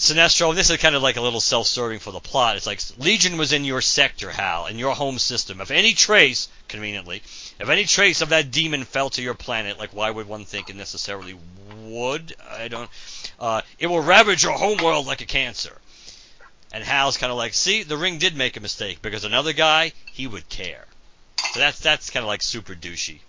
Sinestro, 0.00 0.54
this 0.54 0.70
is 0.70 0.78
kind 0.78 0.94
of 0.94 1.02
like 1.02 1.16
a 1.16 1.20
little 1.20 1.42
self-serving 1.42 1.98
for 1.98 2.10
the 2.10 2.20
plot. 2.20 2.56
It's 2.56 2.66
like 2.66 2.80
Legion 2.96 3.36
was 3.36 3.52
in 3.52 3.66
your 3.66 3.82
sector, 3.82 4.30
Hal, 4.30 4.64
in 4.64 4.78
your 4.78 4.94
home 4.94 5.18
system. 5.18 5.60
If 5.60 5.70
any 5.70 5.92
trace, 5.92 6.48
conveniently, 6.68 7.22
if 7.58 7.68
any 7.68 7.84
trace 7.84 8.22
of 8.22 8.30
that 8.30 8.50
demon 8.50 8.86
fell 8.86 9.10
to 9.10 9.20
your 9.20 9.34
planet, 9.34 9.78
like 9.78 9.90
why 9.90 10.10
would 10.10 10.26
one 10.26 10.46
think 10.46 10.70
it 10.70 10.76
necessarily 10.76 11.36
would? 11.84 12.34
I 12.50 12.68
don't. 12.68 12.88
Uh, 13.38 13.60
it 13.78 13.88
will 13.88 14.00
ravage 14.00 14.42
your 14.42 14.56
homeworld 14.56 15.06
like 15.06 15.20
a 15.20 15.26
cancer. 15.26 15.76
And 16.72 16.84
Hal's 16.84 17.16
kind 17.16 17.32
of 17.32 17.36
like, 17.36 17.54
see, 17.54 17.82
the 17.82 17.96
ring 17.96 18.18
did 18.18 18.36
make 18.36 18.56
a 18.56 18.60
mistake 18.60 19.02
because 19.02 19.24
another 19.24 19.52
guy, 19.52 19.92
he 20.12 20.26
would 20.26 20.48
care. 20.48 20.84
So 21.52 21.60
that's 21.60 21.80
that's 21.80 22.10
kind 22.10 22.22
of 22.22 22.28
like 22.28 22.42
super 22.42 22.74
douchey. 22.74 23.20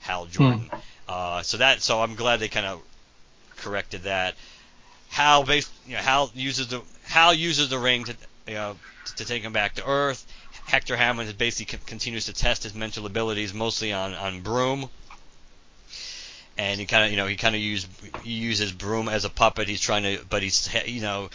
Hal 0.00 0.26
Jordan. 0.26 0.68
Hmm. 0.70 0.78
Uh, 1.08 1.42
so 1.42 1.58
that 1.58 1.82
so 1.82 2.02
I'm 2.02 2.14
glad 2.14 2.40
they 2.40 2.48
kind 2.48 2.66
of 2.66 2.82
corrected 3.56 4.04
that. 4.04 4.34
Hal 5.10 5.44
base, 5.44 5.70
you 5.86 5.94
know, 5.94 6.00
Hal 6.00 6.30
uses 6.34 6.68
the 6.68 6.82
Hal 7.04 7.32
uses 7.34 7.68
the 7.68 7.78
ring 7.78 8.04
to 8.04 8.16
you 8.48 8.54
know 8.54 8.76
to 9.16 9.24
take 9.24 9.42
him 9.42 9.52
back 9.52 9.74
to 9.76 9.86
Earth. 9.86 10.26
Hector 10.66 10.96
Hammond 10.96 11.36
basically 11.36 11.78
continues 11.86 12.26
to 12.26 12.32
test 12.32 12.62
his 12.62 12.74
mental 12.74 13.06
abilities 13.06 13.54
mostly 13.54 13.92
on 13.92 14.14
on 14.14 14.40
Broome. 14.40 14.88
And 16.56 16.78
he 16.78 16.86
kind 16.86 17.04
of, 17.04 17.10
you 17.10 17.16
know, 17.16 17.26
he 17.26 17.36
kind 17.36 17.54
of 17.54 17.60
use 17.60 17.86
he 18.22 18.32
uses 18.32 18.72
Broome 18.72 19.08
as 19.08 19.24
a 19.24 19.30
puppet. 19.30 19.68
He's 19.68 19.80
trying 19.80 20.04
to, 20.04 20.24
but 20.28 20.42
he's, 20.42 20.72
you 20.86 21.00
know, 21.00 21.30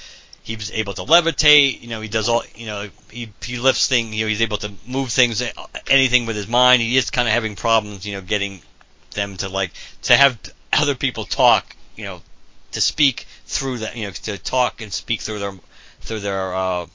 he's 0.58 0.72
able 0.72 0.94
to 0.94 1.04
levitate. 1.04 1.82
You 1.82 1.90
know, 1.90 2.02
he 2.02 2.08
does 2.08 2.28
all. 2.28 2.44
You 2.56 2.66
know, 2.66 2.90
he 3.12 3.32
he 3.44 3.58
lifts 3.58 3.88
things. 3.88 4.16
You 4.16 4.26
know, 4.26 4.30
he's 4.30 4.42
able 4.42 4.58
to 4.58 4.72
move 4.88 5.12
things, 5.12 5.44
anything 5.88 6.26
with 6.26 6.36
his 6.36 6.48
mind. 6.48 6.82
He 6.82 6.98
is 6.98 7.10
kind 7.12 7.28
of 7.28 7.34
having 7.34 7.56
problems. 7.56 8.06
You 8.06 8.16
know, 8.16 8.22
getting 8.22 8.62
them 9.12 9.38
to 9.38 9.50
like 9.50 9.72
to 10.04 10.16
have 10.16 10.38
other 10.74 10.96
people 10.96 11.26
talk. 11.26 11.76
You 11.96 12.06
know, 12.06 12.22
to 12.72 12.82
speak 12.82 13.28
through 13.46 13.80
that, 13.80 13.96
you 13.96 14.06
know, 14.06 14.12
to 14.12 14.38
talk 14.38 14.82
and 14.82 14.92
speak 14.92 15.22
through 15.22 15.40
their 15.40 15.54
through 16.02 16.22
their 16.22 16.54
uh, 16.54 16.86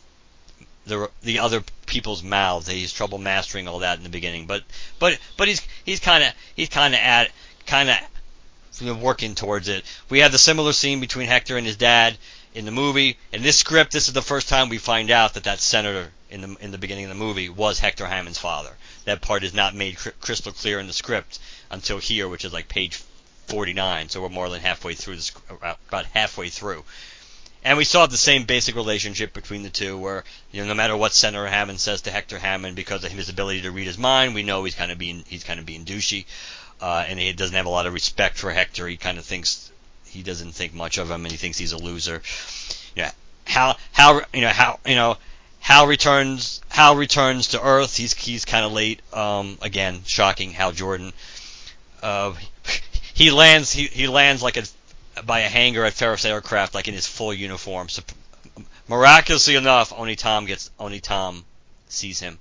the 0.86 1.10
the 1.22 1.38
other 1.38 1.62
people's 1.86 2.22
mouths. 2.22 2.66
He's 2.66 2.92
trouble 2.92 3.18
mastering 3.18 3.68
all 3.68 3.80
that 3.80 3.98
in 3.98 4.02
the 4.02 4.10
beginning, 4.10 4.46
but 4.46 4.64
but 4.98 5.18
but 5.36 5.48
he's 5.48 5.62
he's 5.84 6.00
kind 6.00 6.24
of 6.24 6.32
he's 6.56 6.68
kind 6.68 6.94
of 6.94 7.00
at 7.00 7.30
kind 7.66 7.88
of 7.88 9.00
working 9.00 9.36
towards 9.36 9.68
it. 9.68 9.84
We 10.10 10.20
have 10.20 10.32
the 10.32 10.38
similar 10.38 10.72
scene 10.72 10.98
between 10.98 11.28
Hector 11.28 11.56
and 11.56 11.66
his 11.66 11.76
dad 11.76 12.18
in 12.54 12.64
the 12.64 12.70
movie. 12.70 13.18
In 13.32 13.42
this 13.42 13.58
script, 13.58 13.92
this 13.92 14.06
is 14.06 14.14
the 14.14 14.22
first 14.22 14.48
time 14.48 14.68
we 14.68 14.78
find 14.78 15.10
out 15.10 15.34
that 15.34 15.44
that 15.44 15.60
senator 15.60 16.12
in 16.30 16.40
the 16.40 16.56
in 16.60 16.70
the 16.70 16.78
beginning 16.78 17.04
of 17.04 17.10
the 17.10 17.16
movie 17.16 17.48
was 17.48 17.80
Hector 17.80 18.06
Hammond's 18.06 18.38
father. 18.38 18.72
That 19.04 19.20
part 19.20 19.42
is 19.44 19.52
not 19.52 19.74
made 19.74 19.98
cr- 19.98 20.10
crystal 20.20 20.52
clear 20.52 20.78
in 20.78 20.86
the 20.86 20.92
script 20.92 21.38
until 21.70 21.98
here, 21.98 22.28
which 22.28 22.44
is 22.44 22.52
like 22.52 22.68
page 22.68 23.02
49, 23.48 24.08
so 24.08 24.22
we're 24.22 24.28
more 24.28 24.48
than 24.48 24.60
halfway 24.60 24.94
through 24.94 25.16
this, 25.16 25.32
about 25.50 26.06
halfway 26.06 26.48
through. 26.48 26.84
And 27.62 27.78
we 27.78 27.84
have 27.84 28.10
the 28.10 28.16
same 28.16 28.44
basic 28.44 28.74
relationship 28.74 29.32
between 29.32 29.62
the 29.62 29.70
two, 29.70 29.96
where 29.96 30.24
you 30.52 30.62
know 30.62 30.68
no 30.68 30.74
matter 30.74 30.96
what 30.96 31.12
Senator 31.12 31.46
Hammond 31.46 31.80
says 31.80 32.02
to 32.02 32.10
Hector 32.10 32.38
Hammond, 32.38 32.76
because 32.76 33.04
of 33.04 33.10
his 33.10 33.28
ability 33.28 33.62
to 33.62 33.70
read 33.70 33.86
his 33.86 33.98
mind, 33.98 34.34
we 34.34 34.42
know 34.42 34.64
he's 34.64 34.74
kind 34.74 34.92
of 34.92 34.98
being 34.98 35.24
he's 35.26 35.44
kind 35.44 35.58
of 35.58 35.66
being 35.66 35.84
douchey, 35.84 36.26
uh, 36.80 37.04
and 37.08 37.18
he 37.18 37.32
doesn't 37.32 37.56
have 37.56 37.66
a 37.66 37.70
lot 37.70 37.86
of 37.86 37.94
respect 37.94 38.38
for 38.38 38.52
Hector. 38.52 38.86
He 38.86 38.96
kind 38.96 39.18
of 39.18 39.24
thinks 39.24 39.70
he 40.14 40.22
doesn't 40.22 40.52
think 40.52 40.72
much 40.72 40.98
of 40.98 41.10
him, 41.10 41.24
and 41.24 41.32
he 41.32 41.36
thinks 41.36 41.58
he's 41.58 41.72
a 41.72 41.78
loser. 41.78 42.22
Yeah, 42.94 43.10
how 43.44 43.76
how 43.92 44.22
you 44.32 44.40
know 44.40 44.48
how 44.48 44.78
you 44.86 44.94
know 44.94 45.18
Hal 45.60 45.86
returns 45.86 46.60
Hal 46.68 46.96
returns 46.96 47.48
to 47.48 47.62
Earth. 47.62 47.96
He's 47.96 48.14
he's 48.14 48.44
kind 48.44 48.64
of 48.64 48.72
late. 48.72 49.00
Um, 49.12 49.58
again, 49.60 50.02
shocking. 50.04 50.52
Hal 50.52 50.72
Jordan. 50.72 51.12
Uh, 52.02 52.34
he 53.14 53.30
lands 53.30 53.72
he, 53.72 53.86
he 53.86 54.06
lands 54.06 54.42
like 54.42 54.56
a 54.56 54.64
by 55.24 55.40
a 55.40 55.48
hangar 55.48 55.84
at 55.84 55.94
Ferris 55.94 56.24
Aircraft 56.24 56.74
like 56.74 56.86
in 56.86 56.94
his 56.94 57.06
full 57.06 57.34
uniform. 57.34 57.88
So 57.88 58.02
miraculously 58.88 59.56
enough, 59.56 59.92
only 59.96 60.16
Tom 60.16 60.46
gets 60.46 60.70
only 60.78 61.00
Tom 61.00 61.44
sees 61.88 62.20
him. 62.20 62.38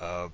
Uh, 0.00 0.28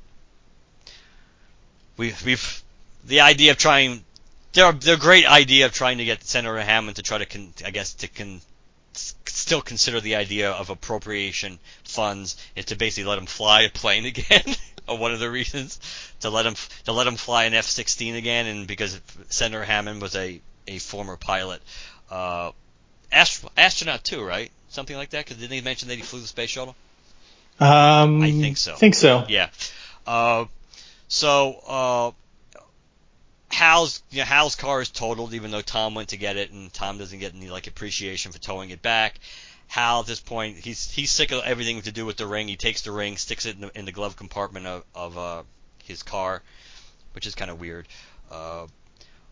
we 1.97 2.15
we've 2.25 2.63
the 3.05 3.21
idea 3.21 3.53
of 3.53 3.59
trying 3.59 4.05
the 4.53 4.73
the 4.73 4.97
great 4.97 5.27
idea 5.27 5.67
of 5.67 5.73
trying 5.73 5.99
to 5.99 6.05
get 6.05 6.25
Senator 6.25 6.61
Hammond 6.61 6.97
to 6.97 7.03
try 7.03 7.19
to 7.19 7.27
con, 7.27 7.53
I 7.65 7.71
guess 7.71 7.95
to 7.95 8.09
con, 8.09 8.41
still 8.93 9.63
consider 9.63 10.01
the 10.01 10.17
idea 10.17 10.51
of 10.51 10.71
appropriation 10.71 11.59
funds 11.85 12.37
is 12.57 12.67
to 12.67 12.77
basically 12.77 13.09
let 13.09 13.19
him 13.19 13.27
fly 13.27 13.63
a 13.63 13.71
plane 13.71 14.07
again. 14.07 14.45
one 14.87 15.13
of 15.13 15.21
the 15.21 15.31
reasons 15.31 15.79
to 16.21 16.31
let 16.31 16.47
him 16.47 16.55
to 16.85 16.93
let 16.93 17.07
him 17.07 17.17
fly 17.17 17.45
an 17.45 17.55
F-16 17.55 18.17
again, 18.17 18.47
and 18.47 18.67
because 18.67 19.01
Senator 19.29 19.65
Hammond 19.65 20.03
was 20.03 20.17
a 20.17 20.41
a 20.67 20.79
former 20.79 21.17
pilot, 21.17 21.61
uh, 22.11 22.53
ast- 23.13 23.45
astronaut 23.57 24.05
too, 24.05 24.23
right? 24.23 24.51
Something 24.69 24.97
like 24.97 25.11
that. 25.11 25.25
Because 25.25 25.39
didn't 25.41 25.53
he 25.53 25.61
mention 25.61 25.89
that 25.89 25.97
he 25.97 26.03
flew 26.03 26.21
the 26.21 26.27
space 26.27 26.51
shuttle? 26.51 26.77
Um, 27.59 28.23
I 28.23 28.31
think 28.31 28.57
so. 28.57 28.75
Think 28.75 28.95
so. 28.95 29.25
Yeah. 29.29 29.51
Uh, 30.07 30.47
so 31.09 31.61
uh, 31.67 32.11
Hal's 33.51 34.03
you 34.11 34.19
know, 34.19 34.25
Hal's 34.25 34.57
car 34.57 34.81
is 34.81 34.91
totaled, 34.91 35.35
even 35.35 35.51
though 35.51 35.61
Tom 35.61 35.95
went 35.95 36.11
to 36.11 36.17
get 36.17 36.37
it, 36.37 36.51
and 36.51 36.73
Tom 36.73 36.99
doesn't 36.99 37.19
get 37.19 37.35
any 37.35 37.51
like 37.51 37.67
appreciation 37.67 38.33
for 38.33 38.39
towing 38.39 38.71
it 38.71 38.83
back. 38.83 39.19
Hal 39.69 40.01
at 40.01 40.07
this 40.07 40.21
point 40.21 40.59
he's 40.59 40.91
he's 40.91 41.13
sick 41.13 41.31
of 41.31 41.45
everything 41.45 41.83
to 41.83 41.93
do 41.93 42.05
with 42.05 42.17
the 42.17 42.27
ring. 42.27 42.49
He 42.49 42.57
takes 42.57 42.83
the 42.83 42.93
ring, 42.93 43.17
sticks 43.17 43.47
it 43.47 43.55
in 43.55 43.61
the, 43.63 43.79
in 43.79 43.85
the 43.85 43.93
glove 43.93 44.17
compartment 44.17 44.67
of, 44.67 44.85
of 44.95 45.19
uh, 45.19 45.43
his 45.85 46.03
car, 46.03 46.43
which 47.13 47.27
is 47.27 47.35
kind 47.35 47.51
of 47.51 47.61
weird. 47.61 47.87
Uh, 48.31 48.67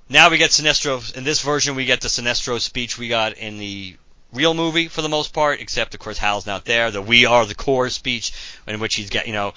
now 0.08 0.30
we 0.30 0.38
get 0.38 0.50
Sinestro 0.50 1.16
in 1.16 1.24
this 1.24 1.42
version. 1.42 1.74
We 1.74 1.84
get 1.84 2.00
the 2.00 2.08
Sinestro 2.08 2.60
speech 2.60 2.98
we 2.98 3.08
got 3.08 3.34
in 3.34 3.58
the 3.58 3.96
real 4.32 4.54
movie 4.54 4.88
for 4.88 5.02
the 5.02 5.08
most 5.08 5.32
part, 5.32 5.60
except 5.60 5.94
of 5.94 6.00
course 6.00 6.18
Hal's 6.18 6.46
not 6.46 6.64
there. 6.64 6.90
The 6.90 7.02
"We 7.02 7.26
Are 7.26 7.44
the 7.44 7.54
Corps" 7.54 7.90
speech, 7.90 8.32
in 8.66 8.80
which 8.80 8.94
he's 8.94 9.10
got 9.10 9.26
you 9.26 9.32
know 9.32 9.54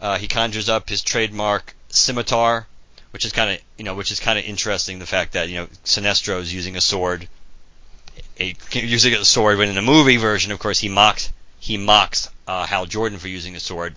uh, 0.00 0.18
he 0.18 0.28
conjures 0.28 0.68
up 0.68 0.88
his 0.88 1.02
trademark 1.02 1.74
scimitar, 1.88 2.66
which 3.18 3.24
is 3.24 3.32
kind 3.32 3.50
of 3.50 3.60
you 3.76 3.82
know 3.82 3.96
which 3.96 4.12
is 4.12 4.20
kind 4.20 4.38
of 4.38 4.44
interesting. 4.44 5.00
The 5.00 5.06
fact 5.06 5.32
that 5.32 5.48
you 5.48 5.56
know 5.56 5.66
Sinestro 5.84 6.38
is 6.38 6.54
using 6.54 6.76
a 6.76 6.80
sword 6.80 7.26
a, 8.38 8.54
using 8.70 9.12
a 9.12 9.24
sword. 9.24 9.58
When 9.58 9.68
in 9.68 9.74
the 9.74 9.82
movie 9.82 10.18
version, 10.18 10.52
of 10.52 10.60
course, 10.60 10.78
he 10.78 10.88
mocks 10.88 11.32
he 11.58 11.78
mocks 11.78 12.30
uh, 12.46 12.64
Hal 12.64 12.86
Jordan 12.86 13.18
for 13.18 13.26
using 13.26 13.56
a 13.56 13.60
sword. 13.60 13.96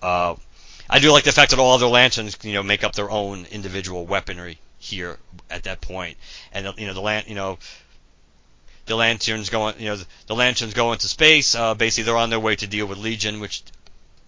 Uh, 0.00 0.36
I 0.88 1.00
do 1.00 1.12
like 1.12 1.24
the 1.24 1.32
fact 1.32 1.50
that 1.50 1.58
all 1.58 1.74
other 1.74 1.86
lanterns, 1.86 2.38
you 2.42 2.54
know, 2.54 2.62
make 2.62 2.82
up 2.82 2.94
their 2.94 3.10
own 3.10 3.44
individual 3.50 4.06
weaponry 4.06 4.56
here 4.78 5.18
at 5.50 5.64
that 5.64 5.82
point. 5.82 6.16
and 6.50 6.72
you 6.78 6.86
know 6.86 6.94
the 6.94 7.02
lan- 7.02 7.24
you 7.26 7.34
know 7.34 7.58
the 8.86 8.96
lanterns 8.96 9.50
going, 9.50 9.74
you 9.78 9.88
know, 9.88 9.96
the, 9.96 10.06
the 10.28 10.34
lanterns 10.34 10.72
go 10.72 10.94
into 10.94 11.08
space. 11.08 11.54
Uh, 11.54 11.74
basically, 11.74 12.04
they're 12.04 12.16
on 12.16 12.30
their 12.30 12.40
way 12.40 12.56
to 12.56 12.66
deal 12.66 12.86
with 12.86 12.96
Legion, 12.96 13.40
which 13.40 13.62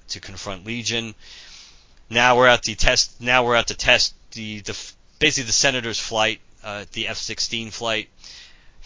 to 0.08 0.20
confront 0.20 0.66
Legion. 0.66 1.14
Now 2.08 2.36
we're 2.36 2.46
at 2.46 2.62
the 2.62 2.74
test. 2.74 3.20
Now 3.20 3.44
we're 3.44 3.56
at 3.56 3.66
the 3.66 3.74
test. 3.74 4.14
The 4.32 4.60
the 4.60 4.76
basically 5.18 5.46
the 5.46 5.52
Senator's 5.52 5.98
flight, 5.98 6.40
uh, 6.62 6.84
the 6.92 7.08
F-16 7.08 7.72
flight. 7.72 8.08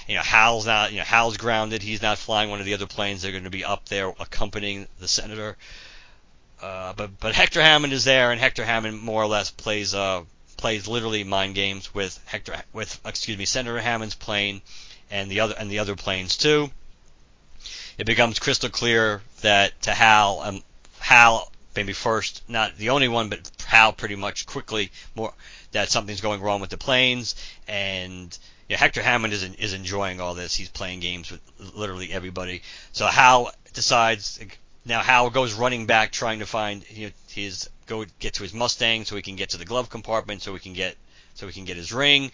You 0.08 0.16
know, 0.16 0.22
Hal's 0.22 0.66
not. 0.66 0.92
You 0.92 0.98
know, 0.98 1.04
Hal's 1.04 1.36
grounded. 1.36 1.82
He's 1.82 2.02
not 2.02 2.18
flying 2.18 2.50
one 2.50 2.60
of 2.60 2.66
the 2.66 2.74
other 2.74 2.86
planes. 2.86 3.22
They're 3.22 3.32
going 3.32 3.44
to 3.44 3.50
be 3.50 3.64
up 3.64 3.88
there 3.88 4.08
accompanying 4.18 4.88
the 4.98 5.08
Senator. 5.08 5.56
Uh, 6.62 6.92
but 6.94 7.18
but 7.20 7.34
Hector 7.34 7.62
Hammond 7.62 7.92
is 7.92 8.04
there, 8.04 8.32
and 8.32 8.40
Hector 8.40 8.64
Hammond 8.64 9.00
more 9.00 9.22
or 9.22 9.26
less 9.26 9.50
plays 9.50 9.94
uh 9.94 10.22
plays 10.56 10.86
literally 10.86 11.24
mind 11.24 11.54
games 11.54 11.94
with 11.94 12.20
Hector 12.26 12.54
with 12.72 13.00
excuse 13.04 13.38
me 13.38 13.46
Senator 13.46 13.80
Hammond's 13.80 14.14
plane 14.14 14.60
and 15.10 15.30
the 15.30 15.40
other 15.40 15.54
and 15.58 15.70
the 15.70 15.78
other 15.78 15.96
planes 15.96 16.36
too. 16.36 16.70
It 17.96 18.04
becomes 18.04 18.38
crystal 18.38 18.70
clear 18.70 19.22
that 19.42 19.80
to 19.82 19.92
Hal, 19.92 20.40
um, 20.40 20.62
Hal 21.00 21.50
maybe 21.74 21.92
first, 21.92 22.42
not 22.48 22.76
the 22.76 22.90
only 22.90 23.08
one, 23.08 23.28
but 23.28 23.50
Hal 23.66 23.92
pretty 23.92 24.16
much 24.16 24.46
quickly 24.46 24.90
more 25.14 25.32
that 25.72 25.90
something's 25.90 26.20
going 26.20 26.40
wrong 26.40 26.60
with 26.60 26.70
the 26.70 26.78
planes, 26.78 27.34
and 27.68 28.36
know, 28.70 28.78
Hector 28.78 29.02
Hammond 29.02 29.32
is 29.32 29.42
is 29.42 29.72
enjoying 29.72 30.20
all 30.20 30.34
this. 30.34 30.54
He's 30.54 30.68
playing 30.68 31.00
games 31.00 31.30
with 31.30 31.40
literally 31.74 32.12
everybody. 32.12 32.62
So 32.92 33.06
Hal 33.06 33.52
decides 33.72 34.40
now 34.84 35.00
Hal 35.00 35.30
goes 35.30 35.54
running 35.54 35.86
back 35.86 36.12
trying 36.12 36.38
to 36.38 36.46
find 36.46 36.84
you 36.90 37.06
know, 37.06 37.12
his 37.28 37.68
go 37.86 38.04
get 38.18 38.34
to 38.34 38.42
his 38.42 38.54
Mustang 38.54 39.04
so 39.04 39.16
he 39.16 39.22
can 39.22 39.36
get 39.36 39.50
to 39.50 39.58
the 39.58 39.64
glove 39.64 39.90
compartment 39.90 40.42
so 40.42 40.54
he 40.54 40.60
can 40.60 40.72
get 40.72 40.96
so 41.34 41.46
he 41.46 41.52
can 41.52 41.64
get 41.64 41.76
his 41.76 41.92
ring. 41.92 42.30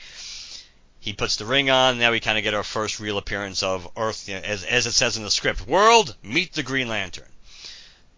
He 1.01 1.13
puts 1.13 1.37
the 1.37 1.47
ring 1.47 1.71
on. 1.71 1.99
Now 1.99 2.11
we 2.11 2.21
kind 2.21 2.37
of 2.37 2.45
get 2.45 2.55
our 2.55 2.65
first 2.65 2.99
real 3.01 3.19
appearance 3.19 3.63
of 3.63 3.89
Earth, 3.97 4.29
you 4.29 4.35
know, 4.35 4.41
as 4.41 4.65
as 4.65 4.87
it 4.87 4.93
says 4.93 5.17
in 5.17 5.23
the 5.23 5.31
script. 5.31 5.67
World 5.67 6.15
meet 6.23 6.53
the 6.53 6.63
Green 6.63 6.89
Lantern. 6.89 7.29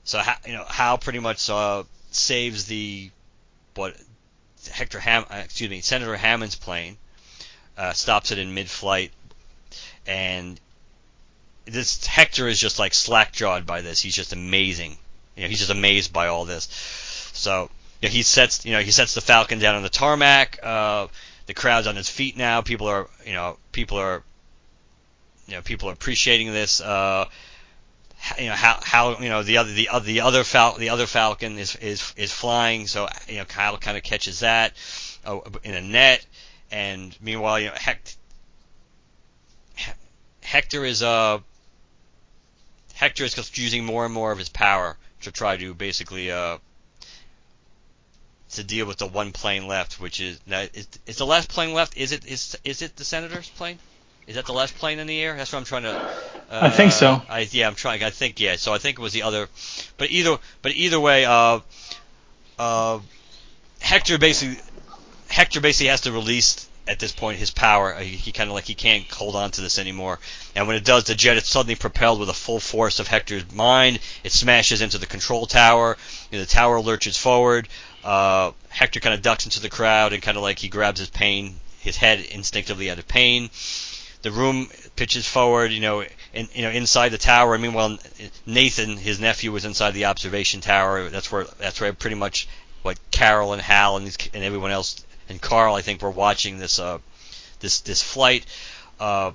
So 0.09 0.23
you 0.47 0.55
know 0.55 0.65
Hal 0.65 0.97
pretty 0.97 1.19
much 1.19 1.51
uh, 1.51 1.83
saves 2.13 2.65
the 2.65 3.11
what 3.75 3.95
Hector 4.73 4.99
Ham 4.99 5.27
uh, 5.31 5.43
excuse 5.45 5.69
me 5.69 5.83
Senator 5.83 6.17
Hammond's 6.17 6.55
plane, 6.55 6.97
uh, 7.77 7.93
stops 7.93 8.31
it 8.33 8.39
in 8.39 8.55
mid-flight, 8.55 9.13
and 10.07 10.59
this 11.67 12.07
Hector 12.07 12.49
is 12.49 12.59
just 12.59 12.79
like 12.79 12.95
slack 12.95 13.33
jawed 13.33 13.67
by 13.67 13.83
this. 13.83 14.01
He's 14.01 14.15
just 14.15 14.33
amazing. 14.33 14.97
You 15.37 15.43
know, 15.43 15.51
he's 15.51 15.59
just 15.59 15.71
amazed 15.71 16.11
by 16.11 16.29
all 16.29 16.47
this. 16.47 16.69
So 17.35 17.69
you 18.01 18.09
know, 18.09 18.13
he 18.13 18.23
sets 18.23 18.65
you 18.65 18.73
know 18.73 18.81
he 18.81 18.93
sets 18.93 19.13
the 19.13 19.21
Falcon 19.21 19.59
down 19.59 19.75
on 19.75 19.83
the 19.83 19.91
tarmac. 19.91 20.59
Uh, 20.63 21.09
the 21.45 21.53
crowd's 21.53 21.87
on 21.87 21.97
his 21.97 22.09
feet 22.09 22.35
now. 22.35 22.63
People 22.63 22.87
are 22.87 23.11
you 23.27 23.35
know 23.35 23.59
people 23.73 23.99
are 23.99 24.23
you 25.47 25.57
know 25.57 25.61
people 25.61 25.91
are 25.91 25.93
appreciating 25.93 26.51
this. 26.51 26.81
Uh, 26.81 27.27
you 28.39 28.47
know 28.47 28.55
how 28.55 28.79
how 28.83 29.19
you 29.19 29.29
know 29.29 29.43
the 29.43 29.59
other 29.59 29.73
the 29.73 29.89
other 29.89 30.05
the 30.05 30.21
other 30.21 30.45
Fal- 30.45 30.77
the 30.79 30.91
other 30.91 31.07
Falcon 31.07 31.59
is 31.59 31.77
is 31.77 32.13
is 32.17 32.33
flying. 32.33 32.87
So 32.87 33.09
you 33.29 33.39
know 33.39 33.45
Kyle 33.45 33.77
kind 33.79 33.97
of 33.97 34.03
catches 34.03 34.41
that 34.41 34.75
uh, 35.25 35.41
in 35.65 35.75
a 35.75 35.81
net, 35.81 36.25
and 36.71 37.17
meanwhile 37.21 37.59
you 37.61 37.69
know 37.69 37.75
Hect- 37.75 38.17
Hector 40.43 40.85
is 40.85 41.03
uh 41.03 41.39
Hector 42.95 43.25
is 43.25 43.35
just 43.35 43.57
using 43.57 43.85
more 43.85 44.05
and 44.05 44.13
more 44.13 44.33
of 44.33 44.39
his 44.39 44.49
power 44.49 44.97
to 45.23 45.31
try 45.31 45.57
to 45.57 45.75
basically 45.75 46.33
uh, 46.33 46.59
to 48.51 48.65
deal 48.65 48.87
with 48.87 48.99
the 48.99 49.07
one 49.07 49.33
plane 49.33 49.67
left, 49.69 50.01
which 50.01 50.21
is 50.21 50.41
now 50.47 50.67
is, 50.73 50.89
the 51.17 51.27
last 51.27 51.49
plane 51.49 51.73
left? 51.73 51.97
Is 51.97 52.13
it 52.13 52.27
is 52.27 52.57
is 52.65 52.83
it 52.83 52.97
the 52.97 53.05
senator's 53.05 53.49
plane? 53.51 53.79
Is 54.29 54.35
that 54.35 54.45
the 54.45 54.53
last 54.53 54.77
plane 54.77 54.99
in 54.99 55.07
the 55.07 55.19
air? 55.19 55.35
That's 55.37 55.51
what 55.51 55.59
I'm 55.59 55.65
trying 55.65 55.85
to. 55.85 55.97
Uh, 55.97 56.11
I 56.51 56.69
think 56.71 56.93
so. 56.93 57.23
I, 57.31 57.49
yeah, 57.51 57.67
I'm 57.67 57.75
trying. 57.75 58.05
I 58.05 58.11
think 58.11 58.39
yeah. 58.39 58.57
So 58.57 58.75
I 58.75 58.79
think 58.79 58.99
it 58.99 59.03
was 59.03 59.15
the 59.15 59.23
other, 59.23 59.49
but 59.97 60.11
either 60.11 60.37
but 60.61 60.73
either 60.73 61.01
way, 61.01 61.25
uh, 61.25 61.61
uh, 62.59 63.01
Hector 63.81 64.19
basically 64.19 64.63
Hector 65.29 65.63
basically 65.63 65.89
has 65.89 66.03
to 66.03 66.13
release 66.13 66.69
at 66.87 66.99
this 66.99 67.11
point 67.11 67.39
his 67.39 67.51
power. 67.51 67.95
He, 67.95 68.17
he 68.17 68.33
kind 68.33 68.51
of 68.51 68.55
like 68.55 68.65
he 68.65 68.75
can't 68.75 69.11
hold 69.11 69.35
on 69.35 69.51
to 69.53 69.63
this 69.63 69.79
anymore. 69.79 70.19
And 70.55 70.67
when 70.67 70.77
it 70.77 70.85
does, 70.85 71.05
the 71.05 71.15
jet 71.15 71.39
is 71.39 71.47
suddenly 71.47 71.75
propelled 71.75 72.19
with 72.19 72.29
the 72.29 72.35
full 72.35 72.61
force 72.61 73.01
of 73.01 73.09
Hector's 73.09 73.51
mind. 73.53 73.99
It 74.25 74.33
smashes 74.33 74.83
into 74.83 74.99
the 74.99 75.07
control 75.07 75.47
tower. 75.47 75.97
You 76.31 76.39
know, 76.39 76.45
the 76.45 76.51
tower 76.51 76.81
lurches 76.81 77.17
forward. 77.17 77.69
Uh, 78.05 78.53
Hector 78.69 79.01
kind 79.01 79.15
of 79.15 79.23
ducks 79.23 79.47
into 79.47 79.61
the 79.61 79.71
crowd 79.71 80.13
and 80.13 80.23
kind 80.23 80.37
of 80.37 80.43
like 80.43 80.59
he 80.59 80.69
grabs 80.69 81.01
his 81.01 81.09
pain, 81.09 81.57
his 81.81 81.97
head 81.97 82.21
instinctively 82.21 82.91
out 82.91 82.99
of 82.99 83.09
pain. 83.09 83.49
The 84.23 84.33
room 84.33 84.69
pitches 84.97 85.27
forward, 85.27 85.71
you 85.71 85.81
know, 85.81 86.05
in, 86.33 86.49
you 86.53 86.63
know, 86.63 86.71
inside 86.71 87.11
the 87.11 87.19
tower. 87.19 87.55
I 87.55 87.59
mean, 87.59 87.73
well, 87.73 87.99
Nathan, 88.47 88.97
his 88.97 89.21
nephew, 89.21 89.53
was 89.53 89.65
inside 89.65 89.93
the 89.93 90.07
observation 90.07 90.61
tower. 90.61 91.09
That's 91.09 91.31
where 91.31 91.45
that's 91.59 91.81
where 91.81 91.93
pretty 91.93 92.17
much 92.17 92.49
what 92.83 92.99
Carol 93.11 93.53
and 93.53 93.63
Hal 93.63 93.97
and, 93.97 94.07
these, 94.07 94.19
and 94.35 94.43
everyone 94.43 94.71
else 94.71 95.05
and 95.29 95.41
Carl, 95.41 95.75
I 95.75 95.83
think, 95.83 96.03
were 96.03 96.11
watching 96.11 96.59
this 96.59 96.79
uh, 96.79 96.99
this 97.61 97.81
this 97.81 98.03
flight. 98.03 98.45
Uh, 98.99 99.33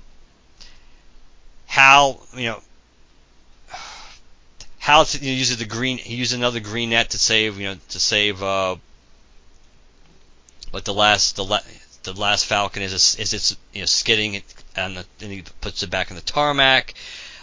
Hal, 1.66 2.20
you 2.36 2.46
know, 2.46 2.62
Hal 4.78 5.06
uses 5.20 5.56
the 5.56 5.64
green. 5.64 5.98
He 5.98 6.16
uses 6.16 6.34
another 6.34 6.60
green 6.60 6.90
net 6.90 7.10
to 7.10 7.18
save, 7.18 7.58
you 7.58 7.68
know, 7.68 7.76
to 7.90 8.00
save. 8.00 8.42
Uh, 8.42 8.76
but 10.72 10.84
the 10.84 10.94
last 10.94 11.36
the, 11.36 11.44
la, 11.44 11.60
the 12.02 12.12
last 12.12 12.46
Falcon 12.46 12.82
is 12.82 12.92
is 12.92 13.32
it's 13.32 13.56
you 13.72 13.80
know 13.80 13.86
skidding 13.86 14.42
and, 14.76 14.96
the, 14.96 15.06
and 15.20 15.32
he 15.32 15.44
puts 15.60 15.82
it 15.82 15.90
back 15.90 16.10
in 16.10 16.16
the 16.16 16.22
tarmac. 16.22 16.94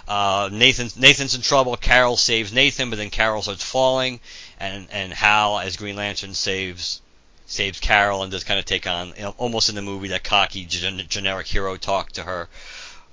Uh, 0.07 0.49
Nathan's 0.51 0.97
Nathan's 0.97 1.35
in 1.35 1.41
trouble. 1.41 1.77
Carol 1.77 2.17
saves 2.17 2.51
Nathan, 2.51 2.89
but 2.89 2.97
then 2.97 3.09
Carol 3.09 3.41
starts 3.41 3.63
falling, 3.63 4.19
and 4.59 4.87
and 4.91 5.13
Hal 5.13 5.59
as 5.59 5.77
Green 5.77 5.95
Lantern 5.95 6.33
saves 6.33 7.01
saves 7.45 7.79
Carol 7.79 8.23
and 8.23 8.31
does 8.31 8.43
kind 8.43 8.59
of 8.59 8.65
take 8.65 8.87
on 8.87 9.09
you 9.09 9.23
know, 9.23 9.35
almost 9.37 9.69
in 9.69 9.75
the 9.75 9.81
movie 9.81 10.09
that 10.09 10.23
cocky 10.23 10.65
gen- 10.65 11.05
generic 11.07 11.47
hero 11.47 11.77
talk 11.77 12.11
to 12.13 12.23
her. 12.23 12.49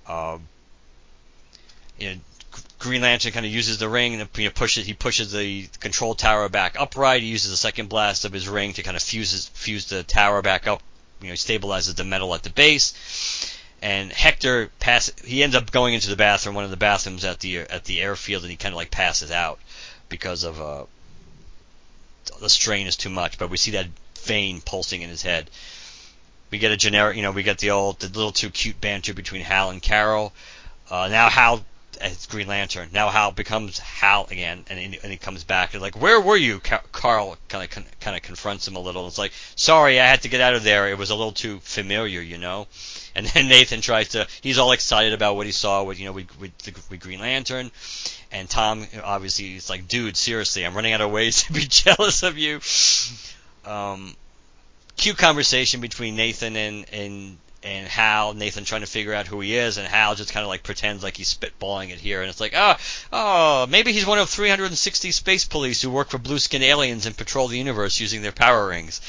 Um, 0.07 0.49
you 1.99 2.11
know, 2.11 2.16
Green 2.78 3.03
Lantern 3.03 3.32
kind 3.32 3.45
of 3.45 3.53
uses 3.53 3.78
the 3.78 3.89
ring 3.89 4.15
and 4.15 4.28
you 4.36 4.45
know, 4.45 4.51
pushes 4.51 4.86
he 4.86 4.95
pushes 4.95 5.32
the 5.32 5.69
control 5.81 6.15
tower 6.15 6.49
back 6.49 6.77
upright. 6.78 7.23
He 7.23 7.28
uses 7.28 7.51
the 7.51 7.57
second 7.57 7.89
blast 7.89 8.24
of 8.24 8.32
his 8.32 8.49
ring 8.49 8.73
to 8.74 8.82
kind 8.82 8.97
of 8.97 9.03
fuse 9.03 9.49
fuse 9.55 9.86
the 9.86 10.03
tower 10.05 10.43
back 10.43 10.66
up. 10.66 10.82
You 11.20 11.28
know, 11.28 11.35
stabilizes 11.35 11.97
the 11.97 12.05
metal 12.05 12.32
at 12.35 12.45
the 12.45 12.51
base. 12.51 13.57
And 13.80 14.12
Hector 14.12 14.70
pass 14.80 15.12
he 15.24 15.42
ends 15.42 15.55
up 15.55 15.70
going 15.70 15.94
into 15.94 16.10
the 16.10 16.16
bathroom, 16.16 16.55
one 16.55 16.64
of 16.64 16.70
the 16.70 16.76
bathrooms 16.76 17.24
at 17.24 17.40
the 17.40 17.59
at 17.59 17.84
the 17.84 18.00
airfield, 18.00 18.42
and 18.42 18.50
he 18.50 18.56
kind 18.56 18.72
of 18.72 18.76
like 18.76 18.90
passes 18.90 19.30
out 19.30 19.60
because 20.09 20.42
of 20.44 20.60
uh, 20.60 20.84
the 22.40 22.50
strain 22.50 22.86
is 22.86 22.96
too 22.96 23.10
much. 23.10 23.38
But 23.38 23.50
we 23.50 23.56
see 23.56 23.72
that 23.72 23.86
vein 24.20 24.60
pulsing 24.60 25.02
in 25.02 25.09
his 25.09 25.22
head. 25.22 25.50
We 26.50 26.59
get 26.59 26.72
a 26.72 26.76
generic, 26.76 27.16
you 27.16 27.22
know, 27.22 27.30
we 27.30 27.42
get 27.42 27.59
the 27.59 27.70
old, 27.70 28.00
the 28.00 28.09
little 28.09 28.32
too 28.32 28.50
cute 28.50 28.80
banter 28.80 29.14
between 29.14 29.42
Hal 29.42 29.70
and 29.70 29.82
Carol. 29.82 30.32
Uh, 30.90 31.09
now 31.09 31.28
Hal 31.28 31.62
as 32.00 32.26
Green 32.26 32.46
Lantern. 32.46 32.90
Now 32.92 33.10
Hal 33.10 33.32
becomes 33.32 33.78
Hal 33.78 34.26
again, 34.30 34.64
and 34.68 34.78
he, 34.78 34.98
and 35.02 35.12
he 35.12 35.18
comes 35.18 35.44
back 35.44 35.74
and 35.74 35.82
like, 35.82 36.00
where 36.00 36.20
were 36.20 36.36
you? 36.36 36.60
Carl 36.60 37.36
kind 37.48 37.64
of 37.64 38.00
kind 38.00 38.16
of 38.16 38.22
confronts 38.22 38.66
him 38.66 38.76
a 38.76 38.80
little. 38.80 39.06
It's 39.06 39.18
like, 39.18 39.32
sorry, 39.56 40.00
I 40.00 40.06
had 40.06 40.22
to 40.22 40.28
get 40.28 40.40
out 40.40 40.55
of 40.55 40.64
there. 40.64 40.88
It 40.88 40.98
was 40.98 41.10
a 41.10 41.14
little 41.14 41.32
too 41.32 41.60
familiar, 41.60 42.20
you 42.20 42.38
know. 42.38 42.66
And 43.14 43.26
then 43.26 43.48
Nathan 43.48 43.80
tries 43.80 44.10
to. 44.10 44.26
He's 44.43 44.59
all 44.59 44.72
excited 44.72 45.12
about 45.12 45.36
what 45.36 45.47
he 45.47 45.52
saw 45.52 45.82
with 45.82 45.98
you 45.98 46.06
know 46.06 46.12
with 46.12 46.40
with, 46.40 46.56
the, 46.59 46.72
with 46.90 47.01
Green 47.01 47.20
Lantern, 47.20 47.70
and 48.30 48.48
Tom 48.48 48.86
obviously 49.02 49.56
is 49.56 49.70
like, 49.70 49.89
dude, 49.89 50.16
seriously, 50.16 50.64
I'm 50.64 50.74
running 50.74 50.93
out 50.93 51.01
of 51.01 51.10
ways 51.10 51.43
to 51.44 51.52
be 51.52 51.64
jealous 51.66 52.22
of 52.22 52.39
you 52.39 52.60
um, 53.68 54.16
cute 54.97 55.18
conversation 55.18 55.80
between 55.80 56.16
Nathan 56.16 56.56
and 56.56 56.86
and 56.93 57.39
and 57.62 57.89
Hal. 57.89 58.35
Nathan 58.35 58.64
trying 58.64 58.80
to 58.80 58.86
figure 58.86 59.12
out 59.12 59.26
who 59.26 59.40
he 59.40 59.55
is, 59.55 59.78
and 59.78 59.86
Hal 59.86 60.14
just 60.14 60.32
kind 60.32 60.43
of 60.43 60.48
like 60.48 60.62
pretends 60.62 61.02
like 61.02 61.16
he's 61.16 61.32
spitballing 61.32 61.90
it 61.90 61.98
here, 61.98 62.20
and 62.20 62.30
it's 62.30 62.40
like, 62.40 62.55
oh, 62.56 62.76
oh, 63.12 63.66
maybe 63.68 63.93
he's 63.93 64.06
one 64.06 64.18
of 64.18 64.28
360 64.28 65.10
space 65.12 65.44
police 65.44 65.82
who 65.82 65.90
work 65.90 66.10
for 66.10 66.18
blue 66.18 66.39
skin 66.39 66.62
aliens 66.62 67.06
and 67.06 67.16
patrol 67.16 67.48
the 67.48 67.59
universe 67.59 68.01
using 68.01 68.22
their 68.22 68.32
power 68.32 68.68
rings. 68.68 69.01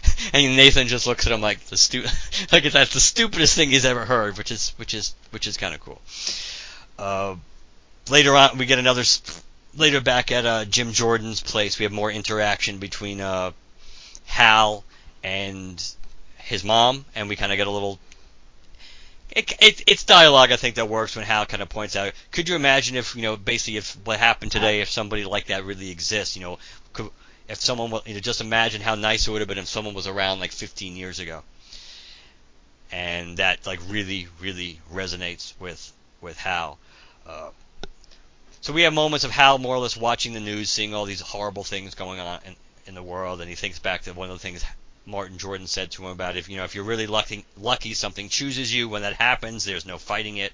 and 0.32 0.56
Nathan 0.56 0.88
just 0.88 1.06
looks 1.06 1.26
at 1.26 1.32
him 1.32 1.40
like 1.40 1.60
the 1.66 1.76
stu- 1.76 2.04
like 2.52 2.64
that's 2.64 2.94
the 2.94 3.00
stupidest 3.00 3.54
thing 3.54 3.70
he's 3.70 3.84
ever 3.84 4.04
heard, 4.04 4.38
which 4.38 4.50
is 4.50 4.70
which 4.76 4.94
is 4.94 5.14
which 5.30 5.46
is 5.46 5.56
kind 5.56 5.74
of 5.74 5.80
cool. 5.80 6.00
Uh, 6.98 7.36
later 8.10 8.34
on, 8.36 8.58
we 8.58 8.66
get 8.66 8.78
another. 8.78 9.04
Later 9.76 10.00
back 10.00 10.32
at 10.32 10.44
uh, 10.44 10.64
Jim 10.64 10.92
Jordan's 10.92 11.40
place, 11.40 11.78
we 11.78 11.84
have 11.84 11.92
more 11.92 12.10
interaction 12.10 12.78
between 12.78 13.20
uh, 13.20 13.52
Hal 14.24 14.82
and 15.22 15.84
his 16.38 16.64
mom, 16.64 17.04
and 17.14 17.28
we 17.28 17.36
kind 17.36 17.52
of 17.52 17.58
get 17.58 17.66
a 17.66 17.70
little 17.70 18.00
it, 19.30 19.52
it, 19.60 19.82
it's 19.86 20.04
dialogue 20.04 20.52
I 20.52 20.56
think 20.56 20.76
that 20.76 20.88
works 20.88 21.14
when 21.14 21.24
Hal 21.24 21.46
kind 21.46 21.62
of 21.62 21.68
points 21.68 21.96
out. 21.96 22.12
Could 22.32 22.48
you 22.48 22.56
imagine 22.56 22.96
if 22.96 23.14
you 23.14 23.22
know 23.22 23.36
basically 23.36 23.76
if 23.76 23.96
what 24.04 24.18
happened 24.18 24.52
today 24.52 24.80
if 24.80 24.90
somebody 24.90 25.24
like 25.24 25.46
that 25.46 25.64
really 25.64 25.90
exists? 25.90 26.36
You 26.36 26.42
know, 26.42 26.58
could, 26.92 27.10
if 27.48 27.60
someone 27.60 28.00
you 28.06 28.14
know 28.14 28.20
just 28.20 28.40
imagine 28.40 28.80
how 28.80 28.94
nice 28.94 29.26
it 29.26 29.30
would 29.30 29.40
have 29.40 29.48
been 29.48 29.58
if 29.58 29.68
someone 29.68 29.94
was 29.94 30.06
around 30.06 30.40
like 30.40 30.52
15 30.52 30.96
years 30.96 31.18
ago. 31.18 31.42
And 32.90 33.36
that 33.38 33.66
like 33.66 33.80
really 33.88 34.28
really 34.40 34.80
resonates 34.92 35.52
with 35.58 35.92
with 36.20 36.38
Hal. 36.38 36.78
Uh, 37.26 37.50
so 38.60 38.72
we 38.72 38.82
have 38.82 38.92
moments 38.92 39.24
of 39.24 39.30
Hal 39.30 39.58
more 39.58 39.74
or 39.74 39.78
less 39.78 39.96
watching 39.96 40.32
the 40.32 40.40
news, 40.40 40.70
seeing 40.70 40.94
all 40.94 41.04
these 41.04 41.20
horrible 41.20 41.64
things 41.64 41.94
going 41.94 42.18
on 42.20 42.40
in, 42.44 42.56
in 42.86 42.94
the 42.94 43.02
world, 43.02 43.40
and 43.40 43.48
he 43.48 43.54
thinks 43.54 43.78
back 43.78 44.02
to 44.02 44.12
one 44.12 44.30
of 44.30 44.34
the 44.34 44.42
things 44.42 44.64
Martin 45.08 45.38
Jordan 45.38 45.66
said 45.66 45.90
to 45.92 46.04
him 46.04 46.10
about 46.10 46.36
if 46.36 46.48
you 46.48 46.56
know 46.56 46.64
if 46.64 46.74
you're 46.74 46.84
really 46.84 47.06
lucky, 47.06 47.44
lucky 47.56 47.94
something 47.94 48.28
chooses 48.28 48.72
you. 48.72 48.88
When 48.88 49.02
that 49.02 49.14
happens, 49.14 49.64
there's 49.64 49.86
no 49.86 49.96
fighting 49.96 50.36
it. 50.36 50.52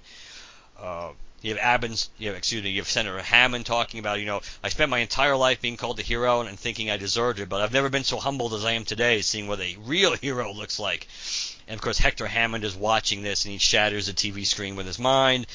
Uh, 0.79 1.11
you 1.45 1.55
have 1.55 1.63
Abbins, 1.63 2.09
you 2.19 2.33
excuse 2.33 2.65
me, 2.65 2.71
you 2.71 2.81
have 2.81 2.89
Senator 2.89 3.21
Hammond 3.21 3.67
talking 3.67 4.01
about, 4.01 4.19
you 4.19 4.25
know, 4.25 4.41
I 4.63 4.71
spent 4.71 4.91
my 4.91 5.01
entire 5.01 5.37
life 5.37 5.61
being 5.61 5.77
called 5.77 5.99
a 5.99 6.03
hero 6.03 6.41
and, 6.41 6.49
and 6.49 6.59
thinking 6.59 6.91
I 6.91 6.97
deserved 6.97 7.39
it, 7.39 7.51
but 7.51 7.61
I've 7.61 7.73
never 7.73 7.91
been 7.91 8.03
so 8.03 8.17
humbled 8.17 8.55
as 8.55 8.65
I 8.65 8.73
am 8.73 8.87
today, 8.87 9.21
seeing 9.21 9.47
what 9.47 9.61
a 9.61 9.77
real 9.85 10.17
hero 10.23 10.55
looks 10.55 10.81
like. 10.81 11.07
And 11.69 11.77
of 11.77 11.83
course, 11.83 11.99
Hector 11.99 12.27
Hammond 12.27 12.65
is 12.65 12.75
watching 12.75 13.23
this, 13.23 13.45
and 13.45 13.53
he 13.53 13.59
shatters 13.59 14.07
the 14.07 14.15
TV 14.15 14.47
screen 14.47 14.75
with 14.75 14.87
his 14.87 14.99
mind, 14.99 15.47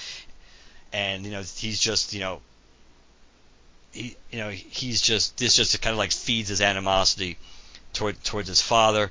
and 0.94 1.26
you 1.26 1.32
know, 1.32 1.42
he's 1.42 1.80
just, 1.80 2.14
you 2.14 2.20
know, 2.20 2.42
he, 3.92 4.16
you 4.30 4.38
know, 4.38 4.50
he's 4.50 5.02
just 5.02 5.38
this 5.38 5.56
just 5.56 5.82
kind 5.82 5.94
of 5.94 5.98
like 5.98 6.12
feeds 6.12 6.50
his 6.50 6.62
animosity 6.62 7.40
toward 7.94 8.24
towards 8.24 8.48
his 8.48 8.62
father. 8.62 9.10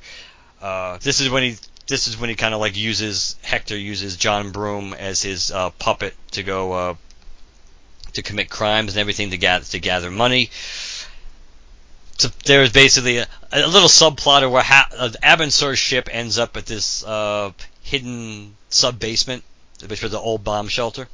Uh, 0.63 0.99
this 0.99 1.21
is 1.21 1.29
when 1.29 1.43
he 1.43 1.57
this 1.89 2.06
is 2.06 2.19
when 2.19 2.28
he 2.28 2.36
kind 2.36 2.55
of 2.55 2.60
like 2.60 2.77
uses 2.77 3.36
Hector 3.43 3.77
uses 3.77 4.16
John 4.16 4.52
Broome 4.52 4.94
as 4.94 5.23
his 5.23 5.51
uh, 5.51 5.70
puppet 5.70 6.15
to 6.32 6.43
go 6.43 6.73
uh, 6.73 6.94
to 8.12 8.23
commit 8.23 8.51
crimes 8.51 8.93
and 8.93 9.01
everything 9.01 9.31
to 9.31 9.39
gather 9.39 9.65
to 9.65 9.81
gather 9.81 10.10
money. 10.10 10.51
So 12.19 12.28
there's 12.44 12.73
basically 12.73 13.19
a, 13.19 13.27
a 13.52 13.66
little 13.66 13.89
subplot 13.89 14.51
where 14.51 14.62
ha- 14.62 14.89
uh, 14.97 15.74
ship 15.74 16.09
ends 16.12 16.39
up 16.39 16.56
at 16.56 16.66
this 16.66 17.05
uh, 17.05 17.52
hidden 17.82 18.56
sub 18.69 18.98
basement, 18.98 19.44
which 19.86 20.02
was 20.02 20.12
an 20.12 20.19
old 20.19 20.44
bomb 20.44 20.69
shelter, 20.69 21.09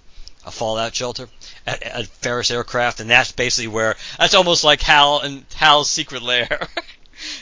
a 0.44 0.50
fallout 0.50 0.94
shelter, 0.94 1.28
at, 1.66 1.82
at 1.82 2.06
Ferris 2.06 2.50
Aircraft, 2.50 3.00
and 3.00 3.10
that's 3.10 3.32
basically 3.32 3.68
where 3.68 3.96
that's 4.18 4.34
almost 4.34 4.64
like 4.64 4.80
Hal 4.80 5.20
and 5.20 5.44
Hal's 5.54 5.88
secret 5.90 6.22
lair. 6.22 6.68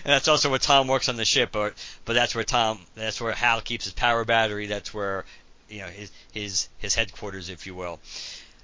and 0.04 0.12
that's 0.12 0.28
also 0.28 0.50
where 0.50 0.58
Tom 0.58 0.88
works 0.88 1.08
on 1.08 1.16
the 1.16 1.24
ship. 1.24 1.50
But 1.52 1.74
but 2.04 2.14
that's 2.14 2.34
where 2.34 2.44
Tom, 2.44 2.80
that's 2.94 3.20
where 3.20 3.32
Hal 3.32 3.60
keeps 3.60 3.84
his 3.84 3.94
power 3.94 4.24
battery. 4.24 4.66
That's 4.66 4.92
where 4.92 5.24
you 5.68 5.80
know 5.80 5.88
his 5.88 6.10
his 6.32 6.68
his 6.78 6.94
headquarters, 6.94 7.48
if 7.48 7.66
you 7.66 7.74
will. 7.74 8.00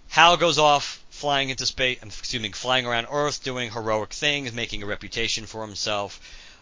Hal 0.09 0.37
goes 0.37 0.59
off 0.59 1.05
flying 1.11 1.51
into 1.51 1.67
space. 1.67 1.99
I'm 2.03 2.09
assuming 2.09 2.53
flying 2.53 2.87
around 2.87 3.09
Earth, 3.11 3.43
doing 3.43 3.71
heroic 3.71 4.13
things, 4.13 4.53
making 4.53 4.83
a 4.83 4.87
reputation 4.87 5.47
for 5.47 5.67
himself. 5.67 6.21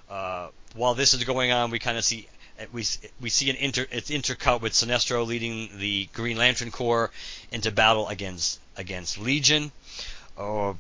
Uh, 0.09 0.49
while 0.75 0.95
this 0.95 1.15
is 1.15 1.25
going 1.25 1.53
on, 1.53 1.71
we 1.71 1.79
kind 1.79 1.99
of 1.99 2.05
see 2.05 2.29
we 2.73 2.85
we 3.21 3.29
see 3.29 3.51
an 3.51 3.57
inter 3.57 3.87
it's 3.91 4.11
intercut 4.11 4.61
with 4.61 4.73
Sinestro 4.73 5.27
leading 5.27 5.79
the 5.79 6.09
Green 6.13 6.37
Lantern 6.37 6.71
Corps 6.71 7.11
into 7.53 7.71
battle 7.71 8.09
against 8.09 8.61
against 8.77 9.19
Legion. 9.19 9.73
Uh, 10.37 10.75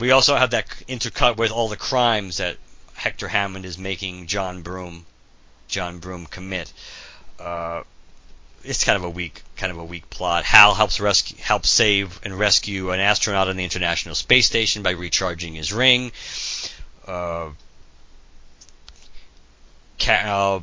we 0.00 0.10
also 0.10 0.34
have 0.34 0.50
that 0.50 0.66
intercut 0.88 1.36
with 1.36 1.50
all 1.50 1.68
the 1.68 1.76
crimes 1.76 2.38
that 2.38 2.56
Hector 2.94 3.28
Hammond 3.28 3.64
is 3.64 3.78
making 3.78 4.26
John 4.26 4.62
Broome, 4.62 5.04
John 5.68 5.98
Broome 5.98 6.26
commit. 6.26 6.72
Uh, 7.38 7.82
it's 8.64 8.84
kind 8.84 8.96
of 8.96 9.04
a 9.04 9.10
weak, 9.10 9.42
kind 9.56 9.70
of 9.70 9.78
a 9.78 9.84
weak 9.84 10.08
plot. 10.10 10.44
Hal 10.44 10.74
helps 10.74 11.00
rescue, 11.00 11.36
helps 11.38 11.70
save 11.70 12.20
and 12.24 12.38
rescue 12.38 12.90
an 12.90 13.00
astronaut 13.00 13.48
on 13.48 13.56
the 13.56 13.64
International 13.64 14.14
Space 14.14 14.46
Station 14.46 14.82
by 14.82 14.90
recharging 14.90 15.54
his 15.54 15.72
ring. 15.72 16.12
Uh, 17.06 17.50
uh, 20.06 20.60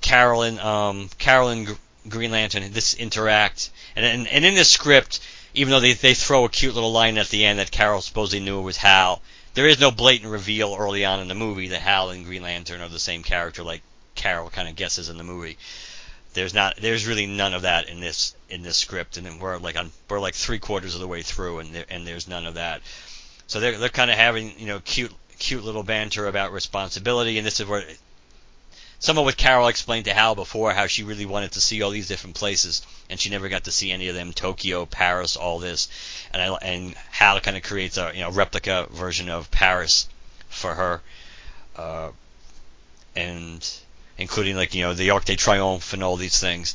Carolyn, 0.00 0.58
um, 0.58 1.08
Carol 1.18 1.48
and 1.48 1.78
Green 2.08 2.30
Lantern, 2.30 2.70
this 2.72 2.94
interact, 2.94 3.70
and, 3.96 4.04
and 4.04 4.28
and 4.28 4.44
in 4.44 4.54
the 4.54 4.64
script, 4.64 5.20
even 5.54 5.70
though 5.70 5.80
they, 5.80 5.92
they 5.92 6.14
throw 6.14 6.44
a 6.44 6.48
cute 6.48 6.74
little 6.74 6.92
line 6.92 7.16
at 7.16 7.28
the 7.28 7.44
end 7.44 7.58
that 7.58 7.70
Carol 7.70 8.00
supposedly 8.00 8.44
knew 8.44 8.58
it 8.58 8.62
was 8.62 8.76
Hal, 8.76 9.22
there 9.54 9.68
is 9.68 9.78
no 9.78 9.90
blatant 9.90 10.30
reveal 10.30 10.76
early 10.78 11.04
on 11.04 11.20
in 11.20 11.28
the 11.28 11.34
movie 11.34 11.68
that 11.68 11.80
Hal 11.80 12.10
and 12.10 12.24
Green 12.24 12.42
Lantern 12.42 12.80
are 12.80 12.88
the 12.88 12.98
same 12.98 13.22
character 13.22 13.62
like 13.62 13.82
Carol 14.14 14.50
kind 14.50 14.68
of 14.68 14.76
guesses 14.76 15.08
in 15.08 15.16
the 15.16 15.24
movie. 15.24 15.56
There's 16.34 16.52
not 16.54 16.76
there's 16.76 17.06
really 17.06 17.26
none 17.26 17.54
of 17.54 17.62
that 17.62 17.88
in 17.88 18.00
this 18.00 18.34
in 18.50 18.62
this 18.62 18.76
script, 18.76 19.16
and 19.16 19.40
we're 19.40 19.58
like 19.58 19.78
on 19.78 19.92
we're 20.08 20.18
like 20.18 20.34
three 20.34 20.58
quarters 20.58 20.94
of 20.94 21.00
the 21.00 21.06
way 21.06 21.22
through, 21.22 21.60
and 21.60 21.72
there, 21.72 21.84
and 21.88 22.04
there's 22.04 22.26
none 22.26 22.46
of 22.46 22.54
that. 22.54 22.82
So 23.46 23.60
they're 23.60 23.78
they're 23.78 23.88
kind 23.88 24.10
of 24.10 24.16
having 24.16 24.58
you 24.58 24.66
know 24.66 24.80
cute 24.80 25.12
cute 25.38 25.62
little 25.62 25.84
banter 25.84 26.26
about 26.26 26.52
responsibility, 26.52 27.38
and 27.38 27.46
this 27.46 27.60
is 27.60 27.66
where 27.66 27.84
some 29.04 29.18
of 29.18 29.26
what 29.26 29.36
Carol 29.36 29.68
explained 29.68 30.06
to 30.06 30.14
Hal 30.14 30.34
before, 30.34 30.72
how 30.72 30.86
she 30.86 31.02
really 31.02 31.26
wanted 31.26 31.52
to 31.52 31.60
see 31.60 31.82
all 31.82 31.90
these 31.90 32.08
different 32.08 32.36
places, 32.36 32.80
and 33.10 33.20
she 33.20 33.28
never 33.28 33.50
got 33.50 33.64
to 33.64 33.70
see 33.70 33.92
any 33.92 34.08
of 34.08 34.14
them. 34.14 34.32
Tokyo, 34.32 34.86
Paris, 34.86 35.36
all 35.36 35.58
this, 35.58 35.88
and 36.32 36.40
I, 36.40 36.56
and 36.62 36.94
Hal 37.10 37.38
kind 37.40 37.54
of 37.54 37.62
creates 37.62 37.98
a 37.98 38.12
you 38.14 38.22
know 38.22 38.30
replica 38.30 38.86
version 38.90 39.28
of 39.28 39.50
Paris 39.50 40.08
for 40.48 40.72
her, 40.72 41.02
uh, 41.76 42.12
and 43.14 43.70
including 44.16 44.56
like 44.56 44.74
you 44.74 44.80
know 44.80 44.94
the 44.94 45.10
Arc 45.10 45.26
de 45.26 45.36
Triomphe 45.36 45.92
and 45.92 46.02
all 46.02 46.16
these 46.16 46.40
things. 46.40 46.74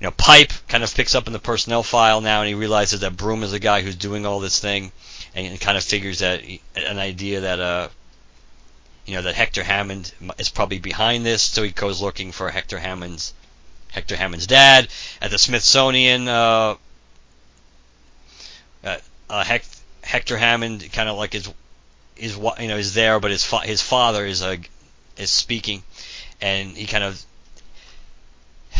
You 0.00 0.06
know, 0.06 0.12
Pipe 0.12 0.54
kind 0.68 0.82
of 0.82 0.94
picks 0.94 1.14
up 1.14 1.26
in 1.26 1.34
the 1.34 1.38
personnel 1.38 1.82
file 1.82 2.22
now, 2.22 2.40
and 2.40 2.48
he 2.48 2.54
realizes 2.54 3.00
that 3.00 3.18
Broome 3.18 3.42
is 3.42 3.50
the 3.50 3.58
guy 3.58 3.82
who's 3.82 3.96
doing 3.96 4.24
all 4.24 4.40
this 4.40 4.60
thing, 4.60 4.92
and 5.34 5.60
kind 5.60 5.76
of 5.76 5.84
figures 5.84 6.20
that 6.20 6.42
an 6.74 6.98
idea 6.98 7.42
that 7.42 7.60
uh 7.60 7.88
you 9.06 9.14
know 9.14 9.22
that 9.22 9.34
Hector 9.34 9.62
Hammond 9.62 10.12
is 10.38 10.48
probably 10.48 10.78
behind 10.78 11.24
this, 11.26 11.42
so 11.42 11.62
he 11.62 11.70
goes 11.70 12.00
looking 12.00 12.32
for 12.32 12.50
Hector 12.50 12.78
Hammond's 12.78 13.34
Hector 13.92 14.16
Hammond's 14.16 14.46
dad 14.46 14.88
at 15.20 15.30
the 15.30 15.38
Smithsonian. 15.38 16.26
Uh, 16.28 16.76
uh, 18.82 18.96
uh 19.30 19.58
Hector 20.02 20.36
Hammond 20.36 20.90
kind 20.92 21.08
of 21.08 21.16
like 21.16 21.32
his 21.32 21.48
is 22.16 22.36
you 22.36 22.68
know 22.68 22.76
is 22.76 22.94
there, 22.94 23.20
but 23.20 23.30
his 23.30 23.44
fa- 23.44 23.60
his 23.60 23.82
father 23.82 24.24
is 24.24 24.42
uh, 24.42 24.56
is 25.16 25.30
speaking, 25.30 25.82
and 26.40 26.76
he 26.76 26.86
kind 26.86 27.04
of 27.04 27.22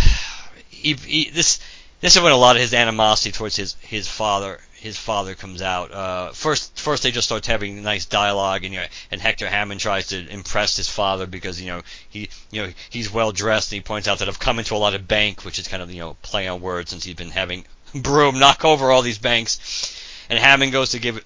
he, 0.69 0.95
he, 0.95 1.31
this 1.31 1.61
this 2.01 2.17
is 2.17 2.23
when 2.23 2.33
a 2.33 2.37
lot 2.37 2.57
of 2.57 2.63
his 2.63 2.75
animosity 2.75 3.33
towards 3.33 3.57
his 3.57 3.75
his 3.81 4.09
father 4.09 4.61
his 4.85 4.99
father 4.99 5.35
comes 5.35 5.63
out. 5.63 5.91
Uh, 5.93 6.31
first, 6.33 6.79
first 6.79 7.03
they 7.03 7.11
just 7.11 7.27
start 7.27 7.47
having 7.47 7.83
nice 7.83 8.05
dialogue, 8.05 8.65
and 8.65 8.75
you 8.75 8.81
know, 8.81 8.87
and 9.11 9.19
Hector 9.19 9.49
Hammond 9.49 9.81
tries 9.81 10.09
to 10.09 10.29
impress 10.29 10.77
his 10.77 10.91
father 10.91 11.27
because 11.27 11.59
you 11.59 11.69
know 11.69 11.81
he, 12.11 12.29
you 12.51 12.63
know, 12.63 12.73
he's 12.91 13.11
well 13.11 13.33
dressed, 13.33 13.73
and 13.73 13.79
he 13.79 13.81
points 13.81 14.09
out 14.09 14.19
that 14.19 14.29
I've 14.29 14.39
come 14.39 14.59
into 14.59 14.75
a 14.75 14.77
lot 14.77 14.93
of 14.93 15.09
bank, 15.09 15.43
which 15.43 15.59
is 15.59 15.69
kind 15.69 15.83
of 15.83 15.91
you 15.91 16.01
know 16.01 16.19
play 16.21 16.47
on 16.47 16.61
words 16.61 16.91
since 16.91 17.03
he's 17.03 17.15
been 17.15 17.31
having 17.31 17.65
Broome 17.95 18.39
knock 18.39 18.67
over 18.67 18.91
all 18.91 19.01
these 19.01 19.19
banks. 19.19 19.99
And 20.29 20.39
Hammond 20.39 20.73
goes 20.73 20.91
to 20.91 20.99
give 20.99 21.25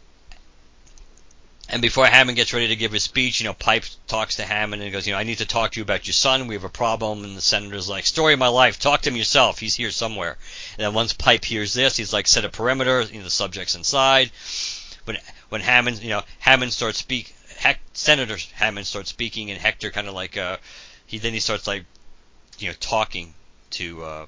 and 1.70 1.82
before 1.82 2.06
Hammond 2.06 2.36
gets 2.36 2.54
ready 2.54 2.68
to 2.68 2.76
give 2.76 2.92
his 2.92 3.02
speech, 3.02 3.40
you 3.40 3.44
know, 3.44 3.52
Pipe 3.52 3.84
talks 4.06 4.36
to 4.36 4.44
Hammond 4.44 4.82
and 4.82 4.90
goes, 4.90 5.06
you 5.06 5.12
know, 5.12 5.18
I 5.18 5.24
need 5.24 5.38
to 5.38 5.46
talk 5.46 5.72
to 5.72 5.80
you 5.80 5.82
about 5.82 6.06
your 6.06 6.14
son. 6.14 6.46
We 6.46 6.54
have 6.54 6.64
a 6.64 6.70
problem. 6.70 7.24
And 7.24 7.36
the 7.36 7.42
senator's 7.42 7.90
like, 7.90 8.06
story 8.06 8.32
of 8.32 8.38
my 8.38 8.48
life. 8.48 8.78
Talk 8.78 9.02
to 9.02 9.10
him 9.10 9.16
yourself. 9.16 9.58
He's 9.58 9.74
here 9.74 9.90
somewhere. 9.90 10.38
And 10.78 10.86
then 10.86 10.94
once 10.94 11.12
Pipe 11.12 11.44
hears 11.44 11.74
this, 11.74 11.96
he's 11.96 12.12
like, 12.12 12.26
set 12.26 12.46
a 12.46 12.48
perimeter. 12.48 13.02
You 13.02 13.18
know, 13.18 13.24
the 13.24 13.30
subject's 13.30 13.74
inside. 13.74 14.30
When 15.04 15.18
when 15.50 15.60
Hammond, 15.60 16.02
you 16.02 16.10
know, 16.10 16.22
Hammond 16.38 16.72
starts 16.72 16.98
speak, 16.98 17.34
Senator 17.92 18.38
Hammond 18.54 18.86
starts 18.86 19.10
speaking, 19.10 19.50
and 19.50 19.60
Hector 19.60 19.90
kind 19.90 20.08
of 20.08 20.14
like, 20.14 20.36
uh, 20.36 20.56
he 21.06 21.18
then 21.18 21.32
he 21.32 21.40
starts 21.40 21.66
like, 21.66 21.84
you 22.58 22.68
know, 22.68 22.74
talking 22.80 23.34
to, 23.70 24.04
uh, 24.04 24.26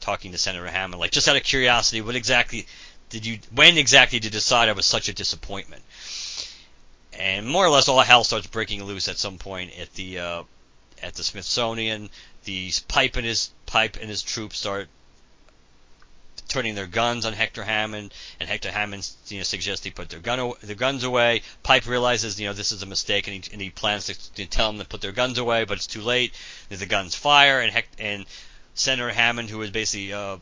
talking 0.00 0.32
to 0.32 0.38
Senator 0.38 0.66
Hammond, 0.66 1.00
like 1.00 1.10
just 1.10 1.28
out 1.28 1.36
of 1.36 1.42
curiosity, 1.42 2.00
what 2.00 2.16
exactly 2.16 2.66
did 3.10 3.26
you, 3.26 3.38
when 3.54 3.76
exactly 3.78 4.18
did 4.18 4.26
you 4.26 4.30
decide 4.30 4.68
I 4.68 4.72
was 4.72 4.86
such 4.86 5.08
a 5.08 5.12
disappointment? 5.12 5.82
And 7.18 7.46
more 7.46 7.64
or 7.64 7.70
less 7.70 7.88
all 7.88 8.00
hell 8.00 8.24
starts 8.24 8.46
breaking 8.46 8.84
loose 8.84 9.08
at 9.08 9.18
some 9.18 9.38
point 9.38 9.78
at 9.78 9.92
the 9.94 10.18
uh, 10.18 10.42
at 11.02 11.14
the 11.14 11.24
Smithsonian. 11.24 12.10
The 12.44 12.72
pipe 12.88 13.16
and 13.16 13.26
his 13.26 13.50
pipe 13.66 13.96
and 14.00 14.08
his 14.08 14.22
troops 14.22 14.58
start 14.58 14.88
turning 16.48 16.74
their 16.74 16.86
guns 16.86 17.24
on 17.24 17.32
Hector 17.32 17.64
Hammond, 17.64 18.12
and 18.38 18.48
Hector 18.48 18.70
Hammond 18.70 19.08
you 19.28 19.38
know 19.38 19.44
suggests 19.44 19.84
they 19.84 19.90
put 19.90 20.08
their 20.08 20.20
gun 20.20 20.52
their 20.62 20.76
guns 20.76 21.04
away. 21.04 21.42
Pipe 21.62 21.86
realizes 21.86 22.40
you 22.40 22.46
know 22.46 22.52
this 22.52 22.72
is 22.72 22.82
a 22.82 22.86
mistake, 22.86 23.26
and 23.26 23.44
he, 23.44 23.52
and 23.52 23.60
he 23.60 23.70
plans 23.70 24.06
to, 24.06 24.46
tell 24.46 24.70
them 24.70 24.80
to 24.80 24.86
put 24.86 25.00
their 25.00 25.12
guns 25.12 25.38
away, 25.38 25.64
but 25.64 25.76
it's 25.78 25.86
too 25.86 26.02
late. 26.02 26.34
The 26.68 26.86
guns 26.86 27.14
fire, 27.14 27.60
and 27.60 27.84
and 27.98 28.26
Senator 28.74 29.10
Hammond, 29.10 29.50
who 29.50 29.62
is 29.62 29.70
basically 29.70 30.12
uh, 30.12 30.38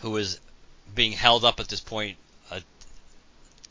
who 0.00 0.16
is 0.16 0.40
being 0.94 1.12
held 1.12 1.44
up 1.44 1.60
at 1.60 1.68
this 1.68 1.80
point 1.80 2.16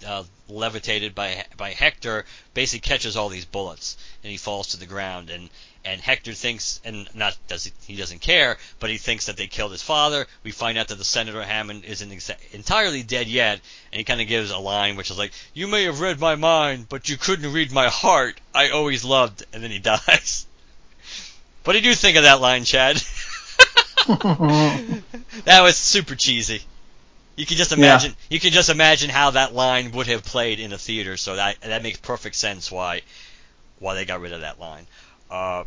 uh, 0.06 0.24
levitated 0.48 1.16
by 1.16 1.46
by 1.58 1.72
Hector, 1.72 2.26
basically 2.54 2.88
catches 2.88 3.16
all 3.16 3.30
these 3.30 3.46
bullets 3.46 3.98
and 4.24 4.32
he 4.32 4.38
falls 4.38 4.68
to 4.68 4.78
the 4.78 4.86
ground 4.86 5.30
and 5.30 5.50
and 5.84 6.00
Hector 6.00 6.34
thinks 6.34 6.80
and 6.84 7.10
not 7.16 7.36
does 7.48 7.66
he, 7.66 7.72
he 7.88 7.96
doesn't 7.96 8.22
care, 8.22 8.58
but 8.80 8.90
he 8.90 8.98
thinks 8.98 9.26
that 9.26 9.38
they 9.38 9.48
killed 9.48 9.72
his 9.72 9.82
father. 9.82 10.28
We 10.44 10.52
find 10.52 10.78
out 10.78 10.90
that 10.90 10.98
the 10.98 11.04
Senator 11.04 11.44
Hammond 11.44 11.86
isn't 11.86 12.12
exa- 12.12 12.38
entirely 12.54 13.04
dead 13.04 13.28
yet, 13.28 13.60
and 13.92 13.98
he 13.98 14.04
kind 14.04 14.22
of 14.22 14.28
gives 14.28 14.52
a 14.52 14.58
line 14.58 14.96
which 14.96 15.10
is 15.10 15.18
like, 15.18 15.32
"You 15.54 15.68
may 15.68 15.84
have 15.84 16.00
read 16.02 16.20
my 16.20 16.36
mind, 16.36 16.88
but 16.90 17.10
you 17.10 17.18
couldn't 17.18 17.52
read 17.52 17.72
my 17.72 17.90
heart. 17.90 18.40
I 18.54 18.70
always 18.70 19.04
loved," 19.04 19.44
and 19.54 19.64
then 19.64 19.72
he 19.72 19.80
dies. 19.94 20.46
What 21.64 21.74
did 21.74 21.86
you 21.86 21.96
think 21.96 22.18
of 22.18 22.24
that 22.24 22.42
line, 22.42 22.64
Chad? 22.64 23.02
that 24.08 25.62
was 25.62 25.78
super 25.78 26.16
cheesy. 26.16 26.64
You 27.42 27.48
can 27.48 27.58
just 27.58 27.72
imagine. 27.72 28.12
Yeah. 28.12 28.36
You 28.36 28.40
can 28.40 28.52
just 28.52 28.70
imagine 28.70 29.10
how 29.10 29.32
that 29.32 29.52
line 29.52 29.94
would 29.94 30.06
have 30.06 30.24
played 30.24 30.60
in 30.60 30.74
a 30.74 30.78
theater. 30.78 31.18
So 31.18 31.38
that 31.38 31.60
that 31.62 31.82
makes 31.82 31.98
perfect 31.98 32.36
sense 32.36 32.72
why 32.72 33.02
why 33.80 33.96
they 33.96 34.06
got 34.06 34.22
rid 34.22 34.32
of 34.32 34.42
that 34.42 34.60
line. 34.60 34.86
Uh, 35.28 35.64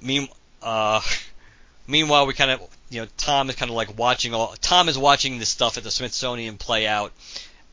mean, 0.00 0.28
uh, 0.62 1.00
meanwhile, 1.88 2.26
we 2.26 2.34
kind 2.34 2.52
of 2.52 2.60
you 2.88 3.00
know 3.00 3.08
Tom 3.16 3.50
is 3.50 3.56
kind 3.56 3.68
of 3.68 3.74
like 3.74 3.98
watching 3.98 4.32
all. 4.32 4.54
Tom 4.60 4.88
is 4.88 4.96
watching 4.96 5.40
this 5.40 5.48
stuff 5.48 5.76
at 5.76 5.82
the 5.82 5.90
Smithsonian 5.90 6.56
play 6.56 6.86
out 6.86 7.12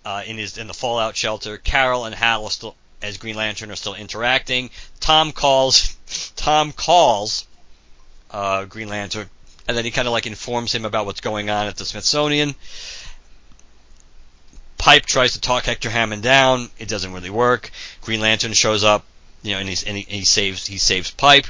uh, 0.04 0.24
in 0.26 0.40
his 0.40 0.58
in 0.58 0.66
the 0.66 0.74
Fallout 0.74 1.16
shelter. 1.16 1.60
Carol 1.60 2.06
and 2.06 2.16
Hal 2.16 2.46
are 2.46 2.50
still 2.50 2.76
as 3.00 3.20
Green 3.20 3.36
Lantern 3.36 3.70
are 3.70 3.76
still 3.76 3.94
interacting. 3.94 4.72
Tom 5.00 5.34
calls. 5.34 5.96
Tom 6.36 6.72
calls 6.72 7.46
uh, 8.32 8.66
Green 8.66 8.90
Lantern, 8.90 9.30
and 9.68 9.78
then 9.78 9.86
he 9.86 9.92
kind 9.92 10.08
of 10.08 10.12
like 10.12 10.26
informs 10.26 10.74
him 10.74 10.86
about 10.86 11.06
what's 11.06 11.22
going 11.22 11.50
on 11.50 11.68
at 11.68 11.78
the 11.78 11.86
Smithsonian. 11.86 12.56
Pipe 14.78 15.06
tries 15.06 15.34
to 15.34 15.42
talk 15.42 15.66
Hector 15.66 15.90
Hammond 15.90 16.24
down. 16.24 16.70
It 16.80 16.88
doesn't 16.88 17.14
really 17.14 17.30
work. 17.30 17.70
Green 18.02 18.20
Lantern 18.20 18.54
shows 18.54 18.84
up, 18.84 19.06
you 19.44 19.54
know, 19.54 19.60
and, 19.60 19.70
and 19.70 19.98
he, 19.98 20.04
he 20.04 20.26
saves 20.26 20.66
he 20.66 20.80
saves 20.80 21.12
Pipe. 21.12 21.46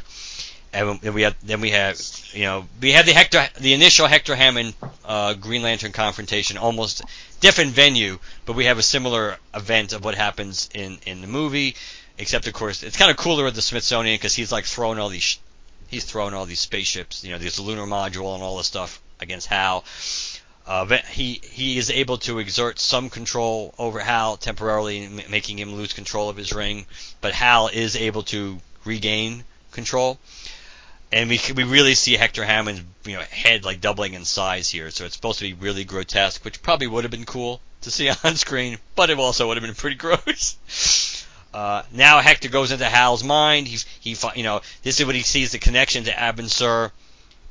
And 0.73 0.99
then 1.01 1.13
we 1.13 1.21
have 1.23 1.35
then 1.41 1.61
we 1.61 1.71
have 1.71 1.99
you 2.33 2.43
know 2.43 2.67
we 2.81 2.91
have 2.93 3.05
the 3.05 3.13
Hector 3.13 3.47
the 3.59 3.73
initial 3.73 4.07
Hector 4.07 4.35
Hammond 4.35 4.73
uh, 5.05 5.33
Green 5.33 5.61
Lantern 5.61 5.91
confrontation, 5.91 6.57
almost 6.57 7.03
different 7.39 7.71
venue, 7.71 8.19
but 8.45 8.53
we 8.53 8.65
have 8.65 8.77
a 8.77 8.83
similar 8.83 9.38
event 9.53 9.93
of 9.93 10.03
what 10.03 10.15
happens 10.15 10.69
in 10.73 10.97
in 11.05 11.21
the 11.21 11.27
movie. 11.27 11.75
Except 12.17 12.47
of 12.47 12.53
course 12.53 12.83
it's 12.83 12.97
kind 12.97 13.11
of 13.11 13.17
cooler 13.17 13.47
at 13.47 13.55
the 13.55 13.61
Smithsonian 13.61 14.15
because 14.15 14.35
he's 14.35 14.51
like 14.51 14.65
throwing 14.65 14.99
all 14.99 15.09
these 15.09 15.39
he's 15.91 16.05
throwing 16.05 16.34
all 16.34 16.45
these 16.45 16.61
spaceships, 16.61 17.23
you 17.23 17.31
know, 17.31 17.38
this 17.38 17.59
lunar 17.59 17.85
module 17.85 18.34
and 18.34 18.41
all 18.41 18.57
this 18.57 18.68
stuff 18.68 18.99
against 19.19 19.47
Hal. 19.47 19.84
Uh, 20.65 20.85
he 21.09 21.41
he 21.43 21.77
is 21.77 21.91
able 21.91 22.18
to 22.19 22.39
exert 22.39 22.80
some 22.80 23.09
control 23.09 23.73
over 23.77 23.99
Hal 23.99 24.38
temporarily, 24.38 25.07
making 25.30 25.59
him 25.59 25.76
lose 25.76 25.93
control 25.93 26.30
of 26.30 26.38
his 26.38 26.53
ring. 26.53 26.85
But 27.19 27.34
Hal 27.34 27.68
is 27.68 27.95
able 27.95 28.23
to 28.23 28.59
regain 28.85 29.43
control, 29.72 30.18
and 31.11 31.30
we 31.30 31.39
we 31.55 31.63
really 31.63 31.95
see 31.95 32.15
Hector 32.15 32.45
Hammond's 32.45 32.84
you 33.05 33.18
know 33.18 33.23
head 33.23 33.65
like 33.65 33.81
doubling 33.81 34.13
in 34.13 34.23
size 34.23 34.69
here. 34.69 34.91
So 34.91 35.05
it's 35.05 35.15
supposed 35.15 35.39
to 35.39 35.45
be 35.45 35.53
really 35.53 35.84
grotesque, 35.84 36.45
which 36.45 36.61
probably 36.61 36.88
would 36.88 37.03
have 37.03 37.11
been 37.11 37.26
cool 37.26 37.59
to 37.81 37.91
see 37.91 38.09
on 38.23 38.35
screen, 38.38 38.77
but 38.95 39.09
it 39.09 39.19
also 39.19 39.47
would 39.47 39.57
have 39.57 39.65
been 39.65 39.76
pretty 39.76 39.95
gross. 40.05 41.20
Uh, 41.53 41.84
now 41.91 42.19
Hector 42.19 42.49
goes 42.49 42.72
into 42.72 42.86
Hal's 42.86 43.23
mind. 43.23 43.68
He, 43.68 43.78
he, 43.99 44.15
you 44.36 44.44
know, 44.44 44.61
this 44.84 44.99
is 44.99 45.06
what 45.06 45.15
he 45.15 45.22
sees 45.22 45.52
the 45.52 45.60
connection 45.60 46.06
to 46.06 46.11
Abin 46.11 46.49
Sur 46.49 46.91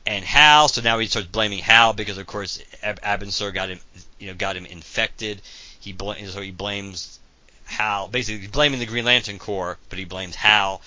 and 0.06 0.24
Hal. 0.24 0.68
So 0.68 0.80
now 0.80 0.98
he 0.98 1.06
starts 1.06 1.28
blaming 1.28 1.58
Hal 1.58 1.92
because, 1.92 2.18
of 2.18 2.26
course, 2.26 2.62
Ab- 2.82 3.00
Abin 3.02 3.30
Sur 3.30 3.50
got 3.50 3.68
him, 3.68 3.80
you 4.18 4.28
know, 4.28 4.34
got 4.34 4.56
him 4.56 4.66
infected. 4.66 5.42
He 5.80 5.92
bl- 5.92 6.12
so 6.28 6.40
he 6.40 6.50
blames 6.50 7.20
Hal, 7.70 8.08
basically 8.08 8.40
he's 8.40 8.50
blaming 8.50 8.80
the 8.80 8.86
Green 8.86 9.04
Lantern 9.04 9.38
Corps, 9.38 9.78
but 9.88 9.98
he 9.98 10.04
blames 10.04 10.34
Hal. 10.34 10.82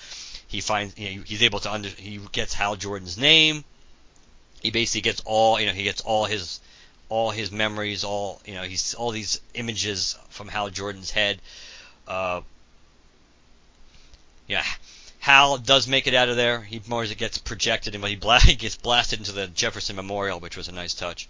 He 0.46 0.60
finds, 0.60 0.96
you 0.98 1.16
know, 1.16 1.22
he's 1.24 1.42
able 1.42 1.58
to 1.60 1.72
under, 1.72 1.88
he 1.88 2.20
gets 2.30 2.52
Hal 2.52 2.76
Jordan's 2.76 3.16
name. 3.16 3.64
He 4.60 4.70
basically 4.70 5.00
gets 5.00 5.22
all, 5.24 5.58
you 5.58 5.66
know, 5.66 5.72
he 5.72 5.82
gets 5.82 6.02
all 6.02 6.26
his, 6.26 6.60
all 7.08 7.30
his 7.30 7.50
memories, 7.50 8.04
all, 8.04 8.40
you 8.44 8.54
know, 8.54 8.62
he's 8.62 8.94
all 8.94 9.10
these 9.10 9.40
images 9.54 10.16
from 10.28 10.48
Hal 10.48 10.70
Jordan's 10.70 11.10
head. 11.10 11.40
Uh, 12.06 12.42
yeah, 14.46 14.64
Hal 15.20 15.56
does 15.58 15.88
make 15.88 16.06
it 16.06 16.14
out 16.14 16.28
of 16.28 16.36
there. 16.36 16.60
He 16.60 16.82
more 16.86 17.02
as 17.02 17.10
it 17.10 17.18
gets 17.18 17.38
projected 17.38 17.94
and 17.94 18.04
he, 18.04 18.16
bla- 18.16 18.40
he 18.42 18.54
gets 18.54 18.76
blasted 18.76 19.20
into 19.20 19.32
the 19.32 19.46
Jefferson 19.46 19.96
Memorial, 19.96 20.38
which 20.40 20.56
was 20.56 20.68
a 20.68 20.72
nice 20.72 20.94
touch. 20.94 21.28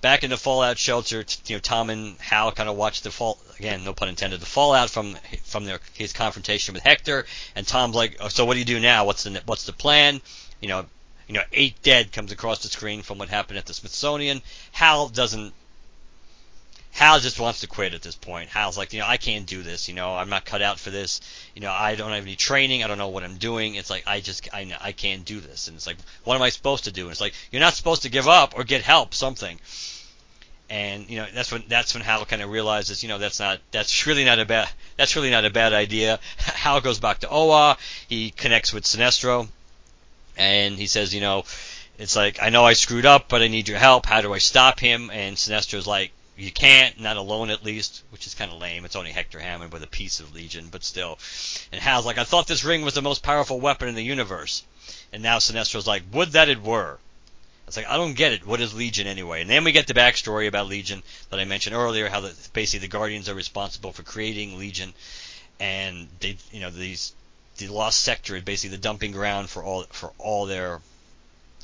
Back 0.00 0.24
in 0.24 0.30
the 0.30 0.36
fallout 0.36 0.78
shelter, 0.78 1.24
you 1.46 1.56
know, 1.56 1.60
Tom 1.60 1.88
and 1.88 2.18
Hal 2.18 2.50
kind 2.50 2.68
of 2.68 2.74
watch 2.74 3.02
the 3.02 3.12
fall 3.12 3.38
again, 3.60 3.84
no 3.84 3.92
pun 3.92 4.08
intended, 4.08 4.40
the 4.40 4.46
fallout 4.46 4.90
from 4.90 5.16
from 5.44 5.64
their 5.64 5.78
his 5.94 6.12
confrontation 6.12 6.74
with 6.74 6.82
Hector. 6.82 7.24
And 7.54 7.64
Tom's 7.64 7.94
like, 7.94 8.16
oh, 8.18 8.26
"So 8.26 8.44
what 8.44 8.54
do 8.54 8.58
you 8.58 8.64
do 8.64 8.80
now? 8.80 9.04
What's 9.04 9.22
the 9.22 9.40
what's 9.46 9.66
the 9.66 9.72
plan?" 9.72 10.20
You 10.60 10.68
know, 10.68 10.86
you 11.28 11.34
know, 11.34 11.44
eight 11.52 11.80
dead 11.82 12.10
comes 12.10 12.32
across 12.32 12.64
the 12.64 12.68
screen 12.68 13.02
from 13.02 13.18
what 13.18 13.28
happened 13.28 13.58
at 13.58 13.66
the 13.66 13.74
Smithsonian. 13.74 14.42
Hal 14.72 15.08
doesn't 15.08 15.54
Hal 16.92 17.20
just 17.20 17.40
wants 17.40 17.60
to 17.60 17.66
quit 17.66 17.94
at 17.94 18.02
this 18.02 18.14
point. 18.14 18.50
Hal's 18.50 18.76
like, 18.76 18.92
you 18.92 19.00
know, 19.00 19.06
I 19.06 19.16
can't 19.16 19.46
do 19.46 19.62
this. 19.62 19.88
You 19.88 19.94
know, 19.94 20.14
I'm 20.14 20.28
not 20.28 20.44
cut 20.44 20.60
out 20.60 20.78
for 20.78 20.90
this. 20.90 21.22
You 21.54 21.62
know, 21.62 21.72
I 21.72 21.94
don't 21.94 22.12
have 22.12 22.22
any 22.22 22.36
training. 22.36 22.84
I 22.84 22.86
don't 22.86 22.98
know 22.98 23.08
what 23.08 23.24
I'm 23.24 23.38
doing. 23.38 23.76
It's 23.76 23.88
like 23.88 24.04
I 24.06 24.20
just 24.20 24.52
I 24.52 24.70
I 24.78 24.92
can't 24.92 25.24
do 25.24 25.40
this. 25.40 25.68
And 25.68 25.76
it's 25.76 25.86
like, 25.86 25.96
what 26.24 26.34
am 26.34 26.42
I 26.42 26.50
supposed 26.50 26.84
to 26.84 26.92
do? 26.92 27.04
And 27.04 27.10
it's 27.10 27.20
like 27.20 27.32
you're 27.50 27.60
not 27.60 27.72
supposed 27.72 28.02
to 28.02 28.10
give 28.10 28.28
up 28.28 28.52
or 28.54 28.64
get 28.64 28.82
help. 28.82 29.14
Something. 29.14 29.58
And 30.68 31.08
you 31.08 31.16
know 31.16 31.26
that's 31.34 31.50
when 31.50 31.64
that's 31.66 31.94
when 31.94 32.02
Hal 32.02 32.26
kind 32.26 32.42
of 32.42 32.50
realizes, 32.50 33.02
you 33.02 33.08
know, 33.08 33.18
that's 33.18 33.40
not 33.40 33.60
that's 33.70 34.06
really 34.06 34.26
not 34.26 34.38
a 34.38 34.44
bad 34.44 34.68
that's 34.98 35.16
really 35.16 35.30
not 35.30 35.46
a 35.46 35.50
bad 35.50 35.72
idea. 35.72 36.20
Hal 36.36 36.82
goes 36.82 37.00
back 37.00 37.20
to 37.20 37.28
Oa. 37.30 37.78
He 38.06 38.30
connects 38.30 38.70
with 38.70 38.84
Sinestro, 38.84 39.48
and 40.36 40.76
he 40.76 40.86
says, 40.86 41.14
you 41.14 41.22
know, 41.22 41.44
it's 41.98 42.16
like 42.16 42.42
I 42.42 42.50
know 42.50 42.66
I 42.66 42.74
screwed 42.74 43.06
up, 43.06 43.30
but 43.30 43.40
I 43.40 43.48
need 43.48 43.66
your 43.66 43.78
help. 43.78 44.04
How 44.04 44.20
do 44.20 44.34
I 44.34 44.38
stop 44.38 44.78
him? 44.78 45.10
And 45.10 45.36
Sinestro's 45.36 45.86
like, 45.86 46.12
you 46.42 46.50
can't, 46.50 46.98
not 46.98 47.16
alone 47.16 47.50
at 47.50 47.64
least, 47.64 48.02
which 48.10 48.26
is 48.26 48.34
kind 48.34 48.50
of 48.50 48.58
lame. 48.58 48.84
It's 48.84 48.96
only 48.96 49.12
Hector 49.12 49.38
Hammond 49.38 49.72
with 49.72 49.84
a 49.84 49.86
piece 49.86 50.18
of 50.18 50.34
Legion, 50.34 50.68
but 50.72 50.82
still. 50.82 51.20
And 51.70 51.80
Hal's 51.80 52.04
like, 52.04 52.18
I 52.18 52.24
thought 52.24 52.48
this 52.48 52.64
ring 52.64 52.84
was 52.84 52.94
the 52.94 53.00
most 53.00 53.22
powerful 53.22 53.60
weapon 53.60 53.86
in 53.86 53.94
the 53.94 54.02
universe. 54.02 54.64
And 55.12 55.22
now 55.22 55.38
Sinestro's 55.38 55.86
like, 55.86 56.02
would 56.12 56.32
that 56.32 56.48
it 56.48 56.60
were. 56.60 56.98
It's 57.68 57.76
like, 57.76 57.86
I 57.86 57.96
don't 57.96 58.14
get 58.14 58.32
it. 58.32 58.44
What 58.44 58.60
is 58.60 58.74
Legion 58.74 59.06
anyway? 59.06 59.42
And 59.42 59.48
then 59.48 59.62
we 59.62 59.70
get 59.70 59.86
the 59.86 59.94
backstory 59.94 60.48
about 60.48 60.66
Legion 60.66 61.04
that 61.30 61.38
I 61.38 61.44
mentioned 61.44 61.76
earlier, 61.76 62.08
how 62.08 62.20
the, 62.20 62.34
basically 62.52 62.88
the 62.88 62.92
Guardians 62.92 63.28
are 63.28 63.34
responsible 63.34 63.92
for 63.92 64.02
creating 64.02 64.58
Legion. 64.58 64.92
And 65.60 66.08
they, 66.18 66.38
you 66.50 66.58
know, 66.58 66.70
these, 66.70 67.12
the 67.58 67.68
Lost 67.68 68.00
Sector 68.00 68.34
is 68.34 68.42
basically 68.42 68.76
the 68.76 68.82
dumping 68.82 69.12
ground 69.12 69.48
for 69.48 69.62
all, 69.62 69.84
for 69.90 70.10
all 70.18 70.46
their, 70.46 70.80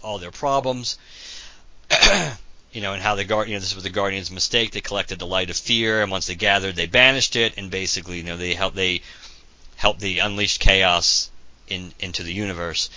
all 0.04 0.18
their 0.18 0.30
problems. 0.30 0.98
you 2.78 2.82
know, 2.82 2.92
and 2.92 3.02
how 3.02 3.16
the 3.16 3.24
guard, 3.24 3.48
you 3.48 3.54
know, 3.54 3.60
this 3.60 3.74
was 3.74 3.82
the 3.82 3.90
Guardians' 3.90 4.30
mistake. 4.30 4.70
They 4.70 4.80
collected 4.80 5.18
the 5.18 5.26
light 5.26 5.50
of 5.50 5.56
fear, 5.56 6.00
and 6.00 6.12
once 6.12 6.28
they 6.28 6.36
gathered, 6.36 6.76
they 6.76 6.86
banished 6.86 7.34
it, 7.34 7.54
and 7.56 7.72
basically, 7.72 8.18
you 8.18 8.22
know, 8.22 8.36
they 8.36 8.54
helped 8.54 8.76
they 8.76 9.02
helped 9.74 9.98
the 9.98 10.20
unleashed 10.20 10.60
chaos 10.60 11.28
in 11.66 11.92
into 11.98 12.22
the 12.22 12.32
universe. 12.32 12.88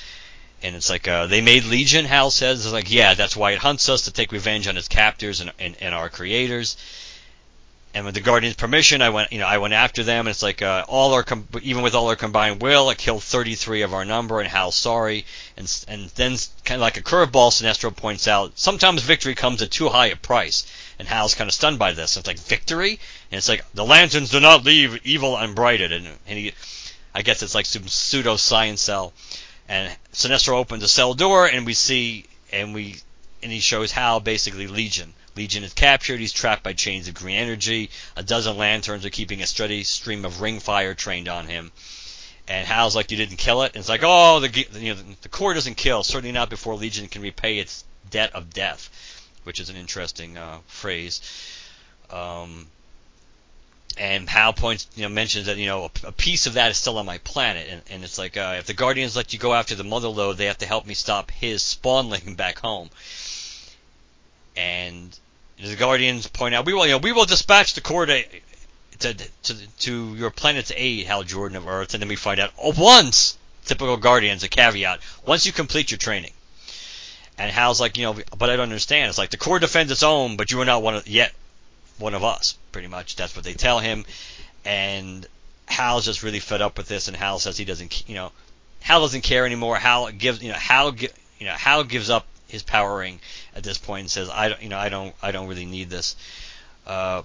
And 0.61 0.75
it's 0.75 0.91
like 0.91 1.07
uh, 1.07 1.25
they 1.25 1.41
made 1.41 1.63
Legion. 1.63 2.05
Hal 2.05 2.29
says, 2.29 2.63
"It's 2.63 2.71
like, 2.71 2.91
yeah, 2.91 3.15
that's 3.15 3.35
why 3.35 3.53
it 3.53 3.57
hunts 3.57 3.89
us 3.89 4.03
to 4.03 4.11
take 4.11 4.31
revenge 4.31 4.67
on 4.67 4.77
its 4.77 4.87
captors 4.87 5.41
and, 5.41 5.51
and, 5.57 5.75
and 5.81 5.95
our 5.95 6.11
creators." 6.11 6.77
And 7.93 8.05
with 8.05 8.15
the 8.15 8.21
Guardians' 8.21 8.55
permission, 8.55 9.01
I 9.01 9.09
went, 9.09 9.33
you 9.33 9.39
know, 9.39 9.45
I 9.45 9.57
went 9.57 9.73
after 9.73 10.03
them, 10.03 10.21
and 10.21 10.29
it's 10.29 10.41
like 10.41 10.61
uh, 10.61 10.85
all 10.87 11.13
our, 11.13 11.23
com- 11.23 11.47
even 11.61 11.83
with 11.83 11.93
all 11.93 12.07
our 12.07 12.15
combined 12.15 12.61
will, 12.61 12.87
I 12.87 12.95
killed 12.95 13.21
33 13.21 13.81
of 13.81 13.93
our 13.93 14.05
number, 14.05 14.39
and 14.39 14.47
Hal's 14.47 14.75
sorry, 14.75 15.25
and 15.57 15.85
and 15.89 16.09
then 16.11 16.37
kind 16.63 16.77
of 16.77 16.81
like 16.81 16.95
a 16.95 17.01
curveball, 17.01 17.51
Sinestro 17.51 17.93
points 17.93 18.29
out, 18.29 18.53
sometimes 18.57 19.03
victory 19.03 19.35
comes 19.35 19.61
at 19.61 19.71
too 19.71 19.89
high 19.89 20.07
a 20.07 20.15
price, 20.15 20.65
and 20.99 21.07
Hal's 21.07 21.35
kind 21.35 21.49
of 21.49 21.53
stunned 21.53 21.79
by 21.79 21.91
this. 21.91 22.15
And 22.15 22.21
it's 22.21 22.27
like 22.27 22.39
victory, 22.39 22.91
and 23.29 23.37
it's 23.37 23.49
like 23.49 23.65
the 23.73 23.85
lanterns 23.85 24.29
do 24.29 24.39
not 24.39 24.63
leave 24.63 25.05
evil 25.05 25.35
unbrighted, 25.35 25.91
and 25.91 26.07
and 26.27 26.39
he, 26.39 26.53
I 27.13 27.23
guess 27.23 27.43
it's 27.43 27.55
like 27.55 27.65
some 27.65 27.89
pseudo 27.89 28.37
science 28.37 28.81
cell, 28.81 29.11
and 29.67 29.93
Sinestro 30.13 30.53
opens 30.53 30.81
the 30.81 30.87
cell 30.87 31.13
door, 31.13 31.45
and 31.45 31.65
we 31.65 31.73
see, 31.73 32.25
and 32.53 32.73
we, 32.73 33.01
and 33.43 33.51
he 33.51 33.59
shows 33.59 33.91
Hal 33.91 34.21
basically 34.21 34.67
Legion 34.67 35.13
Legion 35.35 35.63
is 35.63 35.73
captured. 35.73 36.19
He's 36.19 36.33
trapped 36.33 36.63
by 36.63 36.73
chains 36.73 37.07
of 37.07 37.13
green 37.13 37.37
energy. 37.37 37.89
A 38.15 38.23
dozen 38.23 38.57
lanterns 38.57 39.05
are 39.05 39.09
keeping 39.09 39.41
a 39.41 39.47
steady 39.47 39.83
stream 39.83 40.25
of 40.25 40.41
ring 40.41 40.59
fire 40.59 40.93
trained 40.93 41.27
on 41.27 41.47
him. 41.47 41.71
And 42.47 42.67
Hal's 42.67 42.95
like, 42.95 43.11
"You 43.11 43.17
didn't 43.17 43.37
kill 43.37 43.61
it." 43.61 43.73
And 43.73 43.77
it's 43.77 43.89
like, 43.89 44.01
"Oh, 44.03 44.39
the 44.39 44.67
you 44.73 44.93
know 44.93 45.01
the 45.21 45.29
Corps 45.29 45.53
doesn't 45.53 45.75
kill. 45.75 46.03
Certainly 46.03 46.33
not 46.33 46.49
before 46.49 46.75
Legion 46.75 47.07
can 47.07 47.21
repay 47.21 47.59
its 47.59 47.83
debt 48.09 48.33
of 48.33 48.53
death," 48.53 48.89
which 49.43 49.59
is 49.59 49.69
an 49.69 49.75
interesting 49.77 50.37
uh, 50.37 50.57
phrase. 50.67 51.21
Um, 52.09 52.67
and 53.97 54.29
Hal 54.29 54.53
points, 54.53 54.87
you 54.95 55.03
know, 55.03 55.09
mentions 55.09 55.45
that 55.45 55.57
you 55.57 55.65
know 55.65 55.85
a, 56.03 56.07
a, 56.07 56.11
piece 56.11 56.47
of 56.47 56.53
that 56.53 56.71
is 56.71 56.77
still 56.77 56.97
on 56.97 57.05
my 57.05 57.19
planet, 57.19 57.67
and, 57.69 57.81
and 57.89 58.03
it's 58.03 58.17
like 58.17 58.35
uh, 58.37 58.55
if 58.57 58.65
the 58.65 58.73
Guardians 58.73 59.15
let 59.15 59.33
you 59.33 59.39
go 59.39 59.53
after 59.53 59.75
the 59.75 59.83
Mother 59.83 60.07
Lode, 60.07 60.37
they 60.37 60.45
have 60.45 60.57
to 60.59 60.65
help 60.65 60.85
me 60.85 60.93
stop 60.93 61.31
his 61.31 61.61
spawnling 61.61 62.35
back 62.35 62.59
home. 62.59 62.89
And 64.55 65.17
the 65.61 65.75
Guardians 65.75 66.27
point 66.27 66.55
out, 66.55 66.65
we 66.65 66.73
will, 66.73 66.85
you 66.85 66.93
know, 66.93 66.97
we 66.97 67.11
will 67.11 67.25
dispatch 67.25 67.73
the 67.73 67.81
Corps 67.81 68.05
to 68.05 68.23
to, 68.99 69.13
to 69.13 69.67
to 69.79 70.15
your 70.15 70.29
planet's 70.29 70.71
aid, 70.75 71.07
Hal 71.07 71.23
Jordan 71.23 71.57
of 71.57 71.67
Earth, 71.67 71.93
and 71.93 72.01
then 72.01 72.09
we 72.09 72.15
find 72.15 72.39
out 72.39 72.51
oh, 72.61 72.73
once 72.77 73.37
typical 73.65 73.97
Guardians 73.97 74.43
a 74.43 74.47
caveat 74.49 74.99
once 75.25 75.45
you 75.45 75.51
complete 75.51 75.91
your 75.91 75.97
training. 75.97 76.33
And 77.37 77.49
Hal's 77.49 77.79
like, 77.79 77.97
you 77.97 78.03
know, 78.03 78.17
but 78.37 78.49
I 78.49 78.55
don't 78.55 78.63
understand. 78.63 79.09
It's 79.09 79.17
like 79.17 79.31
the 79.31 79.37
Corps 79.37 79.59
defends 79.59 79.91
its 79.91 80.03
own, 80.03 80.37
but 80.37 80.51
you 80.51 80.61
are 80.61 80.65
not 80.65 80.83
one 80.83 80.95
of 80.95 81.07
yet 81.07 81.33
one 81.97 82.13
of 82.13 82.23
us. 82.23 82.57
Pretty 82.71 82.87
much, 82.87 83.15
that's 83.15 83.35
what 83.35 83.45
they 83.45 83.53
tell 83.53 83.79
him. 83.79 84.05
And 84.65 85.25
Hal's 85.67 86.05
just 86.05 86.23
really 86.23 86.39
fed 86.39 86.61
up 86.61 86.77
with 86.77 86.87
this, 86.87 87.07
and 87.07 87.17
Hal 87.17 87.39
says 87.39 87.57
he 87.57 87.65
doesn't, 87.65 88.07
you 88.07 88.15
know, 88.15 88.31
Hal 88.81 89.01
doesn't 89.01 89.21
care 89.21 89.45
anymore. 89.45 89.77
Hal 89.77 90.11
gives, 90.11 90.41
you 90.43 90.49
know, 90.49 90.57
Hal, 90.57 90.93
you 90.95 91.45
know, 91.45 91.53
Hal 91.53 91.83
gives 91.83 92.09
up 92.09 92.25
his 92.51 92.63
power 92.63 92.97
ring 92.97 93.19
at 93.55 93.63
this 93.63 93.77
point 93.77 94.01
and 94.01 94.11
says, 94.11 94.29
I 94.29 94.49
don't, 94.49 94.61
you 94.61 94.69
know, 94.69 94.77
I 94.77 94.89
don't, 94.89 95.15
I 95.21 95.31
don't 95.31 95.47
really 95.47 95.65
need 95.65 95.89
this. 95.89 96.15
Uh, 96.85 97.23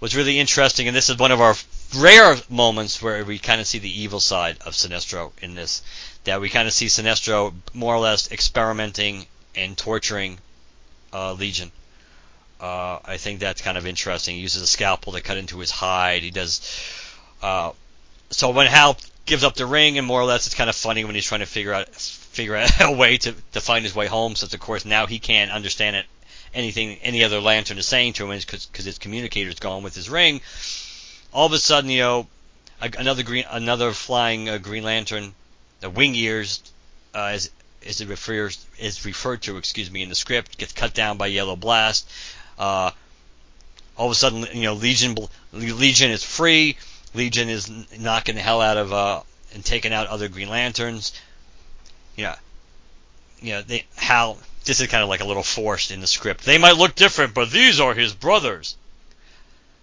what's 0.00 0.16
really 0.16 0.38
interesting, 0.38 0.88
and 0.88 0.96
this 0.96 1.08
is 1.08 1.16
one 1.16 1.32
of 1.32 1.40
our 1.40 1.54
rare 1.96 2.36
moments 2.50 3.00
where 3.00 3.24
we 3.24 3.38
kind 3.38 3.60
of 3.60 3.66
see 3.66 3.78
the 3.78 4.00
evil 4.02 4.20
side 4.20 4.58
of 4.66 4.74
Sinestro 4.74 5.32
in 5.40 5.54
this, 5.54 5.82
that 6.24 6.40
we 6.40 6.48
kind 6.48 6.66
of 6.66 6.74
see 6.74 6.86
Sinestro 6.86 7.54
more 7.72 7.94
or 7.94 8.00
less 8.00 8.30
experimenting 8.32 9.26
and 9.54 9.78
torturing 9.78 10.38
uh, 11.12 11.32
Legion. 11.32 11.70
Uh, 12.60 12.98
I 13.04 13.16
think 13.18 13.38
that's 13.38 13.62
kind 13.62 13.78
of 13.78 13.86
interesting. 13.86 14.34
He 14.34 14.42
uses 14.42 14.62
a 14.62 14.66
scalpel 14.66 15.12
to 15.12 15.20
cut 15.20 15.36
into 15.36 15.58
his 15.60 15.70
hide. 15.70 16.22
He 16.22 16.32
does. 16.32 16.60
Uh, 17.40 17.70
so 18.30 18.50
when 18.50 18.66
Hal 18.66 18.96
gives 19.26 19.44
up 19.44 19.54
the 19.54 19.66
ring, 19.66 19.96
and 19.96 20.06
more 20.06 20.20
or 20.20 20.24
less, 20.24 20.46
it's 20.46 20.56
kind 20.56 20.68
of 20.68 20.74
funny 20.74 21.04
when 21.04 21.14
he's 21.14 21.26
trying 21.26 21.40
to 21.40 21.46
figure 21.46 21.72
out 21.72 21.88
figure 22.38 22.54
out 22.54 22.70
a 22.80 22.92
way 22.92 23.18
to, 23.18 23.34
to 23.52 23.60
find 23.60 23.84
his 23.84 23.94
way 23.94 24.06
home. 24.06 24.36
Since 24.36 24.54
of 24.54 24.60
course 24.60 24.84
now 24.84 25.06
he 25.06 25.18
can't 25.18 25.50
understand 25.50 25.96
it 25.96 26.06
anything 26.54 26.98
any 27.02 27.24
other 27.24 27.40
lantern 27.40 27.78
is 27.78 27.86
saying 27.86 28.14
to 28.14 28.30
him 28.30 28.38
because 28.38 28.84
his 28.84 28.98
communicator's 28.98 29.58
gone 29.58 29.82
with 29.82 29.94
his 29.94 30.08
ring. 30.08 30.40
All 31.32 31.46
of 31.46 31.52
a 31.52 31.58
sudden, 31.58 31.90
you 31.90 32.00
know, 32.00 32.26
another 32.80 33.22
green 33.22 33.44
another 33.50 33.92
flying 33.92 34.48
uh, 34.48 34.58
Green 34.58 34.84
Lantern, 34.84 35.34
the 35.80 35.90
wing 35.90 36.14
ears, 36.14 36.62
uh, 37.12 37.38
it 37.82 38.00
refers 38.08 38.64
is 38.78 39.04
referred 39.04 39.42
to, 39.42 39.56
excuse 39.56 39.90
me, 39.90 40.02
in 40.02 40.08
the 40.08 40.14
script, 40.14 40.58
gets 40.58 40.72
cut 40.72 40.94
down 40.94 41.18
by 41.18 41.26
Yellow 41.26 41.56
Blast. 41.56 42.08
Uh, 42.58 42.90
all 43.96 44.06
of 44.06 44.12
a 44.12 44.14
sudden, 44.14 44.46
you 44.52 44.62
know, 44.62 44.74
Legion 44.74 45.16
Legion 45.52 46.10
is 46.10 46.22
free. 46.22 46.76
Legion 47.14 47.48
is 47.48 47.68
knocking 47.98 48.36
the 48.36 48.42
hell 48.42 48.60
out 48.60 48.76
of 48.76 48.92
uh, 48.92 49.20
and 49.54 49.64
taking 49.64 49.92
out 49.92 50.06
other 50.06 50.28
Green 50.28 50.48
Lanterns. 50.48 51.12
You 52.18 52.24
know, 52.24 52.34
you 53.40 53.52
know, 53.52 53.62
they 53.62 53.86
how 53.96 54.36
this 54.64 54.80
is 54.80 54.88
kind 54.88 55.04
of 55.04 55.08
like 55.08 55.20
a 55.20 55.24
little 55.24 55.44
forced 55.44 55.92
in 55.92 56.00
the 56.00 56.08
script. 56.08 56.44
They 56.44 56.58
might 56.58 56.76
look 56.76 56.96
different, 56.96 57.32
but 57.32 57.50
these 57.50 57.78
are 57.78 57.94
his 57.94 58.12
brothers. 58.12 58.76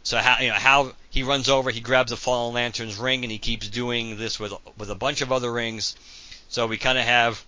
So 0.03 0.18
how 0.18 0.40
you 0.41 0.49
know 0.49 0.56
how 0.56 0.91
he 1.10 1.24
runs 1.24 1.48
over, 1.48 1.72
he 1.72 1.80
grabs 1.80 2.12
a 2.12 2.18
fallen 2.18 2.53
lantern's 2.53 2.98
ring, 2.98 3.24
and 3.24 3.32
he 3.32 3.38
keeps 3.38 3.70
doing 3.70 4.18
this 4.18 4.38
with 4.38 4.53
with 4.78 4.90
a 4.90 4.95
bunch 4.95 5.22
of 5.22 5.32
other 5.32 5.49
rings. 5.49 5.95
So 6.49 6.68
we 6.68 6.78
kind 6.78 6.98
of 6.98 7.06
have 7.06 7.41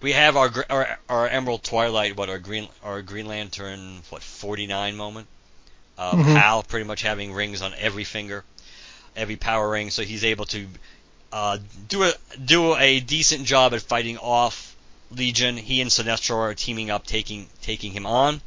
we 0.00 0.12
have 0.12 0.36
our, 0.36 0.50
our 0.68 0.98
our 1.08 1.28
Emerald 1.28 1.62
Twilight, 1.62 2.16
what 2.16 2.28
our 2.28 2.40
Green 2.40 2.66
our 2.82 3.02
Green 3.02 3.26
Lantern, 3.26 4.02
what 4.10 4.22
49 4.22 4.96
moment. 4.96 5.28
Uh, 5.96 6.12
mm-hmm. 6.12 6.34
Hal 6.34 6.64
pretty 6.64 6.84
much 6.84 7.02
having 7.02 7.32
rings 7.32 7.62
on 7.62 7.74
every 7.78 8.04
finger, 8.04 8.42
every 9.14 9.36
power 9.36 9.70
ring, 9.70 9.90
so 9.90 10.02
he's 10.02 10.24
able 10.24 10.46
to 10.46 10.66
uh, 11.32 11.58
do 11.88 12.04
a 12.04 12.12
do 12.44 12.76
a 12.76 13.00
decent 13.00 13.44
job 13.44 13.74
at 13.74 13.82
fighting 13.82 14.18
off 14.18 14.74
Legion. 15.10 15.56
He 15.56 15.80
and 15.80 15.90
Sinestro 15.90 16.36
are 16.36 16.54
teaming 16.54 16.90
up, 16.90 17.06
taking 17.06 17.48
taking 17.62 17.92
him 17.92 18.06
on. 18.06 18.40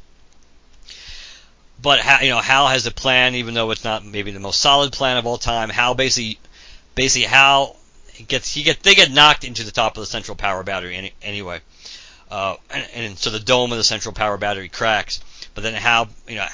But 1.80 2.22
you 2.22 2.30
know, 2.30 2.40
Hal 2.40 2.68
has 2.68 2.86
a 2.86 2.90
plan, 2.90 3.34
even 3.34 3.54
though 3.54 3.70
it's 3.70 3.84
not 3.84 4.04
maybe 4.04 4.30
the 4.30 4.40
most 4.40 4.60
solid 4.60 4.92
plan 4.92 5.16
of 5.16 5.26
all 5.26 5.38
time. 5.38 5.70
Hal 5.70 5.94
basically, 5.94 6.38
basically 6.94 7.26
Hal 7.26 7.76
gets 8.28 8.52
he 8.52 8.62
get 8.62 8.82
they 8.82 8.94
get 8.94 9.10
knocked 9.10 9.44
into 9.44 9.64
the 9.64 9.72
top 9.72 9.96
of 9.96 10.00
the 10.00 10.06
central 10.06 10.36
power 10.36 10.62
battery 10.62 10.96
any, 10.96 11.12
anyway, 11.22 11.60
uh, 12.30 12.56
and, 12.70 12.86
and, 12.94 13.18
so 13.18 13.30
the 13.30 13.40
dome 13.40 13.72
of 13.72 13.78
the 13.78 13.84
central 13.84 14.14
power 14.14 14.36
battery 14.36 14.68
cracks. 14.68 15.20
But 15.54 15.62
then 15.62 15.74
Hal, 15.74 16.08
you 16.28 16.36
know, 16.36 16.46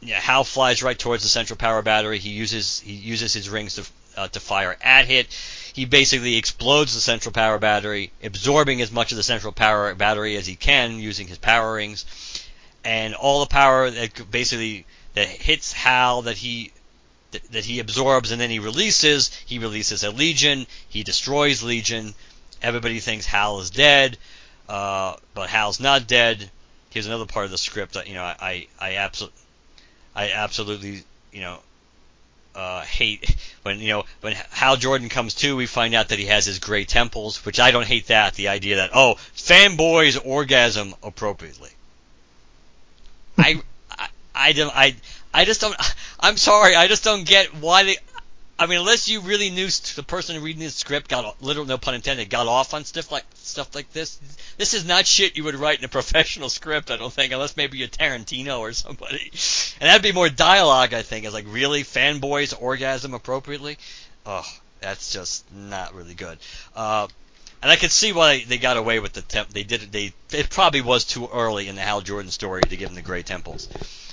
yeah, 0.00 0.18
Hal 0.18 0.44
flies 0.44 0.82
right 0.82 0.98
towards 0.98 1.22
the 1.22 1.28
central 1.28 1.56
power 1.56 1.82
battery. 1.82 2.18
He 2.18 2.30
uses 2.30 2.80
he 2.80 2.92
uses 2.92 3.32
his 3.32 3.48
rings 3.48 3.76
to 3.76 3.86
uh, 4.16 4.28
to 4.28 4.40
fire 4.40 4.76
at 4.82 5.10
it. 5.10 5.32
He 5.72 5.84
basically 5.84 6.36
explodes 6.36 6.94
the 6.94 7.00
central 7.00 7.32
power 7.32 7.58
battery, 7.58 8.12
absorbing 8.22 8.82
as 8.82 8.90
much 8.90 9.12
of 9.12 9.16
the 9.16 9.22
central 9.22 9.52
power 9.52 9.94
battery 9.94 10.36
as 10.36 10.46
he 10.46 10.56
can 10.56 10.98
using 10.98 11.28
his 11.28 11.38
power 11.38 11.74
rings, 11.74 12.04
and 12.84 13.14
all 13.14 13.40
the 13.40 13.46
power 13.46 13.90
that 13.90 14.30
basically 14.30 14.86
that 15.14 15.28
hits 15.28 15.72
Hal 15.72 16.22
that 16.22 16.36
he 16.36 16.72
that 17.52 17.64
he 17.64 17.78
absorbs 17.78 18.32
and 18.32 18.40
then 18.40 18.50
he 18.50 18.58
releases. 18.58 19.30
He 19.46 19.58
releases 19.58 20.02
a 20.02 20.10
Legion. 20.10 20.66
He 20.88 21.04
destroys 21.04 21.62
Legion. 21.62 22.14
Everybody 22.62 22.98
thinks 23.00 23.26
Hal 23.26 23.60
is 23.60 23.70
dead, 23.70 24.18
uh, 24.68 25.16
but 25.34 25.48
Hal's 25.48 25.80
not 25.80 26.06
dead. 26.06 26.50
Here's 26.90 27.06
another 27.06 27.26
part 27.26 27.44
of 27.44 27.52
the 27.52 27.58
script 27.58 27.94
that 27.94 28.08
you 28.08 28.14
know 28.14 28.24
I 28.24 28.36
I, 28.40 28.66
I 28.80 28.96
absolutely 28.96 29.40
I 30.14 30.30
absolutely 30.32 31.04
you 31.32 31.40
know 31.40 31.60
uh, 32.54 32.82
hate 32.82 33.36
when 33.62 33.80
you 33.80 33.88
know 33.88 34.04
when 34.20 34.34
Hal 34.50 34.76
Jordan 34.76 35.08
comes 35.08 35.34
to. 35.34 35.56
We 35.56 35.66
find 35.66 35.94
out 35.94 36.08
that 36.08 36.18
he 36.18 36.26
has 36.26 36.46
his 36.46 36.58
gray 36.58 36.84
temples, 36.84 37.44
which 37.44 37.60
I 37.60 37.70
don't 37.70 37.86
hate 37.86 38.06
that. 38.06 38.34
The 38.34 38.48
idea 38.48 38.76
that 38.76 38.90
oh 38.94 39.16
fanboys 39.36 40.20
orgasm 40.24 40.94
appropriately. 41.02 41.70
I 43.38 43.62
I 43.90 44.08
I 44.34 44.52
don't 44.52 44.74
I 44.74 44.96
I 45.32 45.44
just 45.44 45.60
don't. 45.60 45.76
I'm 46.20 46.36
sorry. 46.36 46.74
I 46.74 46.88
just 46.88 47.04
don't 47.04 47.24
get 47.24 47.54
why 47.54 47.84
they. 47.84 47.96
I 48.60 48.66
mean, 48.66 48.78
unless 48.78 49.08
you 49.08 49.20
really 49.20 49.48
knew 49.48 49.68
the 49.68 50.02
person 50.02 50.42
reading 50.42 50.62
the 50.62 50.68
script 50.68 51.08
got 51.08 51.42
literal, 51.42 51.64
no 51.64 51.78
pun 51.78 51.94
intended, 51.94 52.28
got 52.28 52.46
off 52.46 52.74
on 52.74 52.84
stuff 52.84 53.10
like 53.10 53.24
stuff 53.32 53.74
like 53.74 53.90
this. 53.94 54.20
This 54.58 54.74
is 54.74 54.84
not 54.84 55.06
shit 55.06 55.34
you 55.38 55.44
would 55.44 55.54
write 55.54 55.78
in 55.78 55.84
a 55.86 55.88
professional 56.00 56.50
script. 56.50 56.90
I 56.90 56.98
don't 56.98 57.10
think, 57.10 57.32
unless 57.32 57.56
maybe 57.56 57.82
a 57.82 57.88
Tarantino 57.88 58.58
or 58.58 58.74
somebody. 58.74 59.30
And 59.80 59.88
that'd 59.88 60.02
be 60.02 60.12
more 60.12 60.28
dialogue. 60.28 60.92
I 60.92 61.00
think. 61.00 61.24
It's 61.24 61.32
like 61.32 61.46
really 61.48 61.84
fanboys 61.84 62.54
orgasm 62.60 63.14
appropriately. 63.14 63.78
Oh, 64.26 64.46
that's 64.82 65.10
just 65.10 65.50
not 65.50 65.94
really 65.94 66.14
good. 66.14 66.36
Uh, 66.76 67.08
and 67.62 67.70
I 67.70 67.76
could 67.76 67.90
see 67.90 68.12
why 68.12 68.44
they 68.44 68.58
got 68.58 68.76
away 68.76 69.00
with 69.00 69.14
the 69.14 69.22
temp. 69.22 69.48
They 69.48 69.62
did 69.62 69.84
it. 69.84 69.90
They 69.90 70.12
it 70.32 70.50
probably 70.50 70.82
was 70.82 71.04
too 71.04 71.30
early 71.32 71.66
in 71.66 71.76
the 71.76 71.82
Hal 71.82 72.02
Jordan 72.02 72.30
story 72.30 72.60
to 72.62 72.76
give 72.76 72.90
him 72.90 72.94
the 72.94 73.00
gray 73.00 73.22
temples. 73.22 73.68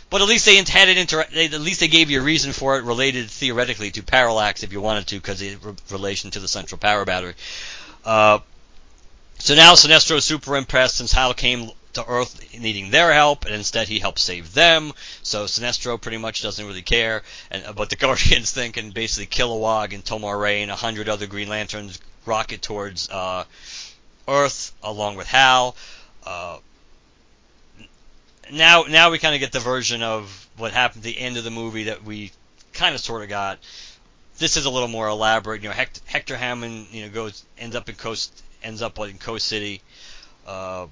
But 0.10 0.22
at 0.22 0.28
least 0.28 0.46
they 0.46 0.56
had 0.56 0.90
it 0.90 0.98
inter- 0.98 1.28
they, 1.34 1.46
at 1.46 1.60
least 1.60 1.82
they 1.82 1.90
gave 1.90 2.10
you 2.10 2.22
a 2.22 2.24
reason 2.24 2.54
for 2.54 2.78
it 2.78 2.84
related 2.84 3.30
theoretically 3.30 3.92
to 3.92 4.04
parallax 4.04 4.64
if 4.64 4.72
you 4.72 4.80
wanted 4.80 5.08
to 5.08 5.16
because 5.16 5.42
of 5.42 5.66
re- 5.66 5.74
relation 5.92 6.32
to 6.32 6.40
the 6.40 6.48
central 6.48 6.80
power 6.80 7.04
battery. 7.04 7.34
Uh, 8.06 8.40
so 9.40 9.54
now 9.54 9.74
Sinestro 9.74 10.18
is 10.18 10.26
super 10.26 10.56
impressed 10.56 10.98
since 10.98 11.12
Hal 11.12 11.34
came 11.34 11.72
to 11.94 12.06
Earth 12.06 12.58
needing 12.58 12.92
their 12.92 13.12
help, 13.12 13.46
and 13.46 13.54
instead 13.54 13.88
he 13.88 14.00
helps 14.00 14.22
save 14.22 14.54
them. 14.54 14.94
So 15.24 15.46
Sinestro 15.46 16.00
pretty 16.00 16.18
much 16.18 16.42
doesn't 16.42 16.66
really 16.66 16.82
care, 16.82 17.24
and 17.52 17.66
uh, 17.66 17.74
but 17.74 17.90
the 17.90 17.96
Guardians 18.06 18.52
think 18.52 18.78
and 18.78 18.94
basically 18.94 19.28
Kilowog 19.28 19.94
and 19.94 20.06
Tomar-Re 20.06 20.62
and 20.62 20.72
a 20.72 20.76
hundred 20.76 21.10
other 21.10 21.28
Green 21.28 21.50
Lanterns 21.50 22.00
rocket 22.26 22.62
towards 22.62 23.10
uh, 23.10 23.44
Earth 24.28 24.74
along 24.84 25.16
with 25.16 25.28
Hal. 25.28 25.76
Uh, 26.24 26.58
now 28.52 28.84
now 28.84 29.12
we 29.12 29.20
kind 29.20 29.36
of 29.36 29.42
get 29.42 29.52
the 29.52 29.60
version 29.60 30.02
of 30.04 30.50
what 30.58 30.72
happened 30.72 31.02
at 31.02 31.04
the 31.04 31.20
end 31.20 31.38
of 31.38 31.44
the 31.44 31.52
movie 31.52 31.86
that 31.86 32.04
we 32.04 32.32
kind 32.74 32.96
of 32.96 33.02
sort 33.02 33.24
of 33.24 33.30
got. 33.30 33.60
This 34.38 34.56
is 34.58 34.66
a 34.66 34.70
little 34.70 34.88
more 34.88 35.08
elaborate. 35.08 35.64
You 35.64 35.70
know, 35.70 35.76
Hector, 35.76 36.02
Hector 36.06 36.38
Hammond, 36.38 36.88
you 36.92 37.04
know, 37.04 37.10
goes 37.10 37.44
ends 37.58 37.76
up 37.76 37.90
in 37.90 37.96
Coast 37.96 38.44
ends 38.64 38.82
up 38.82 39.00
in 39.00 39.18
Coast 39.18 39.48
City. 39.48 39.82
Uh, 40.46 40.88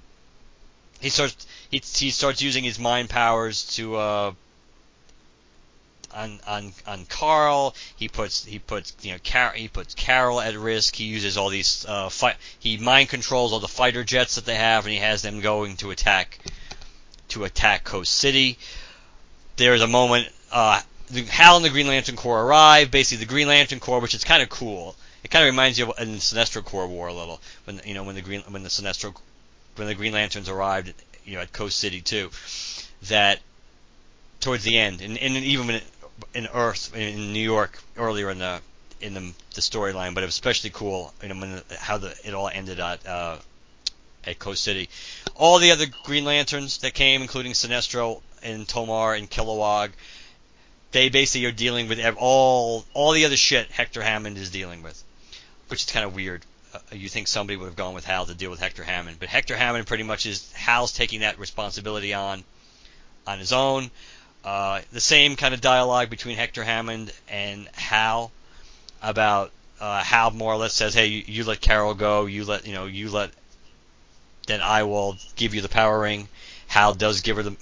he 0.99 1.10
starts 1.10 1.45
he, 1.69 1.77
he 1.77 2.10
starts 2.10 2.41
using 2.41 2.64
his 2.64 2.80
mind 2.80 3.10
powers 3.10 3.65
to 3.76 3.95
uh, 3.95 4.34
on 6.14 6.40
on 6.48 6.73
on 6.88 7.06
Carl. 7.06 7.76
He 7.95 8.07
puts 8.07 8.44
he 8.45 8.60
puts 8.60 8.95
you 9.02 9.14
know 9.14 9.19
Car- 9.23 9.53
he 9.53 9.68
puts 9.68 9.94
Carol 9.94 10.41
at 10.41 10.57
risk. 10.57 10.95
He 10.95 11.06
uses 11.06 11.38
all 11.38 11.49
these 11.49 11.86
uh, 11.88 12.10
fight. 12.10 12.36
He 12.60 12.77
mind 12.77 13.10
controls 13.10 13.53
all 13.53 13.60
the 13.60 13.68
fighter 13.68 14.03
jets 14.03 14.36
that 14.36 14.45
they 14.45 14.56
have, 14.56 14.86
and 14.86 14.94
he 14.94 14.99
has 14.99 15.22
them 15.22 15.41
going 15.41 15.77
to 15.77 15.91
attack 15.91 16.40
to 17.36 17.44
attack 17.44 17.84
Coast 17.84 18.14
City. 18.14 18.57
There's 19.57 19.82
a 19.82 19.88
moment, 19.88 20.30
uh, 20.52 20.82
the, 21.12 21.24
Hal 21.24 21.57
and 21.57 21.66
the 21.66 21.70
Green 21.70 21.88
Lantern 21.88 22.16
Corps 22.16 22.44
arrive. 22.44 22.90
Basically, 22.90 23.24
the 23.26 23.30
Green 23.30 23.48
Lantern 23.48 23.80
Corps, 23.80 23.99
which 23.99 24.14
is 24.14 24.24
kind 24.24 24.41
of 24.41 24.49
cool. 24.49 24.95
It 25.24 25.32
kind 25.32 25.44
of 25.44 25.52
reminds 25.52 25.78
you 25.78 25.91
of 25.91 25.99
in 25.99 26.14
the 26.14 26.20
Sinestro 26.20 26.64
Corps 26.64 26.88
War 26.88 27.07
a 27.07 27.14
little, 27.14 27.41
when 27.66 27.82
you 27.86 27.94
know 27.94 28.03
when 28.03 28.16
the 28.16 28.22
Green 28.22 28.41
when 28.41 28.64
the 28.64 28.70
Sinestro 28.70 29.14
when 29.76 29.88
the 29.88 29.95
Green 29.95 30.14
Lanterns 30.14 30.48
arrived, 30.48 30.94
you 31.26 31.36
know 31.36 31.41
at 31.41 31.52
Coast 31.52 31.78
City 31.78 32.02
too. 32.02 32.30
That 33.10 33.41
towards 34.40 34.64
the 34.64 34.78
end, 34.78 35.02
and, 35.02 35.18
and 35.18 35.36
even 35.36 35.70
in, 35.70 35.82
in 36.34 36.48
Earth 36.53 36.95
in 36.95 37.34
New 37.34 37.40
York 37.40 37.82
earlier 37.98 38.30
in 38.30 38.40
the 38.40 38.62
in 39.02 39.14
the, 39.14 39.34
the 39.56 39.62
storyline, 39.62 40.14
but 40.14 40.24
it 40.24 40.28
was 40.28 40.36
especially 40.36 40.70
cool, 40.70 41.14
you 41.22 41.30
know, 41.30 41.40
when 41.40 41.62
how 41.78 41.98
the, 41.98 42.16
it 42.24 42.34
all 42.34 42.48
ended 42.48 42.80
at 42.80 43.06
uh, 43.06 43.38
at 44.26 44.39
Coast 44.39 44.64
City. 44.64 44.89
All 45.35 45.60
the 45.60 45.72
other 45.72 45.85
Green 46.03 46.26
Lanterns 46.26 46.80
that 46.80 46.93
came, 46.93 47.22
including 47.22 47.53
Sinestro 47.53 48.22
and 48.43 48.68
Tomar 48.68 49.15
and 49.15 49.30
Kilowog, 49.30 49.91
they 50.91 51.10
basically 51.10 51.45
are 51.45 51.52
dealing 51.52 51.88
with 51.88 51.99
all 52.18 52.85
all 52.93 53.11
the 53.11 53.26
other 53.26 53.38
shit 53.38 53.69
Hector 53.72 54.02
Hammond 54.02 54.38
is 54.38 54.49
dealing 54.49 54.81
with, 54.81 55.03
which 55.68 55.84
is 55.84 55.91
kind 55.91 56.06
of 56.06 56.15
weird. 56.15 56.45
Uh, 56.73 56.80
you 56.91 57.10
think 57.10 57.27
somebody 57.27 57.57
would 57.57 57.65
have 57.65 57.76
gone 57.76 57.93
with 57.93 58.06
Hal 58.06 58.26
to 58.26 58.34
deal 58.34 58.49
with 58.49 58.60
Hector 58.60 58.84
Hammond, 58.84 59.18
but 59.19 59.30
Hector 59.30 59.57
Hammond 59.57 59.88
pretty 59.88 60.03
much 60.03 60.26
is 60.26 60.52
Hal's 60.53 60.93
taking 60.93 61.19
that 61.22 61.38
responsibility 61.38 62.14
on 62.14 62.43
on 63.27 63.39
his 63.39 63.52
own. 63.52 63.91
Uh, 64.43 64.81
the 64.91 65.02
same 65.02 65.35
kind 65.35 65.53
of 65.53 65.61
dialogue 65.61 66.10
between 66.10 66.38
Hector 66.38 66.64
Hammond 66.64 67.11
and 67.27 67.68
Hal 67.73 68.31
about 69.02 69.52
uh, 69.80 70.02
Hal 70.03 70.31
more 70.31 70.53
or 70.53 70.57
less 70.57 70.73
says, 70.73 70.93
"Hey, 70.93 71.07
you, 71.07 71.23
you 71.26 71.43
let 71.43 71.61
Carol 71.61 71.93
go. 71.93 72.26
You 72.26 72.45
let 72.45 72.65
you 72.65 72.73
know 72.73 72.85
you 72.85 73.10
let 73.10 73.31
then 74.48 74.62
I 74.62 74.84
will 74.84 75.18
give 75.36 75.54
you 75.54 75.62
the 75.62 75.70
power 75.70 76.00
ring." 76.00 76.28
Hal 76.68 76.94
does 76.94 77.22
give 77.22 77.38
her 77.38 77.44
the. 77.44 77.56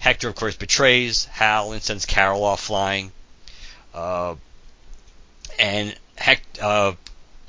Hector, 0.00 0.28
of 0.28 0.36
course, 0.36 0.54
betrays 0.54 1.24
Hal 1.24 1.72
and 1.72 1.82
sends 1.82 2.06
Carol 2.06 2.44
off 2.44 2.60
flying. 2.60 3.10
Uh, 3.92 4.36
and 5.58 5.94
Hec- 6.16 6.58
uh, 6.60 6.92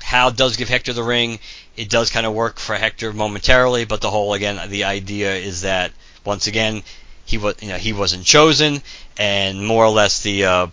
Hal 0.00 0.32
does 0.32 0.56
give 0.56 0.68
Hector 0.68 0.92
the 0.92 1.02
ring. 1.02 1.38
It 1.76 1.88
does 1.88 2.10
kind 2.10 2.26
of 2.26 2.32
work 2.32 2.58
for 2.58 2.74
Hector 2.76 3.12
momentarily, 3.12 3.84
but 3.84 4.00
the 4.00 4.10
whole 4.10 4.34
again, 4.34 4.68
the 4.68 4.84
idea 4.84 5.34
is 5.36 5.62
that 5.62 5.92
once 6.24 6.46
again 6.46 6.82
he 7.24 7.38
was 7.38 7.54
you 7.60 7.68
know 7.68 7.76
he 7.76 7.92
wasn't 7.92 8.24
chosen, 8.24 8.82
and 9.16 9.64
more 9.64 9.84
or 9.84 9.90
less 9.90 10.22
the 10.22 10.44
uh, 10.44 10.66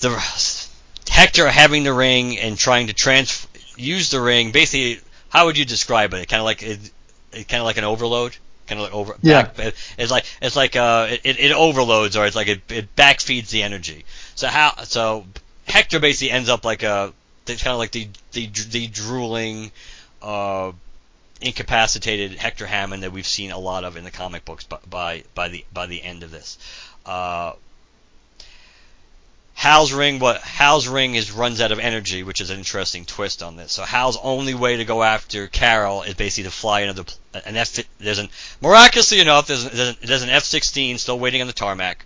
the 0.00 0.10
Hector 1.08 1.50
having 1.50 1.82
the 1.82 1.92
ring 1.92 2.38
and 2.38 2.56
trying 2.56 2.86
to 2.86 2.92
trans 2.92 3.45
use 3.76 4.10
the 4.10 4.20
ring. 4.20 4.52
Basically, 4.52 5.00
how 5.28 5.46
would 5.46 5.58
you 5.58 5.64
describe 5.64 6.14
it? 6.14 6.28
Kind 6.28 6.40
of 6.40 6.44
like 6.44 6.62
it, 6.62 6.90
it 7.32 7.48
kind 7.48 7.60
of 7.60 7.66
like 7.66 7.76
an 7.76 7.84
overload. 7.84 8.36
Kind 8.66 8.80
of 8.80 8.86
like 8.86 8.94
over. 8.94 9.16
Yeah. 9.22 9.42
Back, 9.44 9.74
it's 9.98 10.10
like 10.10 10.24
it's 10.42 10.56
like 10.56 10.74
uh 10.76 11.08
it, 11.10 11.38
it 11.38 11.52
overloads 11.52 12.16
or 12.16 12.26
it's 12.26 12.36
like 12.36 12.48
it, 12.48 12.62
it 12.70 12.96
backfeeds 12.96 13.50
the 13.50 13.62
energy. 13.62 14.04
So 14.34 14.48
how 14.48 14.74
so 14.84 15.24
Hector 15.66 16.00
basically 16.00 16.32
ends 16.32 16.48
up 16.48 16.64
like 16.64 16.82
a 16.82 17.12
kind 17.46 17.66
of 17.66 17.78
like 17.78 17.92
the 17.92 18.08
the 18.32 18.46
the 18.46 18.86
drooling. 18.88 19.70
Uh, 20.22 20.72
incapacitated 21.40 22.32
Hector 22.32 22.66
Hammond 22.66 23.02
that 23.02 23.12
we've 23.12 23.26
seen 23.26 23.50
a 23.50 23.58
lot 23.58 23.84
of 23.84 23.96
in 23.96 24.04
the 24.04 24.10
comic 24.10 24.44
books 24.44 24.64
by 24.64 24.78
by, 24.88 25.24
by 25.34 25.48
the 25.48 25.64
by 25.72 25.86
the 25.86 26.02
end 26.02 26.22
of 26.22 26.30
this. 26.30 26.58
Uh, 27.04 27.52
Hal's 29.58 29.90
ring, 29.90 30.18
what 30.18 30.42
Hal's 30.42 30.86
ring 30.86 31.14
is 31.14 31.32
runs 31.32 31.62
out 31.62 31.72
of 31.72 31.78
energy, 31.78 32.22
which 32.22 32.42
is 32.42 32.50
an 32.50 32.58
interesting 32.58 33.06
twist 33.06 33.42
on 33.42 33.56
this. 33.56 33.72
So 33.72 33.84
Hal's 33.84 34.18
only 34.22 34.52
way 34.52 34.76
to 34.76 34.84
go 34.84 35.02
after 35.02 35.46
Carol 35.46 36.02
is 36.02 36.12
basically 36.12 36.44
to 36.44 36.50
fly 36.50 36.80
another 36.80 37.04
an 37.32 37.56
F. 37.56 37.78
There's 37.98 38.18
an 38.18 38.28
miraculously 38.60 39.18
enough, 39.18 39.46
there's 39.46 39.64
an, 39.64 39.96
there's 40.02 40.22
an 40.22 40.28
F-16 40.28 40.98
still 40.98 41.18
waiting 41.18 41.40
on 41.40 41.46
the 41.46 41.54
tarmac. 41.54 42.04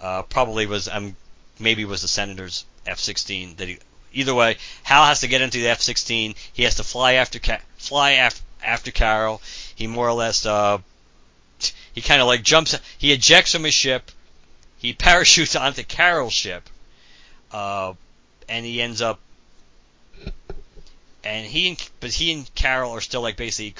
Uh, 0.00 0.22
probably 0.22 0.66
was 0.66 0.88
um 0.88 1.16
maybe 1.60 1.84
was 1.84 2.02
the 2.02 2.08
Senator's 2.08 2.64
F-16 2.84 3.56
that 3.58 3.68
he. 3.68 3.78
Either 4.12 4.34
way, 4.34 4.56
Hal 4.82 5.04
has 5.04 5.20
to 5.20 5.28
get 5.28 5.40
into 5.40 5.58
the 5.58 5.68
F-16. 5.68 6.34
He 6.52 6.64
has 6.64 6.74
to 6.74 6.82
fly 6.82 7.12
after 7.14 7.38
fly 7.76 8.14
after 8.14 8.42
after 8.62 8.90
Carol. 8.90 9.40
He 9.72 9.86
more 9.86 10.08
or 10.08 10.14
less 10.14 10.44
uh, 10.44 10.78
he 11.92 12.00
kind 12.00 12.20
of 12.20 12.26
like 12.26 12.42
jumps. 12.42 12.76
He 12.98 13.12
ejects 13.12 13.52
from 13.52 13.62
his 13.62 13.74
ship. 13.74 14.10
He 14.78 14.92
parachutes 14.92 15.54
onto 15.64 15.84
Carol's 15.84 16.32
ship, 16.32 16.68
uh, 17.52 17.94
and 18.48 18.64
he 18.64 18.80
ends 18.82 19.02
up. 19.02 19.20
And 21.24 21.46
he 21.46 21.68
and 21.68 21.90
but 22.00 22.10
he 22.10 22.32
and 22.32 22.54
Carol 22.54 22.92
are 22.92 23.00
still 23.00 23.22
like 23.22 23.36
basically 23.36 23.74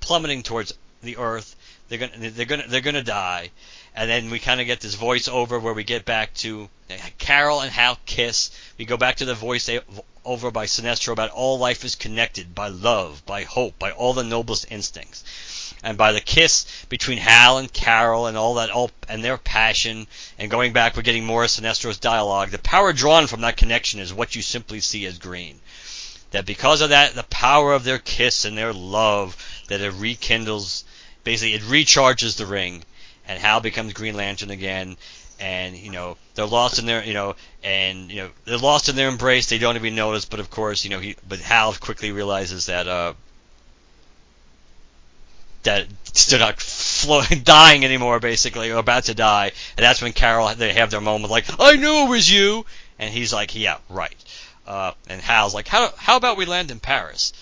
plummeting 0.00 0.42
towards 0.42 0.74
the 1.02 1.16
Earth. 1.16 1.56
They're 1.88 1.98
gonna 1.98 2.30
they're 2.30 2.46
gonna 2.46 2.64
they're 2.68 2.80
gonna 2.80 3.02
die, 3.02 3.50
and 3.94 4.10
then 4.10 4.30
we 4.30 4.38
kind 4.40 4.60
of 4.60 4.66
get 4.66 4.80
this 4.80 4.94
voice 4.94 5.28
over 5.28 5.58
where 5.58 5.74
we 5.74 5.84
get 5.84 6.04
back 6.04 6.34
to 6.34 6.68
Carol 7.18 7.60
and 7.60 7.70
Hal 7.70 7.98
kiss. 8.04 8.50
We 8.78 8.84
go 8.84 8.96
back 8.96 9.16
to 9.16 9.24
the 9.24 9.34
voice 9.34 9.70
over 10.24 10.50
by 10.50 10.66
Sinestro 10.66 11.12
about 11.12 11.30
all 11.30 11.58
life 11.58 11.84
is 11.84 11.94
connected 11.94 12.54
by 12.54 12.68
love, 12.68 13.24
by 13.26 13.44
hope, 13.44 13.78
by 13.78 13.92
all 13.92 14.14
the 14.14 14.24
noblest 14.24 14.70
instincts, 14.70 15.24
and 15.82 15.98
by 15.98 16.12
the 16.12 16.20
kiss 16.20 16.66
between 16.88 17.18
Hal 17.18 17.58
and 17.58 17.72
Carol 17.72 18.26
and 18.26 18.36
all 18.36 18.54
that, 18.54 18.70
all 18.70 18.90
and 19.08 19.24
their 19.24 19.38
passion. 19.38 20.06
And 20.38 20.50
going 20.50 20.72
back, 20.72 20.96
we're 20.96 21.02
getting 21.02 21.24
more 21.24 21.44
of 21.44 21.50
Sinestro's 21.50 21.98
dialogue. 21.98 22.50
The 22.50 22.58
power 22.58 22.92
drawn 22.92 23.26
from 23.26 23.42
that 23.42 23.56
connection 23.56 24.00
is 24.00 24.12
what 24.12 24.34
you 24.34 24.42
simply 24.42 24.80
see 24.80 25.06
as 25.06 25.18
green. 25.18 25.60
That 26.30 26.46
because 26.46 26.80
of 26.80 26.90
that, 26.90 27.14
the 27.14 27.22
power 27.24 27.72
of 27.72 27.84
their 27.84 27.98
kiss 27.98 28.44
and 28.44 28.58
their 28.58 28.72
love, 28.72 29.36
that 29.68 29.80
it 29.80 29.92
rekindles, 29.92 30.84
basically 31.22 31.54
it 31.54 31.62
recharges 31.62 32.36
the 32.36 32.46
ring, 32.46 32.84
and 33.26 33.38
Hal 33.38 33.60
becomes 33.60 33.92
Green 33.92 34.16
Lantern 34.16 34.50
again 34.50 34.96
and 35.40 35.76
you 35.76 35.90
know 35.90 36.16
they're 36.34 36.46
lost 36.46 36.78
in 36.78 36.86
their 36.86 37.04
you 37.04 37.14
know 37.14 37.34
and 37.62 38.10
you 38.10 38.16
know 38.22 38.30
they're 38.44 38.56
lost 38.58 38.88
in 38.88 38.96
their 38.96 39.08
embrace 39.08 39.48
they 39.48 39.58
don't 39.58 39.76
even 39.76 39.94
notice 39.94 40.24
but 40.24 40.40
of 40.40 40.50
course 40.50 40.84
you 40.84 40.90
know 40.90 41.00
he 41.00 41.16
but 41.28 41.40
Hal 41.40 41.74
quickly 41.74 42.12
realizes 42.12 42.66
that 42.66 42.86
uh 42.86 43.14
that 45.64 45.86
they're 46.28 46.38
not 46.38 46.64
dying 47.44 47.84
anymore 47.84 48.20
basically 48.20 48.70
or 48.70 48.78
about 48.78 49.04
to 49.04 49.14
die 49.14 49.52
and 49.76 49.84
that's 49.84 50.00
when 50.00 50.12
Carol 50.12 50.54
they 50.54 50.72
have 50.72 50.90
their 50.90 51.00
moment 51.00 51.30
like 51.30 51.44
I 51.58 51.76
knew 51.76 52.04
it 52.04 52.08
was 52.08 52.30
you 52.30 52.64
and 52.98 53.12
he's 53.12 53.32
like 53.32 53.54
yeah 53.54 53.78
right 53.88 54.16
uh, 54.66 54.92
and 55.08 55.20
Hal's 55.20 55.54
like 55.54 55.68
how 55.68 55.92
how 55.96 56.16
about 56.16 56.36
we 56.36 56.46
land 56.46 56.70
in 56.70 56.80
Paris 56.80 57.32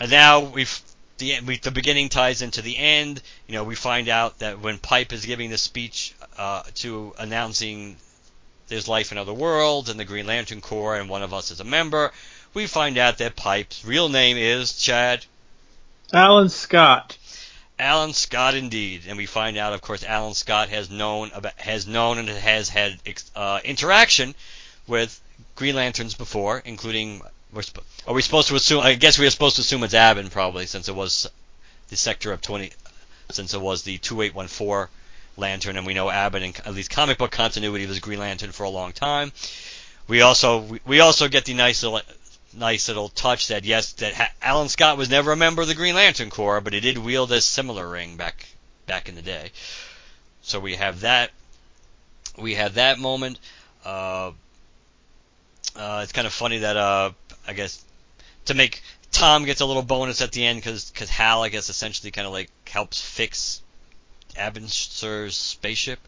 and 0.00 0.10
now 0.10 0.40
we've 0.40 0.80
the 1.18 1.40
we, 1.40 1.58
the 1.58 1.70
beginning 1.70 2.08
ties 2.08 2.42
into 2.42 2.62
the 2.62 2.76
end. 2.76 3.20
You 3.46 3.54
know, 3.54 3.64
we 3.64 3.74
find 3.74 4.08
out 4.08 4.38
that 4.38 4.60
when 4.60 4.78
Pipe 4.78 5.12
is 5.12 5.26
giving 5.26 5.50
the 5.50 5.58
speech 5.58 6.14
uh, 6.36 6.62
to 6.76 7.14
announcing 7.18 7.96
there's 8.68 8.88
life 8.88 9.12
in 9.12 9.18
other 9.18 9.34
worlds 9.34 9.88
and 9.88 9.98
the 9.98 10.04
Green 10.04 10.26
Lantern 10.26 10.60
Corps, 10.60 10.96
and 10.96 11.08
one 11.08 11.22
of 11.22 11.34
us 11.34 11.50
is 11.50 11.60
a 11.60 11.64
member, 11.64 12.12
we 12.54 12.66
find 12.66 12.98
out 12.98 13.18
that 13.18 13.36
Pipe's 13.36 13.84
real 13.84 14.08
name 14.08 14.36
is 14.36 14.74
Chad. 14.74 15.24
Alan 16.12 16.48
Scott. 16.48 17.16
Alan 17.78 18.12
Scott, 18.12 18.54
indeed, 18.54 19.02
and 19.06 19.16
we 19.16 19.26
find 19.26 19.56
out, 19.56 19.72
of 19.72 19.82
course, 19.82 20.02
Alan 20.02 20.34
Scott 20.34 20.68
has 20.70 20.90
known 20.90 21.30
about, 21.34 21.52
has 21.60 21.86
known 21.86 22.18
and 22.18 22.28
has 22.28 22.68
had 22.68 22.98
uh, 23.36 23.60
interaction 23.62 24.34
with 24.86 25.20
Green 25.54 25.76
Lanterns 25.76 26.14
before, 26.14 26.60
including 26.64 27.22
sp- 27.62 27.84
are 28.06 28.14
we 28.14 28.22
supposed 28.22 28.48
to 28.48 28.56
assume? 28.56 28.80
I 28.80 28.94
guess 28.94 29.18
we 29.18 29.26
are 29.26 29.30
supposed 29.30 29.56
to 29.56 29.62
assume 29.62 29.84
it's 29.84 29.94
Abin 29.94 30.30
probably, 30.30 30.66
since 30.66 30.88
it 30.88 30.94
was 30.94 31.30
the 31.88 31.96
sector 31.96 32.32
of 32.32 32.40
20, 32.40 32.72
since 33.30 33.54
it 33.54 33.60
was 33.60 33.82
the 33.82 33.98
2814 33.98 34.88
Lantern, 35.36 35.76
and 35.76 35.86
we 35.86 35.94
know 35.94 36.06
Abin 36.06 36.42
in 36.42 36.54
at 36.66 36.74
least 36.74 36.90
comic 36.90 37.18
book 37.18 37.30
continuity 37.30 37.86
was 37.86 38.00
Green 38.00 38.18
Lantern 38.18 38.50
for 38.50 38.64
a 38.64 38.70
long 38.70 38.92
time. 38.92 39.30
We 40.08 40.22
also 40.22 40.78
we 40.86 41.00
also 41.00 41.28
get 41.28 41.44
the 41.44 41.54
nice 41.54 41.82
little 41.82 42.00
nice 42.52 42.88
little 42.88 43.08
touch 43.08 43.48
that 43.48 43.64
yes 43.64 43.92
that 43.94 44.14
ha- 44.14 44.32
Alan 44.42 44.68
Scott 44.68 44.96
was 44.96 45.10
never 45.10 45.32
a 45.32 45.36
member 45.36 45.62
of 45.62 45.68
the 45.68 45.74
Green 45.74 45.94
Lantern 45.94 46.30
Corps, 46.30 46.60
but 46.60 46.72
he 46.72 46.80
did 46.80 46.98
wield 46.98 47.32
a 47.32 47.40
similar 47.40 47.88
ring 47.88 48.16
back 48.16 48.46
back 48.86 49.08
in 49.08 49.14
the 49.14 49.22
day. 49.22 49.52
So 50.42 50.60
we 50.60 50.76
have 50.76 51.00
that 51.00 51.30
we 52.36 52.54
have 52.54 52.74
that 52.74 52.98
moment. 52.98 53.38
Uh, 53.84 54.32
uh, 55.76 56.00
it's 56.02 56.12
kind 56.12 56.26
of 56.26 56.32
funny 56.32 56.58
that 56.58 56.76
uh, 56.76 57.12
I 57.46 57.52
guess 57.52 57.84
to 58.46 58.54
make 58.54 58.82
Tom 59.12 59.44
gets 59.44 59.60
a 59.60 59.66
little 59.66 59.82
bonus 59.82 60.20
at 60.20 60.32
the 60.32 60.44
end 60.44 60.58
because 60.58 60.90
because 60.90 61.10
Hal 61.10 61.42
I 61.42 61.48
guess 61.48 61.68
essentially 61.68 62.10
kind 62.10 62.26
of 62.26 62.32
like 62.32 62.50
helps 62.68 63.00
fix 63.00 63.62
Abin 64.36 64.68
Sur's 64.68 65.36
spaceship. 65.36 66.00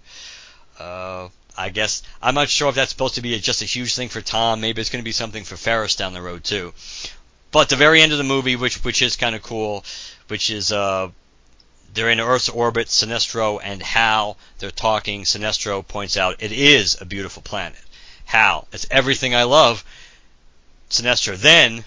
Uh, 0.79 1.29
I 1.57 1.69
guess 1.69 2.03
I'm 2.23 2.35
not 2.35 2.49
sure 2.49 2.69
if 2.69 2.75
that's 2.75 2.93
supposed 2.93 3.17
to 3.17 3.21
be 3.21 3.35
a, 3.35 3.39
just 3.39 3.63
a 3.63 3.67
huge 3.67 3.95
thing 3.95 4.09
for 4.09 4.21
Tom. 4.21 4.61
Maybe 4.61 4.81
it's 4.81 4.91
going 4.91 5.03
to 5.03 5.05
be 5.05 5.13
something 5.13 5.45
for 5.45 5.57
Ferris 5.57 5.97
down 5.97 6.13
the 6.13 6.23
road 6.23 6.45
too. 6.45 6.73
But 7.51 7.69
the 7.69 7.77
very 7.77 8.01
end 8.01 8.13
of 8.13 8.19
the 8.19 8.25
movie, 8.25 8.57
which 8.57 8.85
which 8.85 9.03
is 9.03 9.17
kind 9.17 9.35
of 9.35 9.43
cool, 9.43 9.85
which 10.29 10.51
is 10.51 10.71
uh, 10.71 11.09
they're 11.93 12.11
in 12.11 12.21
Earth's 12.21 12.49
orbit. 12.49 12.89
Sinestro 12.89 13.61
and 13.63 13.83
Hal 13.83 14.37
they're 14.59 14.71
talking. 14.71 15.25
Sinestro 15.25 15.87
points 15.87 16.17
out 16.17 16.43
it 16.43 16.53
is 16.53 16.97
a 17.01 17.05
beautiful 17.05 17.43
planet. 17.43 17.81
Hal, 18.27 18.69
it's 18.73 18.87
everything 18.91 19.35
I 19.35 19.43
love. 19.43 19.85
Sinestro 20.89 21.37
then 21.37 21.85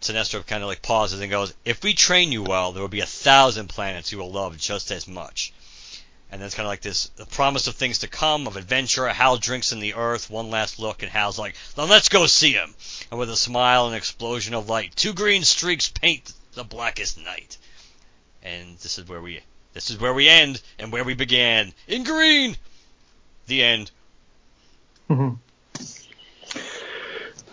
Sinestro 0.00 0.46
kind 0.46 0.62
of 0.62 0.68
like 0.68 0.82
pauses 0.82 1.20
and 1.20 1.30
goes, 1.30 1.54
"If 1.64 1.82
we 1.82 1.94
train 1.94 2.32
you 2.32 2.42
well, 2.42 2.72
there 2.72 2.82
will 2.82 2.88
be 2.88 3.00
a 3.00 3.06
thousand 3.06 3.68
planets 3.68 4.12
you 4.12 4.18
will 4.18 4.32
love 4.32 4.58
just 4.58 4.90
as 4.90 5.06
much." 5.06 5.52
And 6.34 6.40
then 6.40 6.46
it's 6.48 6.56
kind 6.56 6.66
of 6.66 6.70
like 6.70 6.80
this, 6.80 7.10
the 7.14 7.26
promise 7.26 7.68
of 7.68 7.76
things 7.76 8.00
to 8.00 8.08
come, 8.08 8.48
of 8.48 8.56
adventure. 8.56 9.06
Hal 9.06 9.36
drinks 9.36 9.70
in 9.70 9.78
the 9.78 9.94
earth, 9.94 10.28
one 10.28 10.50
last 10.50 10.80
look, 10.80 11.04
and 11.04 11.12
Hal's 11.12 11.38
like, 11.38 11.54
"Then 11.76 11.88
let's 11.88 12.08
go 12.08 12.26
see 12.26 12.50
him." 12.50 12.74
And 13.12 13.20
with 13.20 13.30
a 13.30 13.36
smile 13.36 13.86
and 13.86 13.94
explosion 13.94 14.52
of 14.52 14.68
light, 14.68 14.96
two 14.96 15.12
green 15.12 15.44
streaks 15.44 15.88
paint 15.88 16.32
the 16.54 16.64
blackest 16.64 17.24
night. 17.24 17.56
And 18.42 18.76
this 18.78 18.98
is 18.98 19.08
where 19.08 19.20
we, 19.20 19.42
this 19.74 19.90
is 19.90 20.00
where 20.00 20.12
we 20.12 20.28
end 20.28 20.60
and 20.80 20.90
where 20.90 21.04
we 21.04 21.14
began 21.14 21.72
in 21.86 22.02
green. 22.02 22.56
The 23.46 23.62
end. 23.62 23.92
Mm-hmm. 25.08 25.34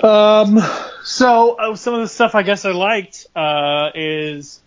Um, 0.04 0.60
so 1.04 1.52
uh, 1.52 1.76
some 1.76 1.94
of 1.94 2.00
the 2.00 2.08
stuff 2.08 2.34
I 2.34 2.42
guess 2.42 2.66
I 2.66 2.72
liked 2.72 3.28
uh, 3.36 3.92
is 3.94 4.60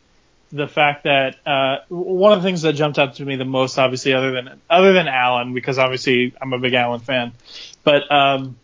the 0.54 0.68
fact 0.68 1.02
that 1.02 1.36
uh, 1.44 1.78
one 1.88 2.32
of 2.32 2.40
the 2.40 2.46
things 2.46 2.62
that 2.62 2.74
jumped 2.74 2.96
out 2.96 3.16
to 3.16 3.24
me 3.24 3.34
the 3.34 3.44
most, 3.44 3.76
obviously, 3.76 4.12
other 4.12 4.30
than 4.30 4.60
other 4.70 4.92
than 4.92 5.08
Alan, 5.08 5.52
because 5.52 5.78
obviously 5.78 6.32
I'm 6.40 6.52
a 6.52 6.58
big 6.60 6.74
Alan 6.74 7.00
fan, 7.00 7.32
but 7.82 8.10
um, 8.10 8.56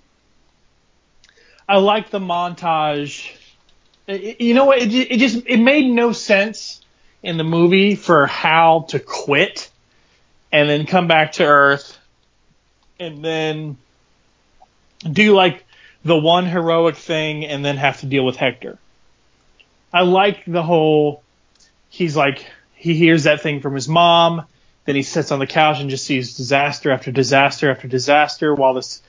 I 1.68 1.78
like 1.78 2.10
the 2.10 2.20
montage. 2.20 3.34
It, 4.06 4.40
you 4.40 4.54
know 4.54 4.66
what? 4.66 4.78
It, 4.78 4.94
it 4.94 5.18
just 5.18 5.44
it 5.46 5.56
made 5.56 5.90
no 5.90 6.12
sense 6.12 6.80
in 7.24 7.36
the 7.36 7.44
movie 7.44 7.96
for 7.96 8.28
Hal 8.28 8.84
to 8.84 9.00
quit 9.00 9.68
and 10.52 10.70
then 10.70 10.86
come 10.86 11.08
back 11.08 11.32
to 11.32 11.44
Earth 11.44 11.98
and 13.00 13.24
then 13.24 13.78
do 15.10 15.34
like 15.34 15.64
the 16.04 16.16
one 16.16 16.46
heroic 16.46 16.94
thing 16.94 17.44
and 17.46 17.64
then 17.64 17.78
have 17.78 17.98
to 18.00 18.06
deal 18.06 18.24
with 18.24 18.36
Hector. 18.36 18.78
I 19.92 20.02
like 20.02 20.44
the 20.46 20.62
whole 20.62 21.24
he's 21.90 22.16
like 22.16 22.46
he 22.74 22.94
hears 22.94 23.24
that 23.24 23.42
thing 23.42 23.60
from 23.60 23.74
his 23.74 23.86
mom, 23.86 24.46
then 24.86 24.96
he 24.96 25.02
sits 25.02 25.30
on 25.30 25.38
the 25.38 25.46
couch 25.46 25.80
and 25.80 25.90
just 25.90 26.04
sees 26.04 26.36
disaster 26.36 26.90
after 26.90 27.12
disaster 27.12 27.70
after 27.70 27.86
disaster 27.86 28.54
while 28.54 28.72
this 28.72 29.02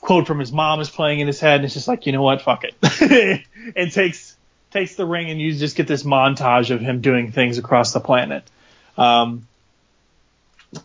quote 0.00 0.26
from 0.26 0.38
his 0.38 0.50
mom 0.50 0.80
is 0.80 0.88
playing 0.88 1.20
in 1.20 1.26
his 1.26 1.40
head 1.40 1.56
and 1.56 1.66
it's 1.66 1.74
just 1.74 1.88
like, 1.88 2.06
you 2.06 2.12
know 2.12 2.22
what, 2.22 2.40
fuck 2.40 2.64
it. 2.64 3.44
and 3.76 3.92
takes 3.92 4.34
takes 4.70 4.94
the 4.94 5.04
ring 5.04 5.30
and 5.30 5.40
you 5.40 5.54
just 5.54 5.76
get 5.76 5.86
this 5.86 6.04
montage 6.04 6.70
of 6.70 6.80
him 6.80 7.00
doing 7.00 7.32
things 7.32 7.58
across 7.58 7.92
the 7.92 8.00
planet. 8.00 8.44
Um, 8.96 9.46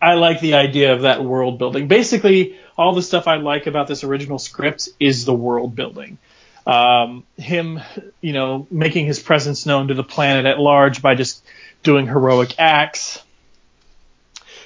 I 0.01 0.13
like 0.13 0.39
the 0.39 0.55
idea 0.55 0.93
of 0.93 1.01
that 1.01 1.23
world 1.23 1.57
building. 1.57 1.87
Basically, 1.87 2.57
all 2.77 2.93
the 2.93 3.01
stuff 3.01 3.27
I 3.27 3.35
like 3.35 3.67
about 3.67 3.87
this 3.87 4.03
original 4.03 4.39
script 4.39 4.89
is 4.99 5.25
the 5.25 5.33
world 5.33 5.75
building. 5.75 6.17
Um, 6.65 7.25
him, 7.37 7.81
you 8.21 8.33
know, 8.33 8.67
making 8.71 9.05
his 9.05 9.19
presence 9.19 9.65
known 9.65 9.89
to 9.89 9.93
the 9.93 10.03
planet 10.03 10.45
at 10.45 10.59
large 10.59 11.01
by 11.01 11.15
just 11.15 11.43
doing 11.83 12.07
heroic 12.07 12.55
acts. 12.57 13.21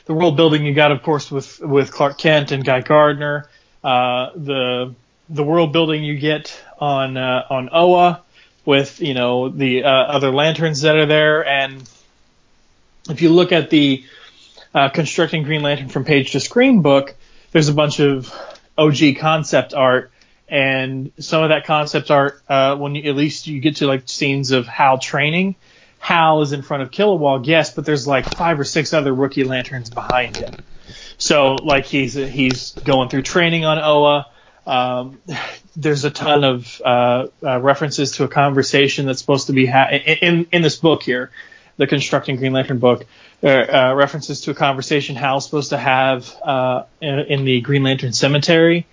The 0.06 0.14
world 0.14 0.38
building 0.38 0.66
you 0.66 0.74
got, 0.74 0.92
of 0.92 1.04
course, 1.04 1.32
with 1.32 1.60
with 1.60 1.92
Clark 1.92 2.18
Kent 2.18 2.52
and 2.52 2.64
Guy 2.64 2.82
Gardner. 2.82 3.50
Uh, 3.84 4.30
the 4.36 4.96
the 5.30 5.44
world 5.44 5.74
building 5.74 6.04
you 6.04 6.18
get 6.18 6.58
on 6.80 7.18
uh, 7.18 7.46
on 7.50 7.70
Oa 7.72 8.22
with 8.64 9.02
you 9.02 9.14
know 9.14 9.50
the 9.50 9.84
uh, 9.84 9.90
other 9.90 10.32
lanterns 10.32 10.82
that 10.82 10.96
are 10.96 11.06
there, 11.06 11.46
and 11.46 11.90
if 13.10 13.22
you 13.22 13.30
look 13.30 13.52
at 13.52 13.70
the 13.70 14.04
uh, 14.74 14.90
constructing 14.90 15.44
Green 15.44 15.62
Lantern 15.62 15.90
from 15.90 16.06
page 16.06 16.32
to 16.32 16.40
screen 16.40 16.82
book, 16.82 17.16
there's 17.52 17.70
a 17.70 17.74
bunch 17.74 18.00
of 18.00 18.34
OG 18.78 19.18
concept 19.20 19.74
art, 19.74 20.12
and 20.50 21.12
some 21.20 21.44
of 21.44 21.50
that 21.50 21.66
concept 21.66 22.12
art, 22.12 22.42
uh, 22.48 22.76
when 22.76 22.96
you, 22.96 23.10
at 23.10 23.16
least 23.16 23.48
you 23.48 23.60
get 23.60 23.78
to 23.78 23.88
like 23.88 24.04
scenes 24.08 24.52
of 24.52 24.68
Hal 24.68 24.98
training, 24.98 25.56
Hal 26.00 26.42
is 26.42 26.54
in 26.54 26.62
front 26.62 26.84
of 26.84 26.92
Kilowog, 26.92 27.48
yes, 27.48 27.74
but 27.74 27.86
there's 27.86 28.08
like 28.08 28.26
five 28.36 28.60
or 28.60 28.64
six 28.64 28.94
other 28.94 29.14
rookie 29.14 29.44
lanterns 29.44 29.90
behind 29.90 30.38
him. 30.38 30.56
So 31.18 31.56
like 31.56 31.86
he's 31.86 32.14
he's 32.14 32.72
going 32.72 33.10
through 33.10 33.24
training 33.24 33.66
on 33.66 33.80
Oa. 33.80 34.28
Um, 34.66 35.20
there's 35.76 36.06
a 36.06 36.12
ton 36.12 36.44
of 36.44 36.82
uh, 36.84 37.28
uh, 37.44 37.60
references 37.60 38.14
to 38.14 38.24
a 38.24 38.28
conversation 38.28 39.06
that's 39.06 39.20
supposed 39.20 39.48
to 39.48 39.54
be 39.54 39.66
ha- 39.66 39.90
in 39.90 40.48
in 40.52 40.62
this 40.62 40.78
book 40.78 41.04
here, 41.04 41.32
the 41.78 41.88
Constructing 41.88 42.38
Green 42.38 42.54
Lantern 42.54 42.80
book. 42.80 43.06
Uh, 43.44 43.94
references 43.96 44.42
to 44.42 44.52
a 44.52 44.56
conversation 44.56 45.16
Hal's 45.16 45.46
supposed 45.46 45.70
to 45.70 45.78
have 45.78 46.34
uh, 46.42 46.86
in, 47.00 47.20
in, 47.20 47.46
the 47.46 47.62
Green 47.62 47.84
Lantern 47.84 48.12
Cemetery, 48.12 48.88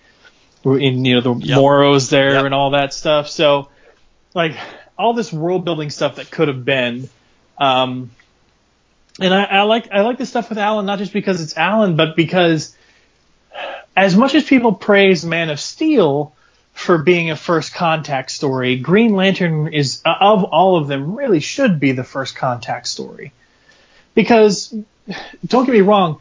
in 0.64 1.04
you 1.04 1.16
know 1.16 1.20
the 1.20 1.46
yep. 1.46 1.58
Moros 1.58 2.10
there 2.10 2.34
yep. 2.34 2.44
and 2.44 2.54
all 2.54 2.70
that 2.70 2.94
stuff. 2.94 3.28
So, 3.28 3.68
like 4.34 4.56
all 4.98 5.14
this 5.14 5.32
world 5.32 5.64
building 5.64 5.90
stuff 5.90 6.16
that 6.16 6.30
could 6.30 6.48
have 6.48 6.64
been. 6.64 7.08
Um, 7.58 8.10
and 9.20 9.32
I, 9.32 9.44
I 9.44 9.62
like 9.62 9.90
I 9.92 10.00
like 10.00 10.18
the 10.18 10.26
stuff 10.26 10.48
with 10.48 10.58
Alan 10.58 10.86
not 10.86 10.98
just 10.98 11.12
because 11.12 11.40
it's 11.40 11.56
Alan, 11.56 11.96
but 11.96 12.16
because 12.16 12.76
as 13.96 14.16
much 14.16 14.34
as 14.34 14.44
people 14.44 14.72
praise 14.72 15.24
Man 15.24 15.50
of 15.50 15.60
Steel 15.60 16.34
for 16.72 16.98
being 16.98 17.30
a 17.30 17.36
first 17.36 17.74
contact 17.74 18.30
story, 18.30 18.76
Green 18.76 19.14
Lantern 19.14 19.72
is 19.72 20.02
of 20.04 20.44
all 20.44 20.76
of 20.76 20.88
them 20.88 21.14
really 21.14 21.40
should 21.40 21.78
be 21.78 21.92
the 21.92 22.04
first 22.04 22.34
contact 22.34 22.88
story. 22.88 23.32
Because 24.14 24.74
don't 25.46 25.66
get 25.66 25.72
me 25.72 25.80
wrong, 25.80 26.20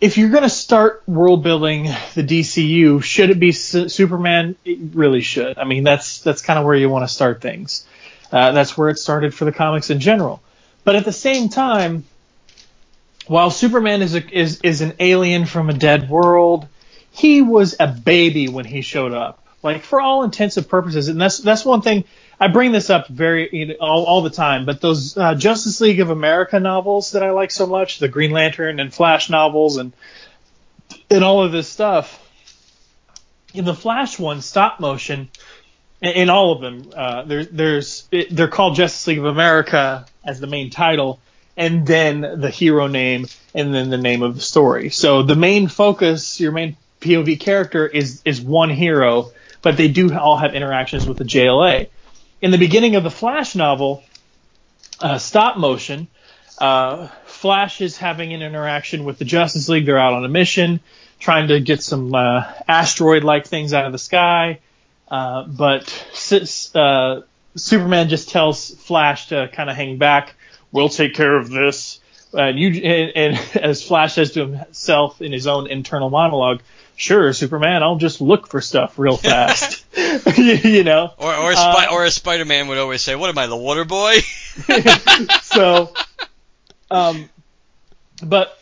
if 0.00 0.18
you're 0.18 0.30
going 0.30 0.42
to 0.42 0.50
start 0.50 1.02
world 1.06 1.42
building 1.42 1.84
the 2.14 2.22
DCU, 2.22 3.02
should 3.02 3.30
it 3.30 3.38
be 3.38 3.50
S- 3.50 3.92
Superman? 3.92 4.56
It 4.64 4.78
really 4.94 5.20
should. 5.20 5.58
I 5.58 5.64
mean, 5.64 5.84
that's 5.84 6.20
that's 6.20 6.42
kind 6.42 6.58
of 6.58 6.64
where 6.64 6.74
you 6.74 6.88
want 6.88 7.08
to 7.08 7.12
start 7.12 7.40
things. 7.40 7.86
Uh, 8.30 8.52
that's 8.52 8.76
where 8.76 8.88
it 8.88 8.98
started 8.98 9.34
for 9.34 9.44
the 9.44 9.52
comics 9.52 9.90
in 9.90 10.00
general. 10.00 10.42
But 10.82 10.96
at 10.96 11.04
the 11.04 11.12
same 11.12 11.48
time, 11.48 12.04
while 13.26 13.50
Superman 13.50 14.02
is 14.02 14.14
a, 14.14 14.38
is 14.38 14.60
is 14.62 14.80
an 14.80 14.94
alien 14.98 15.46
from 15.46 15.70
a 15.70 15.74
dead 15.74 16.10
world, 16.10 16.66
he 17.12 17.42
was 17.42 17.76
a 17.78 17.86
baby 17.86 18.48
when 18.48 18.64
he 18.64 18.80
showed 18.80 19.12
up. 19.12 19.43
Like 19.64 19.82
for 19.82 20.00
all 20.00 20.24
intents 20.24 20.58
and 20.58 20.68
purposes, 20.68 21.08
and 21.08 21.18
that's 21.18 21.38
that's 21.38 21.64
one 21.64 21.80
thing 21.80 22.04
I 22.38 22.48
bring 22.48 22.70
this 22.72 22.90
up 22.90 23.08
very 23.08 23.48
you 23.50 23.66
know, 23.66 23.74
all, 23.80 24.04
all 24.04 24.20
the 24.20 24.30
time. 24.30 24.66
But 24.66 24.82
those 24.82 25.16
uh, 25.16 25.34
Justice 25.34 25.80
League 25.80 26.00
of 26.00 26.10
America 26.10 26.60
novels 26.60 27.12
that 27.12 27.22
I 27.22 27.30
like 27.30 27.50
so 27.50 27.66
much, 27.66 27.98
the 27.98 28.08
Green 28.08 28.30
Lantern 28.30 28.78
and 28.78 28.92
Flash 28.92 29.30
novels, 29.30 29.78
and 29.78 29.94
and 31.10 31.24
all 31.24 31.42
of 31.42 31.50
this 31.50 31.66
stuff. 31.66 32.20
In 33.54 33.64
the 33.64 33.74
Flash 33.74 34.18
one, 34.18 34.42
stop 34.42 34.80
motion, 34.80 35.30
in, 36.02 36.28
all 36.28 36.52
of 36.52 36.60
them, 36.60 36.90
uh, 36.94 37.22
there, 37.22 37.44
there's 37.44 38.06
it, 38.10 38.34
they're 38.34 38.48
called 38.48 38.74
Justice 38.74 39.06
League 39.06 39.18
of 39.18 39.24
America 39.24 40.04
as 40.24 40.40
the 40.40 40.46
main 40.46 40.70
title, 40.70 41.20
and 41.56 41.86
then 41.86 42.20
the 42.40 42.50
hero 42.50 42.86
name, 42.86 43.28
and 43.54 43.72
then 43.72 43.88
the 43.88 43.96
name 43.96 44.22
of 44.22 44.34
the 44.34 44.40
story. 44.42 44.90
So 44.90 45.22
the 45.22 45.36
main 45.36 45.68
focus, 45.68 46.40
your 46.40 46.52
main 46.52 46.76
POV 47.00 47.40
character 47.40 47.86
is 47.86 48.20
is 48.24 48.40
one 48.40 48.70
hero, 48.70 49.30
but 49.64 49.78
they 49.78 49.88
do 49.88 50.14
all 50.14 50.36
have 50.36 50.54
interactions 50.54 51.06
with 51.06 51.16
the 51.16 51.24
JLA. 51.24 51.88
In 52.42 52.50
the 52.50 52.58
beginning 52.58 52.96
of 52.96 53.02
the 53.02 53.10
Flash 53.10 53.56
novel, 53.56 54.04
uh, 55.00 55.16
stop 55.16 55.56
motion, 55.56 56.06
uh, 56.58 57.08
Flash 57.24 57.80
is 57.80 57.96
having 57.96 58.34
an 58.34 58.42
interaction 58.42 59.04
with 59.04 59.18
the 59.18 59.24
Justice 59.24 59.68
League. 59.70 59.86
They're 59.86 59.98
out 59.98 60.12
on 60.12 60.22
a 60.22 60.28
mission, 60.28 60.80
trying 61.18 61.48
to 61.48 61.60
get 61.60 61.82
some 61.82 62.14
uh, 62.14 62.44
asteroid-like 62.68 63.46
things 63.46 63.72
out 63.72 63.86
of 63.86 63.92
the 63.92 63.98
sky. 63.98 64.60
Uh, 65.08 65.44
but 65.44 65.88
uh, 66.74 67.22
Superman 67.56 68.10
just 68.10 68.28
tells 68.28 68.70
Flash 68.70 69.28
to 69.28 69.48
kind 69.50 69.70
of 69.70 69.76
hang 69.76 69.96
back. 69.96 70.34
We'll 70.72 70.90
take 70.90 71.14
care 71.14 71.34
of 71.34 71.48
this. 71.48 72.00
And 72.34 72.58
you, 72.58 72.82
and, 72.82 73.12
and 73.16 73.56
as 73.62 73.82
Flash 73.82 74.14
says 74.14 74.32
to 74.32 74.46
himself 74.46 75.22
in 75.22 75.32
his 75.32 75.46
own 75.46 75.70
internal 75.70 76.10
monologue, 76.10 76.60
sure, 76.96 77.32
Superman, 77.32 77.82
I'll 77.82 77.96
just 77.96 78.20
look 78.20 78.48
for 78.48 78.60
stuff 78.60 78.98
real 78.98 79.16
fast. 79.16 79.84
you 80.36 80.84
know. 80.84 81.12
Or 81.18 81.34
or, 81.34 81.52
uh, 81.52 81.86
or 81.92 82.04
as 82.04 82.14
Spider-Man 82.14 82.68
would 82.68 82.78
always 82.78 83.02
say, 83.02 83.14
"What 83.14 83.30
am 83.30 83.38
I, 83.38 83.46
the 83.46 83.56
water 83.56 83.84
boy?" 83.84 84.20
so, 85.42 85.92
um, 86.90 87.28
but 88.22 88.58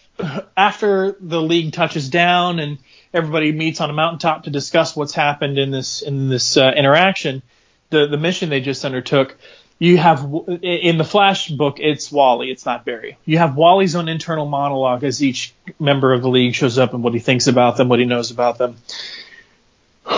after 0.57 1.17
the 1.21 1.41
league 1.41 1.73
touches 1.73 2.09
down 2.09 2.59
and 2.59 2.79
everybody 3.13 3.53
meets 3.53 3.81
on 3.81 3.91
a 3.91 3.93
mountaintop 3.93 4.45
to 4.45 4.51
discuss 4.51 4.97
what's 4.97 5.15
happened 5.15 5.59
in 5.59 5.71
this 5.71 6.03
in 6.03 6.29
this 6.29 6.57
uh, 6.57 6.73
interaction, 6.77 7.43
the 7.91 8.07
the 8.07 8.19
mission 8.19 8.49
they 8.49 8.61
just 8.61 8.85
undertook 8.85 9.37
you 9.83 9.99
have 9.99 10.33
in 10.63 10.97
the 10.97 11.05
Flash 11.05 11.49
book, 11.49 11.81
it's 11.81 12.13
Wally, 12.13 12.53
it's 12.53 12.65
not 12.65 12.85
Barry. 12.85 13.19
You 13.25 13.39
have 13.39 13.57
Wally's 13.57 13.97
own 13.97 14.09
internal 14.09 14.47
monologue 14.47 15.03
as 15.03 15.21
each 15.21 15.55
member 15.81 16.13
of 16.13 16.23
the 16.23 16.29
league 16.29 16.55
shows 16.55 16.79
up 16.79 16.95
and 16.95 17.03
what 17.03 17.15
he 17.15 17.19
thinks 17.19 17.49
about 17.49 17.77
them, 17.77 17.89
what 17.89 17.99
he 17.99 18.05
knows 18.05 18.31
about 18.31 18.59
them. 18.59 18.77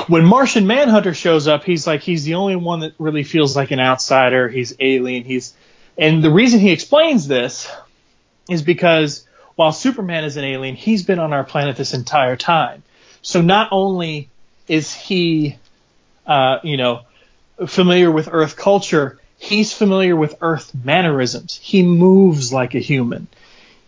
When 0.06 0.26
Martian 0.26 0.66
Manhunter 0.66 1.14
shows 1.14 1.48
up, 1.48 1.64
he's 1.64 1.86
like 1.86 2.02
he's 2.02 2.24
the 2.24 2.34
only 2.34 2.56
one 2.56 2.80
that 2.80 2.92
really 2.98 3.22
feels 3.22 3.56
like 3.56 3.70
an 3.70 3.80
outsider. 3.80 4.50
He's 4.50 4.74
alien. 4.80 5.24
He's 5.24 5.54
and 5.96 6.22
the 6.22 6.30
reason 6.30 6.60
he 6.60 6.70
explains 6.70 7.26
this 7.26 7.66
is 8.50 8.60
because 8.60 9.26
while 9.54 9.72
Superman 9.72 10.24
is 10.24 10.36
an 10.36 10.44
alien, 10.44 10.74
he's 10.76 11.04
been 11.04 11.18
on 11.18 11.32
our 11.32 11.44
planet 11.44 11.76
this 11.76 11.94
entire 11.94 12.36
time. 12.36 12.82
So 13.22 13.40
not 13.40 13.68
only 13.72 14.28
is 14.68 14.92
he, 14.92 15.56
uh, 16.26 16.58
you 16.62 16.76
know, 16.76 17.00
familiar 17.66 18.10
with 18.10 18.28
Earth 18.30 18.56
culture, 18.56 19.18
he's 19.44 19.72
familiar 19.72 20.16
with 20.16 20.36
Earth 20.40 20.72
mannerisms. 20.74 21.60
He 21.62 21.82
moves 21.82 22.52
like 22.52 22.74
a 22.74 22.78
human. 22.78 23.28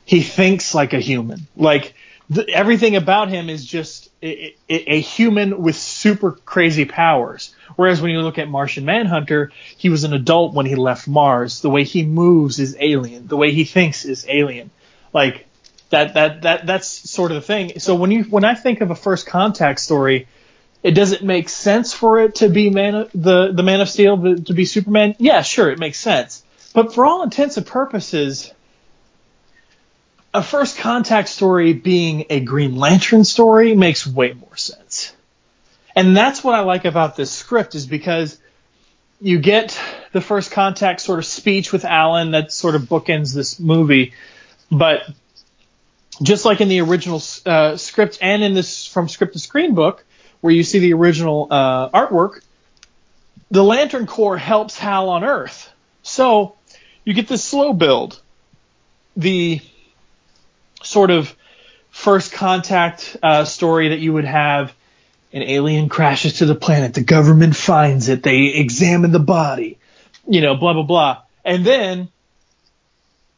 He 0.04 0.22
thinks 0.22 0.74
like 0.74 0.92
a 0.92 1.00
human. 1.00 1.46
Like 1.56 1.94
the, 2.28 2.48
everything 2.50 2.94
about 2.94 3.28
him 3.28 3.48
is 3.48 3.64
just 3.64 4.10
a, 4.22 4.54
a, 4.68 4.94
a, 4.94 5.00
human 5.00 5.62
with 5.62 5.76
super 5.76 6.32
crazy 6.32 6.84
powers. 6.84 7.54
Whereas 7.76 8.00
when 8.00 8.10
you 8.10 8.20
look 8.20 8.38
at 8.38 8.48
Martian 8.48 8.84
Manhunter, 8.84 9.50
he 9.76 9.88
was 9.88 10.04
an 10.04 10.12
adult 10.12 10.54
when 10.54 10.66
he 10.66 10.74
left 10.74 11.08
Mars. 11.08 11.60
The 11.60 11.70
way 11.70 11.84
he 11.84 12.04
moves 12.04 12.58
is 12.58 12.76
alien. 12.78 13.26
The 13.26 13.36
way 13.36 13.52
he 13.52 13.64
thinks 13.64 14.04
is 14.04 14.26
alien. 14.28 14.70
Like 15.12 15.46
that 15.90 16.14
that 16.14 16.42
that 16.42 16.66
that's 16.66 16.88
sort 16.88 17.30
of 17.30 17.36
the 17.36 17.46
thing. 17.46 17.78
So 17.78 17.94
when 17.94 18.10
you 18.10 18.24
when 18.24 18.44
I 18.44 18.54
think 18.54 18.82
of 18.82 18.90
a 18.90 18.96
first 18.96 19.26
contact 19.26 19.80
story, 19.80 20.28
it 20.82 20.92
doesn't 20.92 21.22
make 21.22 21.48
sense 21.48 21.92
for 21.92 22.20
it 22.20 22.36
to 22.36 22.48
be 22.48 22.70
man 22.70 23.08
the 23.14 23.52
the 23.52 23.62
Man 23.62 23.80
of 23.80 23.88
Steel 23.88 24.20
to, 24.22 24.36
to 24.36 24.54
be 24.54 24.64
Superman. 24.64 25.16
Yeah, 25.18 25.42
sure, 25.42 25.70
it 25.70 25.78
makes 25.78 25.98
sense. 25.98 26.42
But 26.74 26.94
for 26.94 27.06
all 27.06 27.22
intents 27.22 27.56
and 27.56 27.66
purposes, 27.66 28.52
a 30.34 30.42
first 30.42 30.76
contact 30.76 31.28
story 31.28 31.72
being 31.72 32.26
a 32.28 32.40
Green 32.40 32.76
Lantern 32.76 33.24
story 33.24 33.74
makes 33.74 34.06
way 34.06 34.34
more 34.34 34.56
sense. 34.56 35.14
And 35.94 36.14
that's 36.14 36.44
what 36.44 36.54
I 36.54 36.60
like 36.60 36.84
about 36.84 37.16
this 37.16 37.30
script 37.30 37.74
is 37.74 37.86
because 37.86 38.38
you 39.18 39.38
get 39.38 39.80
the 40.12 40.20
first 40.20 40.50
contact 40.50 41.00
sort 41.00 41.18
of 41.18 41.24
speech 41.24 41.72
with 41.72 41.86
Alan 41.86 42.32
that 42.32 42.52
sort 42.52 42.74
of 42.74 42.82
bookends 42.82 43.34
this 43.34 43.58
movie, 43.58 44.12
but 44.70 45.08
just 46.22 46.44
like 46.44 46.60
in 46.60 46.68
the 46.68 46.80
original 46.82 47.22
uh, 47.46 47.76
script 47.78 48.18
and 48.20 48.42
in 48.42 48.52
this 48.52 48.86
from 48.86 49.08
script 49.08 49.32
to 49.32 49.38
screen 49.38 49.74
book, 49.74 50.04
where 50.40 50.52
you 50.52 50.62
see 50.62 50.78
the 50.78 50.92
original 50.92 51.48
uh, 51.50 51.88
artwork, 51.90 52.42
the 53.50 53.62
Lantern 53.62 54.06
Corps 54.06 54.38
helps 54.38 54.78
Hal 54.78 55.08
on 55.08 55.24
Earth. 55.24 55.72
So 56.02 56.56
you 57.04 57.14
get 57.14 57.28
this 57.28 57.44
slow 57.44 57.72
build. 57.72 58.20
The 59.16 59.60
sort 60.82 61.10
of 61.10 61.34
first 61.90 62.32
contact 62.32 63.16
uh, 63.22 63.44
story 63.44 63.90
that 63.90 63.98
you 63.98 64.12
would 64.12 64.24
have 64.24 64.74
an 65.32 65.42
alien 65.42 65.88
crashes 65.88 66.38
to 66.38 66.46
the 66.46 66.54
planet, 66.54 66.94
the 66.94 67.02
government 67.02 67.56
finds 67.56 68.08
it, 68.08 68.22
they 68.22 68.46
examine 68.46 69.12
the 69.12 69.18
body, 69.18 69.78
you 70.26 70.40
know, 70.40 70.54
blah, 70.54 70.72
blah, 70.72 70.82
blah. 70.82 71.22
And 71.44 71.64
then 71.64 72.08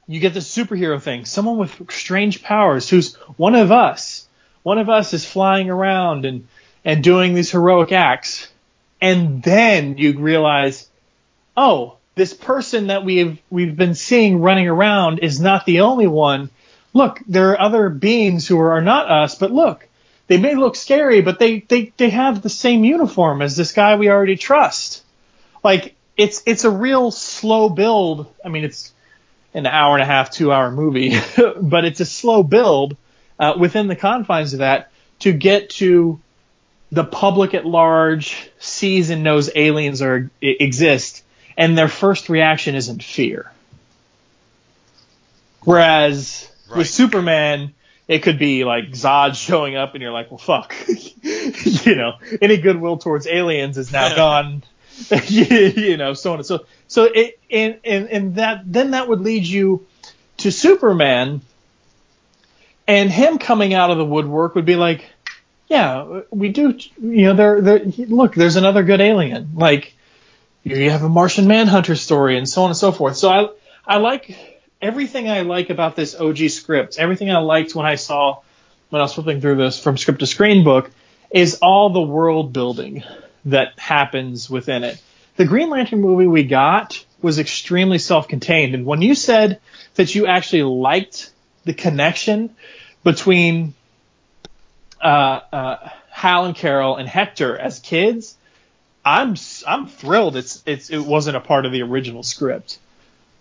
you 0.07 0.21
get 0.21 0.35
the 0.35 0.41
superhero 0.41 1.01
thing. 1.01 1.25
Someone 1.25 1.59
with 1.59 1.91
strange 1.91 2.43
powers 2.43 2.89
who's 2.89 3.15
one 3.37 3.55
of 3.55 3.73
us. 3.73 4.27
One 4.63 4.79
of 4.79 4.89
us 4.89 5.13
is 5.13 5.25
flying 5.25 5.71
around 5.71 6.25
and, 6.25 6.47
and 6.85 7.03
doing 7.03 7.35
these 7.35 7.51
heroic 7.51 7.93
acts. 7.93 8.49
And 9.01 9.43
then 9.43 9.99
you 9.99 10.19
realize, 10.19 10.89
oh, 11.57 11.97
this 12.15 12.35
person 12.35 12.89
that 12.89 13.05
we've, 13.05 13.39
we've 13.51 13.77
been 13.77 13.95
seeing 13.95 14.41
running 14.41 14.69
around 14.69 15.21
is 15.21 15.41
not 15.41 15.67
the 15.67 15.81
only 15.81 16.07
one 16.07 16.51
look, 16.93 17.21
there 17.27 17.51
are 17.51 17.61
other 17.61 17.89
beings 17.89 18.47
who 18.47 18.59
are 18.59 18.81
not 18.81 19.11
us, 19.11 19.37
but 19.37 19.53
look, 19.53 19.87
they 20.27 20.37
may 20.37 20.55
look 20.55 20.77
scary, 20.77 21.23
but 21.23 21.39
they, 21.39 21.61
they, 21.61 21.93
they 21.97 22.11
have 22.11 22.43
the 22.43 22.51
same 22.51 22.85
uniform 22.85 23.41
as 23.41 23.57
this 23.57 23.73
guy 23.73 23.97
we 23.97 24.11
already 24.11 24.37
trust. 24.37 25.03
Like, 25.65 25.95
it's, 26.17 26.43
it's 26.45 26.65
a 26.65 26.71
real 26.71 27.11
slow 27.11 27.69
build. 27.69 28.27
I 28.45 28.49
mean, 28.49 28.65
it's 28.65 28.93
an 29.55 29.67
hour 29.67 29.95
and 29.95 30.03
a 30.03 30.07
half, 30.07 30.31
two 30.31 30.53
hour 30.53 30.71
movie, 30.71 31.19
but 31.61 31.85
it's 31.85 32.01
a 32.01 32.07
slow 32.07 32.43
build, 32.43 32.97
uh, 33.39 33.55
within 33.59 33.87
the 33.87 33.97
confines 33.97 34.53
of 34.53 34.59
that 34.59 34.91
to 35.21 35.33
get 35.33 35.71
to 35.71 36.21
the 36.91 37.05
public 37.05 37.55
at 37.55 37.67
large 37.67 38.51
sees 38.59 39.11
and 39.11 39.23
knows 39.23 39.51
aliens 39.55 40.03
are, 40.03 40.31
exist, 40.41 41.23
and 41.57 41.77
their 41.77 41.89
first 41.89 42.29
reaction 42.29 42.75
isn't 42.75 43.03
fear. 43.03 43.51
Whereas 45.65 46.49
Right. 46.69 46.79
With 46.79 46.89
Superman, 46.89 47.75
it 48.07 48.23
could 48.23 48.39
be 48.39 48.65
like 48.65 48.91
Zod 48.91 49.35
showing 49.35 49.77
up 49.77 49.95
and 49.95 50.03
you're 50.03 50.13
like, 50.13 50.31
well, 50.31 50.39
fuck. 50.39 50.75
you 51.23 51.95
know, 51.95 52.15
any 52.43 52.59
goodwill 52.59 52.99
towards 52.99 53.27
aliens 53.27 53.79
is 53.79 53.91
now 53.91 54.15
gone. 54.17 54.63
you 55.27 55.97
know, 55.97 56.13
so 56.13 56.33
on 56.33 56.39
and 56.39 56.47
so. 56.47 56.67
So 56.89 57.05
it, 57.05 57.39
and, 57.51 57.79
and, 57.85 58.09
and 58.09 58.35
that, 58.35 58.63
then 58.71 58.91
that 58.91 59.09
would 59.09 59.21
lead 59.21 59.45
you 59.45 59.87
to 60.39 60.51
Superman 60.51 61.41
and 62.87 63.11
him 63.11 63.39
coming 63.39 63.75
out 63.75 63.91
of 63.91 63.99
the 63.99 64.05
woodwork 64.05 64.55
would 64.55 64.65
be 64.65 64.77
like, 64.77 65.05
yeah, 65.69 66.23
we 66.31 66.49
do, 66.49 66.79
you 67.01 67.25
know, 67.25 67.35
there, 67.35 67.61
there, 67.61 67.79
look, 67.85 68.35
there's 68.35 68.57
another 68.57 68.83
good 68.83 69.01
alien. 69.01 69.51
Like, 69.55 69.95
you 70.65 70.91
have 70.91 71.03
a 71.03 71.09
Martian 71.09 71.47
Manhunter 71.47 71.95
story 71.95 72.39
and 72.39 72.49
so 72.49 72.63
on 72.63 72.71
and 72.71 72.77
so 72.77 72.91
forth. 72.91 73.17
So 73.17 73.29
I, 73.29 73.49
I 73.87 73.99
like 73.99 74.37
everything 74.81 75.29
I 75.29 75.43
like 75.43 75.71
about 75.71 75.95
this 75.95 76.15
OG 76.15 76.49
script, 76.51 76.99
everything 76.99 77.31
I 77.31 77.39
liked 77.39 77.75
when 77.75 77.87
I 77.87 77.97
saw 77.97 78.41
when 78.91 79.01
I 79.01 79.05
was 79.05 79.15
flipping 79.15 79.43
through 79.43 79.57
this 79.57 79.79
from 79.79 79.99
script 79.99 80.21
to 80.21 80.27
screen 80.27 80.65
book, 80.65 80.91
is 81.31 81.59
all 81.61 81.91
the 81.91 82.01
world 82.01 82.55
building 82.55 83.05
that 83.45 83.79
happens 83.79 84.49
within 84.49 84.83
it. 84.85 85.01
The 85.37 85.45
Green 85.45 85.69
Lantern 85.69 86.01
movie 86.01 86.27
we 86.27 86.45
got 86.45 87.05
was 87.21 87.39
extremely 87.39 87.99
self-contained, 87.99 88.75
and 88.75 88.87
when 88.87 89.03
you 89.03 89.15
said 89.15 89.61
that 89.97 90.15
you 90.15 90.27
actually 90.27 90.63
liked 90.63 91.31
the 91.65 91.75
connection 91.75 92.57
between 93.05 93.75
uh, 95.01 95.41
uh, 95.53 95.89
Hal 96.11 96.47
and 96.47 96.55
Carol 96.55 96.97
and 96.97 97.09
Hector 97.09 97.57
as 97.57 97.79
kids, 97.79 98.37
I'm 99.05 99.37
I'm 99.67 99.87
thrilled. 99.87 100.37
It's 100.37 100.63
it's 100.67 100.91
it 100.91 100.99
wasn't 100.99 101.37
a 101.37 101.41
part 101.41 101.65
of 101.65 101.73
the 101.73 101.83
original 101.83 102.23
script. 102.23 102.79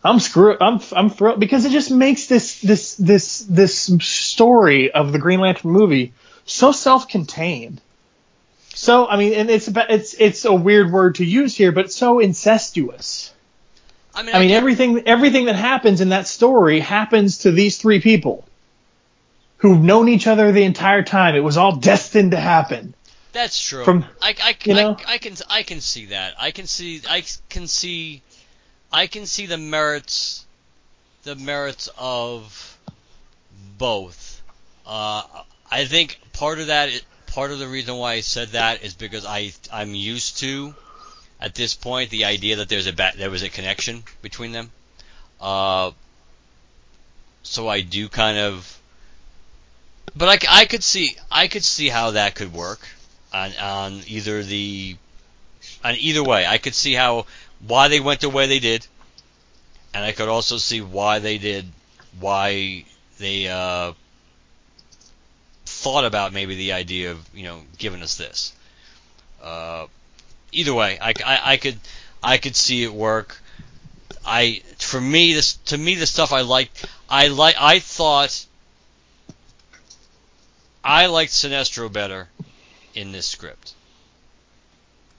I'm 0.04 0.20
screw 0.20 0.56
I'm 0.60 0.80
I'm 0.96 1.10
thrilled 1.10 1.40
because 1.40 1.66
it 1.66 1.72
just 1.72 1.92
makes 1.92 2.28
this 2.28 2.62
this 2.62 2.96
this 2.96 3.40
this 3.40 3.78
story 4.02 4.92
of 4.92 5.12
the 5.12 5.20
Green 5.20 5.40
Lantern 5.40 5.72
movie 5.72 6.14
so 6.46 6.72
self-contained. 6.72 7.82
So 8.74 9.08
I 9.08 9.18
mean, 9.18 9.34
and 9.34 9.50
it's 9.50 9.68
it's 9.68 10.14
it's 10.14 10.46
a 10.46 10.54
weird 10.54 10.92
word 10.92 11.16
to 11.16 11.26
use 11.26 11.56
here, 11.56 11.72
but 11.72 11.92
so 11.92 12.20
incestuous. 12.20 13.34
I 14.14 14.24
mean, 14.24 14.36
I 14.36 14.40
mean 14.40 14.52
everything 14.52 15.08
everything 15.08 15.46
that 15.46 15.56
happens 15.56 16.00
in 16.00 16.10
that 16.10 16.28
story 16.28 16.80
happens 16.80 17.40
to 17.40 17.52
these 17.52 17.78
three 17.78 18.00
people 18.00 18.47
who've 19.58 19.82
known 19.82 20.10
each 20.10 20.28
other 20.28 20.52
the 20.52 20.64
entire 20.64 21.04
time. 21.04 21.36
It 21.36 21.44
was 21.44 21.58
all 21.58 21.76
destined 21.76 22.32
to 22.32 22.38
happen. 22.38 22.94
That's 23.34 23.62
true. 23.62 23.84
From 23.84 24.06
I, 24.22 24.36
I, 24.42 24.56
you 24.64 24.74
know? 24.74 24.98
I, 25.06 25.14
I 25.14 25.18
can 25.18 25.36
I 25.50 25.64
can 25.64 25.82
see 25.82 26.08
that. 26.08 26.36
I 26.40 26.52
can 26.52 26.66
see 26.68 27.02
I 27.08 27.24
can 27.50 27.68
see 27.68 28.22
I 28.92 29.08
can 29.08 29.26
see 29.26 29.46
the 29.46 29.58
merits, 29.58 30.46
the 31.24 31.36
merits 31.36 31.90
of 31.98 32.78
both. 33.78 34.42
Uh, 34.86 35.24
I 35.70 35.86
think 35.86 36.20
part 36.34 36.60
of 36.60 36.68
that, 36.68 36.90
part 37.28 37.52
of 37.52 37.60
the 37.60 37.68
reason 37.68 37.98
why 37.98 38.14
I 38.14 38.22
said 38.22 38.50
that 38.50 38.84
is 38.84 38.94
because 38.94 39.26
I 39.26 39.54
I'm 39.72 39.94
used 39.94 40.40
to, 40.40 40.74
at 41.42 41.54
this 41.54 41.76
point, 41.76 42.10
the 42.10 42.26
idea 42.26 42.58
that 42.58 42.70
there's 42.70 42.88
a 42.88 42.94
there 42.94 43.30
was 43.30 43.44
a 43.44 43.50
connection 43.50 44.04
between 44.22 44.54
them. 44.54 44.72
Uh, 45.40 45.92
so 47.44 47.68
I 47.68 47.82
do 47.82 48.10
kind 48.10 48.38
of, 48.38 48.77
but 50.18 50.44
I, 50.44 50.62
I 50.62 50.66
could 50.66 50.84
see 50.84 51.16
I 51.32 51.48
could 51.48 51.64
see 51.64 51.90
how 51.90 52.12
that 52.12 52.36
could 52.36 52.54
work 52.54 52.80
on 53.34 53.52
on 53.62 54.02
either 54.08 54.44
the 54.44 54.96
on 55.84 55.96
either 55.96 56.24
way. 56.24 56.46
I 56.46 56.58
could 56.58 56.76
see 56.76 56.94
how 56.94 57.26
why 57.66 57.88
they 57.88 58.00
went 58.00 58.22
the 58.22 58.30
way 58.30 58.48
they 58.48 58.60
did, 58.60 58.86
and 59.94 60.04
I 60.04 60.12
could 60.12 60.30
also 60.30 60.58
see 60.58 60.82
why 60.82 61.20
they 61.20 61.38
did, 61.38 61.66
why 62.20 62.86
they 63.20 63.48
uh, 63.48 63.94
thought 65.66 66.06
about 66.06 66.34
maybe 66.34 66.56
the 66.56 66.74
idea 66.74 67.12
of 67.12 67.30
you 67.34 67.44
know 67.44 67.62
giving 67.78 68.02
us 68.02 68.16
this. 68.16 68.54
Uh, 69.42 69.86
either 70.52 70.74
way, 70.74 70.98
I, 71.00 71.14
I, 71.26 71.54
I 71.54 71.58
could 71.58 71.80
I 72.24 72.38
could 72.38 72.56
see 72.56 72.84
it 72.84 72.94
work. 72.94 73.38
I 74.26 74.62
for 74.78 75.00
me 75.00 75.34
this 75.34 75.54
to 75.68 75.78
me 75.78 75.96
the 75.96 76.06
stuff 76.06 76.34
I 76.34 76.42
liked 76.42 76.86
I 77.10 77.28
like 77.28 77.56
I 77.60 77.80
thought 77.80 78.46
I 80.88 81.08
liked 81.08 81.34
Sinestro 81.34 81.92
better 81.92 82.30
in 82.94 83.12
this 83.12 83.28
script. 83.28 83.74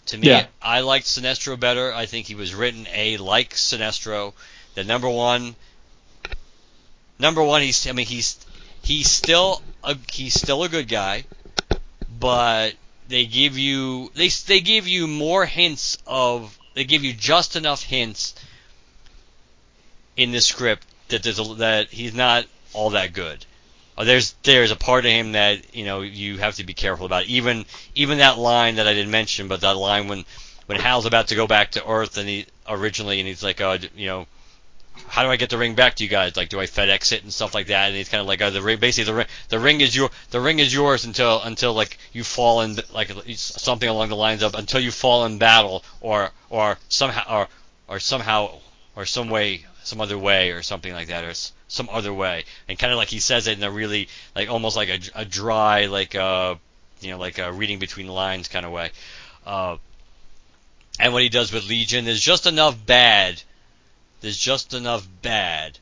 To 0.07 0.17
me, 0.17 0.29
yeah. 0.29 0.47
I 0.63 0.81
liked 0.81 1.05
Sinestro 1.05 1.61
better. 1.61 1.93
I 1.93 2.07
think 2.07 2.27
he 2.27 2.35
was 2.35 2.55
written 2.55 2.87
a 2.91 3.19
like 3.19 3.53
Sinestro. 3.53 4.33
The 4.75 4.85
number 4.85 5.11
one, 5.11 5.57
number 7.19 7.43
one, 7.43 7.61
he's 7.61 7.87
I 7.87 7.93
mean 7.93 8.07
he's 8.07 8.39
he's 8.83 9.11
still 9.11 9.61
a 9.85 9.95
he's 10.11 10.33
still 10.33 10.65
a 10.65 10.71
good 10.71 10.89
guy, 10.89 11.25
but 12.19 12.73
they 13.09 13.27
give 13.27 13.59
you 13.59 14.11
they 14.15 14.29
they 14.29 14.61
give 14.61 14.89
you 14.89 15.07
more 15.07 15.45
hints 15.45 15.99
of 16.07 16.59
they 16.73 16.85
give 16.85 17.05
you 17.05 17.13
just 17.13 17.57
enough 17.57 17.83
hints 17.83 18.35
in 20.17 20.33
this 20.33 20.47
script 20.47 20.87
that 21.09 21.23
there's 21.23 21.39
a, 21.39 21.55
that 21.57 21.89
he's 21.91 22.15
not 22.15 22.47
all 22.73 22.91
that 22.91 23.13
good. 23.13 23.45
Uh, 23.99 24.05
there's 24.05 24.35
there's 24.45 24.71
a 24.71 24.77
part 24.77 25.05
of 25.05 25.11
him 25.11 25.33
that 25.33 25.75
you 25.75 25.85
know 25.85 26.03
you 26.03 26.39
have 26.39 26.55
to 26.55 26.65
be 26.65 26.73
careful 26.73 27.05
about. 27.05 27.25
Even 27.25 27.67
even 27.97 28.19
that 28.19 28.39
line 28.39 28.77
that 28.77 28.87
I 28.87 28.95
didn't 28.95 29.11
mention, 29.11 29.49
but 29.49 29.61
that 29.63 29.77
line 29.77 30.07
when 30.07 30.25
when 30.67 30.79
Hal's 30.79 31.05
about 31.05 31.29
to 31.29 31.35
go 31.35 31.49
back 31.49 31.73
to 31.73 31.85
Earth 31.85 32.17
and 32.17 32.29
he 32.29 32.47
originally 32.69 33.19
and 33.19 33.27
he's 33.27 33.43
like, 33.43 33.61
uh, 33.61 33.79
you 33.97 34.07
know, 34.07 34.29
how 35.09 35.25
do 35.25 35.31
I 35.31 35.37
get 35.37 35.51
the 35.51 35.59
ring 35.59 35.75
back 35.75 35.97
to 35.97 36.05
you 36.05 36.11
guys? 36.11 36.37
Like, 36.37 36.49
do 36.49 36.61
I 36.61 36.67
FedEx 36.67 37.11
it 37.11 37.25
and 37.25 37.33
stuff 37.33 37.55
like 37.55 37.67
that? 37.69 37.89
And 37.89 37.97
he's 37.97 38.09
kind 38.09 38.21
of 38.21 38.29
like, 38.29 38.41
uh, 38.41 38.51
the 38.51 38.63
ring, 38.63 38.79
basically 38.79 39.11
the 39.11 39.17
ring, 39.17 39.27
the 39.49 39.59
ring 39.59 39.81
is 39.81 39.97
your, 39.97 40.11
the 40.31 40.41
ring 40.41 40.61
is 40.61 40.73
yours 40.73 41.05
until 41.05 41.43
until 41.43 41.75
like 41.75 41.99
you 42.13 42.23
fall 42.23 42.61
in 42.61 42.79
like 42.95 43.11
something 43.35 43.89
along 43.89 44.11
the 44.11 44.17
lines 44.17 44.45
of 44.45 44.55
until 44.55 44.81
you 44.81 44.93
fall 44.93 45.25
in 45.25 45.39
battle 45.39 45.83
or 46.01 46.31
or 46.51 46.79
somehow 46.89 47.41
or 47.41 47.49
or 47.89 47.99
somehow 47.99 48.61
or 48.95 49.07
some 49.07 49.29
way 49.29 49.65
some 49.83 50.01
other 50.01 50.19
way 50.19 50.53
or 50.53 50.63
something 50.63 50.93
like 50.93 51.09
that 51.09 51.25
or 51.25 51.35
some 51.69 51.89
other 51.93 52.13
way, 52.13 52.45
and 52.67 52.79
kind 52.79 52.93
of 52.93 52.97
like 52.97 53.09
he 53.09 53.21
says 53.21 53.47
it 53.47 53.59
in 53.59 53.65
a 53.65 53.71
really 53.71 54.09
like 54.35 54.49
almost 54.49 54.77
like 54.77 54.89
a, 54.89 54.99
a 55.15 55.25
dry 55.25 55.87
like 55.87 56.15
uh 56.15 56.55
you 57.01 57.11
know 57.11 57.19
like 57.19 57.39
a 57.39 57.53
reading 57.53 57.79
between 57.79 58.07
the 58.07 58.13
lines 58.13 58.49
kind 58.49 58.67
of 58.67 58.73
way. 58.73 58.91
Uh, 59.47 59.77
and 60.99 61.13
what 61.13 61.23
he 61.23 61.29
does 61.29 61.53
with 61.53 61.69
Legion 61.69 62.09
is 62.09 62.21
just 62.21 62.47
enough 62.47 62.77
bad 62.87 63.41
There's 64.21 64.37
just 64.37 64.75
enough 64.75 65.07
bad 65.23 65.79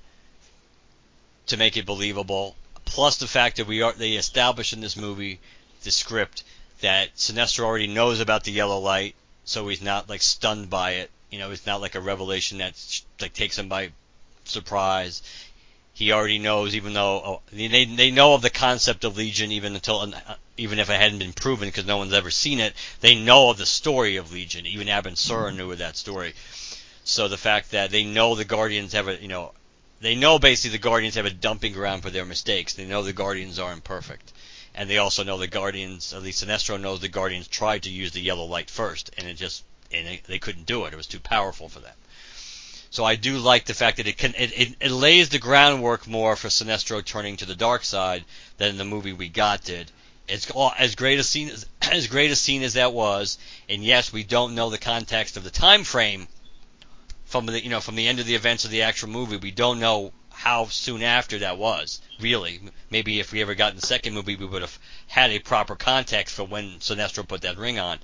to 1.47 1.57
make 1.57 1.77
it 1.77 1.87
believable. 1.87 2.57
Plus 2.85 3.17
the 3.17 3.27
fact 3.27 3.57
that 3.57 3.67
we 3.67 3.83
are 3.83 3.93
they 3.93 4.13
establish 4.13 4.73
in 4.73 4.81
this 4.81 4.97
movie, 4.97 5.41
the 5.83 5.91
script, 5.91 6.45
that 6.81 7.17
Sinestro 7.17 7.65
already 7.65 7.87
knows 7.87 8.21
about 8.21 8.45
the 8.45 8.53
yellow 8.53 8.79
light, 8.79 9.15
so 9.45 9.67
he's 9.69 9.83
not 9.83 10.09
like 10.09 10.23
stunned 10.23 10.69
by 10.69 10.93
it. 10.93 11.11
You 11.31 11.39
know, 11.39 11.51
it's 11.51 11.67
not 11.67 11.81
like 11.81 11.95
a 11.95 12.01
revelation 12.01 12.59
that 12.59 12.75
like 13.21 13.33
takes 13.33 13.59
him 13.59 13.69
by 13.69 13.91
surprise. 14.45 15.23
He 15.97 16.12
already 16.12 16.39
knows, 16.39 16.74
even 16.74 16.93
though 16.93 17.23
oh, 17.24 17.40
they 17.51 17.86
they 17.86 18.10
know 18.10 18.35
of 18.35 18.43
the 18.43 18.51
concept 18.51 19.05
of 19.05 19.16
Legion, 19.16 19.51
even 19.51 19.74
until 19.74 20.01
uh, 20.01 20.35
even 20.59 20.78
if 20.78 20.90
it 20.90 21.01
hadn't 21.01 21.20
been 21.20 21.32
proven, 21.32 21.68
because 21.68 21.86
no 21.86 21.97
one's 21.97 22.12
ever 22.12 22.31
seen 22.31 22.60
it. 22.60 22.74
They 23.01 23.14
know 23.14 23.48
of 23.48 23.56
the 23.56 23.64
story 23.64 24.16
of 24.16 24.31
Legion. 24.31 24.66
Even 24.66 24.89
Abin 24.89 25.16
Sur 25.16 25.52
knew 25.52 25.73
of 25.73 25.78
that 25.78 25.97
story. 25.97 26.35
So 27.05 27.28
the 27.28 27.39
fact 27.39 27.70
that 27.70 27.93
they 27.93 28.05
know 28.05 28.35
the 28.35 28.44
Guardians 28.44 28.93
have 28.93 29.09
a, 29.09 29.16
you 29.16 29.28
know, 29.28 29.55
they 30.02 30.14
know 30.14 30.39
basically 30.39 30.77
the 30.77 30.82
Guardians 30.82 31.14
have 31.14 31.24
a 31.24 31.31
dumping 31.31 31.73
ground 31.73 32.02
for 32.02 32.10
their 32.10 32.27
mistakes. 32.27 32.74
They 32.74 32.85
know 32.85 33.02
the 33.02 33.14
Guardians 33.14 33.59
are 33.59 33.73
imperfect. 33.73 34.35
And 34.74 34.90
they 34.90 34.98
also 34.98 35.24
know 35.24 35.39
the 35.39 35.47
Guardians, 35.47 36.12
at 36.12 36.23
least 36.23 36.44
Sinestro 36.44 36.78
knows 36.78 37.01
the 37.01 37.09
Guardians 37.09 37.48
tried 37.48 37.85
to 37.85 37.90
use 37.90 38.12
the 38.12 38.20
yellow 38.20 38.44
light 38.44 38.68
first, 38.68 39.12
and 39.16 39.27
it 39.27 39.39
just, 39.39 39.64
and 39.90 40.06
they, 40.06 40.20
they 40.27 40.39
couldn't 40.39 40.66
do 40.66 40.85
it. 40.85 40.93
It 40.93 40.97
was 40.97 41.06
too 41.06 41.20
powerful 41.20 41.70
for 41.70 41.81
them. 41.81 41.94
So 42.97 43.05
I 43.05 43.16
do 43.16 43.36
like 43.36 43.66
the 43.66 43.74
fact 43.74 43.98
that 43.98 44.06
it 44.06 44.16
can, 44.16 44.35
it, 44.39 44.59
it, 44.59 44.77
it 44.81 44.90
lays 44.90 45.28
the 45.28 45.39
groundwork 45.39 46.06
more 46.06 46.35
for 46.35 46.48
Sinestro 46.48 47.05
turning 47.05 47.36
to 47.36 47.44
the 47.44 47.55
dark 47.55 47.85
side 47.85 48.24
than 48.56 48.78
the 48.78 48.86
movie 48.86 49.12
we 49.12 49.28
got 49.28 49.62
did. 49.62 49.93
It's 50.27 50.51
as 50.78 50.94
great 50.94 51.18
a 51.18 51.23
scene 51.23 51.51
as, 51.51 51.66
as 51.82 52.06
great 52.06 52.31
a 52.31 52.36
scene 52.36 52.62
as 52.62 52.73
that 52.73 52.94
was, 52.94 53.36
and 53.68 53.85
yes, 53.85 54.14
we 54.14 54.24
don't 54.24 54.55
know 54.55 54.70
the 54.70 54.78
context 54.78 55.36
of 55.36 55.44
the 55.44 55.51
time 55.51 55.85
frame 55.85 56.27
from 57.27 57.44
the 57.44 57.62
you 57.62 57.68
know 57.68 57.82
from 57.82 57.97
the 57.97 58.09
end 58.09 58.18
of 58.18 58.24
the 58.24 58.35
events 58.35 58.64
of 58.64 58.70
the 58.70 58.81
actual 58.81 59.10
movie. 59.10 59.36
We 59.36 59.51
don't 59.51 59.78
know 59.78 60.14
how 60.32 60.68
soon 60.68 61.02
after 61.02 61.40
that 61.40 61.59
was. 61.59 62.01
Really, 62.18 62.60
maybe 62.89 63.20
if 63.20 63.31
we 63.31 63.43
ever 63.43 63.55
got 63.55 63.73
in 63.73 63.77
the 63.78 63.86
second 63.86 64.14
movie, 64.14 64.36
we 64.36 64.47
would 64.47 64.62
have 64.62 64.78
had 65.06 65.31
a 65.32 65.39
proper 65.39 65.77
context 65.77 66.35
for 66.35 66.44
when 66.44 66.78
Sinestro 66.78 67.28
put 67.28 67.43
that 67.43 67.59
ring 67.59 67.78
on. 67.78 67.98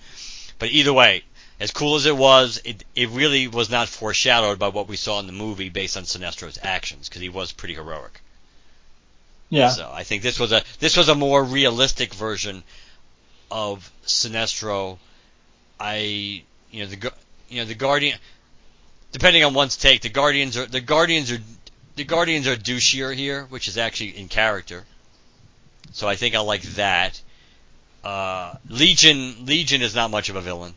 But 0.59 0.69
either 0.69 0.93
way, 0.93 1.25
as 1.63 1.71
cool 1.71 1.95
as 1.95 2.07
it 2.07 2.17
was, 2.17 2.61
it 2.65 2.83
it 2.97 3.09
really 3.11 3.47
was 3.47 3.71
not 3.71 3.89
foreshadowed 3.89 4.59
by 4.59 4.67
what 4.67 4.89
we 4.89 4.97
saw 4.97 5.21
in 5.21 5.29
the 5.29 5.33
movie 5.33 5.69
based 5.69 5.97
on 5.97 6.03
Sinestro's 6.03 6.59
actions 6.61 7.09
because 7.09 7.23
he 7.23 7.29
was 7.29 7.53
pretty 7.53 7.75
heroic. 7.75 8.21
Yeah. 9.49 9.69
So 9.69 9.89
I 9.95 10.03
think 10.03 10.25
this 10.25 10.41
was 10.41 10.51
a 10.51 10.65
this 10.81 10.97
was 10.97 11.09
a 11.09 11.15
more 11.15 11.45
realistic 11.45 12.15
version 12.15 12.65
of 13.49 13.89
Sinestro. 14.05 14.99
I 15.79 16.43
you 16.73 16.83
know 16.83 16.87
the 16.87 17.13
you 17.49 17.61
know 17.61 17.65
the 17.65 17.77
Guardian 17.77 18.19
depending 19.13 19.45
on 19.45 19.55
one's 19.55 19.77
take, 19.77 20.01
the 20.01 20.09
Guardians 20.09 20.57
are 20.57 20.67
the 20.67 20.81
Guardians 20.81 21.31
are 21.31 21.39
the 21.95 22.05
Guardians 22.05 22.49
are 22.49 22.57
douchier 22.57 23.15
here, 23.15 23.45
which 23.45 23.69
is 23.69 23.79
actually 23.79 24.19
in 24.19 24.27
character. 24.27 24.83
So 25.93 26.09
I 26.09 26.17
think 26.17 26.35
I 26.35 26.41
like 26.41 26.63
that. 26.75 27.21
Uh, 28.03 28.57
Legion 28.69 29.47
Legion 29.47 29.81
is 29.81 29.95
not 29.95 30.11
much 30.11 30.29
of 30.29 30.35
a 30.35 30.41
villain. 30.41 30.75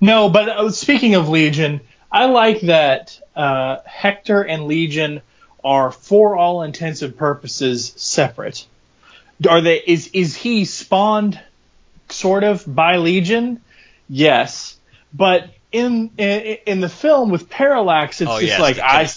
No, 0.00 0.28
but 0.28 0.48
uh, 0.48 0.70
speaking 0.70 1.14
of 1.14 1.28
Legion, 1.28 1.80
I 2.10 2.26
like 2.26 2.60
that 2.62 3.20
uh, 3.36 3.78
Hector 3.84 4.42
and 4.42 4.66
Legion 4.66 5.20
are, 5.64 5.90
for 5.90 6.36
all 6.36 6.62
intensive 6.62 7.16
purposes, 7.16 7.92
separate. 7.96 8.66
Are 9.48 9.60
they? 9.60 9.82
Is 9.86 10.08
is 10.08 10.34
he 10.36 10.64
spawned, 10.64 11.38
sort 12.08 12.44
of, 12.44 12.64
by 12.66 12.96
Legion? 12.96 13.60
Yes, 14.08 14.76
but 15.12 15.50
in 15.70 16.10
in, 16.18 16.58
in 16.66 16.80
the 16.80 16.88
film 16.88 17.30
with 17.30 17.48
Parallax, 17.50 18.20
it's 18.20 18.30
Oh, 18.30 18.40
just 18.40 18.48
yes, 18.52 18.60
like 18.60 18.76
the- 18.76 18.88
I 18.90 19.08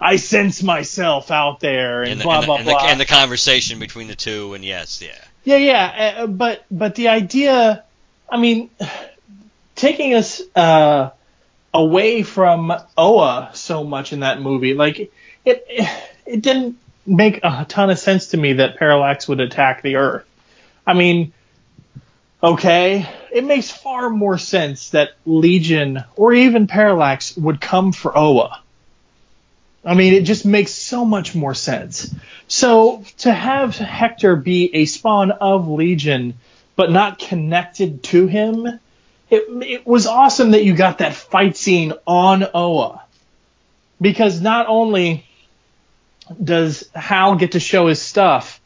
I 0.00 0.16
sense 0.16 0.62
myself 0.62 1.30
out 1.32 1.58
there 1.60 2.02
and, 2.02 2.12
And, 2.12 2.20
the, 2.20 2.24
blah 2.24 2.34
and, 2.36 2.42
the, 2.42 2.46
blah 2.46 2.56
and, 2.56 2.64
blah. 2.66 2.86
and 2.86 3.00
the 3.00 3.04
conversation 3.04 3.78
between 3.80 4.06
the 4.06 4.14
two, 4.14 4.54
and 4.54 4.64
yes, 4.64 5.02
yeah. 5.02 5.10
Yeah, 5.44 5.56
yeah, 5.56 6.14
uh, 6.18 6.26
but 6.28 6.64
but 6.70 6.94
the 6.94 7.08
idea, 7.08 7.82
I 8.30 8.36
mean, 8.38 8.70
taking 9.78 10.14
us 10.14 10.42
uh, 10.54 11.10
away 11.72 12.22
from 12.22 12.72
Oa 12.96 13.50
so 13.54 13.84
much 13.84 14.12
in 14.12 14.20
that 14.20 14.40
movie, 14.42 14.74
like 14.74 15.10
it, 15.44 15.64
it 16.26 16.42
didn't 16.42 16.76
make 17.06 17.40
a 17.42 17.64
ton 17.66 17.88
of 17.88 17.98
sense 17.98 18.28
to 18.28 18.36
me 18.36 18.54
that 18.54 18.76
Parallax 18.76 19.26
would 19.28 19.40
attack 19.40 19.82
the 19.82 19.96
Earth. 19.96 20.26
I 20.86 20.94
mean, 20.94 21.32
okay, 22.42 23.08
it 23.32 23.44
makes 23.44 23.70
far 23.70 24.10
more 24.10 24.36
sense 24.36 24.90
that 24.90 25.10
Legion 25.24 26.04
or 26.16 26.34
even 26.34 26.66
Parallax 26.66 27.36
would 27.36 27.60
come 27.60 27.92
for 27.92 28.16
Oa. 28.16 28.60
I 29.84 29.94
mean, 29.94 30.12
it 30.12 30.22
just 30.22 30.44
makes 30.44 30.72
so 30.72 31.04
much 31.04 31.34
more 31.34 31.54
sense. 31.54 32.12
So 32.48 33.04
to 33.18 33.32
have 33.32 33.76
Hector 33.76 34.36
be 34.36 34.74
a 34.74 34.84
spawn 34.86 35.30
of 35.30 35.68
Legion, 35.68 36.34
but 36.74 36.90
not 36.90 37.18
connected 37.18 38.02
to 38.04 38.26
him, 38.26 38.80
it, 39.30 39.44
it 39.62 39.86
was 39.86 40.06
awesome 40.06 40.52
that 40.52 40.64
you 40.64 40.74
got 40.74 40.98
that 40.98 41.14
fight 41.14 41.56
scene 41.56 41.92
on 42.06 42.44
Oa. 42.54 43.02
Because 44.00 44.40
not 44.40 44.66
only 44.68 45.26
does 46.42 46.88
Hal 46.94 47.36
get 47.36 47.52
to 47.52 47.60
show 47.60 47.88
his 47.88 48.00
stuff 48.00 48.60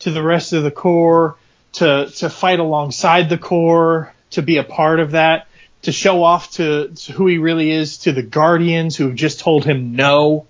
to 0.00 0.10
the 0.10 0.22
rest 0.22 0.52
of 0.52 0.62
the 0.62 0.70
Corps, 0.70 1.36
to, 1.74 2.10
to 2.16 2.30
fight 2.30 2.60
alongside 2.60 3.28
the 3.28 3.38
Corps, 3.38 4.12
to 4.30 4.42
be 4.42 4.56
a 4.56 4.64
part 4.64 5.00
of 5.00 5.12
that, 5.12 5.46
to 5.82 5.92
show 5.92 6.22
off 6.22 6.52
to, 6.52 6.88
to 6.88 7.12
who 7.12 7.26
he 7.26 7.38
really 7.38 7.70
is 7.70 7.98
to 7.98 8.12
the 8.12 8.22
Guardians 8.22 8.96
who've 8.96 9.14
just 9.14 9.40
told 9.40 9.64
him 9.64 9.94
no 9.94 10.46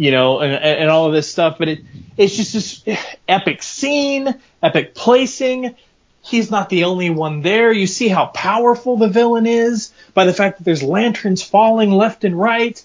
you 0.00 0.10
know, 0.10 0.40
and, 0.40 0.52
and 0.54 0.90
all 0.90 1.06
of 1.06 1.12
this 1.12 1.30
stuff. 1.30 1.56
But 1.58 1.68
it, 1.68 1.80
it's 2.16 2.34
just 2.34 2.54
this 2.54 2.98
epic 3.28 3.62
scene, 3.62 4.34
epic 4.62 4.94
placing. 4.94 5.76
He's 6.22 6.50
not 6.50 6.68
the 6.68 6.84
only 6.84 7.10
one 7.10 7.40
there. 7.40 7.72
You 7.72 7.86
see 7.86 8.08
how 8.08 8.26
powerful 8.26 8.96
the 8.96 9.08
villain 9.08 9.46
is 9.46 9.92
by 10.12 10.26
the 10.26 10.34
fact 10.34 10.58
that 10.58 10.64
there's 10.64 10.82
lanterns 10.82 11.42
falling 11.42 11.90
left 11.90 12.24
and 12.24 12.38
right. 12.38 12.82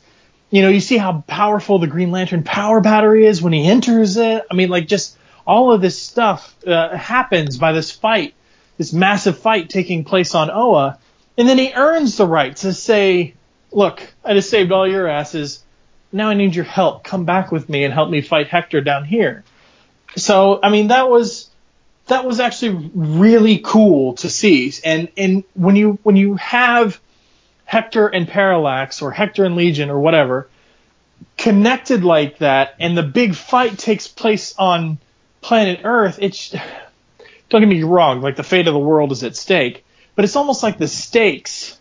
You 0.50 0.62
know, 0.62 0.70
you 0.70 0.80
see 0.80 0.98
how 0.98 1.24
powerful 1.28 1.80
the 1.80 1.88
Green 1.88 2.12
Lantern 2.12 2.44
power 2.44 2.80
battery 2.80 3.26
is 3.26 3.42
when 3.42 3.52
he 3.52 3.68
enters 3.68 4.16
it. 4.18 4.44
I 4.50 4.54
mean, 4.54 4.70
like 4.70 4.88
just 4.88 5.18
all 5.46 5.72
of 5.74 5.82
this 5.82 6.02
stuff 6.02 6.56
uh, 6.66 6.96
happens 6.96 7.58
by 7.58 7.74
this 7.74 7.92
fight, 7.92 8.34
this 8.78 8.94
massive 8.94 9.38
fight 9.38 9.70
taking 9.70 10.06
place 10.06 10.34
on 10.34 10.50
Oa, 10.50 10.98
and 11.38 11.48
then 11.48 11.58
he 11.58 11.74
earns 11.74 12.16
the 12.16 12.26
right 12.26 12.56
to 12.58 12.74
say, 12.74 13.34
"Look, 13.72 14.02
I 14.24 14.34
just 14.34 14.50
saved 14.50 14.72
all 14.72 14.88
your 14.88 15.08
asses 15.08 15.66
now 16.16 16.30
I 16.30 16.34
need 16.34 16.56
your 16.56 16.66
help. 16.66 17.04
Come 17.04 17.26
back 17.26 17.52
with 17.52 17.68
me 17.68 17.84
and 17.84 17.94
help 17.94 18.10
me 18.10 18.22
fight 18.22 18.48
Hector 18.48 18.80
down 18.80 19.04
here. 19.04 19.44
So, 20.16 20.60
I 20.64 20.70
mean, 20.70 20.88
that 20.88 21.10
was 21.10 21.50
that 22.08 22.26
was 22.26 22.40
actually 22.40 22.92
really 22.94 23.60
cool 23.64 24.14
to 24.16 24.30
see. 24.30 24.74
And 24.84 25.10
and 25.18 25.44
when 25.54 25.76
you 25.76 26.00
when 26.04 26.16
you 26.16 26.36
have 26.36 27.00
Hector 27.66 28.08
and 28.08 28.28
Parallax 28.28 29.02
or 29.02 29.12
Hector 29.12 29.46
and 29.46 29.56
Legion 29.56 29.90
or 29.90 30.00
whatever 30.00 30.48
connected 31.38 32.04
like 32.04 32.40
that, 32.40 32.76
and 32.80 32.98
the 32.98 33.04
big 33.04 33.36
fight 33.36 33.78
takes 33.78 34.08
place 34.08 34.56
on 34.58 34.98
planet 35.42 35.82
Earth, 35.84 36.20
it's 36.22 36.50
don't 37.50 37.62
get 37.62 37.68
me 37.68 37.84
wrong, 37.84 38.22
like 38.22 38.36
the 38.36 38.44
fate 38.44 38.68
of 38.68 38.74
the 38.74 38.80
world 38.80 39.12
is 39.12 39.24
at 39.24 39.36
stake, 39.36 39.86
but 40.16 40.26
it's 40.26 40.36
almost 40.36 40.64
like 40.64 40.78
the 40.78 40.88
stakes 40.88 41.78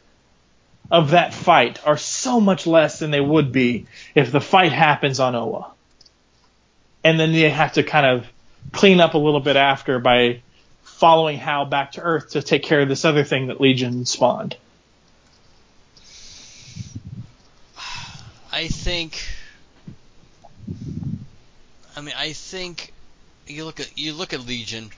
of 0.90 1.10
that 1.10 1.32
fight 1.32 1.80
are 1.86 1.96
so 1.96 2.40
much 2.40 2.66
less 2.66 2.98
than 2.98 3.10
they 3.10 3.20
would 3.20 3.52
be 3.52 3.86
if 4.14 4.30
the 4.30 4.40
fight 4.40 4.72
happens 4.72 5.18
on 5.18 5.34
Oa. 5.34 5.70
And 7.02 7.18
then 7.18 7.32
they 7.32 7.48
have 7.50 7.74
to 7.74 7.82
kind 7.82 8.06
of 8.06 8.26
clean 8.72 9.00
up 9.00 9.14
a 9.14 9.18
little 9.18 9.40
bit 9.40 9.56
after 9.56 9.98
by 9.98 10.42
following 10.82 11.38
Hal 11.38 11.66
back 11.66 11.92
to 11.92 12.00
Earth 12.00 12.30
to 12.30 12.42
take 12.42 12.62
care 12.62 12.80
of 12.80 12.88
this 12.88 13.04
other 13.04 13.24
thing 13.24 13.48
that 13.48 13.60
Legion 13.60 14.04
spawned. 14.06 14.56
I 18.52 18.68
think. 18.68 19.20
I 21.96 22.00
mean, 22.00 22.14
I 22.16 22.32
think 22.32 22.92
you 23.46 23.64
look 23.64 23.80
at 23.80 23.98
you 23.98 24.12
look 24.12 24.32
at 24.32 24.46
Legion. 24.46 24.90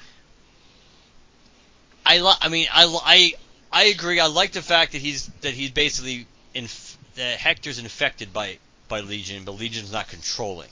I 2.05 2.18
li- 2.18 2.38
I 2.40 2.48
mean, 2.48 2.68
I, 2.72 2.84
I 3.05 3.32
I 3.72 3.84
agree. 3.86 4.20
I 4.20 4.26
like 4.26 4.52
the 4.52 4.62
fact 4.62 4.93
that 4.93 4.98
he's 5.01 5.26
that 5.40 5.55
he's 5.55 5.70
basically 5.70 6.26
inf- 6.55 6.97
that 7.16 7.38
Hector's 7.38 7.78
infected 7.78 8.32
by 8.32 8.59
by 8.88 9.01
Legion, 9.01 9.44
but 9.44 9.52
Legion's 9.52 9.93
not 9.93 10.09
controlling. 10.09 10.68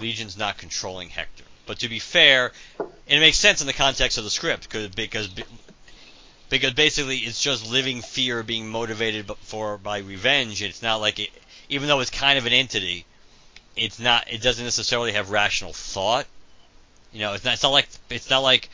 Legion's 0.00 0.36
not 0.38 0.58
controlling 0.58 1.08
Hector. 1.08 1.44
But 1.68 1.80
to 1.80 1.88
be 1.88 1.98
fair, 1.98 2.52
it 3.06 3.20
makes 3.20 3.38
sense 3.38 3.60
in 3.60 3.66
the 3.66 3.74
context 3.74 4.16
of 4.16 4.24
the 4.24 4.30
script 4.30 4.70
because 4.96 5.28
because 6.48 6.72
basically 6.72 7.18
it's 7.18 7.42
just 7.42 7.70
living 7.70 8.00
fear 8.00 8.42
being 8.42 8.68
motivated 8.68 9.30
for 9.42 9.76
by 9.76 9.98
revenge. 9.98 10.62
It's 10.62 10.82
not 10.82 10.96
like 10.96 11.18
it, 11.18 11.28
even 11.68 11.86
though 11.86 12.00
it's 12.00 12.10
kind 12.10 12.38
of 12.38 12.46
an 12.46 12.54
entity, 12.54 13.04
it's 13.76 13.98
not. 13.98 14.32
It 14.32 14.40
doesn't 14.40 14.64
necessarily 14.64 15.12
have 15.12 15.30
rational 15.30 15.74
thought. 15.74 16.26
You 17.12 17.20
know, 17.20 17.34
it's 17.34 17.44
not. 17.44 17.52
It's 17.52 17.62
not 17.62 17.72
like 17.72 17.88
it's 18.08 18.30
not 18.30 18.40
like 18.40 18.70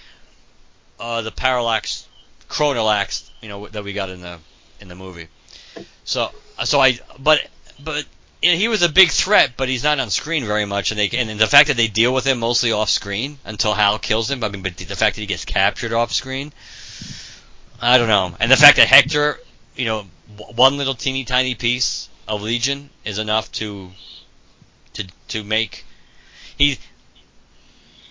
uh, 1.00 1.22
the 1.22 1.32
parallax 1.32 2.06
chronolax, 2.48 3.28
you 3.40 3.48
know, 3.48 3.66
that 3.66 3.82
we 3.82 3.92
got 3.92 4.08
in 4.08 4.20
the 4.20 4.38
in 4.80 4.86
the 4.86 4.94
movie. 4.94 5.26
So 6.04 6.30
so 6.62 6.80
I 6.80 7.00
but 7.18 7.40
but 7.82 8.04
he 8.42 8.68
was 8.68 8.82
a 8.82 8.88
big 8.88 9.10
threat, 9.10 9.52
but 9.56 9.68
he's 9.68 9.84
not 9.84 9.98
on 10.00 10.10
screen 10.10 10.44
very 10.44 10.64
much, 10.64 10.90
and 10.90 10.98
they 10.98 11.08
and 11.10 11.40
the 11.40 11.46
fact 11.46 11.68
that 11.68 11.76
they 11.76 11.88
deal 11.88 12.12
with 12.12 12.26
him 12.26 12.38
mostly 12.38 12.72
off 12.72 12.90
screen 12.90 13.38
until 13.44 13.74
Hal 13.74 13.98
kills 13.98 14.30
him. 14.30 14.44
I 14.44 14.48
mean, 14.48 14.62
but 14.62 14.76
the 14.76 14.96
fact 14.96 15.16
that 15.16 15.20
he 15.20 15.26
gets 15.26 15.44
captured 15.44 15.92
off 15.92 16.12
screen, 16.12 16.52
I 17.80 17.98
don't 17.98 18.08
know, 18.08 18.36
and 18.38 18.50
the 18.50 18.56
fact 18.56 18.76
that 18.76 18.88
Hector, 18.88 19.40
you 19.76 19.86
know, 19.86 20.06
one 20.54 20.76
little 20.76 20.94
teeny 20.94 21.24
tiny 21.24 21.54
piece 21.54 22.08
of 22.26 22.42
Legion 22.42 22.90
is 23.04 23.18
enough 23.18 23.50
to 23.52 23.90
to 24.94 25.06
to 25.28 25.44
make 25.44 25.84
he 26.56 26.78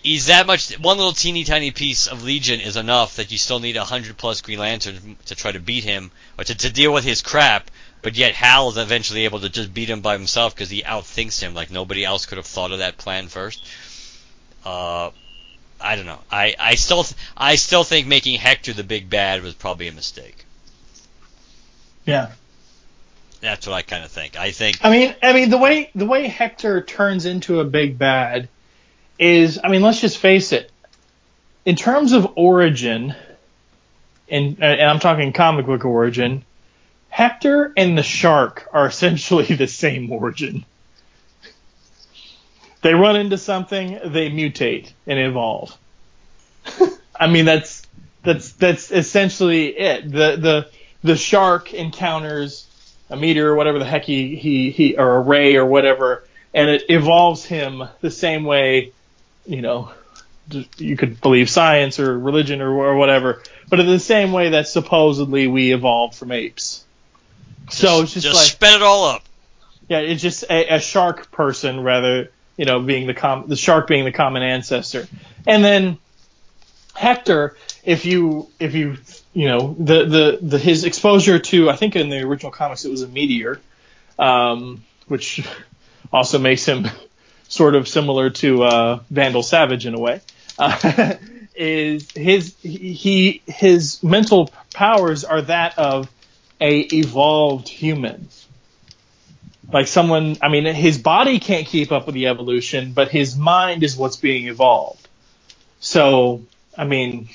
he's 0.02 0.26
that 0.26 0.46
much 0.46 0.78
one 0.78 0.96
little 0.96 1.12
teeny 1.12 1.44
tiny 1.44 1.70
piece 1.70 2.06
of 2.06 2.22
Legion 2.22 2.60
is 2.60 2.76
enough 2.76 3.16
that 3.16 3.32
you 3.32 3.38
still 3.38 3.58
need 3.58 3.76
a 3.76 3.84
hundred 3.84 4.16
plus 4.16 4.40
Green 4.40 4.58
Lanterns 4.58 5.16
to 5.26 5.34
try 5.34 5.50
to 5.50 5.58
beat 5.58 5.84
him 5.84 6.12
or 6.38 6.44
to, 6.44 6.54
to 6.54 6.70
deal 6.70 6.92
with 6.92 7.04
his 7.04 7.22
crap. 7.22 7.70
But 8.04 8.18
yet 8.18 8.34
Hal 8.34 8.68
is 8.68 8.76
eventually 8.76 9.24
able 9.24 9.40
to 9.40 9.48
just 9.48 9.72
beat 9.72 9.88
him 9.88 10.02
by 10.02 10.12
himself 10.12 10.54
because 10.54 10.68
he 10.68 10.82
outthinks 10.82 11.40
him 11.40 11.54
like 11.54 11.70
nobody 11.70 12.04
else 12.04 12.26
could 12.26 12.36
have 12.36 12.46
thought 12.46 12.70
of 12.70 12.80
that 12.80 12.98
plan 12.98 13.28
first. 13.28 13.66
Uh, 14.62 15.08
I 15.80 15.96
don't 15.96 16.04
know. 16.04 16.18
I, 16.30 16.54
I 16.60 16.74
still 16.74 17.04
th- 17.04 17.16
I 17.34 17.54
still 17.54 17.82
think 17.82 18.06
making 18.06 18.38
Hector 18.38 18.74
the 18.74 18.84
big 18.84 19.08
bad 19.08 19.42
was 19.42 19.54
probably 19.54 19.88
a 19.88 19.92
mistake. 19.92 20.44
Yeah. 22.04 22.32
That's 23.40 23.66
what 23.66 23.72
I 23.72 23.80
kind 23.80 24.04
of 24.04 24.10
think. 24.10 24.38
I 24.38 24.50
think. 24.50 24.84
I 24.84 24.90
mean, 24.90 25.14
I 25.22 25.32
mean 25.32 25.48
the 25.48 25.56
way 25.56 25.90
the 25.94 26.04
way 26.04 26.28
Hector 26.28 26.82
turns 26.82 27.24
into 27.24 27.60
a 27.60 27.64
big 27.64 27.96
bad 27.96 28.50
is, 29.18 29.58
I 29.64 29.68
mean, 29.68 29.80
let's 29.80 30.02
just 30.02 30.18
face 30.18 30.52
it. 30.52 30.70
In 31.64 31.74
terms 31.74 32.12
of 32.12 32.34
origin, 32.36 33.14
and, 34.28 34.62
and 34.62 34.82
I'm 34.82 35.00
talking 35.00 35.32
comic 35.32 35.64
book 35.64 35.86
origin, 35.86 36.44
Hector 37.14 37.72
and 37.76 37.96
the 37.96 38.02
shark 38.02 38.68
are 38.72 38.88
essentially 38.88 39.44
the 39.54 39.68
same 39.68 40.10
origin. 40.10 40.64
They 42.82 42.92
run 42.92 43.14
into 43.14 43.38
something, 43.38 44.00
they 44.04 44.30
mutate 44.30 44.90
and 45.06 45.20
evolve. 45.20 45.78
I 47.14 47.28
mean, 47.28 47.44
that's 47.44 47.86
that's 48.24 48.54
that's 48.54 48.90
essentially 48.90 49.68
it. 49.68 50.10
The 50.10 50.36
the 50.36 50.68
the 51.04 51.16
shark 51.16 51.72
encounters 51.72 52.66
a 53.08 53.16
meteor 53.16 53.52
or 53.52 53.54
whatever 53.54 53.78
the 53.78 53.84
heck 53.84 54.02
he, 54.02 54.34
he, 54.34 54.70
he 54.70 54.96
or 54.96 55.14
a 55.14 55.20
ray 55.20 55.54
or 55.54 55.66
whatever, 55.66 56.24
and 56.52 56.68
it 56.68 56.82
evolves 56.88 57.44
him 57.44 57.84
the 58.00 58.10
same 58.10 58.42
way, 58.42 58.90
you 59.46 59.62
know, 59.62 59.92
you 60.78 60.96
could 60.96 61.20
believe 61.20 61.48
science 61.48 62.00
or 62.00 62.18
religion 62.18 62.60
or, 62.60 62.72
or 62.72 62.96
whatever, 62.96 63.40
but 63.68 63.78
in 63.78 63.86
the 63.86 64.00
same 64.00 64.32
way 64.32 64.50
that 64.50 64.66
supposedly 64.66 65.46
we 65.46 65.72
evolved 65.72 66.16
from 66.16 66.32
apes. 66.32 66.83
So 67.70 68.02
it's 68.02 68.12
just, 68.12 68.26
just 68.26 68.36
like 68.36 68.46
spin 68.46 68.74
it 68.74 68.82
all 68.82 69.06
up. 69.06 69.22
yeah, 69.88 69.98
it's 69.98 70.22
just 70.22 70.44
a, 70.44 70.74
a 70.76 70.80
shark 70.80 71.30
person 71.30 71.82
rather, 71.82 72.30
you 72.56 72.64
know, 72.64 72.80
being 72.80 73.06
the 73.06 73.14
com- 73.14 73.48
the 73.48 73.56
shark 73.56 73.86
being 73.86 74.04
the 74.04 74.12
common 74.12 74.42
ancestor, 74.42 75.06
and 75.46 75.64
then 75.64 75.98
Hector, 76.94 77.56
if 77.82 78.06
you 78.06 78.48
if 78.58 78.74
you 78.74 78.96
you 79.32 79.48
know 79.48 79.74
the 79.78 80.04
the, 80.04 80.38
the 80.40 80.58
his 80.58 80.84
exposure 80.84 81.38
to 81.38 81.68
I 81.68 81.76
think 81.76 81.96
in 81.96 82.08
the 82.08 82.22
original 82.22 82.52
comics 82.52 82.84
it 82.84 82.90
was 82.90 83.02
a 83.02 83.08
meteor, 83.08 83.60
um, 84.18 84.84
which 85.08 85.46
also 86.12 86.38
makes 86.38 86.64
him 86.64 86.86
sort 87.48 87.74
of 87.74 87.88
similar 87.88 88.30
to 88.30 88.62
uh, 88.62 89.00
Vandal 89.10 89.42
Savage 89.42 89.86
in 89.86 89.94
a 89.94 89.98
way. 89.98 90.20
Uh, 90.58 91.14
is 91.56 92.10
his 92.12 92.54
he 92.62 93.42
his 93.46 94.02
mental 94.02 94.50
powers 94.72 95.24
are 95.24 95.42
that 95.42 95.78
of 95.78 96.08
a 96.60 96.80
evolved 96.80 97.68
human. 97.68 98.28
Like 99.72 99.86
someone, 99.88 100.36
I 100.42 100.48
mean, 100.48 100.66
his 100.66 100.98
body 100.98 101.38
can't 101.40 101.66
keep 101.66 101.90
up 101.90 102.06
with 102.06 102.14
the 102.14 102.26
evolution, 102.26 102.92
but 102.92 103.08
his 103.08 103.36
mind 103.36 103.82
is 103.82 103.96
what's 103.96 104.16
being 104.16 104.46
evolved. 104.46 105.08
So, 105.80 106.42
I 106.76 106.84
mean, 106.84 107.28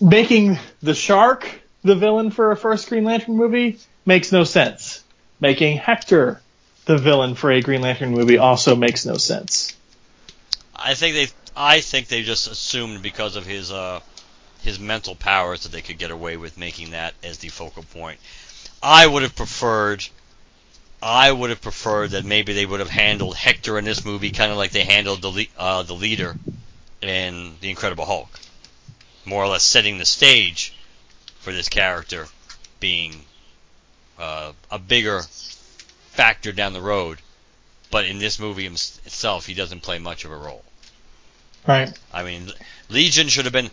making 0.00 0.58
the 0.82 0.94
shark 0.94 1.48
the 1.82 1.94
villain 1.94 2.30
for 2.30 2.50
a 2.50 2.56
first 2.56 2.88
Green 2.88 3.04
Lantern 3.04 3.36
movie 3.36 3.78
makes 4.06 4.32
no 4.32 4.44
sense. 4.44 5.02
Making 5.40 5.78
Hector 5.78 6.40
the 6.86 6.98
villain 6.98 7.34
for 7.34 7.50
a 7.50 7.60
Green 7.60 7.82
Lantern 7.82 8.12
movie 8.12 8.38
also 8.38 8.76
makes 8.76 9.06
no 9.06 9.16
sense. 9.16 9.76
I 10.74 10.94
think 10.94 11.14
they 11.14 11.28
I 11.56 11.80
think 11.80 12.08
they 12.08 12.22
just 12.22 12.50
assumed 12.50 13.02
because 13.02 13.36
of 13.36 13.46
his 13.46 13.70
uh 13.70 14.00
his 14.64 14.78
mental 14.78 15.14
powers 15.14 15.62
that 15.62 15.72
they 15.72 15.82
could 15.82 15.98
get 15.98 16.10
away 16.10 16.36
with 16.36 16.58
making 16.58 16.90
that 16.90 17.14
as 17.22 17.38
the 17.38 17.48
focal 17.48 17.82
point. 17.82 18.18
I 18.82 19.06
would 19.06 19.22
have 19.22 19.36
preferred 19.36 20.06
I 21.02 21.30
would 21.30 21.50
have 21.50 21.60
preferred 21.60 22.12
that 22.12 22.24
maybe 22.24 22.54
they 22.54 22.64
would 22.64 22.80
have 22.80 22.88
handled 22.88 23.36
Hector 23.36 23.78
in 23.78 23.84
this 23.84 24.06
movie 24.06 24.30
kind 24.30 24.50
of 24.50 24.56
like 24.56 24.70
they 24.70 24.84
handled 24.84 25.20
the 25.20 25.30
le- 25.30 25.54
uh, 25.58 25.82
the 25.82 25.94
leader 25.94 26.34
in 27.02 27.56
the 27.60 27.68
Incredible 27.68 28.06
Hulk, 28.06 28.40
more 29.26 29.44
or 29.44 29.48
less 29.48 29.64
setting 29.64 29.98
the 29.98 30.06
stage 30.06 30.74
for 31.40 31.52
this 31.52 31.68
character 31.68 32.26
being 32.80 33.14
uh, 34.18 34.52
a 34.70 34.78
bigger 34.78 35.20
factor 36.12 36.52
down 36.52 36.72
the 36.72 36.80
road. 36.80 37.18
But 37.90 38.06
in 38.06 38.18
this 38.18 38.38
movie 38.38 38.66
itself, 38.66 39.44
he 39.44 39.52
doesn't 39.52 39.82
play 39.82 39.98
much 39.98 40.24
of 40.24 40.32
a 40.32 40.36
role. 40.36 40.64
Right. 41.66 41.92
I 42.14 42.22
mean, 42.22 42.50
Legion 42.88 43.28
should 43.28 43.44
have 43.44 43.52
been 43.52 43.70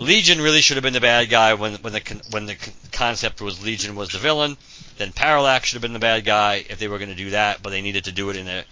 Legion 0.00 0.40
really 0.40 0.62
should 0.62 0.78
have 0.78 0.82
been 0.82 0.94
the 0.94 1.00
bad 1.00 1.28
guy 1.28 1.52
when 1.52 1.74
when 1.74 1.92
the 1.92 2.22
when 2.30 2.46
the 2.46 2.56
concept 2.90 3.42
was 3.42 3.62
Legion 3.62 3.94
was 3.94 4.08
the 4.08 4.18
villain. 4.18 4.56
Then 4.96 5.12
Parallax 5.12 5.68
should 5.68 5.74
have 5.74 5.82
been 5.82 5.92
the 5.92 5.98
bad 5.98 6.24
guy 6.24 6.64
if 6.68 6.78
they 6.78 6.88
were 6.88 6.96
going 6.96 7.10
to 7.10 7.14
do 7.14 7.30
that, 7.30 7.62
but 7.62 7.68
they 7.68 7.82
needed 7.82 8.04
to 8.04 8.12
do 8.12 8.30
it 8.30 8.36
in 8.36 8.48
a 8.48 8.64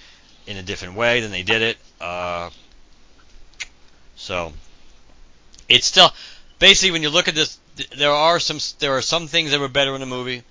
in 0.47 0.57
a 0.57 0.63
different 0.63 0.95
way 0.95 1.21
than 1.21 1.31
they 1.31 1.43
did 1.43 1.61
it. 1.61 1.77
Uh, 2.01 2.49
so 4.17 4.55
it's 5.69 5.87
still 5.87 6.15
basically 6.59 6.93
when 6.93 7.03
you 7.03 7.11
look 7.11 7.29
at 7.29 7.35
this, 7.35 7.59
there 7.95 8.11
are 8.11 8.41
some 8.41 8.59
there 8.79 8.97
are 8.97 9.03
some 9.03 9.29
things 9.29 9.51
that 9.51 9.61
were 9.61 9.69
better 9.69 9.95
in 9.95 10.01
the 10.01 10.07
movie. 10.07 10.43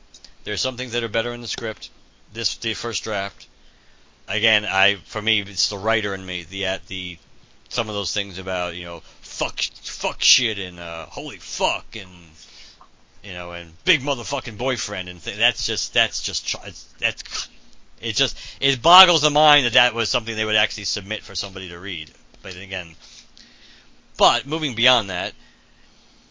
There 0.44 0.54
are 0.54 0.58
some 0.58 0.78
things 0.78 0.92
that 0.92 1.04
are 1.04 1.10
better 1.10 1.34
in 1.34 1.42
the 1.42 1.48
script. 1.48 1.90
This 2.34 2.56
the 2.58 2.76
first 2.76 3.04
draft. 3.04 3.48
Again, 4.28 4.64
I 4.64 4.98
for 5.06 5.24
me 5.24 5.42
it's 5.42 5.70
the 5.70 5.78
writer 5.80 6.14
in 6.14 6.24
me. 6.24 6.44
The 6.44 6.68
at 6.68 6.86
the 6.86 7.18
some 7.70 7.90
of 7.90 7.96
those 7.96 8.14
things 8.14 8.38
about 8.38 8.76
you 8.76 8.86
know 8.86 9.02
fuck 9.38 9.62
fuck 9.62 10.22
shit 10.22 10.58
and 10.58 10.80
uh, 10.80 11.06
holy 11.06 11.38
fuck 11.38 11.96
and 11.96 12.10
you 13.24 13.34
know 13.34 13.52
and 13.52 13.72
big 13.86 14.02
motherfucking 14.02 14.58
boyfriend 14.58 15.10
and 15.10 15.22
th- 15.24 15.38
that's 15.38 15.66
just 15.66 15.94
that's 15.94 16.24
just 16.24 16.56
that's 17.00 17.48
it 18.02 18.16
just 18.16 18.38
it 18.60 18.82
boggles 18.82 19.22
the 19.22 19.30
mind 19.30 19.66
that 19.66 19.74
that 19.74 19.94
was 19.94 20.10
something 20.10 20.36
they 20.36 20.46
would 20.46 20.56
actually 20.56 20.86
submit 20.86 21.24
for 21.24 21.36
somebody 21.36 21.70
to 21.70 21.80
read. 21.80 22.12
But 22.42 22.56
again, 22.56 22.96
but 24.18 24.46
moving 24.46 24.76
beyond 24.76 25.10
that, 25.10 25.34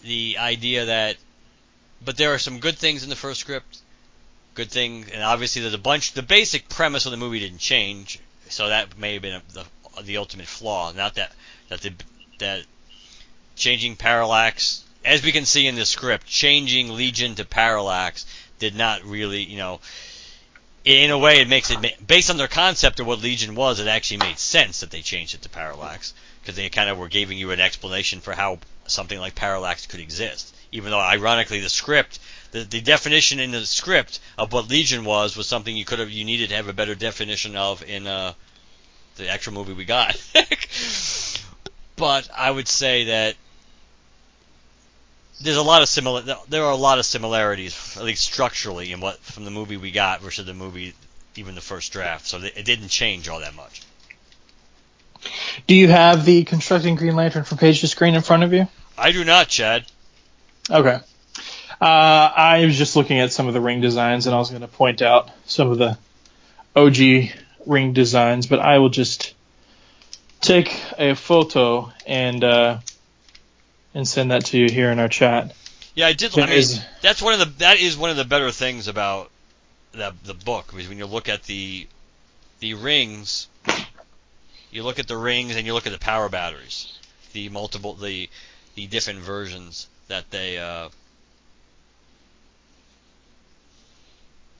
the 0.02 0.36
idea 0.38 0.86
that 0.86 1.16
but 2.04 2.16
there 2.16 2.34
are 2.34 2.38
some 2.38 2.60
good 2.60 2.76
things 2.78 3.02
in 3.02 3.08
the 3.08 3.16
first 3.16 3.40
script. 3.40 3.78
Good 4.54 4.70
thing, 4.70 5.06
and 5.12 5.22
obviously 5.22 5.62
there's 5.62 5.74
a 5.74 5.78
bunch. 5.78 6.12
The 6.12 6.22
basic 6.22 6.68
premise 6.68 7.04
of 7.04 7.10
the 7.10 7.18
movie 7.18 7.40
didn't 7.40 7.58
change, 7.58 8.18
so 8.48 8.68
that 8.68 8.98
may 8.98 9.14
have 9.14 9.22
been 9.22 9.34
a, 9.34 9.42
the 9.52 9.64
the 10.02 10.16
ultimate 10.16 10.46
flaw. 10.46 10.92
Not 10.92 11.14
that 11.14 11.32
that 11.68 11.80
the 11.80 11.92
that 12.38 12.64
changing 13.56 13.96
Parallax, 13.96 14.84
as 15.04 15.22
we 15.22 15.32
can 15.32 15.46
see 15.46 15.66
in 15.66 15.74
the 15.74 15.86
script, 15.86 16.26
changing 16.26 16.94
Legion 16.94 17.34
to 17.36 17.44
Parallax 17.44 18.26
did 18.58 18.74
not 18.74 19.02
really, 19.04 19.42
you 19.42 19.56
know, 19.56 19.80
in 20.84 21.10
a 21.10 21.18
way 21.18 21.40
it 21.40 21.48
makes 21.48 21.70
it 21.70 22.06
based 22.06 22.30
on 22.30 22.36
their 22.36 22.48
concept 22.48 23.00
of 23.00 23.06
what 23.06 23.20
Legion 23.20 23.54
was. 23.54 23.80
It 23.80 23.88
actually 23.88 24.18
made 24.18 24.38
sense 24.38 24.80
that 24.80 24.90
they 24.90 25.02
changed 25.02 25.34
it 25.34 25.42
to 25.42 25.48
Parallax 25.48 26.14
because 26.40 26.54
they 26.54 26.68
kind 26.68 26.88
of 26.88 26.96
were 26.96 27.08
giving 27.08 27.38
you 27.38 27.50
an 27.50 27.60
explanation 27.60 28.20
for 28.20 28.32
how 28.32 28.58
something 28.86 29.18
like 29.18 29.34
Parallax 29.34 29.86
could 29.86 30.00
exist. 30.00 30.54
Even 30.70 30.90
though, 30.90 31.00
ironically, 31.00 31.60
the 31.60 31.68
script, 31.68 32.20
the, 32.52 32.62
the 32.62 32.80
definition 32.80 33.40
in 33.40 33.50
the 33.50 33.66
script 33.66 34.20
of 34.38 34.52
what 34.52 34.68
Legion 34.68 35.04
was, 35.04 35.36
was 35.36 35.48
something 35.48 35.76
you 35.76 35.84
could 35.84 35.98
have, 35.98 36.10
you 36.10 36.24
needed 36.24 36.50
to 36.50 36.56
have 36.56 36.68
a 36.68 36.72
better 36.72 36.94
definition 36.94 37.56
of 37.56 37.82
in 37.82 38.06
uh, 38.06 38.32
the 39.16 39.28
actual 39.28 39.54
movie 39.54 39.72
we 39.72 39.84
got. 39.84 40.16
but 41.96 42.28
I 42.36 42.50
would 42.50 42.68
say 42.68 43.04
that 43.04 43.34
there's 45.40 45.56
a 45.56 45.62
lot 45.62 45.82
of 45.82 45.88
similar. 45.88 46.22
There 46.48 46.64
are 46.64 46.72
a 46.72 46.76
lot 46.76 46.98
of 46.98 47.04
similarities, 47.04 47.96
at 47.96 48.04
least 48.04 48.24
structurally, 48.24 48.92
in 48.92 49.00
what 49.00 49.18
from 49.18 49.44
the 49.44 49.50
movie 49.50 49.76
we 49.76 49.90
got 49.90 50.20
versus 50.20 50.46
the 50.46 50.54
movie, 50.54 50.94
even 51.36 51.54
the 51.54 51.60
first 51.60 51.92
draft. 51.92 52.26
So 52.26 52.38
it 52.38 52.64
didn't 52.64 52.88
change 52.88 53.28
all 53.28 53.40
that 53.40 53.54
much. 53.54 53.82
Do 55.66 55.74
you 55.74 55.88
have 55.88 56.24
the 56.24 56.44
constructing 56.44 56.94
Green 56.94 57.16
Lantern 57.16 57.44
from 57.44 57.58
page 57.58 57.80
to 57.80 57.88
screen 57.88 58.14
in 58.14 58.22
front 58.22 58.42
of 58.42 58.52
you? 58.52 58.68
I 58.96 59.12
do 59.12 59.24
not, 59.24 59.48
Chad. 59.48 59.84
Okay. 60.70 60.98
Uh, 61.80 61.84
I 61.84 62.64
was 62.64 62.78
just 62.78 62.96
looking 62.96 63.20
at 63.20 63.32
some 63.32 63.48
of 63.48 63.54
the 63.54 63.60
ring 63.60 63.80
designs, 63.80 64.26
and 64.26 64.34
I 64.34 64.38
was 64.38 64.50
going 64.50 64.62
to 64.62 64.68
point 64.68 65.02
out 65.02 65.30
some 65.44 65.70
of 65.70 65.78
the 65.78 65.98
OG 66.74 67.30
ring 67.66 67.92
designs, 67.92 68.46
but 68.46 68.60
I 68.60 68.78
will 68.78 68.88
just 68.88 69.34
take 70.40 70.80
a 70.98 71.14
photo 71.14 71.92
and 72.06 72.42
uh, 72.42 72.78
and 73.96 74.06
send 74.06 74.30
that 74.30 74.44
to 74.44 74.58
you 74.58 74.68
here 74.68 74.90
in 74.90 74.98
our 74.98 75.08
chat. 75.08 75.54
Yeah, 75.94 76.06
I 76.06 76.12
did. 76.12 76.38
I 76.38 76.46
mean, 76.46 76.64
that's 77.00 77.22
one 77.22 77.32
of 77.32 77.38
the 77.38 77.46
that 77.58 77.80
is 77.80 77.96
one 77.96 78.10
of 78.10 78.18
the 78.18 78.26
better 78.26 78.50
things 78.50 78.88
about 78.88 79.30
the 79.92 80.14
the 80.24 80.34
book 80.34 80.66
because 80.70 80.86
when 80.86 80.98
you 80.98 81.06
look 81.06 81.30
at 81.30 81.44
the 81.44 81.86
the 82.60 82.74
rings, 82.74 83.48
you 84.70 84.82
look 84.82 84.98
at 84.98 85.08
the 85.08 85.16
rings 85.16 85.56
and 85.56 85.66
you 85.66 85.72
look 85.72 85.86
at 85.86 85.94
the 85.94 85.98
power 85.98 86.28
batteries, 86.28 86.98
the 87.32 87.48
multiple 87.48 87.94
the 87.94 88.28
the 88.74 88.86
different 88.86 89.20
versions 89.20 89.88
that 90.08 90.30
they. 90.30 90.58
Uh, 90.58 90.90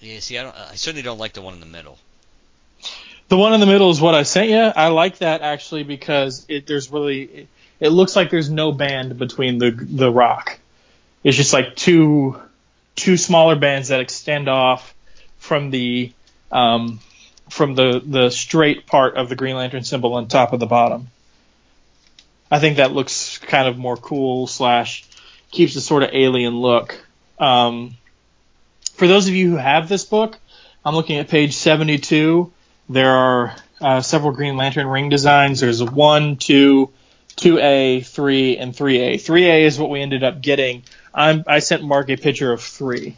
yeah, 0.01 0.19
see, 0.21 0.39
I 0.39 0.45
don't. 0.45 0.57
I 0.57 0.77
certainly 0.77 1.03
don't 1.03 1.19
like 1.19 1.35
the 1.35 1.43
one 1.43 1.53
in 1.53 1.61
the 1.61 1.67
middle. 1.67 1.99
The 3.29 3.37
one 3.37 3.53
in 3.53 3.61
the 3.61 3.67
middle 3.67 3.91
is 3.91 4.01
what 4.01 4.15
I 4.15 4.23
sent 4.23 4.49
you. 4.49 4.57
I 4.57 4.89
like 4.89 5.19
that 5.19 5.43
actually 5.43 5.83
because 5.83 6.47
it 6.49 6.67
there's 6.67 6.91
really 6.91 7.49
it, 7.81 7.89
looks 7.91 8.17
like 8.17 8.31
there's 8.31 8.51
no 8.51 8.73
band 8.73 9.19
between 9.19 9.59
the 9.59 9.71
the 9.71 10.11
rock. 10.11 10.59
It's 11.23 11.37
just 11.37 11.53
like 11.53 11.77
two 11.77 12.41
two 12.95 13.17
smaller 13.17 13.57
bands 13.57 13.89
that 13.89 14.01
extend 14.01 14.49
off 14.49 14.95
from 15.39 15.71
the 15.71 16.13
um, 16.51 17.01
from 17.51 17.75
the 17.75 18.03
the 18.05 18.31
straight 18.31 18.87
part 18.87 19.17
of 19.17 19.29
the 19.29 19.37
Green 19.37 19.57
Lantern 19.57 19.85
symbol 19.85 20.15
on 20.15 20.29
top 20.29 20.53
of 20.53 20.61
the 20.61 20.67
bottom. 20.67 21.09
I 22.51 22.61
think 22.61 22.77
that 22.77 22.93
looks 22.93 23.39
kind 23.39 23.69
of 23.69 23.77
more 23.77 23.97
cool 23.97 24.47
slash 24.47 25.05
keeps 25.51 25.75
a 25.77 25.81
sort 25.81 26.03
of 26.03 26.11
alien 26.13 26.61
look. 26.61 26.99
Um, 27.39 27.97
for 28.95 29.07
those 29.07 29.29
of 29.29 29.35
you 29.35 29.51
who 29.51 29.57
have 29.57 29.89
this 29.89 30.05
book, 30.05 30.39
I'm 30.85 30.95
looking 30.95 31.19
at 31.19 31.29
page 31.29 31.55
72. 31.55 32.53
There 32.89 33.11
are 33.11 33.57
uh, 33.81 34.01
several 34.01 34.33
Green 34.33 34.57
Lantern 34.57 34.87
ring 34.87 35.09
designs. 35.09 35.61
There's 35.61 35.83
1, 35.83 36.37
2, 36.37 36.91
2A, 37.37 38.07
3, 38.07 38.57
and 38.57 38.73
3A. 38.73 39.15
3A 39.15 39.63
is 39.63 39.79
what 39.79 39.91
we 39.91 40.01
ended 40.01 40.25
up 40.25 40.41
getting. 40.41 40.83
I'm, 41.15 41.45
I 41.47 41.59
sent 41.59 41.83
Mark 41.83 42.09
a 42.09 42.17
picture 42.17 42.53
of 42.53 42.63
3, 42.63 43.17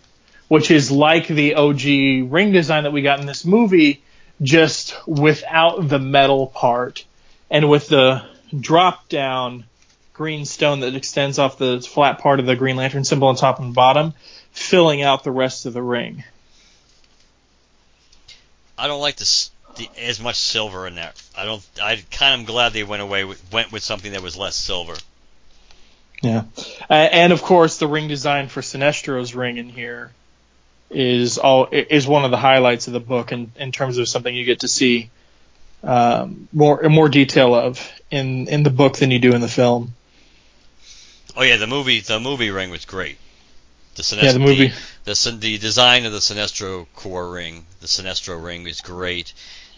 which 0.48 0.70
is 0.70 0.90
like 0.90 1.28
the 1.28 1.54
OG 1.54 2.32
ring 2.32 2.52
design 2.52 2.84
that 2.84 2.92
we 2.92 3.02
got 3.02 3.20
in 3.20 3.26
this 3.26 3.44
movie, 3.44 4.02
just 4.42 4.94
without 5.06 5.88
the 5.88 5.98
metal 5.98 6.46
part 6.46 7.04
and 7.50 7.68
with 7.68 7.88
the 7.88 8.24
drop 8.58 9.08
down 9.08 9.64
green 10.12 10.44
stone 10.44 10.80
that 10.80 10.94
extends 10.96 11.38
off 11.38 11.58
the 11.58 11.80
flat 11.80 12.18
part 12.18 12.40
of 12.40 12.46
the 12.46 12.56
Green 12.56 12.76
Lantern 12.76 13.04
symbol 13.04 13.28
on 13.28 13.36
top 13.36 13.60
and 13.60 13.74
bottom, 13.74 14.14
filling 14.50 15.02
out 15.02 15.22
the 15.22 15.30
rest 15.30 15.64
of 15.64 15.72
the 15.72 15.82
ring. 15.82 16.24
I 18.76 18.88
don't 18.88 19.00
like 19.00 19.16
this 19.16 19.50
the, 19.76 19.88
as 19.96 20.20
much 20.20 20.36
silver 20.36 20.86
in 20.86 20.96
there. 20.96 21.12
I 21.38 21.44
don't. 21.44 21.64
I 21.80 22.02
kind 22.10 22.40
of 22.40 22.46
glad 22.48 22.72
they 22.72 22.82
went 22.82 23.00
away 23.00 23.24
with, 23.24 23.40
went 23.52 23.70
with 23.70 23.84
something 23.84 24.10
that 24.12 24.22
was 24.22 24.36
less 24.36 24.56
silver. 24.56 24.94
Yeah, 26.20 26.42
uh, 26.90 26.92
and 26.92 27.32
of 27.32 27.42
course 27.42 27.78
the 27.78 27.86
ring 27.86 28.08
design 28.08 28.48
for 28.48 28.60
Sinestro's 28.60 29.36
ring 29.36 29.56
in 29.56 29.68
here 29.68 30.10
is 30.90 31.38
all 31.38 31.68
is 31.70 32.08
one 32.08 32.24
of 32.24 32.32
the 32.32 32.36
highlights 32.36 32.88
of 32.88 32.92
the 32.92 33.00
book 33.00 33.30
in, 33.30 33.52
in 33.56 33.70
terms 33.70 33.98
of 33.98 34.08
something 34.08 34.34
you 34.34 34.44
get 34.44 34.60
to 34.60 34.68
see 34.68 35.10
um, 35.84 36.48
more 36.52 36.82
more 36.88 37.08
detail 37.08 37.54
of 37.54 37.88
in 38.10 38.48
in 38.48 38.64
the 38.64 38.70
book 38.70 38.96
than 38.96 39.12
you 39.12 39.20
do 39.20 39.32
in 39.32 39.40
the 39.40 39.48
film. 39.48 39.94
Oh 41.36 41.42
yeah, 41.42 41.56
the 41.56 41.68
movie 41.68 42.00
the 42.00 42.18
movie 42.18 42.50
ring 42.50 42.70
was 42.70 42.84
great. 42.84 43.16
The 43.94 44.02
Sinestro, 44.02 44.22
Yeah, 44.24 44.32
the 44.32 44.38
movie. 44.40 44.72
The, 45.04 45.12
the 45.12 45.36
the 45.38 45.58
design 45.58 46.04
of 46.04 46.10
the 46.10 46.18
Sinestro 46.18 46.86
Corps 46.96 47.30
ring, 47.30 47.64
the 47.80 47.86
Sinestro 47.86 48.42
ring 48.42 48.66
is 48.66 48.80
great. 48.80 49.32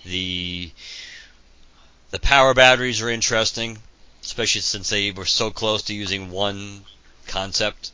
The 0.07 0.71
the 2.11 2.19
power 2.19 2.55
batteries 2.55 3.01
are 3.03 3.09
interesting, 3.09 3.79
especially 4.23 4.61
since 4.61 4.91
they 4.91 5.11
were 5.11 5.27
so 5.27 5.51
close 5.51 5.83
to 5.83 5.95
using 5.95 6.31
one 6.31 6.83
concept, 7.27 7.93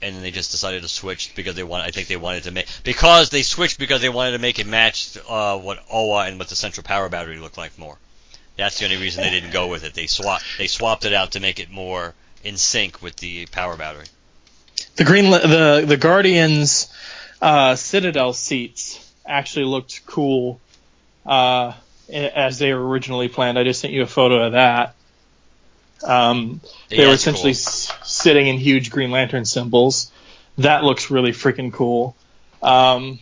and 0.00 0.14
then 0.14 0.22
they 0.22 0.30
just 0.30 0.50
decided 0.50 0.82
to 0.82 0.88
switch 0.88 1.34
because 1.34 1.54
they 1.54 1.62
want. 1.62 1.84
I 1.84 1.90
think 1.90 2.08
they 2.08 2.16
wanted 2.16 2.44
to 2.44 2.50
make 2.50 2.66
because 2.84 3.30
they 3.30 3.42
switched 3.42 3.78
because 3.78 4.00
they 4.00 4.08
wanted 4.08 4.32
to 4.32 4.38
make 4.38 4.58
it 4.58 4.66
match 4.66 5.18
uh, 5.28 5.58
what 5.58 5.84
Oa 5.92 6.26
and 6.26 6.38
what 6.38 6.48
the 6.48 6.56
central 6.56 6.84
power 6.84 7.08
battery 7.08 7.38
looked 7.38 7.58
like 7.58 7.78
more. 7.78 7.98
That's 8.56 8.78
the 8.78 8.86
only 8.86 8.96
reason 8.96 9.22
they 9.22 9.30
didn't 9.30 9.52
go 9.52 9.68
with 9.68 9.84
it. 9.84 9.94
They 9.94 10.06
swapped 10.06 10.44
they 10.56 10.66
swapped 10.66 11.04
it 11.04 11.12
out 11.12 11.32
to 11.32 11.40
make 11.40 11.60
it 11.60 11.70
more 11.70 12.14
in 12.42 12.56
sync 12.56 13.02
with 13.02 13.16
the 13.16 13.46
power 13.46 13.76
battery. 13.76 14.06
The 14.96 15.04
green 15.04 15.30
the 15.30 15.84
the 15.86 15.96
Guardians 15.96 16.88
uh, 17.40 17.76
Citadel 17.76 18.32
seats 18.32 19.12
actually 19.26 19.66
looked 19.66 20.06
cool 20.06 20.60
uh, 21.26 21.72
as 22.10 22.58
they 22.58 22.72
were 22.72 22.88
originally 22.88 23.28
planned. 23.28 23.58
I 23.58 23.64
just 23.64 23.80
sent 23.80 23.92
you 23.92 24.02
a 24.02 24.06
photo 24.06 24.46
of 24.46 24.52
that. 24.52 24.94
Um, 26.02 26.60
they 26.88 26.98
Yeah, 26.98 27.08
were 27.08 27.14
essentially 27.14 27.52
cool. 27.52 27.60
s- 27.60 27.92
sitting 28.04 28.46
in 28.46 28.58
huge 28.58 28.90
Green 28.90 29.10
Lantern 29.10 29.44
symbols. 29.44 30.10
That 30.58 30.84
looks 30.84 31.10
really 31.10 31.32
freaking 31.32 31.72
cool. 31.72 32.16
Um, 32.62 33.18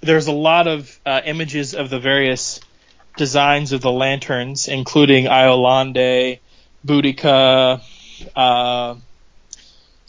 there's 0.00 0.26
a 0.26 0.32
lot 0.32 0.66
of 0.66 0.98
uh, 1.06 1.20
images 1.24 1.74
of 1.74 1.90
the 1.90 1.98
various 1.98 2.60
designs 3.16 3.72
of 3.72 3.80
the 3.80 3.90
lanterns, 3.92 4.68
including 4.68 5.26
Iolande, 5.26 6.38
Boodikka, 6.86 7.80
uh, 8.36 8.94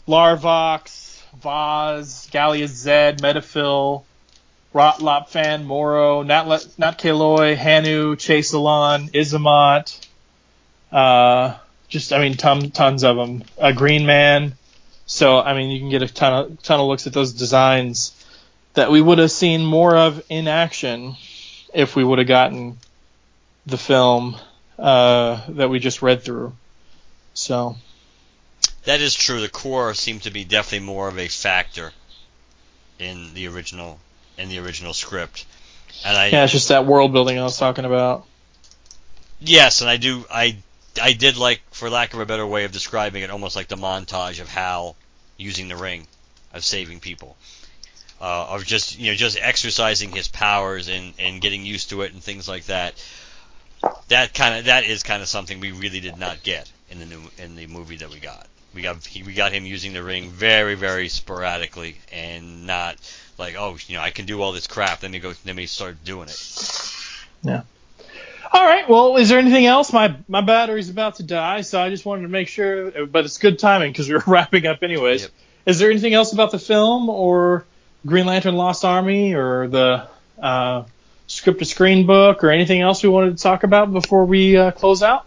Larvox, 0.08 1.20
Vaz, 1.42 2.28
Galius 2.32 2.68
Zed, 2.70 3.20
Medphyll, 3.20 4.04
Rot 4.76 5.00
Lop 5.00 5.30
Fan, 5.30 5.64
Moro, 5.64 6.22
Nat, 6.22 6.44
Nat 6.76 6.98
Kaloi, 6.98 7.56
Hanu, 7.56 8.14
Chaselon, 8.14 9.10
Izamat, 9.10 10.06
uh, 10.92 11.56
just, 11.88 12.12
I 12.12 12.18
mean, 12.18 12.36
ton, 12.36 12.70
tons 12.72 13.02
of 13.02 13.16
them. 13.16 13.44
A 13.56 13.72
Green 13.72 14.04
Man. 14.04 14.52
So, 15.06 15.40
I 15.40 15.54
mean, 15.54 15.70
you 15.70 15.80
can 15.80 15.88
get 15.88 16.02
a 16.02 16.08
ton 16.08 16.32
of, 16.34 16.62
ton 16.62 16.78
of 16.78 16.88
looks 16.88 17.06
at 17.06 17.14
those 17.14 17.32
designs 17.32 18.12
that 18.74 18.90
we 18.90 19.00
would 19.00 19.16
have 19.16 19.30
seen 19.30 19.64
more 19.64 19.96
of 19.96 20.22
in 20.28 20.46
action 20.46 21.16
if 21.72 21.96
we 21.96 22.04
would 22.04 22.18
have 22.18 22.28
gotten 22.28 22.76
the 23.64 23.78
film 23.78 24.36
uh, 24.78 25.40
that 25.48 25.70
we 25.70 25.78
just 25.78 26.02
read 26.02 26.22
through. 26.22 26.52
So, 27.32 27.76
That 28.84 29.00
is 29.00 29.14
true. 29.14 29.40
The 29.40 29.48
Corps 29.48 29.94
seemed 29.94 30.24
to 30.24 30.30
be 30.30 30.44
definitely 30.44 30.84
more 30.84 31.08
of 31.08 31.18
a 31.18 31.28
factor 31.28 31.92
in 32.98 33.32
the 33.32 33.48
original 33.48 34.00
in 34.38 34.48
the 34.48 34.58
original 34.58 34.92
script. 34.92 35.46
And 36.04 36.16
I 36.16 36.28
yeah, 36.28 36.44
it's 36.44 36.52
just 36.52 36.68
that 36.68 36.86
world 36.86 37.12
building 37.12 37.38
I 37.38 37.42
was 37.42 37.56
talking 37.56 37.84
about. 37.84 38.26
yes, 39.40 39.80
and 39.80 39.90
I 39.90 39.96
do 39.96 40.24
I 40.30 40.58
I 41.00 41.12
did 41.12 41.36
like 41.36 41.62
for 41.70 41.90
lack 41.90 42.14
of 42.14 42.20
a 42.20 42.26
better 42.26 42.46
way 42.46 42.64
of 42.64 42.72
describing 42.72 43.22
it 43.22 43.30
almost 43.30 43.56
like 43.56 43.68
the 43.68 43.76
montage 43.76 44.40
of 44.40 44.48
Hal 44.48 44.96
using 45.36 45.68
the 45.68 45.76
ring 45.76 46.06
of 46.52 46.64
saving 46.64 47.00
people. 47.00 47.36
Uh, 48.18 48.46
of 48.50 48.64
just 48.64 48.98
you 48.98 49.10
know 49.10 49.14
just 49.14 49.38
exercising 49.40 50.10
his 50.10 50.28
powers 50.28 50.88
and, 50.88 51.12
and 51.18 51.40
getting 51.40 51.66
used 51.66 51.90
to 51.90 52.00
it 52.02 52.12
and 52.12 52.22
things 52.22 52.48
like 52.48 52.64
that. 52.66 52.94
That 54.08 54.32
kind 54.32 54.58
of 54.58 54.64
that 54.66 54.84
is 54.84 55.02
kind 55.02 55.22
of 55.22 55.28
something 55.28 55.60
we 55.60 55.72
really 55.72 56.00
did 56.00 56.16
not 56.16 56.42
get 56.42 56.70
in 56.90 56.98
the 56.98 57.06
new 57.06 57.20
in 57.38 57.56
the 57.56 57.66
movie 57.66 57.96
that 57.96 58.10
we 58.10 58.18
got. 58.18 58.46
We 58.74 58.82
got 58.82 59.04
he, 59.04 59.22
we 59.22 59.34
got 59.34 59.52
him 59.52 59.66
using 59.66 59.92
the 59.92 60.02
ring 60.02 60.30
very 60.30 60.76
very 60.76 61.08
sporadically 61.08 61.98
and 62.10 62.66
not 62.66 62.96
like 63.38 63.54
oh 63.56 63.76
you 63.86 63.96
know 63.96 64.02
I 64.02 64.10
can 64.10 64.26
do 64.26 64.40
all 64.42 64.52
this 64.52 64.66
crap. 64.66 65.02
Let 65.02 65.10
me 65.10 65.18
go 65.18 65.32
let 65.44 65.56
me 65.56 65.66
start 65.66 66.04
doing 66.04 66.28
it. 66.28 67.06
Yeah. 67.42 67.62
All 68.52 68.64
right. 68.64 68.88
Well, 68.88 69.16
is 69.16 69.28
there 69.28 69.38
anything 69.38 69.66
else? 69.66 69.92
My 69.92 70.16
my 70.28 70.40
battery's 70.40 70.88
about 70.88 71.16
to 71.16 71.22
die, 71.22 71.62
so 71.62 71.80
I 71.80 71.90
just 71.90 72.04
wanted 72.06 72.22
to 72.22 72.28
make 72.28 72.48
sure. 72.48 73.06
But 73.06 73.24
it's 73.24 73.38
good 73.38 73.58
timing 73.58 73.92
because 73.92 74.08
we 74.08 74.14
were 74.14 74.24
wrapping 74.26 74.66
up 74.66 74.82
anyways. 74.82 75.22
Yep. 75.22 75.30
Is 75.66 75.78
there 75.78 75.90
anything 75.90 76.14
else 76.14 76.32
about 76.32 76.52
the 76.52 76.58
film 76.58 77.08
or 77.08 77.64
Green 78.06 78.26
Lantern 78.26 78.54
Lost 78.54 78.84
Army 78.84 79.34
or 79.34 79.66
the 79.66 80.08
uh, 80.40 80.84
script 81.26 81.58
to 81.58 81.64
screen 81.64 82.06
book 82.06 82.44
or 82.44 82.50
anything 82.50 82.80
else 82.80 83.02
we 83.02 83.08
wanted 83.08 83.36
to 83.36 83.42
talk 83.42 83.64
about 83.64 83.92
before 83.92 84.24
we 84.24 84.56
uh, 84.56 84.70
close 84.70 85.02
out? 85.02 85.26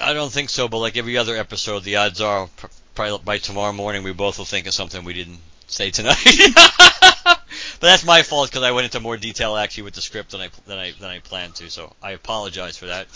I 0.00 0.12
don't 0.12 0.32
think 0.32 0.50
so, 0.50 0.66
but 0.66 0.78
like 0.78 0.96
every 0.96 1.16
other 1.18 1.36
episode, 1.36 1.84
the 1.84 1.96
odds 1.96 2.20
are 2.20 2.48
probably 2.96 3.18
by 3.24 3.38
tomorrow 3.38 3.72
morning 3.72 4.02
we 4.02 4.12
both 4.12 4.38
will 4.38 4.44
think 4.44 4.66
of 4.66 4.74
something 4.74 5.04
we 5.04 5.14
didn't 5.14 5.38
say 5.66 5.90
tonight. 5.90 6.16
but 7.24 7.40
that's 7.80 8.04
my 8.04 8.22
fault 8.22 8.50
because 8.50 8.62
I 8.62 8.72
went 8.72 8.86
into 8.86 9.00
more 9.00 9.16
detail 9.16 9.56
actually 9.56 9.84
with 9.84 9.94
the 9.94 10.02
script 10.02 10.30
than 10.32 10.40
I 10.40 10.48
than 10.66 10.78
I 10.78 10.92
than 10.92 11.10
I 11.10 11.18
planned 11.20 11.56
to. 11.56 11.70
So 11.70 11.92
I 12.02 12.12
apologize 12.12 12.76
for 12.76 12.86
that. 12.86 13.06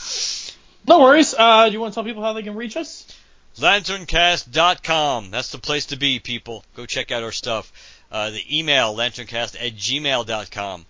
No 0.87 1.01
worries. 1.01 1.35
Uh, 1.37 1.67
do 1.67 1.73
you 1.73 1.81
want 1.81 1.93
to 1.93 1.97
tell 1.97 2.05
people 2.05 2.23
how 2.23 2.33
they 2.33 2.43
can 2.43 2.55
reach 2.55 2.77
us? 2.77 3.07
LanternCast.com. 3.59 5.31
That's 5.31 5.51
the 5.51 5.59
place 5.59 5.87
to 5.87 5.97
be, 5.97 6.21
people. 6.21 6.65
Go 6.77 6.87
check 6.87 7.11
out 7.11 7.23
our 7.23 7.33
stuff. 7.33 7.73
Uh, 8.11 8.31
the 8.31 8.59
email, 8.59 8.95
lanterncast 8.95 9.57
at 9.61 9.75
gmail.com. 9.75 10.87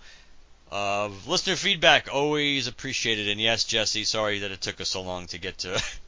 Uh, 0.71 1.09
listener 1.27 1.57
feedback, 1.57 2.13
always 2.13 2.67
appreciated. 2.67 3.29
And 3.29 3.41
yes, 3.41 3.65
Jesse, 3.65 4.05
sorry 4.05 4.41
that 4.41 4.51
it 4.51 4.61
took 4.61 4.81
us 4.81 4.91
so 4.91 5.03
long 5.03 5.27
to 5.29 5.39
get 5.39 5.59
to 5.59 5.83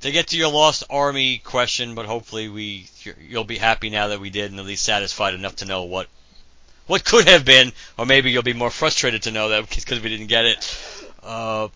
to 0.00 0.10
get 0.10 0.28
to 0.28 0.36
your 0.36 0.50
lost 0.50 0.84
army 0.90 1.38
question, 1.38 1.94
but 1.94 2.06
hopefully 2.06 2.48
we 2.48 2.88
you'll 3.20 3.44
be 3.44 3.58
happy 3.58 3.90
now 3.90 4.08
that 4.08 4.20
we 4.20 4.30
did, 4.30 4.50
and 4.50 4.60
at 4.60 4.66
least 4.66 4.84
satisfied 4.84 5.34
enough 5.34 5.56
to 5.56 5.64
know 5.64 5.84
what 5.84 6.08
what 6.86 7.04
could 7.04 7.28
have 7.28 7.44
been, 7.44 7.72
or 7.98 8.06
maybe 8.06 8.30
you'll 8.30 8.42
be 8.42 8.52
more 8.52 8.70
frustrated 8.70 9.22
to 9.22 9.30
know 9.30 9.48
that 9.50 9.68
because 9.74 10.00
we 10.00 10.08
didn't 10.08 10.26
get 10.26 10.44
it. 10.44 10.78
Uh, 11.22 11.68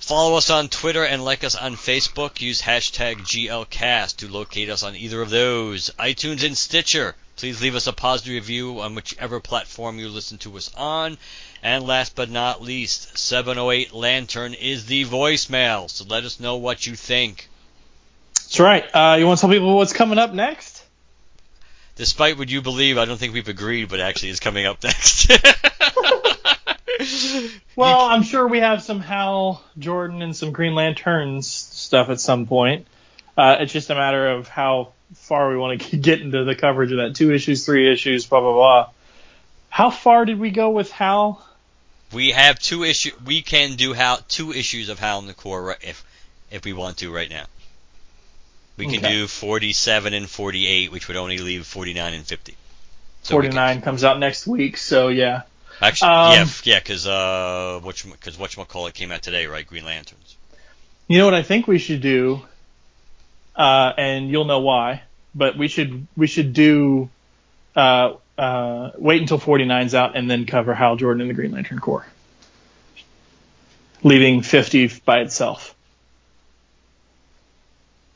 Follow 0.00 0.36
us 0.36 0.48
on 0.48 0.68
Twitter 0.68 1.04
and 1.04 1.22
like 1.22 1.44
us 1.44 1.54
on 1.54 1.76
Facebook. 1.76 2.40
Use 2.40 2.62
hashtag 2.62 3.18
GLCast 3.18 4.16
to 4.16 4.28
locate 4.28 4.70
us 4.70 4.82
on 4.82 4.96
either 4.96 5.20
of 5.20 5.28
those. 5.28 5.90
iTunes 5.98 6.42
and 6.42 6.56
Stitcher 6.56 7.14
Please 7.40 7.62
leave 7.62 7.74
us 7.74 7.86
a 7.86 7.94
positive 7.94 8.34
review 8.34 8.80
on 8.80 8.94
whichever 8.94 9.40
platform 9.40 9.98
you 9.98 10.10
listen 10.10 10.36
to 10.36 10.58
us 10.58 10.70
on. 10.76 11.16
And 11.62 11.86
last 11.86 12.14
but 12.14 12.28
not 12.28 12.60
least, 12.60 13.16
708 13.16 13.94
Lantern 13.94 14.52
is 14.52 14.84
the 14.84 15.06
voicemail. 15.06 15.88
So 15.88 16.04
let 16.04 16.24
us 16.24 16.38
know 16.38 16.56
what 16.56 16.86
you 16.86 16.94
think. 16.94 17.48
That's 18.34 18.60
right. 18.60 18.84
Uh, 18.94 19.16
you 19.18 19.26
want 19.26 19.38
to 19.38 19.40
tell 19.40 19.50
people 19.50 19.74
what's 19.74 19.94
coming 19.94 20.18
up 20.18 20.34
next? 20.34 20.84
Despite 21.96 22.36
what 22.36 22.50
you 22.50 22.60
believe, 22.60 22.98
I 22.98 23.06
don't 23.06 23.16
think 23.16 23.32
we've 23.32 23.48
agreed 23.48 23.90
what 23.90 24.00
actually 24.00 24.28
is 24.28 24.40
coming 24.40 24.66
up 24.66 24.82
next. 24.84 25.30
Well, 27.74 28.00
I'm 28.00 28.22
sure 28.22 28.46
we 28.46 28.58
have 28.58 28.82
some 28.82 29.00
Hal 29.00 29.64
Jordan 29.78 30.20
and 30.20 30.36
some 30.36 30.52
Green 30.52 30.74
Lanterns 30.74 31.46
stuff 31.46 32.10
at 32.10 32.20
some 32.20 32.46
point. 32.46 32.86
Uh, 33.34 33.56
it's 33.60 33.72
just 33.72 33.88
a 33.88 33.94
matter 33.94 34.28
of 34.28 34.46
how 34.46 34.92
far 35.14 35.50
we 35.50 35.56
want 35.56 35.80
to 35.82 35.96
get 36.08 36.20
into 36.20 36.44
the 36.44 36.54
coverage 36.54 36.92
of 36.92 36.98
that. 36.98 37.14
Two 37.16 37.32
issues, 37.32 37.64
three 37.64 37.90
issues, 37.92 38.26
blah 38.26 38.40
blah 38.40 38.52
blah. 38.52 38.88
How 39.68 39.90
far 39.90 40.24
did 40.24 40.38
we 40.38 40.50
go 40.50 40.70
with 40.70 40.90
Hal? 40.90 41.44
we 42.12 42.30
have 42.32 42.58
two 42.58 42.82
issue. 42.82 43.12
We 43.24 43.40
can 43.42 43.76
do 43.76 43.94
how 43.94 44.18
two 44.28 44.52
issues 44.52 44.88
of 44.88 44.98
Hal 44.98 45.20
in 45.20 45.26
the 45.26 45.34
Corps 45.34 45.62
ri- 45.62 45.74
if 45.88 46.04
if 46.50 46.64
we 46.64 46.72
want 46.72 46.98
to 46.98 47.12
right 47.14 47.30
now. 47.30 47.44
We 48.76 48.86
can 48.86 49.04
Okay. 49.04 49.12
do 49.12 49.26
47 49.26 50.14
and 50.14 50.28
48, 50.28 50.90
which 50.90 51.06
would 51.08 51.16
only 51.18 51.36
leave 51.38 51.66
49 51.66 52.14
and 52.14 52.26
50. 52.26 52.56
So 53.22 53.36
we 53.36 53.42
can- 53.42 53.52
49 53.52 53.82
comes 53.82 54.04
out 54.04 54.18
next 54.18 54.46
week, 54.46 54.76
so 54.78 55.08
yeah. 55.08 55.42
Actually, 55.82 56.10
Um, 56.10 56.32
yeah, 56.32 56.46
yeah, 56.64 56.78
because 56.78 57.06
uh, 57.06 57.80
which 57.82 58.04
because 58.10 58.36
whatchamacallit 58.38 58.94
came 58.94 59.12
out 59.12 59.22
today, 59.22 59.46
right? 59.46 59.66
Green 59.66 59.84
Lanterns. 59.84 60.36
You 61.08 61.18
know 61.18 61.24
what 61.26 61.34
I 61.34 61.42
think 61.42 61.66
we 61.66 61.78
should 61.78 62.00
do, 62.00 62.42
uh, 63.60 63.92
and 63.98 64.30
you'll 64.30 64.46
know 64.46 64.60
why. 64.60 65.02
But 65.34 65.56
we 65.56 65.68
should 65.68 66.06
we 66.16 66.26
should 66.26 66.52
do 66.52 67.08
uh, 67.76 68.14
uh, 68.36 68.90
wait 68.96 69.20
until 69.20 69.38
49's 69.38 69.94
out 69.94 70.16
and 70.16 70.28
then 70.30 70.46
cover 70.46 70.74
Hal 70.74 70.96
Jordan 70.96 71.20
and 71.20 71.30
the 71.30 71.34
Green 71.34 71.52
Lantern 71.52 71.78
Corps, 71.78 72.06
leaving 74.02 74.42
50 74.42 74.88
by 75.04 75.20
itself. 75.20 75.74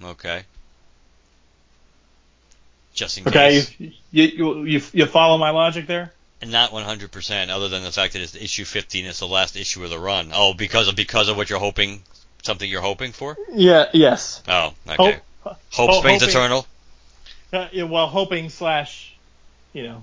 Okay. 0.02 0.42
Just 2.94 3.18
in 3.18 3.26
Okay, 3.28 3.50
case. 3.60 3.74
you, 3.78 3.92
you 4.10 4.24
you 4.24 4.64
you 4.64 4.82
you 4.92 5.06
follow 5.06 5.36
my 5.38 5.50
logic 5.50 5.86
there? 5.86 6.12
And 6.40 6.50
not 6.52 6.70
100%, 6.72 7.48
other 7.48 7.68
than 7.68 7.84
the 7.84 7.90
fact 7.90 8.12
that 8.12 8.20
it's 8.22 8.34
issue 8.36 8.64
15, 8.64 9.06
it's 9.06 9.20
the 9.20 9.26
last 9.26 9.56
issue 9.56 9.82
of 9.82 9.90
the 9.90 9.98
run. 9.98 10.30
Oh, 10.34 10.52
because 10.52 10.88
of 10.88 10.96
because 10.96 11.28
of 11.28 11.36
what 11.36 11.48
you're 11.48 11.58
hoping, 11.58 12.02
something 12.42 12.68
you're 12.68 12.82
hoping 12.82 13.12
for. 13.12 13.36
Yeah. 13.52 13.86
Yes. 13.94 14.42
Oh, 14.46 14.74
okay. 14.88 15.12
Hope, 15.12 15.14
Hope 15.72 15.90
ho- 15.90 15.98
springs 16.00 16.22
hoping- 16.22 16.34
eternal. 16.36 16.66
Uh, 17.52 17.68
yeah, 17.72 17.84
well, 17.84 18.08
hoping 18.08 18.48
slash, 18.50 19.14
you 19.72 19.84
know, 19.84 20.02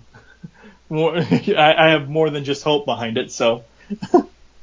more. 0.89 1.17
I, 1.57 1.75
I 1.77 1.89
have 1.89 2.07
more 2.09 2.29
than 2.29 2.43
just 2.45 2.63
hope 2.63 2.85
behind 2.85 3.17
it. 3.17 3.31
So 3.31 3.63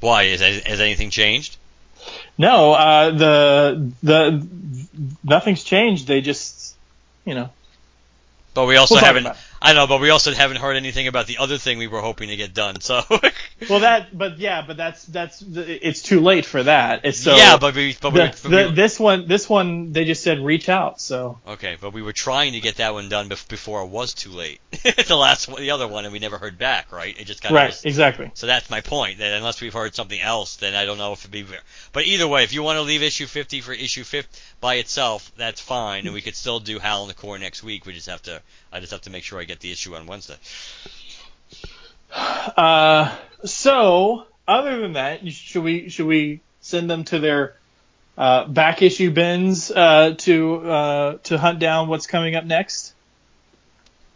Why 0.00 0.22
is 0.22 0.40
has 0.40 0.80
anything 0.80 1.10
changed? 1.10 1.56
no, 2.38 2.72
uh, 2.72 3.10
the 3.10 3.92
the 4.02 4.46
nothing's 5.24 5.64
changed. 5.64 6.06
They 6.06 6.20
just, 6.22 6.76
you 7.26 7.34
know, 7.34 7.50
But 8.54 8.66
we 8.66 8.76
also 8.76 8.94
We'll 8.94 9.04
haven't. 9.04 9.36
I 9.60 9.72
know, 9.72 9.86
but 9.86 10.00
we 10.00 10.10
also 10.10 10.32
haven't 10.32 10.58
heard 10.58 10.76
anything 10.76 11.08
about 11.08 11.26
the 11.26 11.38
other 11.38 11.58
thing 11.58 11.78
we 11.78 11.88
were 11.88 12.00
hoping 12.00 12.28
to 12.28 12.36
get 12.36 12.54
done. 12.54 12.80
So. 12.80 13.02
well 13.68 13.80
that, 13.80 14.16
but 14.16 14.38
yeah, 14.38 14.62
but 14.66 14.76
that's 14.76 15.04
that's 15.04 15.42
it's 15.42 16.02
too 16.02 16.20
late 16.20 16.44
for 16.44 16.62
that. 16.62 17.04
It's 17.04 17.18
so 17.18 17.36
yeah, 17.36 17.56
but 17.56 17.74
we 17.74 17.96
but 18.00 18.12
we, 18.12 18.20
the, 18.20 18.66
we 18.66 18.74
this 18.74 19.00
one 19.00 19.26
this 19.26 19.48
one 19.48 19.92
they 19.92 20.04
just 20.04 20.22
said 20.22 20.38
reach 20.38 20.68
out. 20.68 21.00
So 21.00 21.38
okay, 21.46 21.76
but 21.80 21.92
we 21.92 22.02
were 22.02 22.12
trying 22.12 22.52
to 22.52 22.60
get 22.60 22.76
that 22.76 22.94
one 22.94 23.08
done 23.08 23.28
before 23.28 23.82
it 23.82 23.88
was 23.88 24.14
too 24.14 24.30
late. 24.30 24.60
the 24.70 25.16
last 25.16 25.48
one, 25.48 25.60
the 25.60 25.72
other 25.72 25.88
one, 25.88 26.04
and 26.04 26.12
we 26.12 26.18
never 26.18 26.38
heard 26.38 26.56
back. 26.58 26.92
Right? 26.92 27.18
It 27.18 27.24
just 27.24 27.42
kind 27.42 27.54
of 27.54 27.56
right, 27.56 27.80
exactly. 27.84 28.30
So 28.34 28.46
that's 28.46 28.70
my 28.70 28.80
point. 28.80 29.18
That 29.18 29.36
unless 29.36 29.60
we've 29.60 29.74
heard 29.74 29.94
something 29.94 30.20
else, 30.20 30.56
then 30.56 30.74
I 30.74 30.84
don't 30.84 30.98
know 30.98 31.12
if 31.12 31.20
it'd 31.20 31.30
be. 31.30 31.44
But 31.92 32.06
either 32.06 32.28
way, 32.28 32.44
if 32.44 32.52
you 32.52 32.62
want 32.62 32.76
to 32.76 32.82
leave 32.82 33.02
issue 33.02 33.26
50 33.26 33.60
for 33.60 33.72
issue 33.72 34.04
50 34.04 34.40
by 34.60 34.74
itself, 34.76 35.32
that's 35.36 35.60
fine, 35.60 36.04
and 36.04 36.14
we 36.14 36.20
could 36.20 36.36
still 36.36 36.60
do 36.60 36.78
Hal 36.78 37.02
in 37.02 37.08
the 37.08 37.14
Corps 37.14 37.38
next 37.38 37.62
week. 37.62 37.86
We 37.86 37.92
just 37.92 38.08
have 38.08 38.22
to. 38.22 38.40
I 38.72 38.80
just 38.80 38.92
have 38.92 39.02
to 39.02 39.10
make 39.10 39.24
sure 39.24 39.40
I 39.40 39.44
get 39.44 39.60
the 39.60 39.72
issue 39.72 39.94
on 39.94 40.06
Wednesday. 40.06 40.36
Uh, 42.56 43.14
so 43.44 44.26
other 44.48 44.80
than 44.80 44.94
that, 44.94 45.28
should 45.30 45.62
we 45.62 45.90
should 45.90 46.06
we 46.06 46.40
send 46.62 46.90
them 46.90 47.04
to 47.04 47.18
their 47.18 47.54
uh, 48.16 48.46
back 48.46 48.82
issue 48.82 49.10
bins 49.10 49.70
uh, 49.70 50.14
to 50.18 50.70
uh, 50.70 51.18
to 51.24 51.38
hunt 51.38 51.58
down 51.58 51.88
what's 51.88 52.06
coming 52.06 52.34
up 52.34 52.44
next? 52.44 52.94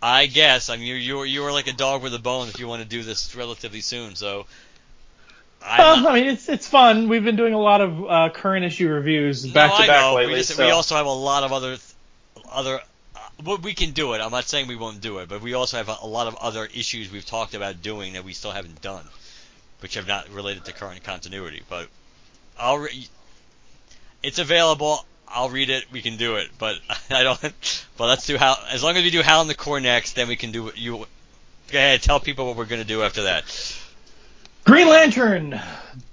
I 0.03 0.27
guess. 0.27 0.69
I 0.69 0.77
mean, 0.77 0.87
you're 0.87 0.97
you're 0.97 1.27
you 1.27 1.45
are 1.45 1.53
like 1.53 1.69
a 1.69 1.73
dog 1.73 2.03
with 2.03 2.15
a 2.15 2.19
bone 2.19 2.49
if 2.49 2.59
you 2.59 2.67
want 2.67 2.83
to 2.83 2.89
do 2.89 3.03
this 3.03 3.37
relatively 3.37 3.81
soon. 3.81 4.17
So. 4.17 4.47
Well, 5.61 6.09
I 6.09 6.15
mean, 6.15 6.27
it's 6.27 6.49
it's 6.49 6.67
fun. 6.67 7.09
We've 7.09 7.23
been 7.23 7.37
doing 7.37 7.55
a 7.55 7.61
lot 7.61 7.81
of 7.81 8.05
uh, 8.05 8.31
current 8.31 8.65
issue 8.65 8.89
reviews 8.89 9.47
back 9.47 9.71
no, 9.71 9.81
to 9.81 9.87
back 9.87 10.15
lately. 10.15 10.33
we, 10.33 10.39
just, 10.41 10.57
so. 10.57 10.65
we 10.65 10.73
also 10.73 10.97
have 10.97 11.07
a 11.07 11.11
lot 11.11 11.45
of 11.45 11.53
other, 11.53 11.77
other. 12.51 12.81
We 13.63 13.75
can 13.75 13.91
do 13.91 14.13
it. 14.15 14.21
I'm 14.21 14.31
not 14.31 14.45
saying 14.45 14.69
we 14.69 14.77
won't 14.77 15.01
do 15.01 15.19
it, 15.19 15.29
but 15.29 15.43
we 15.43 15.55
also 15.55 15.77
have 15.77 15.89
a, 15.89 15.97
a 16.03 16.07
lot 16.07 16.29
of 16.29 16.37
other 16.37 16.67
issues 16.67 17.11
we've 17.11 17.27
talked 17.27 17.55
about 17.55 17.83
doing 17.83 18.13
that 18.13 18.25
we 18.25 18.33
still 18.33 18.53
haven't 18.53 18.81
done, 18.83 19.05
which 19.81 19.95
have 19.95 20.07
not 20.07 20.29
related 20.31 20.65
to 20.67 20.73
current 20.73 21.03
continuity. 21.03 21.63
But 21.69 21.89
I'll. 22.59 22.79
Re- 22.79 23.09
it's 24.23 24.39
available. 24.39 25.05
I'll 25.27 25.49
read 25.49 25.71
it. 25.71 25.87
We 25.91 26.03
can 26.03 26.17
do 26.17 26.37
it, 26.37 26.51
but 26.59 26.77
I 27.11 27.23
don't. 27.23 27.41
But 27.97 28.07
let's 28.07 28.27
do 28.27 28.37
how. 28.37 28.57
As 28.71 28.83
long 28.83 28.97
as 28.97 29.03
we 29.03 29.11
do 29.11 29.23
Hal 29.23 29.43
in 29.43 29.49
the 29.49 29.55
Corps 29.55 29.81
next, 29.81 30.13
then 30.13 30.29
we 30.29 30.37
can 30.37 30.53
do 30.53 30.65
what 30.65 30.79
you. 30.79 31.07
Go 31.69 31.79
ahead. 31.79 32.03
Tell 32.03 32.21
people 32.21 32.47
what 32.47 32.57
we're 32.57 32.67
gonna 32.67 32.85
do 32.85 33.03
after 33.03 33.25
that. 33.25 33.45
Green 34.65 34.89
Lantern, 34.89 35.61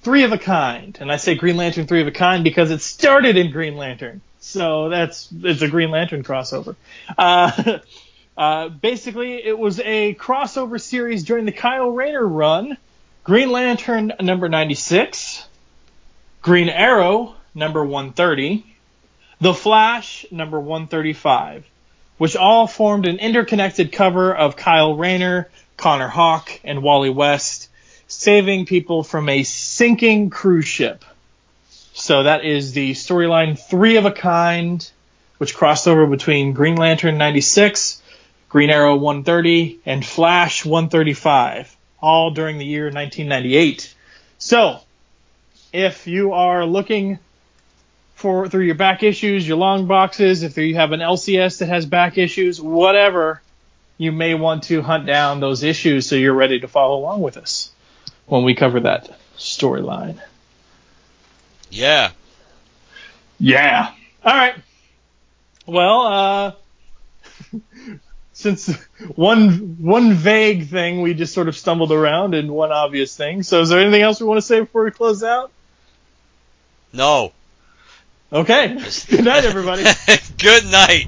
three 0.02 0.24
of 0.24 0.32
a 0.32 0.38
kind, 0.38 0.98
and 1.00 1.12
I 1.12 1.18
say 1.18 1.36
Green 1.36 1.56
Lantern 1.56 1.86
three 1.86 2.02
of 2.02 2.08
a 2.08 2.12
kind 2.12 2.44
because 2.44 2.72
it 2.72 2.82
started 2.82 3.38
in 3.38 3.52
Green 3.52 3.78
Lantern, 3.78 4.22
so 4.40 4.90
that's 4.90 5.30
it's 5.43 5.61
a 5.61 5.68
Green 5.68 5.92
Lantern 5.92 6.24
crossover. 6.24 6.76
Uh, 7.18 7.80
uh, 8.38 8.69
basically, 8.69 9.45
it 9.45 9.58
was 9.58 9.80
a 9.80 10.16
crossover 10.16 10.80
series 10.80 11.24
during 11.24 11.45
the 11.45 11.51
Kyle 11.51 11.90
Rayner 11.90 12.26
run. 12.26 12.77
Green 13.24 13.51
Lantern 13.51 14.14
number 14.22 14.50
ninety 14.50 14.76
six, 14.76 15.48
Green 16.42 16.69
Arrow 16.69 17.35
number 17.53 17.84
one 17.84 18.14
thirty, 18.14 18.66
The 19.42 19.53
Flash 19.53 20.26
number 20.32 20.59
one 20.59 20.88
thirty 20.88 21.14
five, 21.14 21.66
which 22.18 22.35
all 22.35 22.66
formed 22.66 23.06
an 23.06 23.19
interconnected 23.19 23.92
cover 23.92 24.35
of 24.35 24.56
Kyle 24.56 24.95
Rayner, 24.95 25.50
Connor 25.77 26.08
Hawke, 26.08 26.61
and 26.64 26.82
Wally 26.82 27.09
West 27.09 27.69
saving 28.08 28.66
people 28.66 29.03
from 29.03 29.30
a 29.30 29.43
sinking 29.43 30.30
cruise 30.30 30.66
ship. 30.66 31.06
So 32.00 32.24
that 32.24 32.45
is 32.45 32.72
the 32.72 32.92
storyline 32.92 33.60
three 33.60 33.98
of 33.98 34.06
a 34.06 34.11
kind, 34.11 34.90
which 35.38 35.53
crossed 35.53 35.86
over 35.86 36.08
between 36.08 36.53
Green 36.53 36.76
Lantern 36.76 37.18
96, 37.18 38.02
Green 38.48 38.69
Arrow 38.69 38.95
130, 38.95 39.80
and 39.86 40.06
Flash 40.06 40.64
135, 40.64 41.76
all 42.02 42.32
during 42.32 42.58
the 42.58 42.66
year 42.66 42.86
1998. 42.86 43.94
So, 44.38 44.80
if 45.74 46.08
you 46.08 46.32
are 46.32 46.66
looking 46.66 47.19
for 48.16 48.48
through 48.48 48.64
your 48.64 48.76
back 48.76 49.03
issues, 49.03 49.45
your 49.45 49.58
long 49.58 49.86
boxes, 49.86 50.44
if 50.44 50.58
you 50.58 50.76
have 50.76 50.94
an 50.94 51.02
LCS 51.02 51.60
that 51.60 51.68
has 51.68 51.86
back 51.86 52.18
issues, 52.18 52.61
whatever, 52.61 53.42
you 53.98 54.14
may 54.14 54.36
want 54.36 54.64
to 54.64 54.82
hunt 54.82 55.06
down 55.06 55.42
those 55.42 55.64
issues 55.64 56.08
so 56.08 56.16
you're 56.16 56.34
ready 56.34 56.61
to 56.61 56.68
follow 56.69 56.98
along 56.98 57.22
with 57.22 57.36
us 57.36 57.72
when 58.26 58.45
we 58.45 58.56
cover 58.56 58.80
that 58.80 59.19
storyline. 59.38 60.22
Yeah. 61.70 62.12
Yeah. 63.40 63.94
All 64.24 64.34
right. 64.34 64.56
Well, 65.66 66.02
uh, 66.02 66.52
since 68.34 68.74
one 69.16 69.78
one 69.80 70.14
vague 70.14 70.70
thing 70.70 71.02
we 71.02 71.14
just 71.14 71.34
sort 71.34 71.48
of 71.48 71.56
stumbled 71.56 71.92
around 71.92 72.34
and 72.34 72.52
one 72.52 72.72
obvious 72.72 73.16
thing. 73.16 73.44
So, 73.44 73.62
is 73.62 73.70
there 73.70 73.80
anything 73.80 74.02
else 74.02 74.20
we 74.20 74.28
want 74.28 74.40
to 74.40 74.42
say 74.42 74.62
before 74.62 74.84
we 74.84 74.92
close 74.92 75.24
out? 75.24 75.52
No. 76.92 77.34
Okay. 78.32 78.68
Good 79.10 79.26
night, 79.26 79.46
everybody. 79.46 79.84
Good 80.38 80.66
night. 80.66 81.08